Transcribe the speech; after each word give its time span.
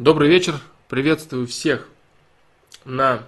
Добрый 0.00 0.30
вечер, 0.30 0.54
приветствую 0.88 1.46
всех 1.46 1.86
на 2.86 3.22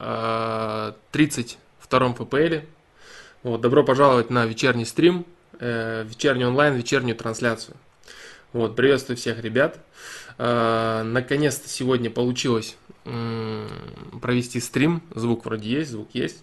э, 0.00 0.92
32-м 1.12 2.14
ФПЛ. 2.16 2.66
Вот, 3.44 3.60
добро 3.60 3.84
пожаловать 3.84 4.28
на 4.28 4.44
вечерний 4.44 4.84
стрим, 4.84 5.24
э, 5.60 6.02
вечерний 6.04 6.44
онлайн, 6.44 6.74
вечернюю 6.74 7.14
трансляцию. 7.14 7.76
Вот, 8.52 8.74
приветствую 8.74 9.16
всех 9.16 9.40
ребят. 9.40 9.78
Э, 10.36 11.04
наконец-то 11.04 11.68
сегодня 11.68 12.10
получилось 12.10 12.76
э, 13.04 13.68
провести 14.20 14.58
стрим. 14.58 15.02
Звук 15.14 15.44
вроде 15.44 15.70
есть, 15.70 15.92
звук 15.92 16.08
есть. 16.12 16.42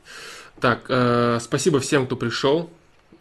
Так, 0.61 0.86
э, 0.88 1.39
спасибо 1.41 1.81
всем, 1.81 2.05
кто 2.05 2.15
пришел. 2.15 2.70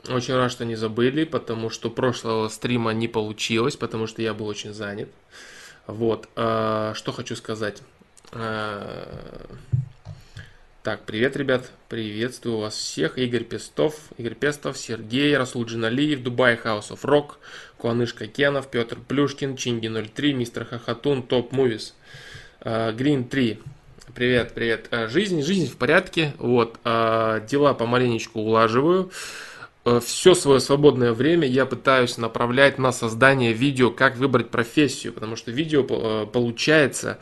Очень 0.08 0.34
рад, 0.34 0.52
что 0.52 0.64
не 0.64 0.76
забыли, 0.76 1.24
потому 1.24 1.70
что 1.70 1.90
прошлого 1.90 2.46
стрима 2.46 2.92
не 2.92 3.08
получилось, 3.08 3.74
потому 3.74 4.06
что 4.06 4.22
я 4.22 4.32
был 4.32 4.46
очень 4.46 4.72
занят. 4.72 5.08
Вот, 5.86 6.28
э, 6.36 6.92
что 6.94 7.12
хочу 7.12 7.34
сказать. 7.34 7.82
Э, 8.32 9.44
так, 10.82 11.04
привет, 11.04 11.36
ребят, 11.36 11.70
приветствую 11.88 12.58
вас 12.58 12.74
всех. 12.74 13.18
Игорь 13.18 13.44
Пестов, 13.44 13.94
Игорь 14.16 14.34
Пестов, 14.34 14.78
Сергей, 14.78 15.36
Расул 15.36 15.64
Джиналиев, 15.64 16.22
Дубай 16.22 16.54
House 16.54 16.90
of 16.90 17.02
Rock, 17.02 17.34
Куанышка 17.78 18.26
Кенов, 18.26 18.70
Петр 18.70 18.98
Плюшкин, 18.98 19.56
Чинги 19.56 19.88
03, 19.88 20.34
Мистер 20.34 20.64
Хахатун, 20.64 21.22
Топ 21.22 21.52
Мувис, 21.52 21.94
Грин 22.64 23.28
3. 23.28 23.60
Привет, 24.14 24.52
привет. 24.54 24.88
Жизнь, 25.08 25.42
жизнь 25.42 25.70
в 25.70 25.76
порядке. 25.76 26.32
Вот, 26.38 26.78
дела 26.84 27.74
помаленечку 27.74 28.40
улаживаю. 28.40 29.10
Э, 29.84 30.00
все 30.04 30.34
свое 30.34 30.60
свободное 30.60 31.12
время 31.12 31.46
я 31.46 31.66
пытаюсь 31.66 32.18
направлять 32.18 32.78
на 32.78 32.92
создание 32.92 33.52
видео, 33.52 33.90
как 33.90 34.16
выбрать 34.16 34.50
профессию, 34.50 35.12
потому 35.12 35.36
что 35.36 35.50
видео 35.50 35.84
э, 35.88 36.26
получается 36.26 37.18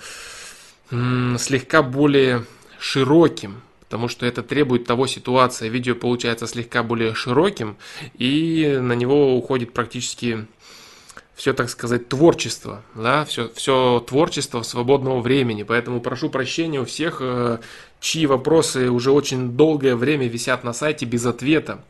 слегка 0.91 1.85
более 1.85 2.47
широким, 2.81 3.63
потому 3.79 4.09
что 4.09 4.27
это 4.27 4.43
требует 4.43 4.87
того 4.87 5.07
ситуации. 5.07 5.69
Видео 5.69 5.95
получается 5.95 6.49
слегка 6.49 6.83
более 6.83 7.15
широким, 7.15 7.77
и 8.19 8.77
на 8.81 8.95
него 8.95 9.37
уходит 9.37 9.73
практически 9.73 10.47
все, 11.41 11.55
так 11.55 11.71
сказать, 11.71 12.09
творчество, 12.09 12.83
да, 12.95 13.25
все, 13.25 13.51
все 13.55 14.05
творчество 14.07 14.61
свободного 14.61 15.21
времени. 15.21 15.63
Поэтому 15.63 16.01
прошу 16.01 16.29
прощения 16.29 16.81
у 16.81 16.85
всех, 16.85 17.19
э, 17.21 17.61
чьи 17.99 18.27
вопросы 18.27 18.91
уже 18.91 19.11
очень 19.11 19.53
долгое 19.53 19.97
время 19.97 20.29
висят 20.29 20.65
на 20.65 20.75
сайте 20.75 21.07
без 21.07 21.25
ответа. 21.25 21.83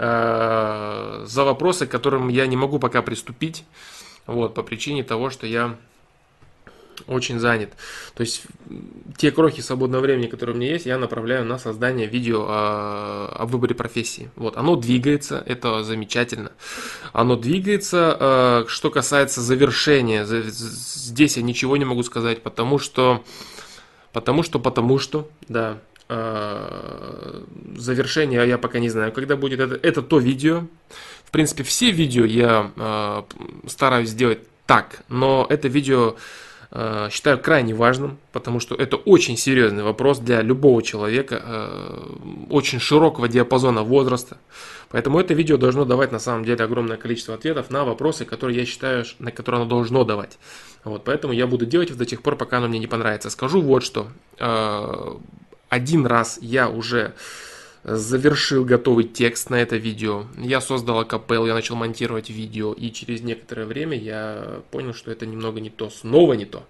Э, 0.00 1.24
за 1.26 1.44
вопросы, 1.44 1.86
к 1.86 1.90
которым 1.90 2.28
я 2.28 2.46
не 2.46 2.56
могу 2.56 2.78
пока 2.78 3.02
приступить, 3.02 3.64
вот, 4.26 4.54
по 4.54 4.62
причине 4.62 5.02
того, 5.02 5.28
что 5.28 5.44
я 5.44 5.74
очень 7.08 7.40
занят. 7.40 7.70
То 8.14 8.20
есть 8.20 8.42
те 9.16 9.32
крохи 9.32 9.60
свободного 9.60 10.02
времени, 10.02 10.28
которые 10.28 10.54
у 10.54 10.58
меня 10.58 10.70
есть, 10.70 10.86
я 10.86 10.98
направляю 10.98 11.44
на 11.44 11.58
создание 11.58 12.06
видео 12.06 12.46
о, 12.48 13.34
о 13.40 13.46
выборе 13.46 13.74
профессии. 13.74 14.30
Вот, 14.36 14.56
оно 14.56 14.76
двигается, 14.76 15.42
это 15.44 15.82
замечательно. 15.82 16.52
Оно 17.12 17.34
двигается. 17.34 18.16
Э, 18.20 18.64
что 18.68 18.90
касается 18.90 19.40
завершения, 19.40 20.24
здесь 20.24 21.36
я 21.36 21.42
ничего 21.42 21.76
не 21.76 21.84
могу 21.84 22.04
сказать, 22.04 22.40
потому 22.44 22.78
что, 22.78 23.24
потому 24.12 24.44
что, 24.44 24.60
потому 24.60 25.00
что, 25.00 25.28
да, 25.48 25.78
Э, 26.08 27.42
завершение 27.76 28.46
я 28.48 28.56
пока 28.58 28.78
не 28.78 28.88
знаю, 28.88 29.12
когда 29.12 29.36
будет 29.36 29.60
это. 29.60 29.78
Это 29.82 30.02
то 30.02 30.18
видео. 30.18 30.64
В 31.24 31.30
принципе, 31.30 31.62
все 31.62 31.90
видео 31.90 32.24
я 32.24 32.70
э, 32.74 33.22
стараюсь 33.68 34.08
сделать 34.10 34.38
так, 34.64 35.00
но 35.08 35.46
это 35.50 35.68
видео 35.68 36.16
э, 36.70 37.08
считаю 37.10 37.38
крайне 37.38 37.74
важным, 37.74 38.18
потому 38.32 38.58
что 38.58 38.74
это 38.74 38.96
очень 38.96 39.36
серьезный 39.36 39.82
вопрос 39.82 40.18
для 40.18 40.40
любого 40.40 40.82
человека, 40.82 41.42
очень 42.48 42.80
широкого 42.80 43.28
диапазона 43.28 43.82
возраста. 43.82 44.38
Поэтому 44.88 45.20
это 45.20 45.34
видео 45.34 45.58
должно 45.58 45.84
давать 45.84 46.12
на 46.12 46.18
самом 46.18 46.44
деле 46.46 46.64
огромное 46.64 46.96
количество 46.96 47.34
ответов 47.34 47.68
на 47.68 47.84
вопросы, 47.84 48.24
которые 48.24 48.58
я 48.58 48.64
считаю, 48.64 49.04
на 49.18 49.30
которые 49.30 49.60
оно 49.60 49.68
должно 49.68 50.04
давать. 50.04 50.38
Вот, 50.84 51.04
поэтому 51.04 51.34
я 51.34 51.46
буду 51.46 51.66
делать 51.66 51.94
до 51.94 52.06
тех 52.06 52.22
пор, 52.22 52.36
пока 52.36 52.56
оно 52.56 52.68
мне 52.68 52.78
не 52.78 52.86
понравится. 52.86 53.28
Скажу 53.28 53.60
вот 53.60 53.84
что 53.84 54.08
один 55.68 56.06
раз 56.06 56.38
я 56.40 56.68
уже 56.68 57.14
завершил 57.84 58.64
готовый 58.64 59.04
текст 59.04 59.50
на 59.50 59.56
это 59.56 59.76
видео. 59.76 60.26
Я 60.36 60.60
создал 60.60 61.00
акапел, 61.00 61.46
я 61.46 61.54
начал 61.54 61.76
монтировать 61.76 62.30
видео, 62.30 62.72
и 62.72 62.90
через 62.92 63.22
некоторое 63.22 63.66
время 63.66 63.96
я 63.98 64.60
понял, 64.70 64.94
что 64.94 65.10
это 65.10 65.26
немного 65.26 65.60
не 65.60 65.70
то, 65.70 65.90
снова 65.90 66.34
не 66.34 66.44
то. 66.44 66.66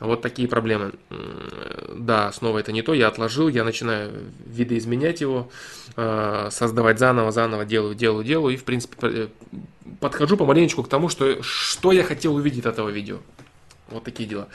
Вот 0.00 0.20
такие 0.20 0.48
проблемы. 0.48 0.94
Да, 1.94 2.32
снова 2.32 2.58
это 2.58 2.72
не 2.72 2.82
то, 2.82 2.92
я 2.92 3.06
отложил, 3.06 3.48
я 3.48 3.62
начинаю 3.62 4.10
видоизменять 4.44 5.20
его, 5.20 5.48
э, 5.96 6.48
создавать 6.50 6.98
заново, 6.98 7.30
заново, 7.30 7.64
делаю, 7.64 7.94
делаю, 7.94 8.24
делаю, 8.24 8.54
и 8.54 8.56
в 8.56 8.64
принципе 8.64 9.28
подхожу 10.00 10.36
помаленечку 10.36 10.82
к 10.82 10.88
тому, 10.88 11.08
что, 11.08 11.40
что 11.42 11.92
я 11.92 12.02
хотел 12.02 12.34
увидеть 12.34 12.66
от 12.66 12.74
этого 12.74 12.88
видео. 12.88 13.18
Вот 13.88 14.04
такие 14.04 14.28
дела. 14.28 14.48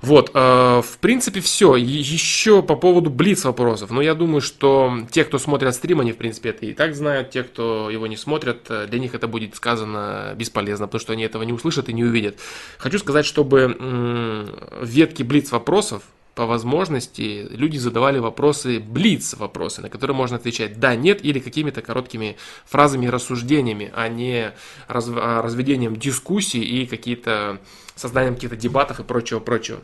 Вот, 0.00 0.30
э, 0.32 0.82
в 0.82 0.98
принципе, 1.00 1.40
все. 1.40 1.74
Еще 1.76 2.62
по 2.62 2.76
поводу 2.76 3.10
блиц 3.10 3.44
вопросов. 3.44 3.90
Но 3.90 3.96
ну, 3.96 4.00
я 4.02 4.14
думаю, 4.14 4.40
что 4.40 4.98
те, 5.10 5.24
кто 5.24 5.38
смотрят 5.38 5.74
стрим, 5.74 6.00
они, 6.00 6.12
в 6.12 6.16
принципе, 6.16 6.50
это 6.50 6.66
и 6.66 6.72
так 6.72 6.94
знают. 6.94 7.30
Те, 7.30 7.42
кто 7.42 7.90
его 7.90 8.06
не 8.06 8.16
смотрят, 8.16 8.66
э, 8.68 8.86
для 8.86 8.98
них 8.98 9.14
это 9.14 9.26
будет 9.26 9.56
сказано 9.56 10.34
бесполезно, 10.36 10.86
потому 10.86 11.00
что 11.00 11.12
они 11.12 11.24
этого 11.24 11.42
не 11.42 11.52
услышат 11.52 11.88
и 11.88 11.92
не 11.92 12.04
увидят. 12.04 12.36
Хочу 12.78 12.98
сказать, 12.98 13.26
чтобы 13.26 13.76
в 13.76 14.86
ветке 14.86 15.24
блиц 15.24 15.50
вопросов 15.50 16.02
по 16.36 16.44
возможности 16.44 17.48
люди 17.50 17.78
задавали 17.78 18.18
вопросы, 18.18 18.78
блиц 18.78 19.34
вопросы, 19.34 19.80
на 19.80 19.88
которые 19.88 20.14
можно 20.14 20.36
отвечать 20.36 20.78
да, 20.78 20.94
нет 20.94 21.24
или 21.24 21.38
какими-то 21.40 21.80
короткими 21.80 22.36
фразами 22.66 23.06
и 23.06 23.08
рассуждениями, 23.08 23.90
а 23.94 24.06
не 24.08 24.52
раз, 24.86 25.08
а 25.08 25.40
разведением 25.40 25.96
дискуссий 25.96 26.62
и 26.62 26.86
какие-то 26.86 27.58
созданием 27.96 28.34
каких-то 28.34 28.56
дебатов 28.56 29.00
и 29.00 29.02
прочего-прочего. 29.02 29.80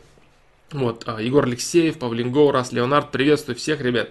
Вот, 0.71 1.03
а, 1.05 1.21
Егор 1.21 1.43
Алексеев, 1.43 1.99
Павлин 1.99 2.31
Гоурас, 2.31 2.71
Леонард, 2.71 3.11
приветствую 3.11 3.55
всех, 3.55 3.81
ребят. 3.81 4.09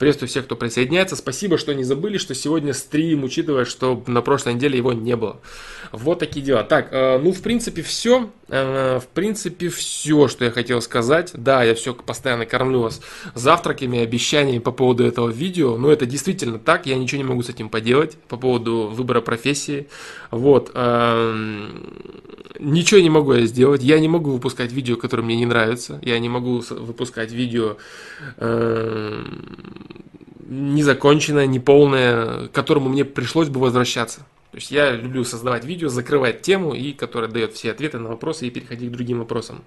Приветствую 0.00 0.30
всех, 0.30 0.46
кто 0.46 0.56
присоединяется. 0.56 1.14
Спасибо, 1.14 1.58
что 1.58 1.74
не 1.74 1.84
забыли, 1.84 2.16
что 2.16 2.34
сегодня 2.34 2.72
стрим, 2.72 3.22
учитывая, 3.22 3.66
что 3.66 4.02
на 4.06 4.22
прошлой 4.22 4.54
неделе 4.54 4.78
его 4.78 4.94
не 4.94 5.14
было. 5.14 5.42
Вот 5.92 6.20
такие 6.20 6.42
дела. 6.42 6.64
Так, 6.64 6.88
э, 6.90 7.18
ну, 7.18 7.32
в 7.32 7.42
принципе, 7.42 7.82
все. 7.82 8.30
Э, 8.48 8.98
в 8.98 9.06
принципе, 9.08 9.68
все, 9.68 10.26
что 10.28 10.46
я 10.46 10.52
хотел 10.52 10.80
сказать. 10.80 11.32
Да, 11.34 11.62
я 11.64 11.74
все 11.74 11.92
постоянно 11.92 12.46
кормлю 12.46 12.80
вас 12.80 13.02
завтраками, 13.34 13.98
обещаниями 13.98 14.60
по 14.60 14.72
поводу 14.72 15.04
этого 15.04 15.28
видео. 15.28 15.76
Но 15.76 15.92
это 15.92 16.06
действительно 16.06 16.58
так. 16.58 16.86
Я 16.86 16.96
ничего 16.96 17.18
не 17.18 17.28
могу 17.28 17.42
с 17.42 17.50
этим 17.50 17.68
поделать 17.68 18.16
по 18.26 18.38
поводу 18.38 18.90
выбора 18.90 19.20
профессии. 19.20 19.86
Вот. 20.30 20.70
Эм, 20.72 21.92
ничего 22.58 23.00
не 23.02 23.10
могу 23.10 23.34
я 23.34 23.44
сделать. 23.44 23.82
Я 23.82 24.00
не 24.00 24.08
могу 24.08 24.30
выпускать 24.30 24.72
видео, 24.72 24.96
которые 24.96 25.26
мне 25.26 25.36
не 25.36 25.44
нравятся. 25.44 26.00
Я 26.02 26.18
не 26.18 26.30
могу 26.30 26.62
выпускать 26.70 27.32
видео 27.32 27.76
незаконченное, 30.46 31.46
неполное, 31.46 32.48
к 32.48 32.52
которому 32.52 32.88
мне 32.88 33.04
пришлось 33.04 33.48
бы 33.48 33.60
возвращаться. 33.60 34.20
То 34.50 34.56
есть 34.56 34.72
я 34.72 34.90
люблю 34.90 35.22
создавать 35.22 35.64
видео, 35.64 35.88
закрывать 35.88 36.42
тему, 36.42 36.74
и 36.74 36.92
которая 36.92 37.30
дает 37.30 37.52
все 37.52 37.70
ответы 37.70 37.98
на 37.98 38.08
вопросы 38.08 38.48
и 38.48 38.50
переходить 38.50 38.88
к 38.90 38.92
другим 38.92 39.20
вопросам. 39.20 39.62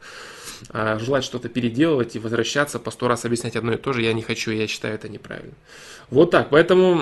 А 0.69 0.99
желать 0.99 1.23
что-то 1.23 1.47
переделывать 1.47 2.17
и 2.17 2.19
возвращаться, 2.19 2.79
по 2.79 2.91
сто 2.91 3.07
раз 3.07 3.23
объяснять 3.23 3.55
одно 3.55 3.73
и 3.73 3.77
то 3.77 3.93
же 3.93 4.01
я 4.01 4.11
не 4.11 4.21
хочу, 4.21 4.51
я 4.51 4.67
считаю 4.67 4.95
это 4.95 5.07
неправильно. 5.07 5.53
Вот 6.09 6.31
так, 6.31 6.49
поэтому, 6.49 7.01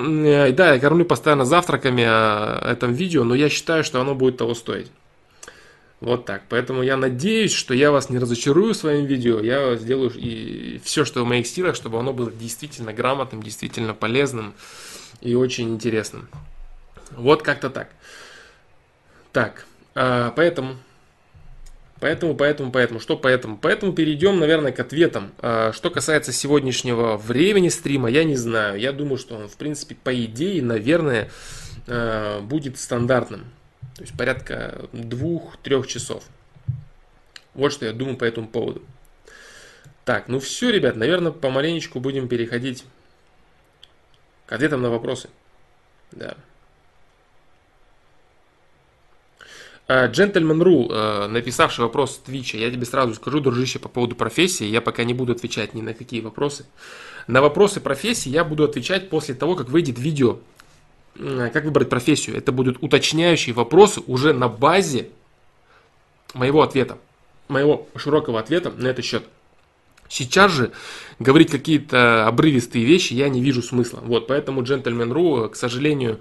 да, 0.53 0.73
я 0.73 0.79
кормлю 0.79 1.05
постоянно 1.05 1.43
завтраками 1.43 2.03
о 2.05 2.71
этом 2.71 2.93
видео, 2.93 3.23
но 3.23 3.33
я 3.33 3.49
считаю, 3.49 3.83
что 3.83 3.99
оно 3.99 4.13
будет 4.13 4.37
того 4.37 4.53
стоить. 4.53 4.91
Вот 6.01 6.25
так. 6.25 6.41
Поэтому 6.49 6.81
я 6.81 6.97
надеюсь, 6.97 7.53
что 7.53 7.75
я 7.75 7.91
вас 7.91 8.09
не 8.09 8.17
разочарую 8.17 8.73
своим 8.73 9.05
видео. 9.05 9.39
Я 9.39 9.75
сделаю 9.75 10.11
и 10.15 10.81
все, 10.83 11.05
что 11.05 11.23
в 11.23 11.27
моих 11.27 11.45
силах, 11.45 11.75
чтобы 11.75 11.99
оно 11.99 12.11
было 12.11 12.31
действительно 12.31 12.91
грамотным, 12.91 13.43
действительно 13.43 13.93
полезным 13.93 14.55
и 15.21 15.35
очень 15.35 15.69
интересным. 15.69 16.27
Вот 17.11 17.43
как-то 17.43 17.69
так. 17.69 17.89
Так, 19.31 19.65
а, 19.93 20.31
поэтому, 20.35 20.77
поэтому, 21.99 22.33
поэтому, 22.35 22.71
поэтому, 22.71 22.99
что 22.99 23.15
поэтому? 23.15 23.57
Поэтому 23.57 23.93
перейдем, 23.93 24.39
наверное, 24.39 24.71
к 24.71 24.79
ответам. 24.79 25.31
А, 25.37 25.71
что 25.71 25.91
касается 25.91 26.31
сегодняшнего 26.31 27.15
времени 27.15 27.69
стрима, 27.69 28.09
я 28.09 28.23
не 28.23 28.37
знаю. 28.37 28.79
Я 28.79 28.91
думаю, 28.91 29.17
что 29.19 29.35
он, 29.35 29.47
в 29.47 29.55
принципе, 29.55 29.93
по 29.93 30.13
идее, 30.25 30.63
наверное, 30.63 31.29
а, 31.85 32.41
будет 32.41 32.79
стандартным. 32.79 33.45
То 34.01 34.05
есть 34.05 34.17
порядка 34.17 34.89
двух-трех 34.93 35.85
часов. 35.85 36.23
Вот 37.53 37.71
что 37.71 37.85
я 37.85 37.93
думаю 37.93 38.17
по 38.17 38.23
этому 38.23 38.47
поводу. 38.47 38.81
Так, 40.05 40.27
ну 40.27 40.39
все, 40.39 40.71
ребят, 40.71 40.95
наверное, 40.95 41.31
помаленечку 41.31 41.99
будем 41.99 42.27
переходить 42.27 42.83
к 44.47 44.53
ответам 44.53 44.81
на 44.81 44.89
вопросы. 44.89 45.29
Да. 46.13 46.35
Джентльмен.ру, 49.87 50.89
э, 50.89 51.27
написавший 51.27 51.85
вопрос 51.85 52.17
в 52.17 52.23
Твиче, 52.23 52.59
я 52.59 52.71
тебе 52.71 52.87
сразу 52.87 53.13
скажу, 53.13 53.39
дружище, 53.39 53.77
по 53.77 53.87
поводу 53.87 54.15
профессии, 54.15 54.65
я 54.65 54.81
пока 54.81 55.03
не 55.03 55.13
буду 55.13 55.33
отвечать 55.33 55.75
ни 55.75 55.81
на 55.83 55.93
какие 55.93 56.21
вопросы. 56.21 56.65
На 57.27 57.39
вопросы 57.39 57.79
профессии 57.79 58.29
я 58.29 58.43
буду 58.43 58.63
отвечать 58.63 59.11
после 59.11 59.35
того, 59.35 59.55
как 59.55 59.69
выйдет 59.69 59.99
видео, 59.99 60.39
как 61.17 61.65
выбрать 61.65 61.89
профессию. 61.89 62.37
Это 62.37 62.51
будут 62.51 62.77
уточняющие 62.81 63.53
вопросы 63.53 64.01
уже 64.07 64.33
на 64.33 64.47
базе 64.47 65.09
моего 66.33 66.61
ответа, 66.61 66.97
моего 67.47 67.87
широкого 67.95 68.39
ответа 68.39 68.71
на 68.71 68.87
этот 68.87 69.05
счет. 69.05 69.23
Сейчас 70.07 70.51
же 70.51 70.71
говорить 71.19 71.49
какие-то 71.49 72.27
обрывистые 72.27 72.83
вещи 72.83 73.13
я 73.13 73.29
не 73.29 73.41
вижу 73.41 73.61
смысла. 73.61 74.01
Вот, 74.03 74.27
поэтому 74.27 74.61
Gentleman.ru, 74.61 75.47
к 75.49 75.55
сожалению, 75.55 76.19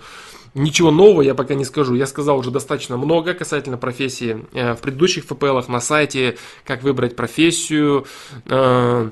ничего 0.54 0.92
нового 0.92 1.22
я 1.22 1.34
пока 1.34 1.54
не 1.54 1.64
скажу. 1.64 1.94
Я 1.94 2.06
сказал 2.06 2.38
уже 2.38 2.52
достаточно 2.52 2.96
много 2.96 3.34
касательно 3.34 3.78
профессии 3.78 4.44
э, 4.52 4.74
в 4.74 4.80
предыдущих 4.80 5.24
ФПЛах 5.24 5.68
на 5.68 5.80
сайте, 5.80 6.38
как 6.64 6.84
выбрать 6.84 7.16
профессию, 7.16 8.06
э, 8.46 9.10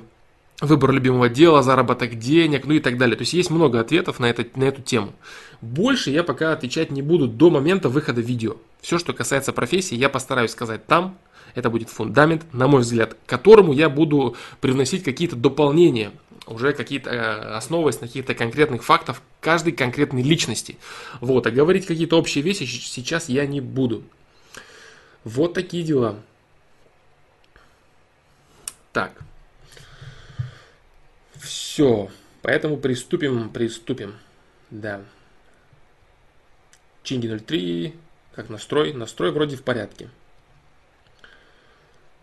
выбор 0.61 0.93
любимого 0.93 1.29
дела, 1.29 1.63
заработок 1.63 2.19
денег, 2.19 2.67
ну 2.67 2.75
и 2.75 2.81
так 2.81 2.99
далее. 2.99 3.17
То 3.17 3.23
есть 3.23 3.33
есть 3.33 3.51
много 3.51 3.81
ответов 3.81 4.19
на, 4.19 4.27
это, 4.27 4.47
на 4.57 4.65
эту 4.65 4.83
тему. 4.83 5.13
Больше 5.61 6.11
я 6.11 6.25
пока 6.25 6.53
отвечать 6.53 6.91
не 6.91 7.03
буду 7.03 7.29
до 7.29 7.51
момента 7.51 7.89
выхода 7.89 8.21
видео. 8.21 8.57
Все, 8.81 8.99
что 8.99 9.13
касается 9.13 9.53
профессии, 9.53 9.95
я 9.95 10.09
постараюсь 10.09 10.51
сказать 10.51 10.87
там. 10.87 11.17
Это 11.55 11.71
будет 11.71 11.89
фундамент, 11.89 12.53
на 12.53 12.69
мой 12.69 12.83
взгляд, 12.83 13.15
к 13.15 13.29
которому 13.29 13.73
я 13.73 13.89
буду 13.89 14.37
привносить 14.61 15.03
какие-то 15.03 15.35
дополнения, 15.35 16.13
уже 16.47 16.73
какие-то 16.73 17.11
э, 17.11 17.57
основываясь 17.57 18.01
на 18.01 18.07
каких-то 18.07 18.35
конкретных 18.35 18.85
фактов 18.85 19.23
каждой 19.41 19.73
конкретной 19.73 20.23
личности. 20.23 20.77
Вот, 21.21 21.47
а 21.47 21.51
говорить 21.51 21.87
какие-то 21.87 22.19
общие 22.19 22.45
вещи 22.45 22.65
сейчас 22.65 23.29
я 23.29 23.47
не 23.47 23.61
буду. 23.61 24.03
Вот 25.25 25.55
такие 25.55 25.83
дела. 25.83 26.17
Так. 28.93 29.13
Все. 31.79 32.11
Поэтому 32.43 32.77
приступим, 32.77 33.51
приступим. 33.51 34.17
Да. 34.69 35.01
Чинги 37.05 37.29
03. 37.29 37.95
Как 38.35 38.49
настрой? 38.49 38.93
Настрой 38.93 39.31
вроде 39.31 39.55
в 39.55 39.63
порядке. 39.63 40.11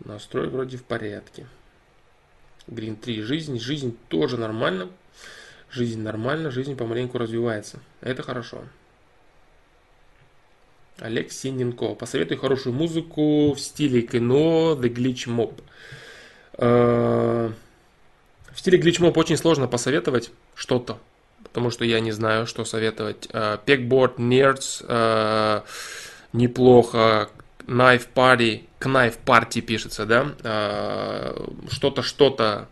Настрой 0.04 0.48
вроде 0.48 0.76
в 0.76 0.84
порядке. 0.84 1.46
Green 2.66 2.96
3. 2.96 3.22
Жизнь. 3.22 3.58
Жизнь 3.58 3.96
тоже 4.08 4.36
нормально. 4.36 4.90
Жизнь 5.70 6.02
нормально. 6.02 6.50
Жизнь 6.50 6.76
помаленьку 6.76 7.16
развивается. 7.16 7.80
Это 8.02 8.22
хорошо. 8.22 8.62
Олег 10.98 11.32
Синенко. 11.32 11.94
Посоветуй 11.94 12.36
хорошую 12.36 12.74
музыку 12.74 13.54
в 13.54 13.58
стиле 13.58 14.02
кино 14.02 14.78
The 14.78 14.92
Glitch 14.92 15.54
Mob. 16.58 17.54
Э, 18.56 18.58
в 18.58 18.60
стиле 18.60 18.78
Mob 18.78 19.18
очень 19.18 19.36
сложно 19.36 19.68
посоветовать 19.68 20.30
что-то 20.54 20.98
потому 21.56 21.70
что 21.70 21.86
я 21.86 22.00
не 22.00 22.12
знаю, 22.12 22.46
что 22.46 22.66
советовать. 22.66 23.28
Pegboard, 23.32 24.16
Nerds, 24.16 25.64
неплохо. 26.34 27.30
Knife 27.66 28.08
Party, 28.14 28.64
Knife 28.78 29.16
Party 29.24 29.62
пишется, 29.62 30.04
да? 30.04 31.34
Что-то, 31.70 32.02
что-то. 32.02 32.68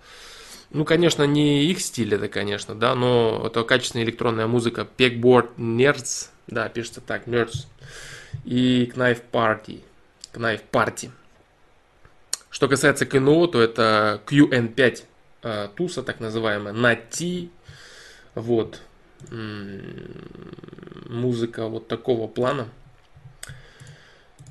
Ну, 0.70 0.84
конечно, 0.84 1.22
не 1.22 1.64
их 1.64 1.80
стиль 1.80 2.14
это, 2.14 2.28
конечно, 2.28 2.74
да, 2.74 2.94
но 2.94 3.44
это 3.46 3.62
качественная 3.64 4.04
электронная 4.04 4.46
музыка. 4.46 4.86
Pegboard, 4.98 5.56
Nerds, 5.56 6.28
да, 6.46 6.68
пишется 6.68 7.00
так, 7.00 7.26
Nerds. 7.26 7.66
И 8.44 8.92
Knife 8.94 9.22
Party, 9.32 9.80
Knife 10.34 10.62
Party. 10.70 11.10
Что 12.50 12.68
касается 12.68 13.06
КНО, 13.06 13.46
то 13.46 13.62
это 13.62 14.20
QN5 14.26 15.04
туса, 15.76 16.02
так 16.02 16.20
называемая, 16.20 16.72
на 16.72 16.96
T, 16.96 17.48
вот. 18.34 18.80
Музыка 21.08 21.68
вот 21.68 21.88
такого 21.88 22.26
плана. 22.28 22.68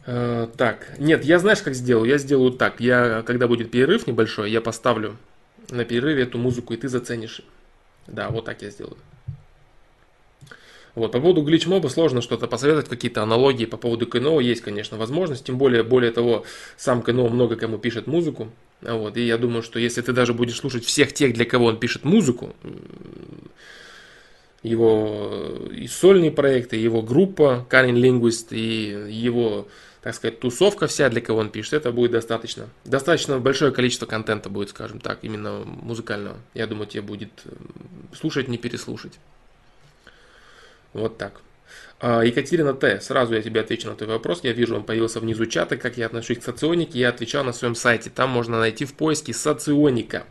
Э, 0.06 0.48
так, 0.58 1.00
нет, 1.00 1.24
я 1.24 1.40
знаешь, 1.40 1.62
как 1.62 1.76
сделаю? 1.76 2.10
Я 2.10 2.18
сделаю 2.18 2.52
так. 2.52 2.80
Я, 2.80 3.24
когда 3.24 3.48
будет 3.48 3.72
перерыв 3.72 4.08
небольшой, 4.08 4.52
я 4.52 4.62
поставлю 4.62 5.18
на 5.70 5.86
перерыве 5.86 6.24
эту 6.24 6.38
музыку, 6.38 6.74
и 6.74 6.78
ты 6.78 6.90
заценишь. 6.90 7.42
Да, 8.08 8.30
вот 8.30 8.46
так 8.46 8.62
я 8.62 8.70
сделаю. 8.70 8.98
Вот, 10.96 11.12
по 11.12 11.20
поводу 11.20 11.42
глич-моба 11.42 11.88
сложно 11.88 12.22
что-то 12.22 12.48
посоветовать, 12.48 12.88
какие-то 12.88 13.24
аналогии 13.24 13.66
по 13.66 13.78
поводу 13.78 14.06
КНО 14.06 14.40
есть, 14.40 14.62
конечно, 14.62 14.98
возможность, 14.98 15.44
тем 15.44 15.58
более, 15.58 15.82
более 15.82 16.12
того, 16.12 16.46
сам 16.78 17.02
КНО 17.02 17.30
много 17.30 17.56
кому 17.56 17.80
пишет 17.80 18.06
музыку, 18.06 18.50
вот, 18.86 19.18
и 19.18 19.26
я 19.26 19.38
думаю, 19.38 19.64
что 19.64 19.80
если 19.80 20.02
ты 20.02 20.14
даже 20.14 20.34
будешь 20.34 20.58
слушать 20.58 20.86
всех 20.86 21.14
тех, 21.14 21.34
для 21.34 21.46
кого 21.46 21.66
он 21.66 21.80
пишет 21.80 22.04
музыку, 22.04 22.56
его 24.62 25.68
и 25.72 25.88
сольные 25.88 26.32
проекты, 26.32 26.78
его 26.78 27.02
группа 27.02 27.68
Cunning 27.70 27.96
Linguist 27.96 28.48
и 28.52 29.12
его, 29.14 29.68
так 30.02 30.16
сказать, 30.16 30.40
тусовка 30.40 30.88
вся, 30.88 31.10
для 31.10 31.22
кого 31.22 31.40
он 31.40 31.50
пишет, 31.50 31.74
это 31.74 31.92
будет 31.92 32.12
достаточно. 32.12 32.70
Достаточно 32.86 33.40
большое 33.40 33.72
количество 33.72 34.06
контента 34.06 34.50
будет, 34.50 34.70
скажем 34.70 35.00
так, 35.00 35.20
именно 35.22 35.64
музыкального. 35.66 36.38
Я 36.54 36.68
думаю, 36.68 36.88
тебе 36.88 37.02
будет 37.02 37.32
слушать, 38.18 38.48
не 38.48 38.58
переслушать. 38.58 39.14
Вот 40.94 41.18
так. 41.18 41.42
А, 42.06 42.22
Екатерина 42.22 42.74
Т. 42.74 43.00
Сразу 43.00 43.34
я 43.34 43.42
тебе 43.42 43.62
отвечу 43.62 43.88
на 43.88 43.96
твой 43.96 44.10
вопрос. 44.10 44.42
Я 44.44 44.52
вижу, 44.52 44.76
он 44.76 44.84
появился 44.84 45.22
внизу 45.22 45.46
чата, 45.46 45.78
как 45.78 45.96
я 45.96 46.08
отношусь 46.08 46.40
к 46.40 46.44
соционике. 46.44 47.00
Я 47.00 47.08
отвечал 47.08 47.46
на 47.46 47.54
своем 47.54 47.76
сайте. 47.76 48.10
Там 48.10 48.30
можно 48.30 48.60
найти 48.60 48.84
в 48.84 48.94
поиске 48.94 49.34
соционика. 49.34 50.26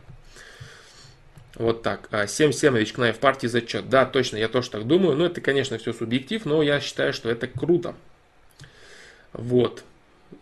Вот 1.55 1.81
так. 1.81 2.09
7-7 2.11 2.69
Новичкна 2.69 3.11
в 3.11 3.17
партии 3.17 3.47
зачет. 3.47 3.89
Да, 3.89 4.05
точно, 4.05 4.37
я 4.37 4.49
тоже 4.49 4.69
так 4.69 4.85
думаю. 4.85 5.17
Но 5.17 5.25
это, 5.25 5.41
конечно, 5.41 5.79
все 5.79 5.93
субъектив, 5.93 6.45
но 6.45 6.61
я 6.61 6.79
считаю, 6.79 7.11
что 7.11 7.27
это 7.27 7.47
круто. 7.47 7.95
Вот. 9.31 9.83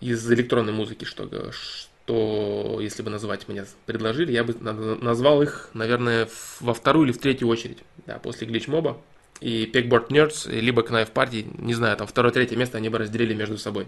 Из 0.01 0.29
электронной 0.29 0.73
музыки, 0.73 1.05
что, 1.05 1.29
что 1.53 2.77
если 2.81 3.03
бы 3.03 3.09
назвать 3.09 3.47
меня 3.47 3.63
предложили, 3.85 4.33
я 4.33 4.43
бы 4.43 4.53
назвал 4.59 5.41
их, 5.41 5.69
наверное, 5.73 6.27
во 6.59 6.73
вторую 6.73 7.05
или 7.05 7.13
в 7.13 7.19
третью 7.19 7.47
очередь. 7.47 7.77
Да, 8.05 8.19
после 8.19 8.47
Glitch 8.49 8.67
Moba 8.67 8.97
и 9.41 9.65
Pegboard 9.65 10.07
Nerds, 10.09 10.49
либо 10.49 10.83
Knife 10.83 11.11
Party, 11.11 11.45
не 11.59 11.73
знаю, 11.73 11.97
там 11.97 12.07
второе-третье 12.07 12.55
место 12.55 12.77
они 12.77 12.89
бы 12.89 12.99
разделили 12.99 13.33
между 13.33 13.57
собой. 13.57 13.87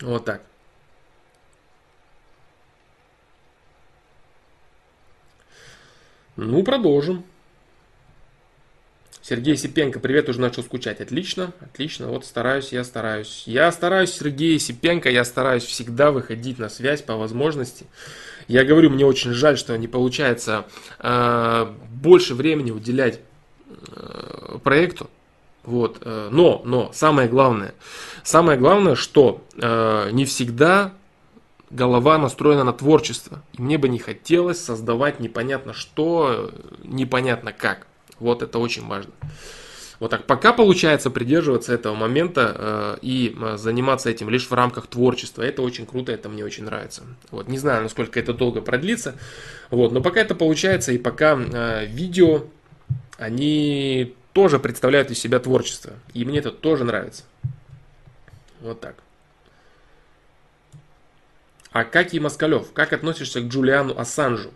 Вот 0.00 0.24
так. 0.24 0.42
Ну, 6.36 6.62
продолжим. 6.62 7.24
Сергей 9.20 9.56
Сипенко, 9.56 9.98
привет, 9.98 10.28
уже 10.28 10.40
начал 10.40 10.62
скучать. 10.62 11.00
Отлично, 11.00 11.52
отлично. 11.60 12.06
Вот 12.06 12.24
стараюсь, 12.24 12.72
я 12.72 12.84
стараюсь. 12.84 13.42
Я 13.44 13.70
стараюсь, 13.72 14.12
Сергей 14.12 14.58
Сипенко, 14.58 15.10
я 15.10 15.24
стараюсь 15.24 15.64
всегда 15.64 16.12
выходить 16.12 16.58
на 16.58 16.68
связь 16.68 17.02
по 17.02 17.16
возможности. 17.16 17.86
Я 18.46 18.64
говорю, 18.64 18.88
мне 18.88 19.04
очень 19.04 19.32
жаль, 19.32 19.58
что 19.58 19.76
не 19.76 19.88
получается 19.88 20.64
э, 21.00 21.74
больше 21.90 22.34
времени 22.34 22.70
уделять 22.70 23.20
проекту. 24.62 25.08
Вот. 25.68 25.98
Э, 26.00 26.28
но, 26.32 26.62
но, 26.64 26.90
самое 26.94 27.28
главное, 27.28 27.74
самое 28.22 28.58
главное, 28.58 28.94
что 28.94 29.42
э, 29.54 30.08
не 30.12 30.24
всегда 30.24 30.92
голова 31.68 32.16
настроена 32.16 32.64
на 32.64 32.72
творчество. 32.72 33.42
И 33.52 33.60
мне 33.60 33.76
бы 33.76 33.88
не 33.88 33.98
хотелось 33.98 34.64
создавать 34.64 35.20
непонятно 35.20 35.74
что, 35.74 36.50
непонятно 36.82 37.52
как. 37.52 37.86
Вот 38.18 38.42
это 38.42 38.58
очень 38.58 38.86
важно. 38.86 39.12
Вот 40.00 40.10
так, 40.12 40.26
пока 40.26 40.52
получается 40.52 41.10
придерживаться 41.10 41.74
этого 41.74 41.94
момента 41.94 42.54
э, 42.56 42.98
и 43.02 43.36
э, 43.38 43.56
заниматься 43.56 44.08
этим 44.08 44.30
лишь 44.30 44.48
в 44.48 44.52
рамках 44.52 44.86
творчества, 44.86 45.42
это 45.42 45.60
очень 45.60 45.86
круто, 45.86 46.12
это 46.12 46.28
мне 46.28 46.44
очень 46.44 46.64
нравится. 46.64 47.02
Вот, 47.32 47.48
не 47.48 47.58
знаю, 47.58 47.82
насколько 47.82 48.20
это 48.20 48.32
долго 48.32 48.60
продлится, 48.60 49.16
вот, 49.70 49.90
но 49.90 50.00
пока 50.00 50.20
это 50.20 50.36
получается 50.36 50.92
и 50.92 50.98
пока 50.98 51.36
э, 51.36 51.86
видео, 51.86 52.44
они 53.18 54.16
тоже 54.32 54.58
представляют 54.58 55.10
из 55.10 55.18
себя 55.18 55.40
творчество, 55.40 55.92
и 56.14 56.24
мне 56.24 56.38
это 56.38 56.50
тоже 56.50 56.84
нравится. 56.84 57.24
Вот 58.60 58.80
так. 58.80 58.94
Акакий 61.70 62.20
Москалев, 62.20 62.72
как 62.72 62.92
относишься 62.92 63.40
к 63.40 63.44
Джулиану 63.44 63.98
Ассанжу? 63.98 64.52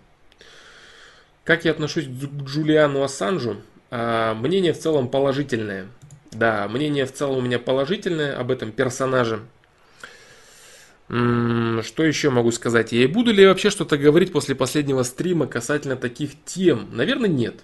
Как 1.44 1.64
я 1.64 1.72
отношусь 1.72 2.06
к 2.06 2.42
Джулиану 2.44 3.02
Ассанжу? 3.02 3.60
А, 3.90 4.34
мнение 4.34 4.72
в 4.72 4.78
целом 4.78 5.08
положительное. 5.08 5.88
Да, 6.30 6.66
мнение 6.68 7.04
в 7.04 7.12
целом 7.12 7.38
у 7.38 7.40
меня 7.42 7.58
положительное 7.58 8.38
об 8.38 8.50
этом 8.50 8.72
персонаже. 8.72 9.40
Что 11.08 12.04
еще 12.04 12.30
могу 12.30 12.52
сказать? 12.52 12.92
И 12.92 13.06
буду 13.06 13.32
ли 13.32 13.42
я 13.42 13.48
вообще 13.48 13.68
что-то 13.68 13.98
говорить 13.98 14.32
после 14.32 14.54
последнего 14.54 15.02
стрима 15.02 15.46
касательно 15.46 15.96
таких 15.96 16.42
тем? 16.44 16.88
Наверное, 16.92 17.28
нет. 17.28 17.56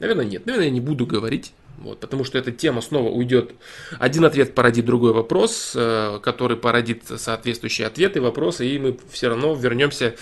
Наверное, 0.00 0.24
нет. 0.24 0.46
Наверное, 0.46 0.66
я 0.66 0.72
не 0.72 0.80
буду 0.80 1.06
говорить. 1.06 1.52
Вот, 1.78 1.98
потому 1.98 2.24
что 2.24 2.38
эта 2.38 2.52
тема 2.52 2.80
снова 2.80 3.08
уйдет. 3.10 3.52
Один 3.98 4.24
ответ 4.24 4.54
породит 4.54 4.84
другой 4.84 5.12
вопрос, 5.12 5.72
э, 5.74 6.20
который 6.22 6.56
породит 6.56 7.02
соответствующие 7.16 7.86
ответы, 7.86 8.20
вопросы, 8.20 8.66
и 8.66 8.78
мы 8.78 8.96
все 9.10 9.28
равно 9.28 9.54
вернемся 9.54 10.14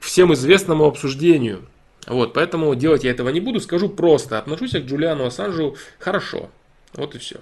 к 0.00 0.02
всем 0.02 0.32
известному 0.32 0.86
обсуждению. 0.86 1.66
Вот, 2.06 2.32
поэтому 2.32 2.74
делать 2.74 3.04
я 3.04 3.10
этого 3.10 3.28
не 3.30 3.40
буду, 3.40 3.60
скажу 3.60 3.88
просто. 3.88 4.38
Отношусь 4.38 4.74
я 4.74 4.80
к 4.80 4.84
Джулиану 4.84 5.26
Ассанжу 5.26 5.76
хорошо. 5.98 6.50
Вот 6.94 7.14
и 7.14 7.18
все. 7.18 7.36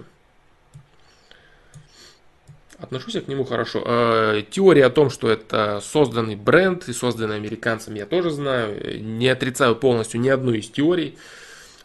Отношусь 2.77 3.15
я 3.15 3.21
к 3.21 3.29
нему 3.29 3.45
хорошо. 3.45 3.81
Э, 3.85 4.43
теория 4.49 4.85
о 4.85 4.89
том, 4.89 5.09
что 5.09 5.29
это 5.29 5.79
созданный 5.81 6.35
бренд 6.35 6.89
и 6.89 6.93
созданный 6.93 7.37
американцами, 7.37 7.99
я 7.99 8.05
тоже 8.05 8.29
знаю. 8.29 9.01
Не 9.01 9.29
отрицаю 9.29 9.75
полностью 9.77 10.19
ни 10.19 10.27
одну 10.27 10.51
из 10.51 10.69
теорий. 10.69 11.17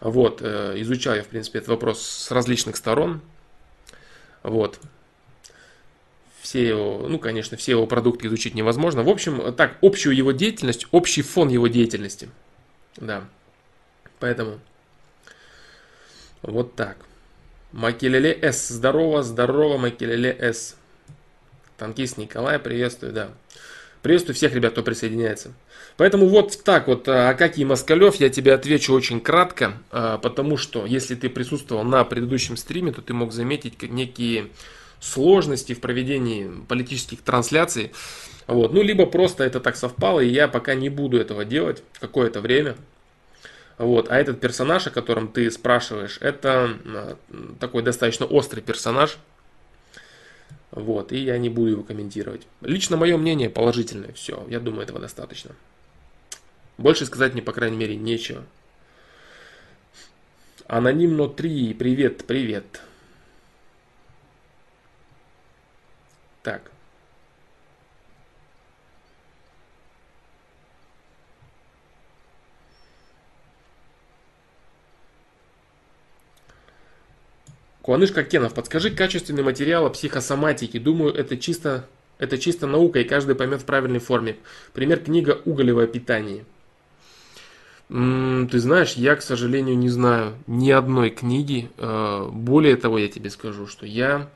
Вот, 0.00 0.40
э, 0.42 0.74
изучал 0.76 1.14
я, 1.14 1.22
в 1.22 1.26
принципе, 1.26 1.58
этот 1.58 1.70
вопрос 1.70 2.02
с 2.02 2.30
различных 2.30 2.76
сторон. 2.76 3.20
Вот. 4.42 4.78
Все 6.40 6.66
его, 6.66 7.06
ну, 7.08 7.18
конечно, 7.18 7.56
все 7.56 7.72
его 7.72 7.86
продукты 7.86 8.28
изучить 8.28 8.54
невозможно. 8.54 9.02
В 9.02 9.08
общем, 9.08 9.52
так, 9.54 9.76
общую 9.82 10.14
его 10.14 10.32
деятельность, 10.32 10.86
общий 10.92 11.22
фон 11.22 11.48
его 11.48 11.66
деятельности. 11.66 12.28
Да. 12.96 13.24
Поэтому 14.20 14.60
вот 16.42 16.74
так. 16.74 16.96
Макелеле 17.72 18.38
С. 18.40 18.68
Здорово, 18.68 19.22
здорово, 19.22 19.78
Макелеле 19.78 20.30
С. 20.40 20.76
Танкист 21.76 22.16
Николай, 22.16 22.58
приветствую, 22.58 23.12
да. 23.12 23.30
Приветствую 24.02 24.34
всех 24.34 24.54
ребят, 24.54 24.72
кто 24.72 24.82
присоединяется. 24.82 25.52
Поэтому 25.98 26.28
вот 26.28 26.62
так 26.62 26.86
вот, 26.86 27.08
а 27.08 27.28
Акакий 27.28 27.64
Москалев, 27.64 28.14
я 28.16 28.30
тебе 28.30 28.54
отвечу 28.54 28.94
очень 28.94 29.20
кратко, 29.20 29.74
а, 29.90 30.18
потому 30.18 30.56
что 30.56 30.86
если 30.86 31.16
ты 31.16 31.28
присутствовал 31.28 31.82
на 31.82 32.04
предыдущем 32.04 32.56
стриме, 32.56 32.92
то 32.92 33.02
ты 33.02 33.12
мог 33.12 33.32
заметить 33.32 33.82
некие 33.82 34.46
сложности 35.00 35.74
в 35.74 35.80
проведении 35.80 36.48
политических 36.68 37.20
трансляций. 37.22 37.90
Вот. 38.46 38.72
Ну, 38.72 38.80
либо 38.80 39.06
просто 39.06 39.42
это 39.42 39.58
так 39.58 39.74
совпало, 39.74 40.20
и 40.20 40.28
я 40.28 40.46
пока 40.46 40.76
не 40.76 40.88
буду 40.88 41.18
этого 41.18 41.44
делать 41.44 41.82
какое-то 41.98 42.40
время. 42.40 42.76
Вот. 43.76 44.08
А 44.08 44.16
этот 44.16 44.40
персонаж, 44.40 44.86
о 44.86 44.90
котором 44.90 45.26
ты 45.26 45.50
спрашиваешь, 45.50 46.18
это 46.20 46.76
а, 46.86 47.16
такой 47.58 47.82
достаточно 47.82 48.24
острый 48.24 48.60
персонаж. 48.60 49.18
Вот, 50.70 51.10
и 51.10 51.18
я 51.18 51.38
не 51.38 51.48
буду 51.48 51.70
его 51.70 51.82
комментировать. 51.82 52.46
Лично 52.60 52.96
мое 52.96 53.16
мнение 53.16 53.50
положительное, 53.50 54.12
все, 54.12 54.46
я 54.48 54.60
думаю, 54.60 54.82
этого 54.82 55.00
достаточно. 55.00 55.56
Больше 56.78 57.06
сказать 57.06 57.32
мне, 57.32 57.42
по 57.42 57.52
крайней 57.52 57.76
мере, 57.76 57.96
нечего. 57.96 58.44
Анонимно 60.68 61.28
3, 61.28 61.74
привет, 61.74 62.24
привет. 62.24 62.82
Так. 66.44 66.70
Куаныш 77.82 78.12
Кенов, 78.12 78.54
подскажи 78.54 78.90
качественный 78.90 79.42
материал 79.42 79.86
о 79.86 79.90
психосоматике. 79.90 80.78
Думаю, 80.78 81.12
это 81.12 81.38
чисто, 81.38 81.88
это 82.18 82.38
чисто 82.38 82.66
наука, 82.66 83.00
и 83.00 83.04
каждый 83.04 83.34
поймет 83.34 83.62
в 83.62 83.64
правильной 83.64 83.98
форме. 83.98 84.36
Пример 84.74 85.00
книга 85.00 85.40
«Уголевое 85.44 85.86
питание». 85.86 86.44
Ты 87.88 88.58
знаешь, 88.58 88.94
я, 88.94 89.16
к 89.16 89.22
сожалению, 89.22 89.78
не 89.78 89.88
знаю 89.88 90.36
ни 90.46 90.70
одной 90.70 91.08
книги. 91.08 91.70
Э, 91.78 92.28
более 92.30 92.76
того, 92.76 92.98
я 92.98 93.08
тебе 93.08 93.30
скажу, 93.30 93.66
что 93.66 93.86
я 93.86 94.28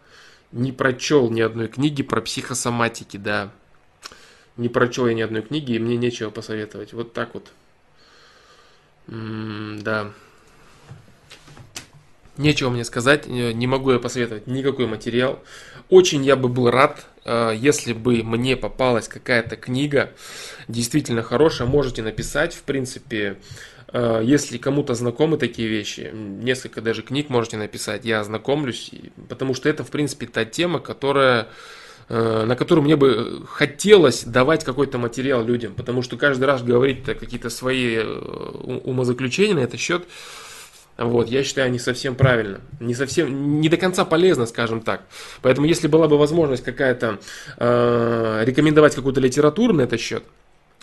не 0.52 0.72
прочел 0.72 1.30
ни 1.30 1.42
одной 1.42 1.68
книги 1.68 2.02
про 2.02 2.22
психосоматики, 2.22 3.18
да. 3.18 3.50
Не 4.56 4.70
прочел 4.70 5.06
я 5.06 5.12
ни 5.12 5.20
одной 5.20 5.42
книги, 5.42 5.72
и 5.72 5.78
мне 5.78 5.98
нечего 5.98 6.30
посоветовать. 6.30 6.94
Вот 6.94 7.12
так 7.12 7.34
вот. 7.34 7.52
Да. 9.06 10.12
Нечего 12.38 12.70
мне 12.70 12.84
сказать, 12.84 13.26
э, 13.26 13.52
не 13.52 13.66
могу 13.66 13.92
я 13.92 13.98
посоветовать 13.98 14.46
никакой 14.46 14.86
материал. 14.86 15.42
Очень 15.90 16.24
я 16.24 16.36
бы 16.36 16.48
был 16.48 16.70
рад, 16.70 17.06
если 17.24 17.92
бы 17.92 18.22
мне 18.22 18.56
попалась 18.56 19.08
какая-то 19.08 19.56
книга, 19.56 20.12
действительно 20.68 21.22
хорошая, 21.22 21.68
можете 21.68 22.02
написать, 22.02 22.54
в 22.54 22.62
принципе, 22.62 23.38
э, 23.92 24.22
если 24.24 24.58
кому-то 24.58 24.94
знакомы 24.94 25.36
такие 25.38 25.68
вещи, 25.68 26.10
несколько 26.12 26.80
даже 26.80 27.02
книг 27.02 27.28
можете 27.28 27.56
написать, 27.56 28.04
я 28.04 28.20
ознакомлюсь, 28.20 28.90
потому 29.28 29.54
что 29.54 29.68
это, 29.68 29.84
в 29.84 29.90
принципе, 29.90 30.26
та 30.26 30.44
тема, 30.44 30.80
которая 30.80 31.48
на 32.08 32.56
которую 32.56 32.84
мне 32.84 32.96
бы 32.96 33.46
хотелось 33.48 34.24
давать 34.24 34.64
какой-то 34.64 34.98
материал 34.98 35.42
людям, 35.42 35.72
потому 35.72 36.02
что 36.02 36.18
каждый 36.18 36.44
раз 36.44 36.62
говорить 36.62 37.04
какие-то 37.04 37.48
свои 37.48 38.00
умозаключения 38.00 39.54
на 39.54 39.60
этот 39.60 39.80
счет, 39.80 40.06
вот, 40.98 41.28
я 41.28 41.42
считаю, 41.42 41.70
не 41.70 41.78
совсем 41.78 42.14
правильно, 42.14 42.60
не 42.80 42.94
совсем, 42.94 43.60
не 43.60 43.68
до 43.68 43.76
конца 43.76 44.04
полезно, 44.04 44.46
скажем 44.46 44.80
так. 44.80 45.02
Поэтому, 45.40 45.66
если 45.66 45.88
была 45.88 46.06
бы 46.08 46.18
возможность 46.18 46.64
какая-то 46.64 47.18
э, 47.58 48.42
рекомендовать 48.44 48.94
какую-то 48.94 49.20
литературу 49.20 49.72
на 49.72 49.82
этот 49.82 50.00
счет, 50.00 50.24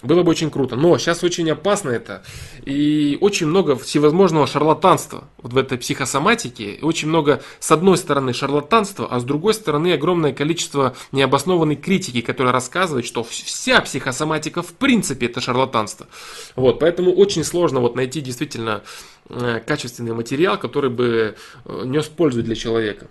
было 0.02 0.24
бы 0.24 0.32
очень 0.32 0.50
круто. 0.50 0.76
Но 0.76 0.98
сейчас 0.98 1.24
очень 1.24 1.50
опасно 1.52 1.90
это. 1.90 2.24
И 2.64 3.18
очень 3.20 3.48
много 3.48 3.76
всевозможного 3.76 4.48
шарлатанства 4.48 5.28
вот 5.38 5.54
в 5.54 5.58
этой 5.58 5.78
психосоматике. 5.78 6.80
Очень 6.82 7.10
много, 7.10 7.42
с 7.60 7.72
одной 7.72 7.98
стороны, 7.98 8.34
шарлатанства, 8.34 9.08
а 9.10 9.20
с 9.20 9.24
другой 9.24 9.54
стороны, 9.54 9.94
огромное 9.94 10.34
количество 10.34 10.96
необоснованной 11.12 11.76
критики, 11.76 12.22
которая 12.22 12.54
рассказывает, 12.54 13.06
что 13.06 13.24
вся 13.24 13.82
психосоматика 13.82 14.62
в 14.62 14.74
принципе 14.74 15.26
это 15.26 15.42
шарлатанство. 15.42 16.08
Вот, 16.56 16.80
поэтому 16.80 17.12
очень 17.12 17.44
сложно 17.44 17.82
вот 17.82 17.96
найти 17.96 18.22
действительно 18.22 18.84
э, 19.30 19.60
качественный 19.66 20.14
материал, 20.14 20.58
который 20.58 20.90
бы 20.90 21.36
э, 21.66 21.84
нес 21.86 22.06
пользу 22.08 22.42
для 22.42 22.56
человека. 22.56 23.08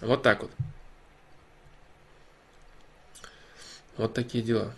Вот 0.00 0.22
так 0.22 0.42
вот. 0.42 0.50
Вот 3.98 4.14
такие 4.14 4.42
дела. 4.44 4.72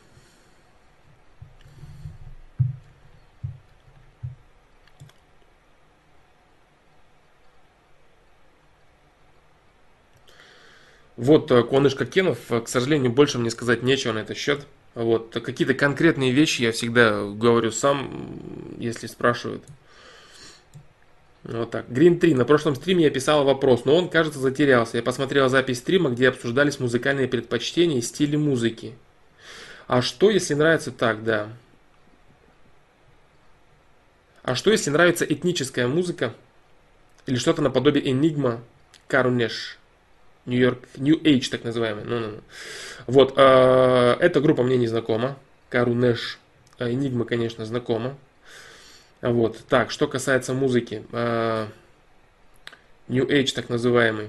Вот 11.21 11.51
э, 11.51 11.63
Куаныш 11.63 11.97
Кенов, 11.97 12.39
э, 12.49 12.63
к 12.63 12.69
сожалению, 12.69 13.13
больше 13.13 13.39
мне 13.39 13.51
сказать 13.51 13.83
нечего 13.83 14.15
на 14.15 14.21
этот 14.21 14.39
счет. 14.39 14.67
Вот. 14.95 15.35
Какие-то 15.45 15.75
конкретные 15.75 16.33
вещи 16.33 16.63
я 16.63 16.73
всегда 16.73 17.25
говорю 17.25 17.73
сам, 17.73 18.75
если 18.79 19.07
спрашивают. 19.07 19.63
Вот 21.43 21.73
так. 21.73 21.87
Green 21.91 22.19
3. 22.19 22.33
На 22.33 22.47
прошлом 22.47 22.75
стриме 22.75 23.05
я 23.05 23.11
писал 23.11 23.45
вопрос, 23.45 23.85
но 23.85 23.97
он, 23.97 24.09
кажется, 24.09 24.39
затерялся. 24.39 24.97
Я 24.97 25.03
посмотрел 25.03 25.51
запись 25.51 25.81
стрима, 25.81 26.09
где 26.09 26.31
обсуждались 26.31 26.81
музыкальные 26.81 27.29
предпочтения 27.29 27.99
и 27.99 28.03
стили 28.03 28.37
музыки. 28.37 28.95
А 29.89 30.01
что, 30.01 30.31
если 30.31 30.55
нравится 30.55 30.91
так, 30.91 31.23
да? 31.23 31.49
А 34.43 34.55
что, 34.55 34.71
если 34.71 34.89
нравится 34.89 35.27
этническая 35.27 35.87
музыка? 35.87 36.33
Или 37.27 37.37
что-то 37.37 37.61
наподобие 37.61 38.11
Enigma, 38.11 38.61
Карунеш? 39.07 39.80
Нью-Йорк, 40.47 40.79
New 40.97 41.21
Age, 41.23 41.51
так 41.51 41.65
называемый. 41.65 42.05
Ну, 42.05 42.19
ну, 42.19 42.29
ну. 42.29 42.41
Вот, 43.07 43.35
э, 43.37 44.17
эта 44.21 44.41
группа 44.41 44.63
мне 44.63 44.77
не 44.77 44.87
знакома. 44.87 45.37
Кару 45.69 45.95
Нэш, 45.95 46.39
Энигма, 46.79 47.25
конечно, 47.25 47.65
знакома. 47.65 48.17
Вот, 49.21 49.59
так, 49.69 49.91
что 49.91 50.09
касается 50.09 50.55
музыки. 50.55 51.05
Э, 51.13 51.67
New 53.09 53.27
Age, 53.27 53.55
так 53.55 53.69
называемый. 53.69 54.29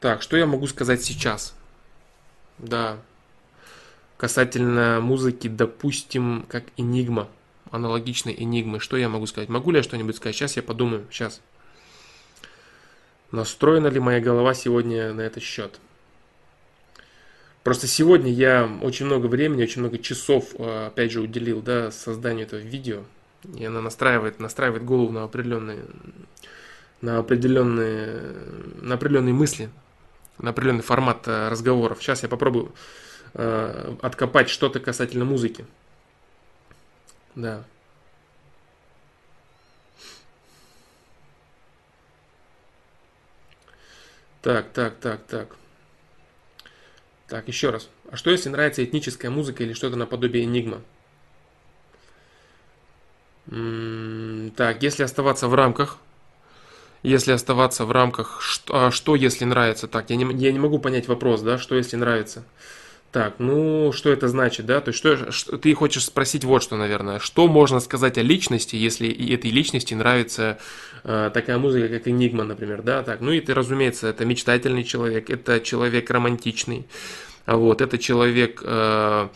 Так, 0.00 0.22
что 0.22 0.36
я 0.36 0.46
могу 0.46 0.66
сказать 0.68 1.02
сейчас? 1.02 1.54
Да. 2.58 2.98
Касательно 4.16 5.00
музыки, 5.00 5.48
допустим, 5.48 6.44
как 6.48 6.64
Энигма, 6.76 7.28
аналогичной 7.70 8.34
Энигмы. 8.38 8.78
Что 8.78 8.96
я 8.96 9.08
могу 9.08 9.26
сказать? 9.26 9.48
Могу 9.48 9.72
ли 9.72 9.78
я 9.78 9.82
что-нибудь 9.82 10.16
сказать? 10.16 10.36
Сейчас 10.36 10.56
я 10.56 10.62
подумаю. 10.62 11.06
Сейчас. 11.10 11.40
Настроена 13.30 13.88
ли 13.88 14.00
моя 14.00 14.20
голова 14.20 14.54
сегодня 14.54 15.12
на 15.12 15.20
этот 15.20 15.42
счет? 15.42 15.78
Просто 17.62 17.86
сегодня 17.86 18.32
я 18.32 18.70
очень 18.80 19.04
много 19.04 19.26
времени, 19.26 19.62
очень 19.62 19.82
много 19.82 19.98
часов, 19.98 20.54
э, 20.58 20.86
опять 20.86 21.12
же, 21.12 21.20
уделил 21.20 21.60
да, 21.60 21.90
созданию 21.90 22.46
этого 22.46 22.60
видео. 22.60 23.02
И 23.56 23.64
она 23.64 23.82
настраивает, 23.82 24.40
настраивает 24.40 24.84
голову 24.84 25.12
на 25.12 25.24
определенные, 25.24 25.84
на 27.02 27.18
определенные, 27.18 28.34
на 28.80 28.94
определенные 28.94 29.34
мысли, 29.34 29.68
на 30.38 30.50
определенный 30.50 30.82
формат 30.82 31.28
э, 31.28 31.48
разговоров. 31.48 31.98
Сейчас 32.00 32.22
я 32.22 32.30
попробую 32.30 32.72
э, 33.34 33.94
откопать 34.00 34.48
что-то 34.48 34.80
касательно 34.80 35.26
музыки. 35.26 35.66
Да. 37.34 37.64
Так, 44.42 44.72
так, 44.72 44.94
так, 45.00 45.20
так. 45.26 45.56
Так, 47.26 47.48
еще 47.48 47.70
раз. 47.70 47.88
А 48.10 48.16
что 48.16 48.30
если 48.30 48.48
нравится 48.48 48.82
этническая 48.84 49.30
музыка 49.30 49.62
или 49.62 49.74
что-то 49.74 49.96
наподобие 49.96 50.44
энигма? 50.44 50.80
Так, 54.56 54.82
если 54.82 55.02
оставаться 55.02 55.48
в 55.48 55.54
рамках, 55.54 55.98
если 57.02 57.32
оставаться 57.32 57.84
в 57.84 57.92
рамках, 57.92 58.40
что, 58.40 58.86
а 58.86 58.90
что 58.90 59.14
если 59.14 59.44
нравится? 59.44 59.88
Так, 59.88 60.10
я 60.10 60.16
не, 60.16 60.24
я 60.36 60.52
не 60.52 60.58
могу 60.58 60.78
понять 60.78 61.08
вопрос, 61.08 61.42
да, 61.42 61.58
что 61.58 61.74
если 61.74 61.96
нравится? 61.96 62.44
Так, 63.10 63.36
ну, 63.38 63.90
что 63.92 64.10
это 64.10 64.28
значит, 64.28 64.66
да? 64.66 64.82
То 64.82 64.90
есть, 64.90 64.98
что, 64.98 65.32
что 65.32 65.56
ты 65.56 65.72
хочешь 65.72 66.04
спросить 66.04 66.44
вот 66.44 66.62
что, 66.62 66.76
наверное. 66.76 67.18
Что 67.18 67.48
можно 67.48 67.80
сказать 67.80 68.18
о 68.18 68.22
личности, 68.22 68.76
если 68.76 69.08
этой 69.32 69.50
личности 69.50 69.94
нравится 69.94 70.58
э, 71.04 71.30
такая 71.32 71.56
музыка, 71.56 71.88
как 71.88 72.06
Энигма, 72.06 72.44
например, 72.44 72.82
да? 72.82 73.02
Так, 73.02 73.22
ну 73.22 73.32
и 73.32 73.40
ты, 73.40 73.54
разумеется, 73.54 74.08
это 74.08 74.26
мечтательный 74.26 74.84
человек, 74.84 75.30
это 75.30 75.60
человек 75.60 76.10
романтичный, 76.10 76.86
вот, 77.46 77.80
это 77.80 77.96
человек, 77.96 78.60
э, 78.62 79.28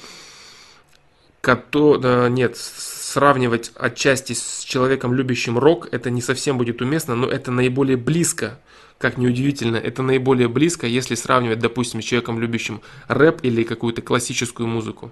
который, 1.40 2.00
э, 2.04 2.28
нет, 2.28 2.58
сравнивать 2.58 3.72
отчасти 3.74 4.34
с 4.34 4.64
человеком, 4.64 5.14
любящим 5.14 5.58
рок, 5.58 5.88
это 5.92 6.10
не 6.10 6.20
совсем 6.20 6.58
будет 6.58 6.82
уместно, 6.82 7.14
но 7.14 7.26
это 7.26 7.50
наиболее 7.50 7.96
близко 7.96 8.58
как 9.02 9.18
неудивительно, 9.18 9.76
это 9.76 10.02
наиболее 10.02 10.46
близко, 10.46 10.86
если 10.86 11.16
сравнивать, 11.16 11.58
допустим, 11.58 12.00
с 12.00 12.04
человеком, 12.04 12.38
любящим 12.38 12.80
рэп 13.08 13.40
или 13.42 13.64
какую-то 13.64 14.00
классическую 14.00 14.68
музыку. 14.68 15.10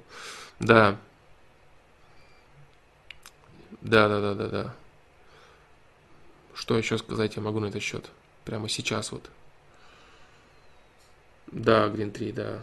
Да. 0.61 0.97
Да, 3.81 4.09
да, 4.09 4.21
да, 4.21 4.35
да, 4.35 4.47
да. 4.47 4.75
Что 6.55 6.79
еще 6.79 6.99
сказать 6.99 7.35
я 7.35 7.43
могу 7.43 7.59
на 7.59 7.67
этот 7.67 7.83
счет? 7.83 8.11
Прямо 8.45 8.69
сейчас 8.69 9.11
вот. 9.11 9.29
Да, 11.49 11.89
Green 11.89 12.13
3, 12.13 12.33
да. 12.33 12.63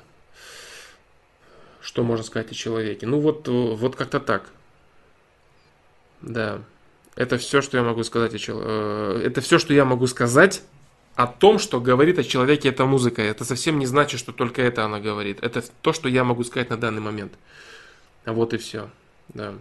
Что 1.82 2.04
можно 2.04 2.24
сказать 2.24 2.52
о 2.52 2.56
человеке? 2.56 3.06
Ну 3.06 3.20
вот, 3.20 3.50
вот 3.50 3.98
как-то 3.98 4.22
так. 4.22 4.50
Да. 6.22 6.62
Это 7.16 7.38
все, 7.38 7.62
что 7.62 7.76
я 7.76 7.84
могу 7.84 8.04
сказать 8.04 8.34
о 8.34 8.40
человеке. 8.40 8.70
Э, 8.70 9.22
это 9.26 9.42
все, 9.42 9.60
что 9.60 9.74
я 9.74 9.84
могу 9.84 10.08
сказать 10.08 10.64
о 11.18 11.26
том, 11.26 11.58
что 11.58 11.82
говорит 11.82 12.20
о 12.20 12.24
человеке 12.24 12.70
эта 12.70 12.86
музыка. 12.86 13.24
Это 13.24 13.44
совсем 13.44 13.80
не 13.80 13.88
значит, 13.88 14.20
что 14.20 14.32
только 14.32 14.62
это 14.62 14.86
она 14.86 15.00
говорит. 15.00 15.40
Это 15.42 15.64
то, 15.82 15.92
что 15.92 16.08
я 16.08 16.24
могу 16.24 16.44
сказать 16.44 16.70
на 16.70 16.78
данный 16.78 17.02
момент. 17.02 17.34
Вот 18.24 18.54
и 18.54 18.58
все. 18.58 18.88
Да. 19.30 19.56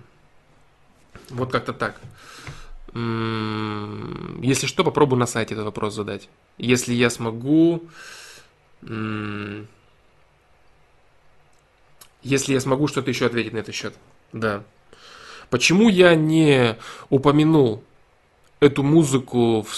Вот 1.31 1.51
как-то 1.51 1.73
так. 1.73 1.99
М-м, 2.93 4.43
если 4.43 4.67
что, 4.67 4.85
попробую 4.85 5.19
на 5.19 5.25
сайте 5.25 5.55
этот 5.55 5.65
вопрос 5.65 5.95
задать. 5.95 6.29
Если 6.59 6.93
я 6.93 7.09
смогу... 7.09 7.89
М-м, 8.83 9.67
если 12.23 12.53
я 12.53 12.61
смогу 12.61 12.87
что-то 12.87 13.09
еще 13.09 13.25
ответить 13.25 13.55
на 13.55 13.59
этот 13.59 13.75
счет. 13.75 13.95
Да. 14.35 14.63
Почему 15.49 15.89
я 15.89 16.17
не 16.17 16.77
упомянул 17.09 17.83
эту 18.61 18.83
музыку 18.83 19.63
в 19.63 19.75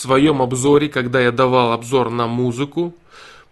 своем 0.00 0.42
обзоре, 0.42 0.88
когда 0.88 1.20
я 1.20 1.32
давал 1.32 1.72
обзор 1.72 2.10
на 2.10 2.26
музыку, 2.26 2.94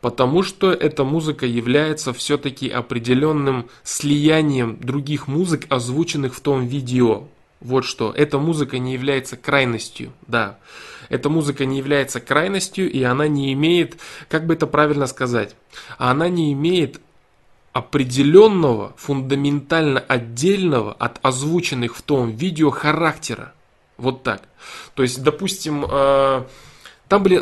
потому 0.00 0.42
что 0.42 0.72
эта 0.72 1.04
музыка 1.04 1.46
является 1.46 2.12
все-таки 2.12 2.68
определенным 2.68 3.68
слиянием 3.82 4.78
других 4.80 5.28
музык, 5.28 5.66
озвученных 5.68 6.34
в 6.34 6.40
том 6.40 6.66
видео. 6.66 7.24
Вот 7.60 7.84
что. 7.84 8.12
Эта 8.16 8.38
музыка 8.38 8.78
не 8.78 8.92
является 8.92 9.36
крайностью, 9.36 10.12
да. 10.26 10.58
Эта 11.08 11.28
музыка 11.28 11.64
не 11.64 11.78
является 11.78 12.20
крайностью, 12.20 12.90
и 12.90 13.02
она 13.02 13.28
не 13.28 13.52
имеет, 13.54 13.98
как 14.28 14.46
бы 14.46 14.54
это 14.54 14.66
правильно 14.66 15.06
сказать, 15.06 15.56
она 15.96 16.28
не 16.28 16.52
имеет 16.52 17.00
определенного, 17.72 18.92
фундаментально 18.96 20.00
отдельного 20.00 20.92
от 20.92 21.18
озвученных 21.22 21.96
в 21.96 22.02
том 22.02 22.30
видео 22.30 22.70
характера. 22.70 23.54
Вот 23.98 24.22
так. 24.22 24.42
То 24.94 25.02
есть, 25.02 25.22
допустим, 25.22 25.84
э, 25.88 26.44
там 27.08 27.22
были 27.22 27.38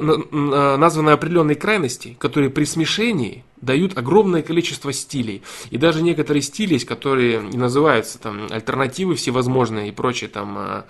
названы 0.76 1.10
определенные 1.10 1.56
крайности, 1.56 2.16
которые 2.18 2.50
при 2.50 2.64
смешении 2.64 3.44
дают 3.60 3.98
огромное 3.98 4.42
количество 4.42 4.92
стилей. 4.92 5.42
И 5.70 5.76
даже 5.76 6.02
некоторые 6.02 6.42
стили 6.42 6.78
которые 6.78 7.40
называются 7.40 8.18
там 8.18 8.46
альтернативы 8.50 9.14
всевозможные 9.16 9.88
и 9.88 9.92
прочие 9.92 10.30
там 10.30 10.58
э, 10.58 10.82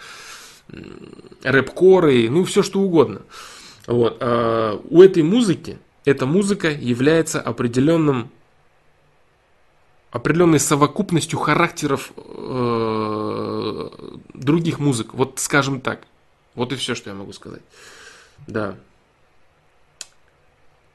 рэп-коры, 1.42 2.28
ну 2.30 2.44
все 2.44 2.62
что 2.62 2.80
угодно. 2.80 3.22
Вот. 3.86 4.18
А 4.20 4.80
у 4.88 5.02
этой 5.02 5.22
музыки 5.22 5.78
эта 6.04 6.24
музыка 6.26 6.70
является 6.70 7.40
определенным 7.40 8.30
определенной 10.16 10.58
совокупностью 10.58 11.38
характеров 11.38 12.12
э, 12.16 13.88
других 14.32 14.78
музык. 14.78 15.12
Вот 15.12 15.38
скажем 15.38 15.80
так. 15.80 16.06
Вот 16.54 16.72
и 16.72 16.76
все, 16.76 16.94
что 16.94 17.10
я 17.10 17.16
могу 17.16 17.32
сказать. 17.34 17.60
Да. 18.46 18.76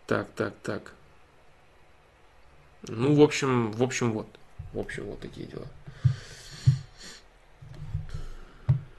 Так, 0.07 0.27
так, 0.35 0.55
так. 0.63 0.93
Ну, 2.87 3.13
в 3.13 3.21
общем, 3.21 3.71
в 3.71 3.83
общем, 3.83 4.11
вот. 4.11 4.27
В 4.73 4.79
общем, 4.79 5.03
вот 5.05 5.19
такие 5.19 5.45
дела. 5.45 5.67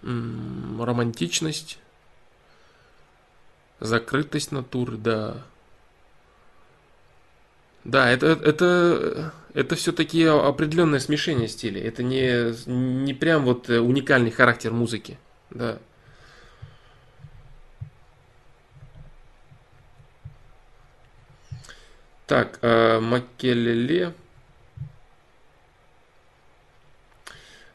М 0.03 0.79
-м, 0.79 0.85
романтичность. 0.85 1.79
Закрытость 3.81 4.53
натуры, 4.53 4.97
да. 4.97 5.43
Да, 7.85 8.11
это, 8.11 8.27
это, 8.27 9.33
это 9.55 9.75
все-таки 9.75 10.25
определенное 10.25 11.01
смешение 11.01 11.49
стилей. 11.49 11.83
Это 11.83 12.03
не, 12.03 12.55
не 12.67 13.15
прям 13.15 13.45
вот 13.45 13.69
уникальный 13.69 14.31
характер 14.31 14.73
музыки. 14.73 15.19
Да. 15.51 15.79
Так, 22.27 22.59
э, 22.63 23.01
Макелеле. 23.01 24.15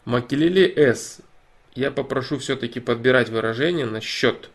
Макелеле 0.05 0.73
С. 0.77 1.19
Я 1.75 1.91
попрошу 1.91 2.39
все-таки 2.39 2.79
подбирать 2.79 3.29
выражение 3.29 3.85
на 3.85 4.01
счет 4.01 4.49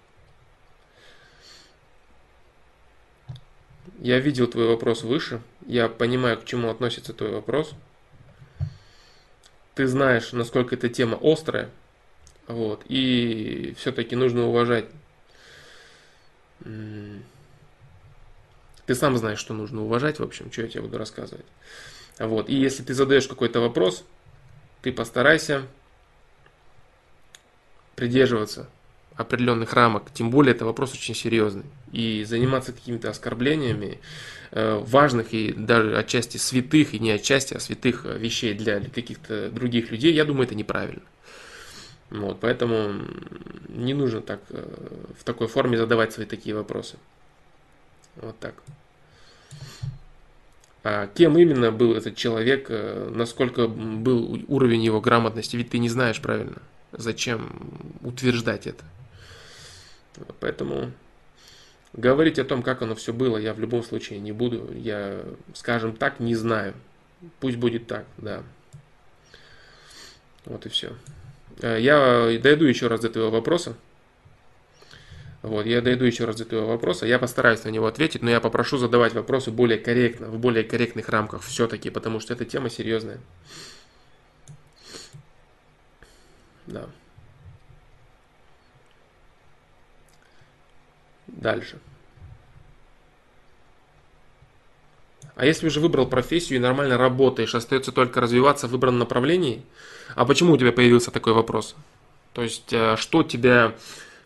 Я 3.99 4.19
видел 4.19 4.47
твой 4.47 4.67
вопрос 4.67 5.03
выше. 5.03 5.41
Я 5.67 5.89
понимаю, 5.89 6.39
к 6.39 6.45
чему 6.45 6.71
относится 6.71 7.13
твой 7.13 7.31
вопрос. 7.31 7.75
Ты 9.75 9.87
знаешь, 9.87 10.33
насколько 10.33 10.75
эта 10.75 10.89
тема 10.89 11.19
острая. 11.21 11.71
Вот. 12.47 12.83
И 12.89 13.75
все-таки 13.79 14.17
нужно 14.17 14.47
уважать. 14.47 14.87
Ты 18.87 18.95
сам 18.95 19.17
знаешь, 19.17 19.39
что 19.39 19.55
нужно 19.55 19.83
уважать, 19.83 20.19
в 20.19 20.23
общем, 20.23 20.51
что 20.53 20.63
я 20.63 20.69
тебе 20.69 20.83
буду 20.83 20.99
рассказывать. 20.99 21.47
Вот. 22.19 22.49
И 22.49 22.55
если 22.55 22.83
ты 22.83 22.95
задаешь 22.95 23.29
какой-то 23.29 23.61
вопрос, 23.61 24.05
ты 24.83 24.93
постарайся 24.93 25.67
придерживаться 27.95 28.69
определенных 29.17 29.73
рамок, 29.75 30.05
тем 30.13 30.31
более 30.31 30.55
это 30.55 30.65
вопрос 30.65 30.93
очень 30.93 31.15
серьезный. 31.15 31.65
И 31.93 32.25
заниматься 32.25 32.73
какими-то 32.73 33.11
оскорблениями 33.11 33.99
э, 34.51 34.79
важных 34.79 35.35
и 35.35 35.53
даже 35.53 35.97
отчасти 35.97 36.39
святых, 36.39 36.95
и 36.95 36.99
не 36.99 37.11
отчасти, 37.11 37.55
а 37.55 37.61
святых 37.61 38.05
вещей 38.05 38.55
для 38.55 38.81
каких-то 38.81 39.51
других 39.51 39.91
людей, 39.91 40.13
я 40.13 40.25
думаю, 40.25 40.47
это 40.47 40.55
неправильно. 40.55 41.03
Вот, 42.11 42.41
поэтому 42.41 42.93
не 43.69 43.95
нужно 43.95 44.21
так 44.21 44.41
э, 44.51 44.65
в 45.19 45.25
такой 45.25 45.47
форме 45.47 45.79
задавать 45.79 46.13
свои 46.13 46.27
такие 46.27 46.55
вопросы. 46.55 46.97
Вот 48.17 48.39
так. 48.39 48.55
А 50.85 51.07
кем 51.07 51.39
именно 51.39 51.71
был 51.71 51.95
этот 51.95 52.17
человек, 52.17 52.67
э, 52.69 53.11
насколько 53.15 53.69
был 53.69 54.45
уровень 54.49 54.83
его 54.83 55.01
грамотности, 55.01 55.57
ведь 55.57 55.71
ты 55.71 55.79
не 55.79 55.89
знаешь 55.89 56.21
правильно. 56.21 56.61
Зачем 56.93 57.49
утверждать 58.03 58.67
это? 58.67 58.85
Поэтому 60.41 60.93
говорить 61.93 62.39
о 62.39 62.45
том, 62.45 62.63
как 62.63 62.83
оно 62.83 62.95
все 62.95 63.13
было, 63.13 63.37
я 63.37 63.55
в 63.55 63.61
любом 63.61 63.83
случае 63.83 64.19
не 64.19 64.33
буду. 64.33 64.73
Я, 64.75 65.25
скажем 65.55 65.97
так, 65.97 66.21
не 66.21 66.35
знаю. 66.35 66.75
Пусть 67.41 67.57
будет 67.57 67.87
так, 67.87 68.05
да. 68.19 68.43
Вот 70.45 70.67
и 70.67 70.69
все. 70.69 70.93
Э, 71.61 71.79
я 71.81 72.39
дойду 72.41 72.65
еще 72.65 72.89
раз 72.89 73.01
до 73.01 73.09
этого 73.09 73.31
вопроса. 73.31 73.77
Вот, 75.43 75.67
я 75.67 75.81
дойду 75.81 76.05
еще 76.05 76.25
раз 76.25 76.37
до 76.37 76.45
этого 76.45 76.67
вопроса. 76.67 77.05
Я 77.05 77.19
постараюсь 77.19 77.65
на 77.65 77.69
него 77.69 77.87
ответить, 77.87 78.23
но 78.23 78.31
я 78.31 78.41
попрошу 78.41 78.79
задавать 78.79 79.13
вопросы 79.13 79.51
более 79.51 79.79
корректно, 79.79 80.29
в 80.29 80.39
более 80.39 80.63
корректных 80.65 81.09
рамках 81.09 81.43
все-таки, 81.43 81.91
потому 81.91 82.21
что 82.21 82.33
эта 82.33 82.45
тема 82.45 82.71
серьезная. 82.71 83.19
Да. 86.67 86.89
дальше. 91.33 91.79
А 95.35 95.47
если 95.47 95.67
уже 95.67 95.81
выбрал 95.81 96.07
профессию 96.07 96.59
и 96.59 96.63
нормально 96.63 96.99
работаешь, 96.99 97.55
остается 97.55 97.91
только 97.91 98.21
развиваться 98.21 98.69
в 98.69 98.71
выбранном 98.71 99.01
направлении? 99.01 99.63
А 100.15 100.25
почему 100.25 100.53
у 100.53 100.59
тебя 100.59 100.73
появился 100.73 101.11
такой 101.11 101.33
вопрос? 101.33 101.75
То 102.35 102.43
есть, 102.43 102.73
э, 102.73 102.97
что 102.97 103.23
тебя, 103.23 103.75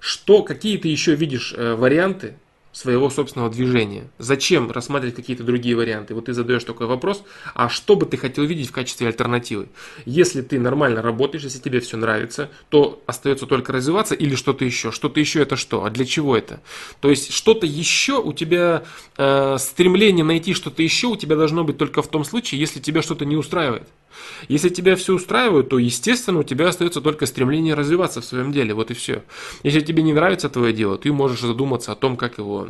что, 0.00 0.42
какие 0.42 0.78
ты 0.78 0.88
еще 0.88 1.14
видишь 1.14 1.54
э, 1.56 1.74
варианты 1.74 2.36
своего 2.76 3.08
собственного 3.08 3.50
движения. 3.50 4.10
Зачем 4.18 4.70
рассматривать 4.70 5.16
какие-то 5.16 5.42
другие 5.42 5.74
варианты? 5.74 6.14
Вот 6.14 6.26
ты 6.26 6.34
задаешь 6.34 6.62
такой 6.62 6.86
вопрос, 6.86 7.22
а 7.54 7.70
что 7.70 7.96
бы 7.96 8.04
ты 8.04 8.18
хотел 8.18 8.44
видеть 8.44 8.68
в 8.68 8.72
качестве 8.72 9.06
альтернативы? 9.06 9.68
Если 10.04 10.42
ты 10.42 10.60
нормально 10.60 11.00
работаешь, 11.00 11.44
если 11.44 11.58
тебе 11.58 11.80
все 11.80 11.96
нравится, 11.96 12.50
то 12.68 13.02
остается 13.06 13.46
только 13.46 13.72
развиваться 13.72 14.14
или 14.14 14.34
что-то 14.34 14.66
еще. 14.66 14.92
Что-то 14.92 15.20
еще 15.20 15.40
это 15.40 15.56
что? 15.56 15.86
А 15.86 15.90
для 15.90 16.04
чего 16.04 16.36
это? 16.36 16.60
То 17.00 17.08
есть 17.08 17.32
что-то 17.32 17.64
еще 17.64 18.20
у 18.20 18.34
тебя, 18.34 18.84
э, 19.16 19.56
стремление 19.58 20.24
найти 20.26 20.52
что-то 20.52 20.82
еще 20.82 21.06
у 21.06 21.16
тебя 21.16 21.36
должно 21.36 21.64
быть 21.64 21.78
только 21.78 22.02
в 22.02 22.08
том 22.08 22.24
случае, 22.24 22.60
если 22.60 22.78
тебя 22.78 23.00
что-то 23.00 23.24
не 23.24 23.36
устраивает. 23.36 23.88
Если 24.48 24.68
тебя 24.68 24.96
все 24.96 25.14
устраивает, 25.14 25.68
то, 25.68 25.79
естественно, 25.79 26.40
у 26.40 26.44
тебя 26.44 26.68
остается 26.68 27.00
только 27.00 27.26
стремление 27.26 27.74
развиваться 27.74 28.20
в 28.20 28.24
своем 28.24 28.52
деле. 28.52 28.74
Вот 28.74 28.90
и 28.90 28.94
все. 28.94 29.22
Если 29.62 29.81
тебе 29.81 30.02
не 30.02 30.12
нравится 30.12 30.48
твое 30.48 30.72
дело, 30.72 30.98
ты 30.98 31.12
можешь 31.12 31.40
задуматься 31.40 31.92
о 31.92 31.96
том, 31.96 32.16
как 32.16 32.38
его 32.38 32.68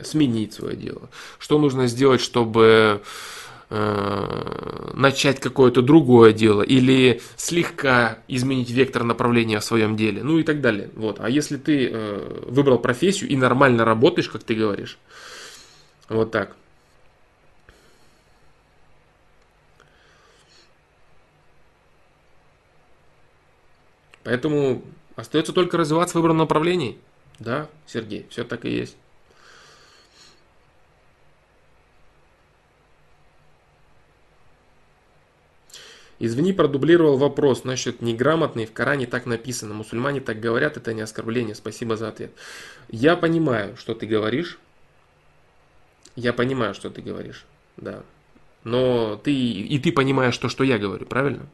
сменить 0.00 0.52
свое 0.54 0.76
дело. 0.76 1.10
Что 1.38 1.58
нужно 1.58 1.86
сделать, 1.86 2.20
чтобы 2.20 3.02
э, 3.70 4.90
начать 4.94 5.40
какое-то 5.40 5.82
другое 5.82 6.32
дело 6.32 6.62
или 6.62 7.20
слегка 7.36 8.18
изменить 8.28 8.70
вектор 8.70 9.04
направления 9.04 9.60
в 9.60 9.64
своем 9.64 9.96
деле, 9.96 10.22
ну 10.22 10.38
и 10.38 10.42
так 10.42 10.60
далее. 10.60 10.90
Вот. 10.94 11.20
А 11.20 11.28
если 11.28 11.56
ты 11.56 11.88
э, 11.90 12.44
выбрал 12.46 12.78
профессию 12.78 13.30
и 13.30 13.36
нормально 13.36 13.84
работаешь, 13.84 14.28
как 14.28 14.42
ты 14.42 14.54
говоришь, 14.54 14.98
вот 16.08 16.30
так, 16.30 16.56
Поэтому 24.30 24.84
остается 25.16 25.52
только 25.52 25.76
развиваться 25.76 26.12
в 26.12 26.14
выбранном 26.20 26.38
направлении. 26.38 26.96
Да, 27.40 27.68
Сергей, 27.84 28.28
все 28.30 28.44
так 28.44 28.64
и 28.64 28.70
есть. 28.70 28.96
Извини, 36.20 36.52
продублировал 36.52 37.16
вопрос 37.16 37.64
насчет 37.64 38.02
неграмотный, 38.02 38.66
в 38.66 38.72
Коране 38.72 39.08
так 39.08 39.26
написано, 39.26 39.74
мусульмане 39.74 40.20
так 40.20 40.38
говорят, 40.38 40.76
это 40.76 40.94
не 40.94 41.00
оскорбление, 41.00 41.56
спасибо 41.56 41.96
за 41.96 42.06
ответ. 42.06 42.30
Я 42.88 43.16
понимаю, 43.16 43.76
что 43.76 43.96
ты 43.96 44.06
говоришь, 44.06 44.60
я 46.14 46.32
понимаю, 46.32 46.74
что 46.74 46.88
ты 46.88 47.02
говоришь, 47.02 47.46
да, 47.76 48.04
но 48.62 49.16
ты, 49.16 49.34
и 49.34 49.76
ты 49.80 49.90
понимаешь 49.90 50.38
то, 50.38 50.48
что 50.48 50.62
я 50.62 50.78
говорю, 50.78 51.04
правильно? 51.04 51.48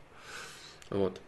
Вот. 0.91 1.23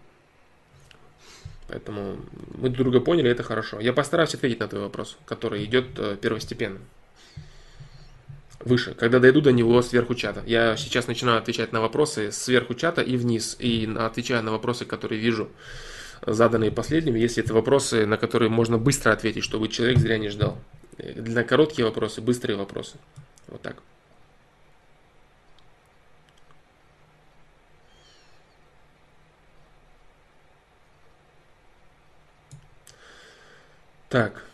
Поэтому 1.68 2.16
мы 2.56 2.70
друг 2.70 2.90
друга 2.90 3.00
поняли, 3.00 3.30
это 3.30 3.42
хорошо. 3.42 3.78
Я 3.78 3.92
постараюсь 3.92 4.34
ответить 4.34 4.58
на 4.60 4.68
твой 4.68 4.82
вопрос, 4.82 5.18
который 5.26 5.64
идет 5.64 5.86
э, 5.98 6.16
первостепенно. 6.20 6.78
Выше, 8.60 8.94
когда 8.94 9.20
дойду 9.20 9.40
до 9.40 9.52
него 9.52 9.80
сверху 9.82 10.14
чата. 10.14 10.42
Я 10.46 10.76
сейчас 10.76 11.06
начинаю 11.06 11.38
отвечать 11.38 11.72
на 11.72 11.80
вопросы 11.80 12.32
сверху 12.32 12.74
чата 12.74 13.02
и 13.02 13.16
вниз. 13.16 13.56
И 13.60 13.88
отвечаю 13.98 14.42
на 14.42 14.50
вопросы, 14.50 14.86
которые 14.86 15.20
вижу 15.20 15.50
заданные 16.26 16.72
последними, 16.72 17.20
если 17.20 17.44
это 17.44 17.54
вопросы, 17.54 18.06
на 18.06 18.16
которые 18.16 18.48
можно 18.48 18.78
быстро 18.78 19.12
ответить, 19.12 19.44
чтобы 19.44 19.68
человек 19.68 19.98
зря 19.98 20.18
не 20.18 20.30
ждал. 20.30 20.58
Э, 20.96 21.12
для 21.20 21.44
короткие 21.44 21.84
вопросы, 21.84 22.22
быстрые 22.22 22.56
вопросы. 22.56 22.96
Вот 23.46 23.60
так. 23.60 23.76
Так. 34.08 34.44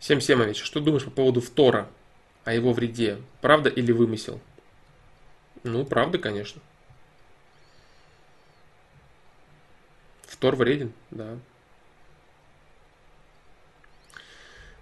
Сем 0.00 0.20
Семович, 0.20 0.62
что 0.62 0.80
думаешь 0.80 1.04
по 1.04 1.10
поводу 1.10 1.40
Втора? 1.40 1.88
О 2.44 2.52
его 2.52 2.72
вреде? 2.74 3.18
Правда 3.40 3.70
или 3.70 3.90
вымысел? 3.90 4.40
Ну, 5.62 5.86
правда, 5.86 6.18
конечно. 6.18 6.60
Втор 10.26 10.56
вреден, 10.56 10.92
да. 11.10 11.38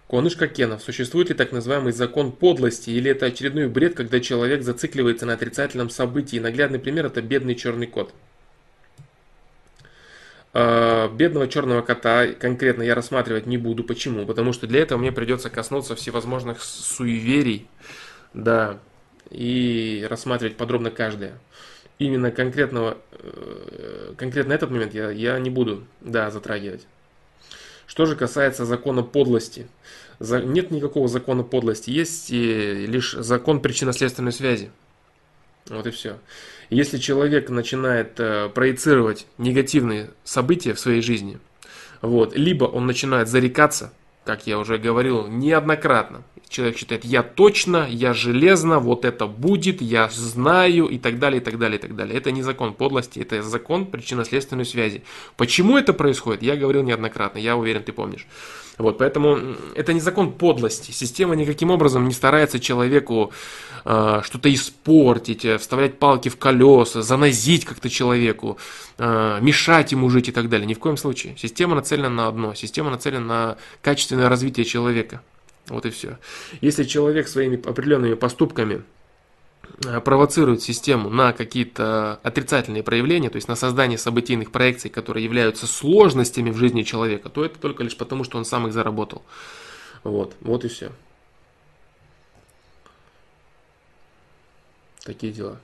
Конышка 0.08 0.48
Кенов. 0.48 0.82
Существует 0.82 1.28
ли 1.28 1.36
так 1.36 1.52
называемый 1.52 1.92
закон 1.92 2.32
подлости, 2.32 2.90
или 2.90 3.12
это 3.12 3.26
очередной 3.26 3.68
бред, 3.68 3.94
когда 3.94 4.18
человек 4.18 4.62
зацикливается 4.62 5.24
на 5.24 5.34
отрицательном 5.34 5.88
событии? 5.88 6.38
Наглядный 6.38 6.80
пример– 6.80 7.06
это 7.06 7.22
бедный 7.22 7.54
черный 7.54 7.86
кот. 7.86 8.12
А, 10.54 11.08
бедного 11.08 11.48
черного 11.48 11.80
кота 11.82 12.26
конкретно 12.28 12.82
я 12.82 12.94
рассматривать 12.94 13.46
не 13.46 13.56
буду. 13.56 13.84
Почему? 13.84 14.26
Потому 14.26 14.52
что 14.52 14.66
для 14.66 14.80
этого 14.80 14.98
мне 14.98 15.12
придется 15.12 15.50
коснуться 15.50 15.94
всевозможных 15.96 16.62
суеверий, 16.62 17.68
да, 18.34 18.78
и 19.30 20.06
рассматривать 20.08 20.56
подробно 20.56 20.90
каждое. 20.90 21.38
Именно 21.98 22.30
конкретного, 22.32 22.98
э, 23.12 24.14
конкретно 24.16 24.52
этот 24.52 24.70
момент 24.70 24.92
я, 24.92 25.10
я 25.10 25.38
не 25.38 25.50
буду, 25.50 25.84
да, 26.00 26.30
затрагивать. 26.30 26.86
Что 27.86 28.06
же 28.06 28.16
касается 28.16 28.64
закона 28.64 29.02
подлости. 29.02 29.68
Нет 30.20 30.70
никакого 30.70 31.08
закона 31.08 31.42
подлости, 31.42 31.90
есть 31.90 32.30
лишь 32.30 33.12
закон 33.12 33.60
причинно-следственной 33.60 34.32
связи. 34.32 34.70
Вот 35.68 35.86
и 35.86 35.90
все. 35.90 36.18
Если 36.72 36.96
человек 36.96 37.50
начинает 37.50 38.18
э, 38.18 38.48
проецировать 38.48 39.26
негативные 39.36 40.08
события 40.24 40.72
в 40.72 40.80
своей 40.80 41.02
жизни, 41.02 41.38
вот, 42.00 42.34
либо 42.34 42.64
он 42.64 42.86
начинает 42.86 43.28
зарекаться, 43.28 43.92
как 44.24 44.46
я 44.46 44.58
уже 44.58 44.78
говорил 44.78 45.26
неоднократно, 45.26 46.22
человек 46.52 46.76
считает, 46.76 47.04
я 47.04 47.22
точно, 47.22 47.88
я 47.90 48.14
железно, 48.14 48.78
вот 48.78 49.04
это 49.04 49.26
будет, 49.26 49.82
я 49.82 50.08
знаю 50.10 50.86
и 50.86 50.98
так 50.98 51.18
далее, 51.18 51.40
и 51.40 51.44
так 51.44 51.58
далее, 51.58 51.78
и 51.78 51.80
так 51.80 51.96
далее. 51.96 52.16
Это 52.16 52.30
не 52.30 52.42
закон 52.42 52.74
подлости, 52.74 53.18
это 53.18 53.42
закон 53.42 53.86
причинно-следственной 53.86 54.64
связи. 54.64 55.02
Почему 55.36 55.76
это 55.76 55.92
происходит, 55.92 56.42
я 56.42 56.56
говорил 56.56 56.82
неоднократно, 56.82 57.38
я 57.38 57.56
уверен, 57.56 57.82
ты 57.82 57.92
помнишь. 57.92 58.26
Вот, 58.78 58.98
поэтому 58.98 59.38
это 59.74 59.92
не 59.92 60.00
закон 60.00 60.32
подлости. 60.32 60.92
Система 60.92 61.34
никаким 61.34 61.70
образом 61.70 62.08
не 62.08 62.14
старается 62.14 62.58
человеку 62.58 63.32
э, 63.84 64.20
что-то 64.24 64.52
испортить, 64.52 65.44
э, 65.44 65.58
вставлять 65.58 65.98
палки 65.98 66.30
в 66.30 66.38
колеса, 66.38 67.02
занозить 67.02 67.64
как-то 67.64 67.90
человеку, 67.90 68.58
э, 68.98 69.38
мешать 69.40 69.92
ему 69.92 70.08
жить 70.08 70.28
и 70.28 70.32
так 70.32 70.48
далее. 70.48 70.66
Ни 70.66 70.74
в 70.74 70.78
коем 70.78 70.96
случае. 70.96 71.36
Система 71.36 71.74
нацелена 71.74 72.08
на 72.08 72.28
одно. 72.28 72.54
Система 72.54 72.90
нацелена 72.90 73.24
на 73.24 73.56
качественное 73.82 74.28
развитие 74.28 74.64
человека. 74.64 75.20
Вот 75.68 75.86
и 75.86 75.90
все. 75.90 76.18
Если 76.60 76.84
человек 76.84 77.28
своими 77.28 77.56
определенными 77.56 78.14
поступками 78.14 78.82
э, 79.84 80.00
провоцирует 80.00 80.62
систему 80.62 81.08
на 81.08 81.32
какие-то 81.32 82.20
отрицательные 82.22 82.82
проявления, 82.82 83.30
то 83.30 83.36
есть 83.36 83.48
на 83.48 83.56
создание 83.56 83.98
событийных 83.98 84.50
проекций, 84.50 84.90
которые 84.90 85.24
являются 85.24 85.66
сложностями 85.66 86.50
в 86.50 86.56
жизни 86.56 86.82
человека, 86.82 87.28
то 87.28 87.44
это 87.44 87.58
только 87.58 87.84
лишь 87.84 87.96
потому, 87.96 88.24
что 88.24 88.38
он 88.38 88.44
сам 88.44 88.66
их 88.66 88.72
заработал. 88.72 89.22
Вот, 90.02 90.34
вот 90.40 90.64
и 90.64 90.68
все. 90.68 90.90
Такие 95.04 95.32
дела. 95.32 95.60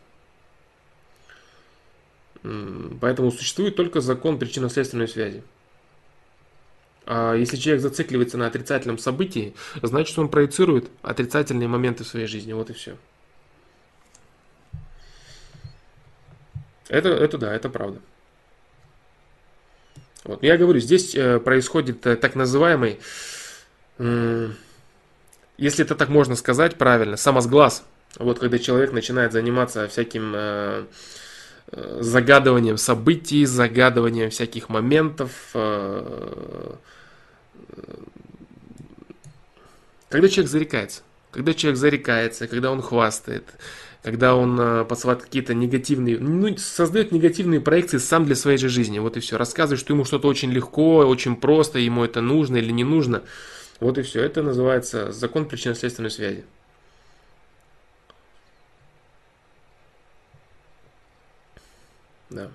Поэтому 3.00 3.30
существует 3.32 3.76
только 3.76 4.00
закон 4.00 4.38
причинно-следственной 4.38 5.08
связи. 5.08 5.42
А 7.10 7.34
если 7.34 7.56
человек 7.56 7.80
зацикливается 7.80 8.36
на 8.36 8.46
отрицательном 8.48 8.98
событии, 8.98 9.54
значит 9.82 10.18
он 10.18 10.28
проецирует 10.28 10.90
отрицательные 11.00 11.66
моменты 11.66 12.04
в 12.04 12.06
своей 12.06 12.26
жизни. 12.26 12.52
Вот 12.52 12.68
и 12.68 12.74
все. 12.74 12.98
Это, 16.88 17.08
это 17.08 17.38
да, 17.38 17.54
это 17.54 17.70
правда. 17.70 17.98
Вот. 20.24 20.42
Я 20.42 20.58
говорю, 20.58 20.80
здесь 20.80 21.14
э, 21.14 21.40
происходит 21.40 22.06
э, 22.06 22.14
так 22.16 22.34
называемый, 22.34 23.00
если 25.56 25.84
это 25.84 25.94
так 25.94 26.10
можно 26.10 26.36
сказать 26.36 26.76
правильно, 26.76 27.16
самосглаз. 27.16 27.84
Вот 28.18 28.38
когда 28.38 28.58
человек 28.58 28.92
начинает 28.92 29.32
заниматься 29.32 29.88
всяким 29.88 30.34
э, 30.36 30.84
загадыванием 31.72 32.76
событий, 32.76 33.46
загадыванием 33.46 34.28
всяких 34.28 34.68
моментов, 34.68 35.54
когда 40.08 40.28
человек 40.28 40.50
зарекается, 40.50 41.02
когда 41.30 41.54
человек 41.54 41.78
зарекается, 41.78 42.48
когда 42.48 42.72
он 42.72 42.80
хвастает, 42.80 43.44
когда 44.02 44.36
он 44.36 44.58
э, 44.58 44.84
подсылает 44.84 45.22
какие-то 45.22 45.54
негативные, 45.54 46.18
ну, 46.18 46.56
создает 46.56 47.12
негативные 47.12 47.60
проекции 47.60 47.98
сам 47.98 48.24
для 48.24 48.36
своей 48.36 48.58
же 48.58 48.68
жизни, 48.68 48.98
вот 48.98 49.16
и 49.16 49.20
все, 49.20 49.36
рассказывает, 49.36 49.80
что 49.80 49.92
ему 49.92 50.04
что-то 50.04 50.28
очень 50.28 50.50
легко, 50.50 50.98
очень 50.98 51.36
просто, 51.36 51.78
ему 51.78 52.04
это 52.04 52.20
нужно 52.20 52.56
или 52.56 52.70
не 52.70 52.84
нужно, 52.84 53.22
Вот 53.80 53.98
и 53.98 54.02
все. 54.02 54.22
Это 54.22 54.42
называется 54.42 55.12
закон 55.12 55.46
причинно-следственной 55.46 56.10
связи. 56.10 56.44
Да. 62.30 62.50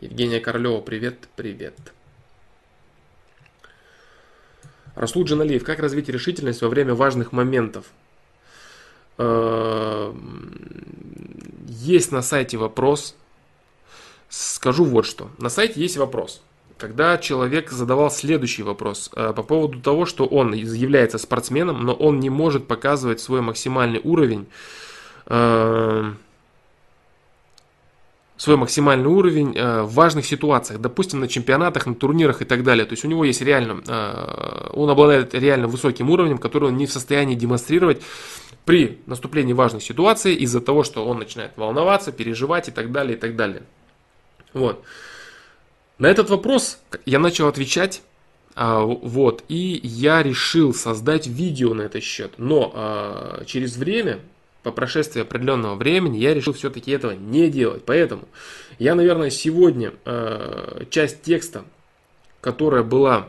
Евгения 0.00 0.40
Королева, 0.40 0.80
привет, 0.80 1.28
привет. 1.36 1.74
Расул 4.94 5.24
Джаналиев, 5.24 5.64
как 5.64 5.80
развить 5.80 6.08
решительность 6.08 6.62
во 6.62 6.68
время 6.68 6.94
важных 6.94 7.32
моментов? 7.32 7.86
Э, 9.18 10.12
есть 11.68 12.12
на 12.12 12.22
сайте 12.22 12.56
вопрос. 12.56 13.16
Скажу 14.28 14.84
вот 14.84 15.06
что. 15.06 15.30
На 15.38 15.48
сайте 15.48 15.80
есть 15.80 15.96
вопрос. 15.96 16.42
Когда 16.78 17.18
человек 17.18 17.70
задавал 17.70 18.10
следующий 18.10 18.62
вопрос 18.62 19.10
э, 19.14 19.32
по 19.34 19.42
поводу 19.42 19.80
того, 19.80 20.06
что 20.06 20.26
он 20.26 20.52
является 20.54 21.18
спортсменом, 21.18 21.84
но 21.84 21.94
он 21.94 22.20
не 22.20 22.30
может 22.30 22.66
показывать 22.66 23.20
свой 23.20 23.40
максимальный 23.40 24.00
уровень 24.02 24.46
э, 25.26 26.12
свой 28.44 28.56
максимальный 28.56 29.08
уровень 29.08 29.56
э, 29.56 29.82
в 29.82 29.94
важных 29.94 30.26
ситуациях, 30.26 30.78
допустим, 30.80 31.20
на 31.20 31.28
чемпионатах, 31.28 31.86
на 31.86 31.94
турнирах 31.94 32.42
и 32.42 32.44
так 32.44 32.62
далее. 32.62 32.84
То 32.84 32.92
есть 32.92 33.04
у 33.04 33.08
него 33.08 33.24
есть 33.24 33.40
реально, 33.40 33.82
э, 33.86 34.70
он 34.74 34.90
обладает 34.90 35.34
реально 35.34 35.66
высоким 35.66 36.10
уровнем, 36.10 36.36
который 36.36 36.68
он 36.68 36.76
не 36.76 36.86
в 36.86 36.92
состоянии 36.92 37.34
демонстрировать 37.34 38.02
при 38.66 38.98
наступлении 39.06 39.54
важных 39.54 39.82
ситуаций 39.82 40.34
из-за 40.34 40.60
того, 40.60 40.84
что 40.84 41.06
он 41.06 41.18
начинает 41.20 41.56
волноваться, 41.56 42.12
переживать 42.12 42.68
и 42.68 42.70
так 42.70 42.92
далее, 42.92 43.16
и 43.16 43.18
так 43.18 43.34
далее. 43.34 43.62
Вот. 44.52 44.84
На 45.98 46.06
этот 46.08 46.28
вопрос 46.28 46.78
я 47.06 47.18
начал 47.18 47.48
отвечать, 47.48 48.02
а, 48.54 48.80
вот, 48.80 49.42
и 49.48 49.80
я 49.82 50.22
решил 50.22 50.74
создать 50.74 51.26
видео 51.26 51.72
на 51.72 51.82
этот 51.82 52.02
счет. 52.02 52.32
Но 52.36 52.72
а, 52.74 53.44
через 53.46 53.78
время 53.78 54.20
по 54.64 54.72
прошествии 54.72 55.20
определенного 55.22 55.76
времени 55.76 56.16
я 56.16 56.34
решил 56.34 56.54
все-таки 56.54 56.90
этого 56.90 57.12
не 57.12 57.48
делать. 57.48 57.84
Поэтому 57.84 58.26
я, 58.78 58.94
наверное, 58.96 59.30
сегодня 59.30 59.92
э, 60.04 60.84
часть 60.90 61.22
текста, 61.22 61.64
которая 62.40 62.82
была 62.82 63.28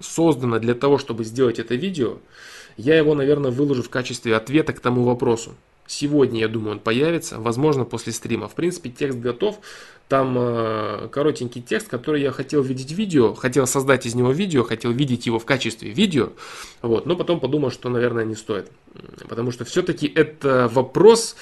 создана 0.00 0.58
для 0.58 0.74
того, 0.74 0.98
чтобы 0.98 1.22
сделать 1.22 1.60
это 1.60 1.76
видео, 1.76 2.18
я 2.76 2.96
его, 2.96 3.14
наверное, 3.14 3.50
выложу 3.50 3.82
в 3.82 3.90
качестве 3.90 4.34
ответа 4.34 4.72
к 4.72 4.80
тому 4.80 5.04
вопросу. 5.04 5.54
Сегодня, 5.86 6.40
я 6.40 6.48
думаю, 6.48 6.72
он 6.72 6.80
появится, 6.80 7.38
возможно, 7.38 7.84
после 7.84 8.12
стрима. 8.12 8.48
В 8.48 8.54
принципе, 8.54 8.90
текст 8.90 9.18
готов. 9.18 9.60
Там 10.08 10.36
э, 10.38 11.08
коротенький 11.10 11.62
текст, 11.62 11.88
который 11.88 12.20
я 12.20 12.32
хотел 12.32 12.62
видеть 12.62 12.92
видео, 12.92 13.34
хотел 13.34 13.66
создать 13.66 14.04
из 14.06 14.14
него 14.14 14.30
видео, 14.30 14.62
хотел 14.62 14.92
видеть 14.92 15.26
его 15.26 15.38
в 15.38 15.46
качестве 15.46 15.90
видео, 15.90 16.30
вот, 16.82 17.06
но 17.06 17.16
потом 17.16 17.40
подумал, 17.40 17.70
что, 17.70 17.88
наверное, 17.88 18.24
не 18.24 18.34
стоит. 18.34 18.70
Потому 19.28 19.52
что 19.52 19.64
все-таки 19.64 20.06
это 20.06 20.68
вопрос, 20.70 21.36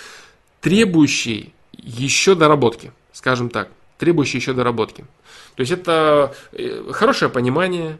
требующий 0.60 1.52
еще 1.72 2.34
доработки, 2.34 2.92
скажем 3.12 3.50
так, 3.50 3.70
требующий 3.98 4.38
еще 4.38 4.52
доработки. 4.52 5.04
То 5.56 5.62
есть 5.62 5.72
это 5.72 6.34
э, 6.52 6.90
хорошее 6.92 7.30
понимание, 7.30 7.98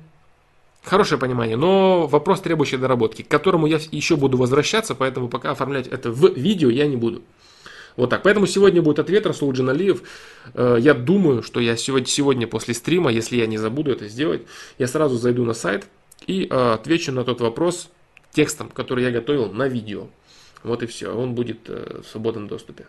Хорошее 0.83 1.21
понимание, 1.21 1.57
но 1.59 2.07
вопрос 2.07 2.41
требующий 2.41 2.79
доработки, 2.79 3.21
к 3.23 3.29
которому 3.29 3.67
я 3.67 3.79
еще 3.93 4.17
буду 4.17 4.39
возвращаться, 4.39 4.95
поэтому 4.95 5.29
пока 5.29 5.51
оформлять 5.51 5.87
это 5.87 6.11
в 6.11 6.35
видео 6.35 6.71
я 6.71 6.87
не 6.87 6.97
буду. 6.97 7.23
Вот 7.97 8.11
так. 8.11 8.23
Поэтому 8.23 8.47
сегодня 8.47 8.83
будет 8.83 8.99
ответ 8.99 9.27
Расул 9.27 9.53
Джаналиев. 9.53 10.03
Э, 10.55 10.77
я 10.81 10.95
думаю, 10.95 11.43
что 11.43 11.61
я 11.61 11.77
сегодня, 11.77 12.07
сегодня 12.07 12.47
после 12.47 12.75
стрима, 12.75 13.11
если 13.11 13.37
я 13.37 13.47
не 13.47 13.59
забуду 13.59 13.91
это 13.91 14.09
сделать, 14.09 14.43
я 14.79 14.87
сразу 14.87 15.17
зайду 15.17 15.45
на 15.45 15.55
сайт 15.55 15.87
и 16.27 16.47
э, 16.49 16.73
отвечу 16.73 17.13
на 17.13 17.25
тот 17.25 17.41
вопрос 17.41 17.91
текстом, 18.33 18.69
который 18.69 19.05
я 19.05 19.11
готовил 19.11 19.53
на 19.53 19.69
видео. 19.69 20.09
Вот 20.63 20.83
и 20.83 20.87
все. 20.87 21.15
Он 21.15 21.35
будет 21.35 21.69
э, 21.69 22.01
в 22.05 22.09
свободном 22.09 22.49
доступе. 22.49 22.87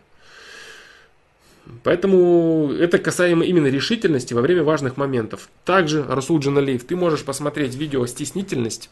Поэтому 1.83 2.71
это 2.73 2.97
касаемо 2.97 3.45
именно 3.45 3.67
решительности 3.67 4.33
во 4.33 4.41
время 4.41 4.63
важных 4.63 4.97
моментов. 4.97 5.49
Также, 5.63 6.03
Расул 6.03 6.39
Джаналиев, 6.39 6.83
ты 6.83 6.95
можешь 6.95 7.23
посмотреть 7.23 7.75
видео 7.75 8.05
«Стеснительность», 8.07 8.89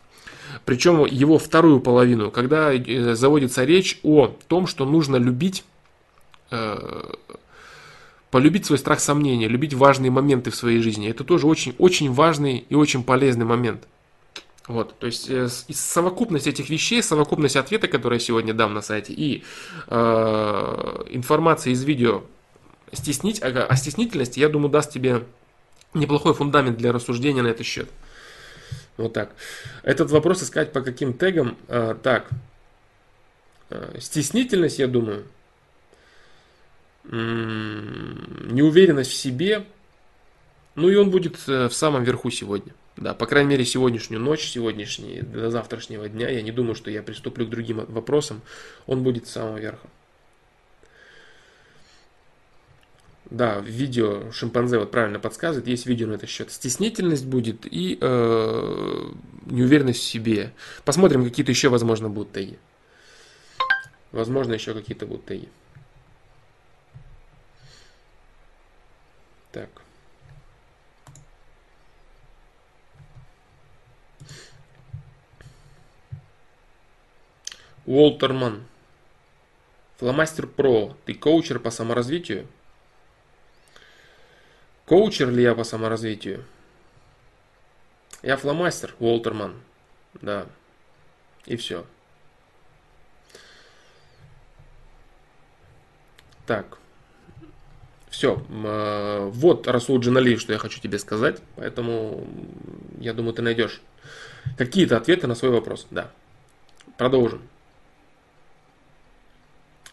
причем 0.65 1.05
его 1.05 1.37
вторую 1.37 1.79
половину, 1.79 2.31
когда 2.31 2.71
заводится 3.15 3.63
речь 3.63 3.99
о 4.03 4.35
том, 4.47 4.67
что 4.67 4.85
нужно 4.85 5.17
любить, 5.17 5.63
полюбить 8.31 8.65
свой 8.65 8.77
страх 8.77 8.99
сомнения, 8.99 9.47
любить 9.47 9.73
важные 9.73 10.11
моменты 10.11 10.51
в 10.51 10.55
своей 10.55 10.81
жизни. 10.81 11.09
Это 11.09 11.23
тоже 11.23 11.47
очень, 11.47 11.75
очень 11.77 12.11
важный 12.11 12.65
и 12.69 12.75
очень 12.75 13.03
полезный 13.03 13.45
момент. 13.45 13.87
Вот, 14.67 14.99
то 14.99 15.07
есть 15.07 15.27
э, 15.31 15.47
совокупность 15.47 16.45
этих 16.45 16.69
вещей, 16.69 17.01
совокупность 17.01 17.55
ответа, 17.55 17.87
который 17.87 18.15
я 18.15 18.19
сегодня 18.19 18.53
дам 18.53 18.75
на 18.75 18.83
сайте, 18.83 19.13
и 19.13 19.43
э, 19.87 21.03
информация 21.09 21.73
из 21.73 21.83
видео 21.83 22.23
стеснить, 22.93 23.41
ага, 23.41 23.65
а 23.65 23.75
стеснительность, 23.75 24.37
я 24.37 24.47
думаю, 24.47 24.69
даст 24.69 24.91
тебе 24.91 25.23
неплохой 25.95 26.35
фундамент 26.35 26.77
для 26.77 26.91
рассуждения 26.91 27.41
на 27.41 27.47
этот 27.47 27.65
счет. 27.65 27.89
Вот 28.97 29.13
так. 29.13 29.31
Этот 29.81 30.11
вопрос 30.11 30.43
искать 30.43 30.71
по 30.71 30.81
каким 30.81 31.13
тегам. 31.13 31.57
А, 31.67 31.95
так. 31.95 32.29
А, 33.69 33.95
стеснительность, 33.99 34.77
я 34.77 34.87
думаю. 34.87 35.25
Неуверенность 37.11 39.11
в 39.11 39.15
себе. 39.15 39.65
Ну 40.75 40.89
и 40.89 40.95
он 40.95 41.09
будет 41.09 41.37
э, 41.47 41.67
в 41.67 41.73
самом 41.73 42.03
верху 42.03 42.29
сегодня. 42.29 42.73
Да, 42.95 43.13
по 43.13 43.25
крайней 43.25 43.49
мере, 43.49 43.65
сегодняшнюю 43.65 44.21
ночь, 44.21 44.49
сегодняшний, 44.49 45.21
до 45.21 45.49
завтрашнего 45.49 46.09
дня, 46.09 46.29
я 46.29 46.41
не 46.41 46.51
думаю, 46.51 46.75
что 46.75 46.91
я 46.91 47.01
приступлю 47.01 47.45
к 47.45 47.49
другим 47.49 47.85
вопросам. 47.85 48.41
Он 48.85 49.03
будет 49.03 49.27
с 49.27 49.31
самого 49.31 49.57
верха. 49.57 49.87
Да, 53.29 53.59
видео 53.59 54.31
шимпанзе 54.31 54.79
вот 54.79 54.91
правильно 54.91 55.19
подсказывает, 55.19 55.67
есть 55.67 55.85
видео 55.85 56.07
на 56.07 56.13
этот 56.13 56.29
счет. 56.29 56.51
Стеснительность 56.51 57.25
будет 57.25 57.65
и 57.65 57.97
э, 58.01 59.11
неуверенность 59.45 59.99
в 59.99 60.03
себе. 60.03 60.51
Посмотрим, 60.83 61.23
какие-то 61.23 61.51
еще, 61.51 61.69
возможно, 61.69 62.09
будут 62.09 62.33
теги. 62.33 62.57
Возможно, 64.11 64.53
еще 64.53 64.73
какие-то 64.73 65.05
будут 65.05 65.25
теги. 65.25 65.47
Так. 69.51 69.69
Уолтерман. 77.85 78.65
Фломастер 79.97 80.47
Про. 80.47 80.95
Ты 81.05 81.13
коучер 81.13 81.59
по 81.59 81.71
саморазвитию? 81.71 82.47
Коучер 84.85 85.29
ли 85.29 85.43
я 85.43 85.55
по 85.55 85.63
саморазвитию? 85.63 86.45
Я 88.21 88.37
фломастер, 88.37 88.95
Уолтерман. 88.99 89.61
Да. 90.15 90.47
И 91.45 91.55
все. 91.55 91.85
Так. 96.45 96.78
Все. 98.19 98.43
Э, 98.49 99.29
вот 99.31 99.65
Расул 99.65 99.97
Джинали, 99.97 100.35
что 100.35 100.51
я 100.51 100.59
хочу 100.59 100.81
тебе 100.81 100.99
сказать. 100.99 101.37
Поэтому 101.55 102.27
я 102.99 103.13
думаю, 103.13 103.33
ты 103.33 103.41
найдешь 103.41 103.79
какие-то 104.57 104.97
ответы 104.97 105.25
на 105.25 105.35
свой 105.35 105.51
вопрос. 105.51 105.87
Да. 105.89 106.11
Продолжим. 106.97 107.41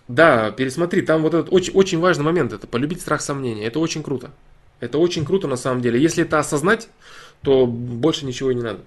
Да, 0.08 0.50
пересмотри, 0.50 1.02
там 1.02 1.22
вот 1.22 1.34
этот 1.34 1.52
очень, 1.52 1.72
очень 1.74 2.00
важный 2.00 2.24
момент, 2.24 2.52
это 2.52 2.66
полюбить 2.66 3.00
страх 3.00 3.20
сомнения, 3.20 3.64
это 3.64 3.78
очень 3.78 4.02
круто. 4.02 4.32
Это 4.80 4.98
очень 4.98 5.24
круто 5.24 5.46
на 5.46 5.56
самом 5.56 5.80
деле. 5.80 6.02
Если 6.02 6.24
это 6.24 6.40
осознать, 6.40 6.88
то 7.42 7.64
больше 7.64 8.26
ничего 8.26 8.50
не 8.50 8.62
надо. 8.62 8.80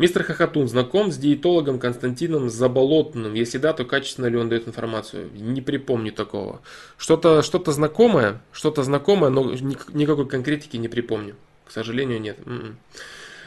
Мистер 0.00 0.24
Хохотун 0.24 0.66
знаком 0.66 1.12
с 1.12 1.18
диетологом 1.18 1.78
Константином 1.78 2.48
Заболотным? 2.48 3.34
Если 3.34 3.58
да, 3.58 3.74
то 3.74 3.84
качественно 3.84 4.28
ли 4.28 4.38
он 4.38 4.48
дает 4.48 4.66
информацию? 4.66 5.28
Не 5.34 5.60
припомню 5.60 6.10
такого. 6.10 6.62
Что-то 6.96 7.42
что 7.42 7.62
знакомое, 7.70 8.40
что-то 8.50 8.82
знакомое, 8.82 9.28
но 9.28 9.52
никакой 9.52 10.26
конкретики 10.26 10.78
не 10.78 10.88
припомню. 10.88 11.36
К 11.66 11.70
сожалению, 11.70 12.18
нет. 12.18 12.38
М-м. 12.46 12.78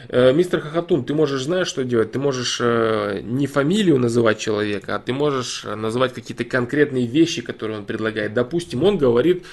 Э, 0.09 0.31
мистер 0.31 0.61
Хохотун, 0.61 1.03
ты 1.03 1.15
можешь, 1.15 1.41
знаешь, 1.41 1.67
что 1.67 1.83
делать? 1.83 2.11
Ты 2.11 2.19
можешь 2.19 2.59
э, 2.61 3.21
не 3.23 3.47
фамилию 3.47 3.97
называть 3.97 4.37
человека, 4.37 4.93
а 4.93 4.99
ты 4.99 5.11
можешь 5.11 5.65
э, 5.65 5.73
называть 5.73 6.13
какие-то 6.13 6.43
конкретные 6.43 7.07
вещи, 7.07 7.41
которые 7.41 7.79
он 7.79 7.85
предлагает. 7.85 8.35
Допустим, 8.35 8.83
он 8.83 8.99
говорит, 8.99 9.43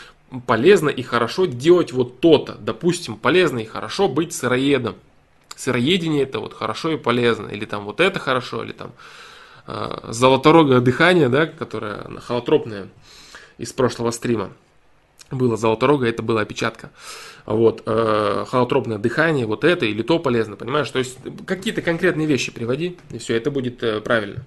полезно 0.47 0.91
и 0.91 1.01
хорошо 1.01 1.47
делать 1.47 1.93
вот 1.93 2.21
то-то. 2.21 2.59
Допустим, 2.61 3.17
полезно 3.17 3.61
и 3.61 3.65
хорошо 3.65 4.07
быть 4.07 4.35
сыроедом. 4.35 4.97
Сыроедение 5.61 6.23
это 6.23 6.41
вот 6.41 6.55
хорошо 6.55 6.91
и 6.91 6.97
полезно. 6.97 7.49
Или 7.49 7.67
там 7.67 7.85
вот 7.85 8.01
это 8.01 8.19
хорошо, 8.19 8.65
или 8.65 8.73
там 8.73 8.93
золоторогое 10.09 10.81
дыхание, 10.81 11.29
да, 11.29 11.47
которое 11.47 12.19
холотропное 12.21 12.89
из 13.59 13.73
прошлого 13.75 14.11
стрима. 14.11 14.53
было 15.31 15.59
золоторога, 15.59 16.09
это 16.09 16.23
была 16.23 16.41
опечатка. 16.41 16.91
Вот, 17.45 17.83
э, 17.85 18.45
холотропное 18.49 18.97
дыхание, 18.99 19.47
вот 19.47 19.65
это 19.65 19.85
или 19.85 20.03
то 20.03 20.19
полезно, 20.19 20.57
понимаешь? 20.57 20.91
То 20.91 20.99
есть 20.99 21.19
какие-то 21.47 21.83
конкретные 21.83 22.27
вещи 22.27 22.51
приводи, 22.51 22.99
и 23.11 23.19
все, 23.19 23.37
это 23.37 23.51
будет 23.51 23.83
э, 23.83 24.01
правильно. 24.01 24.43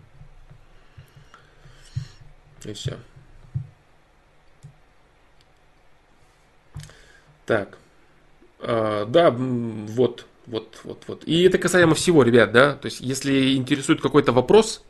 И 2.66 2.74
все. 2.74 2.98
Так. 7.46 7.78
Э, 8.60 9.06
да, 9.08 9.30
вот, 9.32 10.26
вот, 10.48 10.80
вот, 10.84 11.04
вот. 11.08 11.24
И 11.26 11.44
это 11.44 11.58
касаемо 11.58 11.96
всего, 11.96 12.24
ребят, 12.24 12.52
да. 12.52 12.74
То 12.74 12.88
есть, 12.88 13.02
если 13.02 13.56
интересует 13.56 14.02
какой-то 14.02 14.32
вопрос, 14.32 14.84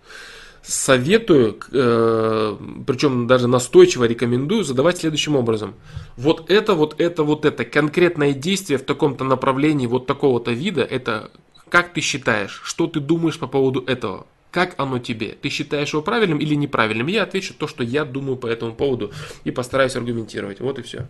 советую, 0.63 1.59
э, 1.71 2.57
причем 2.87 3.27
даже 3.27 3.47
настойчиво 3.47 4.05
рекомендую 4.05 4.63
задавать 4.63 4.97
следующим 4.97 5.35
образом. 5.35 5.75
Вот 6.15 6.49
это, 6.49 6.73
вот 6.73 6.99
это, 6.99 7.23
вот 7.23 7.45
это, 7.45 7.65
конкретное 7.65 8.33
действие 8.33 8.79
в 8.79 8.83
таком-то 8.83 9.25
направлении, 9.25 9.87
вот 9.87 10.07
такого-то 10.07 10.51
вида, 10.51 10.81
это 10.81 11.31
как 11.69 11.91
ты 11.91 12.01
считаешь, 12.01 12.61
что 12.63 12.87
ты 12.87 12.99
думаешь 12.99 13.39
по 13.39 13.47
поводу 13.47 13.83
этого? 13.87 14.27
Как 14.51 14.75
оно 14.77 14.99
тебе? 14.99 15.35
Ты 15.41 15.49
считаешь 15.49 15.91
его 15.91 16.03
правильным 16.03 16.37
или 16.37 16.53
неправильным? 16.53 17.07
Я 17.07 17.23
отвечу 17.23 17.55
то, 17.55 17.67
что 17.67 17.83
я 17.83 18.05
думаю 18.05 18.37
по 18.37 18.45
этому 18.45 18.75
поводу 18.75 19.11
и 19.43 19.49
постараюсь 19.49 19.95
аргументировать. 19.95 20.59
Вот 20.59 20.77
и 20.77 20.83
все. 20.83 21.07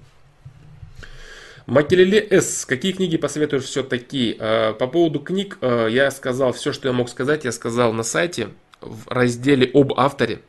Макелеле 1.66 2.28
С. 2.30 2.66
Какие 2.66 2.92
книги 2.92 3.18
посоветуешь 3.18 3.64
все-таки? 3.64 4.36
Э, 4.40 4.74
по 4.74 4.88
поводу 4.88 5.20
книг 5.20 5.58
э, 5.62 5.88
я 5.90 6.12
сказал 6.12 6.52
все, 6.52 6.74
что 6.74 6.88
я 6.88 6.94
мог 6.94 7.10
сказать. 7.10 7.46
Я 7.46 7.52
сказал 7.52 7.94
на 7.94 8.04
сайте 8.04 8.50
в 8.82 9.08
разделе 9.08 9.70
об 9.74 9.94
авторе. 9.98 10.42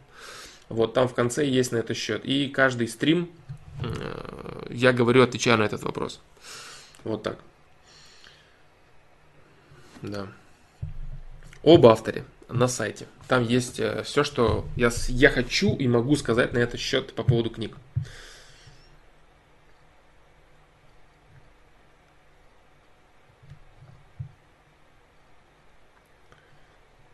Вот 0.69 0.95
там 0.95 1.09
в 1.09 1.15
конце 1.15 1.47
есть 1.47 1.73
на 1.73 1.77
этот 1.77 1.97
счет. 1.97 2.25
И 2.25 2.49
каждый 2.49 2.89
стрим 2.89 3.31
э, 3.83 4.67
я 4.71 4.93
говорю, 4.93 5.23
отвечаю 5.23 5.59
на 5.59 5.65
этот 5.65 5.83
вопрос. 5.83 6.21
Вот 7.05 7.23
так. 7.23 7.39
Да. 10.03 10.27
Об 11.63 11.87
авторе 11.87 12.25
на 12.49 12.69
сайте. 12.69 13.07
Там 13.29 13.45
есть 13.45 13.79
э, 13.81 14.03
все, 14.03 14.25
что 14.25 14.67
я, 14.77 14.91
я 15.09 15.31
хочу 15.31 15.75
и 15.77 15.87
могу 15.87 16.17
сказать 16.17 16.53
на 16.53 16.59
этот 16.59 16.81
счет 16.81 17.15
по 17.15 17.23
поводу 17.23 17.51
книг. 17.51 17.77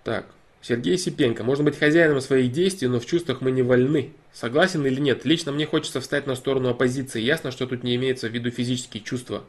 Так. 0.05 0.27
Сергей 0.63 0.99
Сипенко. 0.99 1.43
Можно 1.43 1.65
быть 1.65 1.79
хозяином 1.79 2.21
своих 2.21 2.53
действий, 2.53 2.89
но 2.89 3.01
в 3.01 3.07
чувствах 3.07 3.41
мы 3.41 3.51
не 3.51 3.63
вольны. 3.63 4.13
Согласен 4.33 4.85
или 4.87 5.01
нет? 5.01 5.25
Лично 5.25 5.53
мне 5.53 5.67
хочется 5.67 6.01
встать 6.01 6.27
на 6.27 6.37
сторону 6.37 6.69
оппозиции. 6.69 7.21
Ясно, 7.21 7.51
что 7.51 7.67
тут 7.67 7.83
не 7.83 7.97
имеется 7.97 8.29
в 8.29 8.33
виду 8.33 8.51
физические 8.51 9.03
чувства. 9.03 9.45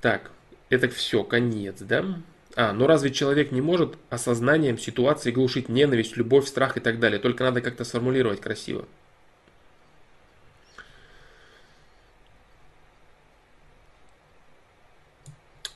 Так, 0.00 0.30
это 0.68 0.88
все, 0.88 1.24
конец, 1.24 1.76
да? 1.80 2.04
А, 2.54 2.72
ну 2.72 2.86
разве 2.86 3.10
человек 3.10 3.52
не 3.52 3.60
может 3.60 3.96
осознанием 4.10 4.78
ситуации 4.78 5.30
глушить 5.30 5.68
ненависть, 5.68 6.16
любовь, 6.16 6.46
страх 6.46 6.76
и 6.76 6.80
так 6.80 7.00
далее? 7.00 7.18
Только 7.18 7.44
надо 7.44 7.60
как-то 7.60 7.84
сформулировать 7.84 8.40
красиво. 8.40 8.86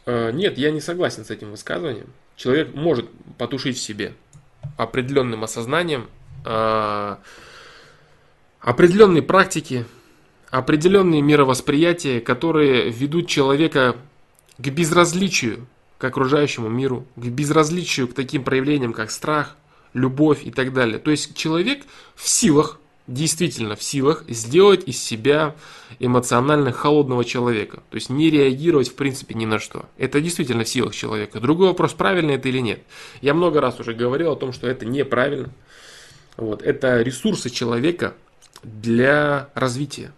Э, 0.06 0.30
нет, 0.32 0.58
я 0.58 0.70
не 0.70 0.80
согласен 0.80 1.24
с 1.24 1.30
этим 1.30 1.50
высказыванием 1.50 2.12
человек 2.40 2.74
может 2.74 3.10
потушить 3.36 3.76
в 3.76 3.82
себе 3.82 4.14
определенным 4.78 5.44
осознанием 5.44 6.08
э, 6.46 7.16
определенные 8.60 9.22
практики, 9.22 9.84
определенные 10.50 11.20
мировосприятия, 11.20 12.20
которые 12.20 12.88
ведут 12.88 13.28
человека 13.28 13.96
к 14.56 14.68
безразличию 14.68 15.66
к 15.98 16.04
окружающему 16.04 16.70
миру, 16.70 17.06
к 17.14 17.26
безразличию 17.26 18.08
к 18.08 18.14
таким 18.14 18.42
проявлениям, 18.42 18.94
как 18.94 19.10
страх, 19.10 19.54
любовь 19.92 20.40
и 20.44 20.50
так 20.50 20.72
далее. 20.72 20.98
То 20.98 21.10
есть 21.10 21.36
человек 21.36 21.84
в 22.14 22.26
силах 22.26 22.79
действительно 23.10 23.74
в 23.74 23.82
силах 23.82 24.24
сделать 24.28 24.86
из 24.86 25.02
себя 25.02 25.56
эмоционально 25.98 26.72
холодного 26.72 27.24
человека. 27.24 27.82
То 27.90 27.96
есть 27.96 28.08
не 28.08 28.30
реагировать 28.30 28.88
в 28.88 28.94
принципе 28.94 29.34
ни 29.34 29.46
на 29.46 29.58
что. 29.58 29.86
Это 29.98 30.20
действительно 30.20 30.64
в 30.64 30.68
силах 30.68 30.94
человека. 30.94 31.40
Другой 31.40 31.68
вопрос, 31.68 31.92
правильно 31.92 32.30
это 32.30 32.48
или 32.48 32.60
нет. 32.60 32.80
Я 33.20 33.34
много 33.34 33.60
раз 33.60 33.80
уже 33.80 33.94
говорил 33.94 34.32
о 34.32 34.36
том, 34.36 34.52
что 34.52 34.68
это 34.68 34.86
неправильно. 34.86 35.50
Вот. 36.36 36.62
Это 36.62 37.02
ресурсы 37.02 37.50
человека 37.50 38.14
для 38.62 39.50
развития. 39.54 40.12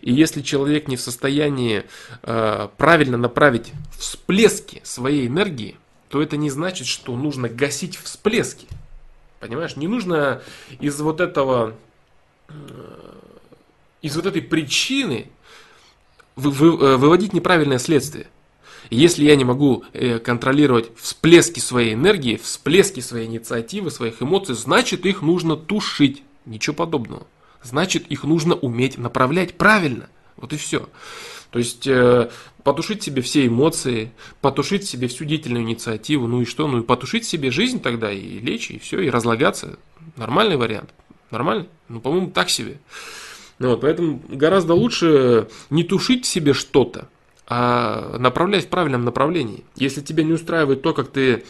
И 0.00 0.12
если 0.12 0.40
человек 0.40 0.86
не 0.86 0.96
в 0.96 1.00
состоянии 1.00 1.84
э, 2.22 2.68
правильно 2.76 3.18
направить 3.18 3.72
всплески 3.98 4.80
своей 4.84 5.26
энергии, 5.26 5.76
то 6.08 6.22
это 6.22 6.36
не 6.36 6.50
значит, 6.50 6.86
что 6.86 7.16
нужно 7.16 7.48
гасить 7.48 7.96
всплески. 7.96 8.66
Понимаешь, 9.40 9.76
не 9.76 9.88
нужно 9.88 10.40
из 10.80 10.98
вот 11.00 11.20
этого 11.20 11.74
из 14.02 14.16
вот 14.16 14.26
этой 14.26 14.42
причины 14.42 15.28
вы, 16.36 16.50
вы, 16.50 16.68
э, 16.68 16.96
выводить 16.96 17.32
неправильное 17.32 17.78
следствие. 17.78 18.28
Если 18.90 19.24
я 19.24 19.36
не 19.36 19.44
могу 19.44 19.84
э, 19.92 20.18
контролировать 20.18 20.90
всплески 20.96 21.60
своей 21.60 21.94
энергии, 21.94 22.36
всплески 22.36 23.00
своей 23.00 23.26
инициативы, 23.26 23.90
своих 23.90 24.22
эмоций, 24.22 24.54
значит 24.54 25.04
их 25.04 25.20
нужно 25.20 25.56
тушить. 25.56 26.22
Ничего 26.46 26.74
подобного. 26.74 27.26
Значит 27.62 28.06
их 28.06 28.24
нужно 28.24 28.54
уметь 28.54 28.96
направлять 28.96 29.58
правильно. 29.58 30.08
Вот 30.36 30.52
и 30.52 30.56
все. 30.56 30.88
То 31.50 31.58
есть 31.58 31.86
э, 31.86 32.30
потушить 32.62 33.02
себе 33.02 33.20
все 33.20 33.46
эмоции, 33.46 34.12
потушить 34.40 34.86
себе 34.86 35.08
всю 35.08 35.24
деятельную 35.24 35.64
инициативу, 35.64 36.26
ну 36.26 36.42
и 36.42 36.44
что? 36.44 36.68
Ну 36.68 36.78
и 36.78 36.82
потушить 36.82 37.24
себе 37.26 37.50
жизнь 37.50 37.80
тогда 37.80 38.12
и 38.12 38.38
лечь, 38.38 38.70
и 38.70 38.78
все, 38.78 39.00
и 39.00 39.10
разлагаться. 39.10 39.78
Нормальный 40.16 40.56
вариант. 40.56 40.90
Нормально? 41.30 41.66
Ну, 41.88 42.00
по-моему, 42.00 42.30
так 42.30 42.50
себе. 42.50 42.78
Ну, 43.58 43.70
вот, 43.70 43.80
поэтому 43.80 44.22
гораздо 44.28 44.74
лучше 44.74 45.48
не 45.70 45.84
тушить 45.84 46.26
себе 46.26 46.52
что-то, 46.52 47.08
а 47.46 48.16
направлять 48.18 48.66
в 48.66 48.68
правильном 48.68 49.04
направлении. 49.04 49.64
Если 49.74 50.00
тебя 50.00 50.22
не 50.22 50.32
устраивает 50.32 50.82
то, 50.82 50.94
как 50.94 51.08
ты 51.08 51.44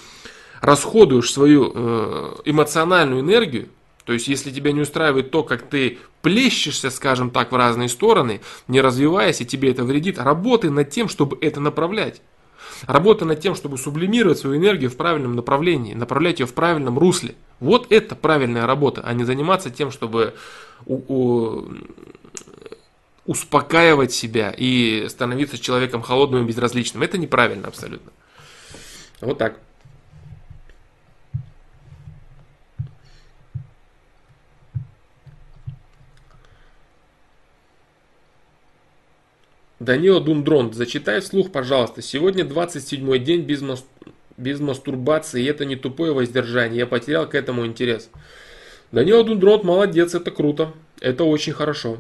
расходуешь 0.61 1.31
свою 1.31 1.71
э, 1.75 2.35
эмоциональную 2.45 3.21
энергию, 3.21 3.69
то 4.05 4.15
есть 4.15 4.27
если 4.27 4.51
тебя 4.51 4.73
не 4.73 4.81
устраивает 4.81 5.31
то, 5.31 5.43
как 5.43 5.69
ты 5.69 5.99
плещешься, 6.23 6.89
скажем 6.89 7.31
так, 7.31 7.53
в 7.53 7.57
разные 7.57 7.91
стороны, 7.91 8.41
не 8.67 8.81
развиваясь, 8.81 9.43
и 9.43 9.47
тебе 9.47 9.71
это 9.71 9.85
вредит, 9.85 10.19
работай 10.19 10.71
над 10.71 10.89
тем, 10.89 11.11
чтобы 11.11 11.37
это 11.43 11.61
направлять. 11.61 12.23
Работа 12.87 13.25
над 13.25 13.41
тем, 13.41 13.55
чтобы 13.55 13.79
сублимировать 13.79 14.39
свою 14.39 14.57
энергию 14.57 14.91
в 14.91 14.97
правильном 14.97 15.37
направлении, 15.37 15.95
направлять 15.95 16.41
ее 16.41 16.47
в 16.47 16.55
правильном 16.55 16.99
русле. 16.99 17.35
Вот 17.61 17.91
это 17.91 18.15
правильная 18.15 18.67
работа, 18.67 19.03
а 19.05 19.13
не 19.15 19.25
заниматься 19.25 19.71
тем, 19.71 19.91
чтобы 19.91 20.35
у, 20.87 20.95
у, 21.09 21.69
успокаивать 23.27 24.13
себя 24.13 24.55
и 24.57 25.07
становиться 25.09 25.59
человеком 25.59 26.03
холодным 26.03 26.45
и 26.45 26.49
безразличным. 26.49 27.03
Это 27.03 27.19
неправильно 27.19 27.69
абсолютно. 27.69 28.13
Вот 29.21 29.39
так. 29.39 29.59
Данила 39.81 40.21
Дундрон, 40.21 40.73
зачитай 40.73 41.21
вслух, 41.21 41.53
пожалуйста. 41.53 42.03
Сегодня 42.03 42.45
27 42.45 43.25
день 43.25 43.43
без, 43.43 43.63
мас... 43.63 43.85
без 44.37 44.59
мастурбации, 44.59 45.43
и 45.43 45.47
это 45.47 45.65
не 45.65 45.77
тупое 45.77 46.13
воздержание. 46.13 46.81
Я 46.81 46.87
потерял 46.87 47.29
к 47.29 47.35
этому 47.35 47.65
интерес. 47.65 48.11
Данила 48.91 49.23
Дундрон, 49.23 49.65
молодец, 49.65 50.15
это 50.15 50.31
круто. 50.33 50.73
Это 51.01 51.23
очень 51.23 51.53
хорошо. 51.53 51.99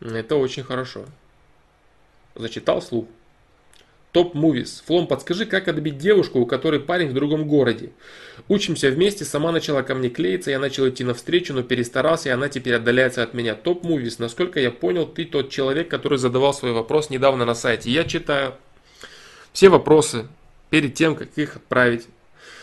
Это 0.00 0.34
очень 0.34 0.64
хорошо. 0.64 1.04
Зачитал 2.34 2.80
вслух. 2.80 3.06
Топ 4.14 4.36
Movies. 4.36 4.80
Флом, 4.86 5.08
подскажи, 5.08 5.44
как 5.44 5.66
отбить 5.66 5.98
девушку, 5.98 6.38
у 6.38 6.46
которой 6.46 6.78
парень 6.78 7.08
в 7.08 7.14
другом 7.14 7.48
городе. 7.48 7.90
Учимся 8.46 8.88
вместе, 8.88 9.24
сама 9.24 9.50
начала 9.50 9.82
ко 9.82 9.96
мне 9.96 10.08
клеиться, 10.08 10.52
я 10.52 10.60
начал 10.60 10.88
идти 10.88 11.02
навстречу, 11.02 11.52
но 11.52 11.64
перестарался, 11.64 12.28
и 12.28 12.32
она 12.32 12.48
теперь 12.48 12.76
отдаляется 12.76 13.24
от 13.24 13.34
меня. 13.34 13.56
Топ 13.56 13.84
Movies. 13.84 14.14
Насколько 14.18 14.60
я 14.60 14.70
понял, 14.70 15.04
ты 15.06 15.24
тот 15.24 15.50
человек, 15.50 15.88
который 15.88 16.16
задавал 16.16 16.54
свой 16.54 16.70
вопрос 16.70 17.10
недавно 17.10 17.44
на 17.44 17.56
сайте. 17.56 17.90
Я 17.90 18.04
читаю 18.04 18.54
все 19.52 19.68
вопросы 19.68 20.28
перед 20.70 20.94
тем, 20.94 21.16
как 21.16 21.36
их 21.36 21.56
отправить. 21.56 22.06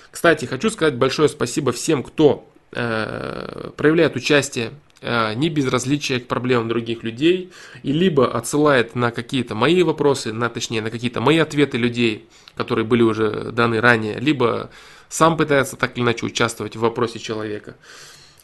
Кстати, 0.10 0.46
хочу 0.46 0.70
сказать 0.70 0.96
большое 0.96 1.28
спасибо 1.28 1.74
всем, 1.74 2.02
кто 2.02 2.50
э, 2.72 3.72
проявляет 3.76 4.16
участие 4.16 4.72
не 5.02 5.50
безразличие 5.50 6.20
к 6.20 6.28
проблемам 6.28 6.68
других 6.68 7.04
людей, 7.04 7.52
и 7.82 7.92
либо 7.92 8.32
отсылает 8.32 8.94
на 8.96 9.12
какие-то 9.12 9.56
мои 9.56 9.82
вопросы, 9.82 10.32
на, 10.32 10.48
точнее, 10.50 10.82
на 10.82 10.92
какие-то 10.92 11.22
мои 11.22 11.40
ответы 11.40 11.78
людей, 11.78 12.28
которые 12.56 12.86
были 12.86 13.02
уже 13.02 13.52
даны 13.52 13.82
ранее, 13.82 14.20
либо 14.20 14.70
сам 15.10 15.38
пытается 15.38 15.76
так 15.76 15.98
или 15.98 16.04
иначе 16.04 16.26
участвовать 16.26 16.76
в 16.76 16.80
вопросе 16.80 17.20
человека. 17.20 17.76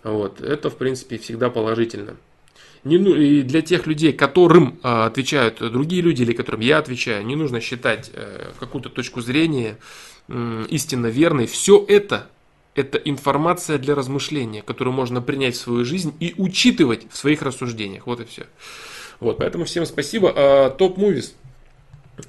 Вот. 0.03 0.41
Это, 0.41 0.69
в 0.69 0.77
принципе, 0.77 1.17
всегда 1.17 1.49
положительно. 1.49 2.17
Не, 2.83 2.97
ну, 2.97 3.15
и 3.15 3.41
для 3.41 3.61
тех 3.61 3.87
людей, 3.87 4.13
которым 4.13 4.79
э, 4.83 5.05
отвечают 5.05 5.59
другие 5.59 6.01
люди 6.01 6.21
или 6.21 6.33
которым 6.33 6.61
я 6.61 6.77
отвечаю, 6.77 7.25
не 7.25 7.35
нужно 7.35 7.59
считать 7.59 8.11
э, 8.13 8.51
какую-то 8.59 8.89
точку 8.89 9.21
зрения 9.21 9.77
э, 10.27 10.65
истинно 10.69 11.07
верной. 11.07 11.47
Все 11.47 11.83
это 11.87 12.29
это 12.77 12.97
информация 12.99 13.77
для 13.77 13.95
размышления, 13.95 14.61
которую 14.61 14.93
можно 14.93 15.21
принять 15.21 15.55
в 15.55 15.59
свою 15.59 15.83
жизнь 15.83 16.13
и 16.19 16.35
учитывать 16.37 17.11
в 17.11 17.17
своих 17.17 17.41
рассуждениях. 17.41 18.05
Вот 18.07 18.21
и 18.21 18.25
все. 18.25 18.45
Вот, 19.19 19.39
поэтому 19.39 19.65
всем 19.65 19.85
спасибо. 19.85 20.31
А, 20.35 20.69
топ 20.69 20.97
Movies. 20.97 21.33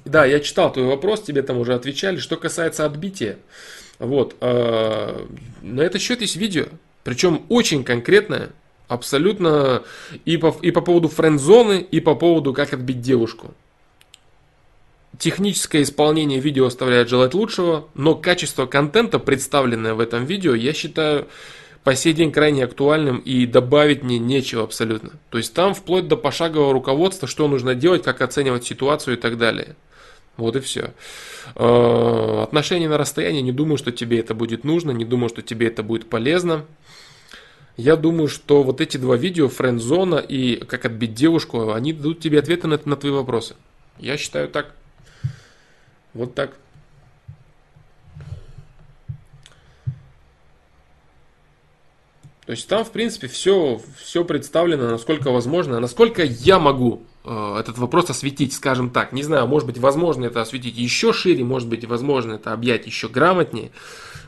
Да, 0.05 0.25
я 0.25 0.39
читал 0.39 0.73
твой 0.73 0.87
вопрос, 0.87 1.21
тебе 1.21 1.43
там 1.43 1.57
уже 1.57 1.73
отвечали. 1.73 2.17
Что 2.17 2.35
касается 2.37 2.85
отбития, 2.85 3.37
вот, 3.97 4.35
э, 4.39 5.25
на 5.61 5.81
этот 5.81 6.01
счет 6.01 6.21
есть 6.21 6.35
видео, 6.35 6.65
причем 7.03 7.43
очень 7.49 7.83
конкретное, 7.83 8.51
абсолютно 8.87 9.83
и 10.25 10.37
по, 10.37 10.55
и 10.61 10.71
по 10.71 10.81
поводу 10.81 11.07
френд-зоны, 11.07 11.79
и 11.79 11.99
по 11.99 12.15
поводу 12.15 12.53
как 12.53 12.73
отбить 12.73 13.01
девушку. 13.01 13.53
Техническое 15.19 15.81
исполнение 15.81 16.39
видео 16.39 16.65
оставляет 16.65 17.09
желать 17.09 17.33
лучшего, 17.33 17.89
но 17.93 18.15
качество 18.15 18.65
контента, 18.65 19.19
представленное 19.19 19.93
в 19.93 19.99
этом 19.99 20.23
видео, 20.23 20.55
я 20.55 20.71
считаю 20.71 21.27
по 21.83 21.93
сей 21.93 22.13
день 22.13 22.31
крайне 22.31 22.63
актуальным 22.63 23.17
и 23.17 23.45
добавить 23.45 24.01
мне 24.01 24.17
нечего 24.17 24.63
абсолютно. 24.63 25.11
То 25.29 25.37
есть 25.37 25.53
там 25.53 25.73
вплоть 25.73 26.07
до 26.07 26.15
пошагового 26.15 26.71
руководства, 26.71 27.27
что 27.27 27.49
нужно 27.49 27.75
делать, 27.75 28.01
как 28.01 28.21
оценивать 28.21 28.63
ситуацию 28.63 29.17
и 29.17 29.19
так 29.19 29.37
далее. 29.37 29.75
Вот 30.37 30.55
и 30.55 30.61
все. 30.61 30.93
Э, 31.55 32.41
отношения 32.41 32.87
на 32.87 32.97
расстоянии, 32.97 33.41
не 33.41 33.51
думаю, 33.51 33.77
что 33.77 33.91
тебе 33.91 34.19
это 34.19 34.33
будет 34.33 34.63
нужно, 34.63 34.91
не 34.91 35.03
думаю, 35.03 35.27
что 35.27 35.41
тебе 35.41 35.67
это 35.67 35.83
будет 35.83 36.09
полезно. 36.09 36.63
Я 37.75 37.97
думаю, 37.97 38.29
что 38.29 38.63
вот 38.63 38.79
эти 38.79 38.95
два 38.95 39.17
видео, 39.17 39.49
френд-зона 39.49 40.15
и 40.15 40.55
как 40.63 40.85
отбить 40.85 41.13
девушку, 41.13 41.73
они 41.73 41.91
дадут 41.91 42.21
тебе 42.21 42.39
ответы 42.39 42.67
на, 42.67 42.79
на 42.85 42.95
твои 42.95 43.11
вопросы. 43.11 43.55
Я 43.97 44.15
считаю 44.15 44.47
так. 44.47 44.78
Вот 46.13 46.35
так. 46.35 46.57
То 52.49 52.53
есть 52.53 52.67
там, 52.67 52.83
в 52.83 52.89
принципе, 52.89 53.27
все, 53.27 53.79
все 54.01 54.25
представлено, 54.25 54.89
насколько 54.89 55.29
возможно, 55.29 55.79
насколько 55.79 56.23
я 56.23 56.57
могу 56.57 57.03
э, 57.23 57.57
этот 57.59 57.77
вопрос 57.77 58.09
осветить, 58.09 58.53
скажем 58.53 58.89
так. 58.89 59.13
Не 59.13 59.21
знаю, 59.21 59.45
может 59.45 59.67
быть, 59.67 59.77
возможно 59.77 60.25
это 60.25 60.41
осветить 60.41 60.75
еще 60.75 61.13
шире, 61.13 61.43
может 61.43 61.69
быть, 61.69 61.85
возможно 61.85 62.33
это 62.33 62.51
объять 62.51 62.87
еще 62.87 63.07
грамотнее. 63.07 63.69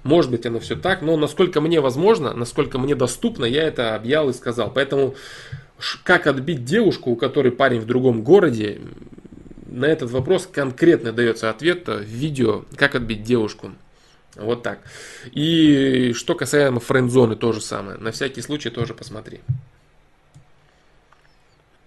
Может 0.04 0.30
быть, 0.30 0.46
оно 0.46 0.60
все 0.60 0.76
так, 0.76 1.02
но 1.02 1.18
насколько 1.18 1.62
мне 1.62 1.82
возможно, 1.82 2.32
насколько 2.36 2.78
мне 2.78 2.94
доступно, 2.94 3.44
я 3.44 3.64
это 3.64 3.96
объял 3.96 4.30
и 4.30 4.34
сказал. 4.34 4.72
Поэтому 4.72 5.16
как 6.04 6.28
отбить 6.28 6.64
девушку, 6.64 7.10
у 7.10 7.16
которой 7.16 7.52
парень 7.52 7.80
в 7.80 7.88
другом 7.88 8.22
городе, 8.22 8.82
на 9.72 9.86
этот 9.86 10.12
вопрос 10.12 10.46
конкретно 10.46 11.12
дается 11.14 11.50
ответ 11.50 11.88
в 11.88 12.04
видео 12.04 12.66
«Как 12.76 12.94
отбить 12.96 13.24
девушку». 13.24 13.72
Вот 14.36 14.64
так. 14.64 14.80
И 15.32 16.14
что 16.14 16.36
касаемо 16.36 16.80
френд-зоны, 16.80 17.36
то 17.36 17.52
же 17.52 17.60
самое. 17.62 17.98
На 17.98 18.12
всякий 18.12 18.42
случай 18.42 18.70
тоже 18.70 18.94
посмотри. 18.94 19.42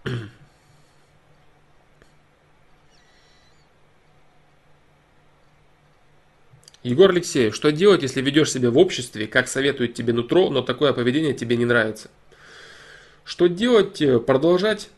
Егор 6.83 7.09
Алексеев, 7.11 7.55
что 7.55 7.73
делать, 7.73 8.03
если 8.03 8.21
ведешь 8.21 8.53
себя 8.53 8.71
в 8.71 8.77
обществе, 8.77 9.27
как 9.27 9.49
советует 9.49 9.95
тебе 9.95 10.13
нутро, 10.13 10.51
но 10.51 10.61
такое 10.61 10.93
поведение 10.93 11.33
тебе 11.33 11.57
не 11.57 11.65
нравится? 11.65 12.11
Что 13.25 13.47
делать? 13.47 14.03
Продолжать 14.27 14.91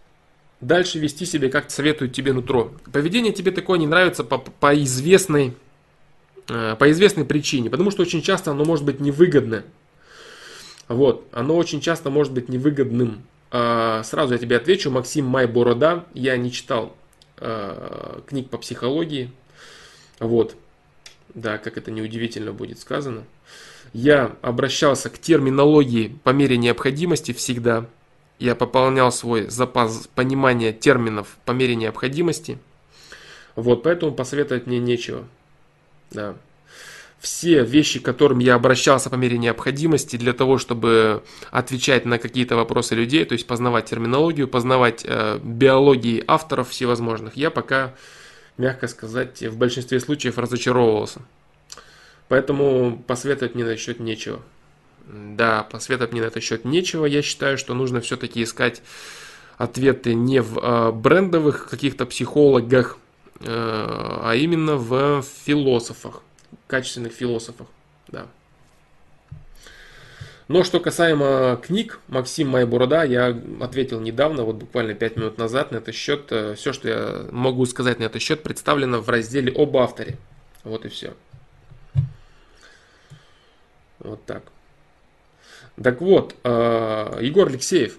дальше 0.61 0.99
вести 0.99 1.27
себя, 1.27 1.49
как 1.51 1.71
советует 1.71 2.13
тебе 2.13 2.33
нутро. 2.33 2.73
Поведение 2.93 3.33
тебе 3.33 3.53
такое 3.53 3.79
не 3.79 3.87
нравится 3.87 4.25
по, 4.25 4.39
по 4.39 4.75
известной 4.83 5.55
Э, 6.49 6.77
по 6.79 6.91
известной 6.91 7.25
причине, 7.25 7.71
потому 7.71 7.91
что 7.91 8.03
очень 8.03 8.23
часто 8.23 8.53
оно 8.53 8.65
может 8.65 8.85
быть 8.85 9.01
невыгодно. 9.01 9.65
Вот, 10.87 11.27
оно 11.33 11.57
очень 11.57 11.81
часто 11.81 12.11
может 12.11 12.33
быть 12.33 12.49
невыгодным. 12.49 13.23
А, 13.51 14.03
сразу 14.05 14.35
я 14.35 14.39
тебе 14.39 14.57
отвечу, 14.57 14.91
Максим 14.91 15.25
Майборода, 15.25 16.05
я 16.15 16.37
не 16.37 16.53
читал 16.53 16.97
а, 17.39 18.23
книг 18.27 18.49
по 18.51 18.59
психологии, 18.59 19.33
вот, 20.21 20.55
да, 21.35 21.59
как 21.59 21.77
это 21.77 21.91
неудивительно 21.91 22.53
будет 22.53 22.79
сказано. 22.79 23.25
Я 23.93 24.37
обращался 24.43 25.11
к 25.11 25.19
терминологии 25.19 26.17
по 26.23 26.31
мере 26.31 26.57
необходимости 26.57 27.33
всегда. 27.33 27.87
Я 28.39 28.55
пополнял 28.55 29.11
свой 29.13 29.49
запас 29.49 30.09
понимания 30.15 30.73
терминов 30.73 31.37
по 31.45 31.53
мере 31.53 31.75
необходимости. 31.75 32.59
Вот, 33.55 33.83
поэтому 33.83 34.13
посоветовать 34.13 34.67
мне 34.67 34.79
нечего. 34.79 35.25
Да. 36.11 36.37
Все 37.19 37.65
вещи, 37.65 37.99
к 37.99 38.05
которым 38.05 38.39
я 38.41 38.55
обращался 38.55 39.09
по 39.09 39.15
мере 39.15 39.39
необходимости 39.39 40.17
для 40.17 40.35
того, 40.35 40.59
чтобы 40.59 41.23
отвечать 41.51 42.05
на 42.05 42.19
какие-то 42.19 42.57
вопросы 42.57 42.95
людей, 42.95 43.25
то 43.25 43.33
есть 43.33 43.47
познавать 43.47 43.87
терминологию, 43.87 44.47
познавать 44.47 45.03
э, 45.05 45.41
биологии 45.43 46.23
авторов 46.27 46.69
всевозможных, 46.69 47.37
я 47.37 47.51
пока, 47.51 47.95
мягко 48.59 48.87
сказать, 48.87 49.43
в 49.43 49.57
большинстве 49.57 49.99
случаев 49.99 50.37
разочаровывался. 50.37 51.23
Поэтому 52.29 53.03
посоветовать 53.07 53.55
мне 53.55 53.65
на 53.65 53.77
счет 53.77 53.99
нечего. 53.99 54.43
Да, 55.07 55.63
посоветовать 55.63 56.13
мне 56.13 56.21
на 56.21 56.27
этот 56.27 56.43
счет 56.43 56.65
нечего. 56.65 57.07
Я 57.07 57.23
считаю, 57.23 57.59
что 57.59 57.75
нужно 57.75 58.01
все-таки 58.01 58.43
искать 58.43 58.83
ответы 59.57 60.15
не 60.15 60.43
в 60.43 60.59
э, 60.59 60.93
брендовых 60.93 61.69
каких-то 61.69 62.07
психологах, 62.07 62.99
Э, 63.41 64.21
а 64.23 64.35
именно 64.35 64.77
в 64.77 65.23
философах, 65.23 66.23
качественных 66.67 67.13
философах, 67.13 67.67
да. 68.09 68.27
Но 70.49 70.63
что 70.63 70.79
касаемо 70.79 71.61
книг, 71.63 71.99
Максим 72.07 72.49
Майборода, 72.49 73.03
я 73.03 73.37
ответил 73.61 74.01
недавно, 74.01 74.45
вот 74.45 74.57
буквально 74.57 74.95
5 74.95 75.17
минут 75.17 75.39
назад 75.39 75.73
на 75.73 75.79
этот 75.79 75.95
счет. 75.95 76.27
Э, 76.31 76.55
все, 76.55 76.73
что 76.73 76.89
я 76.89 77.27
могу 77.31 77.67
сказать 77.67 77.99
на 77.99 78.05
этот 78.05 78.23
счет, 78.23 78.43
представлено 78.43 79.01
в 79.01 79.09
разделе 79.09 79.53
об 79.53 79.77
авторе. 79.77 80.17
Вот 80.65 80.85
и 80.85 80.89
все. 80.89 81.15
Вот 83.99 84.25
так. 84.25 84.45
Так 85.83 86.01
вот, 86.01 86.35
э, 86.43 87.19
Егор 87.23 87.49
Алексеев, 87.49 87.99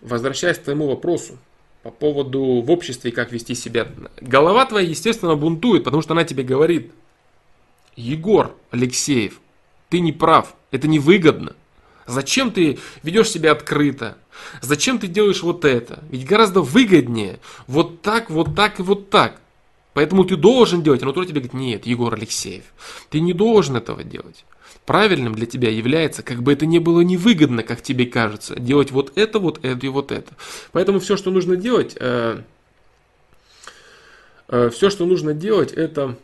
возвращаясь 0.00 0.58
к 0.58 0.64
твоему 0.64 0.88
вопросу, 0.88 1.38
по 1.82 1.90
поводу 1.90 2.62
в 2.62 2.70
обществе 2.70 3.10
как 3.10 3.32
вести 3.32 3.54
себя. 3.54 3.88
Голова 4.20 4.64
твоя, 4.66 4.88
естественно, 4.88 5.34
бунтует, 5.34 5.84
потому 5.84 6.02
что 6.02 6.12
она 6.12 6.24
тебе 6.24 6.44
говорит, 6.44 6.92
Егор 7.96 8.54
Алексеев, 8.70 9.40
ты 9.88 10.00
не 10.00 10.12
прав, 10.12 10.54
это 10.70 10.88
невыгодно. 10.88 11.54
Зачем 12.06 12.50
ты 12.50 12.78
ведешь 13.02 13.30
себя 13.30 13.52
открыто? 13.52 14.16
Зачем 14.60 14.98
ты 14.98 15.06
делаешь 15.06 15.42
вот 15.42 15.64
это? 15.64 16.02
Ведь 16.10 16.24
гораздо 16.24 16.60
выгоднее 16.60 17.38
вот 17.66 18.02
так, 18.02 18.30
вот 18.30 18.54
так 18.56 18.80
и 18.80 18.82
вот 18.82 19.10
так. 19.10 19.40
Поэтому 19.92 20.24
ты 20.24 20.36
должен 20.36 20.82
делать. 20.82 21.02
А 21.02 21.04
внутри 21.04 21.26
тебе 21.26 21.40
говорит, 21.40 21.54
нет, 21.54 21.86
Егор 21.86 22.12
Алексеев, 22.12 22.64
ты 23.10 23.20
не 23.20 23.32
должен 23.32 23.76
этого 23.76 24.02
делать 24.02 24.44
правильным 24.86 25.34
для 25.34 25.46
тебя 25.46 25.70
является, 25.70 26.22
как 26.22 26.42
бы 26.42 26.52
это 26.52 26.66
не 26.66 26.78
было 26.78 27.00
невыгодно, 27.00 27.62
как 27.62 27.82
тебе 27.82 28.06
кажется, 28.06 28.58
делать 28.58 28.90
вот 28.90 29.12
это, 29.16 29.38
вот 29.38 29.64
это 29.64 29.86
и 29.86 29.88
вот 29.88 30.12
это. 30.12 30.32
Поэтому 30.72 31.00
все, 31.00 31.16
что 31.16 31.30
нужно 31.30 31.56
делать, 31.56 31.96
э, 31.98 32.42
э, 34.48 34.70
все, 34.70 34.90
что 34.90 35.06
нужно 35.06 35.34
делать, 35.34 35.72
это 35.72 36.16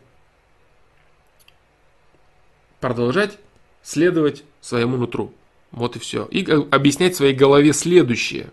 продолжать 2.79 3.37
следовать 3.81 4.43
своему 4.61 4.97
нутру. 4.97 5.33
Вот 5.71 5.95
и 5.95 5.99
все. 5.99 6.25
И 6.25 6.43
объяснять 6.71 7.15
своей 7.15 7.33
голове 7.33 7.73
следующее. 7.73 8.49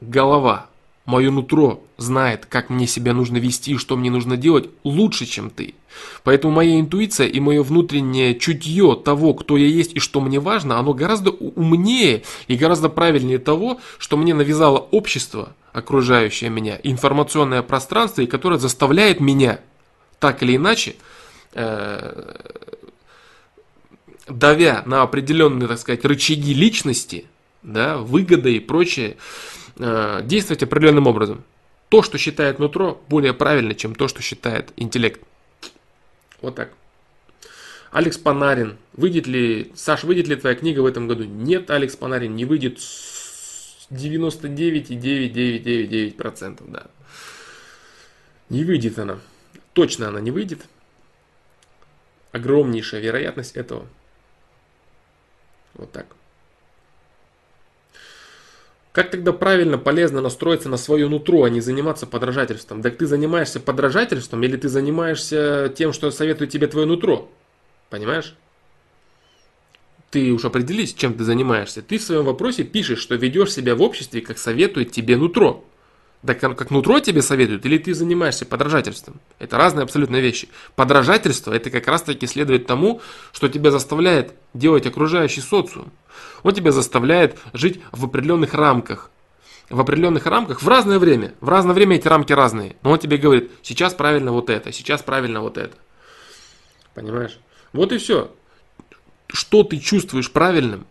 Голова 0.00 0.68
Мое 1.08 1.30
нутро 1.30 1.82
знает, 1.96 2.44
как 2.44 2.68
мне 2.68 2.86
себя 2.86 3.14
нужно 3.14 3.38
вести 3.38 3.72
и 3.72 3.76
что 3.78 3.96
мне 3.96 4.10
нужно 4.10 4.36
делать 4.36 4.68
лучше, 4.84 5.24
чем 5.24 5.48
ты. 5.48 5.74
Поэтому 6.24 6.52
моя 6.52 6.78
интуиция 6.80 7.26
и 7.26 7.40
мое 7.40 7.62
внутреннее 7.62 8.38
чутье 8.38 9.00
того, 9.04 9.34
кто 9.34 9.56
я 9.56 9.66
есть 9.66 9.94
и 9.94 10.00
что 10.00 10.20
мне 10.20 10.40
важно, 10.40 10.78
оно 10.78 10.94
гораздо 10.94 11.30
умнее 11.30 12.22
и 12.46 12.56
гораздо 12.56 12.88
правильнее 12.88 13.38
того, 13.38 13.80
что 13.98 14.16
мне 14.16 14.34
навязало 14.34 14.78
общество, 14.78 15.54
окружающее 15.72 16.50
меня, 16.50 16.78
информационное 16.82 17.62
пространство, 17.62 18.22
и 18.22 18.26
которое 18.26 18.58
заставляет 18.58 19.20
меня 19.20 19.60
так 20.18 20.42
или 20.42 20.56
иначе, 20.56 20.96
э, 21.54 22.34
давя 24.28 24.82
на 24.86 25.02
определенные, 25.02 25.68
так 25.68 25.78
сказать, 25.78 26.04
рычаги 26.04 26.54
личности, 26.54 27.26
да, 27.62 27.98
выгоды 27.98 28.56
и 28.56 28.60
прочее, 28.60 29.16
Э, 29.78 30.22
действовать 30.24 30.62
определенным 30.64 31.06
образом. 31.06 31.44
То, 31.88 32.02
что 32.02 32.18
считает 32.18 32.58
нутро, 32.58 33.00
более 33.08 33.32
правильно, 33.32 33.74
чем 33.74 33.94
то, 33.94 34.08
что 34.08 34.22
считает 34.22 34.72
интеллект. 34.76 35.20
Вот 36.40 36.54
так. 36.54 36.72
Алекс 37.90 38.16
Панарин. 38.18 38.76
Выйдет 38.92 39.26
ли, 39.26 39.72
Саш, 39.74 40.04
выйдет 40.04 40.28
ли 40.28 40.36
твоя 40.36 40.54
книга 40.54 40.78
в 40.80 40.86
этом 40.86 41.08
году? 41.08 41.24
Нет, 41.24 41.70
Алекс 41.70 41.96
Панарин 41.96 42.36
не 42.36 42.44
выйдет 42.44 42.78
с 42.80 43.88
99,9999%, 43.90 46.70
да. 46.70 46.86
Не 48.50 48.64
выйдет 48.64 48.98
она. 48.98 49.18
Точно 49.72 50.08
она 50.08 50.20
не 50.20 50.30
выйдет. 50.30 50.66
Огромнейшая 52.32 53.00
вероятность 53.00 53.56
этого. 53.56 53.86
Вот 55.74 55.90
так. 55.92 56.17
Как 58.98 59.12
тогда 59.12 59.32
правильно, 59.32 59.78
полезно 59.78 60.20
настроиться 60.20 60.68
на 60.68 60.76
свое 60.76 61.08
нутро, 61.08 61.44
а 61.44 61.48
не 61.48 61.60
заниматься 61.60 62.04
подражательством? 62.04 62.82
Так 62.82 62.96
ты 62.96 63.06
занимаешься 63.06 63.60
подражательством 63.60 64.42
или 64.42 64.56
ты 64.56 64.68
занимаешься 64.68 65.72
тем, 65.76 65.92
что 65.92 66.10
советует 66.10 66.50
тебе 66.50 66.66
твое 66.66 66.84
нутро? 66.84 67.30
Понимаешь? 67.90 68.34
Ты 70.10 70.32
уж 70.32 70.44
определись, 70.44 70.94
чем 70.94 71.14
ты 71.14 71.22
занимаешься. 71.22 71.80
Ты 71.80 71.98
в 71.98 72.02
своем 72.02 72.24
вопросе 72.24 72.64
пишешь, 72.64 72.98
что 72.98 73.14
ведешь 73.14 73.52
себя 73.52 73.76
в 73.76 73.82
обществе, 73.82 74.20
как 74.20 74.36
советует 74.36 74.90
тебе 74.90 75.16
нутро. 75.16 75.64
Так 76.26 76.40
как 76.40 76.70
нутро 76.70 76.98
тебе 76.98 77.22
советует, 77.22 77.64
или 77.64 77.78
ты 77.78 77.94
занимаешься 77.94 78.44
подражательством? 78.44 79.20
Это 79.38 79.56
разные 79.56 79.84
абсолютно 79.84 80.16
вещи. 80.16 80.48
Подражательство 80.74 81.52
это 81.52 81.70
как 81.70 81.86
раз 81.86 82.02
таки 82.02 82.26
следует 82.26 82.66
тому, 82.66 83.00
что 83.32 83.48
тебя 83.48 83.70
заставляет 83.70 84.34
делать 84.52 84.86
окружающий 84.86 85.40
социум. 85.40 85.92
Он 86.42 86.52
тебя 86.52 86.72
заставляет 86.72 87.38
жить 87.52 87.80
в 87.92 88.04
определенных 88.04 88.54
рамках. 88.54 89.10
В 89.70 89.78
определенных 89.80 90.26
рамках 90.26 90.60
в 90.60 90.68
разное 90.68 90.98
время. 90.98 91.34
В 91.40 91.48
разное 91.48 91.74
время 91.74 91.96
эти 91.96 92.08
рамки 92.08 92.32
разные. 92.32 92.74
Но 92.82 92.90
он 92.90 92.98
тебе 92.98 93.16
говорит, 93.16 93.52
сейчас 93.62 93.94
правильно 93.94 94.32
вот 94.32 94.50
это, 94.50 94.72
сейчас 94.72 95.02
правильно 95.02 95.40
вот 95.40 95.56
это. 95.56 95.76
Понимаешь? 96.94 97.38
Вот 97.72 97.92
и 97.92 97.98
все. 97.98 98.34
Что 99.28 99.62
ты 99.62 99.78
чувствуешь 99.78 100.32
правильным, 100.32 100.86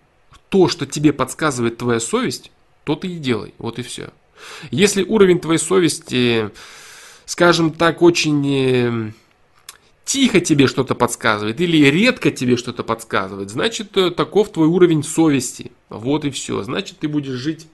то, 0.48 0.70
что 0.70 0.86
тебе 0.86 1.12
подсказывает 1.12 1.78
твоя 1.78 2.00
совесть, 2.00 2.52
то 2.86 2.96
ты 2.96 3.08
и 3.08 3.18
делай. 3.18 3.54
Вот 3.58 3.78
и 3.80 3.82
все. 3.82 4.12
Если 4.72 5.04
уровень 5.04 5.40
твоей 5.40 5.60
совести, 5.60 6.52
скажем 7.26 7.72
так, 7.72 8.02
очень 8.02 8.48
э, 8.48 9.12
тихо 10.06 10.40
тебе 10.40 10.68
что-то 10.68 10.96
подсказывает 10.96 11.60
или 11.62 11.86
редко 11.88 12.32
тебе 12.32 12.58
что-то 12.58 12.84
подсказывает, 12.84 13.50
значит, 13.50 13.96
э, 13.98 14.12
таков 14.12 14.52
твой 14.52 14.68
уровень 14.68 15.04
совести. 15.04 15.72
Вот 15.90 16.26
и 16.26 16.32
все. 16.32 16.64
Значит, 16.64 17.00
ты 17.00 17.08
будешь 17.08 17.34
жить 17.34 17.68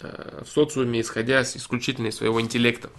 э, 0.00 0.42
в 0.46 0.50
социуме, 0.50 1.00
исходя 1.00 1.42
исключительно 1.42 2.10
своего 2.10 2.40
интеллекта 2.40 2.90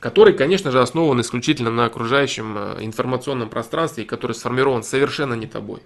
который, 0.00 0.34
конечно 0.34 0.72
же, 0.72 0.82
основан 0.82 1.20
исключительно 1.20 1.70
на 1.70 1.84
окружающем 1.84 2.58
информационном 2.80 3.48
пространстве 3.48 4.02
и 4.02 4.06
который 4.06 4.32
сформирован 4.32 4.82
совершенно 4.82 5.34
не 5.34 5.46
тобой. 5.46 5.80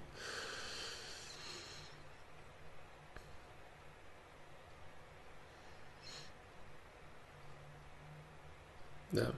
Да. 9.12 9.32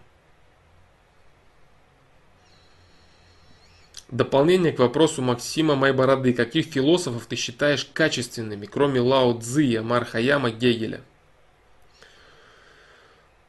Дополнение 4.11 4.73
к 4.73 4.79
вопросу 4.79 5.21
Максима 5.21 5.75
Майбороды. 5.75 6.33
Каких 6.33 6.67
философов 6.67 7.27
ты 7.27 7.37
считаешь 7.37 7.85
качественными, 7.93 8.67
кроме 8.67 9.01
Лао 9.01 9.39
Цзи, 9.39 9.77
Амар 9.77 10.09
Гегеля? 10.53 11.03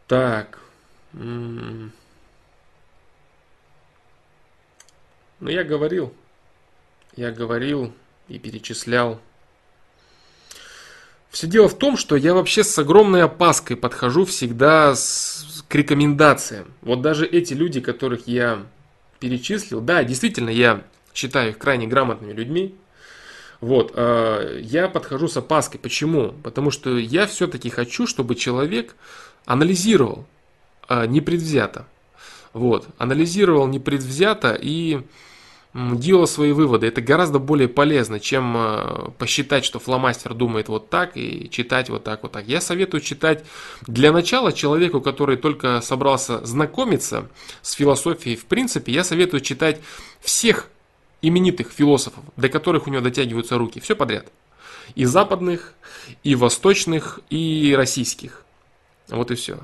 Так. 0.07 0.59
Ну, 1.13 1.91
я 5.39 5.63
говорил. 5.63 6.13
Я 7.15 7.31
говорил 7.31 7.93
и 8.27 8.37
перечислял 8.37 9.21
все 11.29 11.47
дело 11.47 11.69
в 11.69 11.77
том, 11.77 11.95
что 11.95 12.15
я 12.15 12.33
вообще 12.33 12.63
с 12.63 12.77
огромной 12.79 13.23
опаской 13.23 13.77
подхожу 13.77 14.25
всегда 14.25 14.95
с, 14.95 15.45
к 15.69 15.75
рекомендациям. 15.75 16.73
Вот 16.81 17.01
даже 17.01 17.25
эти 17.25 17.53
люди, 17.53 17.79
которых 17.79 18.27
я 18.27 18.65
перечислил, 19.19 19.79
да, 19.79 20.03
действительно, 20.03 20.49
я 20.49 20.83
считаю 21.13 21.51
их 21.51 21.57
крайне 21.57 21.87
грамотными 21.87 22.33
людьми. 22.33 22.75
Вот, 23.61 23.91
э, 23.93 24.59
я 24.63 24.89
подхожу 24.89 25.27
с 25.27 25.37
опаской. 25.37 25.79
Почему? 25.79 26.33
Потому 26.43 26.71
что 26.71 26.97
я 26.97 27.27
все-таки 27.27 27.69
хочу, 27.69 28.07
чтобы 28.07 28.35
человек 28.35 28.95
анализировал 29.45 30.25
э, 30.87 31.05
непредвзято. 31.05 31.85
Вот, 32.53 32.87
анализировал 32.97 33.67
непредвзято 33.67 34.57
и 34.59 35.01
делал 35.73 36.25
свои 36.25 36.51
выводы. 36.51 36.87
Это 36.87 37.01
гораздо 37.01 37.37
более 37.37 37.67
полезно, 37.67 38.19
чем 38.19 38.55
э, 38.57 39.11
посчитать, 39.17 39.65
что 39.65 39.79
фломастер 39.79 40.33
думает 40.33 40.67
вот 40.67 40.89
так 40.89 41.15
и 41.15 41.47
читать 41.49 41.89
вот 41.89 42.03
так 42.03 42.23
вот 42.23 42.31
так. 42.31 42.47
Я 42.47 42.59
советую 42.59 43.01
читать 43.01 43.45
для 43.85 44.11
начала 44.11 44.51
человеку, 44.51 44.99
который 44.99 45.37
только 45.37 45.81
собрался 45.81 46.43
знакомиться 46.45 47.29
с 47.61 47.73
философией 47.73 48.35
в 48.35 48.45
принципе, 48.45 48.91
я 48.91 49.03
советую 49.03 49.41
читать 49.41 49.79
всех 50.21 50.67
именитых 51.21 51.71
философов, 51.71 52.23
до 52.35 52.49
которых 52.49 52.87
у 52.87 52.89
него 52.89 53.01
дотягиваются 53.01 53.57
руки. 53.57 53.79
Все 53.79 53.95
подряд. 53.95 54.27
И 54.95 55.05
западных, 55.05 55.75
и 56.23 56.33
восточных, 56.33 57.19
и 57.29 57.75
российских. 57.77 58.43
Вот 59.09 59.29
и 59.31 59.35
все. 59.35 59.59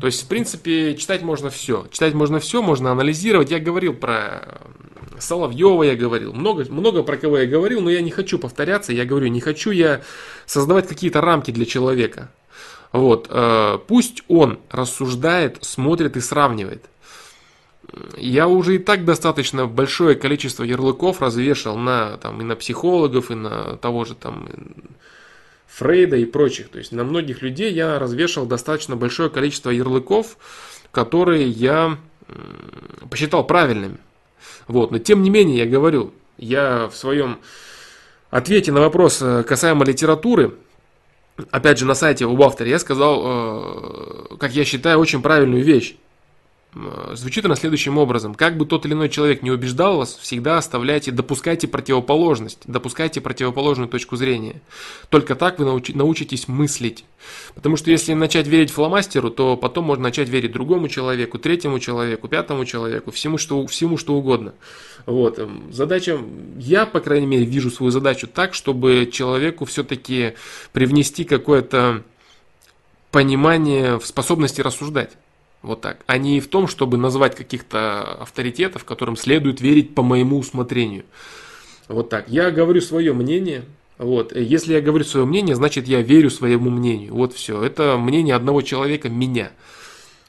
То 0.00 0.06
есть, 0.06 0.24
в 0.24 0.28
принципе, 0.28 0.96
читать 0.96 1.22
можно 1.22 1.50
все. 1.50 1.86
Читать 1.90 2.14
можно 2.14 2.40
все, 2.40 2.62
можно 2.62 2.90
анализировать. 2.90 3.50
Я 3.50 3.60
говорил 3.60 3.94
про 3.94 4.60
Соловьева, 5.18 5.82
я 5.82 5.96
говорил. 5.96 6.32
Много, 6.32 6.64
много 6.70 7.02
про 7.02 7.16
кого 7.16 7.38
я 7.38 7.46
говорил, 7.46 7.80
но 7.80 7.90
я 7.90 8.00
не 8.00 8.10
хочу 8.10 8.38
повторяться. 8.38 8.92
Я 8.92 9.04
говорю, 9.04 9.28
не 9.28 9.40
хочу 9.40 9.70
я 9.70 10.02
создавать 10.46 10.88
какие-то 10.88 11.20
рамки 11.20 11.50
для 11.50 11.64
человека. 11.64 12.30
Вот. 12.92 13.28
Э, 13.30 13.78
пусть 13.86 14.22
он 14.28 14.58
рассуждает, 14.70 15.58
смотрит 15.62 16.16
и 16.16 16.20
сравнивает. 16.20 16.84
Я 18.16 18.48
уже 18.48 18.76
и 18.76 18.78
так 18.78 19.04
достаточно 19.04 19.66
большое 19.66 20.16
количество 20.16 20.64
ярлыков 20.64 21.20
развешал 21.20 21.76
на, 21.76 22.16
там, 22.16 22.40
и 22.40 22.44
на 22.44 22.56
психологов, 22.56 23.30
и 23.30 23.34
на 23.34 23.76
того 23.76 24.04
же 24.04 24.14
там 24.14 24.48
Фрейда 25.68 26.16
и 26.16 26.24
прочих. 26.24 26.68
То 26.68 26.78
есть 26.78 26.92
на 26.92 27.04
многих 27.04 27.42
людей 27.42 27.72
я 27.72 27.98
развешал 27.98 28.46
достаточно 28.46 28.96
большое 28.96 29.28
количество 29.28 29.70
ярлыков, 29.70 30.38
которые 30.92 31.48
я 31.48 31.98
посчитал 33.10 33.44
правильными. 33.44 33.98
Вот. 34.68 34.90
Но 34.90 34.98
тем 34.98 35.22
не 35.22 35.30
менее, 35.30 35.58
я 35.58 35.66
говорю, 35.66 36.12
я 36.38 36.88
в 36.88 36.96
своем 36.96 37.38
ответе 38.30 38.72
на 38.72 38.80
вопрос 38.80 39.20
э, 39.22 39.42
касаемо 39.44 39.84
литературы, 39.84 40.54
опять 41.50 41.78
же 41.78 41.86
на 41.86 41.94
сайте 41.94 42.26
у 42.26 42.42
автора, 42.42 42.68
я 42.68 42.78
сказал, 42.78 43.22
э, 43.24 44.36
как 44.38 44.52
я 44.52 44.64
считаю, 44.64 44.98
очень 44.98 45.22
правильную 45.22 45.62
вещь. 45.62 45.96
Звучит 47.12 47.44
она 47.44 47.54
следующим 47.54 47.98
образом. 47.98 48.34
Как 48.34 48.56
бы 48.56 48.66
тот 48.66 48.84
или 48.84 48.94
иной 48.94 49.08
человек 49.08 49.42
не 49.42 49.50
убеждал 49.52 49.98
вас, 49.98 50.16
всегда 50.16 50.58
оставляйте, 50.58 51.12
допускайте 51.12 51.68
противоположность, 51.68 52.58
допускайте 52.66 53.20
противоположную 53.20 53.88
точку 53.88 54.16
зрения. 54.16 54.60
Только 55.08 55.36
так 55.36 55.60
вы 55.60 55.66
научи, 55.66 55.92
научитесь 55.92 56.48
мыслить. 56.48 57.04
Потому 57.54 57.76
что 57.76 57.90
если 57.90 58.12
начать 58.14 58.48
верить 58.48 58.70
фломастеру, 58.70 59.30
то 59.30 59.56
потом 59.56 59.84
можно 59.84 60.04
начать 60.04 60.28
верить 60.28 60.50
другому 60.50 60.88
человеку, 60.88 61.38
третьему 61.38 61.78
человеку, 61.78 62.26
пятому 62.26 62.64
человеку, 62.64 63.12
всему 63.12 63.38
что, 63.38 63.64
всему, 63.68 63.96
что 63.96 64.14
угодно. 64.14 64.52
Вот. 65.06 65.38
Эм, 65.38 65.72
задача, 65.72 66.18
я, 66.58 66.86
по 66.86 66.98
крайней 67.00 67.26
мере, 67.26 67.44
вижу 67.44 67.70
свою 67.70 67.92
задачу 67.92 68.26
так, 68.26 68.52
чтобы 68.52 69.08
человеку 69.12 69.64
все-таки 69.64 70.34
привнести 70.72 71.22
какое-то 71.24 72.02
понимание 73.12 74.00
в 74.00 74.06
способности 74.06 74.60
рассуждать. 74.60 75.10
Вот 75.64 75.80
так. 75.80 76.04
А 76.06 76.18
не 76.18 76.40
в 76.40 76.48
том, 76.48 76.68
чтобы 76.68 76.98
назвать 76.98 77.34
каких-то 77.34 78.02
авторитетов, 78.20 78.84
которым 78.84 79.16
следует 79.16 79.62
верить 79.62 79.94
по 79.94 80.02
моему 80.02 80.38
усмотрению. 80.38 81.04
Вот 81.88 82.10
так. 82.10 82.28
Я 82.28 82.50
говорю 82.50 82.82
свое 82.82 83.14
мнение. 83.14 83.64
Вот. 83.96 84.36
Если 84.36 84.74
я 84.74 84.82
говорю 84.82 85.04
свое 85.04 85.24
мнение, 85.24 85.56
значит 85.56 85.88
я 85.88 86.02
верю 86.02 86.28
своему 86.28 86.68
мнению. 86.68 87.14
Вот 87.14 87.32
все. 87.32 87.62
Это 87.62 87.96
мнение 87.96 88.34
одного 88.34 88.60
человека, 88.60 89.08
меня. 89.08 89.52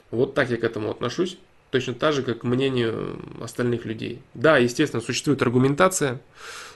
Вот 0.09 0.35
так 0.35 0.49
я 0.49 0.55
к 0.55 0.63
этому 0.63 0.89
отношусь. 0.89 1.37
Точно 1.71 1.93
так 1.93 2.13
же, 2.13 2.23
как 2.23 2.39
к 2.39 2.43
мнению 2.45 3.19
остальных 3.41 3.83
людей. 3.83 4.21
Да, 4.35 4.57
естественно, 4.57 5.01
существует 5.01 5.41
аргументация. 5.41 6.21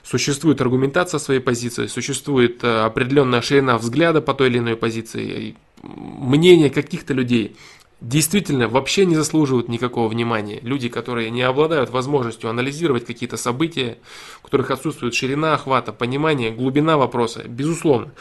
Существует 0.02 0.60
аргументация 0.60 1.18
своей 1.18 1.40
позиции. 1.40 1.86
Существует 1.86 2.62
э, 2.62 2.80
определенная 2.82 3.40
ширина 3.40 3.78
взгляда 3.78 4.20
по 4.20 4.34
той 4.34 4.48
или 4.48 4.58
иной 4.58 4.76
позиции. 4.76 5.56
Мнение 5.82 6.68
каких-то 6.68 7.14
людей 7.14 7.56
действительно 8.00 8.68
вообще 8.68 9.04
не 9.04 9.14
заслуживают 9.14 9.68
никакого 9.68 10.08
внимания. 10.08 10.60
Люди, 10.62 10.88
которые 10.88 11.30
не 11.30 11.42
обладают 11.42 11.90
возможностью 11.90 12.48
анализировать 12.48 13.04
какие-то 13.04 13.36
события, 13.36 13.98
у 14.42 14.44
которых 14.44 14.70
отсутствует 14.70 15.14
ширина 15.14 15.54
охвата, 15.54 15.92
понимание, 15.92 16.50
глубина 16.50 16.96
вопроса, 16.96 17.44
безусловно. 17.46 18.12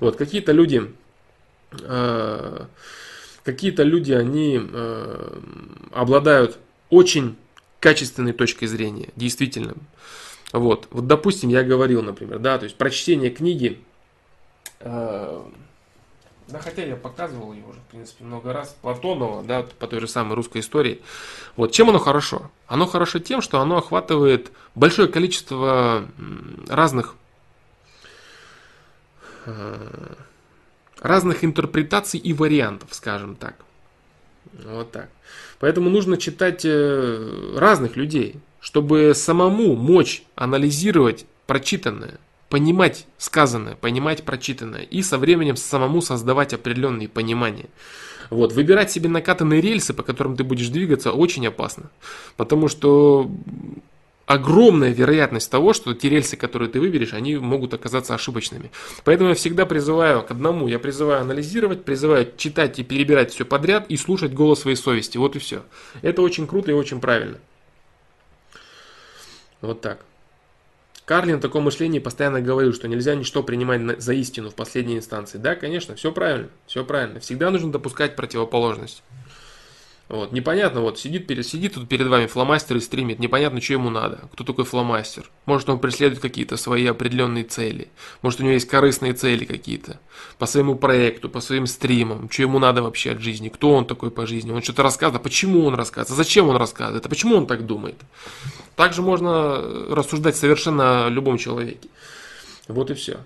Вот 0.00 0.16
какие-то 0.16 0.52
люди, 0.52 0.90
э, 1.82 2.66
какие-то 3.44 3.82
люди, 3.82 4.12
они 4.12 4.60
э, 4.60 5.40
обладают 5.92 6.58
очень 6.88 7.36
качественной 7.80 8.32
точкой 8.32 8.66
зрения, 8.66 9.10
действительно. 9.16 9.74
Вот, 10.52 10.88
вот 10.90 11.06
допустим, 11.06 11.50
я 11.50 11.62
говорил, 11.62 12.02
например, 12.02 12.38
да, 12.38 12.56
то 12.56 12.64
есть 12.64 12.76
прочтение 12.76 13.30
книги 13.30 13.80
э, 14.80 15.42
Да, 16.48 16.60
хотя 16.60 16.84
я 16.84 16.94
показывал 16.94 17.52
его 17.52 17.70
уже, 17.70 17.80
в 17.80 17.90
принципе, 17.90 18.22
много 18.22 18.52
раз. 18.52 18.76
Платонова, 18.80 19.42
да, 19.42 19.66
по 19.78 19.88
той 19.88 20.00
же 20.00 20.06
самой 20.06 20.36
русской 20.36 20.60
истории. 20.60 21.02
Вот 21.56 21.72
чем 21.72 21.90
оно 21.90 21.98
хорошо? 21.98 22.50
Оно 22.68 22.86
хорошо 22.86 23.18
тем, 23.18 23.42
что 23.42 23.60
оно 23.60 23.78
охватывает 23.78 24.52
большое 24.76 25.08
количество 25.08 26.06
разных 26.68 27.16
э, 29.46 30.14
разных 31.00 31.44
интерпретаций 31.44 32.20
и 32.20 32.32
вариантов, 32.32 32.90
скажем 32.92 33.34
так. 33.34 33.56
Вот 34.52 34.92
так. 34.92 35.08
Поэтому 35.58 35.90
нужно 35.90 36.16
читать 36.16 36.64
э, 36.64 37.56
разных 37.56 37.96
людей, 37.96 38.36
чтобы 38.60 39.14
самому 39.14 39.74
мочь 39.74 40.22
анализировать 40.36 41.26
прочитанное 41.46 42.18
понимать 42.48 43.06
сказанное, 43.18 43.74
понимать 43.74 44.24
прочитанное 44.24 44.82
и 44.82 45.02
со 45.02 45.18
временем 45.18 45.56
самому 45.56 46.00
создавать 46.00 46.54
определенные 46.54 47.08
понимания. 47.08 47.66
Вот, 48.30 48.52
выбирать 48.52 48.90
себе 48.90 49.08
накатанные 49.08 49.60
рельсы, 49.60 49.94
по 49.94 50.02
которым 50.02 50.36
ты 50.36 50.44
будешь 50.44 50.68
двигаться, 50.68 51.12
очень 51.12 51.46
опасно. 51.46 51.90
Потому 52.36 52.68
что 52.68 53.30
огромная 54.26 54.92
вероятность 54.92 55.50
того, 55.50 55.72
что 55.72 55.94
те 55.94 56.08
рельсы, 56.08 56.36
которые 56.36 56.68
ты 56.68 56.80
выберешь, 56.80 57.14
они 57.14 57.36
могут 57.36 57.74
оказаться 57.74 58.14
ошибочными. 58.14 58.72
Поэтому 59.04 59.30
я 59.30 59.34
всегда 59.34 59.64
призываю 59.66 60.22
к 60.22 60.30
одному. 60.30 60.66
Я 60.68 60.78
призываю 60.78 61.20
анализировать, 61.20 61.84
призываю 61.84 62.28
читать 62.36 62.78
и 62.78 62.84
перебирать 62.84 63.32
все 63.32 63.44
подряд 63.44 63.86
и 63.88 63.96
слушать 63.96 64.32
голос 64.32 64.60
своей 64.60 64.76
совести. 64.76 65.18
Вот 65.18 65.36
и 65.36 65.38
все. 65.38 65.62
Это 66.02 66.22
очень 66.22 66.46
круто 66.46 66.72
и 66.72 66.74
очень 66.74 67.00
правильно. 67.00 67.38
Вот 69.60 69.80
так. 69.80 70.05
Карлин 71.06 71.38
в 71.38 71.40
таком 71.40 71.62
мышлении 71.62 72.00
постоянно 72.00 72.40
говорил, 72.40 72.74
что 72.74 72.88
нельзя 72.88 73.14
ничто 73.14 73.44
принимать 73.44 74.02
за 74.02 74.12
истину 74.12 74.50
в 74.50 74.56
последней 74.56 74.96
инстанции. 74.96 75.38
Да, 75.38 75.54
конечно, 75.54 75.94
все 75.94 76.10
правильно, 76.10 76.48
все 76.66 76.84
правильно. 76.84 77.20
Всегда 77.20 77.50
нужно 77.50 77.70
допускать 77.70 78.16
противоположность. 78.16 79.04
Вот, 80.08 80.30
непонятно, 80.30 80.82
вот 80.82 81.00
сидит, 81.00 81.26
перед, 81.26 81.44
сидит 81.44 81.74
тут 81.74 81.88
перед 81.88 82.06
вами 82.06 82.26
фломастер 82.26 82.76
и 82.76 82.80
стримит, 82.80 83.18
непонятно, 83.18 83.60
что 83.60 83.72
ему 83.72 83.90
надо, 83.90 84.28
кто 84.32 84.44
такой 84.44 84.64
фломастер. 84.64 85.28
Может, 85.46 85.68
он 85.68 85.80
преследует 85.80 86.22
какие-то 86.22 86.56
свои 86.56 86.86
определенные 86.86 87.42
цели, 87.42 87.88
может, 88.22 88.38
у 88.38 88.44
него 88.44 88.52
есть 88.52 88.68
корыстные 88.68 89.14
цели 89.14 89.44
какие-то, 89.44 89.98
по 90.38 90.46
своему 90.46 90.76
проекту, 90.76 91.28
по 91.28 91.40
своим 91.40 91.66
стримам, 91.66 92.30
что 92.30 92.42
ему 92.42 92.60
надо 92.60 92.82
вообще 92.82 93.12
от 93.12 93.20
жизни, 93.20 93.48
кто 93.48 93.72
он 93.72 93.84
такой 93.84 94.12
по 94.12 94.26
жизни, 94.28 94.52
он 94.52 94.62
что-то 94.62 94.84
рассказывает, 94.84 95.20
а 95.20 95.24
почему 95.24 95.64
он 95.64 95.74
рассказывает, 95.74 96.12
а 96.12 96.22
зачем 96.22 96.48
он 96.48 96.56
рассказывает, 96.56 97.04
а 97.04 97.08
почему 97.08 97.36
он 97.36 97.48
так 97.48 97.66
думает. 97.66 97.96
Также 98.76 99.02
можно 99.02 99.60
рассуждать 99.90 100.36
совершенно 100.36 101.06
о 101.06 101.08
любом 101.08 101.36
человеке. 101.36 101.88
Вот 102.68 102.90
и 102.90 102.94
все. 102.94 103.18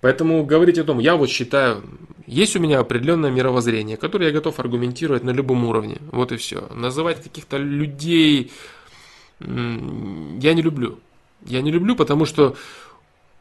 Поэтому 0.00 0.44
говорить 0.44 0.78
о 0.78 0.84
том, 0.84 0.98
я 0.98 1.16
вот 1.16 1.30
считаю, 1.30 1.82
есть 2.26 2.56
у 2.56 2.60
меня 2.60 2.80
определенное 2.80 3.30
мировоззрение, 3.30 3.96
которое 3.96 4.26
я 4.26 4.32
готов 4.32 4.58
аргументировать 4.58 5.24
на 5.24 5.30
любом 5.30 5.64
уровне. 5.64 5.98
Вот 6.12 6.32
и 6.32 6.36
все. 6.36 6.68
Называть 6.74 7.22
каких-то 7.22 7.56
людей 7.56 8.52
я 9.40 10.54
не 10.54 10.62
люблю. 10.62 10.98
Я 11.44 11.62
не 11.62 11.70
люблю, 11.70 11.94
потому 11.94 12.24
что 12.24 12.56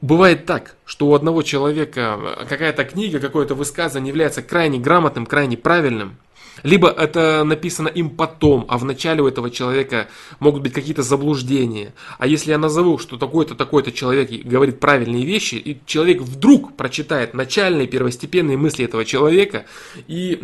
бывает 0.01 0.45
так, 0.45 0.75
что 0.85 1.07
у 1.07 1.13
одного 1.13 1.41
человека 1.41 2.45
какая-то 2.49 2.83
книга, 2.83 3.19
какое-то 3.19 3.55
высказывание 3.55 4.09
является 4.09 4.41
крайне 4.41 4.79
грамотным, 4.79 5.25
крайне 5.25 5.57
правильным, 5.57 6.17
либо 6.63 6.89
это 6.89 7.43
написано 7.43 7.87
им 7.87 8.09
потом, 8.09 8.65
а 8.69 8.77
в 8.77 8.85
начале 8.85 9.21
у 9.21 9.27
этого 9.27 9.49
человека 9.49 10.07
могут 10.39 10.61
быть 10.63 10.73
какие-то 10.73 11.03
заблуждения. 11.03 11.93
А 12.17 12.27
если 12.27 12.51
я 12.51 12.57
назову, 12.57 12.97
что 12.97 13.17
такой-то, 13.17 13.55
такой-то 13.55 13.91
человек 13.91 14.29
говорит 14.45 14.79
правильные 14.79 15.25
вещи, 15.25 15.55
и 15.55 15.79
человек 15.85 16.21
вдруг 16.21 16.75
прочитает 16.75 17.33
начальные 17.33 17.87
первостепенные 17.87 18.57
мысли 18.57 18.85
этого 18.85 19.05
человека 19.05 19.65
и 20.07 20.39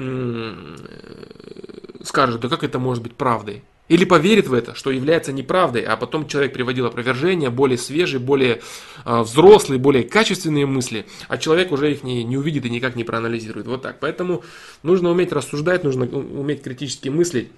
скажет, 2.03 2.41
да 2.41 2.49
как 2.49 2.63
это 2.63 2.79
может 2.79 3.03
быть 3.03 3.15
правдой? 3.15 3.63
Или 3.91 4.05
поверит 4.05 4.47
в 4.47 4.53
это, 4.53 4.73
что 4.73 4.89
является 4.89 5.33
неправдой, 5.33 5.81
а 5.81 5.97
потом 5.97 6.25
человек 6.25 6.53
приводил 6.53 6.85
опровержение, 6.85 7.49
более 7.49 7.77
свежие, 7.77 8.21
более 8.21 8.61
э, 9.03 9.19
взрослые, 9.19 9.79
более 9.79 10.05
качественные 10.05 10.65
мысли, 10.65 11.05
а 11.27 11.37
человек 11.37 11.73
уже 11.73 11.91
их 11.91 12.01
не, 12.01 12.23
не 12.23 12.37
увидит 12.37 12.65
и 12.65 12.69
никак 12.69 12.95
не 12.95 13.03
проанализирует. 13.03 13.67
Вот 13.67 13.81
так. 13.81 13.99
Поэтому 13.99 14.45
нужно 14.81 15.11
уметь 15.11 15.33
рассуждать, 15.33 15.83
нужно 15.83 16.05
уметь 16.05 16.63
критически 16.63 17.09
мыслить. 17.09 17.49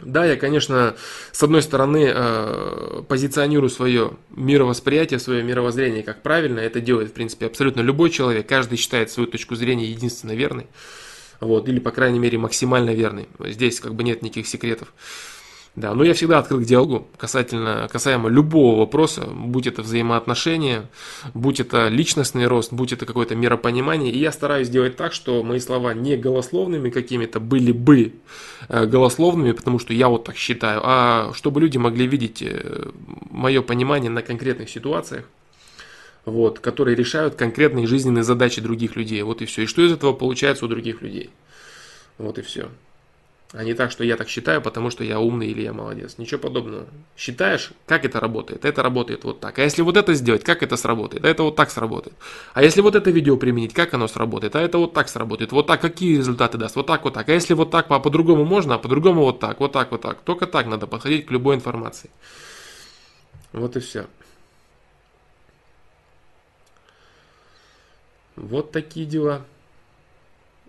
Да, 0.00 0.24
я, 0.24 0.34
конечно, 0.34 0.96
с 1.30 1.40
одной 1.40 1.62
стороны 1.62 2.10
э, 2.12 3.02
позиционирую 3.08 3.70
свое 3.70 4.14
мировосприятие, 4.30 5.20
свое 5.20 5.44
мировоззрение 5.44 6.02
как 6.02 6.22
правильно. 6.22 6.58
Это 6.58 6.80
делает, 6.80 7.10
в 7.10 7.12
принципе, 7.12 7.46
абсолютно 7.46 7.82
любой 7.82 8.10
человек. 8.10 8.48
Каждый 8.48 8.78
считает 8.78 9.12
свою 9.12 9.28
точку 9.28 9.54
зрения 9.54 9.86
единственно 9.86 10.32
верной. 10.32 10.66
Вот, 11.38 11.68
или, 11.68 11.78
по 11.78 11.92
крайней 11.92 12.18
мере, 12.18 12.36
максимально 12.36 12.90
верной. 12.90 13.28
Здесь 13.38 13.78
как 13.78 13.94
бы 13.94 14.02
нет 14.02 14.22
никаких 14.22 14.48
секретов. 14.48 14.92
Да, 15.74 15.94
но 15.94 16.04
я 16.04 16.12
всегда 16.12 16.38
открыт 16.38 16.60
к 16.60 16.66
диалогу 16.66 17.08
касательно, 17.16 17.88
касаемо 17.90 18.28
любого 18.28 18.80
вопроса, 18.80 19.22
будь 19.22 19.66
это 19.66 19.80
взаимоотношения, 19.80 20.90
будь 21.32 21.60
это 21.60 21.88
личностный 21.88 22.46
рост, 22.46 22.74
будь 22.74 22.92
это 22.92 23.06
какое-то 23.06 23.34
миропонимание. 23.34 24.12
И 24.12 24.18
я 24.18 24.32
стараюсь 24.32 24.66
сделать 24.66 24.96
так, 24.96 25.14
что 25.14 25.42
мои 25.42 25.60
слова 25.60 25.94
не 25.94 26.18
голословными 26.18 26.90
какими-то 26.90 27.40
были 27.40 27.72
бы 27.72 28.12
э, 28.68 28.84
голословными, 28.84 29.52
потому 29.52 29.78
что 29.78 29.94
я 29.94 30.08
вот 30.08 30.24
так 30.24 30.36
считаю, 30.36 30.82
а 30.84 31.32
чтобы 31.32 31.62
люди 31.62 31.78
могли 31.78 32.06
видеть 32.06 32.42
э, 32.42 32.90
мое 33.30 33.62
понимание 33.62 34.10
на 34.10 34.20
конкретных 34.20 34.68
ситуациях, 34.68 35.24
вот, 36.26 36.58
которые 36.60 36.96
решают 36.96 37.36
конкретные 37.36 37.86
жизненные 37.86 38.24
задачи 38.24 38.60
других 38.60 38.94
людей. 38.94 39.22
Вот 39.22 39.40
и 39.40 39.46
все. 39.46 39.62
И 39.62 39.66
что 39.66 39.80
из 39.80 39.92
этого 39.92 40.12
получается 40.12 40.66
у 40.66 40.68
других 40.68 41.00
людей. 41.00 41.30
Вот 42.18 42.36
и 42.36 42.42
все. 42.42 42.68
А 43.54 43.64
не 43.64 43.74
так, 43.74 43.90
что 43.90 44.02
я 44.02 44.16
так 44.16 44.30
считаю, 44.30 44.62
потому 44.62 44.88
что 44.88 45.04
я 45.04 45.20
умный 45.20 45.48
или 45.48 45.60
я 45.60 45.74
молодец. 45.74 46.14
Ничего 46.16 46.40
подобного. 46.40 46.86
Считаешь, 47.18 47.72
как 47.84 48.06
это 48.06 48.18
работает? 48.18 48.64
Это 48.64 48.82
работает 48.82 49.24
вот 49.24 49.40
так. 49.40 49.58
А 49.58 49.62
если 49.62 49.82
вот 49.82 49.98
это 49.98 50.14
сделать, 50.14 50.42
как 50.42 50.62
это 50.62 50.78
сработает? 50.78 51.22
А 51.22 51.28
это 51.28 51.42
вот 51.42 51.54
так 51.54 51.70
сработает. 51.70 52.16
А 52.54 52.62
если 52.62 52.80
вот 52.80 52.96
это 52.96 53.10
видео 53.10 53.36
применить, 53.36 53.74
как 53.74 53.92
оно 53.92 54.08
сработает? 54.08 54.56
А 54.56 54.60
это 54.60 54.78
вот 54.78 54.94
так 54.94 55.10
сработает. 55.10 55.52
Вот 55.52 55.66
так 55.66 55.82
какие 55.82 56.16
результаты 56.16 56.56
даст? 56.56 56.76
Вот 56.76 56.86
так, 56.86 57.04
вот 57.04 57.12
так. 57.12 57.28
А 57.28 57.32
если 57.32 57.52
вот 57.52 57.70
так, 57.70 57.90
а 57.90 57.98
по-другому 58.00 58.46
можно, 58.46 58.76
а 58.76 58.78
по-другому 58.78 59.20
вот 59.20 59.38
так, 59.38 59.60
вот 59.60 59.72
так, 59.72 59.90
вот 59.90 60.00
так. 60.00 60.22
Только 60.22 60.46
так 60.46 60.66
надо 60.66 60.86
подходить 60.86 61.26
к 61.26 61.30
любой 61.30 61.56
информации. 61.56 62.08
Вот 63.52 63.76
и 63.76 63.80
все. 63.80 64.06
Вот 68.36 68.72
такие 68.72 69.04
дела. 69.04 69.44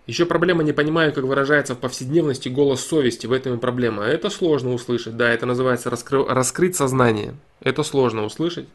Еще 0.06 0.26
проблема 0.26 0.62
не 0.62 0.72
понимаю, 0.72 1.12
как 1.14 1.24
выражается 1.24 1.74
в 1.74 1.78
повседневности 1.78 2.50
голос 2.50 2.84
совести. 2.84 3.26
В 3.26 3.32
этом 3.32 3.54
и 3.54 3.58
проблема. 3.58 4.04
Это 4.04 4.28
сложно 4.28 4.74
услышать. 4.74 5.16
Да, 5.16 5.30
это 5.30 5.46
называется 5.46 5.88
раскры... 5.88 6.24
раскрыть 6.24 6.76
сознание. 6.76 7.34
Это 7.60 7.82
сложно 7.82 8.24
услышать, 8.24 8.68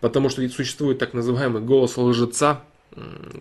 потому 0.00 0.28
что 0.28 0.46
существует 0.50 0.98
так 0.98 1.14
называемый 1.14 1.62
голос 1.62 1.96
лжеца, 1.96 2.60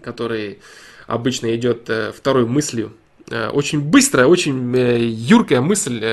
который 0.01 0.59
обычно 1.07 1.53
идет 1.55 1.89
э, 1.89 2.11
второй 2.11 2.45
мыслью. 2.45 2.93
Э, 3.29 3.49
очень 3.49 3.81
быстрая, 3.81 4.27
очень 4.27 4.75
э, 4.75 5.05
юркая 5.05 5.61
мысль, 5.61 6.03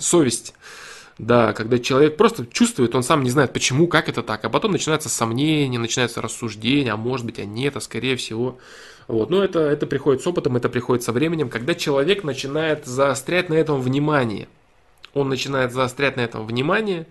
совесть. 0.00 0.54
Да, 1.18 1.52
когда 1.52 1.78
человек 1.78 2.16
просто 2.16 2.46
чувствует, 2.46 2.94
он 2.94 3.02
сам 3.02 3.22
не 3.22 3.30
знает, 3.30 3.52
почему, 3.52 3.86
как 3.86 4.08
это 4.08 4.22
так, 4.22 4.44
а 4.44 4.48
потом 4.48 4.72
начинается 4.72 5.10
сомнение, 5.10 5.78
начинается 5.78 6.22
рассуждение, 6.22 6.94
а 6.94 6.96
может 6.96 7.26
быть, 7.26 7.38
а 7.38 7.44
нет, 7.44 7.76
а 7.76 7.80
скорее 7.80 8.16
всего. 8.16 8.58
Вот. 9.08 9.30
Но 9.30 9.42
это, 9.42 9.60
это 9.60 9.86
приходит 9.86 10.22
с 10.22 10.26
опытом, 10.26 10.56
это 10.56 10.68
приходит 10.68 11.02
со 11.02 11.12
временем, 11.12 11.48
когда 11.48 11.74
человек 11.74 12.24
начинает 12.24 12.86
заострять 12.86 13.48
на 13.48 13.54
этом 13.54 13.80
внимание. 13.80 14.48
Он 15.14 15.28
начинает 15.28 15.72
заострять 15.72 16.16
на 16.16 16.22
этом 16.22 16.46
внимание, 16.46 17.06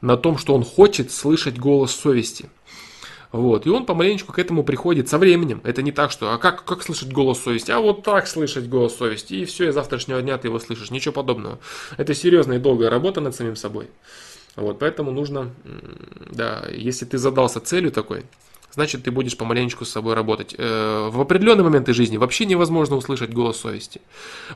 на 0.00 0.16
том, 0.16 0.38
что 0.38 0.54
он 0.54 0.64
хочет 0.64 1.10
слышать 1.10 1.58
голос 1.58 1.92
совести. 1.92 2.48
Вот. 3.32 3.66
И 3.66 3.68
он 3.68 3.84
помаленечку 3.84 4.32
к 4.32 4.38
этому 4.38 4.62
приходит 4.62 5.08
со 5.08 5.18
временем. 5.18 5.60
Это 5.64 5.82
не 5.82 5.90
так, 5.90 6.12
что 6.12 6.32
а 6.32 6.38
как, 6.38 6.64
как 6.64 6.82
слышать 6.82 7.12
голос 7.12 7.42
совести? 7.42 7.72
А 7.72 7.80
вот 7.80 8.04
так 8.04 8.28
слышать 8.28 8.68
голос 8.68 8.96
совести. 8.96 9.34
И 9.34 9.44
все, 9.44 9.68
и 9.68 9.72
завтрашнего 9.72 10.22
дня 10.22 10.38
ты 10.38 10.46
его 10.46 10.60
слышишь. 10.60 10.92
Ничего 10.92 11.12
подобного. 11.12 11.58
Это 11.96 12.14
серьезная 12.14 12.58
и 12.58 12.60
долгая 12.60 12.90
работа 12.90 13.20
над 13.20 13.34
самим 13.34 13.56
собой. 13.56 13.88
Вот, 14.54 14.78
поэтому 14.78 15.10
нужно, 15.10 15.52
да, 16.30 16.64
если 16.70 17.06
ты 17.06 17.18
задался 17.18 17.60
целью 17.60 17.90
такой, 17.90 18.24
значит 18.74 19.04
ты 19.04 19.10
будешь 19.10 19.36
помаленечку 19.36 19.84
с 19.84 19.90
собой 19.90 20.14
работать. 20.14 20.54
Э, 20.58 21.08
в 21.10 21.20
определенные 21.20 21.64
моменты 21.64 21.92
жизни 21.92 22.16
вообще 22.16 22.44
невозможно 22.44 22.96
услышать 22.96 23.32
голос 23.32 23.56
совести. 23.56 24.00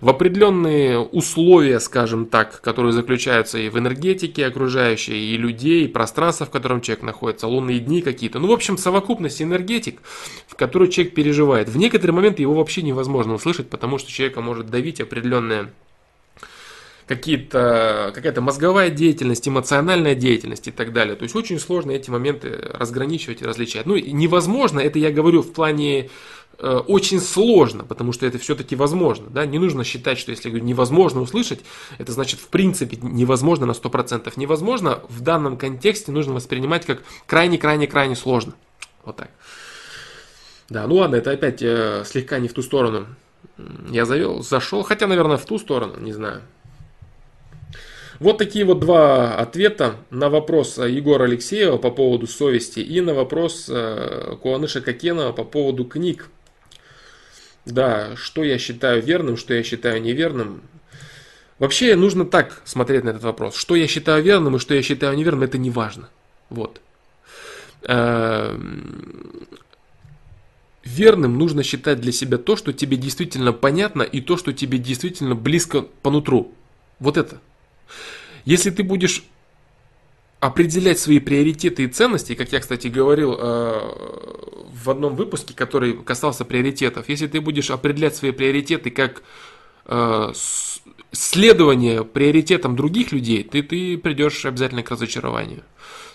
В 0.01 0.09
определенные 0.09 0.99
условия, 0.99 1.81
скажем 1.81 2.27
так, 2.27 2.61
которые 2.61 2.93
заключаются 2.93 3.59
и 3.59 3.69
в 3.69 3.79
энергетике 3.79 4.47
окружающей, 4.47 5.35
и 5.35 5.37
людей, 5.37 5.85
и 5.85 5.89
пространства, 5.89 6.47
в 6.47 6.51
котором 6.51 6.81
человек 6.81 7.05
находится, 7.05 7.47
лунные 7.47 7.79
дни 7.79 8.03
какие-то. 8.03 8.39
Ну, 8.39 8.49
в 8.49 8.53
общем, 8.53 8.77
совокупность 8.77 9.41
энергетик, 9.41 10.01
в 10.49 10.57
которую 10.57 10.91
человек 10.91 11.15
переживает. 11.15 11.69
В 11.69 11.77
некоторые 11.77 12.15
моменты 12.15 12.43
его 12.43 12.55
вообще 12.55 12.83
невозможно 12.83 13.35
услышать, 13.35 13.71
потому 13.71 13.99
что 13.99 14.11
человека 14.11 14.41
может 14.41 14.69
давить 14.69 15.01
определенная 15.01 15.73
какие-то, 17.09 18.13
какая-то 18.15 18.43
мозговая 18.43 18.91
деятельность, 18.91 19.49
эмоциональная 19.49 20.15
деятельность 20.15 20.69
и 20.69 20.71
так 20.71 20.93
далее. 20.93 21.17
То 21.17 21.23
есть 21.23 21.35
очень 21.35 21.59
сложно 21.59 21.93
эти 21.93 22.11
моменты 22.11 22.71
разграничивать 22.75 23.41
и 23.41 23.47
различать. 23.47 23.87
Ну, 23.87 23.97
невозможно, 23.97 24.79
это 24.79 24.99
я 24.99 25.11
говорю 25.11 25.41
в 25.41 25.53
плане 25.53 26.11
э, 26.59 26.77
очень 26.87 27.21
сложно, 27.21 27.85
потому 27.85 28.13
что 28.13 28.27
это 28.27 28.39
все-таки 28.39 28.77
возможно. 28.77 29.29
Да? 29.31 29.47
Не 29.47 29.59
нужно 29.59 29.85
считать, 29.85 30.19
что 30.19 30.33
если 30.33 30.51
невозможно 30.51 31.23
услышать, 31.23 31.61
это 31.97 32.13
значит 32.13 32.41
в 32.41 32.49
принципе 32.49 32.99
невозможно 33.01 33.65
на 33.65 33.73
100%. 33.73 34.31
Невозможно 34.37 35.01
в 35.09 35.23
данном 35.23 35.57
контексте 35.57 36.13
нужно 36.13 36.35
воспринимать 36.35 36.85
как 36.85 37.03
крайне-крайне-крайне 37.27 38.17
сложно. 38.17 38.53
Вот 39.05 39.17
так. 39.17 39.31
Да, 40.69 40.87
ну 40.87 40.97
ладно, 40.97 41.17
это 41.17 41.31
опять 41.31 41.63
э, 41.63 42.05
слегка 42.05 42.39
не 42.39 42.49
в 42.49 42.53
ту 42.53 42.63
сторону. 42.63 43.07
Я 43.89 44.05
завел, 44.05 44.43
зашел, 44.43 44.83
хотя, 44.83 45.07
наверное, 45.07 45.39
в 45.39 45.47
ту 45.47 45.59
сторону, 45.59 45.99
не 45.99 46.13
знаю. 46.13 46.43
Вот 48.21 48.39
такие 48.39 48.65
вот 48.65 48.81
два 48.81 49.37
ответа 49.37 49.97
на 50.11 50.29
вопрос 50.29 50.79
Егора 50.79 51.25
Алексеева 51.25 51.77
по 51.77 51.91
поводу 51.91 52.27
совести 52.27 52.81
и 52.81 53.01
на 53.01 53.15
вопрос 53.15 53.67
э, 53.69 54.37
Куаныша 54.43 54.81
Кокенова 54.81 55.33
по 55.33 55.45
поводу 55.45 55.85
книг. 55.85 56.29
Да, 57.65 58.17
что 58.17 58.43
я 58.43 58.59
считаю 58.59 59.03
верным, 59.03 59.37
что 59.37 59.55
я 59.55 59.63
считаю 59.63 60.03
неверным. 60.03 60.63
Вообще 61.61 61.95
нужно 61.95 62.25
так 62.25 62.63
смотреть 62.65 63.05
на 63.05 63.11
этот 63.11 63.23
вопрос. 63.23 63.55
Что 63.55 63.77
я 63.77 63.87
считаю 63.87 64.23
верным 64.23 64.57
и 64.57 64.59
что 64.59 64.75
я 64.75 64.83
считаю 64.83 65.17
неверным, 65.17 65.43
это 65.45 65.59
не 65.59 65.71
важно. 65.71 66.09
Вот. 66.51 66.81
Эм, 67.83 69.47
верным 70.83 71.39
нужно 71.39 71.63
считать 71.63 72.01
для 72.01 72.11
себя 72.11 72.39
то, 72.39 72.57
что 72.57 72.73
тебе 72.73 72.97
действительно 72.97 73.53
понятно 73.53 74.03
и 74.03 74.21
то, 74.21 74.37
что 74.37 74.53
тебе 74.53 74.79
действительно 74.79 75.37
близко 75.37 75.83
по 75.83 76.11
нутру. 76.11 76.53
Вот 76.99 77.17
это. 77.17 77.41
Если 78.45 78.71
ты 78.71 78.83
будешь 78.83 79.25
определять 80.41 80.99
свои 80.99 81.19
приоритеты 81.19 81.85
и 81.85 81.89
ценности, 81.89 82.35
как 82.35 82.53
я, 82.53 82.61
кстати, 82.61 82.89
говорил 82.89 83.37
э, 83.39 83.93
в 84.73 84.91
одном 84.91 85.17
выпуске, 85.17 85.55
который 85.55 85.95
касался 85.95 86.45
приоритетов, 86.45 87.09
если 87.09 87.27
ты 87.27 87.41
будешь 87.41 87.71
определять 87.71 88.15
свои 88.15 88.31
приоритеты 88.31 88.91
как 88.91 89.23
э, 89.87 90.33
следование 91.13 92.05
приоритетам 92.05 92.77
других 92.77 93.13
людей, 93.13 93.43
ты, 93.43 93.63
ты 93.63 93.99
придешь 93.99 94.45
обязательно 94.45 94.83
к 94.83 94.91
разочарованию. 94.91 95.65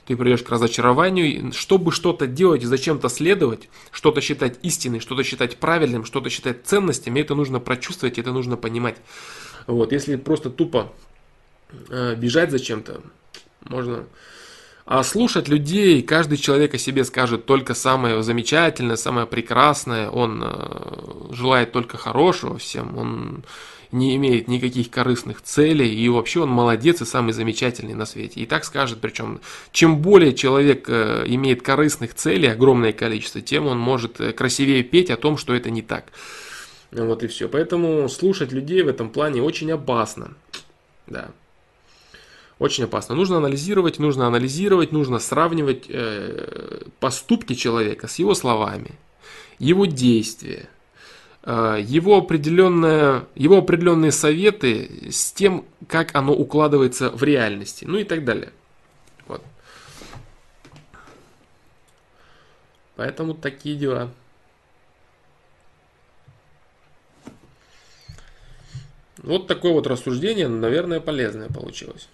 Ты 0.06 0.18
придешь 0.18 0.44
к 0.44 0.50
разочарованию, 0.50 1.54
чтобы 1.54 1.92
что-то 1.92 2.28
делать 2.28 2.64
и 2.64 2.66
зачем-то 2.66 3.10
следовать, 3.10 3.70
что-то 3.92 4.22
считать 4.22 4.60
истиной, 4.62 5.00
что-то 5.00 5.24
считать 5.24 5.58
правильным, 5.58 6.04
что-то 6.04 6.30
считать 6.30 6.66
ценностями, 6.66 7.22
это 7.22 7.36
нужно 7.36 7.60
прочувствовать, 7.60 8.18
это 8.18 8.32
нужно 8.32 8.58
понимать. 8.58 8.98
Вот, 9.66 9.94
если 9.94 10.18
просто 10.18 10.50
тупо 10.50 10.92
бежать 12.18 12.52
зачем-то 12.52 13.02
можно. 13.62 14.06
А 14.86 15.02
слушать 15.04 15.48
людей, 15.48 16.02
каждый 16.02 16.38
человек 16.38 16.74
о 16.74 16.78
себе 16.78 17.06
скажет 17.06 17.46
только 17.46 17.74
самое 17.74 18.22
замечательное, 18.22 18.98
самое 18.98 19.26
прекрасное, 19.26 20.10
он 20.10 20.44
э, 20.44 21.32
желает 21.32 21.72
только 21.72 21.98
хорошего 21.98 22.58
всем, 22.58 22.98
он 22.98 23.46
не 23.94 24.16
имеет 24.18 24.50
никаких 24.50 24.90
корыстных 24.90 25.42
целей, 25.42 25.94
и 25.94 26.10
вообще 26.10 26.42
он 26.42 26.50
молодец 26.50 27.02
и 27.02 27.06
самый 27.06 27.32
замечательный 27.32 27.94
на 27.94 28.06
свете. 28.06 28.42
И 28.42 28.46
так 28.46 28.66
скажет, 28.66 29.00
причем, 29.00 29.40
чем 29.72 30.00
более 30.00 30.34
человек 30.34 30.90
э, 30.90 31.24
имеет 31.28 31.62
корыстных 31.62 32.14
целей, 32.14 32.50
огромное 32.50 32.92
количество, 32.92 33.40
тем 33.40 33.68
он 33.68 33.80
может 33.80 34.18
красивее 34.36 34.84
петь 34.84 35.12
о 35.12 35.16
том, 35.16 35.38
что 35.38 35.54
это 35.54 35.70
не 35.70 35.82
так. 35.82 36.06
Вот 36.92 37.24
и 37.24 37.28
все. 37.28 37.48
Поэтому 37.48 38.10
слушать 38.10 38.52
людей 38.52 38.84
в 38.84 38.90
этом 38.90 39.10
плане 39.10 39.42
очень 39.42 39.72
опасно. 39.72 40.34
Да. 41.08 41.32
Очень 42.60 42.86
опасно. 42.86 43.16
Нужно 43.16 43.38
анализировать, 43.38 44.00
нужно 44.00 44.28
анализировать, 44.28 44.92
нужно 44.92 45.20
сравнивать 45.20 45.86
э, 45.90 46.84
поступки 47.00 47.56
человека 47.56 48.08
с 48.08 48.20
его 48.20 48.36
словами, 48.36 48.92
его 49.60 49.86
действия, 49.86 50.70
э, 51.44 51.80
его, 51.82 52.18
определенные, 52.18 53.26
его 53.36 53.58
определенные 53.58 54.12
советы 54.12 55.10
с 55.12 55.32
тем, 55.32 55.66
как 55.88 56.16
оно 56.16 56.34
укладывается 56.34 57.10
в 57.10 57.24
реальности, 57.24 57.86
ну 57.86 57.98
и 57.98 58.04
так 58.04 58.24
далее. 58.24 58.54
Вот. 59.28 59.42
Поэтому 62.96 63.34
такие 63.34 63.76
дела. 63.76 64.12
Вот 69.18 69.48
такое 69.48 69.72
вот 69.72 69.88
рассуждение, 69.88 70.48
наверное, 70.48 71.00
полезное 71.00 71.48
получилось. 71.48 72.10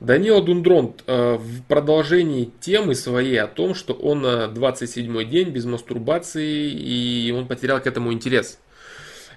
Данила 0.00 0.42
Дундронт 0.42 1.02
э, 1.06 1.36
в 1.36 1.62
продолжении 1.64 2.50
темы 2.60 2.94
своей 2.94 3.40
о 3.40 3.46
том, 3.46 3.74
что 3.74 3.94
он 3.94 4.24
27-й 4.24 5.24
день 5.24 5.50
без 5.50 5.64
мастурбации 5.64 6.70
и 6.70 7.32
он 7.32 7.46
потерял 7.46 7.80
к 7.80 7.86
этому 7.86 8.12
интерес. 8.12 8.58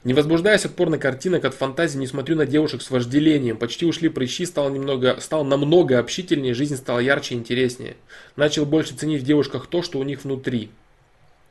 Не 0.04 0.14
возбуждаясь 0.14 0.66
от 0.66 0.76
порно-картинок, 0.76 1.44
от 1.44 1.54
фантазии, 1.54 1.98
не 1.98 2.08
смотрю 2.08 2.38
на 2.38 2.46
девушек 2.46 2.82
с 2.82 2.90
вожделением. 2.90 3.58
Почти 3.58 3.86
ушли 3.86 4.08
прыщи, 4.08 4.46
стал, 4.46 4.70
немного, 4.70 5.18
стал 5.20 5.44
намного 5.44 6.00
общительнее, 6.00 6.54
жизнь 6.54 6.78
стала 6.78 7.00
ярче 7.00 7.36
и 7.36 7.38
интереснее. 7.38 7.98
Начал 8.38 8.66
больше 8.66 8.96
ценить 8.96 9.22
в 9.22 9.26
девушках 9.26 9.68
то, 9.68 9.82
что 9.82 10.00
у 10.00 10.04
них 10.04 10.24
внутри. 10.24 10.72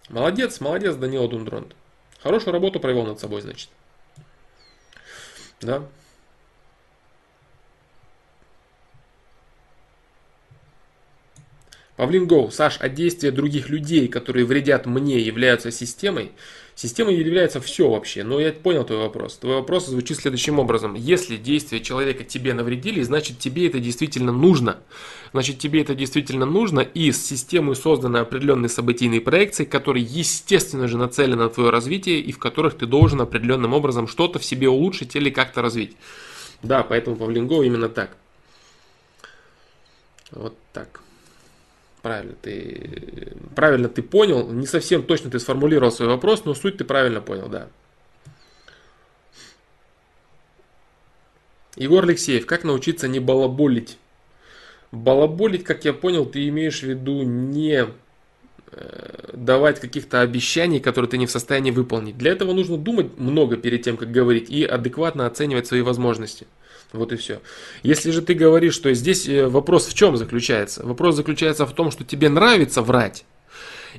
Молодец, 0.09 0.61
молодец, 0.61 0.97
Данила 0.97 1.29
Дундронт. 1.29 1.75
Хорошую 2.23 2.53
работу 2.55 2.81
провел 2.81 3.05
над 3.05 3.21
собой, 3.21 3.43
значит. 3.43 3.69
Да. 5.61 5.83
Павлин 11.99 12.29
Гоу, 12.29 12.53
Саш, 12.53 12.77
а 12.79 12.89
действия 12.89 13.33
других 13.33 13.71
людей, 13.71 14.07
которые 14.07 14.47
вредят 14.47 14.87
мне, 14.87 15.19
являются 15.19 15.73
системой? 15.73 16.31
Системой 16.77 17.17
является 17.17 17.61
все 17.61 17.91
вообще, 17.91 18.23
но 18.23 18.39
я 18.39 18.53
понял 18.53 18.85
твой 18.85 19.01
вопрос. 19.01 19.37
Твой 19.37 19.57
вопрос 19.57 19.87
звучит 19.87 20.19
следующим 20.19 20.61
образом. 20.61 20.95
Если 20.95 21.37
действия 21.37 21.81
человека 21.81 22.23
тебе 22.23 22.55
навредили, 22.55 23.03
значит 23.03 23.41
тебе 23.41 23.67
это 23.67 23.81
действительно 23.81 24.31
нужно. 24.31 24.79
Значит 25.33 25.59
тебе 25.59 25.83
это 25.83 25.97
действительно 25.97 26.47
нужно, 26.47 26.79
и 26.79 27.11
с 27.11 27.27
системой 27.27 27.75
созданы 27.75 28.19
определенные 28.19 28.69
событийные 28.69 29.21
проекции, 29.21 29.65
которые 29.65 30.05
естественно 30.05 30.87
же 30.87 30.99
нацелены 30.99 31.43
на 31.43 31.49
твое 31.49 31.71
развитие, 31.71 32.21
и 32.21 32.31
в 32.31 32.39
которых 32.39 32.79
ты 32.79 32.87
должен 32.87 33.21
определенным 33.21 33.75
образом 33.75 34.07
что-то 34.07 34.39
в 34.39 34.45
себе 34.45 34.69
улучшить 34.69 35.17
или 35.17 35.31
как-то 35.31 35.63
развить. 35.63 35.97
Да, 36.63 36.85
поэтому 36.85 37.17
Павлин 37.17 37.49
Гоу 37.49 37.63
именно 37.63 37.89
так. 37.89 38.17
Вот 40.31 40.57
так. 40.73 41.01
Правильно 42.03 42.35
ты, 42.41 43.33
правильно 43.57 43.89
ты 43.89 44.03
понял. 44.03 44.49
Не 44.51 44.67
совсем 44.67 45.03
точно 45.03 45.31
ты 45.31 45.41
сформулировал 45.41 45.91
свой 45.91 46.09
вопрос, 46.09 46.45
но 46.45 46.55
суть 46.55 46.77
ты 46.77 46.85
правильно 46.85 47.21
понял, 47.21 47.49
да. 47.49 47.69
Егор 51.77 52.03
Алексеев, 52.03 52.47
как 52.47 52.65
научиться 52.65 53.09
не 53.09 53.21
балаболить? 53.21 53.99
Балаболить, 54.91 55.65
как 55.65 55.85
я 55.85 55.93
понял, 55.93 56.27
ты 56.27 56.49
имеешь 56.49 56.81
в 56.81 56.85
виду 56.85 57.23
не 57.23 57.87
э, 58.73 59.31
давать 59.33 59.79
каких-то 59.79 60.21
обещаний, 60.21 60.81
которые 60.81 61.09
ты 61.11 61.19
не 61.19 61.27
в 61.27 61.31
состоянии 61.31 61.71
выполнить. 61.71 62.19
Для 62.19 62.33
этого 62.33 62.53
нужно 62.53 62.79
думать 62.79 63.19
много 63.19 63.57
перед 63.57 63.83
тем, 63.83 63.97
как 63.97 64.11
говорить, 64.11 64.51
и 64.51 64.65
адекватно 64.65 65.27
оценивать 65.27 65.67
свои 65.67 65.83
возможности. 65.83 66.47
Вот 66.93 67.13
и 67.13 67.17
все. 67.17 67.41
Если 67.83 68.11
же 68.11 68.23
ты 68.23 68.35
говоришь, 68.35 68.75
что 68.75 68.93
здесь 68.95 69.29
э, 69.29 69.47
вопрос 69.47 69.87
в 69.87 69.95
чем 69.95 70.17
заключается? 70.17 70.87
Вопрос 70.87 71.17
заключается 71.17 71.67
в 71.67 71.73
том, 71.73 71.91
что 71.91 72.05
тебе 72.05 72.29
нравится 72.29 72.81
врать. 72.81 73.25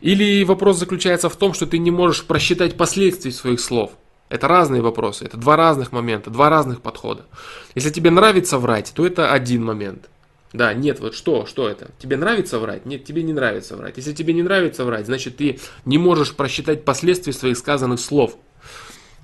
Или 0.01 0.43
вопрос 0.43 0.77
заключается 0.77 1.29
в 1.29 1.35
том, 1.35 1.53
что 1.53 1.67
ты 1.67 1.77
не 1.77 1.91
можешь 1.91 2.25
просчитать 2.25 2.77
последствий 2.77 3.31
своих 3.31 3.59
слов. 3.59 3.91
Это 4.29 4.47
разные 4.47 4.81
вопросы, 4.81 5.25
это 5.25 5.37
два 5.37 5.55
разных 5.55 5.91
момента, 5.91 6.29
два 6.29 6.49
разных 6.49 6.81
подхода. 6.81 7.25
Если 7.73 7.89
тебе 7.89 8.11
нравится 8.11 8.57
врать, 8.59 8.91
то 8.95 9.05
это 9.05 9.31
один 9.31 9.63
момент. 9.63 10.09
Да, 10.53 10.73
нет, 10.73 10.99
вот 10.99 11.13
что, 11.13 11.45
что 11.45 11.67
это? 11.67 11.91
Тебе 11.99 12.17
нравится 12.17 12.57
врать? 12.59 12.85
Нет, 12.85 13.05
тебе 13.05 13.21
не 13.21 13.33
нравится 13.33 13.75
врать. 13.75 13.97
Если 13.97 14.13
тебе 14.13 14.33
не 14.33 14.41
нравится 14.41 14.83
врать, 14.83 15.05
значит 15.05 15.37
ты 15.37 15.59
не 15.85 15.97
можешь 15.97 16.35
просчитать 16.35 16.85
последствия 16.85 17.33
своих 17.33 17.57
сказанных 17.57 17.99
слов. 17.99 18.35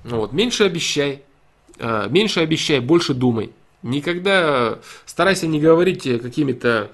Вот, 0.04 0.34
меньше 0.34 0.66
обещай, 0.66 1.24
меньше 1.80 2.40
обещай, 2.42 2.80
больше 2.80 3.14
думай. 3.14 3.52
Никогда 3.86 4.80
старайся 5.06 5.48
не 5.48 5.60
говорить 5.60 6.04
какими-то... 6.04 6.92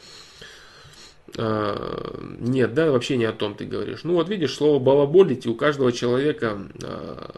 Э, 1.37 2.17
нет, 2.39 2.73
да, 2.73 2.91
вообще 2.91 3.15
не 3.15 3.23
о 3.23 3.31
том 3.31 3.55
ты 3.55 3.65
говоришь. 3.65 4.01
Ну 4.03 4.15
вот 4.15 4.27
видишь, 4.27 4.55
слово 4.55 4.79
балаболить 4.79 5.47
у 5.47 5.55
каждого 5.55 5.93
человека 5.93 6.57
э, 6.81 7.29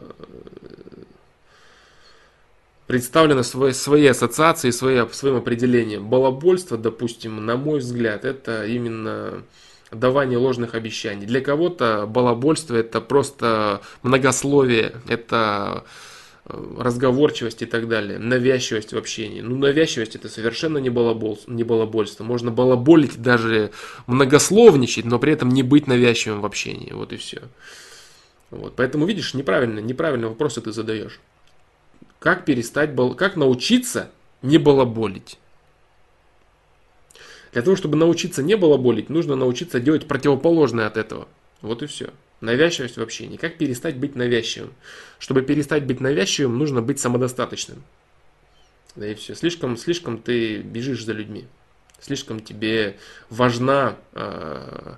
представлены 2.87 3.43
свои, 3.43 3.73
свои 3.73 4.07
ассоциации, 4.07 4.71
свои, 4.71 5.07
своим 5.11 5.35
определением. 5.35 6.09
Балабольство, 6.09 6.77
допустим, 6.77 7.45
на 7.45 7.55
мой 7.55 7.79
взгляд, 7.79 8.25
это 8.25 8.65
именно 8.65 9.43
давание 9.91 10.39
ложных 10.39 10.73
обещаний. 10.73 11.25
Для 11.25 11.41
кого-то 11.41 12.05
балабольство 12.07 12.75
это 12.75 13.01
просто 13.01 13.81
многословие, 14.01 14.93
это 15.07 15.83
разговорчивость 16.45 17.61
и 17.61 17.65
так 17.65 17.87
далее, 17.87 18.19
навязчивость 18.19 18.91
в 18.91 18.97
общении. 18.97 19.41
Ну, 19.41 19.55
навязчивость 19.55 20.15
это 20.15 20.27
совершенно 20.27 20.77
не, 20.77 20.89
балабол, 20.89 21.39
не 21.47 21.63
балабольство. 21.63 22.23
Можно 22.23 22.51
балаболить, 22.51 23.21
даже 23.21 23.71
многословничать, 24.07 25.05
но 25.05 25.19
при 25.19 25.33
этом 25.33 25.49
не 25.49 25.63
быть 25.63 25.87
навязчивым 25.87 26.41
в 26.41 26.45
общении. 26.45 26.91
Вот 26.91 27.13
и 27.13 27.17
все. 27.17 27.43
Вот. 28.51 28.75
Поэтому, 28.75 29.05
видишь, 29.05 29.33
неправильно, 29.33 29.79
неправильно 29.79 30.27
вопросы 30.27 30.59
ты 30.61 30.73
задаешь. 30.73 31.19
Как 32.19 32.45
перестать, 32.45 32.93
бал... 32.93 33.15
как 33.15 33.35
научиться 33.37 34.11
не 34.41 34.57
балаболить? 34.57 35.39
Для 37.53 37.61
того, 37.61 37.77
чтобы 37.77 37.95
научиться 37.95 38.43
не 38.43 38.55
балаболить, 38.55 39.09
нужно 39.09 39.35
научиться 39.35 39.79
делать 39.79 40.07
противоположное 40.07 40.87
от 40.87 40.97
этого. 40.97 41.27
Вот 41.61 41.83
и 41.83 41.85
все. 41.85 42.09
Навязчивость 42.43 42.97
в 42.97 43.01
общении. 43.01 43.37
Как 43.37 43.57
перестать 43.57 43.95
быть 43.95 44.15
навязчивым? 44.15 44.73
Чтобы 45.17 45.43
перестать 45.43 45.85
быть 45.85 46.01
навязчивым, 46.01 46.57
нужно 46.57 46.81
быть 46.81 46.99
самодостаточным. 46.99 47.81
Да 48.97 49.07
и 49.07 49.15
все. 49.15 49.33
Слишком, 49.33 49.77
слишком 49.77 50.17
ты 50.17 50.57
бежишь 50.57 51.05
за 51.05 51.13
людьми. 51.13 51.45
Слишком 52.01 52.41
тебе 52.41 52.97
важна... 53.29 53.95
Э, 54.11 54.95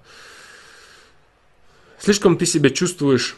слишком 1.99 2.35
ты 2.35 2.47
себя 2.47 2.71
чувствуешь 2.71 3.37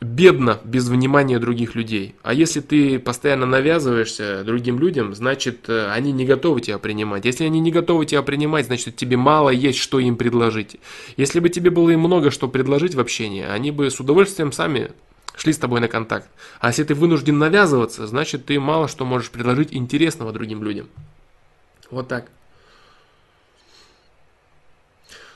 бедно 0.00 0.60
без 0.64 0.88
внимания 0.88 1.38
других 1.38 1.74
людей. 1.74 2.14
А 2.22 2.34
если 2.34 2.60
ты 2.60 2.98
постоянно 2.98 3.46
навязываешься 3.46 4.44
другим 4.44 4.78
людям, 4.78 5.14
значит, 5.14 5.68
э, 5.68 5.90
они 5.90 6.12
не 6.12 6.26
готовы 6.26 6.60
тебя 6.60 6.78
принимать. 6.78 7.24
Если 7.24 7.44
они 7.44 7.60
не 7.60 7.70
готовы 7.70 8.06
тебя 8.06 8.22
принимать, 8.22 8.66
значит, 8.66 8.96
тебе 8.96 9.16
мало 9.16 9.50
есть, 9.50 9.78
что 9.78 9.98
им 9.98 10.16
предложить. 10.16 10.76
Если 11.16 11.40
бы 11.40 11.48
тебе 11.48 11.70
было 11.70 11.90
им 11.90 12.00
много 12.00 12.30
что 12.30 12.48
предложить 12.48 12.94
в 12.94 13.00
общении, 13.00 13.44
они 13.44 13.70
бы 13.70 13.90
с 13.90 13.98
удовольствием 13.98 14.52
сами 14.52 14.90
шли 15.36 15.52
с 15.52 15.58
тобой 15.58 15.80
на 15.80 15.88
контакт. 15.88 16.28
А 16.60 16.68
если 16.68 16.84
ты 16.84 16.94
вынужден 16.94 17.38
навязываться, 17.38 18.06
значит, 18.06 18.46
ты 18.46 18.60
мало 18.60 18.88
что 18.88 19.04
можешь 19.04 19.30
предложить 19.30 19.72
интересного 19.72 20.32
другим 20.32 20.62
людям. 20.62 20.88
Вот 21.90 22.08
так. 22.08 22.30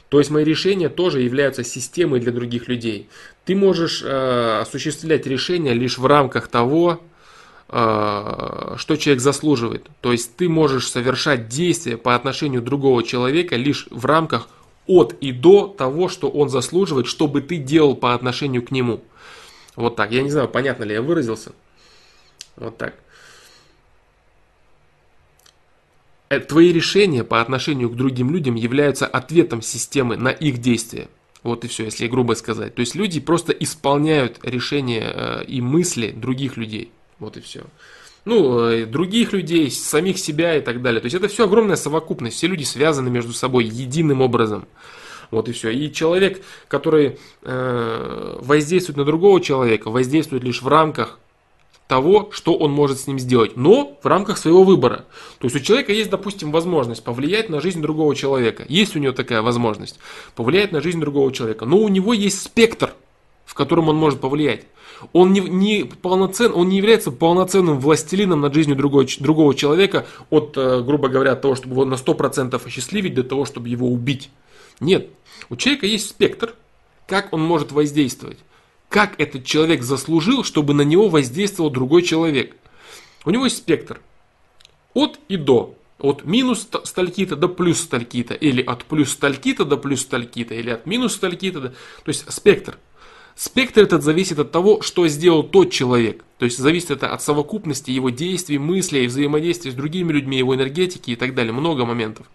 То 0.08 0.18
есть 0.18 0.30
мои 0.30 0.44
решения 0.44 0.88
тоже 0.88 1.20
являются 1.20 1.62
системой 1.64 2.20
для 2.20 2.32
других 2.32 2.68
людей. 2.68 3.08
Ты 3.44 3.54
можешь 3.54 4.02
э, 4.02 4.60
осуществлять 4.60 5.26
решения 5.26 5.74
лишь 5.74 5.98
в 5.98 6.06
рамках 6.06 6.48
того, 6.48 7.00
э, 7.68 8.74
что 8.78 8.96
человек 8.96 9.20
заслуживает. 9.20 9.86
То 10.00 10.12
есть 10.12 10.34
ты 10.36 10.48
можешь 10.48 10.88
совершать 10.88 11.48
действия 11.48 11.98
по 11.98 12.14
отношению 12.14 12.62
другого 12.62 13.02
человека 13.02 13.56
лишь 13.56 13.86
в 13.90 14.06
рамках 14.06 14.48
от 14.86 15.14
и 15.20 15.32
до 15.32 15.66
того, 15.66 16.08
что 16.08 16.30
он 16.30 16.48
заслуживает, 16.48 17.06
чтобы 17.06 17.42
ты 17.42 17.58
делал 17.58 17.94
по 17.94 18.14
отношению 18.14 18.62
к 18.62 18.70
нему. 18.70 19.02
Вот 19.76 19.96
так. 19.96 20.10
Я 20.10 20.22
не 20.22 20.30
знаю, 20.30 20.48
понятно 20.48 20.84
ли 20.84 20.94
я 20.94 21.02
выразился. 21.02 21.52
Вот 22.56 22.78
так. 22.78 22.94
Э, 22.94 23.08
твои 26.28 26.72
решения 26.72 27.24
по 27.24 27.40
отношению 27.40 27.90
к 27.90 27.96
другим 27.96 28.30
людям 28.30 28.54
являются 28.54 29.06
ответом 29.06 29.62
системы 29.62 30.16
на 30.16 30.28
их 30.28 30.58
действия. 30.58 31.08
Вот 31.42 31.64
и 31.64 31.68
все, 31.68 31.84
если 31.84 32.08
грубо 32.08 32.34
сказать. 32.34 32.74
То 32.74 32.80
есть 32.80 32.94
люди 32.94 33.20
просто 33.20 33.52
исполняют 33.52 34.38
решения 34.42 35.12
э, 35.12 35.44
и 35.44 35.60
мысли 35.60 36.10
других 36.10 36.56
людей. 36.56 36.90
Вот 37.18 37.36
и 37.36 37.40
все. 37.40 37.62
Ну, 38.24 38.58
э, 38.68 38.86
других 38.86 39.32
людей, 39.32 39.70
самих 39.70 40.18
себя 40.18 40.56
и 40.56 40.60
так 40.60 40.82
далее. 40.82 41.00
То 41.00 41.06
есть 41.06 41.16
это 41.16 41.28
все 41.28 41.44
огромная 41.44 41.76
совокупность. 41.76 42.36
Все 42.36 42.48
люди 42.48 42.64
связаны 42.64 43.08
между 43.08 43.32
собой 43.32 43.64
единым 43.64 44.20
образом. 44.20 44.66
Вот 45.30 45.48
и 45.48 45.52
все. 45.52 45.70
И 45.70 45.92
человек, 45.92 46.42
который 46.68 47.18
э, 47.42 48.38
воздействует 48.40 48.96
на 48.96 49.04
другого 49.04 49.40
человека, 49.40 49.90
воздействует 49.90 50.42
лишь 50.42 50.62
в 50.62 50.68
рамках 50.68 51.18
того, 51.88 52.28
что 52.32 52.54
он 52.54 52.70
может 52.70 53.00
с 53.00 53.06
ним 53.06 53.18
сделать, 53.18 53.56
но 53.56 53.98
в 54.02 54.06
рамках 54.06 54.36
своего 54.36 54.62
выбора. 54.62 55.06
То 55.38 55.46
есть 55.46 55.56
у 55.56 55.60
человека 55.60 55.90
есть, 55.92 56.10
допустим, 56.10 56.52
возможность 56.52 57.02
повлиять 57.02 57.48
на 57.48 57.60
жизнь 57.60 57.80
другого 57.80 58.14
человека. 58.14 58.66
Есть 58.68 58.94
у 58.94 58.98
него 58.98 59.12
такая 59.12 59.40
возможность 59.40 59.98
повлиять 60.36 60.70
на 60.70 60.82
жизнь 60.82 61.00
другого 61.00 61.32
человека. 61.32 61.64
Но 61.64 61.78
у 61.78 61.88
него 61.88 62.12
есть 62.12 62.42
спектр, 62.42 62.92
в 63.46 63.54
котором 63.54 63.88
он 63.88 63.96
может 63.96 64.20
повлиять. 64.20 64.66
Он 65.14 65.32
не, 65.32 65.40
не 65.40 65.84
полноцен, 65.84 66.52
он 66.54 66.68
не 66.68 66.76
является 66.76 67.10
полноценным 67.10 67.80
властелином 67.80 68.42
над 68.42 68.52
жизнью 68.52 68.76
другого, 68.76 69.06
другого 69.18 69.54
человека 69.54 70.06
от, 70.28 70.54
э, 70.56 70.82
грубо 70.82 71.08
говоря, 71.08 71.36
того, 71.36 71.54
чтобы 71.54 71.72
его 71.72 71.84
на 71.86 71.94
100% 71.94 72.60
осчастливить, 72.66 73.14
до 73.14 73.22
того, 73.22 73.46
чтобы 73.46 73.70
его 73.70 73.88
убить. 73.88 74.28
Нет. 74.80 75.08
У 75.48 75.56
человека 75.56 75.86
есть 75.86 76.10
спектр, 76.10 76.54
как 77.06 77.32
он 77.32 77.40
может 77.40 77.72
воздействовать 77.72 78.38
как 78.88 79.20
этот 79.20 79.44
человек 79.44 79.82
заслужил, 79.82 80.44
чтобы 80.44 80.74
на 80.74 80.82
него 80.82 81.08
воздействовал 81.08 81.70
другой 81.70 82.02
человек. 82.02 82.56
У 83.24 83.30
него 83.30 83.44
есть 83.44 83.58
спектр. 83.58 84.00
От 84.94 85.18
и 85.28 85.36
до. 85.36 85.74
От 85.98 86.24
минус 86.24 86.68
стальки-то 86.84 87.36
до 87.36 87.48
плюс 87.48 87.80
стальки-то. 87.80 88.34
Или 88.34 88.62
от 88.62 88.84
плюс 88.84 89.10
стальки-то 89.10 89.64
до 89.64 89.76
плюс 89.76 90.02
стальки-то. 90.02 90.54
Или 90.54 90.70
от 90.70 90.86
минус 90.86 91.14
стальки-то 91.14 91.60
до... 91.60 91.68
То 91.68 92.08
есть 92.08 92.30
спектр. 92.32 92.78
Спектр 93.34 93.82
этот 93.82 94.02
зависит 94.02 94.38
от 94.38 94.50
того, 94.50 94.80
что 94.80 95.06
сделал 95.06 95.42
тот 95.42 95.70
человек. 95.70 96.24
То 96.38 96.44
есть 96.44 96.58
зависит 96.58 96.90
это 96.90 97.12
от 97.12 97.22
совокупности 97.22 97.90
его 97.90 98.10
действий, 98.10 98.58
мыслей, 98.58 99.06
взаимодействия 99.06 99.70
с 99.70 99.74
другими 99.74 100.12
людьми, 100.12 100.38
его 100.38 100.54
энергетики 100.54 101.10
и 101.10 101.16
так 101.16 101.34
далее. 101.34 101.52
Много 101.52 101.84
моментов. 101.84 102.26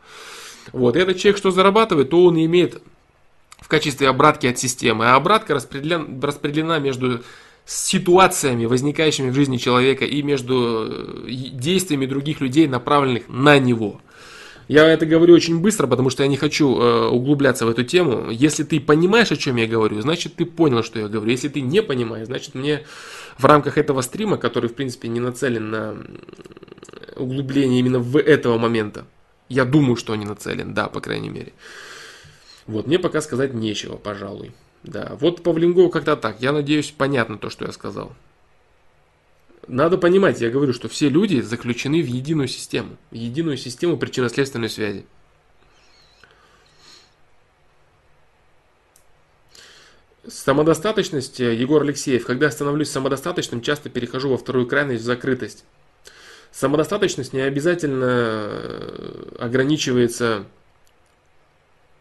Вот. 0.71 0.95
И 0.95 0.99
этот 0.99 1.17
человек, 1.17 1.37
что 1.37 1.51
зарабатывает, 1.51 2.11
то 2.11 2.23
он 2.23 2.37
имеет 2.37 2.81
в 3.63 3.69
качестве 3.69 4.09
обратки 4.09 4.45
от 4.45 4.59
системы, 4.59 5.05
а 5.05 5.15
обратка 5.15 5.53
распределена, 5.55 6.05
распределена 6.21 6.79
между 6.79 7.23
ситуациями, 7.65 8.65
возникающими 8.65 9.29
в 9.29 9.35
жизни 9.35 9.55
человека, 9.55 10.03
и 10.03 10.21
между 10.21 10.85
э, 10.89 11.31
действиями 11.31 12.05
других 12.05 12.41
людей, 12.41 12.67
направленных 12.67 13.29
на 13.29 13.57
него. 13.57 14.01
Я 14.67 14.85
это 14.87 15.05
говорю 15.05 15.33
очень 15.33 15.59
быстро, 15.59 15.87
потому 15.87 16.09
что 16.09 16.23
я 16.23 16.29
не 16.29 16.35
хочу 16.35 16.77
э, 16.77 17.07
углубляться 17.07 17.65
в 17.65 17.69
эту 17.69 17.83
тему. 17.83 18.29
Если 18.31 18.63
ты 18.63 18.81
понимаешь, 18.81 19.31
о 19.31 19.37
чем 19.37 19.55
я 19.55 19.65
говорю, 19.65 20.01
значит 20.01 20.35
ты 20.35 20.45
понял, 20.45 20.83
что 20.83 20.99
я 20.99 21.07
говорю. 21.07 21.31
Если 21.31 21.47
ты 21.47 21.61
не 21.61 21.81
понимаешь, 21.81 22.27
значит 22.27 22.55
мне 22.55 22.83
в 23.37 23.45
рамках 23.45 23.77
этого 23.77 24.01
стрима, 24.01 24.35
который 24.35 24.69
в 24.69 24.75
принципе 24.75 25.07
не 25.07 25.21
нацелен 25.21 25.69
на 25.69 25.97
углубление 27.15 27.79
именно 27.79 27.99
в 27.99 28.17
этого 28.17 28.57
момента, 28.57 29.05
я 29.47 29.63
думаю, 29.63 29.95
что 29.95 30.13
он 30.13 30.19
не 30.19 30.25
нацелен, 30.25 30.73
да, 30.73 30.87
по 30.87 30.99
крайней 30.99 31.29
мере. 31.29 31.53
Вот, 32.67 32.87
мне 32.87 32.99
пока 32.99 33.21
сказать 33.21 33.53
нечего, 33.53 33.97
пожалуй. 33.97 34.53
Да, 34.83 35.15
вот 35.19 35.43
по 35.43 35.51
Влингову 35.51 35.89
как-то 35.89 36.15
так. 36.15 36.41
Я 36.41 36.51
надеюсь, 36.51 36.91
понятно 36.91 37.37
то, 37.37 37.49
что 37.49 37.65
я 37.65 37.71
сказал. 37.71 38.13
Надо 39.67 39.97
понимать, 39.97 40.41
я 40.41 40.49
говорю, 40.49 40.73
что 40.73 40.89
все 40.89 41.07
люди 41.07 41.39
заключены 41.39 42.01
в 42.01 42.05
единую 42.05 42.49
систему. 42.49 42.97
В 43.11 43.15
единую 43.15 43.57
систему 43.57 43.97
причинно-следственной 43.97 44.69
связи. 44.69 45.05
Самодостаточность, 50.27 51.39
э, 51.39 51.53
Егор 51.53 51.81
Алексеев. 51.81 52.25
Когда 52.25 52.49
становлюсь 52.49 52.89
самодостаточным, 52.89 53.61
часто 53.61 53.89
перехожу 53.89 54.29
во 54.29 54.37
вторую 54.37 54.67
крайность 54.67 55.03
в 55.03 55.05
закрытость. 55.05 55.65
Самодостаточность 56.51 57.33
не 57.33 57.41
обязательно 57.41 58.05
э, 58.05 59.35
ограничивается 59.39 60.45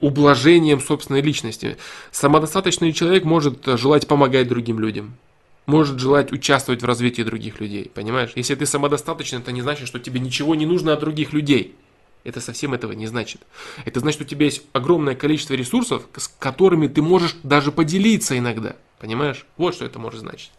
ублажением 0.02 0.80
собственной 0.80 1.22
личности. 1.22 1.78
Самодостаточный 2.10 2.92
человек 2.92 3.24
может 3.24 3.64
желать 3.64 4.06
помогать 4.06 4.48
другим 4.48 4.78
людям. 4.80 5.16
Может 5.64 6.00
желать 6.00 6.32
участвовать 6.32 6.82
в 6.82 6.86
развитии 6.86 7.22
других 7.22 7.60
людей. 7.60 7.90
Понимаешь? 7.94 8.32
Если 8.34 8.56
ты 8.56 8.66
самодостаточный, 8.66 9.38
это 9.38 9.52
не 9.52 9.62
значит, 9.62 9.86
что 9.86 10.00
тебе 10.00 10.18
ничего 10.18 10.56
не 10.56 10.66
нужно 10.66 10.92
от 10.92 11.00
других 11.00 11.32
людей. 11.32 11.76
Это 12.24 12.40
совсем 12.40 12.74
этого 12.74 12.92
не 12.92 13.06
значит. 13.06 13.42
Это 13.84 14.00
значит, 14.00 14.16
что 14.16 14.24
у 14.24 14.28
тебя 14.28 14.46
есть 14.46 14.62
огромное 14.72 15.14
количество 15.14 15.54
ресурсов, 15.54 16.02
с 16.16 16.26
которыми 16.26 16.88
ты 16.88 17.00
можешь 17.00 17.36
даже 17.44 17.70
поделиться 17.70 18.36
иногда. 18.36 18.74
Понимаешь? 18.98 19.46
Вот 19.56 19.74
что 19.74 19.84
это 19.84 20.00
может 20.00 20.20
значить. 20.20 20.50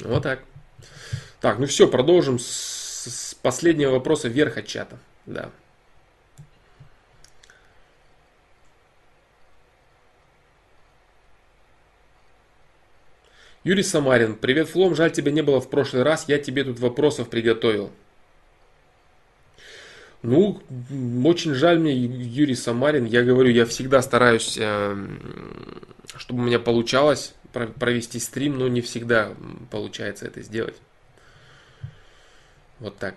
Вот 0.00 0.22
так. 0.22 0.42
Так, 1.42 1.58
ну 1.58 1.66
все, 1.66 1.86
продолжим 1.86 2.38
с, 2.38 2.46
с 2.46 3.34
последнего 3.34 3.92
вопроса 3.92 4.28
вверх 4.28 4.56
от 4.56 4.66
чата. 4.66 4.98
Да. 5.26 5.50
Юрий 13.62 13.82
Самарин. 13.82 14.36
Привет, 14.36 14.68
Флом. 14.70 14.94
Жаль, 14.94 15.12
тебя 15.12 15.32
не 15.32 15.42
было 15.42 15.60
в 15.60 15.68
прошлый 15.68 16.02
раз. 16.02 16.24
Я 16.28 16.38
тебе 16.38 16.64
тут 16.64 16.78
вопросов 16.78 17.28
приготовил. 17.28 17.90
Ну, 20.22 20.62
очень 21.24 21.54
жаль 21.54 21.78
мне, 21.78 21.94
Юрий 21.94 22.54
Самарин. 22.54 23.04
Я 23.04 23.22
говорю, 23.22 23.50
я 23.50 23.66
всегда 23.66 24.00
стараюсь, 24.00 24.56
эм, 24.58 25.20
чтобы 26.16 26.42
у 26.42 26.46
меня 26.46 26.58
получалось 26.58 27.34
провести 27.52 28.18
стрим, 28.18 28.58
но 28.58 28.68
не 28.68 28.80
всегда 28.80 29.32
получается 29.70 30.26
это 30.26 30.40
сделать. 30.42 30.76
Вот 32.78 32.96
так. 32.96 33.14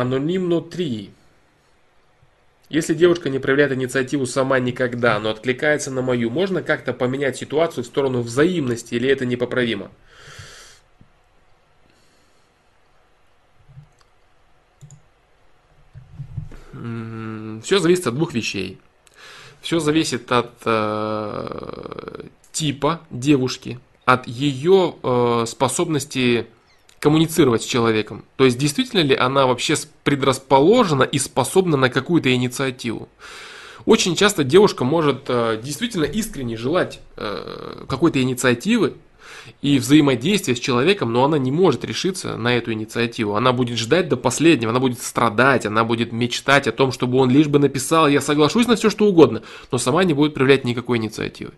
Анонимно 0.00 0.60
3. 0.60 1.10
Если 2.68 2.94
девушка 2.94 3.30
не 3.30 3.38
проявляет 3.38 3.72
инициативу 3.72 4.26
сама 4.26 4.58
никогда, 4.58 5.18
но 5.20 5.30
откликается 5.30 5.90
на 5.90 6.02
мою, 6.02 6.30
можно 6.30 6.62
как-то 6.62 6.92
поменять 6.92 7.36
ситуацию 7.36 7.84
в 7.84 7.86
сторону 7.86 8.22
взаимности 8.22 8.94
или 8.94 9.08
это 9.08 9.24
непоправимо? 9.24 9.90
Все 17.62 17.78
зависит 17.78 18.06
от 18.06 18.14
двух 18.14 18.34
вещей. 18.34 18.78
Все 19.60 19.80
зависит 19.80 20.30
от 20.30 20.52
э, 20.64 22.24
типа 22.52 23.00
девушки, 23.10 23.80
от 24.04 24.28
ее 24.28 24.94
э, 25.02 25.44
способности 25.46 26.46
коммуницировать 27.06 27.62
с 27.62 27.66
человеком. 27.66 28.24
То 28.34 28.46
есть 28.46 28.58
действительно 28.58 29.00
ли 29.00 29.14
она 29.14 29.46
вообще 29.46 29.76
предрасположена 30.02 31.04
и 31.04 31.20
способна 31.20 31.76
на 31.76 31.88
какую-то 31.88 32.34
инициативу. 32.34 33.08
Очень 33.84 34.16
часто 34.16 34.42
девушка 34.42 34.84
может 34.84 35.26
э, 35.28 35.60
действительно 35.62 36.02
искренне 36.02 36.56
желать 36.56 36.98
э, 37.16 37.84
какой-то 37.88 38.20
инициативы, 38.20 38.94
и 39.62 39.78
взаимодействия 39.78 40.56
с 40.56 40.58
человеком, 40.58 41.12
но 41.12 41.24
она 41.24 41.38
не 41.38 41.52
может 41.52 41.84
решиться 41.84 42.36
на 42.36 42.56
эту 42.56 42.72
инициативу. 42.72 43.36
Она 43.36 43.52
будет 43.52 43.78
ждать 43.78 44.08
до 44.08 44.16
последнего, 44.16 44.70
она 44.70 44.80
будет 44.80 45.00
страдать, 45.00 45.66
она 45.66 45.84
будет 45.84 46.10
мечтать 46.10 46.66
о 46.66 46.72
том, 46.72 46.90
чтобы 46.90 47.18
он 47.18 47.30
лишь 47.30 47.46
бы 47.46 47.60
написал, 47.60 48.08
я 48.08 48.20
соглашусь 48.20 48.66
на 48.66 48.74
все, 48.74 48.90
что 48.90 49.06
угодно, 49.06 49.42
но 49.70 49.78
сама 49.78 50.02
не 50.02 50.14
будет 50.14 50.34
проявлять 50.34 50.64
никакой 50.64 50.98
инициативы. 50.98 51.52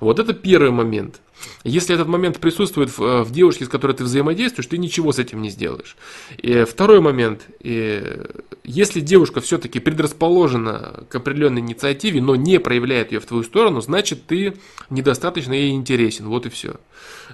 Вот 0.00 0.18
это 0.18 0.34
первый 0.34 0.70
момент. 0.70 1.22
Если 1.64 1.94
этот 1.94 2.08
момент 2.08 2.38
присутствует 2.38 2.96
в, 2.96 3.02
э, 3.02 3.22
в 3.22 3.30
девушке, 3.30 3.64
с 3.64 3.68
которой 3.68 3.92
ты 3.92 4.04
взаимодействуешь, 4.04 4.66
ты 4.66 4.78
ничего 4.78 5.12
с 5.12 5.18
этим 5.18 5.42
не 5.42 5.50
сделаешь. 5.50 5.96
И 6.38 6.64
второй 6.64 7.00
момент. 7.00 7.46
И 7.60 8.20
если 8.64 9.00
девушка 9.00 9.40
все-таки 9.40 9.80
предрасположена 9.80 11.04
к 11.08 11.14
определенной 11.14 11.60
инициативе, 11.60 12.20
но 12.20 12.36
не 12.36 12.58
проявляет 12.58 13.12
ее 13.12 13.20
в 13.20 13.26
твою 13.26 13.44
сторону, 13.44 13.80
значит 13.80 14.26
ты 14.26 14.54
недостаточно 14.90 15.52
ей 15.52 15.72
интересен. 15.72 16.28
Вот 16.28 16.46
и 16.46 16.50
все. 16.50 16.76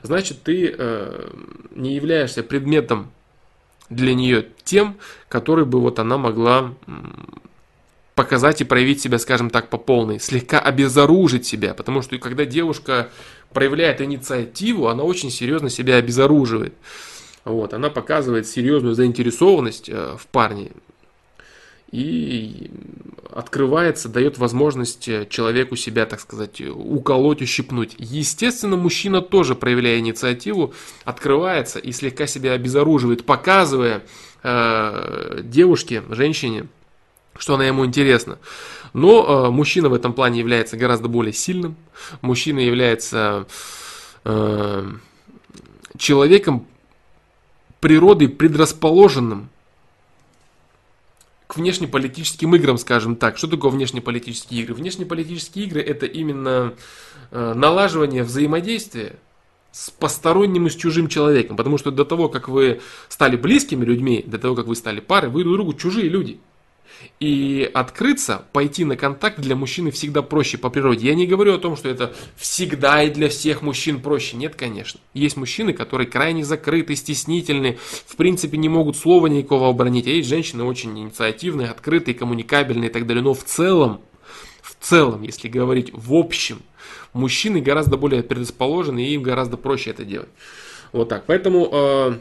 Значит 0.03 0.43
ты 0.43 0.75
э, 0.77 1.31
не 1.75 1.95
являешься 1.95 2.43
предметом 2.43 3.11
для 3.91 4.15
нее 4.15 4.47
тем, 4.65 4.97
который 5.29 5.65
бы 5.65 5.81
вот 5.81 5.99
она 5.99 6.19
могла 6.19 6.75
показать 8.19 8.61
и 8.61 8.65
проявить 8.65 9.01
себя, 9.01 9.17
скажем 9.21 9.49
так, 9.49 9.71
по 9.71 9.79
полной, 9.79 10.19
слегка 10.19 10.59
обезоружить 10.59 11.47
себя, 11.47 11.73
потому 11.73 12.03
что 12.03 12.19
когда 12.19 12.45
девушка 12.45 13.11
проявляет 13.53 14.01
инициативу, 14.01 14.89
она 14.89 15.03
очень 15.03 15.31
серьезно 15.31 15.71
себя 15.71 15.97
обезоруживает. 15.97 16.75
Вот, 17.45 17.73
она 17.73 17.89
показывает 17.89 18.47
серьезную 18.47 18.95
заинтересованность 18.95 19.89
э, 19.89 20.17
в 20.19 20.27
парне 20.27 20.73
и 21.91 22.71
открывается, 23.31 24.09
дает 24.09 24.37
возможность 24.39 25.09
э, 25.09 25.27
человеку 25.31 25.77
себя, 25.77 26.05
так 26.05 26.21
сказать, 26.21 26.61
уколоть, 26.61 27.41
ущипнуть. 27.41 27.95
Естественно, 27.99 28.77
мужчина 28.77 29.23
тоже, 29.23 29.55
проявляя 29.55 29.99
инициативу, 29.99 30.75
открывается 31.05 31.79
и 31.79 31.93
слегка 31.93 32.27
себя 32.27 32.53
обезоруживает, 32.53 33.25
показывая 33.25 34.03
э, 34.43 35.41
девушке, 35.43 36.03
женщине, 36.11 36.67
что 37.39 37.55
она 37.55 37.67
ему 37.67 37.87
интересна. 37.87 38.39
Но 38.93 39.47
э, 39.47 39.51
мужчина 39.51 39.89
в 39.89 39.95
этом 39.95 40.13
плане 40.13 40.39
является 40.41 40.77
гораздо 40.77 41.09
более 41.09 41.33
сильным. 41.33 41.77
Мужчина 42.21 42.61
является 42.61 43.47
э, 44.25 44.93
человеком 45.97 46.67
природой 47.81 48.29
предрасположенным 48.29 49.51
к 51.47 51.57
внешнеполитическим 51.57 52.55
играм, 52.55 52.77
скажем 52.79 53.17
так. 53.17 53.39
Что 53.39 53.49
такое 53.49 53.71
внешнеполитические 53.71 54.63
игры? 54.63 54.75
Внешнеполитические 54.75 55.65
игры 55.65 55.81
это 55.81 56.07
именно 56.07 56.75
э, 57.31 57.53
налаживание 57.55 58.23
взаимодействия 58.23 59.17
с 59.73 59.91
посторонним 59.91 60.67
и 60.67 60.71
с 60.71 60.77
чужим 60.77 61.09
человеком. 61.09 61.57
Потому 61.57 61.79
что 61.79 61.91
до 61.91 62.05
того, 62.05 62.29
как 62.29 62.49
вы 62.49 62.81
стали 63.09 63.37
близкими 63.37 63.85
людьми, 63.85 64.23
до 64.27 64.39
того, 64.39 64.55
как 64.55 64.67
вы 64.67 64.77
стали 64.77 65.01
парой, 65.01 65.31
вы 65.31 65.43
друг 65.43 65.57
другу 65.57 65.75
чужие 65.75 66.09
люди. 66.09 66.39
И 67.21 67.69
открыться, 67.75 68.45
пойти 68.53 68.85
на 68.85 68.97
контакт 68.97 69.41
для 69.41 69.57
мужчины 69.57 69.91
всегда 69.91 70.23
проще 70.23 70.57
по 70.57 70.71
природе. 70.71 71.09
Я 71.09 71.15
не 71.15 71.27
говорю 71.27 71.55
о 71.55 71.59
том, 71.59 71.77
что 71.77 71.89
это 71.89 72.15
всегда 72.37 73.03
и 73.03 73.11
для 73.11 73.29
всех 73.29 73.63
мужчин 73.63 74.01
проще. 74.01 74.37
Нет, 74.37 74.55
конечно. 74.55 75.01
Есть 75.15 75.37
мужчины, 75.37 75.73
которые 75.73 76.07
крайне 76.07 76.45
закрыты, 76.45 76.95
стеснительны, 76.95 77.79
в 78.07 78.17
принципе 78.17 78.57
не 78.57 78.69
могут 78.69 78.97
слова 78.97 79.27
никакого 79.27 79.69
обронить. 79.69 80.07
А 80.07 80.11
есть 80.11 80.29
женщины 80.29 80.63
очень 80.63 80.97
инициативные, 80.97 81.69
открытые, 81.69 82.15
коммуникабельные 82.15 82.89
и 82.89 82.93
так 82.93 83.07
далее. 83.07 83.23
Но 83.23 83.35
в 83.35 83.43
целом, 83.43 84.01
в 84.63 84.77
целом, 84.81 85.23
если 85.23 85.49
говорить 85.49 85.91
в 85.93 86.15
общем, 86.15 86.63
мужчины 87.13 87.61
гораздо 87.61 87.97
более 87.97 88.23
предрасположены 88.23 89.05
и 89.05 89.15
им 89.15 89.23
гораздо 89.23 89.57
проще 89.57 89.91
это 89.91 90.05
делать. 90.05 90.29
Вот 90.93 91.09
так. 91.09 91.25
Поэтому 91.27 91.69
э, 91.71 92.19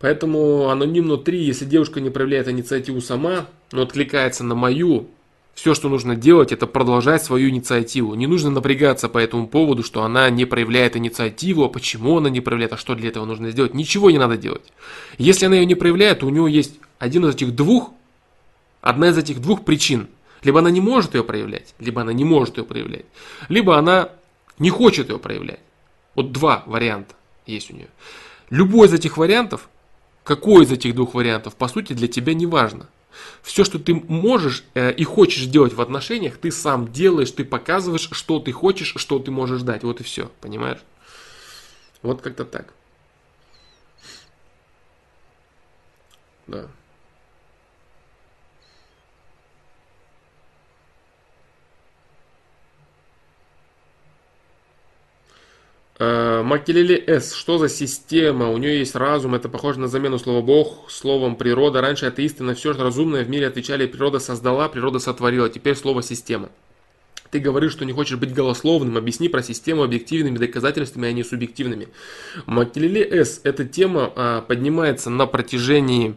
Поэтому 0.00 0.68
анонимно 0.68 1.16
3, 1.16 1.42
если 1.42 1.64
девушка 1.64 2.00
не 2.00 2.10
проявляет 2.10 2.48
инициативу 2.48 3.00
сама, 3.00 3.46
но 3.72 3.82
откликается 3.82 4.44
на 4.44 4.54
мою, 4.54 5.08
все, 5.54 5.74
что 5.74 5.88
нужно 5.88 6.14
делать, 6.14 6.52
это 6.52 6.68
продолжать 6.68 7.24
свою 7.24 7.48
инициативу. 7.48 8.14
Не 8.14 8.28
нужно 8.28 8.50
напрягаться 8.50 9.08
по 9.08 9.18
этому 9.18 9.48
поводу, 9.48 9.82
что 9.82 10.04
она 10.04 10.30
не 10.30 10.44
проявляет 10.44 10.96
инициативу, 10.96 11.64
а 11.64 11.68
почему 11.68 12.18
она 12.18 12.30
не 12.30 12.40
проявляет, 12.40 12.74
а 12.74 12.76
что 12.76 12.94
для 12.94 13.08
этого 13.08 13.24
нужно 13.24 13.50
сделать. 13.50 13.74
Ничего 13.74 14.12
не 14.12 14.18
надо 14.18 14.36
делать. 14.36 14.72
Если 15.18 15.46
она 15.46 15.56
ее 15.56 15.66
не 15.66 15.74
проявляет, 15.74 16.22
у 16.22 16.28
нее 16.28 16.48
есть 16.48 16.78
один 17.00 17.26
из 17.26 17.34
этих 17.34 17.56
двух, 17.56 17.90
одна 18.82 19.08
из 19.08 19.18
этих 19.18 19.40
двух 19.40 19.64
причин. 19.64 20.06
Либо 20.44 20.60
она 20.60 20.70
не 20.70 20.80
может 20.80 21.16
ее 21.16 21.24
проявлять, 21.24 21.74
либо 21.80 22.02
она 22.02 22.12
не 22.12 22.22
может 22.22 22.58
ее 22.58 22.62
проявлять, 22.62 23.06
либо 23.48 23.76
она 23.76 24.10
не 24.60 24.70
хочет 24.70 25.10
ее 25.10 25.18
проявлять. 25.18 25.58
Вот 26.14 26.30
два 26.30 26.62
варианта 26.66 27.16
есть 27.46 27.72
у 27.72 27.74
нее. 27.74 27.88
Любой 28.48 28.86
из 28.86 28.92
этих 28.92 29.16
вариантов 29.16 29.68
какой 30.28 30.64
из 30.64 30.72
этих 30.72 30.94
двух 30.94 31.14
вариантов, 31.14 31.56
по 31.56 31.68
сути, 31.68 31.94
для 31.94 32.06
тебя 32.06 32.34
не 32.34 32.44
важно. 32.44 32.90
Все, 33.40 33.64
что 33.64 33.78
ты 33.78 33.94
можешь 33.94 34.62
э, 34.74 34.92
и 34.92 35.02
хочешь 35.02 35.46
делать 35.46 35.72
в 35.72 35.80
отношениях, 35.80 36.36
ты 36.36 36.50
сам 36.50 36.92
делаешь, 36.92 37.30
ты 37.30 37.46
показываешь, 37.46 38.10
что 38.12 38.38
ты 38.38 38.52
хочешь, 38.52 38.92
что 38.94 39.18
ты 39.20 39.30
можешь 39.30 39.62
дать. 39.62 39.84
Вот 39.84 40.02
и 40.02 40.04
все, 40.04 40.30
понимаешь? 40.42 40.80
Вот 42.02 42.20
как-то 42.20 42.44
так. 42.44 42.74
Да. 46.46 46.66
Макелеле 55.98 57.02
С. 57.06 57.32
Что 57.34 57.58
за 57.58 57.68
система? 57.68 58.50
У 58.50 58.58
нее 58.58 58.78
есть 58.78 58.94
разум. 58.94 59.34
Это 59.34 59.48
похоже 59.48 59.80
на 59.80 59.88
замену 59.88 60.18
слова 60.18 60.42
Бог 60.42 60.90
словом 60.90 61.34
природа. 61.36 61.80
Раньше 61.80 62.06
атеисты 62.06 62.44
на 62.44 62.54
все 62.54 62.72
разумное 62.72 63.24
в 63.24 63.28
мире 63.28 63.48
отвечали 63.48 63.86
природа 63.86 64.20
создала, 64.20 64.68
природа 64.68 65.00
сотворила. 65.00 65.48
Теперь 65.48 65.74
слово 65.74 66.02
система. 66.02 66.50
Ты 67.30 67.40
говоришь, 67.40 67.72
что 67.72 67.84
не 67.84 67.92
хочешь 67.92 68.16
быть 68.16 68.32
голословным, 68.32 68.96
объясни 68.96 69.28
про 69.28 69.42
систему 69.42 69.82
объективными 69.82 70.38
доказательствами, 70.38 71.08
а 71.08 71.12
не 71.12 71.22
субъективными. 71.22 71.88
Макелеле 72.46 73.24
С. 73.24 73.40
Эта 73.44 73.64
тема 73.64 74.12
а, 74.16 74.40
поднимается 74.40 75.10
на 75.10 75.26
протяжении 75.26 76.16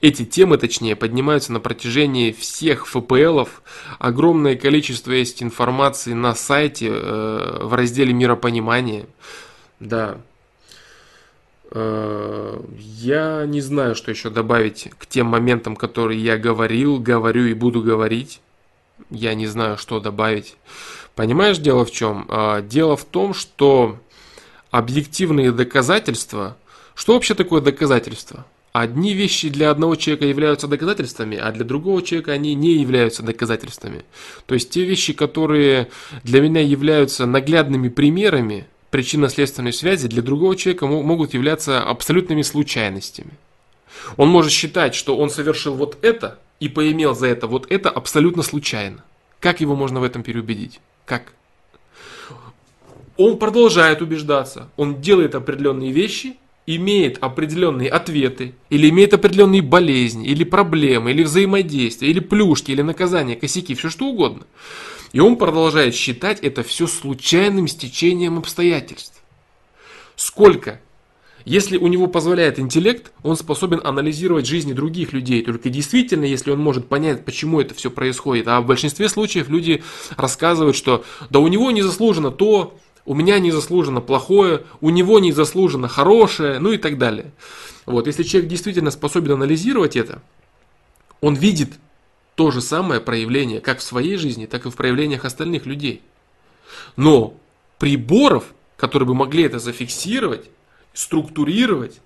эти 0.00 0.24
темы, 0.24 0.58
точнее, 0.58 0.96
поднимаются 0.96 1.52
на 1.52 1.60
протяжении 1.60 2.32
всех 2.32 2.86
ФПЛов. 2.86 3.62
Огромное 3.98 4.56
количество 4.56 5.12
есть 5.12 5.42
информации 5.42 6.12
на 6.12 6.34
сайте 6.34 6.88
э, 6.90 7.58
в 7.62 7.72
разделе 7.74 8.12
миропонимания. 8.12 9.06
Да. 9.80 10.18
Э, 11.70 12.60
я 12.78 13.44
не 13.46 13.60
знаю, 13.60 13.94
что 13.94 14.10
еще 14.10 14.30
добавить 14.30 14.90
к 14.98 15.06
тем 15.06 15.26
моментам, 15.26 15.76
которые 15.76 16.22
я 16.22 16.36
говорил, 16.36 16.98
говорю 16.98 17.46
и 17.46 17.54
буду 17.54 17.80
говорить. 17.82 18.40
Я 19.10 19.34
не 19.34 19.46
знаю, 19.46 19.78
что 19.78 20.00
добавить. 20.00 20.56
Понимаешь, 21.14 21.58
дело 21.58 21.84
в 21.84 21.90
чем? 21.90 22.26
Э, 22.28 22.62
дело 22.62 22.96
в 22.96 23.04
том, 23.04 23.34
что 23.34 23.98
объективные 24.70 25.52
доказательства... 25.52 26.56
Что 26.94 27.14
вообще 27.14 27.34
такое 27.34 27.60
доказательство? 27.60 28.46
Одни 28.72 29.14
вещи 29.14 29.48
для 29.48 29.70
одного 29.70 29.96
человека 29.96 30.26
являются 30.26 30.66
доказательствами, 30.66 31.38
а 31.38 31.50
для 31.50 31.64
другого 31.64 32.02
человека 32.02 32.32
они 32.32 32.54
не 32.54 32.74
являются 32.74 33.22
доказательствами. 33.22 34.04
То 34.44 34.54
есть 34.54 34.70
те 34.70 34.84
вещи, 34.84 35.14
которые 35.14 35.88
для 36.24 36.42
меня 36.42 36.60
являются 36.60 37.24
наглядными 37.24 37.88
примерами 37.88 38.66
причинно-следственной 38.90 39.72
связи, 39.72 40.08
для 40.08 40.22
другого 40.22 40.56
человека 40.56 40.86
могут 40.86 41.32
являться 41.32 41.82
абсолютными 41.82 42.42
случайностями. 42.42 43.32
Он 44.16 44.28
может 44.28 44.52
считать, 44.52 44.94
что 44.94 45.16
он 45.16 45.30
совершил 45.30 45.74
вот 45.74 45.98
это 46.02 46.38
и 46.60 46.68
поимел 46.68 47.14
за 47.14 47.26
это 47.26 47.46
вот 47.46 47.66
это 47.70 47.90
абсолютно 47.90 48.42
случайно. 48.42 49.04
Как 49.40 49.60
его 49.60 49.76
можно 49.76 50.00
в 50.00 50.04
этом 50.04 50.22
переубедить? 50.22 50.80
Как? 51.04 51.32
Он 53.16 53.38
продолжает 53.38 54.02
убеждаться. 54.02 54.68
Он 54.76 55.00
делает 55.00 55.34
определенные 55.34 55.92
вещи– 55.92 56.36
имеет 56.66 57.18
определенные 57.22 57.88
ответы, 57.88 58.54
или 58.70 58.88
имеет 58.90 59.14
определенные 59.14 59.62
болезни, 59.62 60.26
или 60.26 60.44
проблемы, 60.44 61.12
или 61.12 61.22
взаимодействия, 61.22 62.10
или 62.10 62.20
плюшки, 62.20 62.72
или 62.72 62.82
наказания, 62.82 63.36
косяки, 63.36 63.74
все 63.74 63.88
что 63.88 64.06
угодно. 64.06 64.44
И 65.12 65.20
он 65.20 65.36
продолжает 65.36 65.94
считать 65.94 66.40
это 66.40 66.62
все 66.62 66.86
случайным 66.86 67.68
стечением 67.68 68.38
обстоятельств. 68.38 69.22
Сколько? 70.16 70.80
Если 71.46 71.78
у 71.78 71.86
него 71.86 72.08
позволяет 72.08 72.58
интеллект, 72.58 73.12
он 73.22 73.36
способен 73.36 73.80
анализировать 73.84 74.46
жизни 74.46 74.72
других 74.72 75.12
людей. 75.12 75.42
Только 75.42 75.70
действительно, 75.70 76.24
если 76.24 76.50
он 76.50 76.58
может 76.58 76.88
понять, 76.88 77.24
почему 77.24 77.60
это 77.60 77.72
все 77.72 77.88
происходит. 77.88 78.48
А 78.48 78.60
в 78.60 78.66
большинстве 78.66 79.08
случаев 79.08 79.48
люди 79.48 79.84
рассказывают, 80.16 80.74
что 80.74 81.04
да 81.30 81.38
у 81.38 81.46
него 81.46 81.70
не 81.70 81.82
заслужено 81.82 82.32
то, 82.32 82.76
у 83.04 83.14
меня 83.14 83.38
не 83.38 83.52
заслужено 83.52 84.00
плохое, 84.00 84.64
у 84.80 84.90
него 84.90 85.20
не 85.20 85.30
заслужено 85.30 85.86
хорошее, 85.86 86.58
ну 86.58 86.72
и 86.72 86.78
так 86.78 86.98
далее. 86.98 87.30
Вот, 87.86 88.08
если 88.08 88.24
человек 88.24 88.50
действительно 88.50 88.90
способен 88.90 89.30
анализировать 89.34 89.94
это, 89.94 90.22
он 91.20 91.36
видит 91.36 91.74
то 92.34 92.50
же 92.50 92.60
самое 92.60 93.00
проявление 93.00 93.60
как 93.60 93.78
в 93.78 93.84
своей 93.84 94.16
жизни, 94.16 94.46
так 94.46 94.66
и 94.66 94.70
в 94.70 94.74
проявлениях 94.74 95.24
остальных 95.24 95.64
людей. 95.64 96.02
Но 96.96 97.34
приборов, 97.78 98.52
которые 98.76 99.06
бы 99.06 99.14
могли 99.14 99.44
это 99.44 99.60
зафиксировать, 99.60 100.50
структурировать, 100.96 102.00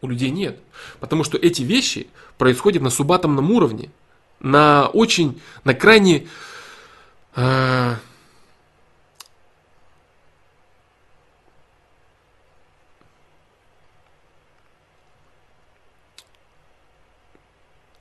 у 0.00 0.08
людей 0.08 0.30
нет. 0.30 0.60
Потому 1.00 1.24
что 1.24 1.36
эти 1.36 1.62
вещи 1.62 2.08
происходят 2.38 2.82
на 2.82 2.90
субатомном 2.90 3.50
уровне, 3.50 3.90
на 4.38 4.86
очень, 4.86 5.40
на 5.64 5.74
крайне 5.74 6.28
э, 7.34 7.96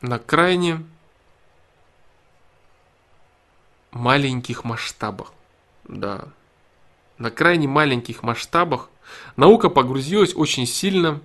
на 0.02 0.20
крайне 0.20 0.86
маленьких 3.92 4.64
масштабах. 4.64 5.34
Да. 5.86 6.26
На 7.18 7.32
крайне 7.32 7.68
маленьких 7.68 8.22
масштабах 8.22 8.90
наука 9.36 9.70
погрузилась 9.70 10.36
очень 10.36 10.66
сильно 10.66 11.22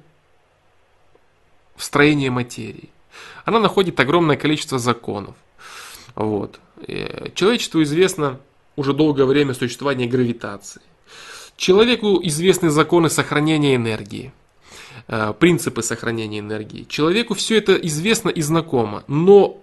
в 1.77 1.85
строение 1.85 2.31
материи. 2.31 2.91
Она 3.45 3.61
находит 3.61 3.99
огромное 4.01 4.37
количество 4.37 4.79
законов. 4.79 5.35
Вот. 6.15 6.61
Э, 6.87 7.31
человечеству 7.35 7.83
известно 7.83 8.39
уже 8.77 8.93
долгое 8.93 9.25
время 9.25 9.55
существование 9.55 10.09
гравитации. 10.09 10.83
Человеку 11.57 12.21
известны 12.23 12.71
законы 12.71 13.11
сохранения 13.11 13.77
энергии. 13.77 14.33
Э, 15.09 15.35
принципы 15.39 15.83
сохранения 15.83 16.39
энергии. 16.39 16.85
Человеку 16.89 17.35
все 17.35 17.59
это 17.59 17.75
известно 17.75 18.29
и 18.29 18.43
знакомо, 18.43 19.05
но 19.09 19.61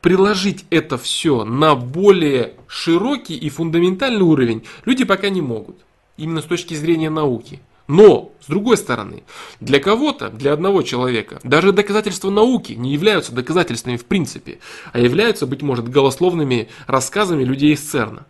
приложить 0.00 0.64
это 0.70 0.98
все 0.98 1.44
на 1.44 1.74
более 1.74 2.54
широкий 2.66 3.36
и 3.36 3.48
фундаментальный 3.48 4.22
уровень 4.22 4.64
люди 4.84 5.04
пока 5.04 5.30
не 5.30 5.40
могут. 5.40 5.76
Именно 6.22 6.40
с 6.40 6.44
точки 6.44 6.74
зрения 6.74 7.10
науки. 7.10 7.58
Но, 7.88 8.30
с 8.40 8.46
другой 8.46 8.76
стороны, 8.76 9.24
для 9.58 9.80
кого-то, 9.80 10.28
для 10.28 10.52
одного 10.52 10.82
человека, 10.82 11.40
даже 11.42 11.72
доказательства 11.72 12.30
науки 12.30 12.74
не 12.74 12.92
являются 12.92 13.32
доказательствами 13.32 13.96
в 13.96 14.04
принципе, 14.04 14.60
а 14.92 15.00
являются, 15.00 15.48
быть 15.48 15.62
может, 15.62 15.88
голословными 15.88 16.68
рассказами 16.86 17.42
людей 17.42 17.72
из 17.72 17.80
ЦЕРНа. 17.80 18.24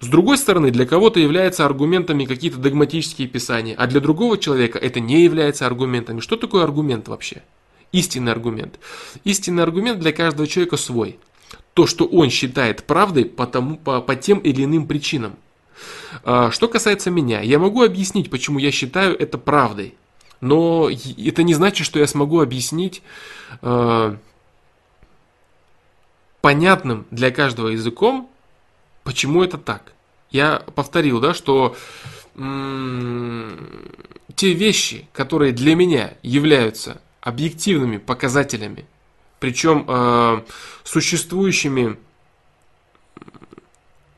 С 0.00 0.08
другой 0.08 0.38
стороны, 0.38 0.72
для 0.72 0.86
кого-то 0.86 1.20
являются 1.20 1.64
аргументами 1.64 2.24
какие-то 2.24 2.58
догматические 2.58 3.28
писания, 3.28 3.76
а 3.78 3.86
для 3.86 4.00
другого 4.00 4.36
человека 4.36 4.80
это 4.80 4.98
не 4.98 5.22
является 5.22 5.68
аргументами. 5.68 6.18
Что 6.18 6.34
такое 6.34 6.64
аргумент 6.64 7.06
вообще? 7.06 7.44
Истинный 7.92 8.32
аргумент. 8.32 8.80
Истинный 9.22 9.62
аргумент 9.62 10.00
для 10.00 10.10
каждого 10.10 10.48
человека 10.48 10.76
свой. 10.76 11.20
То, 11.74 11.86
что 11.86 12.06
он 12.06 12.28
считает 12.28 12.82
правдой 12.82 13.24
по, 13.24 13.46
тому, 13.46 13.76
по, 13.76 14.00
по 14.00 14.16
тем 14.16 14.40
или 14.40 14.64
иным 14.64 14.88
причинам. 14.88 15.36
А, 16.24 16.50
что 16.50 16.68
касается 16.68 17.10
меня, 17.10 17.40
я 17.40 17.58
могу 17.58 17.82
объяснить, 17.82 18.30
почему 18.30 18.58
я 18.58 18.70
считаю 18.70 19.18
это 19.18 19.38
правдой. 19.38 19.94
Но 20.40 20.88
это 20.90 21.42
не 21.42 21.54
значит, 21.54 21.86
что 21.86 21.98
я 21.98 22.06
смогу 22.06 22.40
объяснить 22.40 23.02
э, 23.60 24.16
понятным 26.40 27.06
для 27.10 27.30
каждого 27.30 27.68
языком, 27.68 28.30
Почему 29.04 29.42
это 29.42 29.58
так? 29.58 29.92
Я 30.30 30.62
повторил, 30.74 31.20
да, 31.20 31.34
что 31.34 31.76
те 34.36 34.52
вещи, 34.54 35.08
которые 35.12 35.52
для 35.52 35.74
меня 35.74 36.14
являются 36.22 37.00
объективными 37.20 37.96
показателями, 37.96 38.86
причем 39.40 39.84
э, 39.86 40.42
существующими 40.84 41.98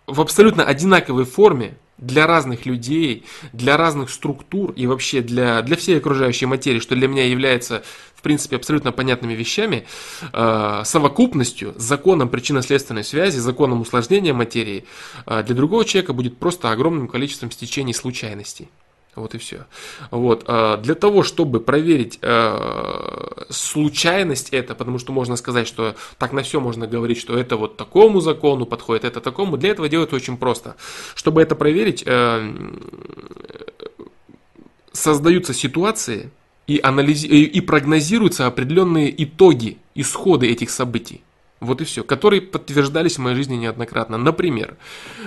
в 0.06 0.20
абсолютно 0.20 0.64
одинаковой 0.64 1.24
форме 1.24 1.78
для 1.98 2.26
разных 2.26 2.66
людей, 2.66 3.24
для 3.52 3.76
разных 3.76 4.10
структур 4.10 4.72
и 4.72 4.86
вообще 4.86 5.20
для, 5.20 5.62
для 5.62 5.76
всей 5.76 5.98
окружающей 5.98 6.46
материи, 6.46 6.80
что 6.80 6.96
для 6.96 7.06
меня 7.06 7.26
является 7.26 7.82
в 8.14 8.22
принципе, 8.22 8.54
абсолютно 8.54 8.92
понятными 8.92 9.32
вещами, 9.32 9.84
э, 10.32 10.82
совокупностью, 10.84 11.74
законом 11.76 12.28
причинно-следственной 12.28 13.02
связи, 13.02 13.38
законом 13.38 13.80
усложнения 13.80 14.32
материи, 14.32 14.84
э, 15.26 15.42
для 15.42 15.56
другого 15.56 15.84
человека 15.84 16.12
будет 16.12 16.38
просто 16.38 16.70
огромным 16.70 17.08
количеством 17.08 17.50
стечений 17.50 17.92
случайностей. 17.92 18.68
Вот 19.14 19.34
и 19.34 19.38
все. 19.38 19.66
Вот. 20.10 20.44
Э, 20.46 20.78
для 20.82 20.94
того, 20.94 21.22
чтобы 21.22 21.60
проверить 21.60 22.18
случайность 23.50 24.50
это, 24.50 24.74
потому 24.74 24.98
что 24.98 25.12
можно 25.12 25.36
сказать, 25.36 25.68
что 25.68 25.94
так 26.18 26.32
на 26.32 26.42
все 26.42 26.60
можно 26.60 26.86
говорить, 26.86 27.18
что 27.18 27.38
это 27.38 27.56
вот 27.56 27.76
такому 27.76 28.20
закону 28.20 28.66
подходит, 28.66 29.04
это 29.04 29.20
такому, 29.20 29.56
для 29.56 29.70
этого 29.70 29.88
делать 29.88 30.12
очень 30.12 30.36
просто. 30.36 30.76
Чтобы 31.14 31.42
это 31.42 31.54
проверить, 31.54 32.06
создаются 34.92 35.52
ситуации, 35.52 36.30
и, 36.66 36.80
анализи... 36.82 37.26
и 37.26 37.60
прогнозируются 37.60 38.46
определенные 38.46 39.12
итоги, 39.24 39.78
исходы 39.94 40.48
этих 40.48 40.70
событий. 40.70 41.22
Вот 41.62 41.80
и 41.80 41.84
все, 41.84 42.02
которые 42.02 42.42
подтверждались 42.42 43.16
в 43.16 43.20
моей 43.20 43.36
жизни 43.36 43.54
неоднократно. 43.54 44.18
Например, 44.18 44.76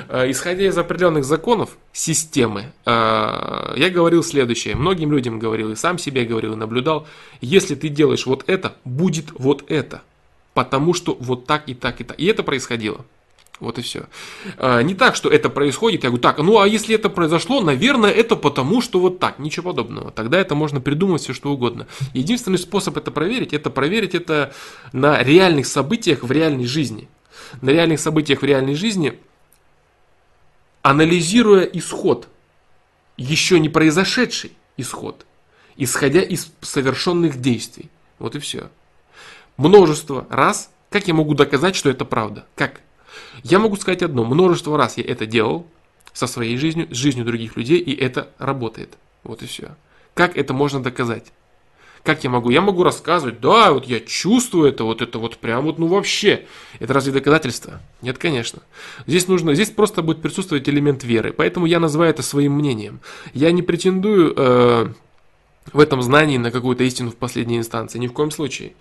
э, 0.10 0.30
исходя 0.30 0.66
из 0.66 0.78
определенных 0.78 1.24
законов 1.24 1.78
системы, 1.94 2.74
э, 2.86 2.92
я 3.78 3.90
говорил 3.90 4.22
следующее, 4.22 4.76
многим 4.76 5.14
людям 5.14 5.40
говорил, 5.40 5.72
и 5.72 5.76
сам 5.76 5.98
себе 5.98 6.26
говорил, 6.26 6.54
и 6.54 6.58
наблюдал, 6.58 7.08
если 7.40 7.76
ты 7.76 7.88
делаешь 7.88 8.26
вот 8.26 8.44
это, 8.48 8.76
будет 8.84 9.28
вот 9.34 9.64
это, 9.72 10.02
потому 10.54 10.94
что 10.94 11.16
вот 11.22 11.46
так 11.46 11.70
и 11.70 11.74
так 11.74 12.02
и 12.02 12.04
так. 12.04 12.20
И 12.20 12.26
это 12.26 12.44
происходило. 12.44 13.06
Вот 13.60 13.80
и 13.80 13.82
все. 13.82 14.08
А, 14.58 14.82
не 14.82 14.96
так, 14.96 15.16
что 15.16 15.30
это 15.30 15.50
происходит, 15.50 16.04
я 16.04 16.10
говорю, 16.10 16.22
так, 16.22 16.40
ну 16.40 16.60
а 16.60 16.68
если 16.68 16.94
это 16.94 17.10
произошло, 17.10 17.62
наверное, 17.62 18.12
это 18.12 18.36
потому, 18.36 18.82
что 18.82 19.00
вот 19.00 19.20
так, 19.20 19.40
ничего 19.40 19.72
подобного. 19.72 20.12
Тогда 20.12 20.40
это 20.40 20.56
можно 20.56 20.82
придумать 20.82 21.22
все, 21.22 21.34
что 21.34 21.52
угодно. 21.52 21.88
Единственный 22.14 22.58
способ 22.58 22.98
это 22.98 23.12
проверить, 23.12 23.54
это 23.54 23.70
проверить 23.70 24.14
это 24.14 24.54
на 24.92 25.24
реальных 25.24 25.68
событиях 25.68 26.24
в 26.24 26.32
реальной 26.32 26.66
жизни. 26.66 27.08
На 27.62 27.70
реальных 27.70 28.00
событиях 28.00 28.42
в 28.42 28.46
реальной 28.46 28.76
жизни, 28.76 29.18
анализируя 30.82 31.64
исход, 31.64 32.28
еще 33.18 33.60
не 33.60 33.70
произошедший 33.70 34.52
исход, 34.76 35.26
исходя 35.78 36.22
из 36.22 36.52
совершенных 36.62 37.40
действий. 37.40 37.90
Вот 38.20 38.36
и 38.36 38.40
все. 38.40 38.70
Множество 39.56 40.28
раз, 40.30 40.70
как 40.90 41.08
я 41.08 41.14
могу 41.14 41.34
доказать, 41.34 41.76
что 41.76 41.90
это 41.90 42.04
правда? 42.04 42.46
Как? 42.56 42.82
Я 43.46 43.60
могу 43.60 43.76
сказать 43.76 44.02
одно, 44.02 44.24
множество 44.24 44.76
раз 44.76 44.98
я 44.98 45.04
это 45.04 45.28
делал 45.28 45.68
со 46.14 46.26
своей 46.26 46.58
жизнью, 46.58 46.88
с 46.90 46.98
жизнью 46.98 47.26
других 47.26 47.56
людей, 47.58 47.78
и 47.78 47.94
это 47.96 48.30
работает. 48.40 48.98
Вот 49.24 49.44
и 49.44 49.46
все. 49.46 49.76
Как 50.16 50.36
это 50.36 50.56
можно 50.56 50.82
доказать? 50.82 51.32
Как 52.02 52.24
я 52.24 52.32
могу? 52.32 52.50
Я 52.50 52.62
могу 52.62 52.82
рассказывать, 52.82 53.40
да, 53.42 53.72
вот 53.72 53.86
я 53.86 54.00
чувствую 54.00 54.68
это, 54.68 54.84
вот 54.84 55.04
это 55.04 55.20
вот 55.20 55.38
прям 55.38 55.66
вот, 55.66 55.78
ну 55.78 55.86
вообще. 55.86 56.48
Это 56.80 56.92
разве 56.92 57.14
доказательство? 57.14 57.82
Нет, 58.02 58.18
конечно. 58.18 58.64
Здесь 59.06 59.28
нужно, 59.28 59.54
здесь 59.54 59.70
просто 59.70 60.02
будет 60.02 60.24
присутствовать 60.24 60.68
элемент 60.68 61.04
веры. 61.04 61.32
Поэтому 61.32 61.68
я 61.68 61.80
называю 61.80 62.10
это 62.10 62.24
своим 62.24 62.54
мнением. 62.54 63.00
Я 63.36 63.52
не 63.52 63.62
претендую 63.62 64.34
э, 64.36 64.88
в 65.72 65.80
этом 65.80 66.02
знании 66.02 66.40
на 66.40 66.50
какую-то 66.50 66.84
истину 66.84 67.12
в 67.12 67.16
последней 67.16 67.60
инстанции. 67.60 68.00
Ни 68.00 68.08
в 68.08 68.14
коем 68.14 68.32
случае. 68.32 68.74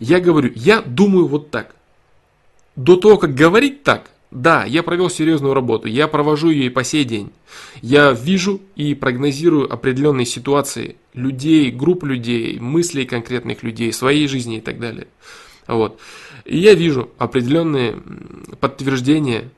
Я 0.00 0.20
говорю, 0.20 0.52
я 0.54 0.80
думаю 0.80 1.26
вот 1.26 1.50
так 1.50 1.76
до 2.76 2.96
того, 2.96 3.16
как 3.16 3.34
говорить 3.34 3.82
так, 3.82 4.10
да, 4.30 4.64
я 4.64 4.82
провел 4.82 5.08
серьезную 5.08 5.54
работу, 5.54 5.88
я 5.88 6.08
провожу 6.08 6.50
ее 6.50 6.66
и 6.66 6.70
по 6.70 6.84
сей 6.84 7.04
день. 7.04 7.30
Я 7.80 8.12
вижу 8.12 8.60
и 8.74 8.94
прогнозирую 8.94 9.72
определенные 9.72 10.26
ситуации 10.26 10.96
людей, 11.14 11.70
групп 11.70 12.04
людей, 12.04 12.58
мыслей 12.60 13.06
конкретных 13.06 13.62
людей, 13.62 13.92
своей 13.92 14.28
жизни 14.28 14.58
и 14.58 14.60
так 14.60 14.78
далее. 14.78 15.06
Вот. 15.66 15.98
И 16.44 16.58
я 16.58 16.74
вижу 16.74 17.10
определенные 17.18 17.96
подтверждения 18.60 19.48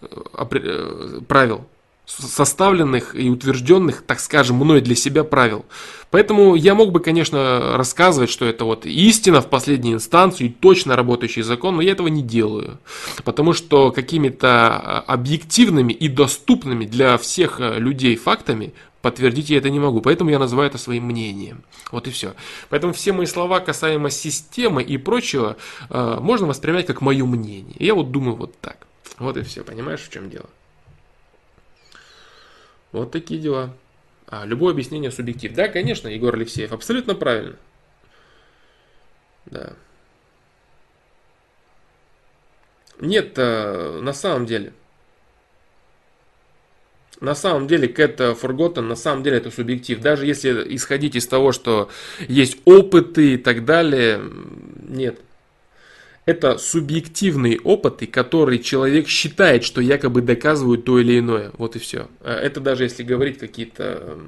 э, 0.00 0.06
э, 0.50 1.20
правил 1.28 1.66
составленных 2.06 3.14
и 3.14 3.28
утвержденных, 3.28 4.02
так 4.02 4.20
скажем, 4.20 4.56
мной 4.56 4.80
для 4.80 4.94
себя 4.94 5.24
правил. 5.24 5.66
Поэтому 6.10 6.54
я 6.54 6.74
мог 6.74 6.92
бы, 6.92 7.00
конечно, 7.00 7.76
рассказывать, 7.76 8.30
что 8.30 8.44
это 8.44 8.64
вот 8.64 8.86
истина 8.86 9.40
в 9.40 9.50
последней 9.50 9.92
инстанции, 9.92 10.48
точно 10.48 10.94
работающий 10.94 11.42
закон, 11.42 11.76
но 11.76 11.82
я 11.82 11.92
этого 11.92 12.06
не 12.06 12.22
делаю. 12.22 12.78
Потому 13.24 13.52
что 13.52 13.90
какими-то 13.90 14.48
а, 14.48 15.04
объективными 15.06 15.92
и 15.92 16.08
доступными 16.08 16.86
для 16.86 17.18
всех 17.18 17.60
э, 17.60 17.78
людей 17.78 18.14
фактами 18.16 18.72
подтвердить 19.02 19.50
я 19.50 19.58
это 19.58 19.68
не 19.68 19.80
могу. 19.80 20.00
Поэтому 20.00 20.30
я 20.30 20.38
называю 20.38 20.68
это 20.68 20.78
своим 20.78 21.04
мнением. 21.04 21.64
Вот 21.90 22.06
и 22.06 22.10
все. 22.10 22.34
Поэтому 22.70 22.92
все 22.92 23.12
мои 23.12 23.26
слова 23.26 23.60
касаемо 23.60 24.10
системы 24.10 24.82
и 24.82 24.96
прочего 24.96 25.56
э, 25.90 26.18
можно 26.20 26.46
воспринимать 26.46 26.86
как 26.86 27.00
мое 27.00 27.24
мнение. 27.24 27.76
Я 27.78 27.94
вот 27.94 28.12
думаю 28.12 28.36
вот 28.36 28.58
так. 28.60 28.86
Вот 29.18 29.36
и 29.36 29.42
все. 29.42 29.64
Понимаешь, 29.64 30.00
в 30.00 30.10
чем 30.12 30.30
дело? 30.30 30.46
Вот 32.96 33.10
такие 33.10 33.38
дела. 33.38 33.74
А 34.26 34.46
любое 34.46 34.72
объяснение 34.72 35.10
субъектив. 35.10 35.52
Да, 35.54 35.68
конечно, 35.68 36.08
Егор 36.08 36.34
Алексеев, 36.34 36.72
абсолютно 36.72 37.14
правильно. 37.14 37.56
Да. 39.44 39.74
Нет, 42.98 43.34
э, 43.36 44.00
на 44.00 44.14
самом 44.14 44.46
деле. 44.46 44.72
На 47.20 47.34
самом 47.34 47.66
деле, 47.66 47.86
Cat 47.86 48.16
Forgotten, 48.16 48.82
на 48.82 48.96
самом 48.96 49.22
деле 49.22 49.36
это 49.36 49.50
субъектив. 49.50 50.00
Даже 50.00 50.26
если 50.26 50.74
исходить 50.74 51.16
из 51.16 51.26
того, 51.26 51.52
что 51.52 51.90
есть 52.28 52.58
опыты 52.64 53.34
и 53.34 53.36
так 53.36 53.64
далее, 53.66 54.22
нет. 54.88 55.20
Это 56.26 56.58
субъективные 56.58 57.60
опыты, 57.60 58.08
которые 58.08 58.58
человек 58.58 59.06
считает, 59.06 59.62
что 59.62 59.80
якобы 59.80 60.22
доказывают 60.22 60.84
то 60.84 60.98
или 60.98 61.20
иное. 61.20 61.52
Вот 61.56 61.76
и 61.76 61.78
все. 61.78 62.08
А 62.20 62.34
это 62.34 62.60
даже 62.60 62.82
если 62.82 63.04
говорить 63.04 63.38
какие-то... 63.38 64.18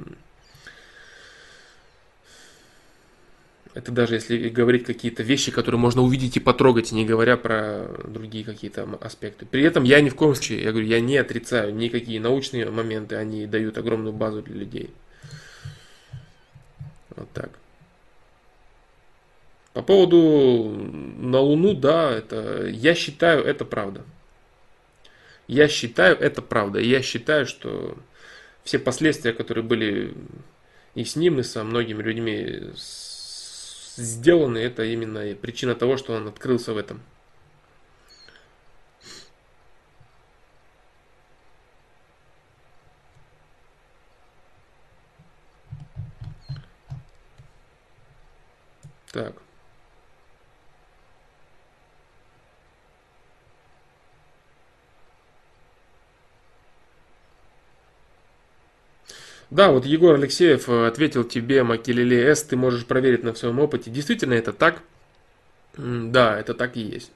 Это 3.75 3.93
даже 3.93 4.15
если 4.15 4.49
говорить 4.49 4.85
какие-то 4.85 5.25
вещи, 5.25 5.51
которые 5.51 5.81
можно 5.81 6.03
увидеть 6.03 6.37
и 6.37 6.41
потрогать, 6.41 6.93
не 6.93 7.05
говоря 7.05 7.37
про 7.37 7.89
другие 8.07 8.45
какие-то 8.45 8.89
аспекты. 9.01 9.45
При 9.45 9.62
этом 9.62 9.83
я 9.83 10.01
ни 10.01 10.09
в 10.09 10.15
коем 10.15 10.35
случае, 10.35 10.62
я 10.62 10.70
говорю, 10.70 10.87
я 10.87 11.01
не 11.01 11.16
отрицаю 11.16 11.75
никакие 11.75 12.20
научные 12.20 12.70
моменты, 12.70 13.16
они 13.16 13.47
дают 13.47 13.77
огромную 13.77 14.12
базу 14.12 14.43
для 14.43 14.55
людей. 14.55 14.91
Вот 17.15 17.29
так. 17.33 17.51
По 19.78 19.82
поводу 19.84 20.74
на 21.18 21.38
Луну, 21.38 21.72
да, 21.72 22.10
это, 22.10 22.66
я 22.66 22.96
считаю, 22.96 23.44
это 23.44 23.64
правда. 23.64 24.05
Я 25.46 25.68
считаю, 25.68 26.18
это 26.18 26.42
правда. 26.42 26.80
Я 26.80 27.00
считаю, 27.00 27.46
что 27.46 27.96
все 28.64 28.80
последствия, 28.80 29.32
которые 29.32 29.62
были 29.62 30.14
и 30.96 31.05
с 31.05 31.14
ним, 31.14 31.38
и 31.38 31.44
со 31.44 31.62
многими 31.62 32.02
людьми 32.02 32.72
сделаны, 33.94 34.59
это 34.59 34.82
именно 34.82 35.32
причина 35.36 35.76
того, 35.76 35.96
что 35.96 36.14
он 36.14 36.26
открылся 36.26 36.72
в 36.72 36.76
этом. 36.76 37.00
Так. 49.12 49.48
Да, 59.51 59.70
вот 59.70 59.87
Егор 59.87 60.15
Алексеев 60.15 60.69
э, 60.69 60.87
ответил 60.87 61.25
тебе, 61.25 61.62
Макелеле 61.62 62.31
С, 62.35 62.43
ты 62.43 62.57
можешь 62.57 62.85
проверить 62.85 63.25
на 63.25 63.35
своем 63.35 63.59
опыте. 63.61 63.91
Действительно 63.91 64.35
это 64.35 64.53
так? 64.53 64.83
Да, 65.77 66.39
это 66.39 66.55
так 66.55 66.77
и 66.77 66.81
есть. 66.81 67.11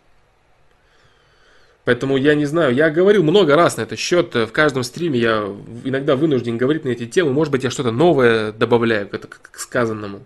Поэтому 1.84 2.16
я 2.16 2.34
не 2.34 2.46
знаю, 2.46 2.74
я 2.74 2.90
говорил 2.90 3.24
много 3.24 3.56
раз 3.56 3.76
на 3.76 3.82
этот 3.82 3.98
счет, 3.98 4.34
в 4.34 4.52
каждом 4.52 4.84
стриме 4.84 5.18
я 5.18 5.52
иногда 5.84 6.14
вынужден 6.14 6.56
говорить 6.56 6.84
на 6.84 6.90
эти 6.90 7.06
темы, 7.06 7.32
может 7.32 7.50
быть 7.50 7.64
я 7.64 7.70
что-то 7.70 7.90
новое 7.90 8.52
добавляю 8.52 9.08
к 9.08 9.58
сказанному. 9.58 10.22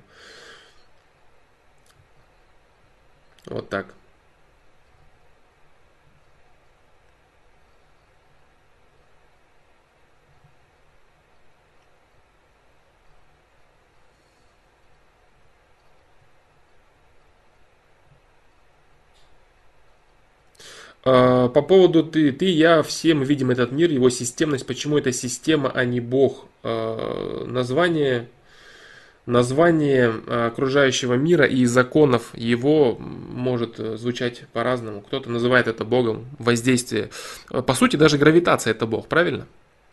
Вот 3.47 3.71
так. 3.71 3.87
По 21.07 21.63
поводу 21.63 22.03
ты, 22.03 22.33
ты, 22.33 22.47
я, 22.47 22.83
все 22.83 23.15
мы 23.15 23.25
видим 23.25 23.53
этот 23.53 23.71
мир, 23.71 23.91
его 23.91 24.11
системность, 24.11 24.67
почему 24.67 24.99
это 24.99 25.13
система, 25.13 25.71
а 25.71 25.85
не 25.85 26.01
Бог. 26.01 26.47
А, 26.65 27.45
название, 27.47 28.29
название 29.25 30.09
окружающего 30.27 31.15
мира 31.15 31.45
и 31.45 31.65
законов 31.65 32.31
его 32.35 32.97
может 32.99 33.77
звучать 33.77 34.43
по-разному. 34.53 35.01
Кто-то 35.01 35.31
называет 35.31 35.69
это 35.69 35.85
Богом, 35.85 36.27
воздействие. 36.41 37.11
По 37.51 37.75
сути, 37.75 37.95
даже 37.95 38.19
гравитация 38.19 38.73
это 38.73 38.87
Бог, 38.87 39.07
правильно? 39.07 39.47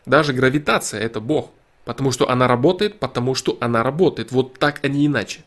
Даже 0.06 0.32
гравитация 0.32 1.00
это 1.00 1.20
Бог. 1.20 1.52
Потому 1.84 2.10
что 2.10 2.28
она 2.28 2.48
работает, 2.48 2.98
потому 2.98 3.36
что 3.36 3.56
она 3.60 3.84
работает. 3.84 4.32
Вот 4.32 4.58
так, 4.58 4.80
а 4.82 4.88
не 4.88 5.06
иначе. 5.06 5.44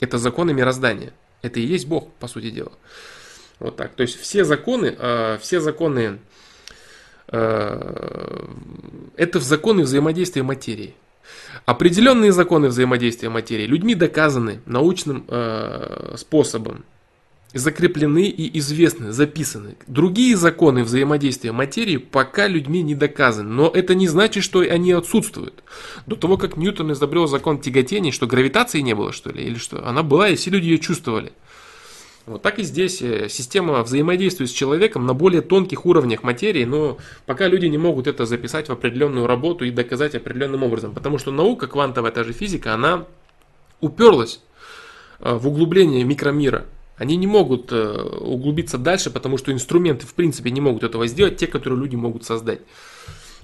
Это 0.00 0.18
законы 0.18 0.52
мироздания. 0.54 1.12
Это 1.42 1.60
и 1.60 1.64
есть 1.64 1.86
Бог, 1.86 2.10
по 2.14 2.26
сути 2.26 2.50
дела. 2.50 2.72
Вот 3.60 3.76
так. 3.76 3.94
То 3.94 4.02
есть 4.02 4.20
все 4.20 4.44
законы, 4.44 4.94
э, 4.98 5.38
все 5.40 5.60
законы, 5.60 6.18
э, 7.28 8.46
это 9.16 9.40
законы 9.40 9.82
взаимодействия 9.82 10.42
материи. 10.42 10.94
Определенные 11.66 12.32
законы 12.32 12.68
взаимодействия 12.68 13.30
материи 13.30 13.66
людьми 13.66 13.94
доказаны 13.94 14.60
научным 14.66 15.24
э, 15.28 16.14
способом, 16.18 16.84
закреплены 17.54 18.26
и 18.26 18.58
известны, 18.58 19.12
записаны. 19.12 19.76
Другие 19.86 20.36
законы 20.36 20.82
взаимодействия 20.82 21.52
материи 21.52 21.96
пока 21.96 22.48
людьми 22.48 22.82
не 22.82 22.94
доказаны, 22.94 23.48
но 23.48 23.70
это 23.72 23.94
не 23.94 24.08
значит, 24.08 24.42
что 24.42 24.60
они 24.60 24.92
отсутствуют. 24.92 25.62
До 26.06 26.16
того, 26.16 26.36
как 26.36 26.56
Ньютон 26.56 26.92
изобрел 26.92 27.28
закон 27.28 27.60
тяготения, 27.60 28.10
что 28.10 28.26
гравитации 28.26 28.80
не 28.80 28.94
было, 28.94 29.12
что 29.12 29.30
ли, 29.30 29.44
или 29.44 29.56
что? 29.56 29.86
Она 29.86 30.02
была, 30.02 30.28
и 30.28 30.36
все 30.36 30.50
люди 30.50 30.66
ее 30.66 30.78
чувствовали. 30.78 31.32
Вот 32.26 32.40
так 32.40 32.58
и 32.58 32.62
здесь 32.62 33.02
э, 33.02 33.28
система 33.28 33.82
взаимодействует 33.82 34.48
с 34.48 34.52
человеком 34.52 35.04
на 35.04 35.12
более 35.12 35.42
тонких 35.42 35.84
уровнях 35.84 36.22
материи, 36.22 36.64
но 36.64 36.96
пока 37.26 37.48
люди 37.48 37.66
не 37.66 37.76
могут 37.76 38.06
это 38.06 38.24
записать 38.24 38.68
в 38.68 38.72
определенную 38.72 39.26
работу 39.26 39.66
и 39.66 39.70
доказать 39.70 40.14
определенным 40.14 40.62
образом, 40.62 40.94
потому 40.94 41.18
что 41.18 41.30
наука 41.32 41.66
квантовая, 41.66 42.12
та 42.12 42.24
же 42.24 42.32
физика, 42.32 42.72
она 42.72 43.04
уперлась 43.80 44.40
э, 45.20 45.34
в 45.34 45.46
углубление 45.48 46.02
микромира. 46.04 46.64
Они 46.96 47.16
не 47.16 47.26
могут 47.26 47.72
э, 47.72 47.92
углубиться 48.20 48.78
дальше, 48.78 49.10
потому 49.10 49.36
что 49.36 49.52
инструменты 49.52 50.06
в 50.06 50.14
принципе 50.14 50.50
не 50.50 50.62
могут 50.62 50.82
этого 50.82 51.06
сделать, 51.06 51.36
те, 51.36 51.46
которые 51.46 51.78
люди 51.78 51.96
могут 51.96 52.24
создать. 52.24 52.60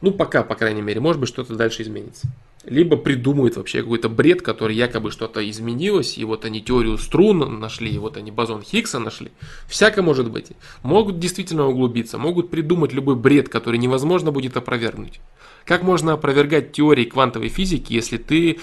Ну, 0.00 0.12
пока, 0.12 0.42
по 0.42 0.54
крайней 0.54 0.80
мере, 0.80 1.00
может 1.00 1.20
быть, 1.20 1.28
что-то 1.28 1.54
дальше 1.54 1.82
изменится. 1.82 2.28
Либо 2.64 2.98
придумают 2.98 3.56
вообще 3.56 3.80
какой-то 3.80 4.10
бред, 4.10 4.42
который 4.42 4.76
якобы 4.76 5.10
что-то 5.10 5.48
изменилось, 5.48 6.18
и 6.18 6.24
вот 6.24 6.44
они 6.44 6.60
теорию 6.60 6.98
струн 6.98 7.58
нашли, 7.58 7.90
и 7.90 7.96
вот 7.96 8.18
они 8.18 8.30
бозон 8.30 8.62
Хиггса 8.62 8.98
нашли. 8.98 9.30
Всяко 9.66 10.02
может 10.02 10.30
быть. 10.30 10.48
Могут 10.82 11.18
действительно 11.18 11.66
углубиться, 11.66 12.18
могут 12.18 12.50
придумать 12.50 12.92
любой 12.92 13.16
бред, 13.16 13.48
который 13.48 13.78
невозможно 13.78 14.30
будет 14.30 14.58
опровергнуть. 14.58 15.20
Как 15.64 15.82
можно 15.82 16.12
опровергать 16.12 16.72
теории 16.72 17.04
квантовой 17.04 17.48
физики, 17.48 17.94
если 17.94 18.18
ты 18.18 18.58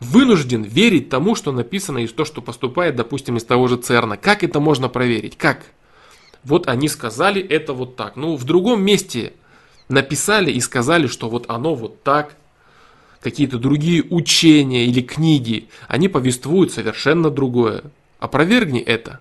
вынужден 0.00 0.62
верить 0.62 1.10
тому, 1.10 1.34
что 1.34 1.52
написано 1.52 1.98
из 1.98 2.12
то, 2.12 2.24
что 2.24 2.40
поступает, 2.40 2.96
допустим, 2.96 3.36
из 3.36 3.44
того 3.44 3.68
же 3.68 3.76
ЦЕРНа? 3.76 4.16
Как 4.16 4.44
это 4.44 4.60
можно 4.60 4.88
проверить? 4.88 5.36
Как? 5.36 5.66
Вот 6.42 6.68
они 6.68 6.88
сказали 6.88 7.42
это 7.42 7.74
вот 7.74 7.96
так. 7.96 8.16
Ну, 8.16 8.36
в 8.36 8.44
другом 8.44 8.82
месте 8.82 9.34
написали 9.88 10.50
и 10.50 10.60
сказали, 10.60 11.06
что 11.06 11.28
вот 11.28 11.46
оно 11.48 11.74
вот 11.74 12.02
так, 12.02 12.36
какие-то 13.22 13.58
другие 13.58 14.04
учения 14.10 14.86
или 14.86 15.00
книги, 15.00 15.68
они 15.88 16.08
повествуют 16.08 16.72
совершенно 16.72 17.30
другое. 17.30 17.84
Опровергни 18.18 18.80
это. 18.80 19.20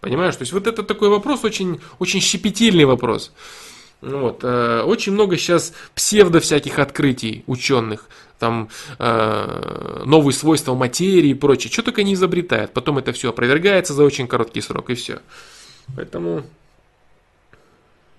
Понимаешь? 0.00 0.36
То 0.36 0.42
есть 0.42 0.52
вот 0.52 0.66
это 0.66 0.82
такой 0.82 1.08
вопрос, 1.08 1.44
очень, 1.44 1.80
очень 1.98 2.20
щепетильный 2.20 2.84
вопрос. 2.84 3.32
Вот. 4.00 4.40
Э, 4.42 4.82
очень 4.82 5.12
много 5.12 5.36
сейчас 5.36 5.74
псевдо 5.94 6.40
всяких 6.40 6.78
открытий 6.78 7.44
ученых, 7.46 8.08
там 8.38 8.70
э, 8.98 10.02
новые 10.06 10.34
свойства 10.34 10.74
материи 10.74 11.30
и 11.30 11.34
прочее. 11.34 11.70
Что 11.70 11.82
только 11.82 12.02
не 12.02 12.14
изобретают. 12.14 12.72
Потом 12.72 12.98
это 12.98 13.12
все 13.12 13.28
опровергается 13.28 13.92
за 13.92 14.02
очень 14.02 14.26
короткий 14.26 14.62
срок 14.62 14.88
и 14.90 14.94
все. 14.94 15.20
Поэтому 15.94 16.44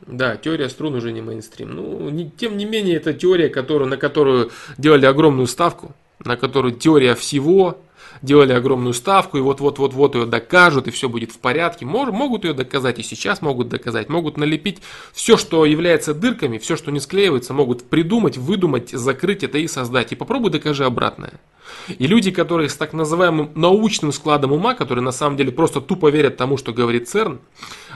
Да, 0.07 0.36
теория 0.36 0.69
струн 0.69 0.95
уже 0.95 1.11
не 1.11 1.22
мейнстрим. 1.22 1.76
Ну, 1.76 2.10
не, 2.10 2.30
тем 2.30 2.57
не 2.57 2.65
менее, 2.65 2.95
это 2.95 3.14
теория, 3.14 3.49
которую, 3.49 3.90
на 3.90 3.98
которую 3.98 4.52
делали 4.78 5.06
огромную 5.06 5.48
ставку, 5.48 5.94
на 6.23 6.38
которую 6.38 6.73
теория 6.73 7.15
всего, 7.15 7.78
делали 8.21 8.53
огромную 8.53 8.93
ставку, 8.93 9.38
и 9.38 9.41
вот-вот-вот-вот 9.41 10.15
ее 10.15 10.25
докажут, 10.25 10.88
и 10.88 10.91
все 10.91 11.09
будет 11.09 11.31
в 11.31 11.39
порядке. 11.39 11.85
Мож, 11.85 12.09
могут 12.09 12.43
ее 12.43 12.53
доказать, 12.53 12.99
и 12.99 13.03
сейчас 13.03 13.41
могут 13.41 13.69
доказать. 13.69 14.09
Могут 14.09 14.38
налепить 14.38 14.79
все, 15.13 15.38
что 15.38 15.65
является 15.65 16.13
дырками, 16.13 16.57
все, 16.57 16.75
что 16.75 16.91
не 16.91 16.99
склеивается, 16.99 17.53
могут 17.53 17.89
придумать, 17.89 18.38
выдумать, 18.38 18.89
закрыть 18.89 19.43
это 19.43 19.57
и 19.57 19.67
создать. 19.67 20.11
И 20.11 20.15
попробуй 20.15 20.51
докажи 20.51 20.85
обратное. 20.85 21.33
И 21.88 22.07
люди, 22.07 22.31
которые 22.31 22.69
с 22.69 22.75
так 22.75 22.93
называемым 22.93 23.51
научным 23.55 24.11
складом 24.11 24.51
ума, 24.51 24.75
которые 24.75 25.03
на 25.03 25.11
самом 25.11 25.38
деле 25.38 25.51
просто 25.51 25.81
тупо 25.81 26.09
верят 26.09 26.38
тому, 26.38 26.57
что 26.57 26.73
говорит 26.73 27.09
ЦЕРН, 27.09 27.39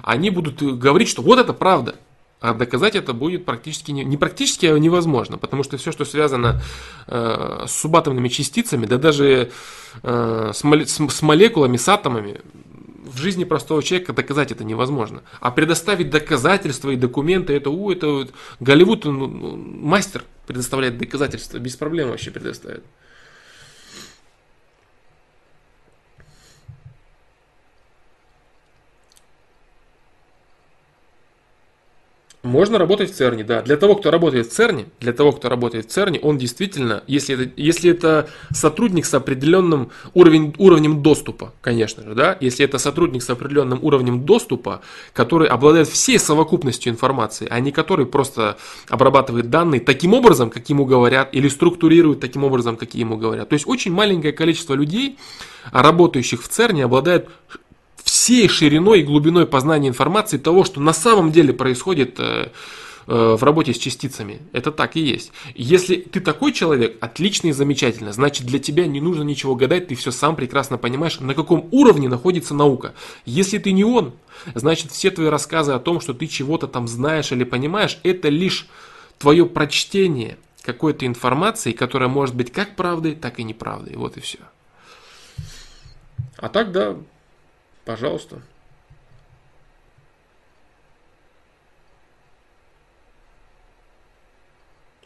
они 0.03 0.29
будут 0.29 0.61
говорить, 0.61 1.09
что 1.09 1.21
вот 1.21 1.39
это 1.39 1.53
правда. 1.53 1.95
А 2.41 2.53
доказать 2.53 2.95
это 2.95 3.13
будет 3.13 3.45
практически 3.45 3.91
не, 3.91 4.03
не 4.03 4.17
практически, 4.17 4.65
а 4.65 4.77
невозможно, 4.77 5.37
потому 5.37 5.63
что 5.63 5.77
все, 5.77 5.91
что 5.91 6.05
связано 6.05 6.61
э, 7.07 7.63
с 7.65 7.71
субатомными 7.71 8.27
частицами, 8.27 8.85
да 8.85 8.97
даже 8.97 9.51
э, 10.03 10.51
с, 10.53 10.63
моле, 10.63 10.85
с, 10.85 10.99
с 10.99 11.21
молекулами, 11.21 11.77
с 11.77 11.87
атомами, 11.87 12.41
в 13.05 13.17
жизни 13.17 13.43
простого 13.45 13.81
человека 13.81 14.13
доказать 14.13 14.51
это 14.51 14.63
невозможно. 14.63 15.21
А 15.39 15.51
предоставить 15.51 16.09
доказательства 16.09 16.89
и 16.89 16.95
документы, 16.95 17.53
это, 17.53 17.69
у, 17.69 17.91
это 17.91 18.07
вот, 18.07 18.33
Голливуд, 18.59 19.05
ну, 19.05 19.27
ну, 19.27 19.55
мастер 19.55 20.23
предоставляет 20.47 20.97
доказательства, 20.97 21.57
без 21.57 21.75
проблем 21.75 22.09
вообще 22.09 22.31
предоставит. 22.31 22.83
Можно 32.45 32.77
работать 32.77 33.11
в 33.11 33.15
ЦЕРНе, 33.15 33.43
да. 33.43 33.63
Для 33.63 33.75
того, 33.75 33.95
кто 33.95 34.11
работает 34.11 34.45
в 34.45 34.51
ЦЕРНе, 34.51 34.85
для 34.99 35.13
того, 35.13 35.31
кто 35.31 35.49
работает 35.49 35.87
в 35.87 35.89
ЦЕРНе, 35.89 36.19
он 36.19 36.37
действительно, 36.37 37.03
если 37.07 37.33
это, 37.33 37.51
если 37.59 37.89
это 37.89 38.29
сотрудник 38.53 39.07
с 39.07 39.13
определенным 39.15 39.89
уровень, 40.13 40.53
уровнем 40.59 41.01
доступа, 41.01 41.53
конечно 41.61 42.03
же, 42.03 42.13
да, 42.13 42.37
если 42.39 42.63
это 42.63 42.77
сотрудник 42.77 43.23
с 43.23 43.29
определенным 43.31 43.79
уровнем 43.83 44.25
доступа, 44.25 44.81
который 45.11 45.47
обладает 45.47 45.87
всей 45.87 46.19
совокупностью 46.19 46.93
информации, 46.93 47.47
а 47.49 47.59
не 47.59 47.71
который 47.71 48.05
просто 48.05 48.57
обрабатывает 48.89 49.49
данные 49.49 49.81
таким 49.81 50.13
образом, 50.13 50.51
как 50.51 50.69
ему 50.69 50.85
говорят, 50.85 51.29
или 51.31 51.47
структурирует 51.47 52.19
таким 52.19 52.43
образом, 52.43 52.77
как 52.77 52.93
ему 52.93 53.17
говорят. 53.17 53.49
То 53.49 53.53
есть 53.53 53.67
очень 53.67 53.91
маленькое 53.91 54.33
количество 54.33 54.75
людей, 54.75 55.17
работающих 55.71 56.43
в 56.43 56.47
ЦЕРНе, 56.47 56.85
обладает 56.85 57.27
всей 58.05 58.47
шириной 58.47 59.01
и 59.01 59.03
глубиной 59.03 59.47
познания 59.47 59.89
информации 59.89 60.37
того, 60.37 60.63
что 60.63 60.79
на 60.79 60.93
самом 60.93 61.31
деле 61.31 61.53
происходит 61.53 62.19
э, 62.19 62.49
э, 63.07 63.35
в 63.35 63.43
работе 63.43 63.73
с 63.73 63.79
частицами. 63.79 64.41
Это 64.53 64.71
так 64.71 64.95
и 64.95 65.01
есть. 65.01 65.31
Если 65.55 65.95
ты 65.95 66.19
такой 66.19 66.53
человек, 66.53 66.97
отлично 67.01 67.47
и 67.47 67.51
замечательно. 67.51 68.13
Значит, 68.13 68.45
для 68.45 68.59
тебя 68.59 68.85
не 68.85 69.01
нужно 69.01 69.23
ничего 69.23 69.55
гадать, 69.55 69.87
ты 69.87 69.95
все 69.95 70.11
сам 70.11 70.35
прекрасно 70.35 70.77
понимаешь, 70.77 71.19
на 71.19 71.33
каком 71.33 71.67
уровне 71.71 72.07
находится 72.07 72.53
наука. 72.53 72.93
Если 73.25 73.57
ты 73.57 73.71
не 73.71 73.83
он, 73.83 74.13
значит, 74.53 74.91
все 74.91 75.09
твои 75.09 75.27
рассказы 75.27 75.71
о 75.71 75.79
том, 75.79 75.99
что 75.99 76.13
ты 76.13 76.27
чего-то 76.27 76.67
там 76.67 76.87
знаешь 76.87 77.31
или 77.31 77.43
понимаешь, 77.43 77.99
это 78.03 78.29
лишь 78.29 78.67
твое 79.17 79.47
прочтение 79.47 80.37
какой-то 80.61 81.07
информации, 81.07 81.71
которая 81.71 82.07
может 82.07 82.35
быть 82.35 82.51
как 82.51 82.75
правдой, 82.75 83.15
так 83.15 83.39
и 83.39 83.43
неправдой. 83.43 83.95
Вот 83.95 84.15
и 84.17 84.19
все. 84.19 84.39
А 86.37 86.49
так, 86.49 86.71
да, 86.71 86.97
Пожалуйста. 87.85 88.41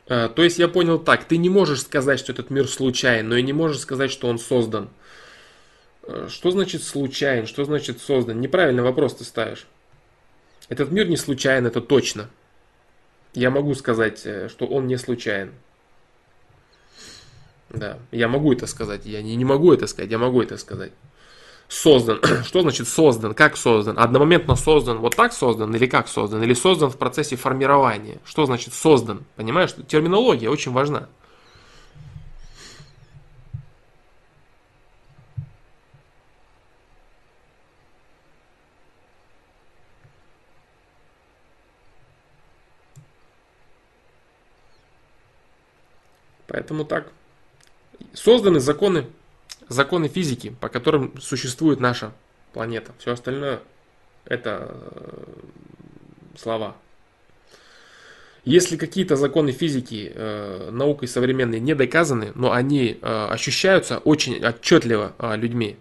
А, 0.07 0.29
то 0.29 0.43
есть 0.43 0.57
я 0.57 0.69
понял 0.69 0.97
так, 0.97 1.25
ты 1.25 1.37
не 1.37 1.49
можешь 1.49 1.81
сказать, 1.81 2.19
что 2.19 2.31
этот 2.31 2.49
мир 2.49 2.67
случайен, 2.67 3.27
но 3.27 3.35
и 3.35 3.43
не 3.43 3.53
можешь 3.53 3.81
сказать, 3.81 4.09
что 4.09 4.27
он 4.29 4.39
создан. 4.39 4.89
А, 6.03 6.27
что 6.29 6.51
значит 6.51 6.83
случайен? 6.83 7.45
Что 7.45 7.65
значит 7.65 8.01
создан? 8.01 8.39
Неправильный 8.39 8.81
вопрос 8.81 9.15
ты 9.15 9.25
ставишь. 9.25 9.67
Этот 10.69 10.89
мир 10.91 11.07
не 11.09 11.17
случайен, 11.17 11.67
это 11.67 11.81
точно. 11.81 12.29
Я 13.33 13.51
могу 13.51 13.75
сказать, 13.75 14.21
э, 14.25 14.47
что 14.47 14.65
он 14.65 14.87
не 14.87 14.97
случайен. 14.97 15.51
Да, 17.69 17.99
я 18.11 18.27
могу 18.27 18.53
это 18.53 18.65
сказать. 18.67 19.05
Я 19.05 19.21
не, 19.21 19.35
не 19.35 19.45
могу 19.45 19.73
это 19.73 19.85
сказать, 19.85 20.09
я 20.09 20.17
могу 20.17 20.41
это 20.41 20.57
сказать 20.57 20.91
создан. 21.69 22.19
Что 22.43 22.61
значит 22.61 22.89
создан? 22.89 23.33
Как 23.33 23.55
создан? 23.55 23.97
Одномоментно 23.97 24.55
создан, 24.55 24.97
вот 24.97 25.15
так 25.15 25.31
создан 25.31 25.73
или 25.73 25.85
как 25.85 26.09
создан? 26.09 26.43
Или 26.43 26.53
создан 26.53 26.89
в 26.89 26.97
процессе 26.97 27.37
формирования? 27.37 28.19
Что 28.25 28.45
значит 28.45 28.73
создан? 28.73 29.23
Понимаешь, 29.37 29.73
терминология 29.87 30.49
очень 30.49 30.73
важна. 30.73 31.07
Поэтому 46.47 46.83
так. 46.83 47.11
Созданы 48.13 48.59
законы 48.59 49.05
законы 49.69 50.07
физики, 50.07 50.55
по 50.59 50.69
которым 50.69 51.19
существует 51.19 51.79
наша 51.79 52.11
планета. 52.53 52.91
Все 52.99 53.13
остальное 53.13 53.61
это 54.25 54.75
э, 54.75 55.23
слова. 56.37 56.75
Если 58.45 58.77
какие-то 58.77 59.15
законы 59.15 59.51
физики 59.51 60.11
э, 60.13 60.69
наукой 60.71 61.07
современной 61.07 61.59
не 61.59 61.75
доказаны, 61.75 62.31
но 62.35 62.51
они 62.51 62.97
э, 63.01 63.27
ощущаются 63.29 63.99
очень 63.99 64.43
отчетливо 64.43 65.13
э, 65.19 65.35
людьми, 65.35 65.77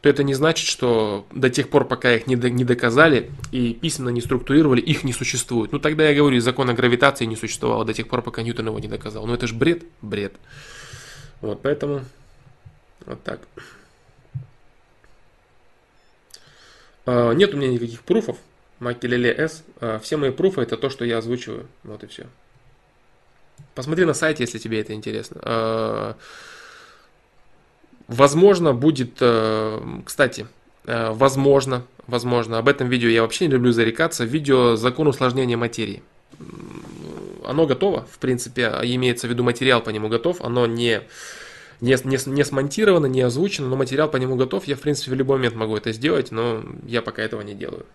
то 0.00 0.08
это 0.08 0.22
не 0.24 0.34
значит, 0.34 0.66
что 0.66 1.26
до 1.30 1.50
тех 1.50 1.68
пор, 1.68 1.86
пока 1.86 2.14
их 2.14 2.26
не, 2.26 2.34
до, 2.34 2.50
не 2.50 2.64
доказали 2.64 3.30
и 3.52 3.74
письменно 3.74 4.08
не 4.08 4.20
структурировали, 4.20 4.80
их 4.80 5.04
не 5.04 5.12
существует. 5.12 5.72
Ну 5.72 5.78
тогда 5.78 6.08
я 6.08 6.14
говорю, 6.14 6.40
закона 6.40 6.74
гравитации 6.74 7.26
не 7.26 7.36
существовало 7.36 7.84
до 7.84 7.92
тех 7.92 8.08
пор, 8.08 8.22
пока 8.22 8.42
Ньютон 8.42 8.66
его 8.66 8.78
не 8.78 8.88
доказал. 8.88 9.26
Но 9.26 9.34
это 9.34 9.46
же 9.46 9.54
бред, 9.54 9.84
бред. 10.00 10.34
Вот 11.42 11.62
поэтому 11.62 12.02
вот 13.06 13.22
так. 13.22 13.40
А, 17.06 17.32
нет 17.32 17.54
у 17.54 17.56
меня 17.56 17.68
никаких 17.68 18.02
пруфов. 18.02 18.36
Макелеле 18.78 19.32
S. 19.32 19.64
А, 19.80 19.98
все 19.98 20.16
мои 20.16 20.30
пруфы 20.30 20.62
это 20.62 20.76
то, 20.76 20.90
что 20.90 21.04
я 21.04 21.18
озвучиваю. 21.18 21.66
Вот 21.82 22.04
и 22.04 22.06
все. 22.06 22.26
Посмотри 23.74 24.04
на 24.04 24.14
сайте, 24.14 24.44
если 24.44 24.58
тебе 24.58 24.80
это 24.80 24.92
интересно. 24.92 25.40
А, 25.42 26.16
возможно, 28.08 28.72
будет, 28.72 29.22
кстати, 30.04 30.46
возможно, 30.84 31.84
возможно, 32.06 32.58
об 32.58 32.68
этом 32.68 32.88
видео 32.88 33.08
я 33.08 33.22
вообще 33.22 33.46
не 33.46 33.52
люблю 33.52 33.72
зарекаться, 33.72 34.24
видео 34.24 34.76
«Закон 34.76 35.06
усложнения 35.06 35.56
материи». 35.56 36.02
Оно 37.44 37.66
готово, 37.66 38.06
в 38.10 38.18
принципе, 38.18 38.72
имеется 38.82 39.26
в 39.26 39.30
виду 39.30 39.44
материал 39.44 39.80
по 39.80 39.90
нему 39.90 40.08
готов, 40.08 40.40
оно 40.40 40.66
не 40.66 41.02
не, 41.80 41.96
не, 42.04 42.18
не 42.26 42.44
смонтировано, 42.44 43.06
не 43.06 43.22
озвучено, 43.22 43.68
но 43.68 43.76
материал 43.76 44.10
по 44.10 44.16
нему 44.16 44.36
готов. 44.36 44.64
Я, 44.66 44.76
в 44.76 44.80
принципе, 44.80 45.12
в 45.12 45.14
любой 45.14 45.38
момент 45.38 45.54
могу 45.54 45.76
это 45.76 45.92
сделать, 45.92 46.30
но 46.30 46.64
я 46.86 47.02
пока 47.02 47.22
этого 47.22 47.40
не 47.42 47.54
делаю. 47.54 47.86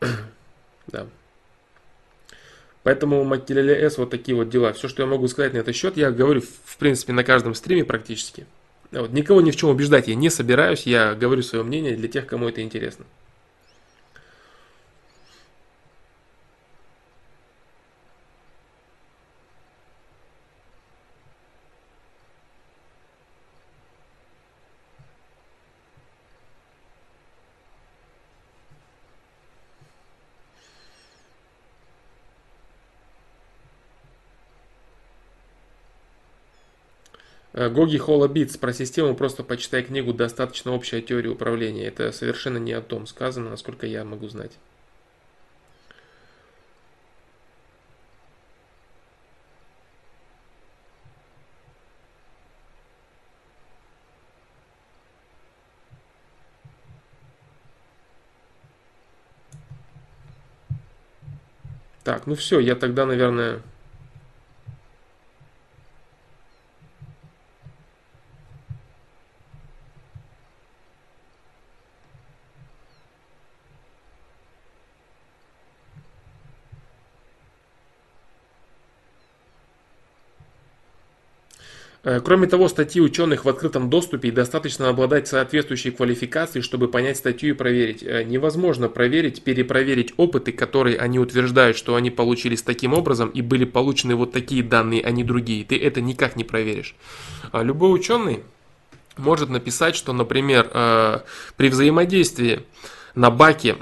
да. 0.88 1.06
Поэтому 2.82 3.22
Макелеле 3.22 3.74
S 3.74 3.98
вот 3.98 4.10
такие 4.10 4.34
вот 4.36 4.48
дела. 4.48 4.72
Все, 4.72 4.88
что 4.88 5.02
я 5.02 5.08
могу 5.08 5.28
сказать 5.28 5.52
на 5.52 5.58
этот 5.58 5.76
счет, 5.76 5.96
я 5.96 6.10
говорю, 6.10 6.40
в 6.40 6.76
принципе, 6.78 7.12
на 7.12 7.22
каждом 7.22 7.54
стриме 7.54 7.84
практически. 7.84 8.46
Вот, 8.90 9.12
никого 9.12 9.40
ни 9.40 9.50
в 9.50 9.56
чем 9.56 9.70
убеждать 9.70 10.08
я 10.08 10.14
не 10.14 10.28
собираюсь, 10.28 10.82
я 10.82 11.14
говорю 11.14 11.42
свое 11.42 11.64
мнение 11.64 11.96
для 11.96 12.08
тех, 12.08 12.26
кому 12.26 12.48
это 12.48 12.60
интересно. 12.60 13.06
Гоги 37.68 37.98
Холла 37.98 38.28
Битс 38.28 38.56
про 38.56 38.72
систему 38.72 39.14
просто 39.14 39.42
почитай 39.42 39.82
книгу 39.82 40.12
«Достаточно 40.12 40.72
общая 40.72 41.00
теория 41.02 41.30
управления». 41.30 41.86
Это 41.86 42.12
совершенно 42.12 42.58
не 42.58 42.72
о 42.72 42.80
том 42.80 43.06
сказано, 43.06 43.50
насколько 43.50 43.86
я 43.86 44.04
могу 44.04 44.28
знать. 44.28 44.52
Так, 62.04 62.26
ну 62.26 62.34
все, 62.34 62.58
я 62.58 62.74
тогда, 62.74 63.06
наверное, 63.06 63.62
кроме 82.02 82.48
того, 82.48 82.68
статьи 82.68 83.00
ученых 83.00 83.44
в 83.44 83.48
открытом 83.48 83.88
доступе 83.88 84.32
достаточно 84.32 84.88
обладать 84.88 85.28
соответствующей 85.28 85.92
квалификацией, 85.92 86.62
чтобы 86.62 86.88
понять 86.88 87.16
статью 87.16 87.50
и 87.50 87.52
проверить. 87.52 88.02
Э, 88.02 88.24
невозможно 88.24 88.88
проверить, 88.88 89.42
перепроверить 89.42 90.12
опыты, 90.16 90.50
которые 90.50 90.98
они 90.98 91.20
утверждают, 91.20 91.76
что 91.76 91.94
они 91.94 92.10
получились 92.10 92.62
таким 92.62 92.92
образом 92.92 93.28
и 93.28 93.40
были 93.40 93.64
получены 93.64 94.16
вот 94.16 94.32
такие 94.32 94.64
данные, 94.64 95.02
а 95.04 95.12
не 95.12 95.22
другие. 95.22 95.64
Ты 95.64 95.78
это 95.78 96.00
никак 96.00 96.34
не 96.34 96.42
проверишь. 96.42 96.96
А 97.52 97.62
любой 97.62 97.94
ученый 97.94 98.40
может 99.16 99.48
написать, 99.48 99.94
что, 99.94 100.12
например, 100.12 100.68
э, 100.72 101.20
при 101.56 101.68
взаимодействии 101.68 102.62
на 103.14 103.30
баке 103.30 103.76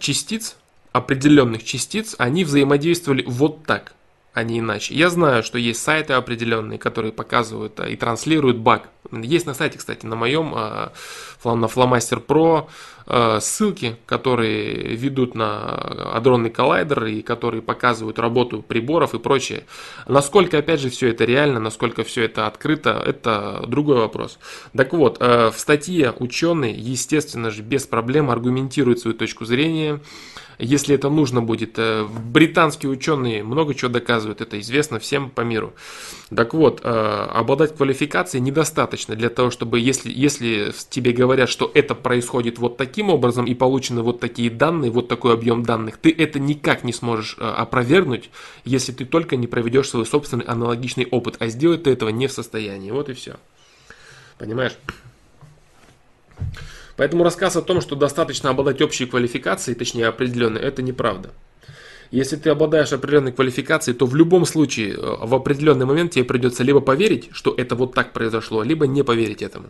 частиц, 0.00 0.56
определенных 0.92 1.64
частиц, 1.64 2.14
они 2.16 2.44
взаимодействовали 2.44 3.22
вот 3.26 3.64
так 3.64 3.92
а 4.38 4.44
не 4.44 4.60
иначе. 4.60 4.94
Я 4.94 5.10
знаю, 5.10 5.42
что 5.42 5.58
есть 5.58 5.82
сайты 5.82 6.12
определенные, 6.12 6.78
которые 6.78 7.12
показывают 7.12 7.80
и 7.80 7.96
транслируют 7.96 8.58
баг. 8.58 8.88
Есть 9.10 9.46
на 9.46 9.54
сайте, 9.54 9.78
кстати, 9.78 10.06
на 10.06 10.14
моем, 10.14 10.52
на 10.52 10.92
Flamaster 11.42 12.24
Pro, 12.24 12.68
ссылки, 13.40 13.96
которые 14.06 14.94
ведут 14.94 15.34
на 15.34 15.74
адронный 16.14 16.50
коллайдер 16.50 17.06
и 17.06 17.22
которые 17.22 17.62
показывают 17.62 18.20
работу 18.20 18.62
приборов 18.62 19.14
и 19.14 19.18
прочее. 19.18 19.64
Насколько, 20.06 20.58
опять 20.58 20.80
же, 20.80 20.88
все 20.88 21.08
это 21.08 21.24
реально, 21.24 21.58
насколько 21.58 22.04
все 22.04 22.22
это 22.22 22.46
открыто, 22.46 23.02
это 23.04 23.64
другой 23.66 23.96
вопрос. 23.96 24.38
Так 24.76 24.92
вот, 24.92 25.18
в 25.18 25.54
статье 25.56 26.14
ученые, 26.16 26.74
естественно 26.74 27.50
же, 27.50 27.62
без 27.62 27.88
проблем 27.88 28.30
аргументируют 28.30 29.00
свою 29.00 29.16
точку 29.16 29.46
зрения, 29.46 30.00
если 30.58 30.94
это 30.94 31.08
нужно 31.08 31.40
будет. 31.40 31.78
Э, 31.78 32.06
британские 32.06 32.90
ученые 32.90 33.44
много 33.44 33.74
чего 33.74 33.90
доказывают, 33.90 34.40
это 34.40 34.58
известно 34.60 34.98
всем 34.98 35.30
по 35.30 35.42
миру. 35.42 35.72
Так 36.34 36.54
вот, 36.54 36.80
э, 36.82 36.88
обладать 36.88 37.76
квалификацией 37.76 38.42
недостаточно 38.42 39.14
для 39.14 39.30
того, 39.30 39.50
чтобы, 39.50 39.80
если, 39.80 40.10
если 40.12 40.72
тебе 40.90 41.12
говорят, 41.12 41.48
что 41.48 41.70
это 41.72 41.94
происходит 41.94 42.58
вот 42.58 42.76
таким 42.76 43.10
образом 43.10 43.46
и 43.46 43.54
получены 43.54 44.02
вот 44.02 44.20
такие 44.20 44.50
данные, 44.50 44.90
вот 44.90 45.08
такой 45.08 45.34
объем 45.34 45.62
данных, 45.62 45.96
ты 45.98 46.14
это 46.16 46.38
никак 46.38 46.84
не 46.84 46.92
сможешь 46.92 47.36
э, 47.38 47.44
опровергнуть, 47.44 48.30
если 48.64 48.92
ты 48.92 49.04
только 49.04 49.36
не 49.36 49.46
проведешь 49.46 49.88
свой 49.88 50.06
собственный 50.06 50.44
аналогичный 50.44 51.06
опыт, 51.06 51.36
а 51.38 51.48
сделать 51.48 51.84
ты 51.84 51.90
этого 51.90 52.10
не 52.10 52.26
в 52.26 52.32
состоянии. 52.32 52.90
Вот 52.90 53.08
и 53.08 53.12
все. 53.12 53.36
Понимаешь? 54.38 54.76
Поэтому 56.98 57.22
рассказ 57.22 57.54
о 57.54 57.62
том, 57.62 57.80
что 57.80 57.94
достаточно 57.94 58.50
обладать 58.50 58.82
общей 58.82 59.06
квалификацией, 59.06 59.76
точнее 59.78 60.08
определенной, 60.08 60.60
это 60.60 60.82
неправда. 60.82 61.30
Если 62.10 62.34
ты 62.34 62.50
обладаешь 62.50 62.92
определенной 62.92 63.30
квалификацией, 63.30 63.96
то 63.96 64.04
в 64.04 64.16
любом 64.16 64.44
случае 64.44 64.94
э, 64.94 64.96
в 64.98 65.32
определенный 65.32 65.86
момент 65.86 66.10
тебе 66.10 66.24
придется 66.24 66.64
либо 66.64 66.80
поверить, 66.80 67.28
что 67.30 67.54
это 67.56 67.76
вот 67.76 67.94
так 67.94 68.12
произошло, 68.12 68.64
либо 68.64 68.88
не 68.88 69.04
поверить 69.04 69.42
этому. 69.42 69.68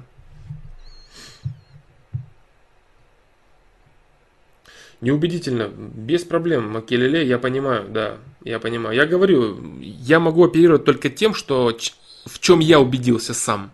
Неубедительно, 5.03 5.69
без 5.69 6.25
проблем, 6.25 6.71
Макелеле, 6.71 7.27
я 7.27 7.39
понимаю, 7.39 7.87
да, 7.91 8.17
я 8.43 8.59
понимаю. 8.59 8.97
Я 8.97 9.05
говорю, 9.05 9.79
я 9.81 10.19
могу 10.19 10.47
оперировать 10.47 10.87
только 10.87 11.11
тем, 11.11 11.35
что 11.35 11.77
в 12.25 12.39
чем 12.39 12.61
я 12.61 12.81
убедился 12.81 13.35
сам 13.35 13.71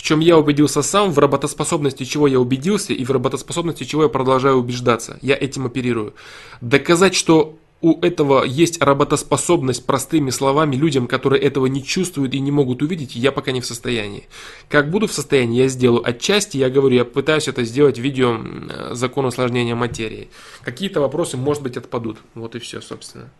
в 0.00 0.02
чем 0.02 0.20
я 0.20 0.38
убедился 0.38 0.80
сам, 0.80 1.12
в 1.12 1.18
работоспособности 1.18 2.04
чего 2.04 2.26
я 2.26 2.40
убедился 2.40 2.94
и 2.94 3.04
в 3.04 3.10
работоспособности 3.10 3.84
чего 3.84 4.04
я 4.04 4.08
продолжаю 4.08 4.56
убеждаться. 4.56 5.18
Я 5.20 5.36
этим 5.36 5.66
оперирую. 5.66 6.14
Доказать, 6.62 7.14
что 7.14 7.58
у 7.82 8.00
этого 8.00 8.44
есть 8.44 8.80
работоспособность 8.80 9.84
простыми 9.84 10.30
словами 10.30 10.74
людям, 10.74 11.06
которые 11.06 11.42
этого 11.42 11.66
не 11.66 11.84
чувствуют 11.84 12.32
и 12.32 12.40
не 12.40 12.50
могут 12.50 12.80
увидеть, 12.80 13.14
я 13.14 13.30
пока 13.30 13.52
не 13.52 13.60
в 13.60 13.66
состоянии. 13.66 14.26
Как 14.70 14.90
буду 14.90 15.06
в 15.06 15.12
состоянии, 15.12 15.60
я 15.60 15.68
сделаю. 15.68 16.08
Отчасти, 16.08 16.56
я 16.56 16.70
говорю, 16.70 16.96
я 16.96 17.04
пытаюсь 17.04 17.48
это 17.48 17.62
сделать 17.64 17.98
в 17.98 18.02
видео 18.02 18.40
закон 18.92 19.26
усложнения 19.26 19.74
материи. 19.74 20.30
Какие-то 20.62 21.02
вопросы, 21.02 21.36
может 21.36 21.62
быть, 21.62 21.76
отпадут. 21.76 22.16
Вот 22.34 22.54
и 22.54 22.58
все, 22.58 22.80
собственно. 22.80 23.30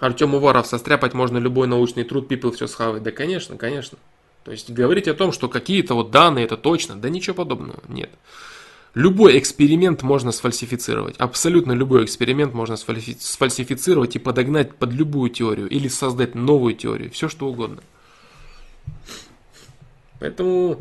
Артем 0.00 0.34
Уваров, 0.34 0.66
состряпать 0.66 1.12
можно 1.12 1.36
любой 1.38 1.66
научный 1.66 2.04
труд, 2.04 2.30
people 2.30 2.52
все 2.52 2.66
схавать. 2.66 3.02
Да, 3.02 3.12
конечно, 3.12 3.56
конечно. 3.56 3.98
То 4.44 4.50
есть 4.50 4.70
говорить 4.70 5.06
о 5.08 5.14
том, 5.14 5.30
что 5.30 5.48
какие-то 5.48 5.94
вот 5.94 6.10
данные 6.10 6.46
это 6.46 6.56
точно, 6.56 6.96
да 6.96 7.10
ничего 7.10 7.36
подобного, 7.36 7.82
нет. 7.88 8.10
Любой 8.94 9.38
эксперимент 9.38 10.02
можно 10.02 10.32
сфальсифицировать. 10.32 11.16
Абсолютно 11.18 11.72
любой 11.72 12.04
эксперимент 12.04 12.54
можно 12.54 12.76
сфальсифицировать 12.76 14.16
и 14.16 14.18
подогнать 14.18 14.74
под 14.74 14.92
любую 14.92 15.30
теорию 15.30 15.68
или 15.68 15.86
создать 15.86 16.34
новую 16.34 16.74
теорию. 16.74 17.10
Все 17.10 17.28
что 17.28 17.46
угодно. 17.46 17.82
Поэтому 20.18 20.78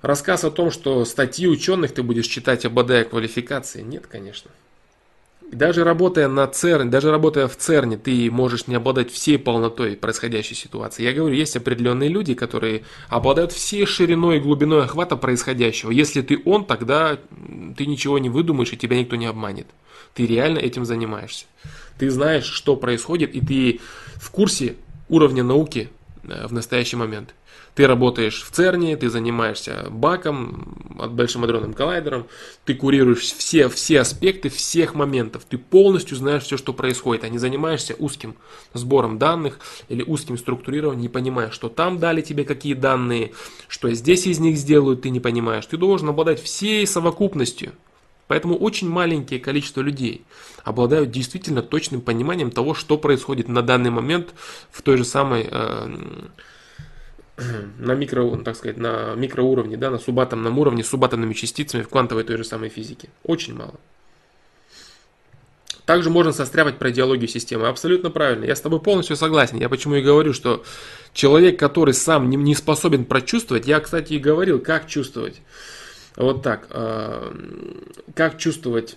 рассказ 0.00 0.44
о 0.44 0.50
том, 0.50 0.70
что 0.70 1.04
статьи 1.06 1.48
ученых 1.48 1.92
ты 1.92 2.02
будешь 2.02 2.26
читать, 2.26 2.64
обладая 2.64 3.04
квалификацией, 3.04 3.84
нет, 3.84 4.06
конечно. 4.06 4.50
Даже 5.50 5.82
работая 5.82 6.28
на 6.28 6.46
ЦЕРН, 6.46 6.90
даже 6.90 7.10
работая 7.10 7.48
в 7.48 7.56
ЦЕРНе, 7.56 7.96
ты 7.96 8.30
можешь 8.30 8.66
не 8.66 8.74
обладать 8.74 9.10
всей 9.10 9.38
полнотой 9.38 9.96
происходящей 9.96 10.54
ситуации. 10.54 11.04
Я 11.04 11.14
говорю, 11.14 11.34
есть 11.34 11.56
определенные 11.56 12.10
люди, 12.10 12.34
которые 12.34 12.82
обладают 13.08 13.52
всей 13.52 13.86
шириной 13.86 14.36
и 14.36 14.40
глубиной 14.40 14.84
охвата 14.84 15.16
происходящего. 15.16 15.90
Если 15.90 16.20
ты 16.20 16.38
он, 16.44 16.66
тогда 16.66 17.18
ты 17.76 17.86
ничего 17.86 18.18
не 18.18 18.28
выдумаешь 18.28 18.72
и 18.74 18.76
тебя 18.76 18.98
никто 18.98 19.16
не 19.16 19.24
обманет. 19.24 19.66
Ты 20.12 20.26
реально 20.26 20.58
этим 20.58 20.84
занимаешься. 20.84 21.46
Ты 21.98 22.10
знаешь, 22.10 22.44
что 22.44 22.76
происходит, 22.76 23.34
и 23.34 23.40
ты 23.40 23.80
в 24.16 24.30
курсе 24.30 24.76
уровня 25.08 25.44
науки 25.44 25.88
э, 26.24 26.46
в 26.46 26.52
настоящий 26.52 26.96
момент. 26.96 27.34
Ты 27.78 27.86
работаешь 27.86 28.42
в 28.42 28.50
ЦЕРНе, 28.50 28.96
ты 28.96 29.08
занимаешься 29.08 29.86
баком, 29.88 30.76
большим 31.10 31.44
адронным 31.44 31.74
коллайдером, 31.74 32.26
ты 32.64 32.74
курируешь 32.74 33.20
все, 33.20 33.68
все 33.68 34.00
аспекты 34.00 34.48
всех 34.48 34.96
моментов, 34.96 35.44
ты 35.48 35.58
полностью 35.58 36.16
знаешь 36.16 36.42
все, 36.42 36.56
что 36.56 36.72
происходит, 36.72 37.22
а 37.22 37.28
не 37.28 37.38
занимаешься 37.38 37.94
узким 37.96 38.34
сбором 38.74 39.20
данных 39.20 39.60
или 39.88 40.02
узким 40.02 40.38
структурированием, 40.38 41.02
не 41.02 41.08
понимаешь, 41.08 41.54
что 41.54 41.68
там 41.68 42.00
дали 42.00 42.20
тебе 42.20 42.42
какие 42.42 42.74
данные, 42.74 43.30
что 43.68 43.88
здесь 43.94 44.26
из 44.26 44.40
них 44.40 44.56
сделают, 44.56 45.02
ты 45.02 45.10
не 45.10 45.20
понимаешь. 45.20 45.64
Ты 45.64 45.76
должен 45.76 46.08
обладать 46.08 46.42
всей 46.42 46.84
совокупностью. 46.84 47.70
Поэтому 48.26 48.56
очень 48.56 48.90
маленькое 48.90 49.40
количество 49.40 49.82
людей 49.82 50.24
обладают 50.64 51.12
действительно 51.12 51.62
точным 51.62 52.00
пониманием 52.00 52.50
того, 52.50 52.74
что 52.74 52.98
происходит 52.98 53.46
на 53.46 53.62
данный 53.62 53.90
момент 53.90 54.34
в 54.68 54.82
той 54.82 54.96
же 54.96 55.04
самой 55.04 55.46
э, 55.48 55.96
на 57.78 57.94
микро, 57.94 58.36
так 58.44 58.56
сказать, 58.56 58.78
на 58.78 59.14
микроуровне, 59.14 59.76
да, 59.76 59.90
на 59.90 59.98
субатомном 59.98 60.58
уровне, 60.58 60.82
с 60.82 60.88
субатомными 60.88 61.34
частицами 61.34 61.82
в 61.82 61.88
квантовой 61.88 62.24
той 62.24 62.36
же 62.36 62.44
самой 62.44 62.68
физике. 62.68 63.08
Очень 63.22 63.54
мало. 63.54 63.74
Также 65.84 66.10
можно 66.10 66.32
состряпать 66.32 66.76
про 66.76 66.90
идеологию 66.90 67.28
системы. 67.28 67.66
Абсолютно 67.66 68.10
правильно. 68.10 68.44
Я 68.44 68.54
с 68.54 68.60
тобой 68.60 68.78
полностью 68.78 69.16
согласен. 69.16 69.56
Я 69.56 69.70
почему 69.70 69.94
и 69.94 70.02
говорю, 70.02 70.34
что 70.34 70.62
человек, 71.14 71.58
который 71.58 71.94
сам 71.94 72.28
не 72.28 72.54
способен 72.54 73.06
прочувствовать, 73.06 73.66
я, 73.66 73.80
кстати, 73.80 74.12
и 74.12 74.18
говорил, 74.18 74.58
как 74.58 74.86
чувствовать. 74.86 75.40
Вот 76.18 76.42
так. 76.42 76.66
А, 76.70 77.32
как 78.14 78.38
чувствовать, 78.38 78.96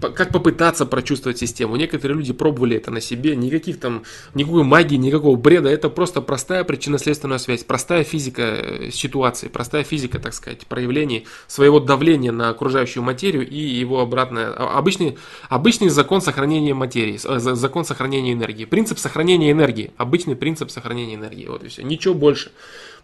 как 0.00 0.32
попытаться 0.32 0.86
прочувствовать 0.86 1.36
систему. 1.38 1.76
Некоторые 1.76 2.16
люди 2.16 2.32
пробовали 2.32 2.78
это 2.78 2.90
на 2.90 3.02
себе. 3.02 3.36
Никаких 3.36 3.78
там, 3.78 4.04
никакой 4.32 4.64
магии, 4.64 4.96
никакого 4.96 5.36
бреда. 5.36 5.68
Это 5.68 5.90
просто 5.90 6.22
простая 6.22 6.64
причинно-следственная 6.64 7.36
связь. 7.36 7.64
Простая 7.64 8.02
физика 8.02 8.42
э, 8.42 8.90
ситуации. 8.90 9.48
Простая 9.48 9.84
физика, 9.84 10.18
так 10.18 10.32
сказать, 10.32 10.66
проявления 10.66 11.24
своего 11.48 11.80
давления 11.80 12.32
на 12.32 12.48
окружающую 12.48 13.02
материю 13.02 13.46
и 13.46 13.58
его 13.58 14.00
обратное. 14.00 14.54
А, 14.56 14.78
обычный, 14.78 15.18
обычный 15.50 15.90
закон 15.90 16.22
сохранения 16.22 16.72
материи. 16.72 17.20
Э, 17.24 17.38
закон 17.40 17.84
сохранения 17.84 18.32
энергии. 18.32 18.64
Принцип 18.64 18.98
сохранения 18.98 19.50
энергии. 19.50 19.92
Обычный 19.98 20.34
принцип 20.34 20.70
сохранения 20.70 21.16
энергии. 21.16 21.46
Вот 21.46 21.62
и 21.62 21.68
все. 21.68 21.82
Ничего 21.82 22.14
больше. 22.14 22.52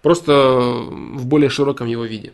Просто 0.00 0.32
в 0.32 1.26
более 1.26 1.50
широком 1.50 1.88
его 1.88 2.06
виде. 2.06 2.28
Э, 2.28 2.32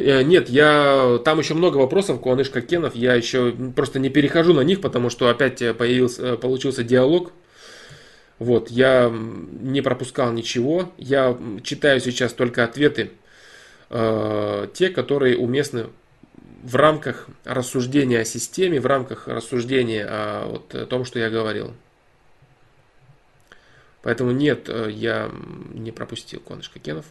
нет, 0.00 0.48
я 0.48 1.20
там 1.24 1.38
еще 1.38 1.54
много 1.54 1.76
вопросов, 1.76 2.20
Куанышка 2.20 2.60
Кенов, 2.60 2.94
я 2.94 3.14
еще 3.14 3.52
просто 3.74 3.98
не 3.98 4.08
перехожу 4.08 4.54
на 4.54 4.62
них, 4.62 4.80
потому 4.80 5.10
что 5.10 5.28
опять 5.28 5.60
э, 5.62 5.74
появился, 5.74 6.34
э, 6.34 6.36
получился 6.36 6.82
диалог. 6.82 7.32
Вот, 8.38 8.70
я 8.70 9.12
не 9.12 9.82
пропускал 9.82 10.32
ничего, 10.32 10.92
я 10.96 11.36
читаю 11.62 12.00
сейчас 12.00 12.32
только 12.32 12.64
ответы, 12.64 13.10
э, 13.90 14.68
те, 14.72 14.88
которые 14.88 15.36
уместны 15.36 15.88
в 16.62 16.76
рамках 16.76 17.28
рассуждения 17.44 18.20
о 18.20 18.24
системе, 18.24 18.80
в 18.80 18.86
рамках 18.86 19.28
рассуждения 19.28 20.06
о, 20.06 20.48
вот, 20.48 20.74
о 20.74 20.86
том, 20.86 21.04
что 21.04 21.18
я 21.18 21.28
говорил. 21.30 21.74
Поэтому 24.02 24.30
нет, 24.30 24.68
э, 24.68 24.88
я 24.90 25.30
не 25.74 25.92
пропустил 25.92 26.40
Конышка 26.40 26.78
Кенов. 26.78 27.06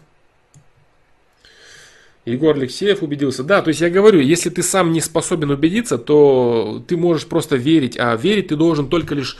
Егор 2.29 2.55
Алексеев 2.55 3.03
убедился. 3.03 3.43
Да, 3.43 3.61
то 3.61 3.69
есть 3.69 3.81
я 3.81 3.89
говорю, 3.89 4.19
если 4.19 4.49
ты 4.49 4.63
сам 4.63 4.91
не 4.91 5.01
способен 5.01 5.51
убедиться, 5.51 5.97
то 5.97 6.83
ты 6.87 6.97
можешь 6.97 7.27
просто 7.27 7.55
верить, 7.55 7.97
а 7.97 8.15
верить 8.15 8.49
ты 8.49 8.55
должен 8.55 8.87
только 8.87 9.15
лишь 9.15 9.37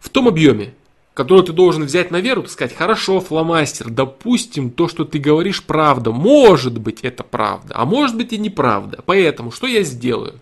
в 0.00 0.08
том 0.08 0.28
объеме, 0.28 0.74
который 1.14 1.44
ты 1.44 1.52
должен 1.52 1.84
взять 1.84 2.10
на 2.10 2.20
веру, 2.20 2.46
сказать, 2.46 2.74
хорошо, 2.74 3.20
фломастер, 3.20 3.90
допустим, 3.90 4.70
то, 4.70 4.88
что 4.88 5.04
ты 5.04 5.18
говоришь, 5.18 5.62
правда. 5.62 6.12
Может 6.12 6.78
быть, 6.78 7.00
это 7.02 7.24
правда, 7.24 7.74
а 7.76 7.84
может 7.84 8.16
быть 8.16 8.32
и 8.32 8.38
неправда. 8.38 9.02
Поэтому, 9.04 9.50
что 9.50 9.66
я 9.66 9.82
сделаю? 9.82 10.34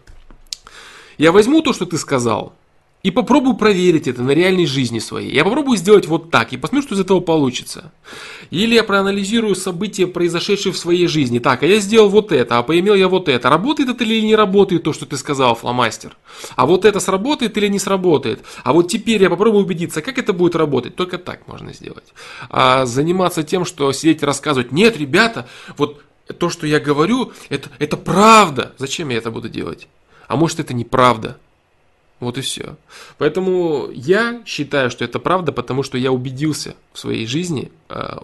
Я 1.17 1.33
возьму 1.33 1.63
то, 1.63 1.73
что 1.73 1.85
ты 1.85 1.99
сказал, 1.99 2.55
и 3.09 3.11
попробую 3.11 3.57
проверить 3.57 4.07
это 4.07 4.23
на 4.23 4.33
реальной 4.33 4.67
жизни 4.67 4.99
своей. 4.99 5.35
Я 5.35 5.43
попробую 5.43 5.79
сделать 5.79 6.07
вот 6.07 6.31
так 6.31 6.53
и 6.53 6.59
посмотрю, 6.59 6.83
что 6.83 6.95
из 6.95 7.01
этого 7.01 7.21
получится. 7.21 7.91
Или 8.51 8.75
я 8.75 8.85
проанализирую 8.85 9.55
события, 9.55 10.07
произошедшие 10.07 10.75
в 10.75 10.77
своей 10.77 11.07
жизни. 11.07 11.39
Так, 11.39 11.63
а 11.63 11.67
я 11.67 11.79
сделал 11.79 12.11
вот 12.11 12.33
это, 12.33 12.59
а 12.59 12.63
поимел 12.63 12.95
я 12.95 13.09
вот 13.09 13.31
это. 13.31 13.49
Работает 13.49 13.89
это 13.89 14.05
или 14.05 14.21
не 14.21 14.37
работает 14.37 14.83
то, 14.83 14.93
что 14.93 15.07
ты 15.07 15.17
сказал, 15.17 15.55
фломастер? 15.55 16.19
А 16.55 16.67
вот 16.67 16.85
это 16.85 17.01
сработает 17.01 17.57
или 17.57 17.69
не 17.69 17.79
сработает? 17.79 18.43
А 18.63 18.75
вот 18.75 18.89
теперь 18.89 19.23
я 19.23 19.31
попробую 19.31 19.65
убедиться, 19.65 20.03
как 20.03 20.19
это 20.19 20.35
будет 20.35 20.55
работать. 20.55 20.95
Только 20.95 21.17
так 21.17 21.49
можно 21.49 21.73
сделать. 21.73 22.13
А 22.51 22.85
заниматься 22.85 23.43
тем, 23.43 23.65
что 23.65 23.91
сидеть 23.93 24.23
и 24.23 24.27
рассказывать, 24.27 24.71
нет, 24.71 24.99
ребята, 24.99 25.49
вот 25.79 26.03
то, 26.39 26.51
что 26.51 26.67
я 26.67 26.79
говорю, 26.79 27.33
это, 27.49 27.71
это 27.79 27.97
правда. 27.97 28.75
Зачем 28.77 29.09
я 29.09 29.17
это 29.17 29.31
буду 29.31 29.49
делать? 29.49 29.89
А 30.27 30.37
может 30.37 30.61
это 30.61 30.75
неправда? 30.75 31.39
Вот 32.21 32.37
и 32.37 32.41
все. 32.41 32.77
Поэтому 33.17 33.89
я 33.93 34.43
считаю, 34.45 34.91
что 34.91 35.05
это 35.05 35.19
правда, 35.19 35.53
потому 35.53 35.83
что 35.83 35.99
я 35.99 36.11
убедился 36.11 36.75
в 36.93 36.99
своей 36.99 37.27
жизни 37.27 37.71
э, 37.89 38.19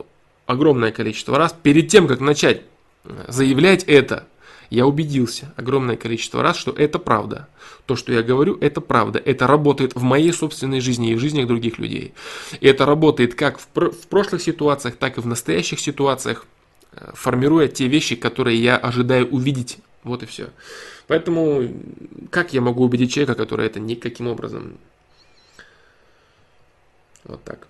огромное 0.47 0.91
количество 0.91 1.39
раз. 1.39 1.55
Перед 1.63 1.89
тем, 1.89 2.09
как 2.09 2.21
начать 2.21 2.63
э, 3.05 3.25
заявлять 3.29 3.85
это, 3.85 4.27
я 4.71 4.87
убедился 4.87 5.53
огромное 5.57 5.97
количество 5.97 6.43
раз, 6.43 6.57
что 6.57 6.73
это 6.73 6.99
правда. 6.99 7.49
То, 7.87 7.95
что 7.95 8.13
я 8.13 8.23
говорю, 8.23 8.59
это 8.61 8.81
правда. 8.81 9.21
Это 9.25 9.47
работает 9.47 9.95
в 9.95 10.03
моей 10.03 10.33
собственной 10.33 10.81
жизни 10.81 11.13
и 11.13 11.15
в 11.15 11.21
жизнях 11.21 11.47
других 11.47 11.79
людей. 11.79 12.15
И 12.61 12.67
это 12.67 12.87
работает 12.87 13.35
как 13.35 13.61
в, 13.61 13.69
пр- 13.69 13.93
в 13.93 14.09
прошлых 14.09 14.43
ситуациях, 14.43 14.97
так 14.97 15.19
и 15.19 15.21
в 15.21 15.27
настоящих 15.27 15.79
ситуациях, 15.79 16.47
э, 16.93 17.13
формируя 17.15 17.69
те 17.69 17.87
вещи, 17.87 18.17
которые 18.17 18.61
я 18.61 18.77
ожидаю 18.77 19.29
увидеть. 19.29 19.79
Вот 20.03 20.25
и 20.25 20.27
все. 20.27 20.49
Поэтому 21.07 21.69
как 22.31 22.53
я 22.53 22.61
могу 22.61 22.85
убедить 22.85 23.13
человека, 23.13 23.35
который 23.35 23.67
это 23.67 23.81
никаким 23.81 24.29
образом... 24.29 24.79
Вот 27.25 27.43
так. 27.45 27.69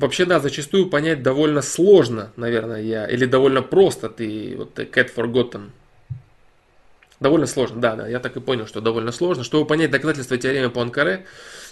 Вообще, 0.00 0.24
да, 0.24 0.40
зачастую 0.40 0.88
понять 0.88 1.22
довольно 1.22 1.60
сложно, 1.60 2.32
наверное, 2.36 2.80
я, 2.80 3.06
или 3.06 3.26
довольно 3.26 3.60
просто 3.60 4.08
ты, 4.08 4.54
вот 4.56 4.78
Cat 4.78 5.14
Forgotten. 5.14 5.68
Довольно 7.20 7.46
сложно, 7.46 7.82
да, 7.82 7.96
да, 7.96 8.08
я 8.08 8.18
так 8.18 8.34
и 8.34 8.40
понял, 8.40 8.66
что 8.66 8.80
довольно 8.80 9.12
сложно. 9.12 9.44
Чтобы 9.44 9.66
понять 9.66 9.90
доказательства 9.90 10.38
теоремы 10.38 10.70
по 10.70 10.80
Анкаре, 10.80 11.26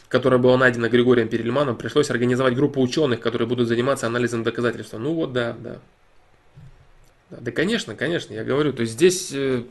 которая 0.09 0.39
была 0.39 0.59
найдена 0.59 0.91
Григорием 0.91 1.29
Перельманом, 1.29 1.77
пришлось 1.77 2.11
организовать 2.11 2.55
группу 2.55 2.83
ученых, 2.83 3.21
которые 3.21 3.49
будут 3.49 3.67
заниматься 3.67 4.07
анализом 4.07 4.43
доказательства. 4.43 4.99
Ну 4.99 5.15
вот, 5.15 5.33
да, 5.33 5.57
да. 5.59 5.79
Да, 7.31 7.39
да 7.41 7.51
конечно, 7.51 7.95
конечно, 7.95 8.35
я 8.35 8.45
говорю, 8.45 8.75
то 8.75 8.83
есть 8.83 8.93
здесь 8.93 9.31
э, 9.33 9.63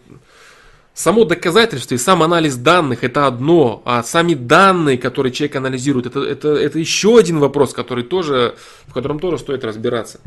Само 0.98 1.26
доказательство 1.26 1.94
и 1.94 2.00
сам 2.00 2.24
анализ 2.24 2.56
данных 2.56 3.04
это 3.04 3.28
одно, 3.28 3.84
а 3.86 4.02
сами 4.02 4.34
данные, 4.34 4.98
которые 4.98 5.32
человек 5.32 5.56
анализирует, 5.56 6.08
это, 6.08 6.24
это, 6.24 6.56
это 6.56 6.80
еще 6.80 7.20
один 7.20 7.38
вопрос, 7.38 7.72
который 7.72 8.04
тоже, 8.04 8.56
в 8.88 8.94
котором 8.96 9.20
тоже 9.20 9.38
стоит 9.38 9.64
разбираться. 9.64 10.20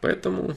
Поэтому, 0.00 0.54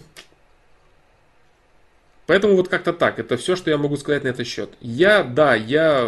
поэтому 2.26 2.56
вот 2.56 2.70
как-то 2.70 2.94
так. 2.94 3.20
Это 3.20 3.36
все, 3.36 3.58
что 3.58 3.70
я 3.70 3.78
могу 3.78 3.98
сказать 3.98 4.24
на 4.24 4.30
этот 4.30 4.48
счет. 4.48 4.70
Я, 4.80 5.22
да, 5.22 5.54
я, 5.54 6.08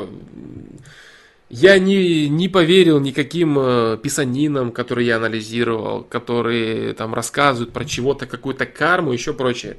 я 1.49 1.77
не, 1.77 2.29
не 2.29 2.47
поверил 2.47 3.01
никаким 3.01 3.59
э, 3.59 3.97
писанинам, 4.01 4.71
которые 4.71 5.07
я 5.07 5.17
анализировал, 5.17 6.05
которые 6.05 6.93
там 6.93 7.13
рассказывают 7.13 7.73
про 7.73 7.83
чего-то, 7.83 8.27
какую-то 8.27 8.65
карму, 8.65 9.11
еще 9.11 9.33
прочее 9.33 9.75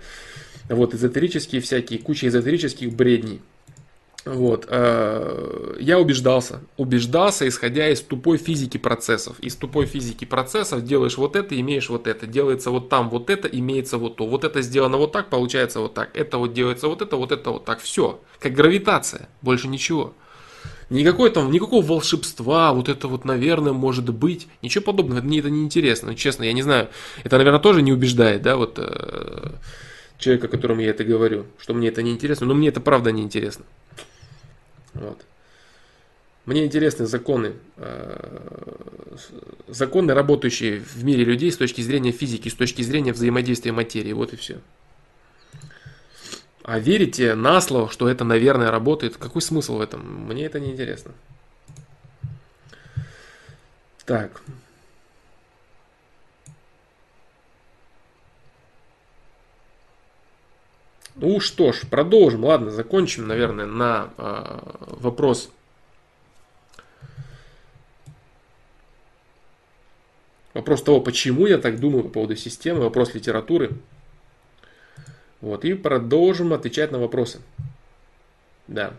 вот, 0.69 0.95
эзотерические 0.95 1.61
всякие, 1.61 1.99
куча 1.99 2.29
эзотерических 2.29 2.93
бредней. 2.95 3.41
Вот, 4.25 4.67
э, 4.71 5.77
я 5.81 5.99
убеждался, 5.99 6.61
убеждался, 6.79 7.47
исходя 7.47 7.91
из 7.91 8.01
тупой 8.01 8.39
физики 8.39 8.79
процессов. 8.79 9.39
Из 9.41 9.55
тупой 9.55 9.85
физики 9.85 10.25
процессов 10.25 10.83
делаешь 10.83 11.19
вот 11.19 11.37
это, 11.37 11.59
имеешь 11.61 11.91
вот 11.91 12.07
это. 12.07 12.27
Делается 12.27 12.71
вот 12.71 12.89
там 12.89 13.11
вот 13.11 13.29
это, 13.29 13.49
имеется 13.49 13.99
вот 13.99 14.17
то. 14.17 14.27
Вот 14.27 14.45
это 14.45 14.63
сделано 14.63 14.97
вот 14.97 15.13
так, 15.13 15.29
получается 15.29 15.81
вот 15.81 15.93
так. 15.93 16.09
Это 16.17 16.39
вот 16.39 16.55
делается 16.55 16.89
вот 16.89 17.03
это, 17.03 17.17
вот 17.17 17.33
это 17.33 17.51
вот 17.51 17.67
так. 17.67 17.81
Все. 17.81 18.19
Как 18.41 18.53
гравитация. 18.53 19.29
Больше 19.43 19.69
ничего. 19.69 20.15
Никакой 20.89 21.31
там, 21.31 21.51
никакого 21.51 21.85
волшебства, 21.85 22.73
вот 22.73 22.89
это 22.89 23.09
вот, 23.09 23.27
наверное, 23.27 23.73
может 23.75 24.09
быть. 24.09 24.49
Ничего 24.63 24.85
подобного. 24.85 25.21
Мне 25.21 25.41
это 25.41 25.51
не 25.51 25.63
интересно. 25.63 26.15
Честно, 26.15 26.45
я 26.45 26.55
не 26.55 26.63
знаю. 26.63 26.89
Это, 27.25 27.37
наверное, 27.37 27.61
тоже 27.61 27.83
не 27.83 27.93
убеждает, 27.93 28.41
да, 28.41 28.57
вот. 28.57 28.79
Э, 28.79 29.51
человека, 30.19 30.49
которому 30.49 30.81
я 30.81 30.91
это 30.91 31.05
говорю, 31.05 31.47
что 31.59 31.75
мне 31.75 31.89
это 31.89 32.03
не 32.03 32.13
интересно, 32.13 32.47
но 32.47 32.55
мне 32.55 32.69
это 32.69 32.81
правда 32.81 33.13
не 33.13 33.23
интересно. 33.23 33.65
Вот. 34.95 35.25
Мне 36.47 36.67
интересны 36.67 37.07
законы, 37.07 37.55
э, 37.77 38.77
законы, 39.69 40.13
работающие 40.13 40.81
в 40.81 41.03
мире 41.03 41.25
людей 41.25 41.51
с 41.51 41.57
точки 41.57 41.81
зрения 41.81 42.13
физики, 42.13 42.49
с 42.49 42.55
точки 42.55 42.83
зрения 42.83 43.13
взаимодействия 43.13 43.73
материи. 43.73 44.13
Вот 44.13 44.35
и 44.35 44.37
все. 44.37 44.59
А 46.63 46.79
верите 46.79 47.35
на 47.35 47.61
слово, 47.61 47.91
что 47.91 48.09
это, 48.09 48.25
наверное, 48.25 48.71
работает? 48.71 49.17
Какой 49.17 49.41
смысл 49.41 49.79
в 49.79 49.81
этом? 49.81 50.27
Мне 50.27 50.45
это 50.45 50.61
не 50.61 50.71
интересно. 50.73 51.13
Так. 54.05 54.43
Ну 61.17 61.39
что 61.39 61.73
ж, 61.73 61.83
продолжим. 61.89 62.45
Ладно, 62.45 62.71
закончим, 62.71 63.27
наверное, 63.27 63.67
на 63.67 64.11
э, 64.17 64.59
вопрос. 64.87 65.51
Вопрос 70.55 70.83
того, 70.83 71.01
почему 71.01 71.47
я 71.47 71.59
так 71.59 71.79
думаю 71.81 72.05
по 72.05 72.11
поводу 72.11 72.37
системы, 72.37 72.81
вопрос 72.81 73.15
литературы. 73.15 73.73
Вот, 75.41 75.65
и 75.65 75.75
продолжим 75.75 76.53
отвечать 76.53 76.91
на 76.91 76.99
вопросы. 76.99 77.41
Да. 78.67 78.95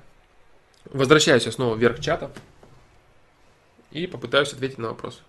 Возвращаюсь 0.86 1.46
я 1.46 1.52
снова 1.52 1.76
вверх 1.76 2.00
чата 2.00 2.32
и 3.92 4.06
попытаюсь 4.06 4.54
ответить 4.54 4.78
на 4.78 4.90
вопросы. 4.90 5.22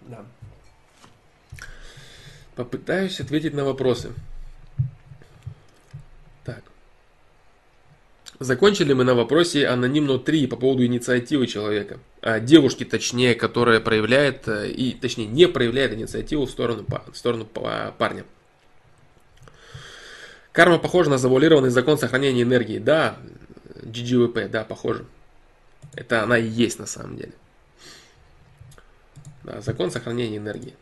Да. 0.00 0.24
Попытаюсь 2.58 3.20
ответить 3.20 3.54
на 3.54 3.64
вопросы. 3.64 4.12
Так. 6.42 6.60
Закончили 8.40 8.94
мы 8.94 9.04
на 9.04 9.14
вопросе 9.14 9.68
анонимно 9.68 10.18
3 10.18 10.48
по 10.48 10.56
поводу 10.56 10.84
инициативы 10.84 11.46
человека. 11.46 12.00
А 12.20 12.40
девушки, 12.40 12.82
точнее, 12.82 13.36
которая 13.36 13.78
проявляет, 13.78 14.48
э, 14.48 14.70
и 14.70 14.92
точнее 14.94 15.26
не 15.26 15.46
проявляет 15.46 15.94
инициативу 15.94 16.46
в 16.46 16.50
сторону, 16.50 16.84
в 17.12 17.16
сторону 17.16 17.44
парня. 17.44 18.24
Карма 20.50 20.78
похожа 20.78 21.10
на 21.10 21.18
завуалированный 21.18 21.70
закон 21.70 21.96
сохранения 21.96 22.42
энергии. 22.42 22.80
Да, 22.80 23.18
GGVP, 23.82 24.48
да, 24.48 24.64
похоже. 24.64 25.04
Это 25.94 26.24
она 26.24 26.38
и 26.38 26.48
есть 26.48 26.80
на 26.80 26.86
самом 26.86 27.16
деле. 27.18 27.34
Да, 29.44 29.60
закон 29.60 29.92
сохранения 29.92 30.38
энергии. 30.38 30.74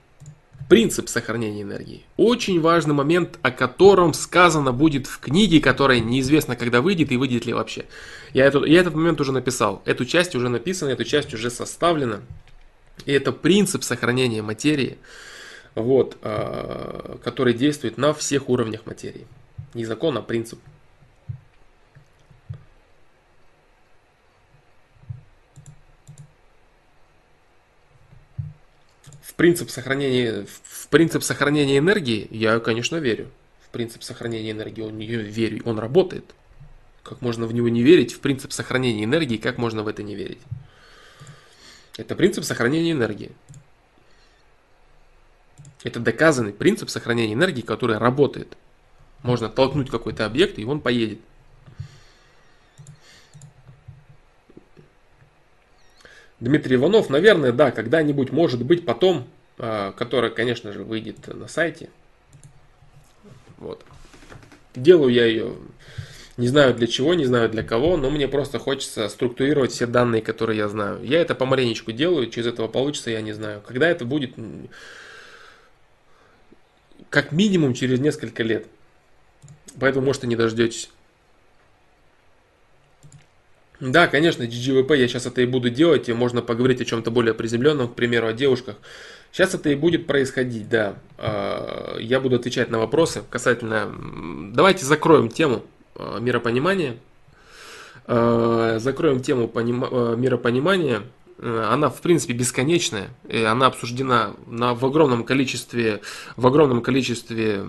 Принцип 0.68 1.08
сохранения 1.08 1.62
энергии. 1.62 2.04
Очень 2.16 2.60
важный 2.60 2.94
момент, 2.94 3.38
о 3.42 3.52
котором 3.52 4.12
сказано 4.14 4.72
будет 4.72 5.06
в 5.06 5.20
книге, 5.20 5.60
которая 5.60 6.00
неизвестно, 6.00 6.56
когда 6.56 6.80
выйдет 6.80 7.12
и 7.12 7.16
выйдет 7.16 7.46
ли 7.46 7.52
вообще. 7.52 7.84
Я, 8.32 8.46
эту, 8.46 8.64
я 8.64 8.80
этот 8.80 8.94
момент 8.94 9.20
уже 9.20 9.30
написал. 9.30 9.80
Эту 9.84 10.04
часть 10.04 10.34
уже 10.34 10.48
написана, 10.48 10.90
эту 10.90 11.04
часть 11.04 11.32
уже 11.32 11.50
составлена. 11.50 12.20
И 13.04 13.12
это 13.12 13.30
принцип 13.30 13.84
сохранения 13.84 14.42
материи, 14.42 14.98
вот, 15.76 16.16
э, 16.22 17.16
который 17.22 17.54
действует 17.54 17.96
на 17.96 18.12
всех 18.12 18.48
уровнях 18.48 18.86
материи. 18.86 19.26
Не 19.74 19.84
закон, 19.84 20.18
а 20.18 20.22
принцип. 20.22 20.58
Принцип 29.36 29.70
сохранения, 29.70 30.46
в 30.64 30.88
принцип 30.88 31.22
сохранения 31.22 31.78
энергии 31.78 32.26
я, 32.30 32.58
конечно, 32.58 32.96
верю. 32.96 33.30
В 33.60 33.68
принцип 33.70 34.02
сохранения 34.02 34.50
энергии 34.50 34.82
он 34.82 34.96
не 34.96 35.06
верю, 35.06 35.62
он 35.64 35.78
работает. 35.78 36.24
Как 37.02 37.20
можно 37.20 37.46
в 37.46 37.54
него 37.54 37.68
не 37.68 37.82
верить? 37.82 38.12
В 38.14 38.20
принцип 38.20 38.52
сохранения 38.52 39.04
энергии, 39.04 39.36
как 39.36 39.58
можно 39.58 39.82
в 39.82 39.88
это 39.88 40.02
не 40.02 40.16
верить? 40.16 40.40
Это 41.96 42.16
принцип 42.16 42.44
сохранения 42.44 42.92
энергии. 42.92 43.30
Это 45.84 46.00
доказанный 46.00 46.52
принцип 46.52 46.90
сохранения 46.90 47.34
энергии, 47.34 47.62
который 47.62 47.98
работает. 47.98 48.56
Можно 49.22 49.48
толкнуть 49.48 49.90
какой-то 49.90 50.26
объект, 50.26 50.58
и 50.58 50.64
он 50.64 50.80
поедет. 50.80 51.20
Дмитрий 56.40 56.76
Иванов, 56.76 57.08
наверное, 57.08 57.52
да, 57.52 57.70
когда-нибудь, 57.70 58.30
может 58.30 58.62
быть, 58.62 58.84
потом, 58.84 59.26
а, 59.58 59.92
которая, 59.92 60.30
конечно 60.30 60.72
же, 60.72 60.82
выйдет 60.82 61.26
на 61.28 61.48
сайте. 61.48 61.88
Вот. 63.58 63.82
Делаю 64.74 65.12
я 65.12 65.24
ее, 65.24 65.54
не 66.36 66.48
знаю 66.48 66.74
для 66.74 66.86
чего, 66.86 67.14
не 67.14 67.24
знаю 67.24 67.48
для 67.48 67.62
кого, 67.62 67.96
но 67.96 68.10
мне 68.10 68.28
просто 68.28 68.58
хочется 68.58 69.08
структурировать 69.08 69.72
все 69.72 69.86
данные, 69.86 70.20
которые 70.20 70.58
я 70.58 70.68
знаю. 70.68 71.02
Я 71.02 71.20
это 71.22 71.34
помаленечку 71.34 71.92
делаю, 71.92 72.28
через 72.28 72.48
этого 72.48 72.68
получится, 72.68 73.10
я 73.10 73.22
не 73.22 73.32
знаю. 73.32 73.62
Когда 73.66 73.88
это 73.88 74.04
будет, 74.04 74.34
как 77.08 77.32
минимум 77.32 77.72
через 77.72 77.98
несколько 78.00 78.42
лет. 78.42 78.66
Поэтому, 79.80 80.04
может, 80.04 80.24
и 80.24 80.26
не 80.26 80.36
дождетесь. 80.36 80.90
Да, 83.80 84.06
конечно, 84.06 84.42
GGVP 84.42 84.96
я 84.96 85.06
сейчас 85.06 85.26
это 85.26 85.42
и 85.42 85.46
буду 85.46 85.68
делать, 85.68 86.08
и 86.08 86.12
можно 86.14 86.40
поговорить 86.40 86.80
о 86.80 86.86
чем-то 86.86 87.10
более 87.10 87.34
приземленном, 87.34 87.88
к 87.88 87.94
примеру, 87.94 88.28
о 88.28 88.32
девушках. 88.32 88.76
Сейчас 89.32 89.54
это 89.54 89.68
и 89.68 89.74
будет 89.74 90.06
происходить, 90.06 90.68
да. 90.68 90.94
А, 91.18 91.98
я 91.98 92.20
буду 92.20 92.36
отвечать 92.36 92.70
на 92.70 92.78
вопросы 92.78 93.22
касательно... 93.28 93.94
Давайте 94.54 94.86
закроем 94.86 95.28
тему 95.28 95.62
а, 95.94 96.18
миропонимания. 96.18 96.96
А, 98.06 98.78
закроем 98.78 99.20
тему 99.20 99.52
миропонимания. 99.54 101.02
Она, 101.38 101.90
в 101.90 102.00
принципе, 102.00 102.32
бесконечная. 102.32 103.08
И 103.28 103.42
она 103.42 103.66
обсуждена 103.66 104.32
на, 104.46 104.72
в 104.72 104.86
огромном 104.86 105.22
количестве, 105.22 106.00
в 106.36 106.46
огромном 106.46 106.80
количестве 106.80 107.62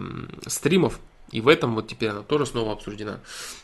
стримов. 0.46 1.00
И 1.32 1.42
в 1.42 1.48
этом 1.48 1.76
вот 1.76 1.88
теперь 1.88 2.10
она 2.10 2.22
тоже 2.22 2.46
снова 2.46 2.74
обсуждена. 2.74 3.20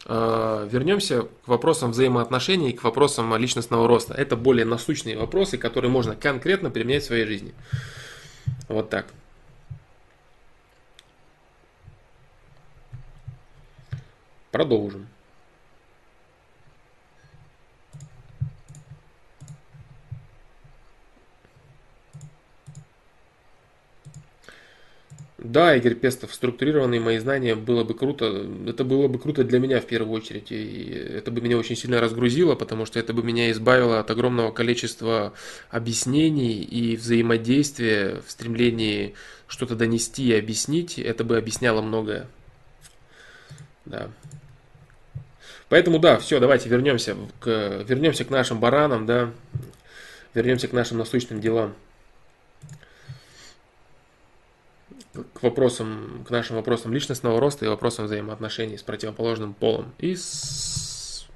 А, 0.06 0.68
вернемся 0.68 1.24
к 1.24 1.48
вопросам 1.48 1.92
взаимоотношений 1.92 2.72
и 2.72 2.74
к 2.74 2.84
вопросам 2.84 3.36
личностного 3.38 3.88
роста. 3.88 4.14
Это 4.14 4.36
более 4.36 4.66
насущные 4.66 5.18
вопросы, 5.18 5.58
которые 5.58 5.90
можно 5.90 6.16
конкретно 6.16 6.70
применять 6.70 7.04
в 7.04 7.08
своей 7.08 7.26
жизни. 7.26 7.54
Вот 8.68 8.90
так. 8.90 9.08
Продолжим. 14.52 15.08
Да, 25.44 25.76
Игорь 25.76 25.96
Пестов, 25.96 26.34
структурированные 26.34 27.02
мои 27.02 27.18
знания 27.20 27.54
было 27.54 27.84
бы 27.84 27.94
круто. 27.94 28.48
Это 28.66 28.86
было 28.86 29.10
бы 29.10 29.20
круто 29.20 29.44
для 29.44 29.60
меня 29.60 29.82
в 29.82 29.86
первую 29.86 30.14
очередь. 30.14 30.54
И 30.54 30.90
это 31.18 31.32
бы 31.32 31.42
меня 31.42 31.58
очень 31.58 31.76
сильно 31.76 32.00
разгрузило, 32.00 32.56
потому 32.56 32.86
что 32.86 32.98
это 32.98 33.14
бы 33.14 33.24
меня 33.24 33.52
избавило 33.52 34.00
от 34.00 34.10
огромного 34.10 34.52
количества 34.52 35.34
объяснений 35.70 36.62
и 36.62 36.96
взаимодействия 36.96 38.22
в 38.26 38.32
стремлении 38.32 39.16
что-то 39.48 39.76
донести 39.76 40.28
и 40.30 40.34
объяснить. 40.34 40.98
Это 40.98 41.26
бы 41.26 41.38
объясняло 41.38 41.82
многое. 41.82 42.28
Да. 43.84 44.10
Поэтому 45.68 46.00
да, 46.00 46.20
все, 46.20 46.40
давайте 46.40 46.70
вернемся 46.70 47.18
к, 47.42 47.84
вернемся 47.86 48.24
к 48.24 48.30
нашим 48.30 48.62
баранам, 48.62 49.06
да, 49.06 49.32
вернемся 50.34 50.70
к 50.70 50.72
нашим 50.72 51.00
насущным 51.00 51.42
делам. 51.42 51.74
К 55.14 55.44
вопросам, 55.44 56.26
к 56.28 56.32
нашим 56.32 56.56
вопросам 56.56 56.94
личностного 56.94 57.40
роста 57.40 57.66
и 57.66 57.68
вопросам 57.68 58.06
взаимоотношений 58.06 58.78
с 58.78 58.84
противоположным 58.84 59.54
полом 59.54 59.94
и 60.00 60.16
с, 60.16 61.28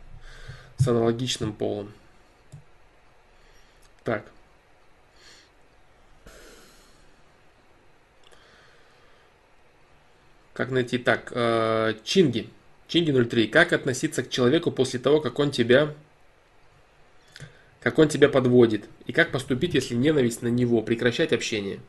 с 0.77 0.87
аналогичным 0.87 1.53
полом. 1.53 1.93
Так. 4.03 4.25
Как 10.53 10.71
найти? 10.71 10.97
Так, 10.97 11.31
э, 11.35 11.93
Чинги. 12.03 12.49
Чинги 12.87 13.11
03. 13.11 13.47
Как 13.47 13.73
относиться 13.73 14.23
к 14.23 14.29
человеку 14.29 14.71
после 14.71 14.99
того, 14.99 15.21
как 15.21 15.37
он 15.37 15.51
тебя 15.51 15.93
как 17.79 17.99
он 17.99 18.09
тебя 18.09 18.27
подводит? 18.27 18.85
И 19.05 19.13
как 19.13 19.31
поступить, 19.31 19.73
если 19.73 19.95
ненависть 19.95 20.41
на 20.41 20.47
него? 20.47 20.81
Прекращать 20.81 21.31
общение. 21.31 21.79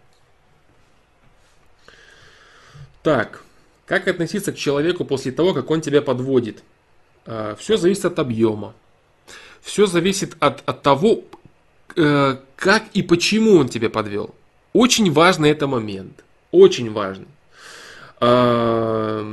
Так, 3.08 3.42
как 3.86 4.06
относиться 4.06 4.52
к 4.52 4.56
человеку 4.56 5.02
после 5.06 5.32
того, 5.32 5.54
как 5.54 5.70
он 5.70 5.80
тебя 5.80 6.02
подводит? 6.02 6.62
А, 7.24 7.56
Все 7.58 7.78
зависит 7.78 8.04
от 8.04 8.18
объема. 8.18 8.74
Все 9.62 9.86
зависит 9.86 10.36
от, 10.40 10.62
от 10.68 10.82
того, 10.82 11.22
э, 11.96 12.36
как 12.56 12.84
и 12.92 13.00
почему 13.00 13.56
он 13.56 13.70
тебя 13.70 13.88
подвел. 13.88 14.34
Очень 14.74 15.10
важный 15.10 15.48
это 15.48 15.66
момент. 15.66 16.22
Очень 16.50 16.92
важный. 16.92 17.28
А, 18.20 19.26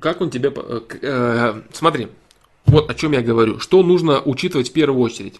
как 0.00 0.22
он 0.22 0.30
тебя... 0.30 0.50
Э, 0.56 0.80
э, 1.02 1.62
смотри, 1.74 2.08
вот 2.64 2.90
о 2.90 2.94
чем 2.94 3.12
я 3.12 3.20
говорю. 3.20 3.60
Что 3.60 3.82
нужно 3.82 4.22
учитывать 4.22 4.70
в 4.70 4.72
первую 4.72 5.02
очередь. 5.02 5.38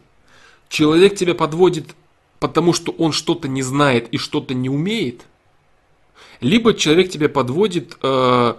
Человек 0.68 1.16
тебя 1.16 1.34
подводит 1.34 1.94
потому 2.44 2.74
что 2.74 2.92
он 2.98 3.12
что-то 3.12 3.48
не 3.48 3.62
знает 3.62 4.08
и 4.10 4.18
что-то 4.18 4.52
не 4.52 4.68
умеет, 4.68 5.22
либо 6.42 6.74
человек 6.74 7.08
тебя 7.08 7.30
подводит, 7.30 7.96
э, 8.02 8.54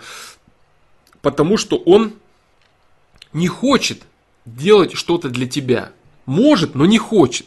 потому 1.21 1.57
что 1.57 1.77
он 1.77 2.13
не 3.31 3.47
хочет 3.47 4.01
делать 4.43 4.93
что-то 4.95 5.29
для 5.29 5.45
тебя. 5.45 5.91
Может, 6.25 6.73
но 6.73 6.87
не 6.87 6.97
хочет. 6.97 7.45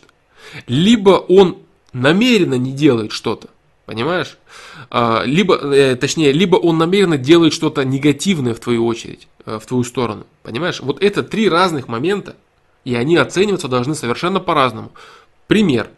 Либо 0.68 1.10
он 1.10 1.58
намеренно 1.92 2.54
не 2.54 2.70
делает 2.70 3.10
что-то. 3.10 3.48
Понимаешь? 3.84 4.38
А, 4.90 5.24
либо, 5.24 5.56
э, 5.56 5.96
точнее, 5.96 6.30
либо 6.30 6.54
он 6.54 6.78
намеренно 6.78 7.18
делает 7.18 7.52
что-то 7.52 7.84
негативное 7.84 8.54
в 8.54 8.60
твою 8.60 8.86
очередь, 8.86 9.26
э, 9.44 9.58
в 9.60 9.66
твою 9.66 9.82
сторону. 9.82 10.24
Понимаешь? 10.44 10.78
Вот 10.78 11.02
это 11.02 11.24
три 11.24 11.48
разных 11.48 11.88
момента, 11.88 12.36
и 12.84 12.94
они 12.94 13.16
оцениваться 13.16 13.66
должны 13.66 13.96
совершенно 13.96 14.38
по-разному. 14.38 14.92
Пример. 15.48 15.90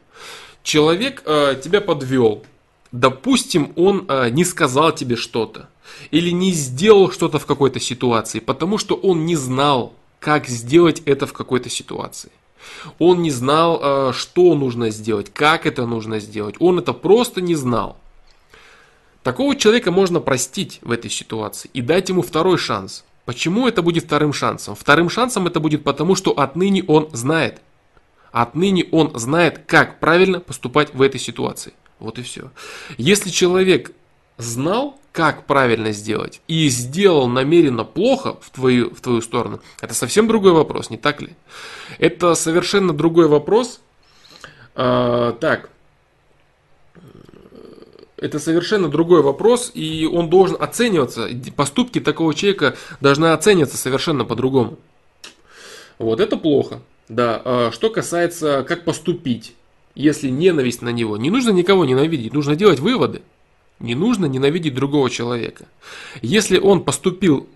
Человек 0.62 1.22
э, 1.24 1.60
тебя 1.62 1.80
подвел. 1.80 2.44
Допустим, 2.92 3.72
он 3.76 4.06
э, 4.08 4.30
не 4.30 4.44
сказал 4.44 4.92
тебе 4.92 5.16
что-то. 5.16 5.68
Или 6.10 6.30
не 6.30 6.52
сделал 6.52 7.10
что-то 7.10 7.38
в 7.38 7.46
какой-то 7.46 7.80
ситуации, 7.80 8.38
потому 8.40 8.78
что 8.78 8.94
он 8.94 9.26
не 9.26 9.36
знал, 9.36 9.94
как 10.18 10.46
сделать 10.46 11.02
это 11.06 11.26
в 11.26 11.32
какой-то 11.32 11.68
ситуации. 11.68 12.30
Он 12.98 13.22
не 13.22 13.30
знал, 13.30 13.80
э, 13.82 14.12
что 14.12 14.54
нужно 14.54 14.90
сделать, 14.90 15.32
как 15.32 15.66
это 15.66 15.86
нужно 15.86 16.20
сделать. 16.20 16.56
Он 16.58 16.78
это 16.78 16.92
просто 16.92 17.40
не 17.40 17.54
знал. 17.54 17.96
Такого 19.22 19.54
человека 19.54 19.90
можно 19.90 20.20
простить 20.20 20.78
в 20.82 20.90
этой 20.90 21.10
ситуации 21.10 21.70
и 21.74 21.82
дать 21.82 22.08
ему 22.08 22.22
второй 22.22 22.58
шанс. 22.58 23.04
Почему 23.26 23.68
это 23.68 23.82
будет 23.82 24.04
вторым 24.04 24.32
шансом? 24.32 24.74
Вторым 24.74 25.10
шансом 25.10 25.46
это 25.46 25.60
будет 25.60 25.84
потому, 25.84 26.14
что 26.14 26.32
отныне 26.32 26.82
он 26.86 27.10
знает, 27.12 27.60
Отныне 28.32 28.86
он 28.92 29.18
знает, 29.18 29.62
как 29.66 30.00
правильно 30.00 30.40
поступать 30.40 30.94
в 30.94 31.02
этой 31.02 31.20
ситуации. 31.20 31.72
Вот 31.98 32.18
и 32.18 32.22
все. 32.22 32.50
Если 32.96 33.30
человек 33.30 33.92
знал, 34.38 34.98
как 35.12 35.46
правильно 35.46 35.92
сделать, 35.92 36.40
и 36.48 36.68
сделал 36.68 37.28
намеренно 37.28 37.84
плохо 37.84 38.36
в 38.40 38.50
твою, 38.50 38.94
в 38.94 39.00
твою 39.00 39.20
сторону, 39.20 39.60
это 39.80 39.94
совсем 39.94 40.28
другой 40.28 40.52
вопрос, 40.52 40.90
не 40.90 40.96
так 40.96 41.20
ли? 41.20 41.30
Это 41.98 42.34
совершенно 42.34 42.92
другой 42.92 43.26
вопрос. 43.26 43.80
А, 44.74 45.32
так, 45.32 45.70
это 48.20 48.38
совершенно 48.38 48.88
другой 48.88 49.22
вопрос, 49.22 49.70
и 49.74 50.06
он 50.06 50.28
должен 50.28 50.56
оцениваться, 50.60 51.28
поступки 51.56 52.00
такого 52.00 52.34
человека 52.34 52.76
должны 53.00 53.32
оцениваться 53.32 53.78
совершенно 53.78 54.24
по-другому. 54.24 54.78
Вот 55.98 56.20
это 56.20 56.36
плохо. 56.36 56.80
Да, 57.10 57.42
а 57.44 57.70
что 57.72 57.90
касается, 57.90 58.62
как 58.62 58.84
поступить, 58.84 59.54
если 59.96 60.28
ненависть 60.28 60.80
на 60.80 60.90
него. 60.90 61.16
Не 61.16 61.28
нужно 61.28 61.50
никого 61.50 61.84
ненавидеть, 61.84 62.32
нужно 62.32 62.54
делать 62.54 62.78
выводы. 62.78 63.22
Не 63.80 63.96
нужно 63.96 64.26
ненавидеть 64.26 64.76
другого 64.76 65.10
человека. 65.10 65.66
Если 66.22 66.56
он 66.56 66.84
поступил 66.84 67.48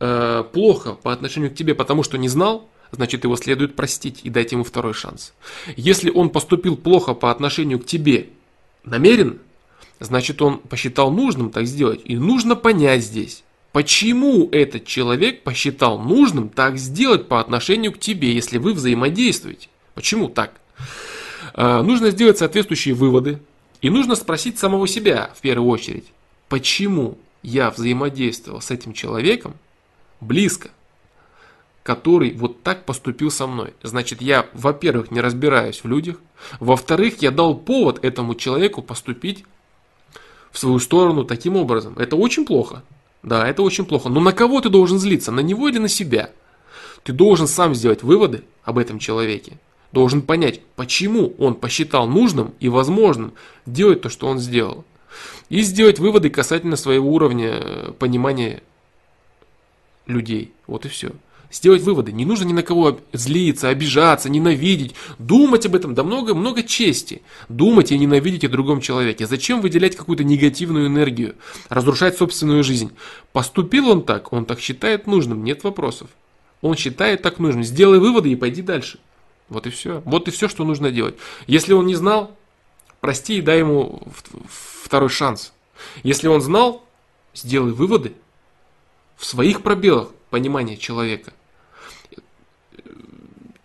э, 0.00 0.42
плохо 0.52 0.94
по 0.94 1.12
отношению 1.12 1.52
к 1.52 1.54
тебе, 1.54 1.76
потому 1.76 2.02
что 2.02 2.18
не 2.18 2.28
знал, 2.28 2.68
значит 2.90 3.22
его 3.22 3.36
следует 3.36 3.76
простить 3.76 4.22
и 4.24 4.28
дать 4.28 4.50
ему 4.50 4.64
второй 4.64 4.92
шанс. 4.92 5.34
Если 5.76 6.10
он 6.10 6.28
поступил 6.28 6.76
плохо 6.76 7.14
по 7.14 7.30
отношению 7.30 7.78
к 7.78 7.86
тебе 7.86 8.30
намеренно, 8.82 9.38
значит 10.00 10.42
он 10.42 10.58
посчитал 10.58 11.12
нужным 11.12 11.50
так 11.50 11.68
сделать. 11.68 12.00
И 12.04 12.16
нужно 12.16 12.56
понять 12.56 13.04
здесь, 13.04 13.44
почему 13.72 14.48
этот 14.50 14.86
человек 14.86 15.42
посчитал 15.42 15.98
нужным 15.98 16.48
так 16.48 16.78
сделать 16.78 17.28
по 17.28 17.40
отношению 17.40 17.92
к 17.92 17.98
тебе, 17.98 18.32
если 18.32 18.58
вы 18.58 18.72
взаимодействуете. 18.72 19.68
Почему 19.94 20.28
так? 20.28 20.52
Э, 21.54 21.82
нужно 21.82 22.10
сделать 22.10 22.38
соответствующие 22.38 22.94
выводы. 22.94 23.40
И 23.80 23.90
нужно 23.90 24.16
спросить 24.16 24.58
самого 24.58 24.88
себя 24.88 25.30
в 25.36 25.40
первую 25.40 25.70
очередь, 25.70 26.06
почему 26.48 27.16
я 27.42 27.70
взаимодействовал 27.70 28.60
с 28.60 28.70
этим 28.70 28.92
человеком 28.92 29.54
близко, 30.20 30.70
который 31.84 32.32
вот 32.32 32.62
так 32.62 32.84
поступил 32.84 33.30
со 33.30 33.46
мной. 33.46 33.74
Значит, 33.82 34.20
я, 34.20 34.46
во-первых, 34.52 35.10
не 35.10 35.20
разбираюсь 35.20 35.82
в 35.84 35.88
людях, 35.88 36.16
во-вторых, 36.60 37.22
я 37.22 37.30
дал 37.30 37.54
повод 37.54 38.04
этому 38.04 38.34
человеку 38.34 38.82
поступить 38.82 39.44
в 40.50 40.58
свою 40.58 40.80
сторону 40.80 41.24
таким 41.24 41.56
образом. 41.56 41.94
Это 41.98 42.16
очень 42.16 42.44
плохо. 42.44 42.82
Да, 43.22 43.48
это 43.48 43.62
очень 43.62 43.84
плохо. 43.84 44.08
Но 44.08 44.20
на 44.20 44.32
кого 44.32 44.60
ты 44.60 44.68
должен 44.68 44.98
злиться? 44.98 45.32
На 45.32 45.40
него 45.40 45.68
или 45.68 45.78
на 45.78 45.88
себя? 45.88 46.30
Ты 47.02 47.12
должен 47.12 47.46
сам 47.46 47.74
сделать 47.74 48.02
выводы 48.02 48.44
об 48.64 48.78
этом 48.78 48.98
человеке. 48.98 49.58
Должен 49.92 50.22
понять, 50.22 50.60
почему 50.76 51.34
он 51.38 51.54
посчитал 51.54 52.06
нужным 52.06 52.54
и 52.60 52.68
возможным 52.68 53.32
делать 53.66 54.02
то, 54.02 54.08
что 54.08 54.26
он 54.26 54.38
сделал. 54.38 54.84
И 55.48 55.62
сделать 55.62 55.98
выводы 55.98 56.30
касательно 56.30 56.76
своего 56.76 57.10
уровня 57.10 57.50
э, 57.52 57.92
понимания 57.98 58.62
людей. 60.06 60.52
Вот 60.66 60.84
и 60.84 60.88
все 60.88 61.12
сделать 61.50 61.82
выводы. 61.82 62.12
Не 62.12 62.24
нужно 62.24 62.44
ни 62.44 62.52
на 62.52 62.62
кого 62.62 63.00
злиться, 63.12 63.68
обижаться, 63.68 64.28
ненавидеть. 64.28 64.94
Думать 65.18 65.66
об 65.66 65.74
этом, 65.74 65.94
да 65.94 66.02
много, 66.02 66.34
много 66.34 66.62
чести. 66.62 67.22
Думать 67.48 67.92
и 67.92 67.98
ненавидеть 67.98 68.44
о 68.44 68.48
другом 68.48 68.80
человеке. 68.80 69.26
Зачем 69.26 69.60
выделять 69.60 69.96
какую-то 69.96 70.24
негативную 70.24 70.86
энергию? 70.86 71.36
Разрушать 71.68 72.16
собственную 72.16 72.64
жизнь. 72.64 72.92
Поступил 73.32 73.88
он 73.88 74.02
так, 74.02 74.32
он 74.32 74.44
так 74.44 74.60
считает 74.60 75.06
нужным, 75.06 75.44
нет 75.44 75.64
вопросов. 75.64 76.10
Он 76.60 76.76
считает 76.76 77.22
так 77.22 77.38
нужным. 77.38 77.62
Сделай 77.62 77.98
выводы 77.98 78.30
и 78.30 78.36
пойди 78.36 78.62
дальше. 78.62 78.98
Вот 79.48 79.66
и 79.66 79.70
все. 79.70 80.02
Вот 80.04 80.28
и 80.28 80.30
все, 80.30 80.48
что 80.48 80.64
нужно 80.64 80.90
делать. 80.90 81.16
Если 81.46 81.72
он 81.72 81.86
не 81.86 81.94
знал, 81.94 82.36
прости 83.00 83.38
и 83.38 83.42
дай 83.42 83.60
ему 83.60 84.02
второй 84.84 85.08
шанс. 85.08 85.52
Если 86.02 86.26
он 86.26 86.40
знал, 86.40 86.84
сделай 87.34 87.72
выводы 87.72 88.12
в 89.16 89.24
своих 89.24 89.62
пробелах 89.62 90.10
понимания 90.30 90.76
человека 90.76 91.32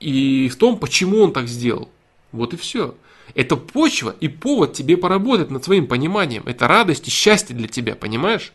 и 0.04 0.50
в 0.50 0.56
том, 0.58 0.78
почему 0.78 1.22
он 1.22 1.32
так 1.32 1.48
сделал. 1.48 1.90
Вот 2.32 2.54
и 2.54 2.58
все. 2.58 2.96
Это 3.36 3.56
почва 3.56 4.16
и 4.20 4.28
повод 4.28 4.74
тебе 4.74 4.98
поработать 4.98 5.50
над 5.50 5.64
своим 5.64 5.88
пониманием. 5.88 6.44
Это 6.46 6.68
радость 6.68 7.08
и 7.08 7.12
счастье 7.12 7.56
для 7.56 7.68
тебя, 7.68 7.96
понимаешь? 7.96 8.52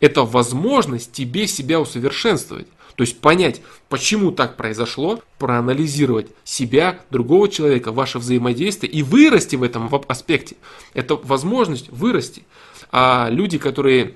Это 0.00 0.22
возможность 0.22 1.12
тебе 1.12 1.46
себя 1.46 1.80
усовершенствовать. 1.80 2.66
То 2.94 3.02
есть 3.02 3.20
понять, 3.20 3.60
почему 3.90 4.32
так 4.32 4.56
произошло, 4.56 5.20
проанализировать 5.38 6.28
себя, 6.44 7.00
другого 7.10 7.50
человека, 7.50 7.92
ваше 7.92 8.18
взаимодействие 8.18 8.90
и 8.90 9.02
вырасти 9.02 9.54
в 9.56 9.62
этом 9.62 9.90
аспекте. 10.08 10.56
Это 10.94 11.16
возможность 11.16 11.90
вырасти. 11.90 12.44
А 12.90 13.28
люди, 13.30 13.58
которые 13.58 14.14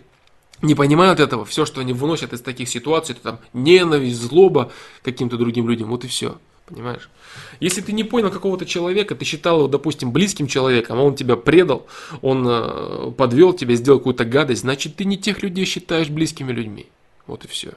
не 0.63 0.75
понимают 0.75 1.21
этого, 1.21 1.45
все, 1.45 1.67
что 1.67 1.83
они 1.83 1.93
выносят 1.93 2.33
из 2.33 2.41
таких 2.41 2.71
ситуаций, 2.71 3.15
это 3.15 3.23
там 3.23 3.39
ненависть, 3.53 4.17
злоба 4.17 4.73
каким-то 5.03 5.37
другим 5.37 5.69
людям, 5.69 5.91
вот 5.91 6.05
и 6.05 6.09
все. 6.09 6.39
Понимаешь? 6.71 7.11
Если 7.59 7.81
ты 7.81 7.93
не 7.93 8.05
понял 8.05 8.31
какого-то 8.31 8.65
человека, 8.65 9.15
ты 9.17 9.25
считал 9.25 9.59
его, 9.59 9.69
допустим, 9.69 10.13
близким 10.13 10.47
человеком, 10.47 10.99
а 10.99 11.03
он 11.03 11.17
тебя 11.17 11.37
предал, 11.37 11.87
он 12.23 12.47
э, 12.49 13.11
подвел 13.17 13.53
тебя, 13.53 13.75
сделал 13.75 13.99
какую-то 13.99 14.25
гадость, 14.25 14.63
значит, 14.63 14.97
ты 14.97 15.05
не 15.05 15.19
тех 15.19 15.43
людей 15.43 15.65
считаешь 15.65 16.09
близкими 16.09 16.53
людьми. 16.53 16.87
Вот 17.27 17.45
и 17.45 17.49
все. 17.49 17.73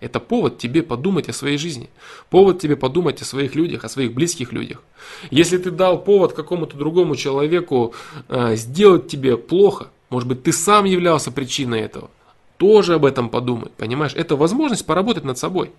Это 0.00 0.20
повод 0.20 0.58
тебе 0.58 0.82
подумать 0.82 1.30
о 1.30 1.32
своей 1.32 1.56
жизни. 1.56 1.88
Повод 2.28 2.58
тебе 2.58 2.76
подумать 2.76 3.22
о 3.22 3.24
своих 3.24 3.54
людях, 3.54 3.84
о 3.84 3.88
своих 3.88 4.12
близких 4.12 4.52
людях. 4.52 4.82
Если 5.30 5.56
ты 5.56 5.70
дал 5.70 6.02
повод 6.04 6.34
какому-то 6.34 6.76
другому 6.76 7.16
человеку 7.16 7.94
э, 8.28 8.56
сделать 8.56 9.08
тебе 9.08 9.38
плохо, 9.38 9.88
может 10.10 10.28
быть, 10.28 10.42
ты 10.42 10.52
сам 10.52 10.84
являлся 10.84 11.32
причиной 11.32 11.80
этого, 11.80 12.10
тоже 12.58 12.94
об 12.94 13.06
этом 13.06 13.30
подумай. 13.30 13.70
Понимаешь? 13.78 14.12
Это 14.14 14.36
возможность 14.36 14.84
поработать 14.84 15.24
над 15.24 15.38
собой. 15.38 15.70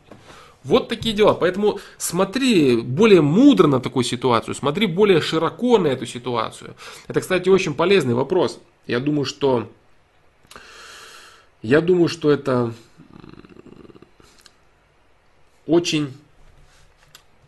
Вот 0.65 0.89
такие 0.89 1.15
дела. 1.15 1.35
Поэтому 1.35 1.79
смотри 1.97 2.81
более 2.81 3.21
мудро 3.21 3.67
на 3.67 3.79
такую 3.79 4.03
ситуацию, 4.03 4.55
смотри 4.55 4.87
более 4.87 5.21
широко 5.21 5.77
на 5.77 5.87
эту 5.87 6.05
ситуацию. 6.05 6.75
Это, 7.07 7.21
кстати, 7.21 7.49
очень 7.49 7.75
полезный 7.75 8.15
вопрос. 8.15 8.59
Я 8.87 8.99
думаю, 8.99 9.25
что 9.25 9.69
я 11.61 11.81
думаю, 11.81 12.09
что 12.09 12.31
это 12.31 12.73
очень, 15.67 16.13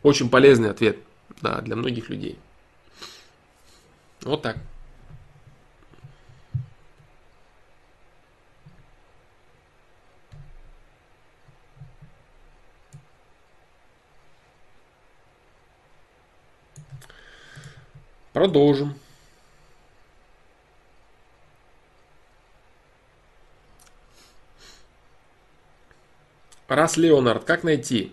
очень 0.03 0.29
полезный 0.29 0.69
ответ 0.71 0.97
да, 1.41 1.61
для 1.61 1.75
многих 1.75 2.09
людей. 2.09 2.37
Вот 4.21 4.41
так. 4.41 4.57
Продолжим. 18.37 18.93
Раз 26.67 26.97
Леонард, 26.97 27.45
как 27.45 27.63
найти? 27.63 28.11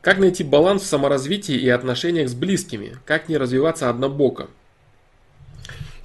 Как 0.00 0.16
найти 0.16 0.44
баланс 0.44 0.80
в 0.80 0.86
саморазвитии 0.86 1.54
и 1.54 1.68
отношениях 1.68 2.30
с 2.30 2.34
близкими? 2.34 2.96
Как 3.04 3.28
не 3.28 3.36
развиваться 3.36 3.90
однобоко? 3.90 4.48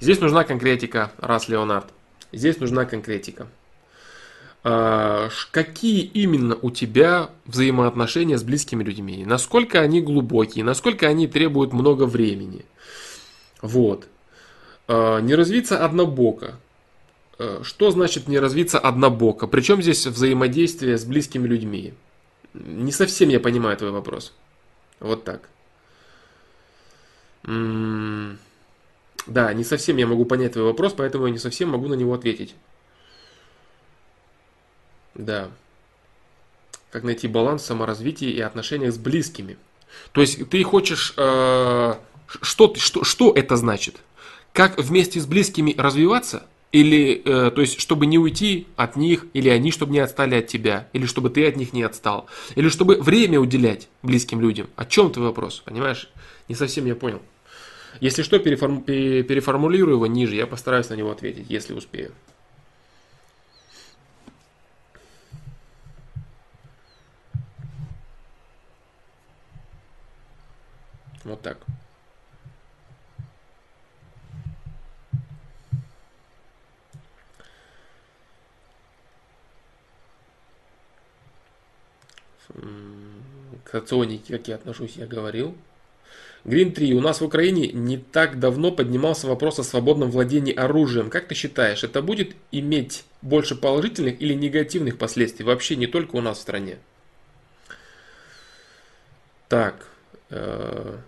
Здесь 0.00 0.20
нужна 0.20 0.44
конкретика, 0.44 1.10
раз 1.16 1.48
Леонард. 1.48 1.86
Здесь 2.30 2.58
нужна 2.60 2.84
конкретика. 2.84 3.46
А, 4.64 5.30
какие 5.50 6.02
именно 6.02 6.58
у 6.60 6.70
тебя 6.70 7.30
взаимоотношения 7.46 8.36
с 8.36 8.42
близкими 8.42 8.84
людьми? 8.84 9.24
Насколько 9.24 9.80
они 9.80 10.02
глубокие? 10.02 10.62
Насколько 10.62 11.06
они 11.06 11.26
требуют 11.26 11.72
много 11.72 12.04
времени? 12.04 12.66
Вот. 13.64 14.06
А, 14.88 15.20
не 15.20 15.34
развиться 15.34 15.82
однобоко. 15.82 16.56
А, 17.38 17.62
что 17.62 17.90
значит 17.90 18.28
не 18.28 18.38
развиться 18.38 18.78
однобоко? 18.78 19.46
Причем 19.46 19.80
здесь 19.80 20.06
взаимодействие 20.06 20.98
с 20.98 21.06
близкими 21.06 21.48
людьми? 21.48 21.94
Не 22.52 22.92
совсем 22.92 23.30
я 23.30 23.40
понимаю 23.40 23.78
твой 23.78 23.90
вопрос. 23.90 24.34
Вот 25.00 25.24
так. 25.24 25.48
Да, 27.42 27.52
не 29.54 29.64
совсем 29.64 29.96
я 29.96 30.06
могу 30.06 30.26
понять 30.26 30.52
твой 30.52 30.66
вопрос, 30.66 30.92
поэтому 30.92 31.26
я 31.26 31.32
не 31.32 31.38
совсем 31.38 31.70
могу 31.70 31.88
на 31.88 31.94
него 31.94 32.12
ответить. 32.12 32.54
Да. 35.14 35.48
Как 36.90 37.02
найти 37.02 37.28
баланс 37.28 37.62
в 37.62 37.66
саморазвитии 37.66 38.28
и 38.28 38.40
отношениях 38.40 38.92
с 38.92 38.98
близкими. 38.98 39.56
То 40.12 40.20
есть 40.20 40.50
ты 40.50 40.62
хочешь 40.64 41.14
э, 41.16 41.94
что, 42.26 42.74
что, 42.76 43.04
что 43.04 43.32
это 43.32 43.56
значит? 43.56 43.96
Как 44.52 44.78
вместе 44.78 45.20
с 45.20 45.26
близкими 45.26 45.74
развиваться? 45.76 46.46
Или, 46.72 47.22
э, 47.24 47.52
то 47.52 47.60
есть, 47.60 47.80
чтобы 47.80 48.06
не 48.06 48.18
уйти 48.18 48.66
от 48.74 48.96
них, 48.96 49.26
или 49.32 49.48
они, 49.48 49.70
чтобы 49.70 49.92
не 49.92 50.00
отстали 50.00 50.34
от 50.34 50.48
тебя, 50.48 50.88
или 50.92 51.06
чтобы 51.06 51.30
ты 51.30 51.46
от 51.46 51.54
них 51.54 51.72
не 51.72 51.84
отстал, 51.84 52.26
или 52.56 52.68
чтобы 52.68 52.96
время 52.96 53.38
уделять 53.38 53.88
близким 54.02 54.40
людям. 54.40 54.68
О 54.74 54.84
чем 54.84 55.12
твой 55.12 55.28
вопрос, 55.28 55.62
понимаешь? 55.64 56.10
Не 56.48 56.56
совсем 56.56 56.84
я 56.86 56.96
понял. 56.96 57.22
Если 58.00 58.22
что, 58.22 58.40
переформ, 58.40 58.82
переформулирую 58.82 59.94
его 59.94 60.06
ниже, 60.08 60.34
я 60.34 60.48
постараюсь 60.48 60.88
на 60.88 60.94
него 60.94 61.12
ответить, 61.12 61.46
если 61.48 61.74
успею. 61.74 62.12
Вот 71.22 71.40
так. 71.40 71.58
К 83.64 83.72
рационике, 83.72 84.36
как 84.36 84.48
я 84.48 84.56
отношусь, 84.56 84.96
я 84.96 85.06
говорил. 85.06 85.54
Грин 86.44 86.72
3. 86.72 86.94
У 86.94 87.00
нас 87.00 87.20
в 87.20 87.24
Украине 87.24 87.68
не 87.68 87.96
так 87.96 88.38
давно 88.38 88.70
поднимался 88.70 89.26
вопрос 89.26 89.58
о 89.58 89.64
свободном 89.64 90.10
владении 90.10 90.54
оружием. 90.54 91.08
Как 91.08 91.26
ты 91.26 91.34
считаешь, 91.34 91.84
это 91.84 92.02
будет 92.02 92.36
иметь 92.52 93.04
больше 93.22 93.54
положительных 93.54 94.20
или 94.20 94.34
негативных 94.34 94.98
последствий? 94.98 95.44
Вообще 95.44 95.76
не 95.76 95.86
только 95.86 96.16
у 96.16 96.20
нас 96.20 96.38
в 96.38 96.42
стране. 96.42 96.78
Так. 99.48 99.88
Э, 100.28 100.98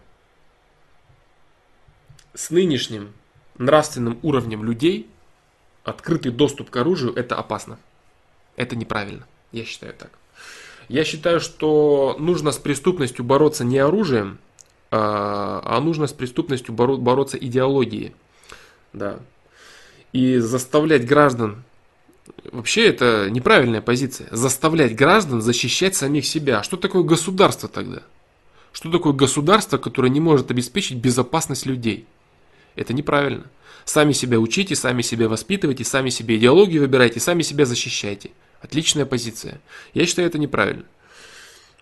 с 2.33 2.51
нынешним 2.51 3.13
нравственным 3.59 4.19
уровнем 4.23 4.65
людей 4.65 5.11
открытый 5.85 6.33
доступ 6.33 6.71
к 6.71 6.77
оружию 6.77 7.15
это 7.15 7.37
опасно. 7.37 7.79
Это 8.57 8.75
неправильно. 8.75 9.27
Я 9.53 9.65
считаю 9.65 9.93
так. 9.93 10.11
Я 10.89 11.05
считаю, 11.05 11.41
что 11.41 12.17
нужно 12.19 12.53
с 12.53 12.59
преступностью 12.59 13.25
бороться 13.25 13.65
не 13.65 13.79
оружием, 13.79 14.39
а, 14.91 15.61
а 15.65 15.81
нужно 15.81 16.07
с 16.07 16.13
преступностью 16.13 16.75
боро- 16.75 16.97
бороться 16.97 17.37
идеологией. 17.37 18.15
Да. 18.93 19.19
И 20.13 20.39
заставлять 20.39 21.05
граждан, 21.07 21.65
вообще 22.53 22.87
это 22.89 23.29
неправильная 23.31 23.81
позиция, 23.81 24.29
заставлять 24.31 24.95
граждан 24.95 25.43
защищать 25.43 25.97
самих 25.97 26.25
себя. 26.25 26.63
Что 26.63 26.77
такое 26.77 27.03
государство 27.03 27.69
тогда? 27.69 28.03
Что 28.73 28.91
такое 28.91 29.13
государство, 29.13 29.79
которое 29.79 30.11
не 30.11 30.21
может 30.21 30.51
обеспечить 30.51 30.99
безопасность 30.99 31.67
людей? 31.67 32.07
Это 32.77 32.93
неправильно. 32.93 33.45
Сами 33.85 34.13
себя 34.13 34.39
учите, 34.39 34.77
сами 34.77 35.03
себя 35.03 35.29
воспитывайте, 35.29 35.85
сами 35.85 36.11
себе 36.11 36.37
идеологию 36.37 36.83
выбирайте, 36.83 37.21
сами 37.21 37.43
себя 37.43 37.65
защищайте. 37.65 38.31
Отличная 38.61 39.07
позиция. 39.07 39.61
Я 39.95 40.07
считаю 40.07 40.29
это 40.29 40.39
неправильно. 40.39 40.85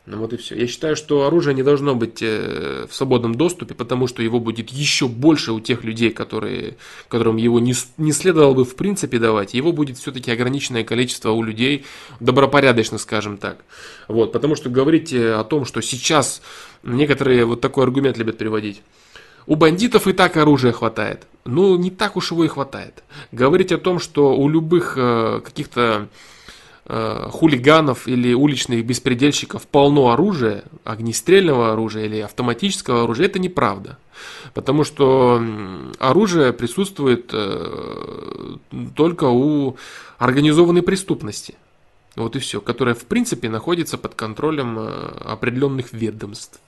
Ну 0.07 0.19
вот 0.19 0.35
и 0.35 0.37
все. 0.37 0.55
Я 0.55 0.67
считаю, 0.67 0.97
что 0.97 1.27
оружие 1.27 1.55
не 1.55 1.63
должно 1.63 1.95
быть 1.95 2.19
э, 2.21 2.87
в 2.91 2.95
свободном 2.95 3.35
доступе, 3.37 3.75
потому 3.75 4.07
что 4.07 4.23
его 4.23 4.39
будет 4.39 4.69
еще 4.69 5.09
больше 5.09 5.53
у 5.53 5.61
тех 5.61 5.83
людей, 5.83 6.11
которые, 6.11 6.77
которым 7.09 7.39
его 7.39 7.59
не, 7.59 7.73
не 7.97 8.13
следовало 8.13 8.53
бы 8.53 8.65
в 8.67 8.77
принципе 8.77 9.19
давать. 9.19 9.55
Его 9.55 9.73
будет 9.73 9.97
все-таки 9.97 10.31
ограниченное 10.31 10.85
количество 10.85 11.31
у 11.31 11.43
людей, 11.43 11.87
добропорядочно, 12.21 12.99
скажем 12.99 13.39
так. 13.39 13.65
Вот, 14.07 14.33
потому 14.33 14.57
что 14.57 14.69
говорить 14.69 15.15
о 15.15 15.43
том, 15.43 15.65
что 15.65 15.81
сейчас 15.81 16.43
некоторые 16.83 17.47
вот 17.47 17.63
такой 17.63 17.85
аргумент 17.85 18.19
любят 18.19 18.37
приводить. 18.37 18.83
У 19.47 19.57
бандитов 19.57 20.07
и 20.07 20.13
так 20.13 20.37
оружия 20.37 20.73
хватает. 20.73 21.27
Ну, 21.47 21.77
не 21.77 21.91
так 21.91 22.17
уж 22.17 22.31
его 22.31 22.45
и 22.45 22.49
хватает. 22.49 23.05
Говорить 23.33 23.73
о 23.73 23.79
том, 23.79 23.99
что 23.99 24.37
у 24.37 24.51
любых 24.51 24.95
э, 24.99 25.41
каких-то 25.43 25.85
Э, 25.85 26.07
хулиганов 26.87 28.07
или 28.07 28.35
уличных 28.35 28.85
беспредельщиков 28.85 29.67
полно 29.67 30.11
оружия, 30.11 30.65
огнестрельного 30.85 31.73
оружия 31.73 32.05
или 32.05 32.19
автоматического 32.21 33.05
оружия, 33.05 33.27
это 33.27 33.39
неправда. 33.39 33.97
Потому 34.53 34.85
что 34.85 35.43
оружие 35.99 36.53
присутствует 36.53 37.31
э, 37.33 38.57
только 38.95 39.25
у 39.25 39.77
организованной 40.19 40.83
преступности. 40.83 41.55
Вот 42.17 42.37
и 42.37 42.39
все, 42.39 42.61
которая 42.61 42.95
в 42.95 43.05
принципе 43.07 43.49
находится 43.49 43.99
под 43.99 44.15
контролем 44.15 44.79
э, 44.79 44.85
определенных 45.25 45.93
ведомств. 45.93 46.61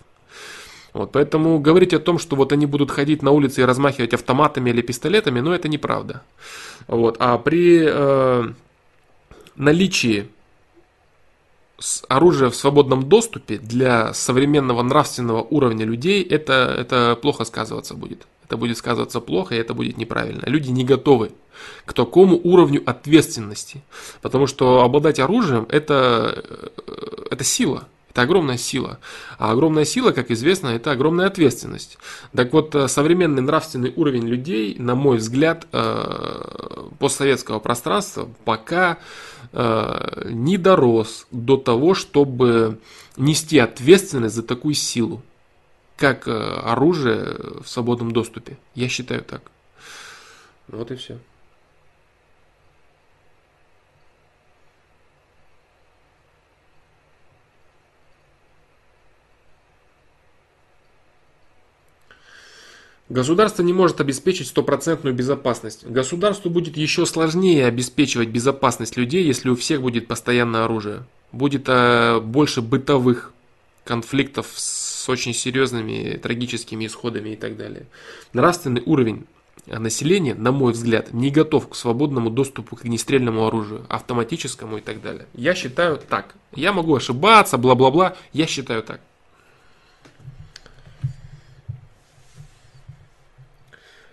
Вот, 0.93 1.13
поэтому 1.13 1.59
говорить 1.59 1.93
о 1.93 2.01
том, 2.01 2.19
что 2.19 2.37
вот 2.37 2.53
они 2.53 2.65
будут 2.65 2.91
ходить 2.91 3.23
на 3.23 3.31
улице 3.31 3.61
и 3.61 3.65
размахивать 3.65 4.15
автоматами 4.15 4.71
или 4.71 4.81
пистолетами, 4.81 5.41
ну 5.41 5.53
это 5.53 5.69
неправда. 5.69 6.23
Вот, 6.89 7.17
а 7.21 7.37
при 7.39 7.85
э, 7.87 8.53
наличии 9.57 10.29
оружия 12.09 12.51
в 12.51 12.57
свободном 12.57 13.09
доступе 13.09 13.59
для 13.59 14.15
современного 14.15 14.83
нравственного 14.83 15.43
уровня 15.43 15.85
людей, 15.85 16.23
это, 16.23 16.75
это 16.79 17.19
плохо 17.21 17.45
сказываться 17.45 17.95
будет. 17.95 18.27
Это 18.45 18.57
будет 18.57 18.79
сказываться 18.79 19.21
плохо, 19.21 19.55
и 19.55 19.59
это 19.59 19.75
будет 19.75 19.99
неправильно. 19.99 20.45
Люди 20.47 20.71
не 20.71 20.85
готовы 20.85 21.33
к 21.85 21.93
такому 21.93 22.41
уровню 22.43 22.83
ответственности. 22.87 23.83
Потому 24.23 24.47
что 24.47 24.83
обладать 24.83 25.19
оружием 25.19 25.67
это, 25.69 26.45
э, 26.87 27.27
это 27.31 27.45
сила. 27.45 27.89
Это 28.11 28.23
огромная 28.23 28.57
сила. 28.57 28.99
А 29.39 29.51
огромная 29.51 29.85
сила, 29.85 30.13
как 30.13 30.31
известно, 30.31 30.69
это 30.69 30.93
огромная 30.93 31.27
ответственность. 31.27 31.99
Так 32.35 32.53
вот, 32.53 32.75
э, 32.75 32.89
современный 32.89 33.43
нравственный 33.43 33.93
уровень 33.95 34.27
людей, 34.27 34.77
на 34.79 34.95
мой 34.95 35.19
взгляд, 35.19 35.67
э, 35.73 36.89
постсоветского 36.99 37.59
пространства 37.59 38.29
пока 38.45 38.99
не 39.53 40.59
дорос 40.59 41.27
до 41.31 41.57
того, 41.57 41.95
чтобы 41.95 42.79
нести 43.17 43.59
ответственность 43.59 44.35
за 44.35 44.43
такую 44.43 44.75
силу, 44.75 45.23
как 45.97 46.29
оружие 46.29 47.37
в 47.63 47.69
свободном 47.69 48.13
доступе. 48.13 48.59
Я 48.75 48.89
считаю 48.89 49.23
так. 49.23 49.43
Вот 50.69 50.91
и 50.91 50.97
все. 50.97 51.19
Государство 63.09 63.63
не 63.63 63.73
может 63.73 64.01
обеспечить 64.01 64.49
стопроцентную 64.49 65.15
безопасность. 65.15 65.87
Государству 65.87 66.51
будет 66.51 66.77
еще 66.77 67.07
сложнее 67.07 67.67
обеспечивать 67.67 68.29
безопасность 68.31 68.97
людей, 68.97 69.25
если 69.25 69.49
у 69.49 69.55
всех 69.55 69.81
будет 69.81 70.09
постоянное 70.09 70.65
оружие. 70.65 71.05
Будет 71.31 71.69
э, 71.69 72.19
больше 72.21 72.63
бытовых 72.63 73.33
конфликтов 73.85 74.49
с 74.57 75.09
очень 75.09 75.35
серьезными 75.35 76.19
трагическими 76.21 76.87
исходами 76.87 77.31
и 77.31 77.37
так 77.37 77.57
далее. 77.57 77.87
Нравственный 78.33 78.83
уровень 78.85 79.25
населения, 79.67 80.35
на 80.35 80.51
мой 80.51 80.73
взгляд, 80.73 81.13
не 81.13 81.31
готов 81.31 81.69
к 81.69 81.77
свободному 81.77 82.31
доступу 82.31 82.75
к 82.75 82.85
огнестрельному 82.85 83.47
оружию, 83.47 83.87
автоматическому 83.89 84.79
и 84.79 84.81
так 84.81 85.01
далее. 85.01 85.27
Я 85.35 85.55
считаю 85.55 85.99
так. 85.99 86.35
Я 86.55 86.73
могу 86.73 86.97
ошибаться, 86.97 87.57
бла-бла-бла, 87.57 88.17
я 88.33 88.47
считаю 88.47 88.83
так. 88.83 89.01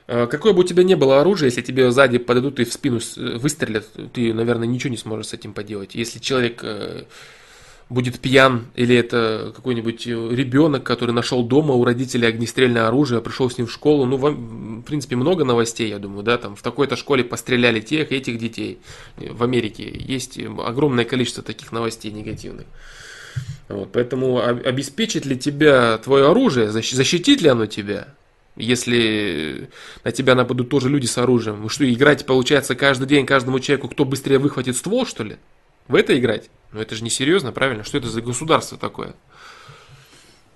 Какое 0.07 0.53
бы 0.53 0.61
у 0.61 0.63
тебя 0.63 0.83
не 0.83 0.95
было 0.95 1.21
оружие, 1.21 1.47
если 1.47 1.61
тебе 1.61 1.91
сзади 1.91 2.17
подойдут 2.17 2.59
и 2.59 2.65
в 2.65 2.73
спину 2.73 2.99
э, 2.99 3.37
выстрелят, 3.37 3.87
ты, 4.13 4.33
наверное, 4.33 4.67
ничего 4.67 4.91
не 4.91 4.97
сможешь 4.97 5.27
с 5.27 5.33
этим 5.33 5.53
поделать. 5.53 5.95
Если 5.95 6.19
человек 6.19 6.59
э, 6.63 7.03
будет 7.89 8.19
пьян, 8.19 8.67
или 8.75 8.95
это 8.95 9.53
какой-нибудь 9.55 10.05
ребенок, 10.05 10.83
который 10.83 11.11
нашел 11.11 11.43
дома 11.43 11.73
у 11.73 11.85
родителей 11.85 12.27
огнестрельное 12.27 12.87
оружие, 12.87 13.21
пришел 13.21 13.49
с 13.49 13.57
ним 13.57 13.67
в 13.67 13.71
школу, 13.71 14.05
ну, 14.05 14.17
в 14.17 14.81
принципе, 14.81 15.15
много 15.15 15.45
новостей, 15.45 15.89
я 15.89 15.99
думаю, 15.99 16.23
да, 16.23 16.37
там 16.37 16.55
в 16.55 16.61
такой-то 16.61 16.95
школе 16.95 17.23
постреляли 17.23 17.79
тех 17.79 18.11
и 18.11 18.15
этих 18.15 18.37
детей. 18.37 18.79
В 19.17 19.43
Америке 19.43 19.89
есть 19.93 20.39
огромное 20.39 21.05
количество 21.05 21.43
таких 21.43 21.71
новостей 21.71 22.11
негативных. 22.11 22.65
Вот, 23.69 23.91
поэтому 23.91 24.41
обеспечит 24.41 25.25
ли 25.25 25.37
тебя 25.37 25.97
твое 25.97 26.29
оружие, 26.29 26.69
защитит 26.71 27.41
ли 27.41 27.49
оно 27.49 27.65
тебя, 27.65 28.09
если 28.55 29.69
на 30.03 30.11
тебя 30.11 30.35
нападут 30.35 30.69
тоже 30.69 30.89
люди 30.89 31.05
с 31.05 31.17
оружием, 31.17 31.61
вы 31.61 31.69
что, 31.69 31.91
играть 31.91 32.25
получается 32.25 32.75
каждый 32.75 33.07
день 33.07 33.25
каждому 33.25 33.59
человеку, 33.59 33.87
кто 33.89 34.05
быстрее 34.05 34.37
выхватит 34.37 34.77
ствол, 34.77 35.05
что 35.05 35.23
ли? 35.23 35.37
В 35.87 35.95
это 35.95 36.17
играть? 36.17 36.49
Ну 36.71 36.79
это 36.79 36.95
же 36.95 37.03
не 37.03 37.09
серьезно, 37.09 37.51
правильно? 37.51 37.83
Что 37.83 37.97
это 37.97 38.07
за 38.07 38.21
государство 38.21 38.77
такое? 38.77 39.15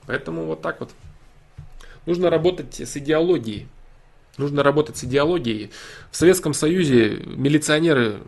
Поэтому 0.06 0.46
вот 0.46 0.62
так 0.62 0.80
вот. 0.80 0.92
Нужно 2.06 2.30
работать 2.30 2.80
с 2.80 2.96
идеологией. 2.96 3.68
Нужно 4.38 4.64
работать 4.64 4.98
с 4.98 5.04
идеологией. 5.04 5.72
В 6.12 6.16
Советском 6.16 6.54
Союзе 6.54 7.22
милиционеры, 7.26 8.20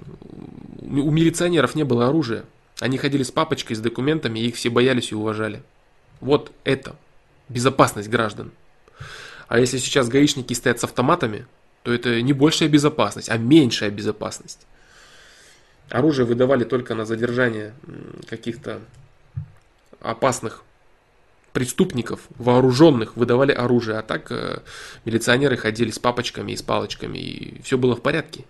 у 0.82 1.12
милиционеров 1.12 1.76
не 1.76 1.84
было 1.84 2.10
оружия. 2.10 2.44
Они 2.80 2.98
ходили 2.98 3.24
с 3.24 3.32
папочкой, 3.32 3.76
с 3.76 3.80
документами, 3.80 4.40
и 4.40 4.48
их 4.48 4.56
все 4.56 4.70
боялись 4.70 5.12
и 5.12 5.16
уважали. 5.16 5.62
Вот 6.20 6.52
это 6.64 6.96
безопасность 7.48 8.10
граждан. 8.10 8.52
А 9.50 9.60
если 9.60 9.80
сейчас 9.80 10.08
гаишники 10.08 10.54
стоят 10.54 10.80
с 10.80 10.84
автоматами, 10.84 11.48
то 11.84 11.92
это 11.92 12.22
не 12.22 12.34
большая 12.34 12.70
безопасность, 12.70 13.30
а 13.30 13.38
меньшая 13.38 13.90
безопасность. 13.90 14.68
Оружие 15.90 16.28
выдавали 16.28 16.64
только 16.64 16.94
на 16.94 17.04
задержание 17.04 17.74
каких-то 18.28 18.80
опасных 20.00 20.64
преступников, 21.52 22.28
вооруженных, 22.38 23.18
выдавали 23.18 23.52
оружие. 23.52 23.98
А 23.98 24.04
так 24.04 24.32
э, 24.32 24.60
милиционеры 25.04 25.58
ходили 25.58 25.90
с 25.90 25.98
папочками 25.98 26.52
и 26.52 26.56
с 26.56 26.62
палочками, 26.62 27.18
и 27.18 27.62
все 27.64 27.80
было 27.80 27.96
в 27.96 28.04
порядке. 28.04 28.46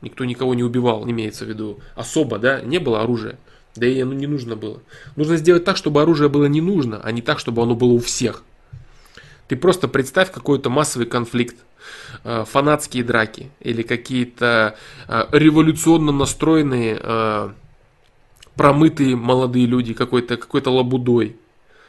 Никто 0.00 0.24
никого 0.24 0.54
не 0.54 0.62
убивал, 0.62 1.10
имеется 1.10 1.44
в 1.44 1.48
виду 1.48 1.80
особо, 1.96 2.38
да, 2.38 2.60
не 2.60 2.78
было 2.78 3.02
оружия. 3.02 3.36
Да 3.74 3.84
и 3.84 4.00
оно 4.00 4.14
не 4.14 4.28
нужно 4.28 4.54
было. 4.54 4.80
Нужно 5.16 5.38
сделать 5.38 5.64
так, 5.64 5.76
чтобы 5.76 6.00
оружие 6.00 6.28
было 6.28 6.44
не 6.44 6.60
нужно, 6.60 7.00
а 7.02 7.10
не 7.10 7.20
так, 7.20 7.40
чтобы 7.40 7.62
оно 7.62 7.74
было 7.74 7.92
у 7.92 7.98
всех. 7.98 8.44
Ты 9.48 9.56
просто 9.56 9.86
представь 9.88 10.32
какой-то 10.32 10.70
массовый 10.70 11.06
конфликт, 11.06 11.56
э, 12.24 12.44
фанатские 12.46 13.04
драки 13.04 13.50
или 13.60 13.82
какие-то 13.82 14.76
э, 15.06 15.24
революционно 15.32 16.12
настроенные, 16.12 16.98
э, 17.00 17.50
промытые 18.56 19.14
молодые 19.16 19.66
люди 19.66 19.94
какой-то 19.94 20.36
какой 20.36 20.62
лабудой. 20.66 21.36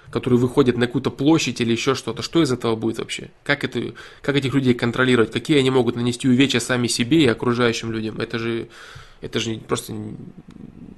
которые 0.10 0.40
выходят 0.40 0.78
на 0.78 0.86
какую-то 0.86 1.12
площадь 1.12 1.60
или 1.60 1.74
еще 1.74 1.94
что-то. 1.94 2.22
Что 2.22 2.42
из 2.42 2.50
этого 2.50 2.78
будет 2.78 3.00
вообще? 3.00 3.30
Как, 3.44 3.66
это, 3.66 3.94
как 4.22 4.38
этих 4.38 4.54
людей 4.54 4.74
контролировать? 4.74 5.34
Какие 5.34 5.60
они 5.60 5.70
могут 5.70 5.98
нанести 5.98 6.30
увечья 6.30 6.62
сами 6.62 6.88
себе 6.88 7.24
и 7.24 7.28
окружающим 7.28 7.92
людям? 7.92 8.18
Это 8.22 8.40
же, 8.40 8.70
это 9.20 9.42
же 9.42 9.58
просто 9.58 9.94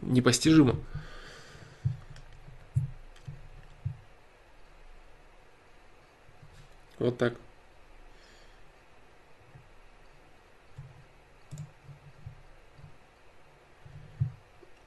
непостижимо. 0.03 0.75
Вот 6.99 7.17
так. 7.17 7.33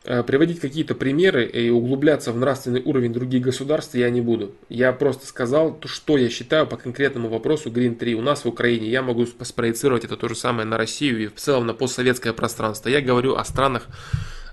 Э, 0.04 0.22
приводить 0.24 0.60
какие-то 0.60 0.94
примеры 0.94 1.46
и 1.46 1.70
углубляться 1.70 2.32
в 2.32 2.36
нравственный 2.36 2.82
уровень 2.82 3.12
других 3.12 3.42
государств 3.42 3.94
я 3.94 4.10
не 4.10 4.20
буду. 4.20 4.54
Я 4.68 4.92
просто 4.92 5.26
сказал, 5.26 5.80
что 5.84 6.18
я 6.18 6.28
считаю 6.28 6.66
по 6.66 6.76
конкретному 6.76 7.28
вопросу 7.28 7.70
Green 7.70 7.94
3 7.94 8.16
у 8.16 8.20
нас 8.20 8.44
в 8.44 8.48
Украине. 8.48 8.90
Я 8.90 9.00
могу 9.02 9.24
спроецировать 9.26 10.04
это 10.04 10.16
то 10.16 10.28
же 10.28 10.34
самое 10.34 10.66
на 10.66 10.76
Россию 10.76 11.22
и 11.22 11.26
в 11.28 11.36
целом 11.36 11.66
на 11.66 11.74
постсоветское 11.74 12.32
пространство. 12.32 12.88
Я 12.88 13.00
говорю 13.00 13.36
о 13.36 13.44
странах 13.44 13.86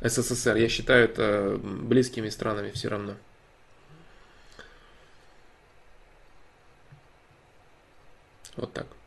СССР. 0.02 0.56
Я 0.56 0.70
считаю 0.70 1.06
это 1.06 1.60
близкими 1.62 2.30
странами 2.30 2.72
все 2.74 2.88
равно. 2.90 3.16
Вот 8.60 8.74
так. 8.74 8.99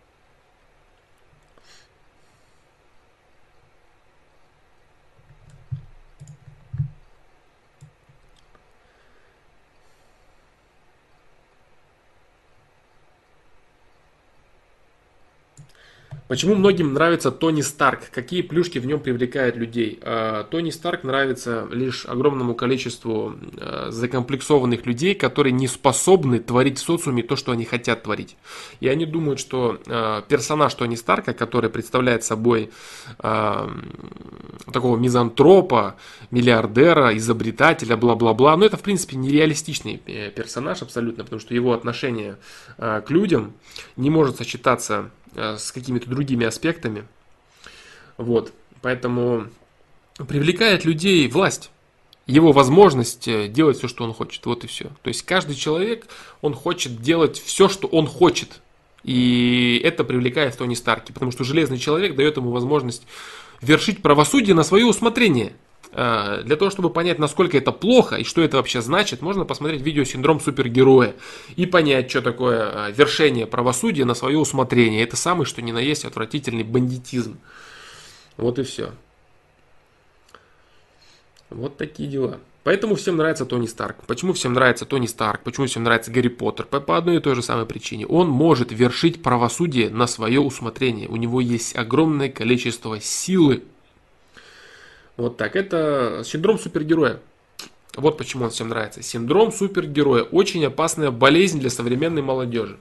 Почему 16.29 16.55
многим 16.55 16.95
нравится 16.95 17.31
Тони 17.31 17.63
Старк? 17.63 18.11
Какие 18.11 18.43
плюшки 18.43 18.79
в 18.79 18.87
нем 18.87 19.01
привлекают 19.01 19.57
людей? 19.57 19.99
А, 20.03 20.45
Тони 20.45 20.71
Старк 20.71 21.03
нравится 21.03 21.67
лишь 21.71 22.07
огромному 22.07 22.55
количеству 22.55 23.35
а, 23.59 23.89
закомплексованных 23.91 24.87
людей, 24.87 25.15
которые 25.15 25.53
не 25.53 25.67
способны 25.67 26.39
творить 26.39 26.79
в 26.79 26.83
социуме 26.83 27.23
то, 27.23 27.37
что 27.37 27.53
они 27.53 27.65
хотят 27.65 28.05
творить. 28.05 28.37
И 28.81 28.89
они 28.89 29.05
думают, 29.05 29.41
что 29.41 29.81
а, 29.87 30.23
персонаж 30.23 30.73
Тони 30.75 30.95
Старка, 30.95 31.35
который 31.35 31.71
представляет 31.71 32.25
собой 32.25 32.71
такого 33.19 34.97
мизантропа, 34.97 35.97
миллиардера, 36.31 37.17
изобретателя, 37.17 37.97
бла-бла-бла, 37.97 38.57
но 38.57 38.65
это, 38.65 38.77
в 38.77 38.83
принципе, 38.83 39.17
нереалистичный 39.17 40.01
э, 40.07 40.31
персонаж 40.31 40.83
абсолютно, 40.83 41.25
потому 41.25 41.41
что 41.41 41.55
его 41.55 41.73
отношение 41.73 42.37
к 42.79 43.05
людям 43.09 43.55
не 43.97 44.11
может 44.11 44.37
сочетаться 44.37 45.11
с 45.35 45.73
какими-то 45.73 46.09
другими 46.09 46.47
аспектами. 46.47 47.07
Вот. 48.17 48.53
Поэтому 48.81 49.49
привлекает 50.29 50.85
людей 50.85 51.27
власть. 51.29 51.71
Его 52.27 52.53
возможность 52.53 53.27
э, 53.27 53.49
делать 53.49 53.79
все, 53.79 53.89
что 53.89 54.05
он 54.05 54.13
хочет. 54.13 54.47
Вот 54.47 54.65
и 54.65 54.67
все. 54.67 54.85
То 55.03 55.09
есть 55.09 55.23
каждый 55.23 55.57
человек, 55.57 56.07
он 56.41 56.55
хочет 56.55 57.03
делать 57.03 57.39
все, 57.39 57.69
что 57.69 57.89
он 57.89 58.07
хочет. 58.07 58.61
И 59.03 59.81
это 59.83 60.05
привлекает 60.05 60.57
Тони 60.57 60.75
Старки. 60.75 61.13
Потому 61.13 61.33
что 61.33 61.43
железный 61.43 61.79
человек 61.79 62.15
дает 62.15 62.37
ему 62.37 62.51
возможность 62.51 63.03
вершить 63.61 64.03
правосудие 64.03 64.55
на 64.55 64.63
свое 64.63 64.87
усмотрение. 64.87 65.55
Э, 65.93 66.43
для 66.45 66.57
того, 66.57 66.71
чтобы 66.71 66.91
понять, 66.91 67.19
насколько 67.19 67.57
это 67.59 67.71
плохо 67.71 68.17
и 68.17 68.25
что 68.25 68.41
это 68.41 68.57
вообще 68.57 68.81
значит, 68.81 69.21
можно 69.21 69.45
посмотреть 69.45 69.83
видео 69.83 70.05
«Синдром 70.05 70.41
супергероя» 70.41 71.15
и 71.57 71.67
понять, 71.67 72.11
что 72.11 72.23
такое 72.23 72.89
э, 72.89 72.93
вершение 72.93 73.47
правосудия 73.47 74.05
на 74.05 74.15
свое 74.15 74.39
усмотрение. 74.39 75.03
Это 75.03 75.17
самый, 75.17 75.45
что 75.45 75.61
ни 75.61 75.73
на 75.73 75.79
есть, 75.79 76.05
отвратительный 76.05 76.65
бандитизм. 76.65 77.39
Вот 78.39 78.59
и 78.59 78.63
все. 78.63 78.93
Вот 81.51 81.77
такие 81.77 82.09
дела. 82.09 82.41
Поэтому 82.65 82.95
всем 82.95 83.17
нравится 83.17 83.45
Тони 83.45 83.67
Старк. 83.67 83.97
Почему 84.07 84.33
всем 84.33 84.55
нравится 84.55 84.87
Тони 84.87 85.07
Старк? 85.07 85.43
Почему 85.43 85.67
всем 85.67 85.83
нравится 85.83 86.13
Гарри 86.13 86.29
Поттер? 86.29 86.65
По, 86.65 86.81
по 86.81 86.97
одной 86.97 87.17
и 87.17 87.21
той 87.21 87.35
же 87.35 87.43
самой 87.43 87.67
причине. 87.67 88.07
Он 88.07 88.29
может 88.29 88.71
вершить 88.71 89.21
правосудие 89.21 89.91
на 89.91 90.07
свое 90.07 90.41
усмотрение. 90.41 91.09
У 91.09 91.17
него 91.17 91.41
есть 91.41 91.77
огромное 91.77 92.29
количество 92.31 93.01
силы 93.01 93.65
вот 95.23 95.37
так. 95.37 95.57
Это 95.57 96.23
синдром 96.25 96.59
супергероя. 96.59 97.21
Вот 97.95 98.19
почему 98.19 98.45
он 98.45 98.51
всем 98.51 98.69
нравится. 98.69 99.03
Синдром 99.03 99.53
супергероя. 99.53 100.23
Очень 100.25 100.65
опасная 100.65 101.11
болезнь 101.11 101.61
для 101.61 101.71
современной 101.71 102.23
молодежи. 102.23 102.79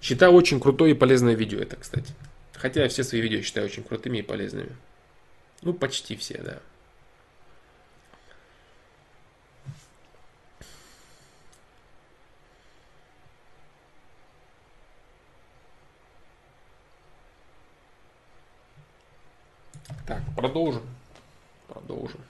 Считаю 0.00 0.32
очень 0.32 0.60
крутое 0.60 0.92
и 0.92 0.94
полезное 0.94 1.34
видео 1.34 1.58
это, 1.58 1.76
кстати. 1.76 2.12
Хотя 2.52 2.82
я 2.82 2.88
все 2.88 3.02
свои 3.02 3.20
видео 3.20 3.40
считаю 3.40 3.66
очень 3.66 3.82
крутыми 3.82 4.18
и 4.18 4.22
полезными. 4.22 4.76
Ну, 5.62 5.72
почти 5.72 6.16
все, 6.16 6.40
да. 6.42 6.58
Так, 20.06 20.20
продолжим. 20.36 20.82
Продолжим. 21.68 22.20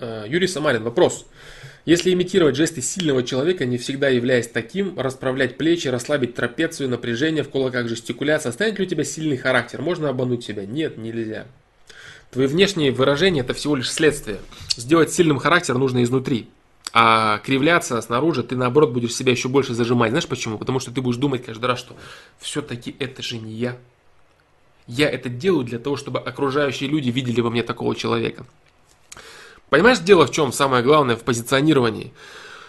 Э, 0.00 0.24
Юрий 0.26 0.48
Самарин, 0.48 0.82
вопрос. 0.82 1.24
Если 1.84 2.12
имитировать 2.12 2.56
жесты 2.56 2.82
сильного 2.82 3.22
человека, 3.22 3.64
не 3.64 3.78
всегда 3.78 4.08
являясь 4.08 4.48
таким, 4.48 4.98
расправлять 4.98 5.56
плечи, 5.56 5.86
расслабить 5.88 6.34
трапецию, 6.34 6.88
напряжение 6.88 7.44
в 7.44 7.50
кулаках, 7.50 7.88
жестикуляция, 7.88 8.50
станет 8.52 8.78
ли 8.78 8.86
у 8.86 8.88
тебя 8.88 9.04
сильный 9.04 9.36
характер? 9.36 9.82
Можно 9.82 10.08
обмануть 10.08 10.44
себя? 10.44 10.66
Нет, 10.66 10.96
нельзя. 10.98 11.46
Твои 12.32 12.46
внешние 12.46 12.90
выражения 12.90 13.40
это 13.40 13.54
всего 13.54 13.76
лишь 13.76 13.90
следствие. 13.90 14.38
Сделать 14.76 15.12
сильным 15.12 15.38
характер 15.38 15.76
нужно 15.78 16.02
изнутри. 16.02 16.48
А 16.92 17.38
кривляться 17.38 18.00
снаружи, 18.02 18.42
ты 18.42 18.54
наоборот 18.54 18.90
будешь 18.90 19.14
себя 19.14 19.32
еще 19.32 19.48
больше 19.48 19.72
зажимать. 19.74 20.10
Знаешь 20.10 20.26
почему? 20.26 20.58
Потому 20.58 20.78
что 20.78 20.90
ты 20.90 21.00
будешь 21.00 21.16
думать 21.16 21.44
каждый 21.44 21.64
раз, 21.64 21.78
что 21.78 21.96
все-таки 22.38 22.94
это 22.98 23.22
же 23.22 23.38
не 23.38 23.52
я. 23.54 23.78
Я 24.86 25.08
это 25.08 25.30
делаю 25.30 25.64
для 25.64 25.78
того, 25.78 25.96
чтобы 25.96 26.18
окружающие 26.18 26.90
люди 26.90 27.08
видели 27.08 27.40
во 27.40 27.50
мне 27.50 27.62
такого 27.62 27.94
человека. 27.94 28.44
Понимаешь, 29.70 30.00
дело 30.00 30.26
в 30.26 30.32
чем 30.32 30.52
самое 30.52 30.82
главное 30.82 31.16
в 31.16 31.22
позиционировании? 31.22 32.12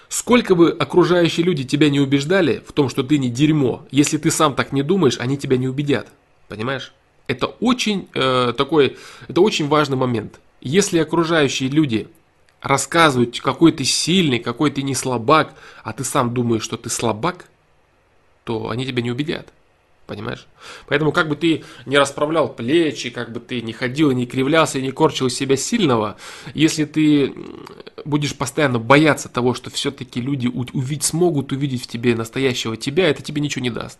Сколько 0.08 0.56
бы 0.56 0.72
окружающие 0.72 1.45
люди 1.45 1.66
тебя 1.66 1.90
не 1.90 2.00
убеждали 2.00 2.64
в 2.66 2.72
том, 2.72 2.88
что 2.88 3.04
ты 3.04 3.18
не 3.18 3.30
дерьмо, 3.30 3.86
если 3.91 4.18
ты 4.18 4.32
сам 4.32 4.56
так 4.56 4.72
не 4.72 4.84
думаешь, 4.84 5.18
они 5.20 5.38
тебя 5.38 5.58
не 5.58 5.68
убедят. 5.68 6.08
Понимаешь? 6.48 6.94
Это 7.28 7.48
очень 7.48 8.08
э, 8.14 8.54
такой, 8.56 8.98
это 9.28 9.41
очень 9.41 9.68
важный 9.68 9.98
момент. 9.98 10.40
Если 10.62 11.00
окружающие 11.00 11.68
люди 11.68 12.08
рассказывают, 12.64 13.40
какой 13.41 13.72
ты 13.73 13.84
сильный, 13.84 14.40
какой 14.40 14.72
ты 14.72 14.81
не 14.81 14.95
слабак, 14.95 15.53
а 15.84 15.94
ты 15.94 16.03
сам 16.03 16.34
думаешь, 16.34 16.64
что 16.64 16.77
ты 16.77 16.90
слабак, 16.90 17.45
то 18.45 18.69
они 18.69 18.85
тебя 18.85 19.03
не 19.03 19.11
убедят. 19.11 19.53
Понимаешь? 20.06 20.48
Поэтому 20.88 21.14
как 21.14 21.30
бы 21.30 21.38
ты 21.38 21.64
не 21.85 21.98
расправлял 21.98 22.49
плечи, 22.49 23.10
как 23.10 23.31
бы 23.31 23.40
ты 23.40 23.61
не 23.61 23.72
ходил 23.72 24.11
не 24.11 24.26
кривлялся 24.26 24.81
не 24.81 24.91
корчил 24.91 25.27
из 25.27 25.35
себя 25.35 25.56
сильного, 25.56 26.18
если 26.53 26.84
ты 26.84 27.34
будешь 28.03 28.35
постоянно 28.35 28.80
бояться 28.80 29.30
того, 29.30 29.53
что 29.53 29.69
все-таки 29.69 30.19
люди 30.19 30.48
увидеть, 30.48 31.03
смогут 31.03 31.53
увидеть 31.53 31.84
в 31.84 31.88
тебе 31.88 32.15
настоящего 32.15 32.76
тебя, 32.76 33.10
это 33.10 33.22
тебе 33.23 33.41
ничего 33.41 33.64
не 33.64 33.69
даст. 33.69 33.98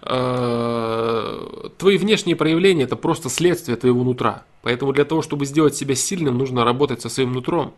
А, 0.00 1.68
твои 1.76 1.98
внешние 1.98 2.34
проявления 2.34 2.84
это 2.84 2.96
просто 2.96 3.28
следствие 3.28 3.76
твоего 3.76 4.04
нутра. 4.04 4.44
Поэтому 4.62 4.92
для 4.92 5.04
того, 5.04 5.20
чтобы 5.20 5.44
сделать 5.44 5.76
себя 5.76 5.94
сильным, 5.94 6.38
нужно 6.38 6.64
работать 6.64 7.02
со 7.02 7.10
своим 7.10 7.32
нутром. 7.32 7.74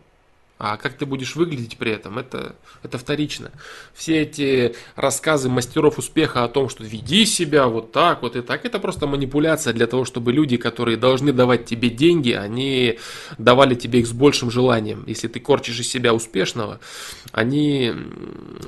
А 0.59 0.75
как 0.75 0.95
ты 0.95 1.05
будешь 1.05 1.37
выглядеть 1.37 1.77
при 1.77 1.93
этом, 1.93 2.19
это, 2.19 2.57
это 2.83 2.97
вторично. 2.97 3.49
Все 3.93 4.23
эти 4.23 4.75
рассказы 4.97 5.47
мастеров 5.47 5.97
успеха 5.97 6.43
о 6.43 6.49
том, 6.49 6.67
что 6.67 6.83
веди 6.83 7.25
себя 7.25 7.67
вот 7.67 7.93
так, 7.93 8.21
вот 8.21 8.35
и 8.35 8.41
так, 8.41 8.65
это 8.65 8.77
просто 8.77 9.07
манипуляция 9.07 9.71
для 9.71 9.87
того, 9.87 10.03
чтобы 10.03 10.33
люди, 10.33 10.57
которые 10.57 10.97
должны 10.97 11.31
давать 11.31 11.65
тебе 11.65 11.89
деньги, 11.89 12.33
они 12.33 12.99
давали 13.37 13.73
тебе 13.73 14.01
их 14.01 14.07
с 14.07 14.11
большим 14.11 14.51
желанием. 14.51 15.05
Если 15.07 15.29
ты 15.29 15.39
корчишь 15.39 15.79
из 15.79 15.87
себя 15.87 16.13
успешного, 16.13 16.81
они 17.31 17.93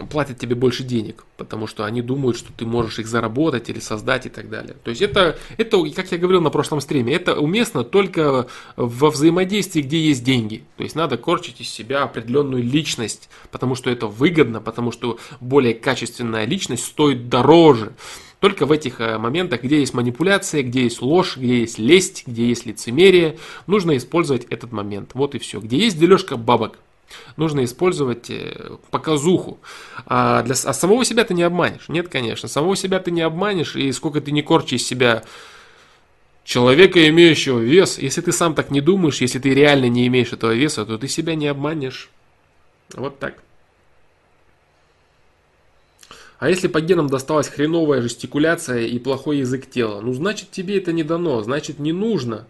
платят 0.10 0.40
тебе 0.40 0.56
больше 0.56 0.84
денег, 0.84 1.26
потому 1.36 1.68
что 1.68 1.84
они 1.84 2.02
думают, 2.02 2.38
что 2.38 2.54
ты 2.54 2.66
можешь 2.66 3.00
их 3.00 3.08
заработать 3.08 3.70
или 3.70 3.80
создать 3.80 4.26
и 4.26 4.30
так 4.30 4.50
далее. 4.50 4.78
То 4.82 4.92
есть 4.92 5.02
это, 5.02 5.38
это 5.58 5.84
как 5.94 6.10
я 6.10 6.18
говорил 6.18 6.40
на 6.40 6.52
прошлом 6.52 6.80
стриме, 6.80 7.14
это 7.14 7.36
уместно 7.36 7.84
только 7.84 8.48
во 8.78 9.10
взаимодействии, 9.10 9.82
где 9.82 10.00
есть 10.00 10.24
деньги. 10.24 10.64
То 10.78 10.84
есть 10.84 10.96
надо 10.96 11.18
корчить 11.18 11.60
из 11.60 11.68
себя 11.68 11.81
себя 11.82 12.04
определенную 12.04 12.64
личность, 12.64 13.30
потому 13.52 13.76
что 13.76 13.90
это 13.90 14.08
выгодно, 14.08 14.62
потому 14.62 14.92
что 14.92 15.20
более 15.40 15.74
качественная 15.74 16.46
личность 16.46 16.86
стоит 16.86 17.30
дороже. 17.30 17.94
Только 18.40 18.66
в 18.66 18.72
этих 18.72 19.00
э, 19.00 19.18
моментах, 19.18 19.62
где 19.62 19.80
есть 19.80 19.94
манипуляция, 19.94 20.64
где 20.64 20.84
есть 20.84 21.02
ложь, 21.02 21.38
где 21.38 21.60
есть 21.60 21.78
лесть, 21.78 22.24
где 22.26 22.48
есть 22.48 22.66
лицемерие, 22.66 23.38
нужно 23.68 23.96
использовать 23.98 24.46
этот 24.46 24.72
момент. 24.72 25.12
Вот 25.14 25.36
и 25.36 25.40
все. 25.40 25.60
Где 25.60 25.78
есть 25.78 26.00
дележка 26.00 26.38
бабок, 26.38 26.80
нужно 27.38 27.64
использовать 27.64 28.32
э, 28.32 28.78
показуху. 28.90 29.60
А, 30.08 30.42
для, 30.42 30.54
а 30.54 30.74
самого 30.74 31.06
себя 31.06 31.24
ты 31.24 31.36
не 31.36 31.44
обманешь. 31.44 31.88
Нет, 31.88 32.10
конечно. 32.10 32.50
Самого 32.50 32.76
себя 32.76 33.00
ты 33.00 33.12
не 33.12 33.22
обманешь, 33.22 33.76
и 33.76 33.92
сколько 33.92 34.22
ты 34.22 34.32
не 34.32 34.42
корчи 34.42 34.76
из 34.76 34.88
себя 34.88 35.24
человека, 36.44 37.08
имеющего 37.10 37.60
вес, 37.60 37.98
если 37.98 38.22
ты 38.22 38.32
сам 38.32 38.56
так 38.56 38.72
не 38.72 38.82
думаешь, 38.82 39.22
если 39.22 39.40
ты 39.40 39.54
реально 39.54 39.86
не 39.90 40.08
имеешь 40.08 40.34
этого 40.34 40.54
веса, 40.54 40.86
то 40.86 40.98
ты 40.98 41.08
себя 41.08 41.36
не 41.36 41.48
обманешь. 41.48 42.10
Вот 42.94 43.20
так. 43.20 43.36
А 46.40 46.50
если 46.50 46.68
по 46.68 46.82
генам 46.82 47.08
досталась 47.08 47.48
хреновая 47.48 48.02
жестикуляция 48.02 48.88
и 48.88 48.98
плохой 48.98 49.38
язык 49.40 49.70
тела, 49.70 50.02
ну 50.02 50.12
значит 50.12 50.50
тебе 50.50 50.80
это 50.80 50.92
не 50.92 51.04
дано, 51.04 51.44
значит 51.44 51.78
не 51.78 51.92
нужно, 51.92 52.48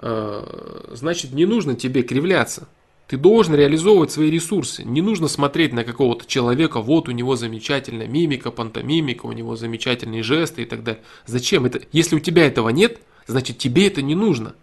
э, 0.00 0.86
значит 0.90 1.32
не 1.32 1.46
нужно 1.46 1.76
тебе 1.76 2.02
кривляться. 2.02 2.66
Ты 3.06 3.16
должен 3.16 3.54
реализовывать 3.54 4.10
свои 4.10 4.28
ресурсы. 4.28 4.82
Не 4.82 5.02
нужно 5.02 5.28
смотреть 5.28 5.72
на 5.72 5.84
какого-то 5.84 6.26
человека, 6.26 6.80
вот 6.80 7.08
у 7.08 7.12
него 7.12 7.36
замечательная 7.36 8.08
мимика, 8.08 8.50
пантомимика, 8.50 9.26
у 9.26 9.32
него 9.32 9.54
замечательные 9.54 10.24
жесты 10.24 10.62
и 10.62 10.64
так 10.64 10.82
далее. 10.82 11.02
Зачем 11.24 11.64
это? 11.64 11.80
Если 11.92 12.16
у 12.16 12.20
тебя 12.20 12.44
этого 12.44 12.70
нет, 12.70 13.00
значит 13.26 13.58
тебе 13.58 13.86
это 13.86 14.02
не 14.02 14.14
нужно. 14.14 14.54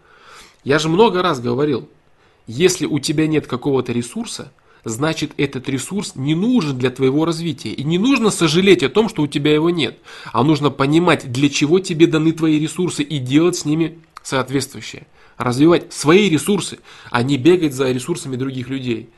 Я 0.64 0.80
же 0.80 0.90
много 0.90 1.22
раз 1.22 1.40
говорил, 1.40 1.88
если 2.48 2.86
у 2.86 3.00
тебя 3.00 3.28
нет 3.28 3.48
какого-то 3.48 3.92
ресурса, 3.92 4.52
значит 4.84 5.34
этот 5.38 5.70
ресурс 5.70 6.16
не 6.16 6.36
нужен 6.36 6.78
для 6.78 6.90
твоего 6.90 7.26
развития. 7.26 7.70
И 7.70 7.84
не 7.84 7.98
нужно 7.98 8.30
сожалеть 8.32 8.84
о 8.84 8.90
том, 8.90 9.10
что 9.10 9.22
у 9.22 9.28
тебя 9.28 9.54
его 9.54 9.70
нет. 9.70 10.00
А 10.32 10.44
нужно 10.44 10.70
понимать, 10.70 11.32
для 11.32 11.50
чего 11.50 11.80
тебе 11.80 12.08
даны 12.08 12.32
твои 12.32 12.60
ресурсы 12.60 13.04
и 13.04 13.20
делать 13.20 13.56
с 13.56 13.66
ними 13.66 14.00
соответствующее. 14.24 15.08
Развивать 15.38 15.94
свои 15.94 16.30
ресурсы, 16.30 16.80
а 17.12 17.24
не 17.24 17.38
бегать 17.38 17.74
за 17.74 17.92
ресурсами 17.92 18.36
других 18.36 18.68
людей. 18.68 19.10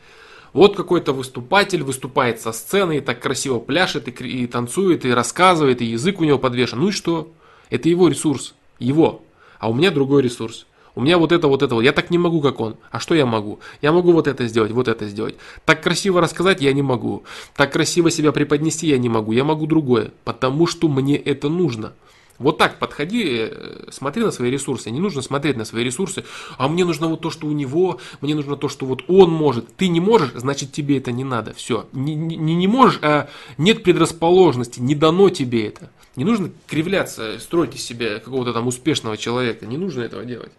Вот 0.53 0.76
какой-то 0.76 1.13
выступатель 1.13 1.84
выступает 1.84 2.41
со 2.41 2.51
сцены 2.51 2.97
и 2.97 3.01
так 3.01 3.22
красиво 3.22 3.59
пляшет, 3.59 4.07
и, 4.07 4.27
и 4.27 4.47
танцует, 4.47 5.05
и 5.05 5.11
рассказывает, 5.11 5.81
и 5.81 5.85
язык 5.85 6.19
у 6.19 6.26
него 6.26 6.38
подвешен. 6.38 6.80
Ну 6.80 6.89
и 6.89 6.91
что? 6.91 7.31
Это 7.69 7.88
его 7.88 8.09
ресурс. 8.09 8.53
Его. 8.77 9.23
А 9.62 9.70
у 9.70 9.76
меня 9.76 9.92
другой 9.92 10.24
ресурс. 10.24 10.66
У 10.96 11.02
меня 11.02 11.20
вот 11.20 11.32
это, 11.32 11.48
вот 11.48 11.62
это, 11.62 11.76
вот. 11.76 11.82
я 11.82 11.92
так 11.94 12.10
не 12.10 12.18
могу, 12.18 12.42
как 12.42 12.60
он. 12.60 12.78
А 12.90 13.00
что 13.00 13.14
я 13.14 13.28
могу? 13.28 13.60
Я 13.84 13.92
могу 13.92 14.12
вот 14.12 14.28
это 14.28 14.48
сделать, 14.48 14.72
вот 14.72 14.88
это 14.88 15.08
сделать. 15.08 15.36
Так 15.66 15.84
красиво 15.84 16.20
рассказать 16.20 16.62
я 16.62 16.74
не 16.74 16.82
могу. 16.82 17.24
Так 17.56 17.72
красиво 17.72 18.10
себя 18.10 18.32
преподнести 18.32 18.88
я 18.88 18.98
не 18.98 19.08
могу. 19.08 19.34
Я 19.34 19.44
могу 19.44 19.68
другое, 19.68 20.14
потому 20.24 20.66
что 20.66 20.88
мне 20.88 21.16
это 21.16 21.48
нужно. 21.48 21.94
Вот 22.40 22.58
так 22.58 22.80
подходи, 22.80 23.49
э, 23.52 23.90
смотри 23.91 24.24
на 24.24 24.32
свои 24.32 24.49
ресурсы. 24.49 24.90
Не 24.90 24.99
нужно 24.99 25.22
смотреть 25.22 25.58
на 25.58 25.66
свои 25.66 25.84
ресурсы. 25.84 26.24
А 26.58 26.68
мне 26.68 26.86
нужно 26.86 27.08
вот 27.08 27.22
то, 27.22 27.30
что 27.30 27.48
у 27.48 27.52
него, 27.52 27.99
мне 28.22 28.34
нужно 28.36 28.58
то, 28.58 28.68
что 28.68 28.86
вот 28.86 29.03
он 29.08 29.32
может. 29.32 29.76
Ты 29.76 29.88
не 29.90 29.99
можешь, 29.99 30.32
значит 30.34 30.72
тебе 30.72 30.98
это 30.98 31.12
не 31.12 31.24
надо. 31.24 31.53
Все. 31.53 31.88
Не, 31.94 32.16
не, 32.16 32.56
не 32.56 32.68
можешь, 32.68 32.99
а 33.03 33.30
нет 33.58 33.84
предрасположенности, 33.84 34.80
не 34.80 34.95
дано 34.95 35.30
тебе 35.30 35.68
это. 35.68 35.91
Не 36.16 36.26
нужно 36.26 36.52
кривляться, 36.68 37.40
строить 37.40 37.76
из 37.76 37.84
себя 37.84 38.20
какого-то 38.20 38.53
там 38.53 38.68
успешного 38.68 39.18
человека. 39.18 39.66
Не 39.66 39.78
нужно 39.78 40.02
этого 40.02 40.26
делать. 40.26 40.52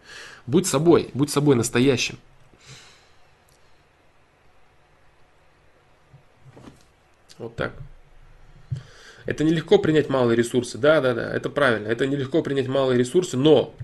Будь 0.46 0.66
собой, 0.66 1.10
будь 1.14 1.30
собой 1.30 1.56
настоящим. 1.56 2.16
Вот 7.38 7.56
так. 7.56 7.72
Это 9.24 9.44
нелегко 9.44 9.78
принять 9.78 10.08
малые 10.08 10.36
ресурсы. 10.36 10.78
Да, 10.78 11.00
да, 11.00 11.14
да, 11.14 11.34
это 11.34 11.50
правильно. 11.50 11.88
Это 11.88 12.06
нелегко 12.06 12.42
принять 12.42 12.68
малые 12.68 12.98
ресурсы, 12.98 13.36
но 13.36 13.74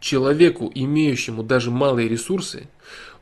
человеку, 0.00 0.70
имеющему 0.74 1.42
даже 1.42 1.70
малые 1.70 2.08
ресурсы, 2.08 2.68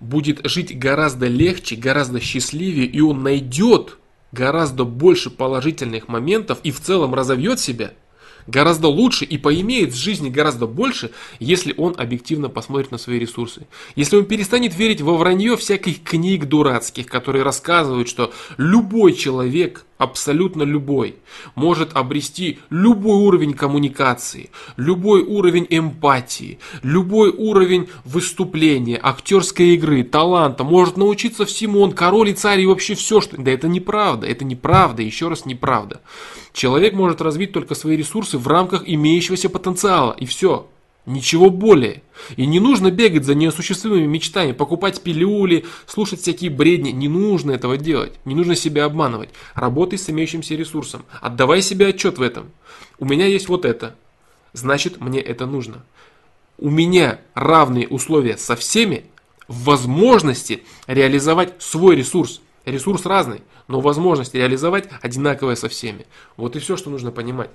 будет 0.01 0.41
жить 0.45 0.79
гораздо 0.79 1.27
легче, 1.27 1.77
гораздо 1.77 2.21
счастливее, 2.21 2.87
и 2.87 3.01
он 3.01 3.23
найдет 3.23 3.99
гораздо 4.33 4.85
больше 4.85 5.31
положительных 5.31 6.09
моментов 6.09 6.59
и 6.63 6.71
в 6.71 6.81
целом 6.81 7.15
разовьет 7.15 7.61
себя– 7.61 7.93
гораздо 8.47 8.89
лучше 8.89 9.25
и 9.25 9.39
поимеет 9.39 9.93
в 9.93 9.97
жизни 9.97 10.29
гораздо 10.29 10.67
больше, 10.67 11.11
если 11.39 11.75
он 11.77 11.95
объективно 11.97 12.49
посмотрит 12.49 12.91
на 12.91 12.99
свои 12.99 13.19
ресурсы. 13.19 13.67
Если 13.97 14.17
он 14.17 14.25
перестанет 14.25 14.77
верить 14.77 15.01
во 15.01 15.17
вранье 15.17 15.57
всяких 15.57 16.03
книг 16.03 16.47
дурацких, 16.47 17.07
которые 17.07 17.43
рассказывают, 17.43 18.09
что 18.09 18.33
любой 18.57 19.13
человек, 19.13 19.85
абсолютно 19.99 20.65
любой, 20.65 21.17
может 21.55 21.97
обрести 21.97 22.59
любой 22.71 23.17
уровень 23.17 23.55
коммуникации, 23.55 24.51
любой 24.77 25.23
уровень 25.23 25.67
эмпатии, 25.71 26.59
любой 26.83 27.31
уровень 27.31 27.89
выступления, 28.05 28.99
актерской 29.01 29.75
игры, 29.75 30.03
таланта, 30.03 30.65
может 30.65 30.97
научиться 30.97 31.45
всему, 31.45 31.81
он 31.81 31.93
король 31.93 32.31
и 32.31 32.35
царь 32.35 32.61
и 32.61 32.67
вообще 32.67 32.95
все, 32.95 33.21
что... 33.21 33.41
Да 33.41 33.51
это 33.51 33.69
неправда, 33.69 34.27
это 34.27 34.45
неправда, 34.45 35.03
еще 35.03 35.29
раз 35.29 35.47
неправда. 35.47 36.01
Человек 36.53 36.93
может 36.95 37.21
развить 37.21 37.53
только 37.53 37.75
свои 37.75 37.97
ресурсы 37.97 38.39
в 38.39 38.47
рамках 38.47 38.83
имеющегося 38.87 39.49
потенциала, 39.49 40.13
и 40.19 40.27
все. 40.27 40.69
Ничего 41.05 41.51
более. 41.51 42.03
И 42.37 42.47
не 42.47 42.61
нужно 42.61 42.93
бегать 42.93 43.25
за 43.25 43.35
неосуществимыми 43.35 44.07
мечтами, 44.07 44.53
покупать 44.53 45.01
пилюли, 45.03 45.65
слушать 45.87 46.21
всякие 46.21 46.51
бредни. 46.51 46.91
Не 46.91 47.09
нужно 47.09 47.51
этого 47.51 47.77
делать. 47.77 48.13
Не 48.25 48.37
нужно 48.37 48.55
себя 48.55 48.85
обманывать. 48.85 49.31
Работай 49.55 49.99
с 49.99 50.09
имеющимся 50.11 50.55
ресурсом. 50.55 51.05
Отдавай 51.21 51.61
себе 51.61 51.89
отчет 51.89 52.19
в 52.19 52.23
этом. 52.23 52.53
У 53.01 53.05
меня 53.05 53.27
есть 53.27 53.49
вот 53.49 53.65
это. 53.65 53.97
Значит, 54.53 55.01
мне 55.01 55.21
это 55.21 55.47
нужно. 55.47 55.83
У 56.59 56.71
меня 56.71 57.19
равные 57.35 57.89
условия 57.89 58.37
со 58.37 58.55
всеми 58.55 59.07
в 59.49 59.65
возможности 59.65 60.63
реализовать 60.87 61.55
свой 61.59 61.97
ресурс. 61.97 62.41
Ресурс 62.65 63.07
разный, 63.07 63.43
но 63.67 63.81
возможность 63.81 64.35
реализовать 64.35 64.89
одинаковая 65.01 65.57
со 65.57 65.69
всеми. 65.69 66.07
Вот 66.37 66.55
и 66.55 66.61
все, 66.61 66.77
что 66.77 66.91
нужно 66.91 67.11
понимать. 67.11 67.51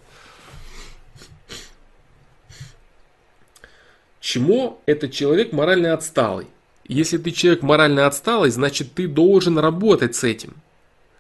Чему 4.20 4.82
этот 4.86 5.14
человек 5.14 5.54
морально 5.54 5.94
отсталый? 5.94 6.48
Если 6.84 7.18
ты 7.18 7.32
человек 7.32 7.62
морально 7.62 8.06
отсталый, 8.08 8.50
значит 8.50 8.94
ты 8.94 9.08
должен 9.08 9.58
работать 9.58 10.16
с 10.16 10.24
этим. 10.26 10.56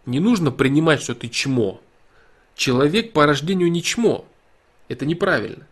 Не 0.05 0.19
нужно 0.19 0.51
принимать, 0.51 1.01
что 1.01 1.15
ты 1.15 1.29
чмо. 1.29 1.81
Человек 2.55 3.13
по 3.13 3.25
рождению 3.25 3.71
не 3.71 3.81
чмо. 3.81 4.25
Это 4.89 5.05
неправильно. 5.05 5.65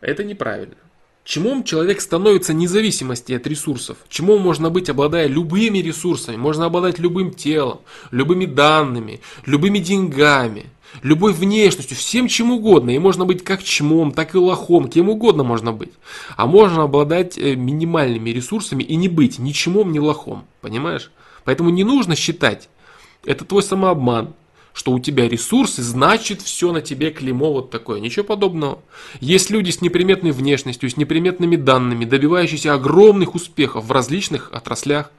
Это 0.00 0.24
неправильно. 0.24 0.76
Чему 1.24 1.62
человек 1.62 2.02
становится 2.02 2.52
независимости 2.52 3.32
от 3.32 3.46
ресурсов? 3.46 3.96
Чему 4.10 4.38
можно 4.38 4.68
быть, 4.68 4.90
обладая 4.90 5.26
любыми 5.26 5.78
ресурсами? 5.78 6.36
Можно 6.36 6.66
обладать 6.66 6.98
любым 6.98 7.32
телом, 7.32 7.80
любыми 8.10 8.44
данными, 8.44 9.20
любыми 9.46 9.78
деньгами, 9.78 10.66
любой 11.02 11.32
внешностью, 11.32 11.96
всем 11.96 12.28
чем 12.28 12.52
угодно. 12.52 12.90
И 12.90 12.98
можно 12.98 13.24
быть 13.24 13.42
как 13.42 13.62
чмом, 13.62 14.12
так 14.12 14.34
и 14.34 14.38
лохом, 14.38 14.88
кем 14.88 15.08
угодно 15.08 15.44
можно 15.44 15.72
быть. 15.72 15.92
А 16.36 16.46
можно 16.46 16.82
обладать 16.82 17.38
э, 17.38 17.54
минимальными 17.54 18.28
ресурсами 18.28 18.82
и 18.82 18.94
не 18.94 19.08
быть 19.08 19.38
ни 19.38 19.52
чмом, 19.52 19.92
ни 19.92 19.98
лохом. 19.98 20.44
Понимаешь? 20.60 21.10
Поэтому 21.44 21.70
не 21.70 21.84
нужно 21.84 22.16
считать. 22.16 22.68
Это 23.24 23.46
твой 23.46 23.62
самообман 23.62 24.34
что 24.74 24.90
у 24.92 24.98
тебя 24.98 25.28
ресурсы, 25.28 25.82
значит 25.82 26.42
все 26.42 26.72
на 26.72 26.82
тебе 26.82 27.10
клеймо 27.10 27.52
вот 27.52 27.70
такое. 27.70 28.00
Ничего 28.00 28.24
подобного. 28.24 28.80
Есть 29.20 29.48
люди 29.48 29.70
с 29.70 29.80
неприметной 29.80 30.32
внешностью, 30.32 30.90
с 30.90 30.96
неприметными 30.96 31.56
данными, 31.56 32.04
добивающиеся 32.04 32.74
огромных 32.74 33.36
успехов 33.36 33.86
в 33.86 33.92
различных 33.92 34.52
отраслях. 34.52 35.12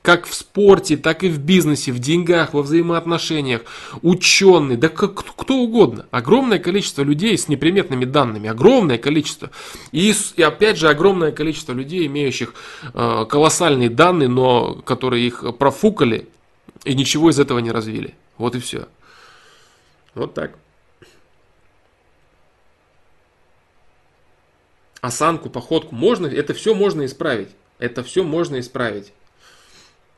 Как 0.00 0.26
в 0.26 0.34
спорте, 0.34 0.96
так 0.96 1.22
и 1.22 1.28
в 1.28 1.38
бизнесе, 1.38 1.92
в 1.92 1.98
деньгах, 1.98 2.54
во 2.54 2.62
взаимоотношениях, 2.62 3.62
ученые, 4.00 4.78
да 4.78 4.88
как, 4.88 5.14
кто 5.14 5.56
угодно. 5.56 6.06
Огромное 6.10 6.58
количество 6.58 7.02
людей 7.02 7.36
с 7.36 7.48
неприметными 7.48 8.06
данными, 8.06 8.48
огромное 8.48 8.96
количество. 8.96 9.50
И, 9.92 10.14
и 10.36 10.42
опять 10.42 10.78
же 10.78 10.88
огромное 10.88 11.32
количество 11.32 11.72
людей, 11.72 12.06
имеющих 12.06 12.54
э, 12.94 13.26
колоссальные 13.28 13.90
данные, 13.90 14.28
но 14.28 14.76
которые 14.76 15.26
их 15.26 15.44
профукали 15.58 16.26
и 16.84 16.94
ничего 16.94 17.28
из 17.28 17.38
этого 17.38 17.58
не 17.58 17.72
развили. 17.72 18.14
Вот 18.38 18.54
и 18.54 18.60
все. 18.60 18.88
Вот 20.14 20.34
так. 20.34 20.52
Осанку, 25.00 25.50
походку 25.50 25.94
можно, 25.94 26.26
это 26.26 26.54
все 26.54 26.74
можно 26.74 27.04
исправить. 27.04 27.50
Это 27.78 28.02
все 28.02 28.24
можно 28.24 28.58
исправить. 28.58 29.12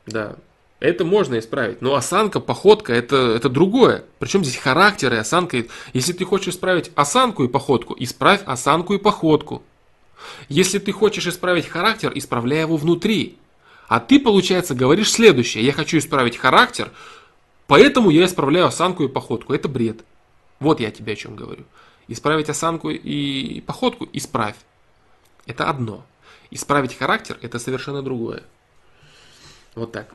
Да, 0.05 0.37
это 0.79 1.05
можно 1.05 1.37
исправить. 1.37 1.81
Но 1.81 1.93
осанка, 1.93 2.39
походка 2.39 2.93
это, 2.93 3.15
это 3.15 3.49
другое. 3.49 4.03
Причем 4.17 4.43
здесь 4.43 4.57
характер 4.57 5.13
и 5.13 5.17
осанка. 5.17 5.65
Если 5.93 6.13
ты 6.13 6.25
хочешь 6.25 6.55
исправить 6.55 6.91
осанку 6.95 7.43
и 7.43 7.47
походку, 7.47 7.95
исправь 7.99 8.41
осанку 8.45 8.95
и 8.95 8.97
походку. 8.97 9.61
Если 10.49 10.79
ты 10.79 10.91
хочешь 10.91 11.27
исправить 11.27 11.67
характер, 11.67 12.11
исправляй 12.15 12.61
его 12.61 12.77
внутри. 12.77 13.37
А 13.87 13.99
ты, 13.99 14.19
получается, 14.19 14.73
говоришь 14.73 15.11
следующее. 15.11 15.65
Я 15.65 15.73
хочу 15.73 15.97
исправить 15.97 16.37
характер, 16.37 16.91
Поэтому 17.71 18.09
я 18.09 18.25
исправляю 18.25 18.65
осанку 18.65 19.05
и 19.05 19.07
походку. 19.07 19.53
Это 19.53 19.69
бред. 19.69 20.03
Вот 20.59 20.81
я 20.81 20.91
тебе 20.91 21.13
о 21.13 21.15
чем 21.15 21.37
говорю. 21.37 21.63
Исправить 22.09 22.49
осанку 22.49 22.89
и 22.89 23.61
походку– 23.61 24.09
исправь. 24.11 24.57
Это 25.45 25.69
одно. 25.69 26.03
Исправить 26.49 26.97
характер– 26.97 27.39
это 27.41 27.59
совершенно 27.59 28.01
другое. 28.01 28.43
Вот 29.73 29.93
так. 29.93 30.13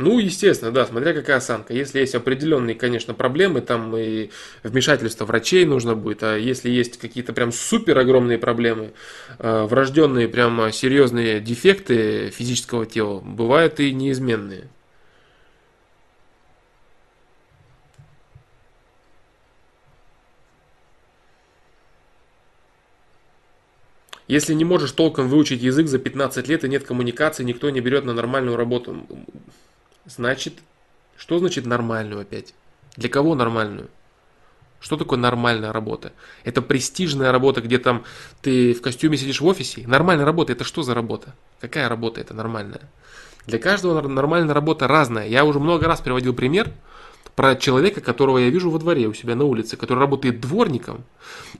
Ну, 0.00 0.20
естественно, 0.20 0.70
да, 0.70 0.86
смотря 0.86 1.12
какая 1.12 1.38
осанка. 1.38 1.74
Если 1.74 1.98
есть 1.98 2.14
определенные, 2.14 2.76
конечно, 2.76 3.14
проблемы, 3.14 3.60
там 3.60 3.96
и 3.96 4.30
вмешательство 4.62 5.24
врачей 5.24 5.64
нужно 5.64 5.96
будет, 5.96 6.22
а 6.22 6.36
если 6.36 6.70
есть 6.70 6.98
какие-то 6.98 7.32
прям 7.32 7.50
супер 7.50 7.98
огромные 7.98 8.38
проблемы, 8.38 8.92
э, 9.40 9.62
врожденные 9.64 10.28
прям 10.28 10.70
серьезные 10.70 11.40
дефекты 11.40 12.30
физического 12.30 12.86
тела, 12.86 13.18
бывают 13.18 13.80
и 13.80 13.92
неизменные. 13.92 14.68
Если 24.28 24.54
не 24.54 24.64
можешь 24.64 24.92
толком 24.92 25.26
выучить 25.26 25.60
язык 25.60 25.88
за 25.88 25.98
15 25.98 26.46
лет 26.46 26.62
и 26.62 26.68
нет 26.68 26.84
коммуникации, 26.84 27.42
никто 27.42 27.68
не 27.70 27.80
берет 27.80 28.04
на 28.04 28.12
нормальную 28.12 28.56
работу. 28.56 29.04
Значит, 30.08 30.54
что 31.18 31.38
значит 31.38 31.66
нормальную 31.66 32.22
опять? 32.22 32.54
Для 32.96 33.10
кого 33.10 33.34
нормальную? 33.34 33.88
Что 34.80 34.96
такое 34.96 35.18
нормальная 35.18 35.70
работа? 35.70 36.12
Это 36.44 36.62
престижная 36.62 37.30
работа, 37.30 37.60
где 37.60 37.78
там 37.78 38.04
ты 38.40 38.72
в 38.72 38.80
костюме 38.80 39.18
сидишь 39.18 39.42
в 39.42 39.46
офисе. 39.46 39.84
Нормальная 39.86 40.24
работа 40.24 40.52
это 40.52 40.64
что 40.64 40.82
за 40.82 40.94
работа? 40.94 41.34
Какая 41.60 41.88
работа 41.90 42.22
это 42.22 42.32
нормальная? 42.32 42.80
Для 43.46 43.58
каждого 43.58 44.00
нормальная 44.06 44.54
работа 44.54 44.88
разная. 44.88 45.28
Я 45.28 45.44
уже 45.44 45.58
много 45.58 45.86
раз 45.86 46.00
приводил 46.00 46.32
пример 46.32 46.70
про 47.36 47.54
человека, 47.54 48.00
которого 48.00 48.38
я 48.38 48.48
вижу 48.48 48.70
во 48.70 48.78
дворе 48.78 49.08
у 49.08 49.14
себя 49.14 49.34
на 49.34 49.44
улице, 49.44 49.76
который 49.76 49.98
работает 49.98 50.40
дворником 50.40 51.04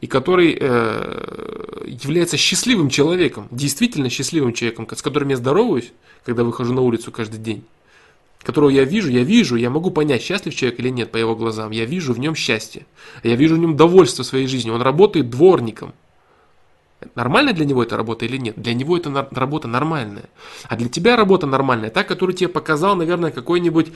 и 0.00 0.06
который 0.06 0.56
э, 0.58 1.84
является 1.86 2.38
счастливым 2.38 2.88
человеком, 2.88 3.46
действительно 3.50 4.08
счастливым 4.08 4.54
человеком, 4.54 4.88
с 4.90 5.02
которым 5.02 5.28
я 5.28 5.36
здороваюсь, 5.36 5.92
когда 6.24 6.44
выхожу 6.44 6.72
на 6.72 6.80
улицу 6.80 7.12
каждый 7.12 7.38
день 7.38 7.64
которого 8.48 8.70
я 8.70 8.84
вижу, 8.84 9.10
я 9.10 9.24
вижу, 9.24 9.56
я 9.56 9.68
могу 9.68 9.90
понять, 9.90 10.22
счастлив 10.22 10.54
человек 10.54 10.80
или 10.80 10.88
нет 10.88 11.10
по 11.10 11.18
его 11.18 11.36
глазам. 11.36 11.70
Я 11.70 11.84
вижу 11.84 12.14
в 12.14 12.18
нем 12.18 12.34
счастье. 12.34 12.86
Я 13.22 13.36
вижу 13.36 13.56
в 13.56 13.58
нем 13.58 13.76
довольство 13.76 14.22
своей 14.22 14.46
жизнью. 14.46 14.72
Он 14.72 14.80
работает 14.80 15.28
дворником. 15.28 15.92
Нормальная 17.14 17.52
для 17.52 17.66
него 17.66 17.82
эта 17.82 17.98
работа 17.98 18.24
или 18.24 18.38
нет? 18.38 18.54
Для 18.56 18.72
него 18.72 18.96
это 18.96 19.28
работа 19.32 19.68
нормальная. 19.68 20.30
А 20.66 20.76
для 20.76 20.88
тебя 20.88 21.14
работа 21.14 21.46
нормальная, 21.46 21.90
та, 21.90 22.04
которую 22.04 22.34
тебе 22.34 22.48
показал, 22.48 22.96
наверное, 22.96 23.32
какой-нибудь 23.32 23.88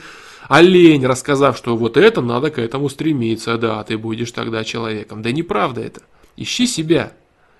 олень, 0.47 1.03
рассказав, 1.03 1.57
что 1.57 1.75
вот 1.75 1.97
это 1.97 2.21
надо 2.21 2.51
к 2.51 2.59
этому 2.59 2.89
стремиться, 2.89 3.57
да, 3.57 3.83
ты 3.83 3.97
будешь 3.97 4.31
тогда 4.31 4.63
человеком. 4.63 5.23
Да 5.23 5.31
неправда 5.31 5.81
это. 5.81 6.01
Ищи 6.37 6.67
себя, 6.67 7.13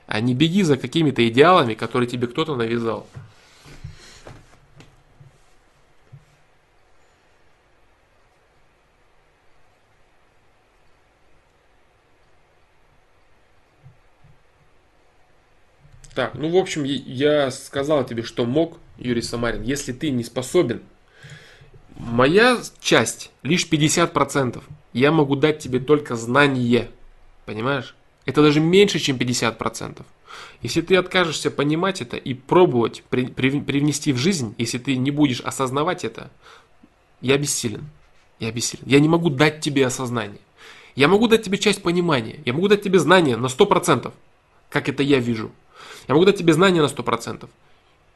а 0.05 0.21
не 0.21 0.35
беги 0.35 0.61
за 0.61 0.77
какими-то 0.77 1.27
идеалами, 1.27 1.73
которые 1.73 2.07
тебе 2.07 2.27
кто-то 2.27 2.55
навязал. 2.55 3.07
Так, 16.15 16.35
ну 16.35 16.49
в 16.49 16.57
общем, 16.57 16.83
я 16.83 17.49
сказал 17.49 18.05
тебе, 18.05 18.23
что 18.23 18.45
мог, 18.45 18.77
Юрий 18.97 19.21
Самарин, 19.21 19.63
если 19.63 19.93
ты 19.93 20.11
не 20.11 20.23
способен. 20.23 20.81
Моя 21.95 22.59
часть 22.81 23.31
лишь 23.41 23.67
50%. 23.69 24.61
Я 24.93 25.11
могу 25.11 25.35
дать 25.35 25.59
тебе 25.59 25.79
только 25.79 26.15
знание. 26.15 26.89
Понимаешь? 27.45 27.95
Это 28.25 28.41
даже 28.41 28.59
меньше, 28.59 28.99
чем 28.99 29.17
50%. 29.17 30.03
Если 30.61 30.81
ты 30.81 30.95
откажешься 30.95 31.51
понимать 31.51 32.01
это 32.01 32.17
и 32.17 32.33
пробовать 32.33 33.03
при, 33.09 33.25
при, 33.25 33.59
привнести 33.59 34.13
в 34.13 34.17
жизнь, 34.17 34.55
если 34.57 34.77
ты 34.77 34.95
не 34.95 35.11
будешь 35.11 35.41
осознавать 35.41 36.05
это, 36.05 36.31
я 37.21 37.37
бессилен. 37.37 37.89
Я 38.39 38.51
бессилен. 38.51 38.83
Я 38.85 38.99
не 38.99 39.09
могу 39.09 39.29
дать 39.29 39.61
тебе 39.61 39.85
осознание. 39.85 40.39
Я 40.95 41.07
могу 41.07 41.27
дать 41.27 41.43
тебе 41.43 41.57
часть 41.57 41.81
понимания. 41.81 42.39
Я 42.45 42.53
могу 42.53 42.67
дать 42.67 42.83
тебе 42.83 42.99
знания 42.99 43.35
на 43.35 43.47
100%, 43.47 44.11
как 44.69 44.89
это 44.89 45.03
я 45.03 45.19
вижу. 45.19 45.51
Я 46.07 46.13
могу 46.15 46.25
дать 46.25 46.37
тебе 46.37 46.53
знания 46.53 46.81
на 46.81 46.87
100%. 46.87 47.47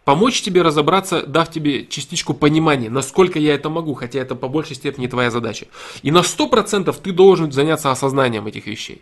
Помочь 0.04 0.42
тебе 0.42 0.62
разобраться, 0.62 1.24
дав 1.24 1.52
тебе 1.52 1.86
частичку 1.86 2.34
понимания, 2.34 2.90
насколько 2.90 3.40
я 3.40 3.54
это 3.54 3.70
могу, 3.70 3.94
хотя 3.94 4.20
это 4.20 4.36
по 4.36 4.48
большей 4.48 4.76
степени 4.76 5.08
твоя 5.08 5.30
задача. 5.32 5.68
И 6.02 6.12
на 6.12 6.20
100% 6.20 6.96
ты 7.04 7.12
должен 7.12 7.52
заняться 7.52 7.92
осознанием 7.92 8.48
этих 8.48 8.68
вещей. 8.68 9.02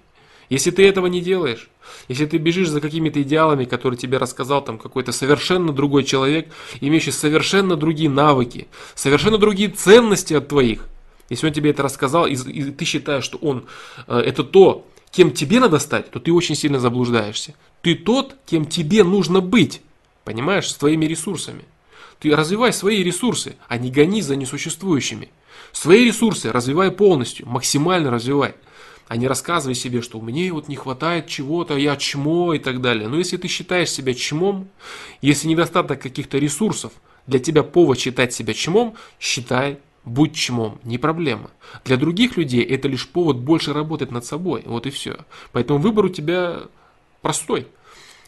Если 0.49 0.71
ты 0.71 0.87
этого 0.87 1.07
не 1.07 1.21
делаешь, 1.21 1.69
если 2.07 2.25
ты 2.25 2.37
бежишь 2.37 2.69
за 2.69 2.81
какими-то 2.81 3.21
идеалами, 3.21 3.65
которые 3.65 3.97
тебе 3.97 4.17
рассказал 4.17 4.63
там 4.63 4.77
какой-то 4.77 5.11
совершенно 5.11 5.71
другой 5.71 6.03
человек, 6.03 6.51
имеющий 6.81 7.11
совершенно 7.11 7.75
другие 7.75 8.09
навыки, 8.09 8.67
совершенно 8.93 9.37
другие 9.37 9.69
ценности 9.69 10.33
от 10.33 10.47
твоих, 10.47 10.87
если 11.29 11.47
он 11.47 11.53
тебе 11.53 11.71
это 11.71 11.83
рассказал, 11.83 12.27
и, 12.27 12.33
и 12.33 12.71
ты 12.71 12.85
считаешь, 12.85 13.23
что 13.23 13.37
он 13.39 13.65
э, 14.07 14.19
это 14.19 14.43
то, 14.43 14.85
кем 15.11 15.31
тебе 15.31 15.59
надо 15.59 15.79
стать, 15.79 16.11
то 16.11 16.19
ты 16.19 16.31
очень 16.31 16.55
сильно 16.55 16.79
заблуждаешься. 16.79 17.55
Ты 17.85 17.93
тот, 17.93 18.35
кем 18.47 18.65
тебе 18.65 19.03
нужно 19.03 19.41
быть. 19.41 19.79
Понимаешь, 20.23 20.71
с 20.71 20.73
твоими 20.73 21.05
ресурсами. 21.05 21.65
Ты 22.17 22.35
развивай 22.35 22.73
свои 22.73 23.03
ресурсы, 23.03 23.57
а 23.67 23.77
не 23.77 23.91
гони 23.91 24.23
за 24.23 24.35
несуществующими. 24.35 25.29
Свои 25.71 26.05
ресурсы 26.05 26.51
развивай 26.51 26.89
полностью, 26.89 27.47
максимально 27.47 28.09
развивай. 28.09 28.55
А 29.07 29.17
не 29.17 29.27
рассказывай 29.27 29.75
себе, 29.75 30.01
что 30.01 30.19
мне 30.19 30.51
вот 30.51 30.67
не 30.67 30.75
хватает 30.75 31.27
чего-то, 31.27 31.77
я 31.77 31.95
чмо 31.95 32.55
и 32.55 32.57
так 32.57 32.81
далее. 32.81 33.07
Но 33.07 33.19
если 33.19 33.37
ты 33.37 33.47
считаешь 33.47 33.91
себя 33.91 34.15
чмом, 34.15 34.67
если 35.21 35.47
недостаток 35.47 36.01
каких-то 36.01 36.39
ресурсов 36.39 36.91
для 37.27 37.37
тебя 37.37 37.61
повод 37.61 37.99
считать 37.99 38.33
себя 38.33 38.55
чмом, 38.55 38.95
считай 39.19 39.77
Будь 40.05 40.35
чмом, 40.35 40.79
не 40.83 40.99
проблема. 40.99 41.49
Для 41.83 41.97
других 41.97 42.37
людей 42.37 42.63
это 42.63 42.87
лишь 42.87 43.07
повод 43.07 43.37
больше 43.37 43.73
работать 43.73 44.11
над 44.11 44.23
собой. 44.23 44.61
Вот 44.65 44.85
и 44.85 44.91
все. 44.91 45.17
Поэтому 45.51 45.79
выбор 45.79 46.05
у 46.05 46.09
тебя 46.09 46.67
простой. 47.25 47.67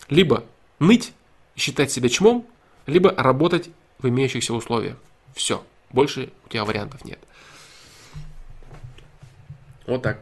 Либо 0.10 0.44
ныть 0.80 1.14
и 1.54 1.60
считать 1.60 1.92
себя 1.92 2.10
чмом, 2.10 2.48
либо 2.88 3.12
работать 3.12 3.70
в 4.00 4.10
имеющихся 4.10 4.56
условиях. 4.56 4.98
Все. 5.36 5.64
Больше 5.92 6.34
у 6.46 6.50
тебя 6.50 6.66
вариантов 6.66 7.06
нет. 7.06 7.20
Вот 9.86 10.02
так. 10.02 10.20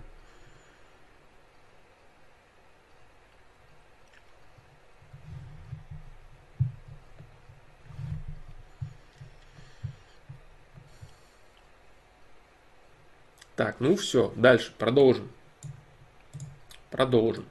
Так, 13.56 13.78
ну 13.80 13.96
все, 13.96 14.34
дальше, 14.36 14.74
продолжим. 14.78 15.30
Продолжим. 16.92 17.46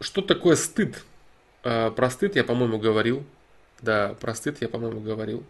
Что 0.00 0.22
такое 0.22 0.56
стыд? 0.56 1.04
А, 1.62 1.90
про 1.90 2.10
стыд 2.10 2.36
я, 2.36 2.44
по-моему, 2.44 2.78
говорил. 2.78 3.24
Да, 3.82 4.14
про 4.20 4.34
стыд 4.34 4.58
я, 4.60 4.68
по-моему, 4.68 5.00
говорил. 5.00 5.44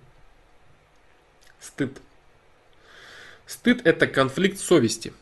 Стыд. 1.60 1.97
Стыд– 3.47 3.81
это 3.85 4.06
конфликт 4.06 4.59
совести. 4.59 5.12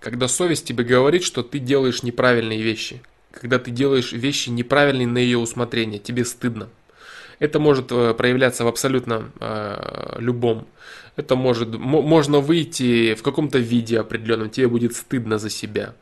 Когда 0.00 0.28
совесть 0.28 0.66
тебе 0.66 0.84
говорит, 0.84 1.22
что 1.22 1.42
ты 1.42 1.58
делаешь 1.58 2.02
неправильные 2.02 2.60
вещи. 2.60 3.02
Когда 3.30 3.58
ты 3.58 3.70
делаешь 3.70 4.12
вещи 4.12 4.50
неправильные 4.50 5.06
на 5.06 5.18
ее 5.18 5.38
усмотрение, 5.38 5.98
тебе 5.98 6.24
стыдно. 6.24 6.68
Это 7.38 7.58
может 7.58 7.90
э, 7.90 8.14
проявляться 8.14 8.64
в 8.64 8.68
абсолютно 8.68 9.30
э, 9.40 10.16
любом. 10.18 10.66
Это 11.16 11.34
может, 11.34 11.74
можно 11.74 12.40
выйти 12.40 13.14
в 13.14 13.22
каком-то 13.22 13.58
виде 13.58 13.98
определенном, 13.98 14.48
тебе 14.48 14.68
будет 14.68 14.94
стыдно 14.94 15.38
за 15.38 15.50
себя. 15.50 15.94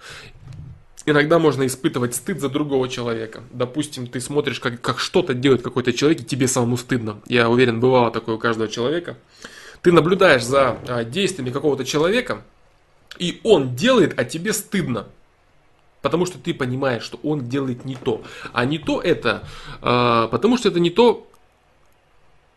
Иногда 1.11 1.41
можно 1.41 1.67
испытывать 1.67 2.15
стыд 2.15 2.41
за 2.41 2.49
другого 2.49 2.89
человека. 2.89 3.43
Допустим, 3.51 4.07
ты 4.07 4.21
смотришь, 4.21 4.61
как, 4.61 4.81
как 4.81 5.01
что-то 5.01 5.35
делает 5.35 5.61
какой-то 5.61 5.93
человек, 5.93 6.21
и 6.21 6.25
тебе 6.25 6.47
самому 6.47 6.77
стыдно. 6.77 7.21
Я 7.27 7.49
уверен, 7.49 7.81
бывало 7.81 8.13
такое 8.13 8.37
у 8.37 8.39
каждого 8.39 8.69
человека. 8.69 9.19
Ты 9.83 9.91
наблюдаешь 9.91 10.45
за 10.45 10.79
а, 10.87 11.03
действиями 11.03 11.51
какого-то 11.51 11.85
человека, 11.85 12.43
и 13.19 13.41
он 13.43 13.75
делает, 13.75 14.17
а 14.21 14.25
тебе 14.25 14.53
стыдно. 14.53 15.09
Потому 16.01 16.27
что 16.27 16.39
ты 16.39 16.55
понимаешь, 16.55 17.03
что 17.03 17.19
он 17.25 17.49
делает 17.49 17.85
не 17.85 17.97
то. 17.97 18.23
А 18.53 18.65
не 18.65 18.79
то 18.79 19.01
это, 19.01 19.43
э, 19.83 20.29
потому 20.31 20.57
что 20.57 20.69
это 20.69 20.79
не 20.79 20.91
то 20.91 21.29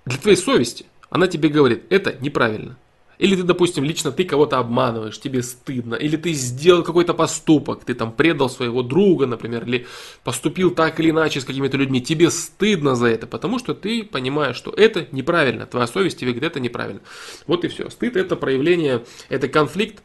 для 0.06 0.18
твоей 0.20 0.38
совести. 0.38 0.86
Она 1.10 1.28
тебе 1.28 1.50
говорит, 1.50 1.86
это 1.90 2.16
неправильно. 2.22 2.78
Или 3.24 3.38
ты, 3.38 3.44
допустим, 3.44 3.86
лично 3.86 4.12
ты 4.12 4.26
кого-то 4.26 4.60
обманываешь, 4.60 5.18
тебе 5.18 5.44
стыдно. 5.44 5.96
Или 5.96 6.18
ты 6.18 6.34
сделал 6.34 6.84
какой-то 6.84 7.14
поступок, 7.14 7.86
ты 7.86 7.94
там 7.94 8.12
предал 8.12 8.50
своего 8.50 8.84
друга, 8.84 9.26
например, 9.26 9.64
или 9.64 9.88
поступил 10.26 10.72
так 10.72 11.00
или 11.00 11.12
иначе 11.12 11.40
с 11.40 11.46
какими-то 11.46 11.78
людьми. 11.78 12.02
Тебе 12.02 12.30
стыдно 12.30 12.96
за 12.96 13.08
это, 13.08 13.26
потому 13.26 13.60
что 13.60 13.76
ты 13.76 14.04
понимаешь, 14.04 14.58
что 14.58 14.72
это 14.72 15.08
неправильно. 15.14 15.66
Твоя 15.66 15.88
совесть 15.88 16.20
тебе 16.20 16.32
говорит, 16.32 16.52
это 16.52 16.60
неправильно. 16.60 17.00
Вот 17.48 17.64
и 17.64 17.70
все. 17.70 17.90
Стыд 17.90 18.18
это 18.18 18.36
проявление, 18.36 19.06
это 19.30 19.48
конфликт, 19.48 20.04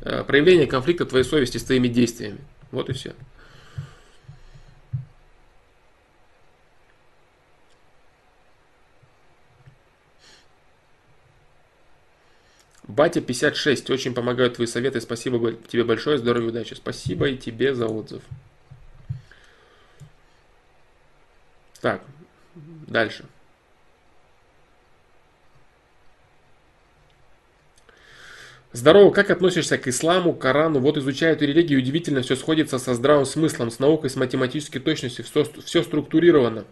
э, 0.00 0.24
проявление 0.24 0.66
конфликта 0.66 1.06
твоей 1.06 1.24
совести 1.24 1.58
с 1.58 1.62
твоими 1.62 1.86
действиями. 1.86 2.40
Вот 2.72 2.90
и 2.90 2.94
все. 2.94 3.14
Батя 12.88 13.20
56, 13.20 13.90
очень 13.90 14.14
помогают 14.14 14.54
твои 14.54 14.66
советы, 14.66 15.00
спасибо 15.00 15.52
тебе 15.52 15.82
большое, 15.82 16.18
здоровья, 16.18 16.48
удачи. 16.48 16.74
Спасибо 16.74 17.28
и 17.28 17.36
тебе 17.36 17.74
за 17.74 17.86
отзыв. 17.86 18.22
Так, 21.80 22.02
дальше. 22.86 23.24
Здорово, 28.72 29.10
как 29.10 29.30
относишься 29.30 29.78
к 29.78 29.88
исламу, 29.88 30.34
Корану? 30.34 30.80
Вот 30.80 30.96
изучаю 30.98 31.34
эту 31.34 31.46
религию, 31.46 31.78
удивительно, 31.78 32.22
все 32.22 32.36
сходится 32.36 32.78
со 32.78 32.94
здравым 32.94 33.24
смыслом, 33.24 33.70
с 33.70 33.78
наукой, 33.78 34.10
с 34.10 34.16
математической 34.16 34.80
точностью, 34.80 35.24
все, 35.24 35.44
все 35.64 35.82
структурировано. 35.82 36.64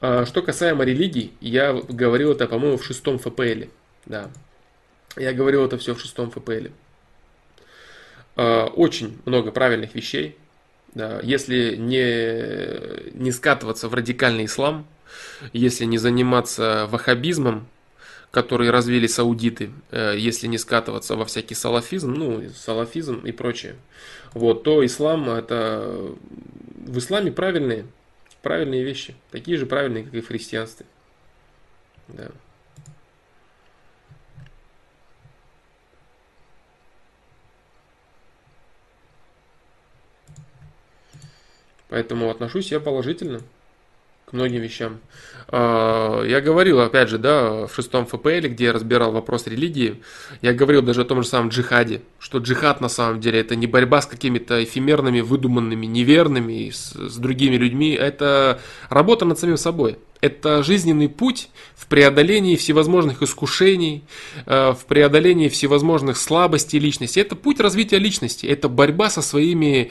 А, 0.00 0.26
что 0.26 0.42
касаемо 0.42 0.84
религий, 0.84 1.32
я 1.40 1.72
говорил 1.72 2.32
это, 2.32 2.46
по-моему, 2.46 2.76
в 2.76 2.84
шестом 2.84 3.18
ФПЛ. 3.18 3.66
Да, 4.06 4.30
я 5.18 5.32
говорил 5.32 5.64
это 5.64 5.78
все 5.78 5.94
в 5.94 6.00
шестом 6.00 6.30
ФПЛ. 6.30 6.68
А, 8.36 8.66
очень 8.66 9.18
много 9.24 9.50
правильных 9.50 9.94
вещей. 9.94 10.36
Если 11.22 11.76
не, 11.76 13.12
не 13.12 13.30
скатываться 13.30 13.88
в 13.88 13.94
радикальный 13.94 14.46
ислам, 14.46 14.86
если 15.52 15.84
не 15.84 15.98
заниматься 15.98 16.86
ваххабизмом, 16.90 17.68
который 18.30 18.70
развили 18.70 19.06
саудиты, 19.06 19.70
э, 19.90 20.14
если 20.16 20.46
не 20.46 20.58
скатываться 20.58 21.16
во 21.16 21.24
всякий 21.24 21.54
салафизм, 21.54 22.12
ну, 22.12 22.48
салафизм 22.50 23.20
и 23.24 23.32
прочее, 23.32 23.76
вот, 24.34 24.64
то 24.64 24.84
ислам 24.84 25.30
это 25.30 26.14
в 26.86 26.98
исламе 26.98 27.32
правильные, 27.32 27.86
правильные 28.42 28.84
вещи, 28.84 29.14
такие 29.30 29.56
же 29.56 29.66
правильные, 29.66 30.04
как 30.04 30.14
и 30.14 30.20
в 30.20 30.28
христианстве. 30.28 30.86
Да. 32.08 32.30
Поэтому 41.88 42.30
отношусь 42.30 42.70
я 42.70 42.80
положительно 42.80 43.40
к 44.28 44.34
многим 44.34 44.60
вещам. 44.60 44.98
А, 45.48 46.22
я 46.22 46.42
говорил, 46.42 46.80
опять 46.80 47.08
же, 47.08 47.16
да, 47.16 47.66
в 47.66 47.74
шестом 47.74 48.04
ФПЛ, 48.04 48.48
где 48.48 48.66
я 48.66 48.72
разбирал 48.74 49.10
вопрос 49.10 49.46
религии, 49.46 50.02
я 50.42 50.52
говорил 50.52 50.82
даже 50.82 51.00
о 51.00 51.04
том 51.04 51.22
же 51.22 51.28
самом 51.28 51.48
джихаде, 51.48 52.02
что 52.18 52.38
джихад 52.38 52.82
на 52.82 52.90
самом 52.90 53.20
деле 53.20 53.40
это 53.40 53.56
не 53.56 53.66
борьба 53.66 54.02
с 54.02 54.06
какими-то 54.06 54.62
эфемерными, 54.62 55.22
выдуманными, 55.22 55.86
неверными, 55.86 56.68
с, 56.68 56.92
с 56.92 57.16
другими 57.16 57.56
людьми, 57.56 57.92
это 57.92 58.60
работа 58.90 59.24
над 59.24 59.38
самим 59.38 59.56
собой. 59.56 59.96
Это 60.20 60.62
жизненный 60.64 61.08
путь 61.08 61.48
в 61.74 61.86
преодолении 61.86 62.56
всевозможных 62.56 63.22
искушений, 63.22 64.04
э, 64.46 64.72
в 64.72 64.84
преодолении 64.86 65.48
всевозможных 65.48 66.16
слабостей 66.18 66.80
личности. 66.80 67.20
Это 67.20 67.36
путь 67.36 67.60
развития 67.60 67.98
личности, 67.98 68.44
это 68.44 68.68
борьба 68.68 69.08
со 69.08 69.22
своими 69.22 69.90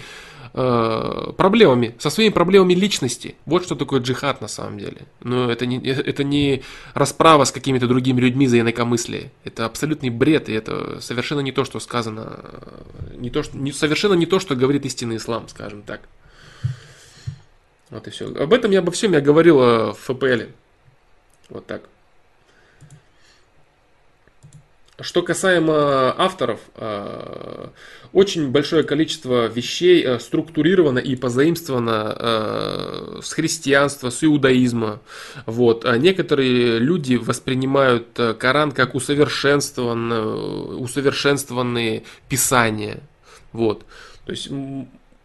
Э, 0.59 1.33
проблемами, 1.37 1.93
со 1.99 2.09
своими 2.09 2.33
проблемами 2.33 2.73
личности. 2.73 3.35
Вот 3.45 3.65
что 3.65 3.75
такое 3.75 3.99
джихад 3.99 4.41
на 4.41 4.47
самом 4.47 4.79
деле. 4.79 5.01
Но 5.21 5.51
это 5.51 5.67
не, 5.67 5.77
это 5.77 6.23
не 6.23 6.63
расправа 6.95 7.43
с 7.43 7.51
какими-то 7.51 7.87
другими 7.87 8.19
людьми 8.19 8.47
за 8.47 8.61
инакомыслие. 8.61 9.29
Это 9.43 9.65
абсолютный 9.65 10.09
бред, 10.09 10.49
и 10.49 10.53
это 10.53 10.99
совершенно 10.99 11.41
не 11.41 11.51
то, 11.51 11.63
что 11.63 11.79
сказано, 11.79 12.39
не 13.15 13.29
то, 13.29 13.43
что, 13.43 13.55
не, 13.55 13.71
совершенно 13.71 14.15
не 14.15 14.25
то, 14.25 14.39
что 14.39 14.55
говорит 14.55 14.83
истинный 14.83 15.17
ислам, 15.17 15.47
скажем 15.47 15.83
так. 15.83 16.01
Вот 17.91 18.07
и 18.07 18.09
все. 18.09 18.25
Об 18.33 18.51
этом 18.51 18.71
я 18.71 18.79
обо 18.79 18.91
всем 18.91 19.13
я 19.13 19.21
говорил 19.21 19.59
в 19.59 19.93
ФПЛ. 19.93 20.49
Вот 21.49 21.67
так. 21.67 21.83
Что 24.99 25.21
касаемо 25.21 26.15
авторов, 26.17 26.59
э, 26.73 27.67
очень 28.13 28.49
большое 28.49 28.81
количество 28.81 29.45
вещей 29.45 30.03
э, 30.03 30.17
структурировано 30.19 30.97
и 30.97 31.15
позаимствовано 31.15 32.15
э, 32.17 33.19
с 33.21 33.31
христианства, 33.31 34.09
с 34.09 34.23
иудаизма. 34.23 34.99
Вот. 35.45 35.85
А 35.85 35.99
некоторые 35.99 36.79
люди 36.79 37.13
воспринимают 37.13 38.19
Коран 38.39 38.71
как 38.71 38.95
усовершенствованные, 38.95 40.77
усовершенствованные 40.77 42.01
писания. 42.27 43.03
Вот. 43.53 43.85
То 44.25 44.31
есть 44.31 44.49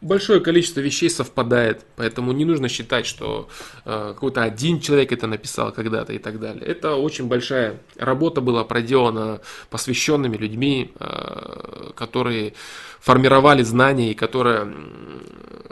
большое 0.03 0.41
количество 0.41 0.81
вещей 0.81 1.09
совпадает, 1.09 1.85
поэтому 1.97 2.33
не 2.33 2.45
нужно 2.45 2.69
считать, 2.69 3.07
что 3.07 3.49
э, 3.85 4.13
какой-то 4.15 4.43
один 4.43 4.81
человек 4.81 5.13
это 5.13 5.27
написал 5.27 5.73
когда-то 5.73 6.13
и 6.13 6.19
так 6.19 6.41
далее. 6.41 6.65
Это 6.65 6.97
очень 6.97 7.27
большая 7.27 7.81
работа 7.97 8.41
была 8.41 8.65
проделана 8.65 9.41
посвященными 9.71 10.37
людьми, 10.37 10.93
э, 10.99 11.91
которые 11.95 12.55
формировали 13.01 13.63
знания 13.63 14.13
и 14.13 14.15
которая 14.15 14.73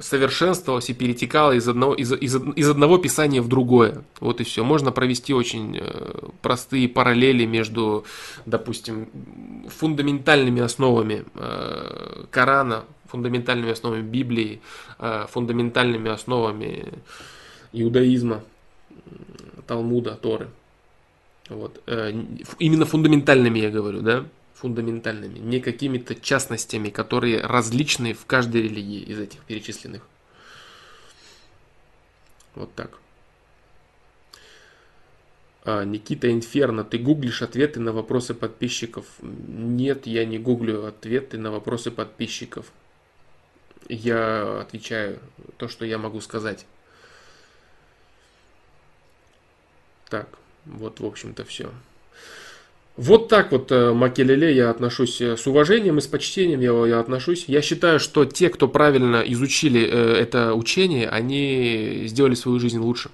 совершенствовалась 0.00 0.90
и 0.90 0.94
перетекала 0.94 1.52
из 1.52 1.68
одного, 1.68 1.94
из, 1.94 2.12
из, 2.12 2.36
из 2.56 2.68
одного 2.68 2.98
писания 2.98 3.42
в 3.42 3.48
другое. 3.48 4.02
Вот 4.18 4.40
и 4.40 4.44
все. 4.44 4.64
Можно 4.64 4.92
провести 4.92 5.34
очень 5.34 5.78
э, 5.80 6.28
простые 6.42 6.88
параллели 6.88 7.44
между, 7.44 8.04
допустим, 8.46 9.08
фундаментальными 9.68 10.62
основами 10.62 11.24
э, 11.34 12.24
Корана, 12.30 12.84
фундаментальными 13.10 13.72
основами 13.72 14.02
Библии, 14.02 14.60
э, 14.98 15.26
фундаментальными 15.28 16.10
основами 16.10 16.92
иудаизма, 17.72 18.42
Талмуда, 19.66 20.14
Торы. 20.14 20.48
Вот. 21.48 21.82
Э, 21.86 22.12
именно 22.58 22.86
фундаментальными 22.86 23.58
я 23.58 23.70
говорю, 23.70 24.00
да? 24.00 24.26
Фундаментальными, 24.54 25.38
не 25.38 25.60
какими-то 25.60 26.14
частностями, 26.14 26.90
которые 26.90 27.40
различны 27.40 28.12
в 28.12 28.26
каждой 28.26 28.62
религии 28.62 29.00
из 29.00 29.18
этих 29.18 29.40
перечисленных. 29.40 30.02
Вот 32.54 32.72
так. 32.74 32.98
А, 35.64 35.84
Никита 35.84 36.30
Инферно, 36.30 36.84
ты 36.84 36.98
гуглишь 36.98 37.42
ответы 37.42 37.80
на 37.80 37.92
вопросы 37.92 38.34
подписчиков? 38.34 39.06
Нет, 39.22 40.06
я 40.06 40.24
не 40.24 40.38
гуглю 40.38 40.86
ответы 40.86 41.38
на 41.38 41.50
вопросы 41.50 41.90
подписчиков 41.90 42.70
я 43.90 44.60
отвечаю 44.60 45.18
то, 45.56 45.68
что 45.68 45.84
я 45.84 45.98
могу 45.98 46.20
сказать. 46.20 46.66
Так, 50.08 50.28
вот, 50.64 51.00
в 51.00 51.06
общем-то, 51.06 51.44
все. 51.44 51.70
Вот 52.96 53.28
так 53.28 53.52
вот, 53.52 53.70
э, 53.72 53.92
Макелеле, 53.92 54.54
я 54.54 54.68
отношусь 54.68 55.20
э, 55.20 55.36
с 55.36 55.46
уважением 55.46 55.98
и 55.98 56.00
с 56.00 56.06
почтением 56.06 56.60
я, 56.60 56.86
я 56.86 57.00
отношусь. 57.00 57.44
Я 57.46 57.62
считаю, 57.62 58.00
что 58.00 58.24
те, 58.24 58.50
кто 58.50 58.68
правильно 58.68 59.22
изучили 59.26 59.80
э, 59.80 60.14
это 60.16 60.54
учение, 60.54 61.08
они 61.08 62.04
сделали 62.06 62.34
свою 62.34 62.58
жизнь 62.58 62.78
лучше. 62.78 63.10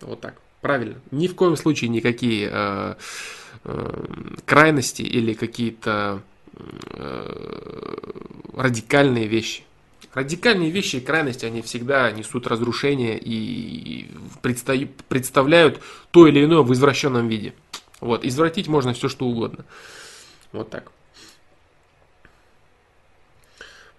Вот 0.00 0.20
так, 0.20 0.40
правильно. 0.60 0.96
Ни 1.10 1.28
в 1.28 1.34
коем 1.34 1.56
случае 1.56 1.90
никакие 1.90 2.48
э, 2.50 2.94
э, 3.64 4.04
крайности 4.44 5.02
или 5.02 5.34
какие-то 5.34 6.22
э, 6.94 7.96
радикальные 8.54 9.26
вещи 9.28 9.62
Радикальные 10.14 10.70
вещи 10.70 10.96
и 10.96 11.00
крайности, 11.00 11.44
они 11.44 11.62
всегда 11.62 12.10
несут 12.10 12.46
разрушение 12.46 13.18
и 13.18 14.10
представляют 14.42 15.80
то 16.10 16.26
или 16.26 16.44
иное 16.44 16.62
в 16.62 16.72
извращенном 16.72 17.28
виде. 17.28 17.54
Вот, 18.00 18.24
извратить 18.24 18.68
можно 18.68 18.92
все 18.94 19.08
что 19.08 19.26
угодно. 19.26 19.64
Вот 20.52 20.70
так. 20.70 20.90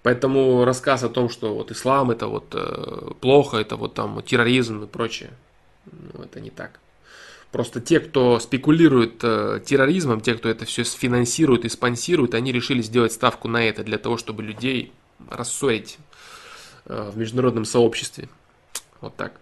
Поэтому 0.01 0.63
рассказ 0.63 1.03
о 1.03 1.09
том, 1.09 1.29
что 1.29 1.53
вот 1.53 1.71
ислам 1.71 2.11
это 2.11 2.27
вот 2.27 2.53
э, 2.53 3.11
плохо, 3.19 3.57
это 3.57 3.75
вот 3.75 3.93
там 3.93 4.21
терроризм 4.23 4.83
и 4.83 4.87
прочее, 4.87 5.31
ну, 5.91 6.23
это 6.23 6.39
не 6.39 6.49
так. 6.49 6.79
Просто 7.51 7.81
те, 7.81 7.99
кто 7.99 8.39
спекулирует 8.39 9.23
э, 9.23 9.59
терроризмом, 9.65 10.21
те, 10.21 10.35
кто 10.35 10.47
это 10.47 10.65
все 10.65 10.83
финансирует 10.83 11.65
и 11.65 11.69
спонсирует, 11.69 12.33
они 12.33 12.51
решили 12.51 12.81
сделать 12.81 13.11
ставку 13.11 13.47
на 13.47 13.63
это 13.63 13.83
для 13.83 13.97
того, 13.97 14.17
чтобы 14.17 14.43
людей 14.43 14.93
рассорить, 15.29 15.97
в 16.85 17.17
международном 17.17 17.65
сообществе. 17.65 18.29
Вот 19.01 19.15
так. 19.15 19.33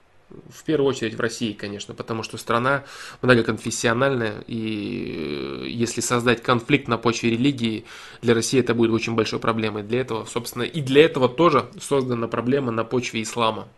В 0.50 0.66
первую 0.66 0.90
очередь 0.90 1.16
в 1.16 1.22
России, 1.22 1.54
конечно, 1.54 1.94
потому 1.94 2.22
что 2.22 2.38
страна 2.38 2.84
многоконфессиональная, 3.22 4.44
и 4.46 5.64
если 5.70 6.02
создать 6.02 6.44
конфликт 6.44 6.90
на 6.90 6.98
почве 6.98 7.30
религии, 7.30 7.86
для 8.22 8.34
России 8.34 8.60
это 8.60 8.74
будет 8.74 8.92
очень 8.92 9.16
большой 9.16 9.40
проблемой. 9.40 9.84
Для 9.84 10.02
этого, 10.02 10.26
собственно, 10.26 10.64
и 10.64 10.82
для 10.82 11.06
этого 11.06 11.30
тоже 11.30 11.70
создана 11.82 12.28
проблема 12.28 12.72
на 12.74 12.84
почве 12.84 13.22
ислама. 13.22 13.70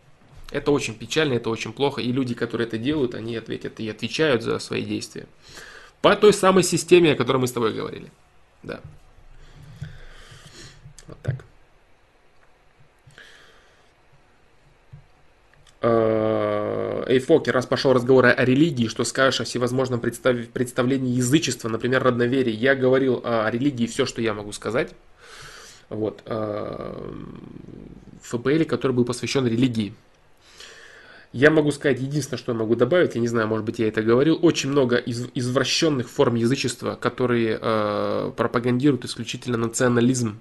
Это 0.50 0.72
очень 0.72 0.96
печально, 0.96 1.34
это 1.34 1.50
очень 1.50 1.72
плохо, 1.72 2.00
и 2.00 2.10
люди, 2.10 2.34
которые 2.34 2.66
это 2.66 2.78
делают, 2.78 3.14
они 3.14 3.36
ответят 3.36 3.78
и 3.78 3.88
отвечают 3.88 4.42
за 4.42 4.58
свои 4.58 4.82
действия. 4.82 5.28
По 6.02 6.16
той 6.16 6.32
самой 6.32 6.64
системе, 6.64 7.12
о 7.12 7.16
которой 7.16 7.36
мы 7.36 7.46
с 7.46 7.52
тобой 7.52 7.72
говорили. 7.72 8.10
Да. 8.64 8.80
Вот 11.06 11.18
так. 11.22 11.44
Э, 15.82 17.04
эй, 17.06 17.18
Фокер, 17.20 17.54
раз 17.54 17.66
пошел 17.66 17.92
разговор 17.92 18.26
о 18.26 18.44
религии, 18.44 18.88
что 18.88 19.04
скажешь 19.04 19.40
о 19.40 19.44
всевозможном 19.44 20.00
представ... 20.00 20.48
представлении 20.52 21.14
язычества, 21.14 21.68
например, 21.68 22.02
родноверии. 22.02 22.52
Я 22.52 22.74
говорил 22.74 23.20
о 23.24 23.50
религии 23.50 23.86
все, 23.86 24.06
что 24.06 24.20
я 24.20 24.34
могу 24.34 24.52
сказать. 24.52 24.92
Вот. 25.88 26.22
Э, 26.26 27.10
ФПЛ, 28.22 28.64
который 28.66 28.92
был 28.92 29.04
посвящен 29.04 29.46
религии. 29.46 29.94
Я 31.32 31.50
могу 31.50 31.70
сказать 31.70 32.00
единственное, 32.00 32.38
что 32.38 32.52
я 32.52 32.58
могу 32.58 32.74
добавить, 32.74 33.14
я 33.14 33.20
не 33.20 33.28
знаю, 33.28 33.46
может 33.46 33.64
быть, 33.64 33.78
я 33.78 33.86
это 33.86 34.02
говорил, 34.02 34.36
очень 34.42 34.68
много 34.68 34.96
из, 34.96 35.28
извращенных 35.32 36.10
форм 36.10 36.34
язычества, 36.34 36.96
которые 36.96 37.56
э, 37.60 38.32
пропагандируют 38.36 39.04
исключительно 39.04 39.56
национализм. 39.56 40.40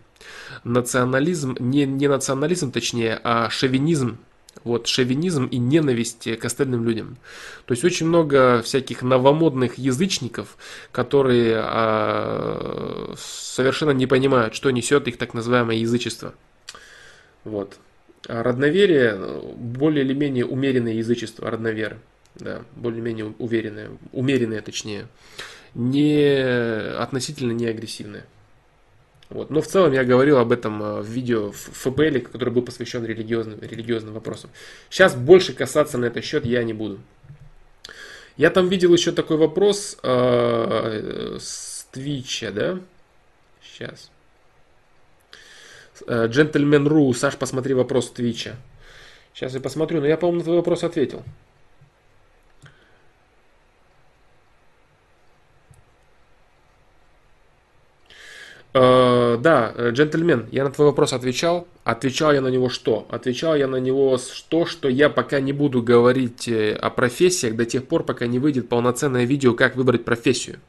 Национализм, 0.63 1.55
не, 1.59 1.85
не 1.85 2.07
национализм 2.07 2.71
точнее, 2.71 3.21
а 3.23 3.51
шовинизм, 3.51 4.17
вот, 4.63 4.87
шовинизм 4.87 5.45
и 5.45 5.57
ненависть 5.57 6.27
к 6.37 6.45
остальным 6.45 6.83
людям. 6.85 7.17
То 7.65 7.73
есть 7.73 7.83
очень 7.83 8.07
много 8.07 8.61
всяких 8.61 9.01
новомодных 9.01 9.77
язычников, 9.77 10.57
которые 10.91 11.61
а, 11.63 13.13
совершенно 13.17 13.91
не 13.91 14.07
понимают, 14.07 14.55
что 14.55 14.71
несет 14.71 15.07
их 15.07 15.17
так 15.17 15.33
называемое 15.33 15.77
язычество. 15.77 16.33
Вот. 17.43 17.77
А 18.27 18.43
родноверие 18.43 19.17
более 19.55 20.03
или 20.03 20.13
менее 20.13 20.45
умеренное 20.45 20.93
язычество, 20.93 21.49
родноверы. 21.49 21.99
Да, 22.35 22.61
более-менее 22.75 23.33
уверенное, 23.37 23.91
умеренное 24.11 24.61
точнее. 24.61 25.07
Не 25.73 26.95
относительно 26.97 27.51
не 27.51 27.65
агрессивное. 27.65 28.25
Вот. 29.29 29.51
Но 29.51 29.61
в 29.61 29.67
целом 29.67 29.93
я 29.93 30.03
говорил 30.03 30.37
об 30.37 30.51
этом 30.51 30.81
э, 30.81 31.01
в 31.01 31.05
видео 31.05 31.51
в 31.51 31.55
ФПЛ, 31.55 32.19
который 32.25 32.49
был 32.49 32.63
посвящен 32.63 33.05
религиозным, 33.05 33.59
религиозным 33.61 34.13
вопросам. 34.13 34.49
Сейчас 34.89 35.15
больше 35.15 35.53
касаться 35.53 35.97
на 35.97 36.05
этот 36.05 36.23
счет 36.23 36.45
я 36.45 36.63
не 36.63 36.73
буду. 36.73 36.99
Я 38.37 38.49
там 38.49 38.69
видел 38.69 38.93
еще 38.93 39.11
такой 39.11 39.37
вопрос 39.37 39.97
э, 40.01 41.37
с 41.39 41.85
Твича, 41.91 42.51
да? 42.51 42.79
Сейчас. 43.61 44.09
Э, 46.07 46.27
Джентльмен.ру, 46.27 47.13
Саш, 47.13 47.37
посмотри 47.37 47.75
вопрос 47.75 48.09
Твича. 48.11 48.55
Сейчас 49.33 49.53
я 49.53 49.59
посмотрю, 49.59 50.01
но 50.01 50.07
я, 50.07 50.17
по-моему, 50.17 50.39
на 50.39 50.43
твой 50.43 50.57
вопрос 50.57 50.83
ответил. 50.83 51.23
Да, 58.79 59.73
э, 59.75 59.91
джентльмен, 59.91 60.47
я 60.51 60.63
на 60.63 60.71
твой 60.71 60.87
вопрос 60.87 61.11
отвечал. 61.11 61.67
Отвечал 61.83 62.31
я 62.33 62.39
на 62.39 62.47
него 62.47 62.69
что? 62.69 63.07
Отвечал 63.09 63.55
я 63.55 63.67
на 63.67 63.77
него 63.77 64.17
то, 64.47 64.65
что 64.65 64.87
я 64.87 65.09
пока 65.09 65.39
не 65.39 65.53
буду 65.53 65.81
говорить 65.81 66.47
э, 66.47 66.73
о 66.73 66.89
профессиях 66.89 67.55
до 67.55 67.65
тех 67.65 67.85
пор, 67.87 68.03
пока 68.03 68.27
не 68.27 68.39
выйдет 68.39 68.69
полноценное 68.69 69.25
видео, 69.25 69.53
как 69.53 69.75
выбрать 69.75 70.05
профессию. 70.05 70.59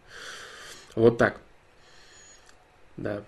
Вот 0.96 1.18
так. 1.18 1.40
Да. 2.96 3.22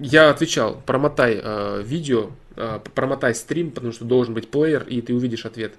Я 0.00 0.30
отвечал, 0.30 0.82
промотай 0.86 1.40
э, 1.42 1.82
видео, 1.84 2.30
э, 2.56 2.80
промотай 2.94 3.34
стрим, 3.34 3.70
потому 3.70 3.92
что 3.92 4.04
должен 4.04 4.34
быть 4.34 4.50
плеер, 4.50 4.84
и 4.88 5.00
ты 5.00 5.14
увидишь 5.14 5.44
ответ. 5.44 5.74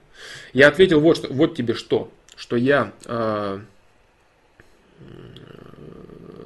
Я 0.53 0.67
ответил 0.67 1.01
вот, 1.01 1.17
что, 1.17 1.33
вот 1.33 1.55
тебе 1.55 1.73
что, 1.73 2.11
что 2.35 2.55
я 2.55 2.93
э, 3.05 3.59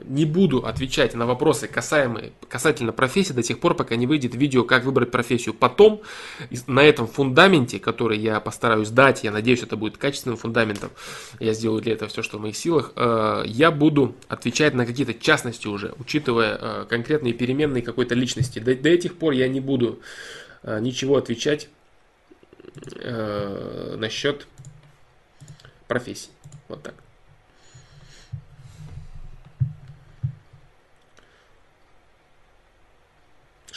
не 0.08 0.26
буду 0.26 0.66
отвечать 0.66 1.14
на 1.16 1.26
вопросы 1.26 1.68
касаемые, 1.68 2.32
касательно 2.48 2.92
профессии 2.92 3.34
до 3.34 3.44
тех 3.44 3.60
пор, 3.60 3.76
пока 3.76 3.96
не 3.96 4.08
выйдет 4.08 4.36
видео, 4.36 4.64
как 4.64 4.84
выбрать 4.86 5.12
профессию. 5.12 5.54
Потом 5.54 6.02
на 6.68 6.82
этом 6.82 7.08
фундаменте, 7.08 7.80
который 7.80 8.18
я 8.18 8.40
постараюсь 8.40 8.90
дать, 8.90 9.24
я 9.24 9.32
надеюсь, 9.32 9.64
это 9.64 9.76
будет 9.76 9.98
качественным 9.98 10.38
фундаментом, 10.38 10.92
я 11.40 11.54
сделаю 11.54 11.82
для 11.82 11.94
этого 11.94 12.10
все, 12.10 12.22
что 12.22 12.38
в 12.38 12.42
моих 12.42 12.56
силах, 12.56 12.94
э, 12.96 13.44
я 13.46 13.72
буду 13.72 14.16
отвечать 14.28 14.74
на 14.74 14.86
какие-то 14.86 15.14
частности 15.14 15.68
уже, 15.68 15.94
учитывая 16.00 16.58
э, 16.60 16.86
конкретные 16.90 17.34
переменные 17.34 17.82
какой-то 17.82 18.16
личности. 18.16 18.60
До, 18.60 18.76
до 18.76 18.90
этих 18.90 19.16
пор 19.16 19.34
я 19.34 19.48
не 19.48 19.60
буду 19.60 20.00
э, 20.64 20.80
ничего 20.80 21.18
отвечать 21.18 21.70
насчет 23.96 24.48
профессии. 25.88 26.30
Вот 26.68 26.84
так. 26.84 26.96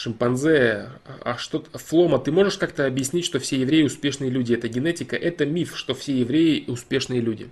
Шимпанзе, 0.09 0.91
а 1.05 1.37
что 1.37 1.63
Флома, 1.75 2.19
ты 2.19 2.33
можешь 2.33 2.57
как-то 2.57 2.87
объяснить, 2.87 3.25
что 3.25 3.39
все 3.39 3.61
евреи 3.61 3.83
успешные 3.83 4.31
люди? 4.31 4.55
Это 4.55 4.69
генетика, 4.69 5.17
это 5.17 5.45
миф, 5.45 5.77
что 5.77 5.95
все 5.95 6.19
евреи 6.19 6.65
успешные 6.67 7.21
люди. 7.21 7.51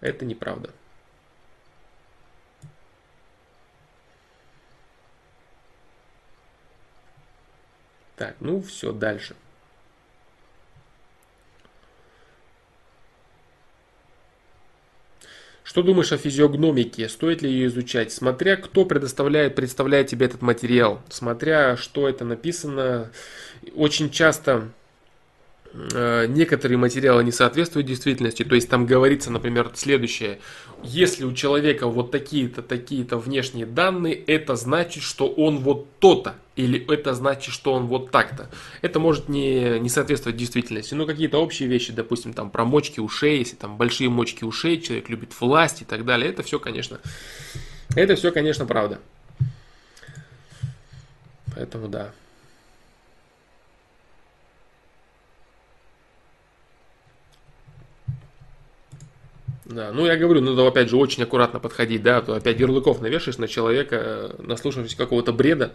Это 0.00 0.24
неправда. 0.24 0.70
Так, 8.16 8.36
ну 8.40 8.60
все, 8.62 8.92
дальше. 8.92 9.36
Что 15.68 15.82
думаешь 15.82 16.12
о 16.12 16.16
физиогномике? 16.16 17.10
Стоит 17.10 17.42
ли 17.42 17.50
ее 17.50 17.66
изучать? 17.66 18.10
Смотря 18.10 18.56
кто 18.56 18.86
предоставляет, 18.86 19.54
представляет 19.54 20.06
тебе 20.06 20.24
этот 20.24 20.40
материал. 20.40 21.02
Смотря 21.10 21.76
что 21.76 22.08
это 22.08 22.24
написано. 22.24 23.10
Очень 23.74 24.08
часто 24.08 24.70
некоторые 25.72 26.78
материалы 26.78 27.22
не 27.24 27.32
соответствуют 27.32 27.86
действительности. 27.86 28.42
То 28.42 28.54
есть 28.54 28.68
там 28.68 28.86
говорится, 28.86 29.30
например, 29.30 29.70
следующее. 29.74 30.40
Если 30.82 31.24
у 31.24 31.32
человека 31.32 31.86
вот 31.86 32.10
такие-то, 32.10 32.62
такие-то 32.62 33.18
внешние 33.18 33.66
данные, 33.66 34.14
это 34.14 34.56
значит, 34.56 35.02
что 35.02 35.28
он 35.28 35.58
вот 35.58 35.86
то-то. 35.98 36.36
Или 36.56 36.84
это 36.92 37.14
значит, 37.14 37.54
что 37.54 37.72
он 37.74 37.86
вот 37.86 38.10
так-то. 38.10 38.50
Это 38.82 38.98
может 38.98 39.28
не, 39.28 39.78
не 39.78 39.88
соответствовать 39.88 40.36
действительности. 40.36 40.94
Но 40.94 41.06
какие-то 41.06 41.38
общие 41.38 41.68
вещи, 41.68 41.92
допустим, 41.92 42.32
там 42.32 42.50
про 42.50 42.64
мочки 42.64 43.00
ушей, 43.00 43.38
если 43.38 43.56
там 43.56 43.76
большие 43.76 44.08
мочки 44.08 44.44
ушей, 44.44 44.80
человек 44.80 45.08
любит 45.08 45.38
власть 45.40 45.82
и 45.82 45.84
так 45.84 46.04
далее. 46.04 46.30
Это 46.30 46.42
все, 46.42 46.58
конечно, 46.58 47.00
это 47.94 48.16
все, 48.16 48.32
конечно, 48.32 48.66
правда. 48.66 48.98
Поэтому 51.54 51.88
да. 51.88 52.12
Да, 59.68 59.92
ну 59.92 60.06
я 60.06 60.16
говорю, 60.16 60.40
надо 60.40 60.66
опять 60.66 60.88
же 60.88 60.96
очень 60.96 61.22
аккуратно 61.22 61.60
подходить, 61.60 62.02
да, 62.02 62.18
а 62.18 62.22
то 62.22 62.34
опять 62.34 62.58
ярлыков 62.58 63.02
навешаешь 63.02 63.36
на 63.36 63.46
человека, 63.46 63.96
э, 64.00 64.30
наслушавшись 64.38 64.94
какого-то 64.94 65.32
бреда, 65.32 65.72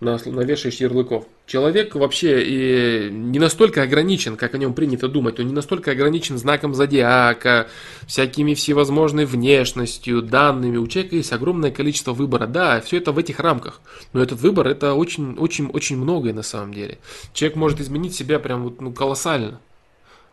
навешаешь 0.00 0.76
ярлыков. 0.76 1.26
Человек 1.46 1.94
вообще 1.94 2.42
и 2.42 3.10
не 3.10 3.38
настолько 3.38 3.82
ограничен, 3.82 4.36
как 4.36 4.54
о 4.54 4.58
нем 4.58 4.72
принято 4.72 5.08
думать, 5.08 5.38
он 5.40 5.46
не 5.46 5.52
настолько 5.52 5.90
ограничен 5.90 6.38
знаком 6.38 6.74
зодиака, 6.74 7.68
всякими 8.06 8.54
всевозможной 8.54 9.26
внешностью, 9.26 10.22
данными. 10.22 10.78
У 10.78 10.86
человека 10.86 11.16
есть 11.16 11.32
огромное 11.32 11.70
количество 11.70 12.14
выбора. 12.14 12.46
Да, 12.46 12.80
все 12.80 12.96
это 12.96 13.12
в 13.12 13.18
этих 13.18 13.40
рамках. 13.40 13.82
Но 14.14 14.22
этот 14.22 14.40
выбор 14.40 14.68
это 14.68 14.94
очень, 14.94 15.36
очень, 15.36 15.66
очень 15.66 15.98
многое 15.98 16.32
на 16.32 16.42
самом 16.42 16.72
деле. 16.72 16.98
Человек 17.34 17.56
может 17.56 17.80
изменить 17.80 18.14
себя 18.14 18.38
прям 18.38 18.62
вот, 18.62 18.80
ну, 18.80 18.90
колоссально 18.90 19.60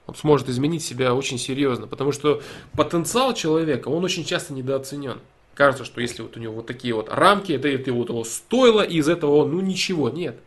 он 0.07 0.15
сможет 0.15 0.49
изменить 0.49 0.84
себя 0.84 1.14
очень 1.14 1.38
серьезно, 1.38 1.88
потому 1.88 2.11
что 2.11 2.41
потенциал 2.73 3.34
человека, 3.34 3.90
он 3.90 4.03
очень 4.03 4.26
часто 4.26 4.53
недооценен. 4.53 5.19
Кажется, 5.53 5.86
что 5.86 6.02
если 6.02 6.22
вот 6.22 6.36
у 6.36 6.40
него 6.40 6.56
вот 6.56 6.68
такие 6.68 6.94
вот 6.94 7.10
рамки, 7.10 7.53
это, 7.53 7.68
это 7.68 7.94
вот 7.94 8.10
его 8.10 8.23
стоило, 8.23 8.82
и 8.82 8.98
из 8.98 9.07
этого 9.07 9.45
ну 9.45 9.61
ничего, 9.61 10.10
нет. 10.10 10.38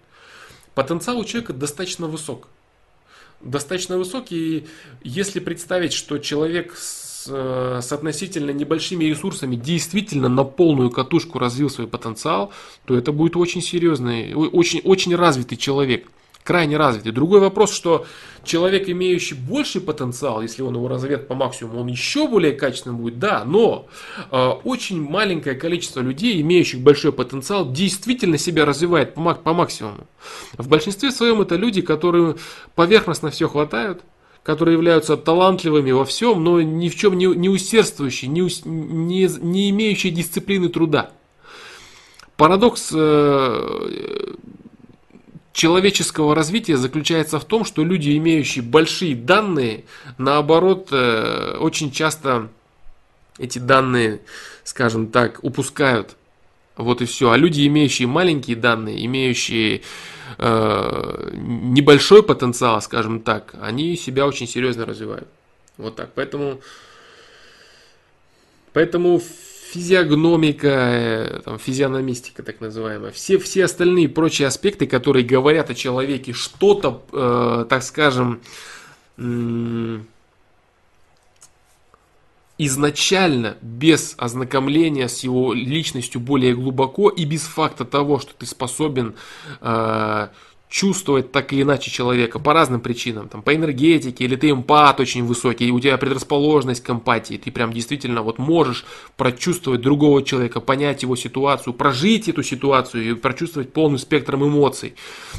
Потенциал 0.75 1.19
у 1.19 1.25
человека 1.25 1.53
достаточно 1.55 2.07
высок. 2.07 2.49
Достаточно 3.41 3.97
высокий, 3.97 4.37
и 4.37 4.67
если 5.03 5.41
представить, 5.41 5.93
что 5.93 6.19
человек 6.19 6.75
с 6.77 7.09
с, 7.19 7.27
э, 7.29 7.81
с 7.83 7.93
относительно 7.93 8.51
небольшими 8.51 9.05
ресурсами 9.05 9.57
действительно 9.57 10.29
на 10.29 10.45
полную 10.45 10.91
катушку 10.91 11.39
развил 11.39 11.71
свой 11.71 11.87
потенциал, 11.87 12.53
то 12.85 12.97
это 12.97 13.13
будет 13.13 13.37
очень 13.37 13.63
серьезный, 13.63 14.35
очень, 14.35 14.81
очень 14.85 15.15
развитый 15.15 15.59
человек 15.59 16.09
крайне 16.49 16.79
развитый. 16.79 17.13
Другой 17.13 17.41
вопрос, 17.41 17.75
что 17.75 18.07
человек, 18.43 18.89
имеющий 18.89 19.35
больший 19.35 19.83
потенциал, 19.83 20.41
если 20.41 20.63
он 20.63 20.77
его 20.77 20.89
разведет 20.89 21.29
по 21.29 21.35
максимуму, 21.35 21.83
он 21.83 21.89
еще 21.89 22.27
более 22.27 22.53
качественным 22.53 22.97
будет, 22.97 23.19
да, 23.19 23.45
но 23.45 23.87
э, 24.31 24.49
очень 24.65 25.03
маленькое 25.03 25.57
количество 25.57 26.01
людей, 26.01 26.41
имеющих 26.41 26.81
большой 26.81 27.13
потенциал, 27.13 27.71
действительно 27.71 28.39
себя 28.39 28.65
развивает 28.65 29.13
по, 29.13 29.35
по 29.35 29.53
максимуму. 29.53 30.07
В 30.57 30.69
большинстве 30.69 31.11
своем 31.11 31.43
это 31.43 31.57
люди, 31.57 31.83
которые 31.83 32.37
поверхностно 32.75 33.29
все 33.29 33.47
хватают, 33.47 34.01
которые 34.43 34.73
являются 34.73 35.19
талантливыми 35.19 35.91
во 35.91 36.07
всем, 36.07 36.43
но 36.43 36.63
ни 36.63 36.89
в 36.89 36.97
чем 36.97 37.19
не, 37.19 37.27
не 37.27 37.51
усердствующие, 37.51 38.31
не, 38.31 38.41
не, 38.65 39.29
не 39.43 39.69
имеющие 39.69 40.11
дисциплины 40.11 40.71
труда. 40.71 41.11
Парадокс 42.39 42.91
э, 42.95 44.35
человеческого 45.53 46.35
развития 46.35 46.77
заключается 46.77 47.39
в 47.39 47.45
том, 47.45 47.65
что 47.65 47.85
люди, 47.85 48.17
имеющие 48.17 48.63
большие 48.63 49.15
данные, 49.15 49.85
наоборот, 50.19 50.89
э, 50.93 51.57
очень 51.59 51.91
часто 51.91 52.49
эти 53.39 53.59
данные, 53.59 54.21
скажем 54.65 55.09
так, 55.09 55.39
упускают. 55.43 56.17
Вот 56.77 57.03
и 57.03 57.07
все. 57.07 57.31
А 57.31 57.37
люди, 57.37 57.67
имеющие 57.67 58.07
маленькие 58.07 58.57
данные, 58.57 59.05
имеющие 59.05 59.83
э, 60.39 61.31
небольшой 61.35 62.23
потенциал, 62.23 62.81
скажем 62.81 63.21
так, 63.21 63.55
они 63.61 63.97
себя 63.97 64.27
очень 64.27 64.47
серьезно 64.47 64.87
развивают. 64.87 65.29
Вот 65.77 65.97
так. 65.97 66.13
Поэтому, 66.15 66.61
поэтому 68.73 69.21
физиогномика, 69.73 70.69
э, 70.69 71.41
там, 71.45 71.59
физиономистика 71.59 72.43
так 72.43 72.61
называемая, 72.61 73.11
все, 73.13 73.39
все 73.39 73.65
остальные 73.65 74.09
прочие 74.09 74.49
аспекты, 74.49 74.87
которые 74.87 75.25
говорят 75.25 75.71
о 75.71 75.75
человеке 75.75 76.33
что-то, 76.33 77.03
э, 77.13 77.67
так 77.69 77.83
скажем, 77.83 78.41
изначально 82.59 83.57
без 83.63 84.15
ознакомления 84.17 85.09
с 85.09 85.21
его 85.21 85.53
личностью 85.53 86.21
более 86.21 86.55
глубоко 86.55 87.09
и 87.09 87.25
без 87.25 87.43
факта 87.43 87.85
того, 87.85 88.19
что 88.19 88.35
ты 88.35 88.47
способен 88.47 89.15
э, 89.61 90.29
чувствовать 90.69 91.33
так 91.33 91.53
или 91.53 91.63
иначе 91.63 91.91
человека 91.91 92.39
по 92.39 92.53
разным 92.53 92.81
причинам, 92.81 93.29
там, 93.29 93.43
по 93.43 93.55
энергетике, 93.55 94.25
или 94.25 94.37
ты 94.37 94.51
эмпат 94.51 95.01
очень 95.01 95.25
высокий, 95.25 95.71
у 95.71 95.81
тебя 95.81 95.97
предрасположенность 95.97 96.83
к 96.83 96.91
эмпатии, 96.91 97.41
ты 97.43 97.51
прям 97.51 97.73
действительно 97.73 98.23
вот 98.23 98.39
можешь 98.39 98.85
прочувствовать 99.17 99.81
другого 99.81 100.23
человека, 100.23 100.61
понять 100.61 101.03
его 101.03 101.17
ситуацию, 101.17 101.73
прожить 101.73 102.29
эту 102.29 102.43
ситуацию 102.43 103.11
и 103.11 103.15
прочувствовать 103.15 103.73
полный 103.73 103.99
спектр 103.99 104.35
эмоций. 104.35 104.95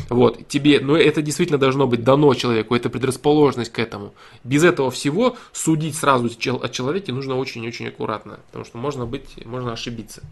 Вот, 0.09 0.47
тебе, 0.47 0.79
но 0.79 0.97
это 0.97 1.21
действительно 1.21 1.59
должно 1.59 1.87
быть 1.87 2.03
дано 2.03 2.33
человеку, 2.33 2.75
это 2.75 2.89
предрасположенность 2.89 3.71
к 3.71 3.79
этому. 3.79 4.13
Без 4.43 4.63
этого 4.63 4.89
всего 4.89 5.37
судить 5.53 5.95
сразу 5.95 6.29
о 6.29 6.69
человеке 6.69 7.13
нужно 7.13 7.37
очень-очень 7.37 7.87
аккуратно, 7.87 8.39
потому 8.47 8.65
что 8.65 8.77
можно 8.77 9.05
быть, 9.05 9.45
можно 9.45 9.73
ошибиться. 9.73 10.23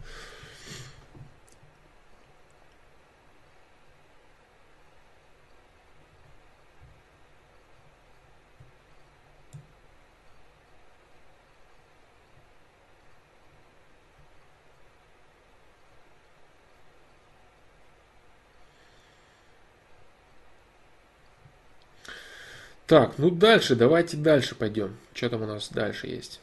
Так, 22.87 23.17
ну 23.17 23.29
дальше, 23.29 23.75
давайте 23.75 24.15
дальше 24.15 24.55
пойдем. 24.55 24.95
Что 25.13 25.29
там 25.29 25.41
у 25.41 25.45
нас 25.45 25.69
дальше 25.69 26.07
есть? 26.07 26.39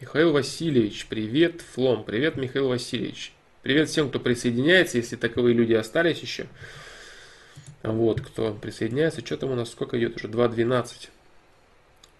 Михаил 0.00 0.32
Васильевич, 0.32 1.06
привет, 1.06 1.60
Флом, 1.60 2.02
привет, 2.02 2.36
Михаил 2.36 2.68
Васильевич. 2.68 3.32
Привет 3.62 3.88
всем, 3.88 4.08
кто 4.08 4.18
присоединяется, 4.18 4.96
если 4.96 5.14
таковые 5.14 5.54
люди 5.54 5.74
остались 5.74 6.18
еще. 6.18 6.46
Вот, 7.84 8.20
кто 8.20 8.54
присоединяется, 8.54 9.24
что 9.24 9.36
там 9.36 9.52
у 9.52 9.54
нас, 9.54 9.70
сколько 9.70 9.96
идет 10.00 10.16
уже? 10.16 10.26
2.12. 10.26 11.08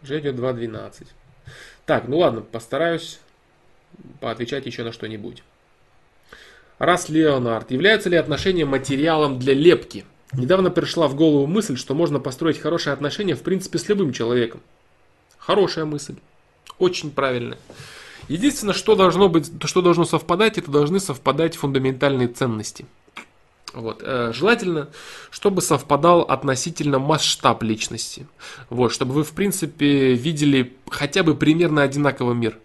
Уже 0.04 0.20
идет 0.20 0.36
2.12. 0.36 1.08
Так, 1.84 2.06
ну 2.06 2.18
ладно, 2.18 2.42
постараюсь 2.42 3.18
поотвечать 4.20 4.66
еще 4.66 4.84
на 4.84 4.92
что-нибудь. 4.92 5.42
Раз 6.78 7.08
Леонард, 7.08 7.72
являются 7.72 8.08
ли 8.08 8.16
отношения 8.16 8.66
материалом 8.66 9.40
для 9.40 9.54
лепки? 9.54 10.04
Недавно 10.32 10.70
пришла 10.70 11.08
в 11.08 11.14
голову 11.14 11.46
мысль, 11.46 11.76
что 11.76 11.94
можно 11.94 12.20
построить 12.20 12.58
хорошие 12.58 12.92
отношения 12.92 13.34
в 13.34 13.42
принципе 13.42 13.78
с 13.78 13.88
любым 13.88 14.12
человеком. 14.12 14.60
Хорошая 15.38 15.84
мысль. 15.84 16.16
Очень 16.78 17.10
правильная. 17.10 17.58
Единственное, 18.28 18.74
что 18.74 18.94
должно 18.94 19.28
быть, 19.28 19.50
что 19.64 19.82
должно 19.82 20.04
совпадать, 20.04 20.56
это 20.56 20.70
должны 20.70 21.00
совпадать 21.00 21.56
фундаментальные 21.56 22.28
ценности. 22.28 22.86
Вот. 23.72 24.02
Э, 24.04 24.32
желательно, 24.32 24.88
чтобы 25.30 25.62
совпадал 25.62 26.22
относительно 26.22 26.98
масштаб 26.98 27.62
личности. 27.62 28.26
Вот, 28.68 28.92
чтобы 28.92 29.14
вы, 29.14 29.24
в 29.24 29.32
принципе, 29.32 30.14
видели 30.14 30.76
хотя 30.88 31.22
бы 31.22 31.34
примерно 31.34 31.82
одинаковый 31.82 32.34
мир. 32.34 32.58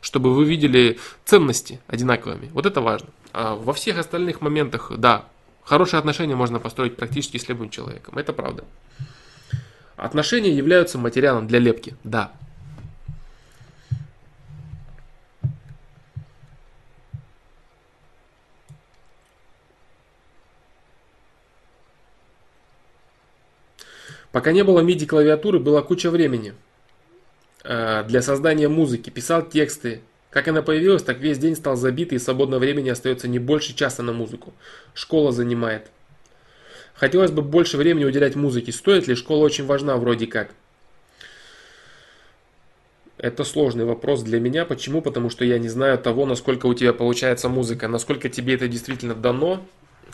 Чтобы 0.00 0.34
вы 0.34 0.44
видели 0.44 0.98
ценности 1.24 1.80
одинаковыми. 1.86 2.50
Вот 2.52 2.66
это 2.66 2.80
важно. 2.80 3.08
А 3.32 3.54
во 3.54 3.72
всех 3.72 3.98
остальных 3.98 4.40
моментах, 4.40 4.92
да, 4.96 5.26
Хорошие 5.66 5.98
отношения 5.98 6.36
можно 6.36 6.60
построить 6.60 6.94
практически 6.96 7.38
с 7.38 7.48
любым 7.48 7.70
человеком. 7.70 8.16
Это 8.16 8.32
правда. 8.32 8.64
Отношения 9.96 10.52
являются 10.52 10.96
материалом 10.96 11.48
для 11.48 11.58
лепки. 11.58 11.96
Да. 12.04 12.32
Пока 24.30 24.52
не 24.52 24.62
было 24.62 24.84
MIDI 24.84 25.04
клавиатуры, 25.06 25.58
была 25.58 25.82
куча 25.82 26.10
времени 26.10 26.54
э, 27.64 28.04
для 28.04 28.22
создания 28.22 28.68
музыки. 28.68 29.10
Писал 29.10 29.42
тексты, 29.42 30.02
как 30.30 30.48
она 30.48 30.62
появилась, 30.62 31.02
так 31.02 31.18
весь 31.18 31.38
день 31.38 31.56
стал 31.56 31.76
забитый 31.76 32.16
и 32.16 32.18
свободного 32.18 32.60
времени 32.60 32.88
остается 32.88 33.28
не 33.28 33.38
больше 33.38 33.74
часа 33.74 34.02
на 34.02 34.12
музыку. 34.12 34.52
Школа 34.94 35.32
занимает. 35.32 35.90
Хотелось 36.94 37.30
бы 37.30 37.42
больше 37.42 37.76
времени 37.76 38.04
уделять 38.04 38.36
музыке. 38.36 38.72
Стоит 38.72 39.06
ли? 39.06 39.14
Школа 39.14 39.44
очень 39.44 39.66
важна 39.66 39.96
вроде 39.96 40.26
как. 40.26 40.50
Это 43.18 43.44
сложный 43.44 43.84
вопрос 43.84 44.22
для 44.22 44.40
меня. 44.40 44.64
Почему? 44.64 45.00
Потому 45.00 45.30
что 45.30 45.44
я 45.44 45.58
не 45.58 45.68
знаю 45.68 45.98
того, 45.98 46.26
насколько 46.26 46.66
у 46.66 46.74
тебя 46.74 46.92
получается 46.92 47.48
музыка, 47.48 47.88
насколько 47.88 48.28
тебе 48.28 48.54
это 48.54 48.68
действительно 48.68 49.14
дано. 49.14 49.66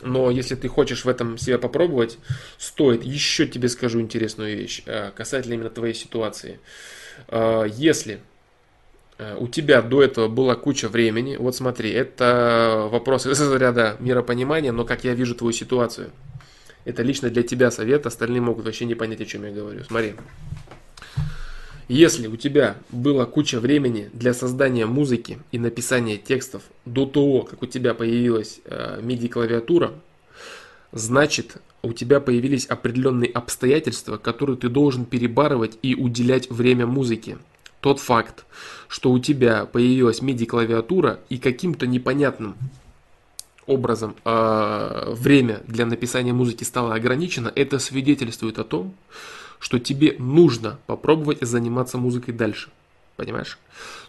Но 0.03 0.31
если 0.31 0.55
ты 0.55 0.69
хочешь 0.69 1.05
в 1.05 1.09
этом 1.09 1.39
себя 1.39 1.59
попробовать, 1.59 2.19
стоит. 2.59 3.05
Еще 3.05 3.47
тебе 3.47 3.69
скажу 3.69 4.01
интересную 4.01 4.57
вещь 4.57 4.83
э, 4.87 5.11
касательно 5.15 5.55
именно 5.55 5.71
твоей 5.71 5.95
ситуации. 5.95 6.59
Э, 7.29 7.67
если 7.69 8.21
у 9.39 9.47
тебя 9.49 9.83
до 9.83 10.03
этого 10.03 10.29
была 10.29 10.55
куча 10.55 10.89
времени. 10.89 11.37
Вот 11.37 11.55
смотри, 11.55 11.91
это 11.91 12.89
вопрос 12.91 13.27
из 13.27 13.41
ряда 13.53 13.97
миропонимания, 14.01 14.73
но 14.73 14.85
как 14.85 15.05
я 15.05 15.15
вижу 15.15 15.35
твою 15.35 15.53
ситуацию. 15.53 16.11
Это 16.85 17.03
лично 17.03 17.31
для 17.31 17.43
тебя 17.43 17.71
совет, 17.71 18.07
остальные 18.07 18.41
могут 18.41 18.65
вообще 18.65 18.85
не 18.85 18.95
понять, 18.95 19.21
о 19.21 19.25
чем 19.25 19.45
я 19.45 19.53
говорю. 19.53 19.85
Смотри. 19.85 20.15
Если 21.89 22.27
у 22.27 22.37
тебя 22.37 22.77
была 22.91 23.27
куча 23.27 23.61
времени 23.61 24.09
для 24.13 24.33
создания 24.35 24.87
музыки 24.87 25.39
и 25.51 25.59
написания 25.59 26.17
текстов 26.17 26.63
до 26.87 27.07
того, 27.07 27.43
как 27.43 27.63
у 27.63 27.67
тебя 27.67 27.93
появилась 27.93 28.61
э, 28.65 29.01
MIDI-клавиатура, 29.03 29.93
значит 30.93 31.57
у 31.83 31.93
тебя 31.93 32.21
появились 32.21 32.67
определенные 32.67 33.31
обстоятельства, 33.31 34.17
которые 34.17 34.57
ты 34.57 34.69
должен 34.69 35.05
перебарывать 35.05 35.79
и 35.83 35.95
уделять 35.95 36.49
время 36.51 36.87
музыке 36.87 37.39
тот 37.83 37.99
факт, 37.99 38.47
что 38.89 39.11
у 39.11 39.19
тебя 39.19 39.67
появилась 39.67 40.23
MIDI-клавиатура 40.23 41.19
и 41.29 41.37
каким-то 41.37 41.87
непонятным 41.87 42.55
образом 43.67 44.15
э, 44.25 45.13
время 45.15 45.63
для 45.67 45.85
написания 45.85 46.33
музыки 46.33 46.63
стало 46.63 46.95
ограничено, 46.95 47.53
это 47.55 47.81
свидетельствует 47.81 48.59
о 48.61 48.65
том, 48.65 48.95
что 49.59 49.81
тебе 49.81 50.15
нужно 50.19 50.79
попробовать 50.87 51.43
заниматься 51.43 51.99
музыкой 51.99 52.35
дальше. 52.35 52.71
Понимаешь? 53.17 53.59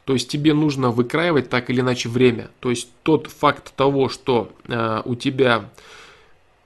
То 0.06 0.14
есть 0.14 0.30
тебе 0.30 0.54
нужно 0.54 0.92
выкраивать 0.92 1.50
так 1.50 1.70
или 1.70 1.82
иначе 1.82 2.10
время. 2.10 2.52
То 2.60 2.70
есть 2.70 2.90
тот 3.02 3.28
факт 3.28 3.74
того, 3.76 4.08
что 4.08 4.52
э, 4.68 5.02
у 5.04 5.16
тебя 5.16 5.70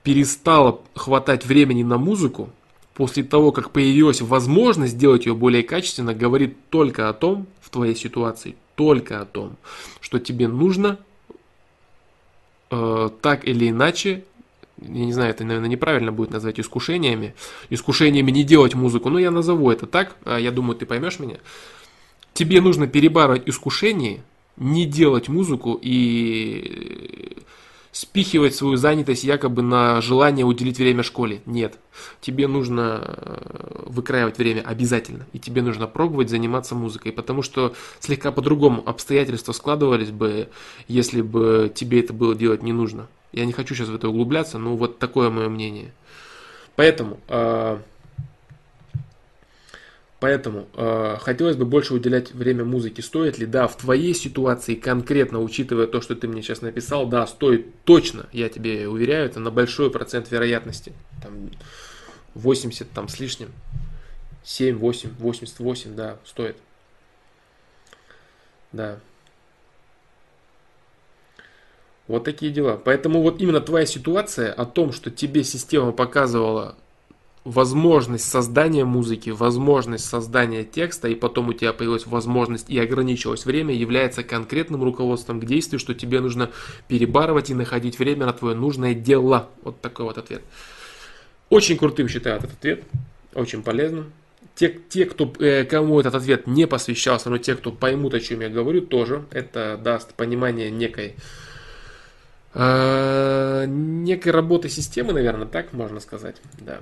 перестало 0.02 0.82
хватать 0.94 1.46
времени 1.46 1.82
на 1.82 1.96
музыку, 1.96 2.50
после 2.98 3.22
того, 3.22 3.52
как 3.52 3.70
появилась 3.70 4.20
возможность 4.20 4.94
сделать 4.94 5.24
ее 5.24 5.34
более 5.36 5.62
качественно, 5.62 6.14
говорит 6.14 6.56
только 6.68 7.08
о 7.08 7.12
том, 7.12 7.46
в 7.60 7.70
твоей 7.70 7.94
ситуации, 7.94 8.56
только 8.74 9.20
о 9.20 9.24
том, 9.24 9.56
что 10.00 10.18
тебе 10.18 10.48
нужно 10.48 10.98
э, 12.72 13.10
так 13.22 13.46
или 13.46 13.70
иначе 13.70 14.24
я 14.82 15.04
не 15.04 15.12
знаю, 15.12 15.30
это, 15.30 15.44
наверное, 15.44 15.68
неправильно 15.68 16.10
будет 16.10 16.32
назвать 16.32 16.58
искушениями, 16.58 17.34
искушениями 17.70 18.32
не 18.32 18.42
делать 18.42 18.74
музыку, 18.74 19.10
но 19.10 19.20
я 19.20 19.30
назову 19.30 19.70
это 19.70 19.86
так, 19.86 20.16
а 20.24 20.38
я 20.38 20.50
думаю, 20.50 20.76
ты 20.76 20.84
поймешь 20.84 21.20
меня. 21.20 21.36
Тебе 22.32 22.60
нужно 22.60 22.88
перебарывать 22.88 23.42
искушение, 23.46 24.22
не 24.56 24.86
делать 24.86 25.28
музыку 25.28 25.78
и 25.80 27.36
спихивать 27.98 28.54
свою 28.54 28.76
занятость 28.76 29.24
якобы 29.24 29.60
на 29.60 30.00
желание 30.00 30.46
уделить 30.46 30.78
время 30.78 31.02
школе. 31.02 31.40
Нет. 31.46 31.80
Тебе 32.20 32.46
нужно 32.46 33.02
э, 33.02 33.82
выкраивать 33.86 34.38
время 34.38 34.60
обязательно. 34.60 35.26
И 35.32 35.40
тебе 35.40 35.62
нужно 35.62 35.88
пробовать 35.88 36.30
заниматься 36.30 36.76
музыкой. 36.76 37.10
Потому 37.10 37.42
что 37.42 37.74
слегка 37.98 38.30
по-другому 38.30 38.84
обстоятельства 38.86 39.50
складывались 39.50 40.12
бы, 40.12 40.48
если 40.86 41.22
бы 41.22 41.72
тебе 41.74 41.98
это 41.98 42.12
было 42.12 42.36
делать 42.36 42.62
не 42.62 42.72
нужно. 42.72 43.08
Я 43.32 43.44
не 43.44 43.52
хочу 43.52 43.74
сейчас 43.74 43.88
в 43.88 43.94
это 43.96 44.08
углубляться, 44.08 44.58
но 44.58 44.76
вот 44.76 45.00
такое 45.00 45.28
мое 45.28 45.48
мнение. 45.48 45.90
Поэтому, 46.76 47.18
э, 47.26 47.78
поэтому 50.20 50.68
э, 50.74 51.16
хотелось 51.20 51.56
бы 51.56 51.64
больше 51.64 51.94
уделять 51.94 52.32
время 52.32 52.64
музыке. 52.64 53.02
Стоит 53.02 53.38
ли? 53.38 53.46
Да, 53.46 53.68
в 53.68 53.76
твоей 53.76 54.14
ситуации 54.14 54.74
конкретно, 54.74 55.40
учитывая 55.40 55.86
то, 55.86 56.00
что 56.00 56.14
ты 56.14 56.28
мне 56.28 56.42
сейчас 56.42 56.62
написал, 56.62 57.06
да, 57.06 57.26
стоит 57.26 57.66
точно, 57.84 58.26
я 58.32 58.48
тебе 58.48 58.88
уверяю, 58.88 59.26
это 59.26 59.40
на 59.40 59.50
большой 59.50 59.90
процент 59.90 60.30
вероятности. 60.30 60.92
Там 61.22 61.50
80 62.34 62.90
там 62.90 63.08
с 63.08 63.20
лишним. 63.20 63.50
7, 64.44 64.78
8, 64.78 65.10
88, 65.18 65.94
да, 65.94 66.16
стоит. 66.24 66.56
Да. 68.72 68.98
Вот 72.06 72.24
такие 72.24 72.50
дела. 72.50 72.80
Поэтому 72.82 73.20
вот 73.20 73.40
именно 73.40 73.60
твоя 73.60 73.84
ситуация 73.84 74.52
о 74.52 74.64
том, 74.64 74.92
что 74.92 75.10
тебе 75.10 75.44
система 75.44 75.92
показывала 75.92 76.76
возможность 77.48 78.28
создания 78.28 78.84
музыки, 78.84 79.30
возможность 79.30 80.04
создания 80.04 80.64
текста, 80.64 81.08
и 81.08 81.14
потом 81.14 81.48
у 81.48 81.52
тебя 81.52 81.72
появилась 81.72 82.06
возможность 82.06 82.68
и 82.68 82.78
ограничилось 82.78 83.46
время, 83.46 83.74
является 83.74 84.22
конкретным 84.22 84.84
руководством 84.84 85.40
к 85.40 85.46
действию, 85.46 85.80
что 85.80 85.94
тебе 85.94 86.20
нужно 86.20 86.50
перебарывать 86.88 87.50
и 87.50 87.54
находить 87.54 87.98
время 87.98 88.26
на 88.26 88.32
твое 88.32 88.54
нужное 88.54 88.94
дело. 88.94 89.48
Вот 89.62 89.80
такой 89.80 90.04
вот 90.04 90.18
ответ. 90.18 90.42
Очень 91.48 91.78
крутым 91.78 92.08
считаю 92.08 92.36
этот 92.36 92.52
ответ, 92.52 92.84
очень 93.34 93.62
полезным. 93.62 94.12
Те, 94.54 94.78
те 94.88 95.06
кто, 95.06 95.32
э, 95.38 95.64
кому 95.64 95.98
этот 96.00 96.16
ответ 96.16 96.46
не 96.46 96.66
посвящался, 96.66 97.30
но 97.30 97.38
те, 97.38 97.54
кто 97.54 97.72
поймут, 97.72 98.12
о 98.14 98.20
чем 98.20 98.40
я 98.40 98.48
говорю, 98.48 98.82
тоже 98.82 99.24
это 99.30 99.80
даст 99.82 100.14
понимание 100.14 100.70
некой 100.70 101.14
э, 102.54 103.64
некой 103.66 104.32
работы 104.32 104.68
системы, 104.68 105.12
наверное, 105.12 105.46
так 105.46 105.72
можно 105.72 106.00
сказать, 106.00 106.36
да. 106.58 106.80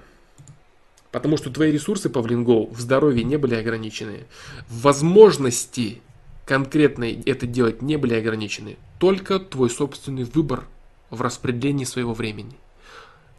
Потому 1.16 1.38
что 1.38 1.48
твои 1.48 1.72
ресурсы, 1.72 2.10
Павлин 2.10 2.44
Go, 2.44 2.70
в 2.70 2.78
здоровье 2.78 3.24
не 3.24 3.38
были 3.38 3.54
ограничены. 3.54 4.26
Возможности 4.68 6.02
конкретно 6.44 7.04
это 7.04 7.46
делать 7.46 7.80
не 7.80 7.96
были 7.96 8.12
ограничены. 8.12 8.76
Только 8.98 9.38
твой 9.38 9.70
собственный 9.70 10.24
выбор 10.24 10.66
в 11.08 11.22
распределении 11.22 11.86
своего 11.86 12.12
времени. 12.12 12.52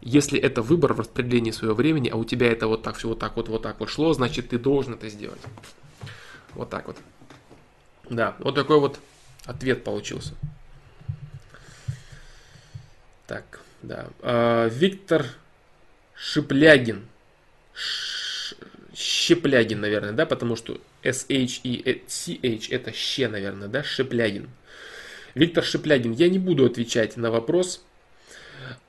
Если 0.00 0.40
это 0.40 0.60
выбор 0.60 0.92
в 0.92 0.98
распределении 0.98 1.52
своего 1.52 1.76
времени, 1.76 2.08
а 2.08 2.16
у 2.16 2.24
тебя 2.24 2.50
это 2.50 2.66
вот 2.66 2.82
так 2.82 2.96
все 2.96 3.10
вот 3.10 3.20
так 3.20 3.36
вот 3.36 3.48
вот 3.48 3.62
так 3.62 3.78
вот 3.78 3.88
шло, 3.88 4.12
значит 4.12 4.48
ты 4.48 4.58
должен 4.58 4.94
это 4.94 5.08
сделать. 5.08 5.40
Вот 6.54 6.70
так 6.70 6.88
вот. 6.88 6.96
Да, 8.10 8.34
вот 8.40 8.56
такой 8.56 8.80
вот 8.80 8.98
ответ 9.44 9.84
получился. 9.84 10.34
Так, 13.28 13.60
да. 13.82 14.08
А, 14.20 14.66
Виктор 14.66 15.26
Шиплягин. 16.16 17.04
Щеплягин, 18.94 19.80
наверное, 19.80 20.12
да, 20.12 20.26
потому 20.26 20.56
что 20.56 20.80
SH 21.02 21.60
и 21.62 22.02
CH 22.08 22.68
это 22.70 22.92
ще, 22.92 23.28
наверное, 23.28 23.68
да, 23.68 23.84
Шиплягин. 23.84 24.48
Виктор 25.34 25.62
Шиплягин, 25.62 26.12
я 26.12 26.28
не 26.28 26.38
буду 26.38 26.66
отвечать 26.66 27.16
на 27.16 27.30
вопрос, 27.30 27.84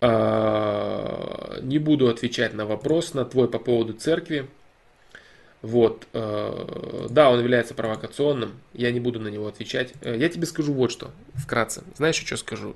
а, 0.01 1.59
не 1.61 1.77
буду 1.77 2.09
отвечать 2.09 2.53
на 2.53 2.65
вопрос 2.65 3.13
на 3.13 3.25
твой 3.25 3.49
по 3.49 3.59
поводу 3.59 3.93
церкви. 3.93 4.47
Вот, 5.61 6.07
а, 6.13 7.07
да, 7.09 7.29
он 7.29 7.39
является 7.39 7.73
провокационным, 7.73 8.53
я 8.73 8.91
не 8.91 8.99
буду 8.99 9.19
на 9.19 9.27
него 9.27 9.47
отвечать. 9.47 9.93
Я 10.01 10.29
тебе 10.29 10.45
скажу 10.45 10.73
вот 10.73 10.91
что, 10.91 11.11
вкратце. 11.35 11.83
Знаешь, 11.95 12.15
что 12.15 12.37
скажу? 12.37 12.75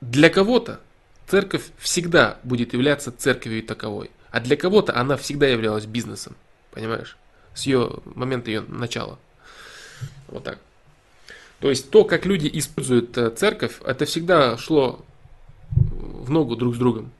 Для 0.00 0.28
кого-то 0.28 0.80
церковь 1.26 1.64
всегда 1.78 2.38
будет 2.44 2.72
являться 2.72 3.12
церковью 3.12 3.62
таковой, 3.62 4.10
а 4.36 4.40
для 4.40 4.54
кого-то 4.54 4.94
она 4.94 5.16
всегда 5.16 5.46
являлась 5.46 5.86
бизнесом, 5.86 6.36
понимаешь, 6.70 7.16
с 7.54 7.62
ее 7.62 8.00
момента 8.04 8.50
ее 8.50 8.60
начала. 8.68 9.18
Вот 10.28 10.44
так. 10.44 10.58
То 11.58 11.70
есть 11.70 11.88
то, 11.88 12.04
как 12.04 12.26
люди 12.26 12.50
используют 12.52 13.16
э, 13.16 13.30
церковь, 13.30 13.80
это 13.82 14.04
всегда 14.04 14.58
шло 14.58 15.02
в 15.70 16.28
ногу 16.28 16.54
друг 16.54 16.74
с 16.74 16.78
другом. 16.78 17.12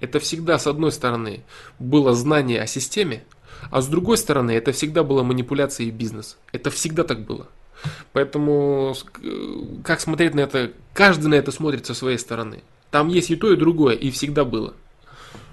Это 0.00 0.18
всегда, 0.18 0.58
с 0.58 0.66
одной 0.66 0.92
стороны, 0.92 1.42
было 1.78 2.14
знание 2.14 2.62
о 2.62 2.66
системе, 2.66 3.22
а 3.70 3.82
с 3.82 3.86
другой 3.86 4.16
стороны, 4.16 4.52
это 4.52 4.72
всегда 4.72 5.02
была 5.02 5.22
манипуляция 5.22 5.88
и 5.88 5.90
бизнес. 5.90 6.38
Это 6.52 6.70
всегда 6.70 7.04
так 7.04 7.20
было. 7.20 7.48
Поэтому 8.14 8.94
как 9.84 10.00
смотреть 10.00 10.32
на 10.32 10.40
это? 10.40 10.72
Каждый 10.94 11.26
на 11.26 11.34
это 11.34 11.52
смотрит 11.52 11.84
со 11.84 11.92
своей 11.92 12.16
стороны. 12.16 12.62
Там 12.90 13.08
есть 13.08 13.30
и 13.30 13.36
то, 13.36 13.52
и 13.52 13.56
другое, 13.56 13.94
и 13.94 14.10
всегда 14.10 14.46
было. 14.46 14.72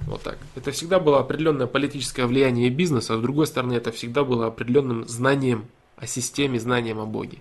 Вот 0.07 0.23
так. 0.23 0.37
Это 0.55 0.71
всегда 0.71 0.99
было 0.99 1.19
определенное 1.19 1.67
политическое 1.67 2.25
влияние 2.25 2.69
бизнеса, 2.69 3.13
а 3.13 3.17
с 3.17 3.21
другой 3.21 3.47
стороны, 3.47 3.73
это 3.73 3.91
всегда 3.91 4.23
было 4.23 4.47
определенным 4.47 5.07
знанием 5.07 5.67
о 5.97 6.07
системе, 6.07 6.59
знанием 6.59 6.99
о 6.99 7.05
Боге. 7.05 7.39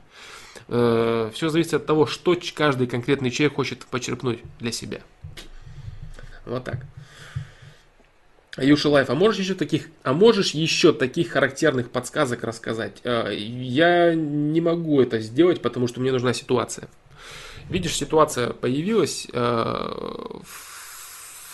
Э, 0.69 1.31
Все 1.33 1.49
зависит 1.49 1.75
от 1.75 1.87
того, 1.87 2.07
что 2.07 2.37
каждый 2.55 2.87
конкретный 2.87 3.31
человек 3.31 3.57
хочет 3.57 3.87
почерпнуть 3.87 4.41
для 4.61 4.73
себя. 4.73 5.01
Вот 6.45 6.65
так. 6.65 6.85
Юша 8.61 8.89
Лайф, 8.89 9.09
а 9.09 9.15
можешь 9.15 9.41
еще 9.41 9.55
таких, 9.55 9.89
а 10.03 10.13
можешь 10.13 10.51
еще 10.51 10.93
таких 10.93 11.31
характерных 11.31 11.91
подсказок 11.91 12.43
рассказать? 12.45 12.99
Э, 13.05 13.33
я 13.35 14.15
не 14.15 14.61
могу 14.61 15.01
это 15.01 15.21
сделать, 15.21 15.63
потому 15.63 15.87
что 15.87 16.01
мне 16.01 16.13
нужна 16.13 16.33
ситуация. 16.33 16.89
Видишь, 17.69 17.95
ситуация 17.97 18.51
появилась 18.51 19.27
э, 19.33 19.91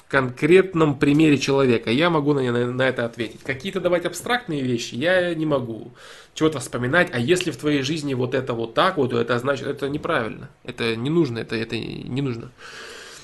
конкретном 0.09 0.99
примере 0.99 1.39
человека. 1.39 1.91
Я 1.91 2.11
могу 2.11 2.35
на, 2.35 2.43
на, 2.53 2.71
на 2.71 2.89
это 2.89 3.05
ответить. 3.05 3.43
Какие-то 3.43 3.81
давать 3.81 4.05
абстрактные 4.05 4.63
вещи 4.63 4.95
я 4.95 5.35
не 5.35 5.47
могу. 5.47 5.93
Чего-то 6.35 6.61
вспоминать. 6.61 7.09
А 7.13 7.19
если 7.19 7.51
в 7.51 7.57
твоей 7.57 7.83
жизни 7.83 8.15
вот 8.15 8.35
это 8.35 8.55
вот 8.55 8.75
так 8.75 8.97
вот, 8.97 9.11
то 9.11 9.21
это 9.21 9.39
значит, 9.39 9.67
это 9.67 9.89
неправильно. 9.89 10.51
Это 10.65 10.97
не 10.97 11.11
нужно, 11.11 11.39
это, 11.39 11.57
это 11.57 11.77
не 11.77 12.23
нужно. 12.23 12.51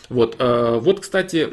Вот, 0.08 0.36
э, 0.40 0.78
вот, 0.80 1.00
кстати, 1.00 1.48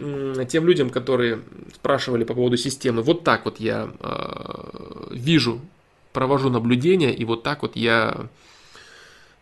тем 0.50 0.66
людям, 0.66 0.90
которые 0.90 1.42
спрашивали 1.76 2.24
по 2.24 2.34
поводу 2.34 2.58
системы, 2.58 3.04
вот 3.04 3.24
так 3.24 3.46
вот 3.46 3.60
я 3.60 3.92
э, 4.00 5.08
вижу, 5.12 5.62
провожу 6.12 6.50
наблюдения, 6.50 7.14
и 7.14 7.24
вот 7.24 7.44
так 7.44 7.62
вот 7.62 7.76
я 7.76 8.28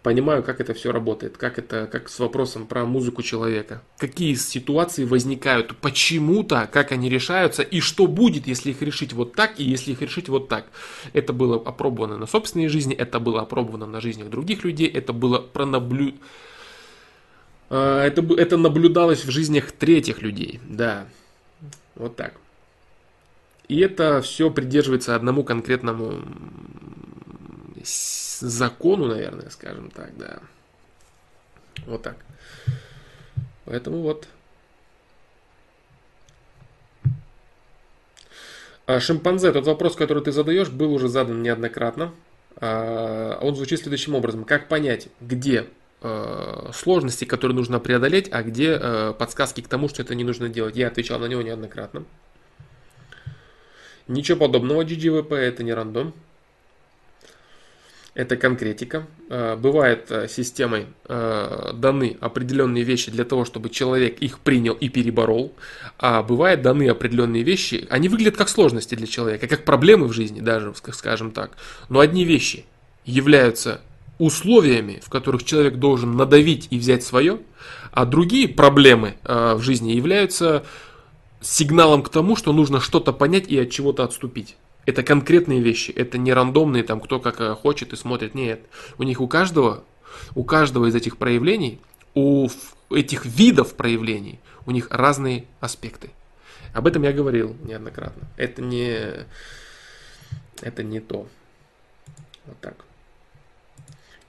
понимаю, 0.06 0.44
как 0.44 0.62
это 0.62 0.76
все 0.76 0.92
работает, 0.92 1.36
как 1.36 1.58
это, 1.58 1.88
как 1.88 2.10
с 2.10 2.20
вопросом 2.20 2.68
про 2.68 2.86
музыку 2.86 3.24
человека. 3.24 3.82
Какие 3.98 4.36
ситуации 4.36 5.04
возникают 5.04 5.76
почему-то, 5.78 6.70
как 6.72 6.92
они 6.92 7.10
решаются, 7.10 7.64
и 7.64 7.80
что 7.80 8.06
будет, 8.06 8.46
если 8.46 8.70
их 8.70 8.84
решить 8.84 9.14
вот 9.14 9.34
так, 9.34 9.60
и 9.60 9.64
если 9.64 9.94
их 9.94 10.04
решить 10.04 10.30
вот 10.30 10.48
так. 10.48 10.68
Это 11.14 11.34
было 11.34 11.56
опробовано 11.56 12.20
на 12.20 12.28
собственной 12.28 12.68
жизни, 12.68 12.94
это 12.94 13.20
было 13.20 13.42
опробовано 13.42 13.88
на 13.88 14.00
жизнях 14.00 14.30
других 14.30 14.64
людей, 14.64 14.88
это 14.88 15.12
было 15.12 15.40
пронаблю... 15.40 16.14
А, 17.72 18.06
это, 18.06 18.22
это 18.36 18.58
наблюдалось 18.58 19.26
в 19.26 19.32
жизнях 19.32 19.72
третьих 19.72 20.22
людей, 20.22 20.60
да. 20.70 21.08
Вот 21.96 22.16
так. 22.16 22.36
И 23.68 23.80
это 23.80 24.22
все 24.22 24.52
придерживается 24.52 25.16
одному 25.16 25.44
конкретному 25.44 26.22
закону, 28.40 29.08
наверное, 29.08 29.50
скажем 29.50 29.92
так, 29.92 30.18
да. 30.18 30.40
Вот 31.86 32.04
так. 32.04 32.18
Поэтому 33.66 34.02
вот. 34.02 34.28
А 38.86 39.00
шимпанзе, 39.00 39.52
тот 39.52 39.66
вопрос, 39.66 39.96
который 39.96 40.24
ты 40.24 40.32
задаешь, 40.32 40.70
был 40.70 40.94
уже 40.94 41.08
задан 41.08 41.42
неоднократно. 41.42 42.14
А, 42.58 43.40
он 43.42 43.56
звучит 43.56 43.80
следующим 43.80 44.16
образом. 44.16 44.46
Как 44.46 44.68
понять, 44.68 45.10
где 45.22 45.68
Э, 46.08 46.70
сложности, 46.72 47.26
которые 47.26 47.56
нужно 47.56 47.80
преодолеть, 47.80 48.30
а 48.32 48.44
где 48.44 48.78
э, 48.80 49.14
подсказки 49.18 49.62
к 49.62 49.68
тому, 49.68 49.90
что 49.90 50.04
это 50.04 50.14
не 50.14 50.24
нужно 50.24 50.50
делать. 50.50 50.76
Я 50.76 50.90
отвечал 50.90 51.18
на 51.18 51.26
него 51.26 51.42
неоднократно. 51.42 52.04
Ничего 54.08 54.38
подобного 54.38 54.84
GGVP, 54.84 55.34
это 55.34 55.64
не 55.64 55.74
рандом. 55.74 56.14
Это 58.16 58.38
конкретика. 58.38 59.06
Э, 59.30 59.58
бывает 59.58 60.10
э, 60.10 60.30
системой 60.30 60.86
э, 61.04 61.72
даны 61.74 62.18
определенные 62.22 62.86
вещи 62.86 63.12
для 63.12 63.26
того, 63.26 63.44
чтобы 63.44 63.70
человек 63.70 64.20
их 64.20 64.40
принял 64.40 64.74
и 64.74 64.88
переборол. 64.88 65.54
А 66.00 66.24
бывает 66.24 66.62
даны 66.62 66.88
определенные 66.88 67.44
вещи, 67.44 67.86
они 67.90 68.08
выглядят 68.08 68.38
как 68.38 68.48
сложности 68.48 68.96
для 68.96 69.06
человека, 69.06 69.48
как 69.48 69.66
проблемы 69.66 70.08
в 70.08 70.14
жизни 70.14 70.40
даже, 70.40 70.74
скажем 70.94 71.32
так. 71.32 71.58
Но 71.90 72.00
одни 72.00 72.24
вещи 72.24 72.64
являются 73.04 73.82
условиями, 74.18 75.02
в 75.04 75.10
которых 75.10 75.44
человек 75.44 75.76
должен 75.76 76.16
надавить 76.16 76.70
и 76.70 76.80
взять 76.80 77.04
свое, 77.04 77.40
а 77.92 78.06
другие 78.06 78.48
проблемы 78.48 79.16
в 79.24 79.60
жизни 79.60 79.92
являются 79.92 80.64
сигналом 81.42 82.02
к 82.02 82.08
тому, 82.08 82.38
что 82.38 82.54
нужно 82.54 82.80
что-то 82.80 83.12
понять 83.12 83.50
и 83.50 83.60
от 83.60 83.72
чего-то 83.72 84.06
отступить. 84.06 84.56
Это 84.86 85.02
конкретные 85.02 85.62
вещи, 85.62 85.92
это 85.92 86.18
не 86.18 86.32
рандомные, 86.32 86.84
там, 86.84 87.00
кто 87.00 87.20
как 87.20 87.42
э, 87.42 87.56
хочет 87.56 87.94
и 87.94 87.96
смотрит. 87.96 88.36
Нет, 88.36 88.62
у 88.98 89.04
них 89.04 89.20
у 89.20 89.28
каждого, 89.28 89.84
у 90.36 90.44
каждого 90.44 90.86
из 90.86 90.96
этих 90.96 91.18
проявлений, 91.18 91.80
у 92.14 92.48
этих 92.92 93.26
видов 93.26 93.74
проявлений, 93.74 94.40
у 94.66 94.72
них 94.72 94.88
разные 94.92 95.46
аспекты. 95.60 96.12
Об 96.74 96.88
этом 96.88 97.04
я 97.04 97.14
говорил 97.14 97.56
неоднократно. 97.64 98.28
Это 98.38 98.62
не, 98.62 99.26
это 100.62 100.84
не 100.84 101.00
то. 101.00 101.28
Вот 102.46 102.60
так. 102.60 102.86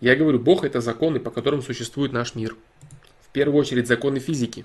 Я 0.00 0.16
говорю, 0.16 0.38
Бог 0.38 0.64
это 0.64 0.80
законы, 0.80 1.20
по 1.20 1.30
которым 1.30 1.62
существует 1.62 2.12
наш 2.12 2.34
мир. 2.34 2.56
В 3.20 3.28
первую 3.32 3.60
очередь 3.60 3.88
законы 3.88 4.20
физики. 4.20 4.64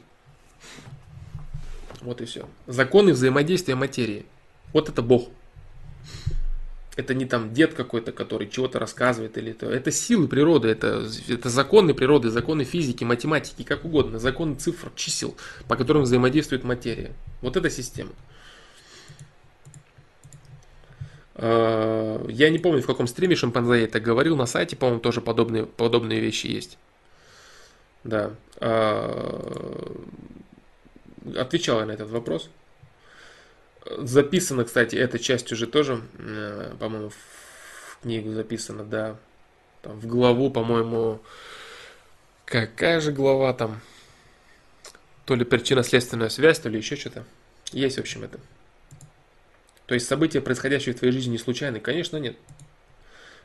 Вот 2.01 2.21
и 2.21 2.25
все. 2.25 2.47
Законы 2.67 3.13
взаимодействия 3.13 3.75
материи. 3.75 4.25
Вот 4.73 4.87
это 4.87 5.01
Бог. 5.01 5.29
Это 6.97 7.13
не 7.13 7.25
там 7.25 7.53
дед 7.53 7.73
какой-то, 7.73 8.11
который 8.11 8.49
чего-то 8.49 8.77
рассказывает 8.77 9.37
или 9.37 9.51
это. 9.51 9.67
Это 9.67 9.91
силы 9.91 10.27
природы, 10.27 10.67
это, 10.67 11.07
это 11.29 11.49
законы 11.49 11.93
природы, 11.93 12.29
законы 12.29 12.65
физики, 12.65 13.05
математики, 13.05 13.63
как 13.63 13.85
угодно, 13.85 14.19
законы 14.19 14.55
цифр, 14.55 14.91
чисел, 14.95 15.35
по 15.67 15.77
которым 15.77 16.03
взаимодействует 16.03 16.63
материя. 16.65 17.13
Вот 17.41 17.55
эта 17.55 17.69
система. 17.69 18.11
А, 21.35 22.23
я 22.27 22.49
не 22.49 22.59
помню, 22.59 22.81
в 22.81 22.85
каком 22.85 23.07
стриме 23.07 23.35
шимпанзе 23.35 23.79
я 23.79 23.83
это 23.85 23.99
говорил, 23.99 24.35
на 24.35 24.45
сайте, 24.45 24.75
по-моему, 24.75 24.99
тоже 24.99 25.21
подобные, 25.21 25.65
подобные 25.65 26.19
вещи 26.19 26.47
есть. 26.47 26.77
Да. 28.03 28.31
А, 28.59 29.91
отвечал 31.35 31.79
я 31.79 31.85
на 31.85 31.91
этот 31.91 32.09
вопрос. 32.09 32.49
Записано, 33.85 34.63
кстати, 34.63 34.95
эта 34.95 35.17
часть 35.17 35.51
уже 35.51 35.65
тоже, 35.65 36.01
э, 36.19 36.75
по-моему, 36.79 37.09
в 37.09 37.99
книгу 38.01 38.31
записана, 38.33 38.83
да. 38.83 39.17
Там 39.81 39.99
в 39.99 40.05
главу, 40.05 40.51
по-моему, 40.51 41.21
какая 42.45 43.01
же 43.01 43.11
глава 43.11 43.53
там? 43.53 43.81
То 45.25 45.35
ли 45.35 45.43
причинно-следственная 45.45 46.29
связь, 46.29 46.59
то 46.59 46.69
ли 46.69 46.77
еще 46.77 46.95
что-то. 46.95 47.25
Есть, 47.71 47.97
в 47.97 48.01
общем, 48.01 48.23
это. 48.23 48.39
То 49.87 49.95
есть 49.95 50.07
события, 50.07 50.41
происходящие 50.41 50.93
в 50.93 50.99
твоей 50.99 51.11
жизни, 51.11 51.31
не 51.31 51.37
случайны? 51.37 51.79
Конечно, 51.79 52.17
нет. 52.17 52.37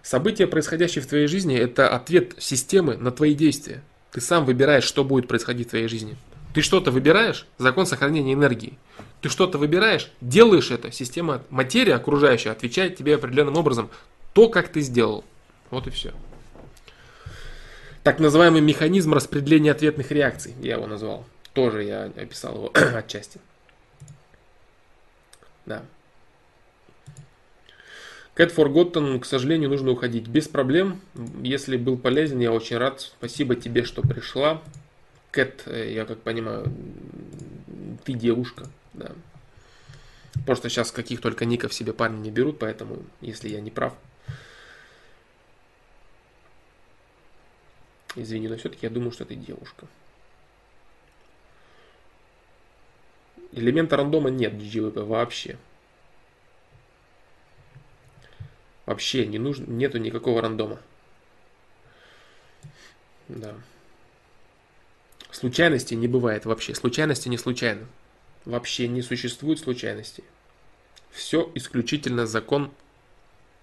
События, 0.03 0.47
происходящие 0.47 1.03
в 1.03 1.07
твоей 1.07 1.27
жизни, 1.27 1.57
это 1.57 1.89
ответ 1.89 2.35
системы 2.39 2.97
на 2.97 3.11
твои 3.11 3.35
действия. 3.35 3.83
Ты 4.13 4.21
сам 4.21 4.45
выбираешь, 4.45 4.85
что 4.85 5.03
будет 5.03 5.29
происходить 5.29 5.69
в 5.69 5.71
твоей 5.71 5.89
жизни. 5.89 6.17
Ты 6.57 6.63
что-то 6.63 6.91
выбираешь, 6.91 7.47
закон 7.59 7.85
сохранения 7.85 8.33
энергии. 8.33 8.79
Ты 9.21 9.29
что-то 9.29 9.59
выбираешь, 9.59 10.11
делаешь 10.23 10.71
это, 10.71 10.91
система, 10.91 11.43
материя 11.51 11.97
окружающая 11.97 12.49
отвечает 12.49 12.97
тебе 12.97 13.17
определенным 13.17 13.59
образом 13.59 13.91
то, 14.33 14.49
как 14.49 14.69
ты 14.69 14.81
сделал. 14.81 15.23
Вот 15.71 15.87
и 15.87 15.91
все. 15.91 16.15
Так 18.03 18.21
называемый 18.21 18.63
механизм 18.63 19.13
распределения 19.13 19.71
ответных 19.71 20.11
реакций, 20.11 20.55
я 20.63 20.77
его 20.77 20.87
назвал. 20.87 21.27
Тоже 21.53 21.83
я 21.83 22.05
описал 22.17 22.55
его 22.55 22.73
отчасти. 22.95 23.39
Да. 25.67 25.83
Cat 28.35 28.57
Forgotten, 28.57 29.21
к 29.21 29.27
сожалению, 29.27 29.69
нужно 29.69 29.91
уходить. 29.91 30.27
Без 30.27 30.49
проблем. 30.49 31.03
Если 31.43 31.77
был 31.77 31.99
полезен, 31.99 32.39
я 32.39 32.51
очень 32.51 32.79
рад. 32.79 33.03
Спасибо 33.03 33.57
тебе, 33.57 33.85
что 33.85 34.01
пришла. 34.01 34.63
Кэт, 35.37 35.65
э, 35.67 35.93
я 35.93 36.07
как 36.07 36.23
понимаю, 36.23 36.73
ты 38.07 38.15
девушка. 38.15 38.71
Да. 38.95 39.13
Просто 40.47 40.71
сейчас 40.71 40.91
каких 40.91 41.21
только 41.21 41.45
ников 41.45 41.75
себе 41.75 41.93
парни 41.93 42.23
не 42.23 42.31
берут, 42.31 42.59
поэтому, 42.59 43.05
если 43.21 43.51
я 43.51 43.61
не 43.61 43.71
прав, 43.71 43.93
извини, 48.15 48.49
но 48.49 48.57
все-таки 48.57 48.87
я 48.87 48.91
думаю, 48.91 49.13
что 49.13 49.27
ты 49.27 49.35
девушка. 49.35 49.87
Элемента 53.53 53.99
рандома 53.99 54.31
нет 54.31 54.55
в 54.55 54.57
GGVP 54.57 55.05
вообще. 55.05 55.59
Вообще 58.87 59.27
не 59.27 59.39
нужно, 59.39 59.71
нету 59.71 59.99
никакого 59.99 60.41
рандома. 60.41 60.81
Да. 63.29 63.55
Случайности 65.37 65.93
не 65.93 66.09
бывает 66.09 66.47
вообще. 66.47 66.75
Случайности 66.75 67.29
не 67.29 67.37
случайны. 67.37 67.87
Вообще 68.47 68.89
не 68.89 69.03
существует 69.03 69.59
случайностей. 69.59 70.25
Все 71.11 71.53
исключительно 71.55 72.27
закон 72.27 72.73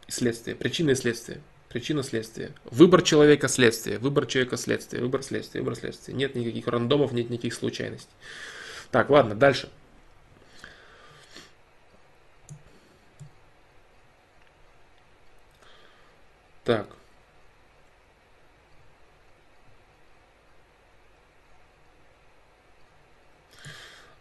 и 0.08 0.12
следствие. 0.12 0.56
Причина 0.56 0.92
и 0.92 0.96
следствие. 0.96 1.42
Причина 1.70 2.04
следствия. 2.04 2.52
Выбор 2.66 3.02
человека 3.02 3.48
следствие. 3.48 3.98
Выбор 3.98 4.28
человека 4.28 4.56
следствие. 4.56 5.02
Выбор 5.02 5.24
следствие. 5.24 5.64
Выбор 5.64 5.76
следствие. 5.76 6.16
Нет 6.16 6.36
никаких 6.36 6.68
рандомов, 6.68 7.12
нет 7.12 7.32
никаких 7.32 7.56
случайностей. 7.56 8.14
Так, 8.92 9.10
ладно, 9.10 9.34
дальше. 9.34 9.72
Так. 16.66 16.88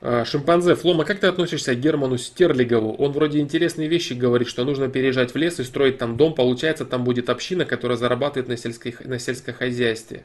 Шимпанзе, 0.02 0.74
Флома, 0.74 1.04
как 1.04 1.20
ты 1.20 1.28
относишься 1.28 1.74
к 1.74 1.80
Герману 1.80 2.18
Стерлигову? 2.18 2.94
Он 2.96 3.12
вроде 3.12 3.38
интересные 3.38 3.86
вещи 3.86 4.14
говорит, 4.14 4.48
что 4.48 4.64
нужно 4.64 4.88
переезжать 4.88 5.32
в 5.32 5.36
лес 5.36 5.60
и 5.60 5.64
строить 5.64 5.98
там 5.98 6.16
дом. 6.16 6.34
Получается, 6.34 6.84
там 6.84 7.04
будет 7.04 7.30
община, 7.30 7.64
которая 7.64 7.96
зарабатывает 7.96 8.48
на, 8.48 8.56
сельской, 8.56 8.96
на 9.04 9.20
сельском 9.20 9.54
хозяйстве. 9.54 10.24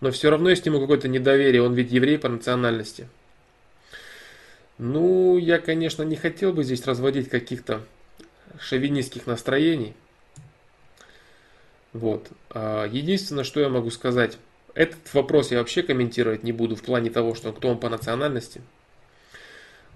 Но 0.00 0.10
все 0.10 0.30
равно 0.30 0.48
есть 0.48 0.62
к 0.62 0.66
нему 0.66 0.80
какое-то 0.80 1.08
недоверие, 1.08 1.62
он 1.62 1.74
ведь 1.74 1.92
еврей 1.92 2.18
по 2.18 2.28
национальности. 2.28 3.08
Ну, 4.78 5.38
я, 5.38 5.58
конечно, 5.58 6.02
не 6.02 6.16
хотел 6.16 6.52
бы 6.52 6.64
здесь 6.64 6.84
разводить 6.86 7.28
каких-то 7.28 7.82
шовинистских 8.58 9.26
настроений. 9.26 9.94
Вот. 11.92 12.28
А, 12.50 12.86
единственное, 12.86 13.44
что 13.44 13.60
я 13.60 13.68
могу 13.70 13.90
сказать, 13.90 14.36
этот 14.74 15.12
вопрос 15.14 15.50
я 15.50 15.58
вообще 15.58 15.82
комментировать 15.82 16.42
не 16.42 16.52
буду 16.52 16.76
в 16.76 16.82
плане 16.82 17.08
того, 17.10 17.34
что 17.34 17.52
кто 17.52 17.68
он 17.68 17.78
по 17.78 17.88
национальности. 17.88 18.60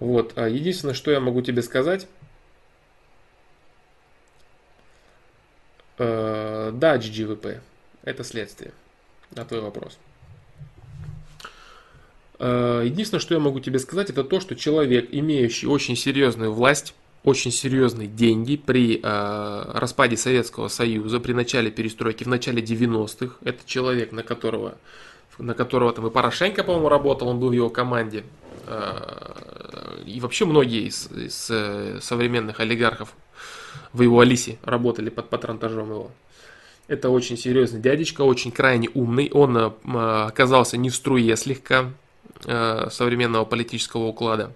Вот. 0.00 0.32
А 0.36 0.48
единственное, 0.48 0.94
что 0.94 1.10
я 1.10 1.20
могу 1.20 1.42
тебе 1.42 1.62
сказать, 1.62 2.08
э, 5.98 6.72
да, 6.74 6.96
GGVP, 6.96 7.60
это 8.02 8.24
следствие 8.24 8.72
на 9.30 9.44
твой 9.44 9.60
вопрос. 9.60 9.98
Э, 12.38 12.82
единственное, 12.84 13.20
что 13.20 13.34
я 13.34 13.40
могу 13.40 13.60
тебе 13.60 13.78
сказать, 13.78 14.08
это 14.08 14.24
то, 14.24 14.40
что 14.40 14.56
человек, 14.56 15.08
имеющий 15.12 15.66
очень 15.66 15.96
серьезную 15.96 16.52
власть, 16.52 16.94
очень 17.22 17.52
серьезные 17.52 18.08
деньги 18.08 18.56
при 18.56 18.98
э, 19.02 19.72
распаде 19.74 20.16
Советского 20.16 20.68
Союза, 20.68 21.20
при 21.20 21.34
начале 21.34 21.70
перестройки, 21.70 22.24
в 22.24 22.28
начале 22.28 22.62
90-х, 22.62 23.36
это 23.44 23.58
человек, 23.66 24.12
на 24.12 24.22
которого, 24.22 24.78
на 25.38 25.52
которого 25.52 25.92
там 25.92 26.06
и 26.06 26.10
Порошенко, 26.10 26.64
по-моему, 26.64 26.88
работал, 26.88 27.28
он 27.28 27.38
был 27.38 27.50
в 27.50 27.52
его 27.52 27.68
команде, 27.68 28.24
и 30.06 30.20
вообще 30.20 30.44
многие 30.44 30.88
из, 30.88 31.10
из 31.10 31.48
э, 31.50 31.98
современных 32.00 32.60
олигархов 32.60 33.14
в 33.92 34.02
его 34.02 34.20
Алисе 34.20 34.58
работали 34.64 35.10
под 35.10 35.30
патронтажом 35.30 35.90
его. 35.90 36.10
Это 36.88 37.10
очень 37.10 37.36
серьезный 37.36 37.80
дядечка, 37.80 38.22
очень 38.22 38.50
крайне 38.50 38.88
умный. 38.92 39.30
Он 39.32 39.56
э, 39.56 39.70
оказался 40.26 40.76
не 40.76 40.90
в 40.90 40.94
струе 40.94 41.36
слегка 41.36 41.92
современного 42.42 43.44
политического 43.44 44.06
уклада. 44.06 44.54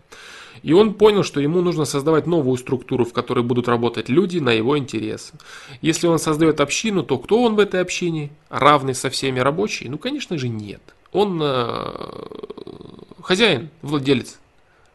И 0.63 0.73
он 0.73 0.95
понял, 0.95 1.23
что 1.23 1.39
ему 1.39 1.61
нужно 1.61 1.85
создавать 1.85 2.27
новую 2.27 2.57
структуру, 2.57 3.05
в 3.05 3.13
которой 3.13 3.45
будут 3.45 3.69
работать 3.69 4.09
люди 4.09 4.39
на 4.39 4.53
его 4.53 4.79
интерес. 4.79 5.33
Если 5.83 6.07
он 6.07 6.19
создает 6.19 6.61
общину, 6.61 7.03
то 7.03 7.19
кто 7.19 7.43
он 7.43 7.57
в 7.57 7.59
этой 7.59 7.83
общине? 7.83 8.31
Равный 8.49 8.95
со 8.95 9.11
всеми 9.11 9.39
рабочие? 9.39 9.91
Ну, 9.91 9.99
конечно 9.99 10.39
же, 10.39 10.49
нет. 10.49 10.81
Он 11.13 11.43
хозяин, 13.25 13.71
владелец. 13.83 14.39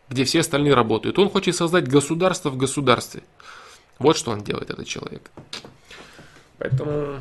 где 0.09 0.23
все 0.23 0.39
остальные 0.39 0.73
работают. 0.73 1.19
Он 1.19 1.29
хочет 1.29 1.55
создать 1.55 1.87
государство 1.87 2.49
в 2.49 2.57
государстве. 2.57 3.21
Вот 3.99 4.17
что 4.17 4.31
он 4.31 4.43
делает, 4.43 4.69
этот 4.69 4.87
человек. 4.87 5.29
Поэтому 6.57 7.19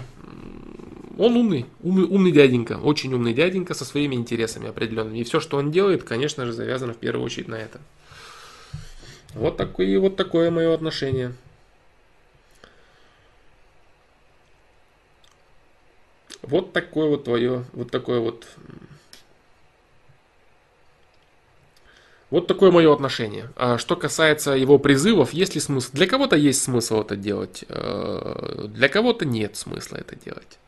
он 1.19 1.37
умный, 1.37 1.67
умный, 1.83 2.05
умный 2.05 2.33
дяденька, 2.33 2.79
очень 2.79 3.13
умный 3.13 3.35
дяденька 3.35 3.75
со 3.75 3.85
своими 3.85 4.15
интересами 4.15 4.69
определенными. 4.69 5.19
И 5.19 5.25
все, 5.25 5.41
что 5.41 5.59
он 5.59 5.71
делает, 5.71 6.05
конечно 6.05 6.47
же, 6.47 6.53
завязано 6.53 6.95
в 6.95 6.99
первую 6.99 7.25
очередь 7.25 7.49
на 7.49 7.57
это. 7.57 7.81
Вот 9.35 9.57
такое, 9.57 9.99
вот 10.01 10.17
такое 10.17 10.51
мое 10.51 10.73
отношение. 10.73 11.35
Вот 16.43 16.73
такое 16.73 17.09
вот 17.09 17.25
твое, 17.25 17.65
вот 17.73 17.91
такое 17.91 18.21
вот 18.21 18.47
Вот 22.31 22.47
такое 22.47 22.71
мое 22.71 22.93
отношение. 22.93 23.51
А 23.57 23.79
что 23.79 23.97
касается 23.97 24.53
его 24.53 24.79
призывов, 24.79 25.33
есть 25.33 25.55
ли 25.55 25.61
смысл? 25.61 25.91
Для 25.93 26.07
кого-то 26.07 26.37
есть 26.37 26.63
смысл 26.63 27.01
это 27.01 27.17
делать, 27.17 27.65
э, 27.69 28.67
для 28.69 28.89
кого-то 28.89 29.25
нет 29.25 29.57
смысла 29.57 29.97
это 29.97 30.15
делать. 30.15 30.59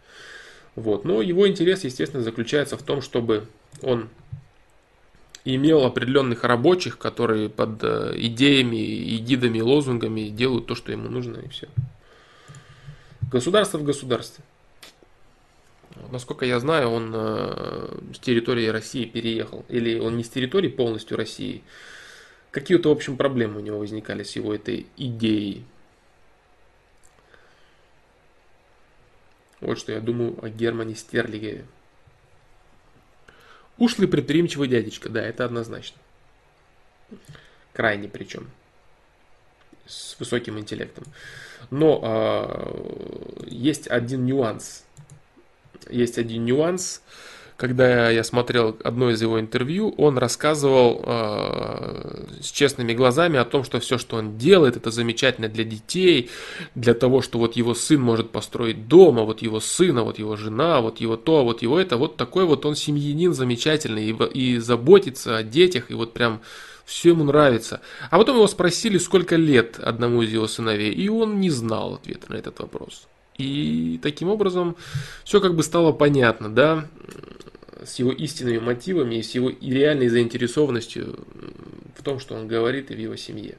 Вот. 0.75 1.05
Но 1.05 1.21
его 1.21 1.47
интерес, 1.47 1.85
естественно, 1.85 2.23
заключается 2.23 2.79
в 2.79 2.83
том, 2.83 3.03
чтобы 3.03 3.47
он 3.83 4.09
имел 5.45 5.85
определенных 5.85 6.45
рабочих, 6.45 6.97
которые 6.97 7.51
под 7.51 7.83
э, 7.83 8.15
идеями, 8.17 9.17
эгидами, 9.17 9.61
лозунгами 9.61 10.29
делают 10.29 10.67
то, 10.67 10.75
что 10.75 10.93
ему 10.93 11.11
нужно, 11.11 11.39
и 11.39 11.49
все. 11.49 11.69
Государство 13.31 13.79
в 13.79 13.85
государстве. 13.85 14.45
Насколько 16.11 16.47
я 16.47 16.61
знаю, 16.61 16.91
он 16.91 17.13
э, 17.15 17.99
с 18.15 18.19
территории 18.21 18.67
России 18.69 19.05
переехал. 19.05 19.65
Или 19.69 19.99
он 19.99 20.17
не 20.17 20.25
с 20.25 20.29
территории 20.29 20.69
полностью 20.69 21.17
России. 21.17 21.65
Какие-то, 22.51 22.89
в 22.89 22.93
общем, 22.93 23.17
проблемы 23.17 23.59
у 23.59 23.63
него 23.63 23.79
возникали 23.79 24.23
с 24.23 24.37
его 24.37 24.55
этой 24.55 24.87
идеей. 24.97 25.65
Вот 29.61 29.79
что 29.79 29.93
я 29.93 30.01
думаю 30.01 30.43
о 30.43 30.49
Германе 30.49 30.95
Стерлиге. 30.95 31.65
Ушлый 33.77 34.09
предприимчивый 34.09 34.69
дядечка, 34.69 35.09
да, 35.09 35.23
это 35.23 35.45
однозначно. 35.45 35.99
Крайне 37.73 38.09
причем. 38.09 38.51
С 39.87 40.17
высоким 40.19 40.59
интеллектом. 40.59 41.05
Но 41.71 42.01
э, 42.03 43.47
есть 43.49 43.89
один 43.89 44.25
нюанс 44.25 44.85
есть 45.91 46.19
один 46.19 46.45
нюанс. 46.45 47.03
Когда 47.61 48.09
я 48.09 48.25
смотрел 48.25 48.75
одно 48.85 49.11
из 49.11 49.21
его 49.21 49.39
интервью, 49.39 49.91
он 49.99 50.17
рассказывал 50.17 51.05
э, 51.05 52.25
с 52.41 52.51
честными 52.51 52.95
глазами 52.95 53.39
о 53.39 53.45
том, 53.45 53.65
что 53.65 53.81
все, 53.81 53.99
что 53.99 54.17
он 54.17 54.39
делает, 54.39 54.79
это 54.79 54.91
замечательно 54.91 55.47
для 55.47 55.65
детей, 55.65 56.31
для 56.75 56.95
того, 56.95 57.21
что 57.21 57.39
вот 57.39 57.57
его 57.57 57.75
сын 57.75 58.01
может 58.01 58.31
построить 58.31 58.89
дом, 58.89 59.19
а 59.19 59.25
вот 59.25 59.43
его 59.43 59.61
сына, 59.61 60.05
вот 60.05 60.19
его 60.19 60.37
жена, 60.37 60.81
вот 60.81 61.01
его 61.01 61.19
то, 61.19 61.45
вот 61.45 61.61
его 61.61 61.79
это, 61.79 61.99
вот 61.99 62.17
такой 62.17 62.47
вот 62.47 62.65
он 62.65 62.77
семьянин 62.77 63.35
замечательный 63.35 64.09
и, 64.09 64.55
и 64.55 64.57
заботится 64.57 65.37
о 65.37 65.43
детях, 65.43 65.91
и 65.91 65.95
вот 65.95 66.15
прям 66.15 66.41
все 66.87 67.11
ему 67.11 67.25
нравится. 67.25 67.83
А 68.09 68.17
потом 68.17 68.37
его 68.37 68.47
спросили, 68.47 68.97
сколько 68.97 69.37
лет 69.37 69.79
одному 69.79 70.23
из 70.23 70.33
его 70.33 70.47
сыновей, 70.47 70.95
и 70.95 71.11
он 71.11 71.41
не 71.41 71.51
знал 71.51 71.97
ответа 71.97 72.33
на 72.33 72.37
этот 72.37 72.59
вопрос. 72.59 73.07
И 73.41 73.99
таким 73.99 74.29
образом 74.29 74.77
все 75.25 75.41
как 75.41 75.55
бы 75.55 75.63
стало 75.63 75.93
понятно, 75.93 76.49
да, 76.49 76.87
с 77.85 77.99
его 77.99 78.13
истинными 78.13 78.59
мотивами 78.59 79.17
и 79.17 79.23
с 79.23 79.35
его 79.35 79.51
реальной 79.61 80.09
заинтересованностью 80.09 81.19
в 81.97 82.03
том, 82.03 82.21
что 82.21 82.35
он 82.35 82.49
говорит 82.49 82.91
и 82.91 82.95
в 82.95 82.99
его 82.99 83.17
семье. 83.17 83.57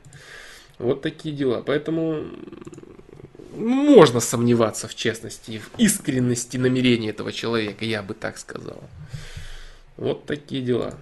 Вот 0.77 1.01
такие 1.01 1.35
дела. 1.35 1.63
Поэтому 1.65 2.25
можно 3.55 4.19
сомневаться 4.19 4.87
в 4.87 4.95
честности, 4.95 5.59
в 5.59 5.79
искренности 5.79 6.57
намерений 6.57 7.09
этого 7.09 7.31
человека, 7.31 7.85
я 7.85 8.01
бы 8.01 8.13
так 8.13 8.37
сказал. 8.37 8.83
Вот 9.97 10.25
такие 10.25 10.61
дела. 10.61 10.97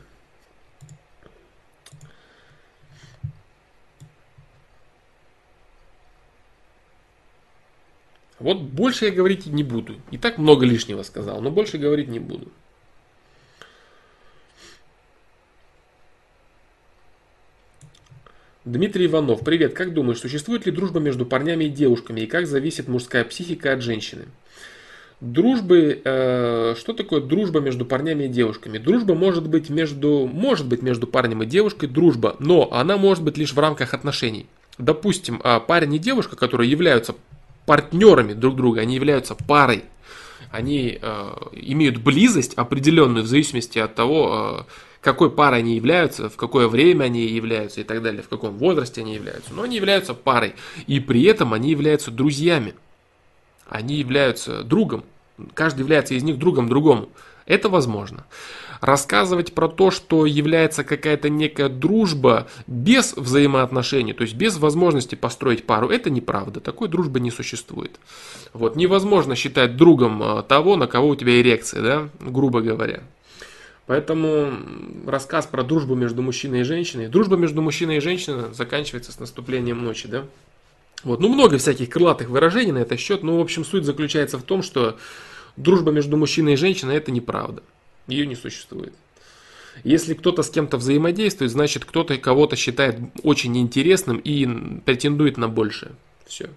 Вот 8.39 8.61
больше 8.61 9.05
я 9.05 9.11
говорить 9.11 9.45
не 9.45 9.63
буду. 9.63 9.95
И 10.11 10.17
так 10.17 10.37
много 10.37 10.65
лишнего 10.65 11.03
сказал, 11.03 11.41
но 11.41 11.51
больше 11.51 11.77
говорить 11.77 12.07
не 12.07 12.19
буду. 12.19 12.47
Дмитрий 18.65 19.07
Иванов, 19.07 19.41
привет. 19.43 19.73
Как 19.73 19.93
думаешь, 19.93 20.19
существует 20.19 20.65
ли 20.65 20.71
дружба 20.71 20.99
между 20.99 21.25
парнями 21.25 21.65
и 21.65 21.69
девушками? 21.69 22.21
И 22.21 22.27
как 22.27 22.45
зависит 22.45 22.87
мужская 22.87 23.23
психика 23.23 23.73
от 23.73 23.81
женщины? 23.81 24.25
Дружбы, 25.21 26.01
э, 26.01 26.75
что 26.77 26.93
такое 26.93 27.19
дружба 27.19 27.59
между 27.59 27.85
парнями 27.85 28.25
и 28.25 28.27
девушками? 28.29 28.77
Дружба 28.77 29.15
может 29.15 29.47
быть 29.47 29.69
между, 29.69 30.29
может 30.31 30.67
быть 30.67 30.81
между 30.81 31.07
парнем 31.07 31.43
и 31.43 31.45
девушкой 31.45 31.87
дружба, 31.87 32.37
но 32.39 32.69
она 32.71 32.95
может 32.95 33.23
быть 33.23 33.37
лишь 33.37 33.53
в 33.53 33.59
рамках 33.59 33.93
отношений. 33.93 34.45
Допустим, 34.77 35.41
а 35.43 35.59
парень 35.59 35.95
и 35.95 35.99
девушка, 35.99 36.37
которые 36.37 36.71
являются 36.71 37.15
партнерами 37.69 38.33
друг 38.33 38.55
друга, 38.55 38.81
они 38.81 38.95
являются 38.95 39.35
парой. 39.35 39.83
Они 40.49 40.97
э, 40.99 41.31
имеют 41.51 41.97
близость 41.97 42.55
определенную 42.55 43.23
в 43.23 43.27
зависимости 43.27 43.77
от 43.77 43.93
того, 43.93 44.65
э, 44.67 44.71
какой 45.01 45.29
парой 45.29 45.59
они 45.59 45.75
являются, 45.75 46.31
в 46.31 46.35
какое 46.35 46.67
время 46.67 47.03
они 47.03 47.27
являются 47.27 47.81
и 47.81 47.83
так 47.83 48.01
далее, 48.01 48.23
в 48.23 48.27
каком 48.27 48.57
возрасте 48.57 49.01
они 49.01 49.13
являются. 49.13 49.53
Но 49.53 49.61
они 49.61 49.75
являются 49.75 50.15
парой. 50.15 50.55
И 50.87 50.99
при 50.99 51.21
этом 51.25 51.53
они 51.53 51.69
являются 51.69 52.09
друзьями. 52.09 52.73
Они 53.67 53.97
являются 53.97 54.63
другом. 54.63 55.03
Каждый 55.53 55.81
является 55.81 56.15
из 56.15 56.23
них 56.23 56.39
другом 56.39 56.69
другому. 56.69 57.09
Это 57.45 57.69
возможно 57.69 58.25
рассказывать 58.81 59.53
про 59.53 59.67
то, 59.67 59.91
что 59.91 60.25
является 60.25 60.83
какая-то 60.83 61.29
некая 61.29 61.69
дружба 61.69 62.47
без 62.67 63.13
взаимоотношений, 63.13 64.13
то 64.13 64.23
есть 64.23 64.35
без 64.35 64.57
возможности 64.57 65.15
построить 65.15 65.65
пару, 65.65 65.89
это 65.89 66.09
неправда. 66.09 66.59
Такой 66.59 66.87
дружбы 66.87 67.19
не 67.19 67.31
существует. 67.31 67.99
Вот, 68.53 68.75
невозможно 68.75 69.35
считать 69.35 69.75
другом 69.75 70.21
а, 70.23 70.43
того, 70.43 70.75
на 70.75 70.87
кого 70.87 71.09
у 71.09 71.15
тебя 71.15 71.39
эрекция, 71.41 71.81
да, 71.81 72.09
грубо 72.19 72.61
говоря. 72.61 73.01
Поэтому 73.85 74.53
рассказ 75.07 75.47
про 75.47 75.63
дружбу 75.63 75.95
между 75.95 76.21
мужчиной 76.21 76.61
и 76.61 76.63
женщиной. 76.63 77.07
Дружба 77.07 77.37
между 77.37 77.61
мужчиной 77.63 77.97
и 77.97 78.01
женщиной 78.01 78.53
заканчивается 78.53 79.11
с 79.11 79.19
наступлением 79.19 79.83
ночи, 79.83 80.07
да? 80.07 80.25
Вот, 81.03 81.19
ну 81.21 81.29
много 81.29 81.57
всяких 81.57 81.89
крылатых 81.89 82.29
выражений 82.29 82.71
на 82.71 82.79
этот 82.79 82.99
счет, 82.99 83.23
но 83.23 83.37
в 83.37 83.41
общем 83.41 83.65
суть 83.65 83.85
заключается 83.85 84.37
в 84.37 84.43
том, 84.43 84.61
что 84.61 84.97
дружба 85.57 85.91
между 85.91 86.17
мужчиной 86.17 86.53
и 86.53 86.57
женщиной 86.57 86.97
это 86.97 87.11
неправда. 87.11 87.63
Ее 88.09 88.25
не 88.25 88.35
существует. 88.35 88.93
Если 89.83 90.13
кто-то 90.13 90.43
с 90.43 90.49
кем-то 90.49 90.77
взаимодействует, 90.77 91.51
значит 91.51 91.85
кто-то 91.85 92.17
кого-то 92.17 92.55
считает 92.55 92.99
очень 93.23 93.57
интересным 93.57 94.17
и 94.17 94.81
претендует 94.81 95.37
на 95.37 95.47
большее. 95.47 95.93
Все. 96.25 96.49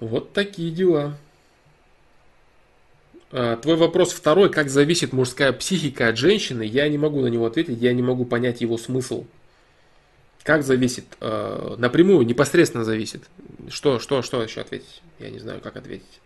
Вот 0.00 0.32
такие 0.32 0.70
дела. 0.70 1.16
А, 3.30 3.56
твой 3.56 3.76
вопрос 3.76 4.12
второй, 4.12 4.50
как 4.50 4.70
зависит 4.70 5.12
мужская 5.12 5.52
психика 5.52 6.08
от 6.08 6.16
женщины, 6.16 6.62
я 6.62 6.88
не 6.88 6.98
могу 6.98 7.20
на 7.20 7.26
него 7.26 7.46
ответить, 7.46 7.78
я 7.80 7.92
не 7.92 8.02
могу 8.02 8.24
понять 8.24 8.60
его 8.60 8.78
смысл. 8.78 9.26
Как 10.48 10.62
зависит? 10.62 11.04
Э, 11.20 11.74
напрямую, 11.76 12.24
непосредственно 12.24 12.82
зависит. 12.82 13.22
Что, 13.68 13.98
что, 13.98 14.22
что 14.22 14.42
еще 14.42 14.62
ответить? 14.62 15.02
Я 15.18 15.28
не 15.28 15.40
знаю, 15.40 15.60
как 15.60 15.76
ответить. 15.76 16.22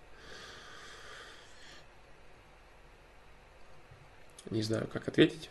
Не 4.48 4.62
знаю, 4.62 4.86
как 4.92 5.08
ответить. 5.08 5.50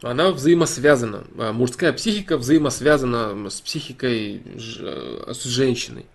Она 0.00 0.30
взаимосвязана. 0.30 1.26
А 1.36 1.52
мужская 1.52 1.92
психика 1.92 2.38
взаимосвязана 2.38 3.50
с 3.50 3.60
психикой 3.60 4.42
э, 4.56 5.32
с 5.34 5.44
женщиной. 5.44 6.06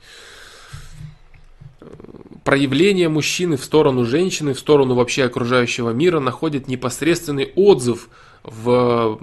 Проявление 2.48 3.10
мужчины 3.10 3.58
в 3.58 3.64
сторону 3.64 4.06
женщины, 4.06 4.54
в 4.54 4.60
сторону 4.60 4.96
вообще 4.96 5.26
окружающего 5.26 5.90
мира 5.92 6.20
находит 6.20 6.68
непосредственный 6.68 7.52
отзыв– 7.56 8.10
в, 8.48 9.20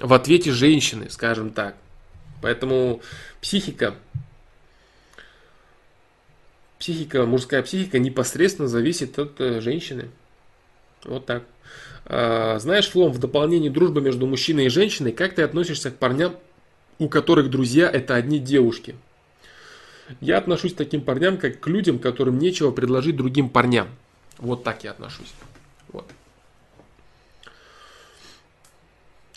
в 0.00 0.12
ответе 0.14 0.50
женщины, 0.52 1.10
скажем 1.10 1.50
так. 1.50 1.76
Поэтому 2.40 3.02
психика, 3.40 3.94
психика, 6.78 7.26
мужская 7.26 7.62
психика 7.62 7.98
непосредственно 7.98 8.68
зависит 8.68 9.18
от 9.18 9.40
э, 9.40 9.60
женщины. 9.60 10.08
Вот 11.04 11.26
так. 11.26 11.44
А, 12.06 12.58
знаешь, 12.58 12.88
Флом, 12.88 13.12
в 13.12 13.18
дополнение 13.18 13.70
дружбы 13.70 14.00
между 14.00 14.26
мужчиной 14.26 14.66
и 14.66 14.70
женщиной, 14.70 15.12
как 15.12 15.34
ты 15.34 15.42
относишься 15.42 15.90
к 15.90 15.98
парням, 15.98 16.34
у 16.98 17.08
которых 17.08 17.50
друзья 17.50 17.88
это 17.90 18.14
одни 18.14 18.38
девушки? 18.38 18.96
Я 20.20 20.38
отношусь 20.38 20.74
к 20.74 20.76
таким 20.76 21.02
парням, 21.02 21.38
как 21.38 21.60
к 21.60 21.66
людям, 21.66 21.98
которым 21.98 22.38
нечего 22.38 22.70
предложить 22.70 23.16
другим 23.16 23.48
парням. 23.48 23.88
Вот 24.38 24.64
так 24.64 24.84
я 24.84 24.92
отношусь. 24.92 25.32
Вот. 25.88 26.10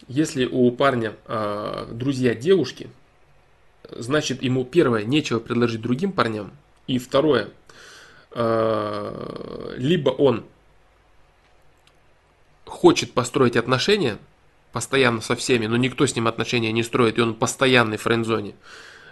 Если 0.07 0.45
у 0.45 0.69
парня 0.71 1.15
э, 1.25 1.87
друзья 1.91 2.35
девушки, 2.35 2.89
значит 3.91 4.43
ему 4.43 4.63
первое 4.63 5.03
нечего 5.03 5.39
предложить 5.39 5.81
другим 5.81 6.11
парням, 6.11 6.51
и 6.87 6.99
второе, 6.99 7.49
э, 8.31 9.73
либо 9.77 10.09
он 10.11 10.45
хочет 12.65 13.13
построить 13.13 13.55
отношения 13.55 14.17
постоянно 14.71 15.21
со 15.21 15.35
всеми, 15.35 15.67
но 15.67 15.77
никто 15.77 16.05
с 16.05 16.15
ним 16.15 16.27
отношения 16.27 16.71
не 16.71 16.83
строит, 16.83 17.17
и 17.17 17.21
он 17.21 17.33
постоянный 17.33 17.97
в 17.97 18.01
френдзоне, 18.01 18.55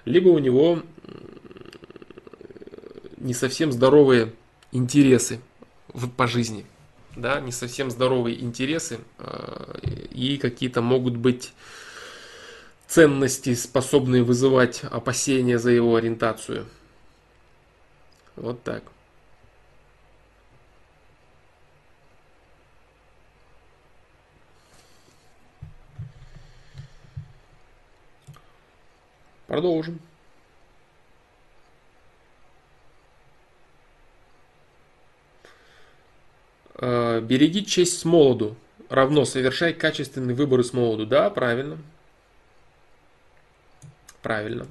либо 0.06 0.28
у 0.30 0.38
него 0.38 0.84
не 3.24 3.34
совсем 3.34 3.72
здоровые 3.72 4.34
интересы 4.72 5.40
по 6.18 6.28
жизни, 6.28 6.66
да, 7.16 7.40
не 7.40 7.52
совсем 7.52 7.90
здоровые 7.90 8.42
интересы 8.42 9.00
э, 9.18 9.80
и 10.12 10.38
какие-то 10.38 10.82
могут 10.82 11.16
быть 11.16 11.54
ценности, 12.88 13.54
способные 13.56 14.24
вызывать 14.24 14.84
опасения 14.84 15.58
за 15.58 15.72
его 15.72 15.96
ориентацию. 15.96 16.68
Вот 18.36 18.62
так. 18.64 18.84
Продолжим. 29.48 30.00
Береги 37.22 37.66
честь 37.66 38.00
с 38.00 38.06
молоду. 38.06 38.56
Равно 38.90 39.26
совершай 39.26 39.74
качественные 39.74 40.36
выборы 40.36 40.64
с 40.64 40.74
молоду. 40.74 41.06
Да, 41.06 41.30
правильно. 41.30 41.78
Правильно. 44.22 44.68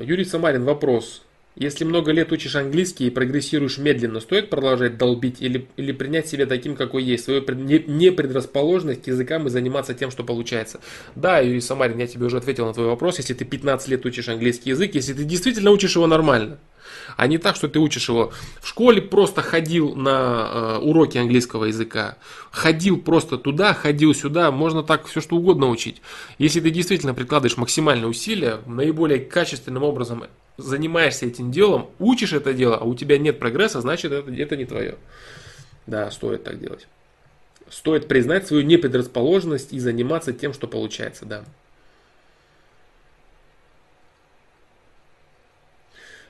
Юрий 0.00 0.24
Самарин, 0.24 0.64
вопрос. 0.64 1.22
Если 1.54 1.84
много 1.84 2.12
лет 2.12 2.32
учишь 2.32 2.54
английский 2.54 3.06
и 3.06 3.10
прогрессируешь 3.10 3.78
медленно, 3.78 4.20
стоит 4.20 4.50
продолжать 4.50 4.98
долбить 4.98 5.40
или, 5.40 5.66
или 5.78 5.92
принять 5.92 6.28
себя 6.28 6.44
таким, 6.44 6.76
какой 6.76 7.02
есть, 7.02 7.24
свою 7.24 7.40
непредрасположенность 7.40 9.04
к 9.04 9.06
языкам 9.06 9.46
и 9.46 9.50
заниматься 9.50 9.94
тем, 9.94 10.10
что 10.10 10.22
получается? 10.22 10.80
Да, 11.14 11.38
Юрий 11.38 11.62
Самарин, 11.62 11.98
я 11.98 12.06
тебе 12.06 12.26
уже 12.26 12.36
ответил 12.36 12.66
на 12.66 12.74
твой 12.74 12.86
вопрос. 12.86 13.16
Если 13.16 13.32
ты 13.32 13.46
15 13.46 13.88
лет 13.88 14.04
учишь 14.04 14.28
английский 14.28 14.70
язык, 14.70 14.94
если 14.94 15.14
ты 15.14 15.24
действительно 15.24 15.70
учишь 15.70 15.96
его 15.96 16.06
нормально– 16.06 16.58
а 17.16 17.26
не 17.26 17.38
так, 17.38 17.56
что 17.56 17.68
ты 17.68 17.78
учишь 17.78 18.08
его 18.08 18.32
в 18.60 18.68
школе, 18.68 19.00
просто 19.00 19.42
ходил 19.42 19.94
на 19.94 20.50
э, 20.52 20.78
уроки 20.78 21.18
английского 21.18 21.66
языка, 21.66 22.16
ходил 22.50 22.98
просто 22.98 23.38
туда, 23.38 23.74
ходил 23.74 24.14
сюда, 24.14 24.50
можно 24.50 24.82
так 24.82 25.06
все 25.06 25.20
что 25.20 25.36
угодно 25.36 25.68
учить. 25.68 26.02
Если 26.38 26.60
ты 26.60 26.70
действительно 26.70 27.14
прикладываешь 27.14 27.56
максимальные 27.56 28.08
усилия, 28.08 28.60
наиболее 28.66 29.20
качественным 29.20 29.82
образом 29.82 30.24
занимаешься 30.56 31.26
этим 31.26 31.50
делом, 31.50 31.90
учишь 31.98 32.32
это 32.32 32.52
дело, 32.52 32.76
а 32.76 32.84
у 32.84 32.94
тебя 32.94 33.18
нет 33.18 33.38
прогресса, 33.38 33.80
значит 33.80 34.12
это, 34.12 34.30
это 34.30 34.56
не 34.56 34.64
твое. 34.64 34.96
Да, 35.86 36.10
стоит 36.10 36.44
так 36.44 36.58
делать. 36.58 36.86
Стоит 37.68 38.08
признать 38.08 38.46
свою 38.46 38.62
непредрасположенность 38.62 39.72
и 39.72 39.78
заниматься 39.78 40.32
тем, 40.32 40.52
что 40.52 40.66
получается, 40.66 41.24
да. 41.24 41.44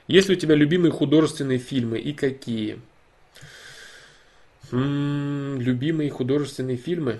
Есть 0.07 0.29
ли 0.29 0.35
у 0.35 0.39
тебя 0.39 0.55
любимые 0.55 0.91
художественные 0.91 1.59
фильмы 1.59 1.99
и 1.99 2.13
какие? 2.13 2.79
М-м, 4.71 5.59
любимые 5.61 6.09
художественные 6.09 6.77
фильмы. 6.77 7.19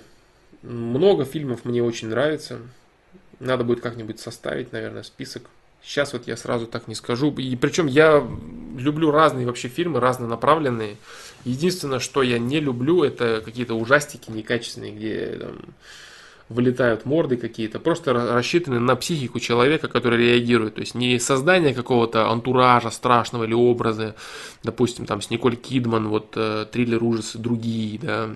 Много 0.63 1.25
фильмов 1.25 1.65
мне 1.65 1.83
очень 1.83 2.07
нравится. 2.07 2.59
Надо 3.39 3.63
будет 3.63 3.81
как-нибудь 3.81 4.19
составить, 4.19 4.71
наверное, 4.71 5.03
список. 5.03 5.43
Сейчас 5.83 6.13
вот 6.13 6.27
я 6.27 6.35
сразу 6.35 6.65
так 6.65 6.87
не 6.87 6.95
скажу. 6.95 7.31
И 7.33 7.55
причем 7.55 7.87
я 7.87 8.25
люблю 8.77 9.11
разные 9.11 9.45
вообще 9.45 9.67
фильмы, 9.67 9.99
разнонаправленные. 9.99 10.97
Единственное, 11.45 11.99
что 11.99 12.23
я 12.23 12.39
не 12.39 12.59
люблю, 12.59 13.03
это 13.03 13.41
какие-то 13.43 13.75
ужастики 13.75 14.31
некачественные, 14.31 14.91
где 14.91 15.27
там, 15.39 15.59
вылетают 16.49 17.05
морды 17.05 17.35
какие-то, 17.37 17.79
просто 17.79 18.13
рассчитаны 18.13 18.79
на 18.79 18.95
психику 18.95 19.39
человека, 19.39 19.87
который 19.87 20.17
реагирует. 20.17 20.75
То 20.75 20.81
есть 20.81 20.95
не 20.95 21.19
создание 21.19 21.73
какого-то 21.73 22.29
антуража 22.29 22.89
страшного 22.89 23.43
или 23.43 23.53
образа, 23.53 24.15
допустим, 24.63 25.05
там 25.05 25.21
с 25.21 25.29
Николь 25.29 25.57
Кидман, 25.57 26.07
вот 26.07 26.33
э, 26.35 26.65
триллер 26.71 27.03
ужасы 27.03 27.37
другие, 27.37 27.99
да. 27.99 28.29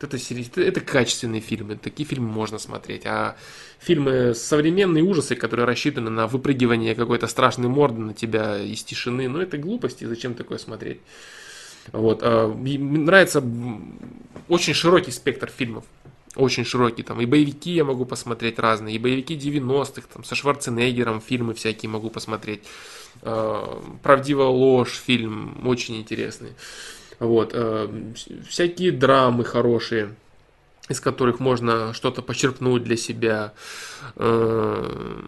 Это, 0.00 0.18
это, 0.18 0.60
это 0.60 0.80
качественные 0.82 1.40
фильмы, 1.40 1.76
такие 1.76 2.06
фильмы 2.06 2.28
можно 2.28 2.58
смотреть. 2.58 3.06
А 3.06 3.36
фильмы 3.78 4.34
современные 4.34 5.02
ужасы, 5.02 5.34
которые 5.34 5.64
рассчитаны 5.64 6.10
на 6.10 6.26
выпрыгивание 6.26 6.94
какой-то 6.94 7.26
страшной 7.26 7.68
морды 7.68 8.00
на 8.00 8.12
тебя 8.12 8.58
из 8.58 8.82
тишины, 8.82 9.28
ну 9.28 9.40
это 9.40 9.56
глупости, 9.56 10.04
зачем 10.04 10.34
такое 10.34 10.58
смотреть? 10.58 11.00
Вот. 11.92 12.20
А, 12.22 12.48
мне 12.48 12.78
нравится 12.78 13.42
очень 14.48 14.74
широкий 14.74 15.10
спектр 15.10 15.48
фильмов 15.48 15.84
очень 16.36 16.64
широкий, 16.64 17.02
там 17.02 17.20
и 17.20 17.26
боевики 17.26 17.72
я 17.72 17.84
могу 17.84 18.04
посмотреть 18.04 18.58
разные, 18.58 18.96
и 18.96 18.98
боевики 18.98 19.36
90-х, 19.36 20.08
там 20.12 20.24
со 20.24 20.34
Шварценеггером 20.34 21.20
фильмы 21.20 21.54
всякие 21.54 21.90
могу 21.90 22.10
посмотреть, 22.10 22.62
э, 23.22 23.82
Правдивая 24.02 24.48
ложь 24.48 25.00
фильм 25.06 25.66
очень 25.66 25.96
интересный, 25.96 26.54
вот, 27.18 27.52
э, 27.54 28.12
всякие 28.48 28.92
драмы 28.92 29.44
хорошие, 29.44 30.14
из 30.88 31.00
которых 31.00 31.40
можно 31.40 31.92
что-то 31.94 32.22
почерпнуть 32.22 32.82
для 32.84 32.96
себя, 32.96 33.54
э, 34.16 35.22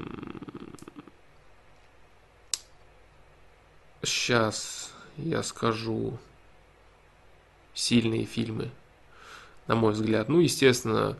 сейчас 4.02 4.92
я 5.16 5.42
скажу. 5.42 6.18
Сильные 7.74 8.24
фильмы 8.24 8.70
на 9.66 9.74
мой 9.74 9.92
взгляд. 9.92 10.28
Ну, 10.28 10.40
естественно, 10.40 11.16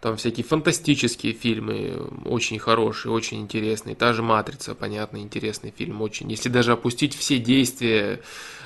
там 0.00 0.16
всякие 0.16 0.44
фантастические 0.44 1.32
фильмы, 1.32 2.08
очень 2.24 2.58
хорошие, 2.58 3.12
очень 3.12 3.40
интересные. 3.40 3.96
Та 3.96 4.12
же 4.12 4.22
«Матрица», 4.22 4.74
понятно, 4.74 5.18
интересный 5.18 5.72
фильм, 5.76 6.00
очень. 6.02 6.30
Если 6.30 6.48
даже 6.48 6.72
опустить 6.72 7.16
все 7.16 7.38
действия 7.38 8.20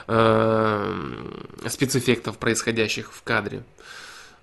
э, 0.09 0.95
спецэффектов, 1.67 2.37
происходящих 2.39 3.13
в 3.13 3.23
кадре. 3.23 3.65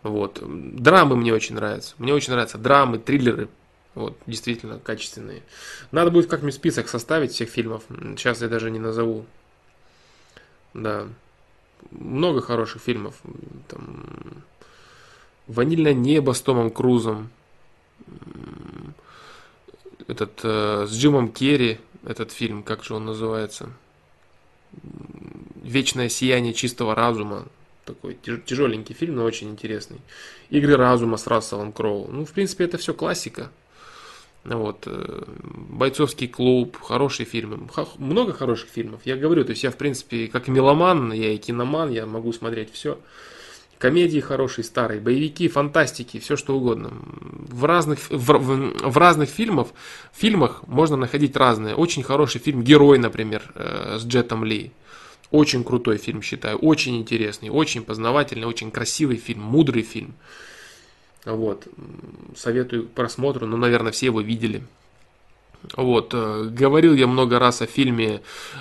Вот. 0.01 0.41
Драмы 0.41 1.15
мне 1.15 1.33
очень 1.33 1.55
нравятся. 1.55 1.93
Мне 1.97 2.13
очень 2.13 2.33
нравятся 2.33 2.57
драмы, 2.57 2.97
триллеры. 2.97 3.49
Вот, 3.95 4.17
действительно 4.25 4.79
качественные. 4.79 5.43
Надо 5.91 6.09
будет 6.09 6.29
как-нибудь 6.29 6.55
список 6.55 6.87
составить 6.87 7.33
всех 7.33 7.49
фильмов. 7.49 7.83
Сейчас 7.89 8.41
я 8.41 8.47
даже 8.47 8.71
не 8.71 8.79
назову. 8.79 9.25
Да. 10.73 11.07
Много 11.91 12.41
хороших 12.41 12.81
фильмов. 12.81 13.15
Там, 13.67 14.43
Ванильное 15.49 15.95
небо 15.95 16.33
с 16.33 16.41
Томом 16.41 16.69
Крузом. 16.69 17.31
Этот 20.07 20.39
э, 20.43 20.85
с 20.87 20.93
Джимом 20.93 21.31
Керри, 21.31 21.79
этот 22.05 22.31
фильм, 22.31 22.61
как 22.61 22.83
же 22.83 22.93
он 22.93 23.05
называется? 23.05 23.69
Вечное 25.63 26.07
сияние 26.07 26.53
чистого 26.53 26.93
разума. 26.93 27.47
Такой 27.83 28.15
тяжеленький 28.45 28.93
фильм, 28.93 29.15
но 29.15 29.23
очень 29.23 29.49
интересный. 29.49 29.97
Игры 30.51 30.75
разума 30.77 31.17
с 31.17 31.25
Расселом 31.25 31.71
Кроу. 31.71 32.07
Ну, 32.11 32.25
в 32.25 32.31
принципе, 32.31 32.65
это 32.65 32.77
все 32.77 32.93
классика. 32.93 33.49
Вот. 34.43 34.83
Э, 34.85 35.23
Бойцовский 35.41 36.27
клуб, 36.27 36.79
хорошие 36.79 37.25
фильмы. 37.25 37.67
Много 37.97 38.33
хороших 38.33 38.69
фильмов. 38.69 39.01
Я 39.03 39.15
говорю, 39.15 39.43
то 39.45 39.49
есть 39.49 39.63
я, 39.63 39.71
в 39.71 39.77
принципе, 39.77 40.27
как 40.27 40.47
меломан, 40.47 41.11
я 41.11 41.33
и 41.33 41.37
киноман, 41.37 41.89
я 41.89 42.05
могу 42.05 42.33
смотреть 42.33 42.71
все. 42.71 42.99
Комедии 43.79 44.19
хорошие, 44.19 44.65
старые, 44.65 44.99
боевики, 44.99 45.47
фантастики, 45.47 46.19
все 46.19 46.35
что 46.35 46.57
угодно. 46.57 46.91
В 47.47 47.63
разных, 47.63 47.99
в, 48.09 48.33
в, 48.33 48.89
в 48.91 48.97
разных 48.97 49.29
фильмах, 49.29 49.69
фильмах 50.11 50.67
можно 50.67 50.97
находить 50.97 51.37
разные. 51.37 51.75
Очень 51.75 52.03
хороший 52.03 52.41
фильм 52.41 52.61
«Герой», 52.61 52.99
например, 52.99 53.41
э, 53.55 53.97
с 53.97 54.05
Джетом 54.05 54.43
Ли. 54.43 54.73
Очень 55.31 55.63
крутой 55.63 55.97
фильм, 55.97 56.21
считаю. 56.21 56.57
Очень 56.57 56.97
интересный, 56.97 57.49
очень 57.49 57.83
познавательный, 57.83 58.47
очень 58.47 58.69
красивый 58.69 59.15
фильм, 59.15 59.43
мудрый 59.43 59.83
фильм. 59.83 60.13
Вот. 61.23 61.65
Советую 62.35 62.85
к 62.85 62.91
просмотру, 62.91 63.47
ну, 63.47 63.55
наверное, 63.55 63.93
все 63.93 64.07
его 64.07 64.19
видели. 64.19 64.61
Вот. 65.77 66.13
Э, 66.13 66.49
говорил 66.51 66.95
я 66.95 67.07
много 67.07 67.39
раз 67.39 67.61
о 67.61 67.65
фильме 67.65 68.15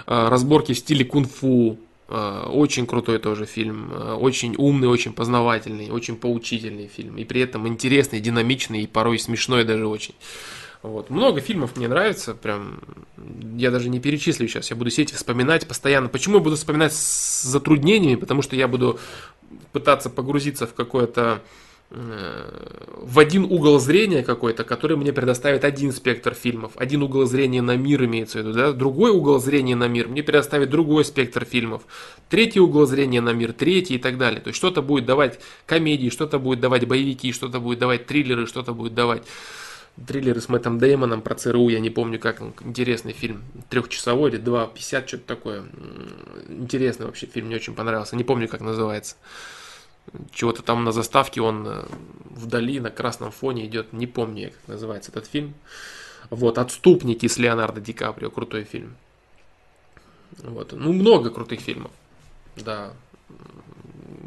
э, 0.06 0.28
«Разборки 0.28 0.74
в 0.74 0.78
стиле 0.78 1.04
кунг-фу», 1.04 1.76
очень 2.08 2.86
крутой 2.86 3.18
тоже 3.18 3.44
фильм, 3.44 3.92
э, 3.92 4.14
очень 4.14 4.54
умный, 4.56 4.88
очень 4.88 5.12
познавательный, 5.12 5.90
очень 5.90 6.16
поучительный 6.16 6.88
фильм. 6.88 7.18
И 7.18 7.24
при 7.24 7.42
этом 7.42 7.68
интересный, 7.68 8.20
динамичный 8.20 8.82
и 8.82 8.86
порой 8.86 9.18
смешной 9.18 9.64
даже 9.64 9.86
очень. 9.86 10.14
Вот. 10.82 11.10
Много 11.10 11.40
фильмов 11.40 11.76
мне 11.76 11.88
нравится, 11.88 12.34
прям 12.34 12.80
я 13.56 13.70
даже 13.70 13.88
не 13.88 14.00
перечислю 14.00 14.48
сейчас, 14.48 14.70
я 14.70 14.76
буду 14.76 14.90
сидеть 14.90 15.12
и 15.12 15.16
вспоминать 15.16 15.66
постоянно. 15.66 16.08
Почему 16.08 16.36
я 16.36 16.42
буду 16.42 16.56
вспоминать 16.56 16.94
с 16.94 17.42
затруднениями? 17.42 18.14
Потому 18.14 18.42
что 18.42 18.56
я 18.56 18.68
буду 18.68 18.98
пытаться 19.72 20.08
погрузиться 20.08 20.66
в 20.66 20.74
какое-то 20.74 21.42
в 21.90 23.18
один 23.18 23.44
угол 23.44 23.78
зрения 23.78 24.22
какой-то, 24.22 24.64
который 24.64 24.98
мне 24.98 25.10
предоставит 25.10 25.64
один 25.64 25.92
спектр 25.92 26.34
фильмов, 26.34 26.72
один 26.76 27.02
угол 27.02 27.24
зрения 27.24 27.62
на 27.62 27.78
мир 27.78 28.04
имеется 28.04 28.38
в 28.38 28.40
виду, 28.42 28.52
да, 28.52 28.72
другой 28.72 29.10
угол 29.10 29.40
зрения 29.40 29.74
на 29.74 29.88
мир 29.88 30.06
мне 30.06 30.22
предоставит 30.22 30.68
другой 30.68 31.06
спектр 31.06 31.46
фильмов, 31.46 31.84
третий 32.28 32.60
угол 32.60 32.84
зрения 32.84 33.22
на 33.22 33.32
мир, 33.32 33.54
третий 33.54 33.94
и 33.94 33.98
так 33.98 34.18
далее. 34.18 34.42
То 34.42 34.48
есть 34.48 34.58
что-то 34.58 34.82
будет 34.82 35.06
давать 35.06 35.40
комедии, 35.64 36.10
что-то 36.10 36.38
будет 36.38 36.60
давать 36.60 36.86
боевики, 36.86 37.32
что-то 37.32 37.58
будет 37.58 37.78
давать 37.78 38.04
триллеры, 38.04 38.46
что-то 38.46 38.74
будет 38.74 38.92
давать 38.92 39.22
триллеры 40.06 40.42
с 40.42 40.48
Мэттом 40.50 40.78
Деймоном 40.78 41.22
про 41.22 41.36
ЦРУ, 41.36 41.70
я 41.70 41.80
не 41.80 41.88
помню 41.88 42.18
как, 42.18 42.42
интересный 42.60 43.14
фильм, 43.14 43.42
трехчасовой 43.70 44.30
или 44.30 44.36
два, 44.36 44.66
пятьдесят, 44.66 45.08
что-то 45.08 45.24
такое. 45.24 45.64
Интересный 46.48 47.06
вообще 47.06 47.24
фильм, 47.24 47.46
мне 47.46 47.56
очень 47.56 47.74
понравился, 47.74 48.14
не 48.14 48.24
помню 48.24 48.46
как 48.46 48.60
называется 48.60 49.16
чего-то 50.32 50.62
там 50.62 50.84
на 50.84 50.92
заставке 50.92 51.40
он 51.40 51.66
э, 51.66 51.84
вдали 52.30 52.80
на 52.80 52.90
красном 52.90 53.30
фоне 53.30 53.66
идет, 53.66 53.92
не 53.92 54.06
помню, 54.06 54.50
как 54.50 54.68
называется 54.68 55.10
этот 55.10 55.26
фильм. 55.26 55.54
Вот, 56.30 56.58
«Отступники» 56.58 57.26
с 57.26 57.38
Леонардо 57.38 57.80
Ди 57.80 57.92
Каприо, 57.92 58.30
крутой 58.30 58.64
фильм. 58.64 58.96
Вот, 60.38 60.72
ну, 60.72 60.92
много 60.92 61.30
крутых 61.30 61.60
фильмов, 61.60 61.90
да. 62.56 62.92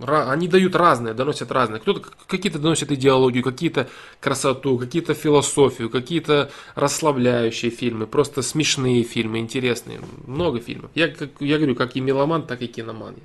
Они 0.07 0.47
дают 0.47 0.75
разные, 0.75 1.13
доносят 1.13 1.51
разные. 1.51 1.79
Кто-то 1.79 2.09
какие-то 2.25 2.57
доносят 2.57 2.91
идеологию, 2.91 3.43
какие-то 3.43 3.87
красоту, 4.19 4.77
какие-то 4.79 5.13
философию, 5.13 5.91
какие-то 5.91 6.49
расслабляющие 6.73 7.69
фильмы, 7.69 8.07
просто 8.07 8.41
смешные 8.41 9.03
фильмы, 9.03 9.37
интересные. 9.39 10.01
Много 10.25 10.59
фильмов. 10.59 10.89
Я, 10.95 11.07
как, 11.07 11.29
я 11.39 11.57
говорю, 11.57 11.75
как 11.75 11.95
и 11.95 12.01
меломан, 12.01 12.47
так 12.47 12.63
и 12.63 12.67
киноман. 12.67 13.15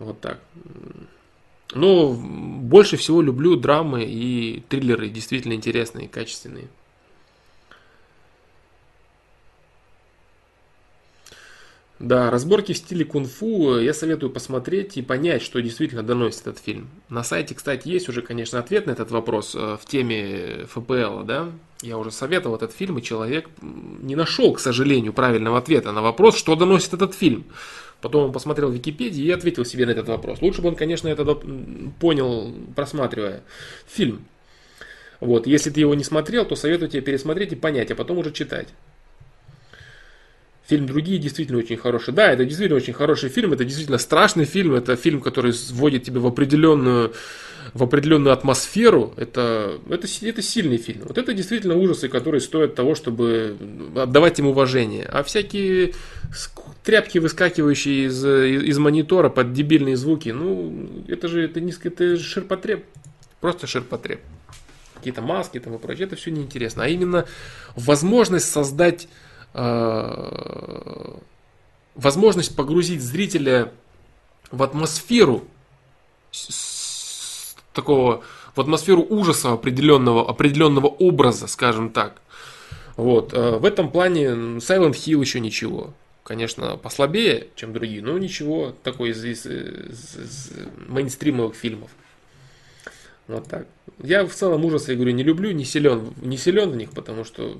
Вот 0.00 0.20
так. 0.20 0.40
Но 1.74 2.12
больше 2.12 2.96
всего 2.96 3.20
люблю 3.20 3.56
драмы 3.56 4.04
и 4.04 4.62
триллеры, 4.68 5.08
действительно 5.08 5.52
интересные, 5.52 6.08
качественные. 6.08 6.68
Да, 11.98 12.30
разборки 12.30 12.72
в 12.72 12.76
стиле 12.76 13.04
кунг-фу 13.04 13.78
я 13.78 13.92
советую 13.92 14.30
посмотреть 14.30 14.96
и 14.96 15.02
понять, 15.02 15.42
что 15.42 15.60
действительно 15.60 16.04
доносит 16.04 16.42
этот 16.42 16.58
фильм. 16.60 16.88
На 17.08 17.24
сайте, 17.24 17.56
кстати, 17.56 17.88
есть 17.88 18.08
уже, 18.08 18.22
конечно, 18.22 18.60
ответ 18.60 18.86
на 18.86 18.92
этот 18.92 19.10
вопрос 19.10 19.56
э, 19.56 19.76
в 19.80 19.84
теме 19.84 20.66
ФПЛ, 20.70 21.24
да. 21.24 21.50
Я 21.82 21.98
уже 21.98 22.12
советовал 22.12 22.54
этот 22.54 22.72
фильм, 22.72 22.98
и 22.98 23.02
человек 23.02 23.48
не 23.60 24.14
нашел, 24.14 24.52
к 24.52 24.60
сожалению, 24.60 25.12
правильного 25.12 25.58
ответа 25.58 25.90
на 25.90 26.00
вопрос, 26.00 26.36
что 26.36 26.54
доносит 26.54 26.94
этот 26.94 27.14
фильм. 27.14 27.46
Потом 28.00 28.26
он 28.26 28.32
посмотрел 28.32 28.70
в 28.70 28.74
Википедии 28.74 29.24
и 29.24 29.30
ответил 29.30 29.64
себе 29.64 29.86
на 29.86 29.90
этот 29.90 30.08
вопрос. 30.08 30.40
Лучше 30.40 30.62
бы 30.62 30.68
он, 30.68 30.76
конечно, 30.76 31.08
это 31.08 31.24
понял, 31.98 32.54
просматривая 32.76 33.42
фильм. 33.86 34.24
Вот, 35.20 35.48
если 35.48 35.70
ты 35.70 35.80
его 35.80 35.94
не 35.94 36.04
смотрел, 36.04 36.44
то 36.44 36.54
советую 36.54 36.88
тебе 36.88 37.02
пересмотреть 37.02 37.52
и 37.52 37.56
понять, 37.56 37.90
а 37.90 37.96
потом 37.96 38.18
уже 38.18 38.30
читать. 38.30 38.68
Фильм 40.68 40.86
«Другие» 40.86 41.18
действительно 41.18 41.58
очень 41.58 41.78
хороший. 41.78 42.12
Да, 42.12 42.30
это 42.30 42.44
действительно 42.44 42.76
очень 42.76 42.92
хороший 42.92 43.30
фильм, 43.30 43.54
это 43.54 43.64
действительно 43.64 43.96
страшный 43.96 44.44
фильм, 44.44 44.74
это 44.74 44.96
фильм, 44.96 45.22
который 45.22 45.54
вводит 45.70 46.04
тебя 46.04 46.20
в 46.20 46.26
определенную 46.26 47.14
в 47.74 47.82
определенную 47.82 48.32
атмосферу, 48.32 49.12
это, 49.16 49.78
это, 49.90 50.06
это 50.22 50.42
сильный 50.42 50.78
фильм. 50.78 51.02
Вот 51.04 51.18
это 51.18 51.34
действительно 51.34 51.76
ужасы, 51.76 52.08
которые 52.08 52.40
стоят 52.40 52.74
того, 52.74 52.94
чтобы 52.94 53.56
отдавать 53.94 54.38
им 54.38 54.46
уважение. 54.46 55.04
А 55.04 55.22
всякие 55.22 55.92
тряпки, 56.82 57.18
выскакивающие 57.18 58.06
из, 58.06 58.24
из 58.24 58.78
монитора 58.78 59.28
под 59.28 59.52
дебильные 59.52 59.96
звуки, 59.96 60.30
ну, 60.30 60.88
это 61.08 61.28
же 61.28 61.44
это 61.44 61.60
низко, 61.60 61.88
это 61.88 62.16
ширпотреб. 62.16 62.84
Просто 63.40 63.66
ширпотреб. 63.66 64.20
Какие-то 64.94 65.22
маски 65.22 65.60
там 65.60 65.74
и 65.74 65.78
прочее, 65.78 66.06
это 66.06 66.16
все 66.16 66.30
неинтересно. 66.30 66.84
А 66.84 66.88
именно 66.88 67.26
возможность 67.76 68.50
создать 68.50 69.08
возможность 71.94 72.54
погрузить 72.54 73.02
зрителя 73.02 73.72
в 74.50 74.62
атмосферу 74.62 75.44
такого, 77.72 78.22
в 78.54 78.60
атмосферу 78.60 79.06
ужаса 79.08 79.52
определенного, 79.52 80.28
определенного 80.28 80.86
образа, 80.86 81.46
скажем 81.46 81.90
так. 81.90 82.20
Вот. 82.96 83.32
Э, 83.32 83.58
в 83.58 83.64
этом 83.64 83.90
плане 83.90 84.26
Silent 84.58 84.92
Hill 84.92 85.20
еще 85.20 85.38
ничего. 85.40 85.94
Конечно, 86.24 86.76
послабее, 86.76 87.48
чем 87.54 87.72
другие, 87.72 88.02
но 88.02 88.18
ничего 88.18 88.74
такой 88.82 89.10
из, 89.10 89.24
из, 89.24 89.46
из, 89.46 90.16
из 90.16 90.52
мейнстримовых 90.88 91.54
фильмов. 91.54 91.90
Вот 93.28 93.46
так. 93.48 93.66
Я 94.02 94.26
в 94.26 94.34
целом 94.34 94.64
ужасы, 94.64 94.90
я 94.90 94.96
говорю, 94.96 95.12
не 95.12 95.22
люблю, 95.22 95.52
не 95.52 95.64
силен, 95.64 96.12
не 96.20 96.36
силен 96.36 96.70
в 96.70 96.76
них, 96.76 96.90
потому 96.90 97.24
что 97.24 97.58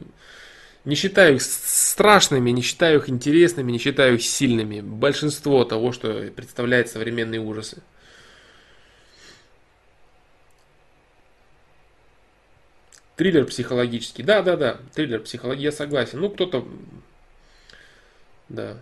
не 0.89 0.95
считаю 0.95 1.35
их 1.35 1.43
страшными, 1.43 2.49
не 2.49 2.63
считаю 2.63 3.01
их 3.01 3.11
интересными, 3.11 3.71
не 3.71 3.79
считаю 3.79 4.15
их 4.15 4.23
сильными. 4.23 4.81
Большинство 4.81 5.63
того, 5.67 5.93
что 5.93 6.31
представляет 6.35 6.89
современные 6.89 7.43
ужасы. 7.43 7.83
Триллер 13.17 13.45
психологический. 13.45 14.23
Да, 14.23 14.41
да, 14.41 14.57
да. 14.57 14.79
Триллер 14.95 15.21
психологический, 15.21 15.65
я 15.65 15.73
согласен. 15.73 16.21
Ну, 16.21 16.31
кто-то... 16.31 16.67
Да. 18.49 18.79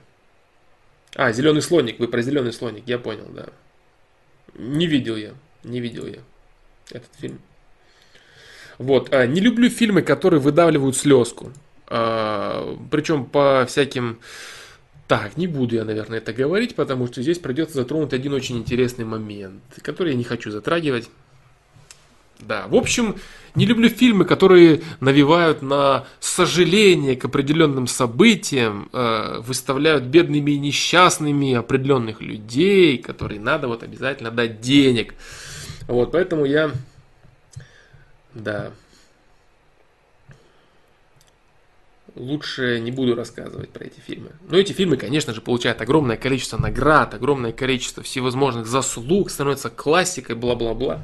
А, 1.17 1.33
зеленый 1.33 1.61
слоник. 1.61 1.99
Вы 1.99 2.07
про 2.07 2.23
зеленый 2.23 2.53
слоник, 2.53 2.85
я 2.87 3.01
понял, 3.01 3.27
да. 3.31 3.49
Не 4.55 4.87
видел 4.87 5.17
я. 5.17 5.35
Не 5.65 5.81
видел 5.81 6.07
я 6.07 6.21
этот 6.93 7.11
фильм. 7.19 7.41
Вот. 8.79 9.13
А, 9.13 9.27
не 9.27 9.41
люблю 9.41 9.69
фильмы, 9.69 10.03
которые 10.03 10.39
выдавливают 10.39 10.97
слезку. 10.97 11.53
А, 11.89 12.77
причем 12.91 13.25
по 13.25 13.65
всяким... 13.69 14.19
Так, 15.09 15.37
не 15.37 15.47
буду 15.47 15.77
я, 15.77 15.85
наверное, 15.85 16.19
это 16.19 16.33
говорить, 16.33 16.75
потому 16.75 17.07
что 17.07 17.23
здесь 17.23 17.39
придется 17.39 17.77
затронуть 17.77 18.13
один 18.13 18.33
очень 18.33 18.59
интересный 18.59 19.05
момент, 19.05 19.63
который 19.83 20.13
я 20.13 20.19
не 20.19 20.25
хочу 20.25 20.51
затрагивать. 20.51 21.09
Да, 22.41 22.67
в 22.69 22.75
общем, 22.75 23.17
не 23.55 23.65
люблю 23.65 23.89
фильмы, 23.89 24.25
которые 24.25 24.83
навевают 25.01 25.63
на 25.63 26.05
сожаление 26.21 27.17
к 27.17 27.25
определенным 27.25 27.87
событиям, 27.87 28.91
э, 28.93 29.41
выставляют 29.41 30.05
бедными 30.05 30.51
и 30.51 30.59
несчастными 30.59 31.55
определенных 31.55 32.21
людей, 32.21 32.99
которые 32.99 33.41
надо 33.41 33.69
вот 33.69 33.83
обязательно 33.83 34.31
дать 34.31 34.61
денег. 34.61 35.15
Вот, 35.89 36.13
поэтому 36.13 36.45
я, 36.45 36.73
да, 38.35 38.73
лучше 42.17 42.81
не 42.81 42.91
буду 42.91 43.15
рассказывать 43.15 43.71
про 43.71 43.85
эти 43.85 44.01
фильмы. 44.01 44.31
Но 44.49 44.59
эти 44.59 44.73
фильмы, 44.73 44.97
конечно 44.97 45.33
же, 45.35 45.41
получают 45.41 45.81
огромное 45.81 46.17
количество 46.17 46.59
наград, 46.59 47.15
огромное 47.15 47.53
количество 47.53 48.03
всевозможных 48.03 48.67
заслуг, 48.67 49.31
становятся 49.31 49.71
классикой, 49.71 50.37
бла-бла-бла. 50.37 51.03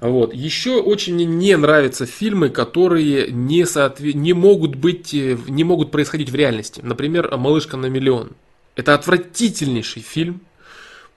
Вот. 0.00 0.32
Еще 0.32 0.80
очень 0.80 1.14
мне 1.14 1.26
не 1.26 1.56
нравятся 1.56 2.06
фильмы, 2.06 2.48
которые 2.48 3.30
не, 3.30 3.66
соотве... 3.66 4.14
не, 4.14 4.32
могут 4.32 4.76
быть, 4.76 5.12
э, 5.12 5.36
не 5.46 5.62
могут 5.62 5.90
происходить 5.90 6.30
в 6.30 6.34
реальности. 6.34 6.80
Например, 6.82 7.36
«Малышка 7.36 7.76
на 7.76 7.86
миллион». 7.86 8.32
Это 8.76 8.94
отвратительнейший 8.94 10.00
фильм, 10.00 10.40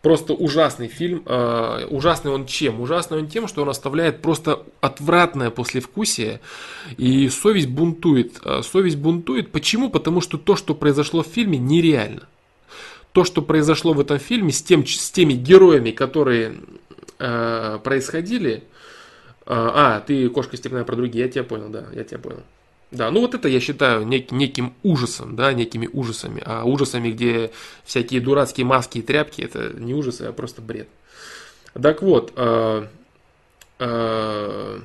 просто 0.04 0.34
ужасный 0.34 0.90
фильм. 0.90 1.24
Э, 1.26 1.88
ужасный 1.90 2.30
он 2.30 2.46
чем? 2.46 2.82
Ужасный 2.82 3.18
он 3.18 3.28
тем, 3.28 3.48
что 3.48 3.64
он 3.64 3.70
оставляет 3.70 4.22
просто 4.22 4.62
отвратное 4.82 5.50
послевкусие, 5.50 6.42
и 6.98 7.30
совесть 7.30 7.70
бунтует. 7.70 8.40
Э, 8.44 8.62
совесть 8.62 8.98
бунтует. 8.98 9.52
Почему? 9.52 9.90
Потому 9.90 10.22
что 10.22 10.38
то, 10.38 10.56
что 10.56 10.76
произошло 10.76 11.24
в 11.24 11.28
фильме, 11.28 11.58
нереально. 11.58 12.28
То, 13.14 13.24
что 13.24 13.42
произошло 13.42 13.94
в 13.94 14.00
этом 14.02 14.20
фильме 14.20 14.52
с, 14.52 14.62
тем, 14.62 14.86
с 14.86 15.10
теми 15.10 15.34
героями, 15.34 15.92
которые 15.92 16.58
э, 17.20 17.80
происходили, 17.82 18.64
а, 19.46 19.98
а, 19.98 20.00
ты 20.02 20.30
кошка 20.30 20.58
степная 20.58 20.84
про 20.84 20.96
другие, 20.96 21.26
я 21.26 21.32
тебя 21.32 21.44
понял, 21.44 21.70
да, 21.70 21.86
я 21.94 22.04
тебя 22.04 22.20
понял. 22.20 22.44
Да, 22.94 23.10
ну 23.10 23.22
вот 23.22 23.34
это 23.34 23.48
я 23.48 23.60
считаю 23.60 24.06
нек, 24.06 24.32
неким 24.32 24.74
ужасом, 24.84 25.36
да, 25.36 25.52
некими 25.52 25.90
ужасами. 25.92 26.44
А 26.46 26.64
ужасами, 26.64 27.10
где 27.10 27.52
всякие 27.84 28.22
дурацкие 28.22 28.66
маски 28.68 29.00
и 29.00 29.02
тряпки, 29.02 29.42
это 29.42 29.74
не 29.74 29.96
ужасы, 29.96 30.24
а 30.24 30.32
просто 30.32 30.62
бред. 30.62 30.88
Так 31.74 32.04
вот, 32.04 32.34
э, 32.36 32.88
э, 33.80 34.80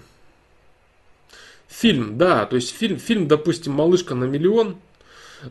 фильм, 1.68 2.16
да, 2.16 2.46
то 2.46 2.56
есть 2.56 2.74
фильм, 2.74 2.98
фильм, 2.98 3.28
допустим, 3.28 3.74
«Малышка 3.74 4.14
на 4.14 4.24
миллион», 4.24 4.78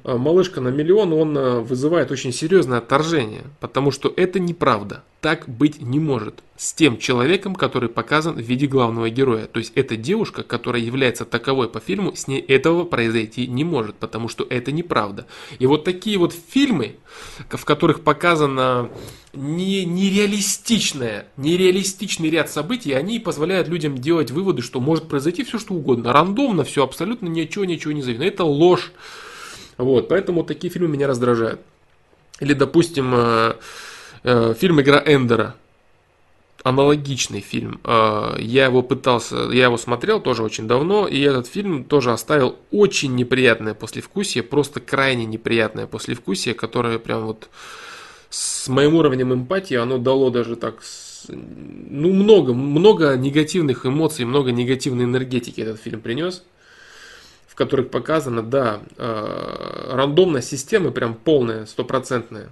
«Малышка 0.03 0.61
на 0.61 0.69
миллион», 0.69 1.14
он 1.14 1.38
э, 1.38 1.59
вызывает 1.59 2.11
очень 2.11 2.33
серьезное 2.33 2.80
отторжение, 2.80 3.43
потому 3.59 3.91
что 3.91 4.14
это 4.16 4.40
неправда. 4.40 5.03
Так 5.22 5.48
быть 5.48 5.82
не 5.82 5.99
может 5.99 6.43
с 6.57 6.74
тем 6.74 6.98
человеком, 6.98 7.56
который 7.56 7.90
показан 7.90 8.35
в 8.35 8.41
виде 8.41 8.67
главного 8.67 9.09
героя. 9.09 9.45
То 9.45 9.59
есть 9.59 9.72
эта 9.75 9.95
девушка, 9.95 10.43
которая 10.43 10.82
является 10.82 11.25
таковой 11.25 11.69
по 11.69 11.80
фильму, 11.80 12.16
с 12.16 12.27
ней 12.27 12.40
этого 12.40 12.83
произойти 12.83 13.48
не 13.48 13.64
может, 13.64 13.95
потому 13.95 14.27
что 14.27 14.45
это 14.49 14.72
неправда. 14.72 15.25
И 15.59 15.66
вот 15.66 15.83
такие 15.85 16.17
вот 16.17 16.33
фильмы, 16.33 16.98
в 17.49 17.66
которых 17.66 18.01
показано 18.01 18.90
не, 19.33 19.85
нереалистичное, 19.85 21.27
нереалистичный 21.38 22.30
ряд 22.30 22.49
событий, 22.49 22.93
они 22.93 23.19
позволяют 23.19 23.67
людям 23.67 23.98
делать 23.98 24.32
выводы, 24.32 24.61
что 24.61 24.80
может 24.80 25.07
произойти 25.07 25.43
все 25.43 25.59
что 25.59 25.74
угодно. 25.74 26.14
Рандомно 26.14 26.64
все, 26.64 26.83
абсолютно 26.83 27.27
ничего, 27.27 27.66
ничего 27.66 27.93
не 27.93 28.01
зависит. 28.01 28.24
Это 28.24 28.43
ложь. 28.43 28.91
Вот, 29.77 30.07
поэтому 30.07 30.43
такие 30.43 30.72
фильмы 30.72 30.88
меня 30.89 31.07
раздражают. 31.07 31.61
Или, 32.39 32.53
допустим, 32.53 33.14
э, 33.15 33.56
э, 34.23 34.53
фильм 34.57 34.81
«Игра 34.81 35.01
Эндера». 35.06 35.56
Аналогичный 36.64 37.41
фильм. 37.41 37.80
Э, 37.83 38.35
я 38.39 38.65
его 38.65 38.81
пытался, 38.81 39.49
я 39.51 39.65
его 39.65 39.77
смотрел 39.77 40.19
тоже 40.19 40.43
очень 40.43 40.67
давно, 40.67 41.07
и 41.07 41.22
этот 41.22 41.47
фильм 41.47 41.83
тоже 41.83 42.11
оставил 42.11 42.57
очень 42.72 43.15
неприятное 43.15 43.73
послевкусие, 43.73 44.43
просто 44.43 44.80
крайне 44.80 45.25
неприятное 45.25 45.88
послевкусие, 45.88 46.56
которое 46.56 46.99
прям 46.99 47.25
вот 47.25 47.49
с 48.30 48.67
моим 48.67 48.95
уровнем 48.95 49.33
эмпатии 49.33 49.75
оно 49.75 49.97
дало 49.97 50.30
даже 50.30 50.56
так, 50.56 50.81
ну 51.30 52.11
много, 52.11 52.53
много 52.53 53.15
негативных 53.15 53.85
эмоций, 53.85 54.25
много 54.25 54.51
негативной 54.51 55.06
энергетики 55.06 55.61
этот 55.61 55.80
фильм 55.80 56.01
принес 56.01 56.43
которых 57.58 57.90
показано, 57.90 58.44
да, 58.44 58.82
э, 58.98 59.90
рандомность 59.92 60.48
системы 60.48 60.92
прям 60.92 61.16
полная, 61.16 61.66
стопроцентная. 61.66 62.50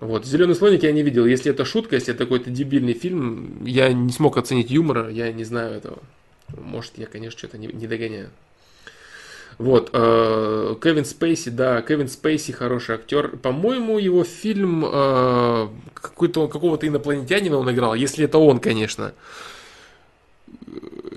Вот, 0.00 0.26
«Зеленый 0.26 0.56
слоник» 0.56 0.82
я 0.82 0.92
не 0.92 1.02
видел. 1.02 1.24
Если 1.24 1.52
это 1.52 1.64
шутка, 1.64 1.94
если 1.94 2.12
это 2.12 2.24
какой-то 2.24 2.50
дебильный 2.50 2.94
фильм, 2.94 3.64
я 3.64 3.92
не 3.92 4.12
смог 4.12 4.36
оценить 4.36 4.70
юмора, 4.70 5.08
я 5.08 5.32
не 5.32 5.44
знаю 5.44 5.76
этого. 5.76 5.98
Может, 6.58 6.98
я, 6.98 7.06
конечно, 7.06 7.38
что-то 7.38 7.58
не, 7.58 7.68
не 7.68 7.86
догоняю. 7.86 8.28
Вот, 9.58 9.90
э, 9.92 10.74
Кевин 10.82 11.04
Спейси, 11.04 11.50
да, 11.50 11.80
Кевин 11.82 12.08
Спейси 12.08 12.50
хороший 12.50 12.96
актер. 12.96 13.36
По-моему, 13.36 13.98
его 13.98 14.24
фильм 14.24 14.84
э, 14.84 15.68
какой-то, 15.94 16.48
какого-то 16.48 16.88
инопланетянина 16.88 17.56
он 17.56 17.70
играл, 17.70 17.94
если 17.94 18.24
это 18.24 18.38
он, 18.38 18.58
конечно 18.58 19.14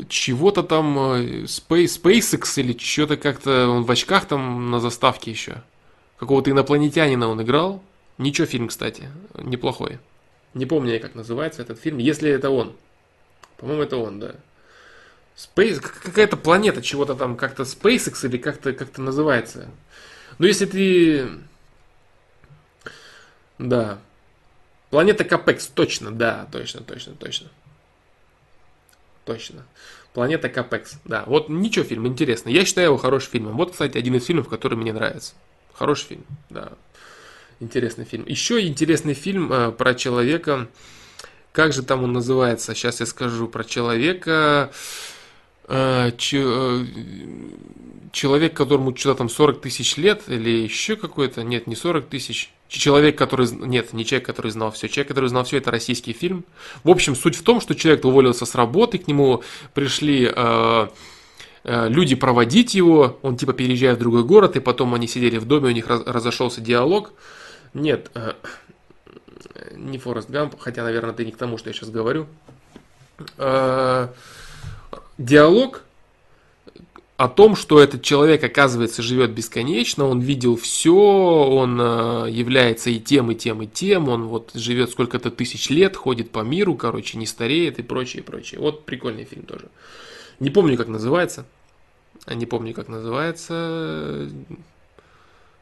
чего-то 0.07 0.63
там 0.63 0.97
э, 0.99 1.43
Space, 1.43 2.01
SpaceX 2.01 2.59
или 2.59 2.77
что-то 2.77 3.17
как-то 3.17 3.67
он 3.67 3.83
в 3.83 3.91
очках 3.91 4.25
там 4.25 4.71
на 4.71 4.79
заставке 4.79 5.31
еще. 5.31 5.63
Какого-то 6.17 6.51
инопланетянина 6.51 7.27
он 7.27 7.41
играл. 7.41 7.81
Ничего 8.17 8.45
фильм, 8.47 8.67
кстати, 8.67 9.09
неплохой. 9.37 9.99
Не 10.53 10.65
помню 10.65 10.93
я, 10.93 10.99
как 10.99 11.15
называется 11.15 11.61
этот 11.61 11.79
фильм, 11.79 11.97
если 11.97 12.29
это 12.29 12.49
он. 12.49 12.75
По-моему, 13.57 13.83
это 13.83 13.97
он, 13.97 14.19
да. 14.19 14.35
Space, 15.37 15.79
какая-то 15.79 16.35
планета, 16.35 16.81
чего-то 16.81 17.15
там, 17.15 17.37
как-то 17.37 17.63
SpaceX 17.63 18.27
или 18.27 18.37
как-то 18.37 18.73
как 18.73 18.97
называется. 18.97 19.69
Но 20.37 20.47
если 20.47 20.65
ты... 20.65 21.29
Да. 23.57 23.99
Планета 24.89 25.23
Капекс, 25.23 25.67
точно, 25.67 26.11
да, 26.11 26.47
точно, 26.51 26.81
точно, 26.81 27.13
точно. 27.13 27.49
Точно. 29.25 29.65
Планета 30.13 30.49
Капекс. 30.49 30.97
Да, 31.05 31.23
вот 31.27 31.49
ничего 31.49 31.85
фильм, 31.85 32.07
интересный. 32.07 32.51
Я 32.51 32.65
считаю 32.65 32.87
его 32.87 32.97
хорошим 32.97 33.31
фильмом. 33.31 33.57
Вот, 33.57 33.71
кстати, 33.71 33.97
один 33.97 34.15
из 34.15 34.25
фильмов, 34.25 34.49
который 34.49 34.77
мне 34.77 34.91
нравится. 34.91 35.33
Хороший 35.73 36.07
фильм, 36.07 36.25
да. 36.49 36.73
Интересный 37.59 38.05
фильм. 38.05 38.25
Еще 38.25 38.65
интересный 38.67 39.13
фильм 39.13 39.51
э, 39.51 39.71
про 39.71 39.93
человека. 39.93 40.67
Как 41.51 41.73
же 41.73 41.83
там 41.83 42.03
он 42.03 42.13
называется? 42.13 42.73
Сейчас 42.73 43.01
я 43.01 43.05
скажу 43.05 43.47
про 43.47 43.63
человека. 43.63 44.71
Э, 45.67 46.11
ч, 46.17 46.41
э, 46.41 46.85
человек, 48.11 48.55
которому 48.55 48.95
что-то 48.95 49.19
там 49.19 49.29
40 49.29 49.61
тысяч 49.61 49.97
лет 49.97 50.23
или 50.27 50.49
еще 50.49 50.95
какой-то. 50.95 51.43
Нет, 51.43 51.67
не 51.67 51.75
40 51.75 52.07
тысяч. 52.07 52.51
Человек, 52.69 53.17
который... 53.17 53.49
Нет, 53.51 53.93
не 53.93 54.05
человек, 54.05 54.27
который 54.27 54.51
знал 54.51 54.71
все. 54.71 54.87
Человек, 54.87 55.07
который 55.07 55.27
знал 55.27 55.43
все, 55.43 55.57
это 55.57 55.71
российский 55.71 56.13
фильм. 56.13 56.45
В 56.83 56.91
общем, 56.91 57.15
суть 57.15 57.35
в 57.35 57.41
том, 57.41 57.61
что 57.61 57.73
человек 57.73 58.05
уволился 58.05 58.45
с 58.45 58.53
работы, 58.53 58.99
к 58.99 59.07
нему 59.07 59.41
пришли 59.73 60.31
э, 60.33 60.87
э, 61.63 61.89
люди 61.89 62.15
проводить 62.15 62.75
его, 62.75 63.17
он 63.23 63.37
типа 63.37 63.53
переезжает 63.53 63.97
в 63.97 64.01
другой 64.01 64.23
город, 64.23 64.55
и 64.55 64.59
потом 64.59 64.93
они 64.93 65.07
сидели 65.07 65.39
в 65.39 65.45
доме, 65.45 65.69
у 65.69 65.71
них 65.71 65.87
раз, 65.87 66.03
разошелся 66.05 66.61
диалог. 66.61 67.11
Нет, 67.73 68.11
э, 68.13 68.33
не 69.75 69.97
Форест 69.97 70.29
Гамп, 70.29 70.53
хотя, 70.59 70.83
наверное, 70.83 71.13
ты 71.13 71.25
не 71.25 71.31
к 71.31 71.37
тому, 71.37 71.57
что 71.57 71.71
я 71.71 71.73
сейчас 71.73 71.89
говорю. 71.89 72.27
Э, 73.37 74.09
диалог 75.17 75.81
о 77.19 77.27
том, 77.27 77.57
что 77.57 77.81
этот 77.81 78.01
человек, 78.01 78.41
оказывается, 78.45 79.01
живет 79.01 79.31
бесконечно, 79.31 80.05
он 80.05 80.21
видел 80.21 80.55
все, 80.55 80.95
он 80.95 81.77
э, 81.77 82.31
является 82.31 82.91
и 82.91 82.97
тем, 82.97 83.29
и 83.29 83.35
тем, 83.35 83.61
и 83.61 83.67
тем, 83.67 84.07
он 84.07 84.27
вот 84.27 84.51
живет 84.53 84.89
сколько-то 84.89 85.29
тысяч 85.29 85.69
лет, 85.69 85.97
ходит 85.97 86.31
по 86.31 86.39
миру, 86.39 86.75
короче, 86.75 87.17
не 87.17 87.25
стареет 87.25 87.77
и 87.77 87.83
прочее, 87.83 88.23
прочее. 88.23 88.61
Вот 88.61 88.85
прикольный 88.85 89.25
фильм 89.25 89.43
тоже. 89.43 89.67
Не 90.39 90.49
помню, 90.49 90.77
как 90.77 90.87
называется. 90.87 91.45
А 92.23 92.35
не 92.35 92.45
помню, 92.45 92.73
как 92.73 92.87
называется. 92.87 94.29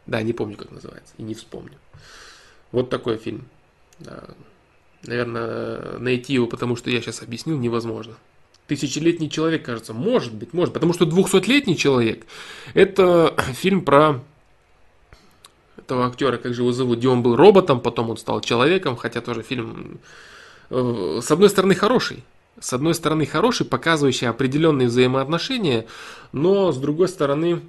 Да, 0.06 0.22
не 0.22 0.34
помню, 0.34 0.58
как 0.58 0.70
называется. 0.70 1.16
И 1.18 1.24
не 1.24 1.34
вспомню. 1.34 1.80
Вот 2.72 2.92
такой 2.92 3.18
фильм. 3.18 3.46
Да. 3.98 4.26
Наверное, 5.08 5.98
найти 5.98 6.34
его, 6.34 6.46
потому 6.46 6.76
что 6.76 6.92
я 6.92 7.02
сейчас 7.02 7.24
объяснил, 7.24 7.58
невозможно 7.58 8.16
тысячелетний 8.68 9.30
человек, 9.30 9.66
кажется. 9.66 9.94
Может 9.94 10.34
быть, 10.34 10.54
может. 10.54 10.74
Потому 10.74 10.94
что 10.94 11.06
двухсотлетний 11.06 11.76
человек 11.76 12.26
это 12.74 13.36
фильм 13.54 13.82
про 13.82 14.22
этого 15.78 16.06
актера, 16.06 16.38
как 16.38 16.54
же 16.54 16.62
его 16.62 16.72
зовут, 16.72 17.00
где 17.00 17.08
он 17.08 17.24
был 17.24 17.36
роботом, 17.36 17.80
потом 17.80 18.10
он 18.10 18.18
стал 18.18 18.42
человеком, 18.42 18.98
хотя 18.98 19.22
тоже 19.22 19.42
фильм, 19.42 20.00
э, 20.70 21.20
с 21.22 21.32
одной 21.32 21.50
стороны, 21.50 21.76
хороший. 21.76 22.24
С 22.60 22.74
одной 22.74 22.94
стороны, 22.96 23.26
хороший, 23.26 23.66
показывающий 23.66 24.28
определенные 24.28 24.88
взаимоотношения, 24.88 25.86
но 26.32 26.72
с 26.72 26.78
другой 26.78 27.08
стороны, 27.08 27.62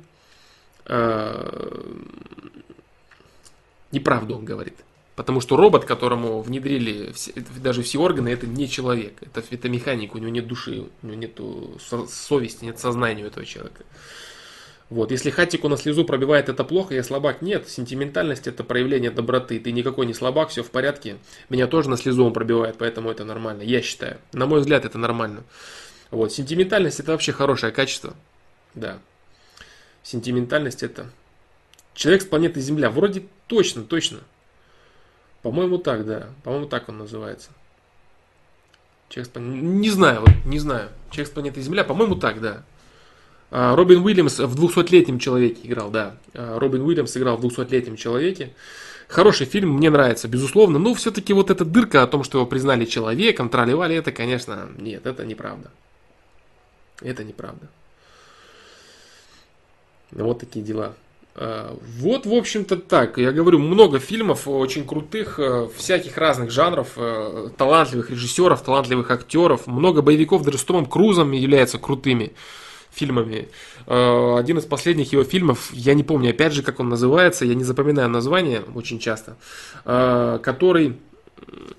э, 0.86 1.82
неправду 3.92 4.36
он 4.36 4.44
говорит. 4.44 4.74
Потому 5.18 5.40
что 5.40 5.56
робот, 5.56 5.84
которому 5.84 6.42
внедрили 6.42 7.10
все, 7.10 7.32
даже 7.60 7.82
все 7.82 7.98
органы, 7.98 8.28
это 8.28 8.46
не 8.46 8.68
человек. 8.68 9.14
Это, 9.20 9.42
это 9.50 9.68
механик, 9.68 10.14
у 10.14 10.18
него 10.18 10.30
нет 10.30 10.46
души, 10.46 10.84
у 11.02 11.06
него 11.08 11.16
нет 11.16 11.40
совести, 12.08 12.66
нет 12.66 12.78
сознания 12.78 13.24
у 13.24 13.26
этого 13.26 13.44
человека. 13.44 13.82
Вот. 14.90 15.10
Если 15.10 15.30
хатику 15.30 15.68
на 15.68 15.76
слезу 15.76 16.04
пробивает, 16.04 16.48
это 16.48 16.62
плохо, 16.62 16.94
я 16.94 17.02
слабак. 17.02 17.42
Нет, 17.42 17.68
сентиментальность 17.68 18.46
это 18.46 18.62
проявление 18.62 19.10
доброты. 19.10 19.58
Ты 19.58 19.72
никакой 19.72 20.06
не 20.06 20.14
слабак, 20.14 20.50
все 20.50 20.62
в 20.62 20.70
порядке. 20.70 21.16
Меня 21.48 21.66
тоже 21.66 21.90
на 21.90 21.96
слезу 21.96 22.24
он 22.24 22.32
пробивает, 22.32 22.76
поэтому 22.78 23.10
это 23.10 23.24
нормально. 23.24 23.62
Я 23.62 23.82
считаю. 23.82 24.18
На 24.32 24.46
мой 24.46 24.60
взгляд, 24.60 24.84
это 24.84 24.98
нормально. 24.98 25.42
Вот. 26.12 26.32
Сентиментальность 26.32 27.00
это 27.00 27.10
вообще 27.10 27.32
хорошее 27.32 27.72
качество. 27.72 28.14
Да. 28.76 29.00
Сентиментальность 30.04 30.84
это... 30.84 31.10
Человек 31.92 32.22
с 32.22 32.26
планеты 32.26 32.60
Земля. 32.60 32.88
Вроде 32.88 33.24
точно, 33.48 33.82
точно. 33.82 34.20
По-моему, 35.48 35.78
так, 35.78 36.04
да. 36.04 36.26
По-моему, 36.44 36.66
так 36.66 36.90
он 36.90 36.98
называется. 36.98 37.48
Человек 39.08 39.30
с 39.30 39.32
планеты... 39.32 39.56
Не 39.64 39.88
знаю, 39.88 40.20
вот, 40.20 40.30
не 40.44 40.58
знаю. 40.58 40.90
Человек 41.10 41.28
с 41.28 41.30
планеты 41.30 41.62
Земля, 41.62 41.84
по-моему, 41.84 42.16
так, 42.16 42.42
да. 42.42 42.64
А, 43.50 43.74
Робин 43.74 44.04
Уильямс 44.04 44.40
в 44.40 44.62
200-летнем 44.62 45.18
человеке 45.18 45.60
играл, 45.66 45.90
да. 45.90 46.16
А, 46.34 46.58
Робин 46.58 46.82
Уильямс 46.82 47.16
играл 47.16 47.38
в 47.38 47.46
200-летнем 47.46 47.96
человеке. 47.96 48.52
Хороший 49.08 49.46
фильм, 49.46 49.70
мне 49.70 49.88
нравится, 49.88 50.28
безусловно. 50.28 50.78
Но 50.78 50.92
все-таки 50.92 51.32
вот 51.32 51.50
эта 51.50 51.64
дырка 51.64 52.02
о 52.02 52.06
том, 52.06 52.24
что 52.24 52.36
его 52.36 52.46
признали 52.46 52.84
человеком, 52.84 53.48
тролливали, 53.48 53.96
это, 53.96 54.12
конечно, 54.12 54.68
нет, 54.76 55.06
это 55.06 55.24
неправда. 55.24 55.70
Это 57.00 57.24
неправда. 57.24 57.68
Вот 60.10 60.40
такие 60.40 60.62
дела. 60.62 60.94
Э, 61.40 61.76
вот, 61.98 62.26
в 62.26 62.34
общем-то, 62.34 62.76
так. 62.76 63.16
Я 63.16 63.30
говорю, 63.30 63.60
много 63.60 64.00
фильмов 64.00 64.48
очень 64.48 64.84
крутых, 64.84 65.38
э, 65.38 65.68
всяких 65.76 66.18
разных 66.18 66.50
жанров, 66.50 66.88
э, 66.96 67.50
талантливых 67.56 68.10
режиссеров, 68.10 68.60
талантливых 68.62 69.08
актеров. 69.12 69.68
Много 69.68 70.02
боевиков 70.02 70.42
даже 70.42 70.58
с 70.58 70.64
Томом 70.64 70.86
Крузом 70.86 71.30
являются 71.30 71.78
крутыми 71.78 72.32
фильмами. 72.90 73.48
Один 73.86 74.58
из 74.58 74.64
последних 74.64 75.12
его 75.12 75.22
фильмов, 75.22 75.70
я 75.72 75.94
не 75.94 76.02
помню 76.02 76.30
опять 76.30 76.52
же, 76.52 76.62
как 76.64 76.80
он 76.80 76.88
называется, 76.88 77.44
я 77.44 77.54
не 77.54 77.62
запоминаю 77.62 78.08
название 78.08 78.62
очень 78.74 78.98
часто, 78.98 79.36
который 79.84 80.98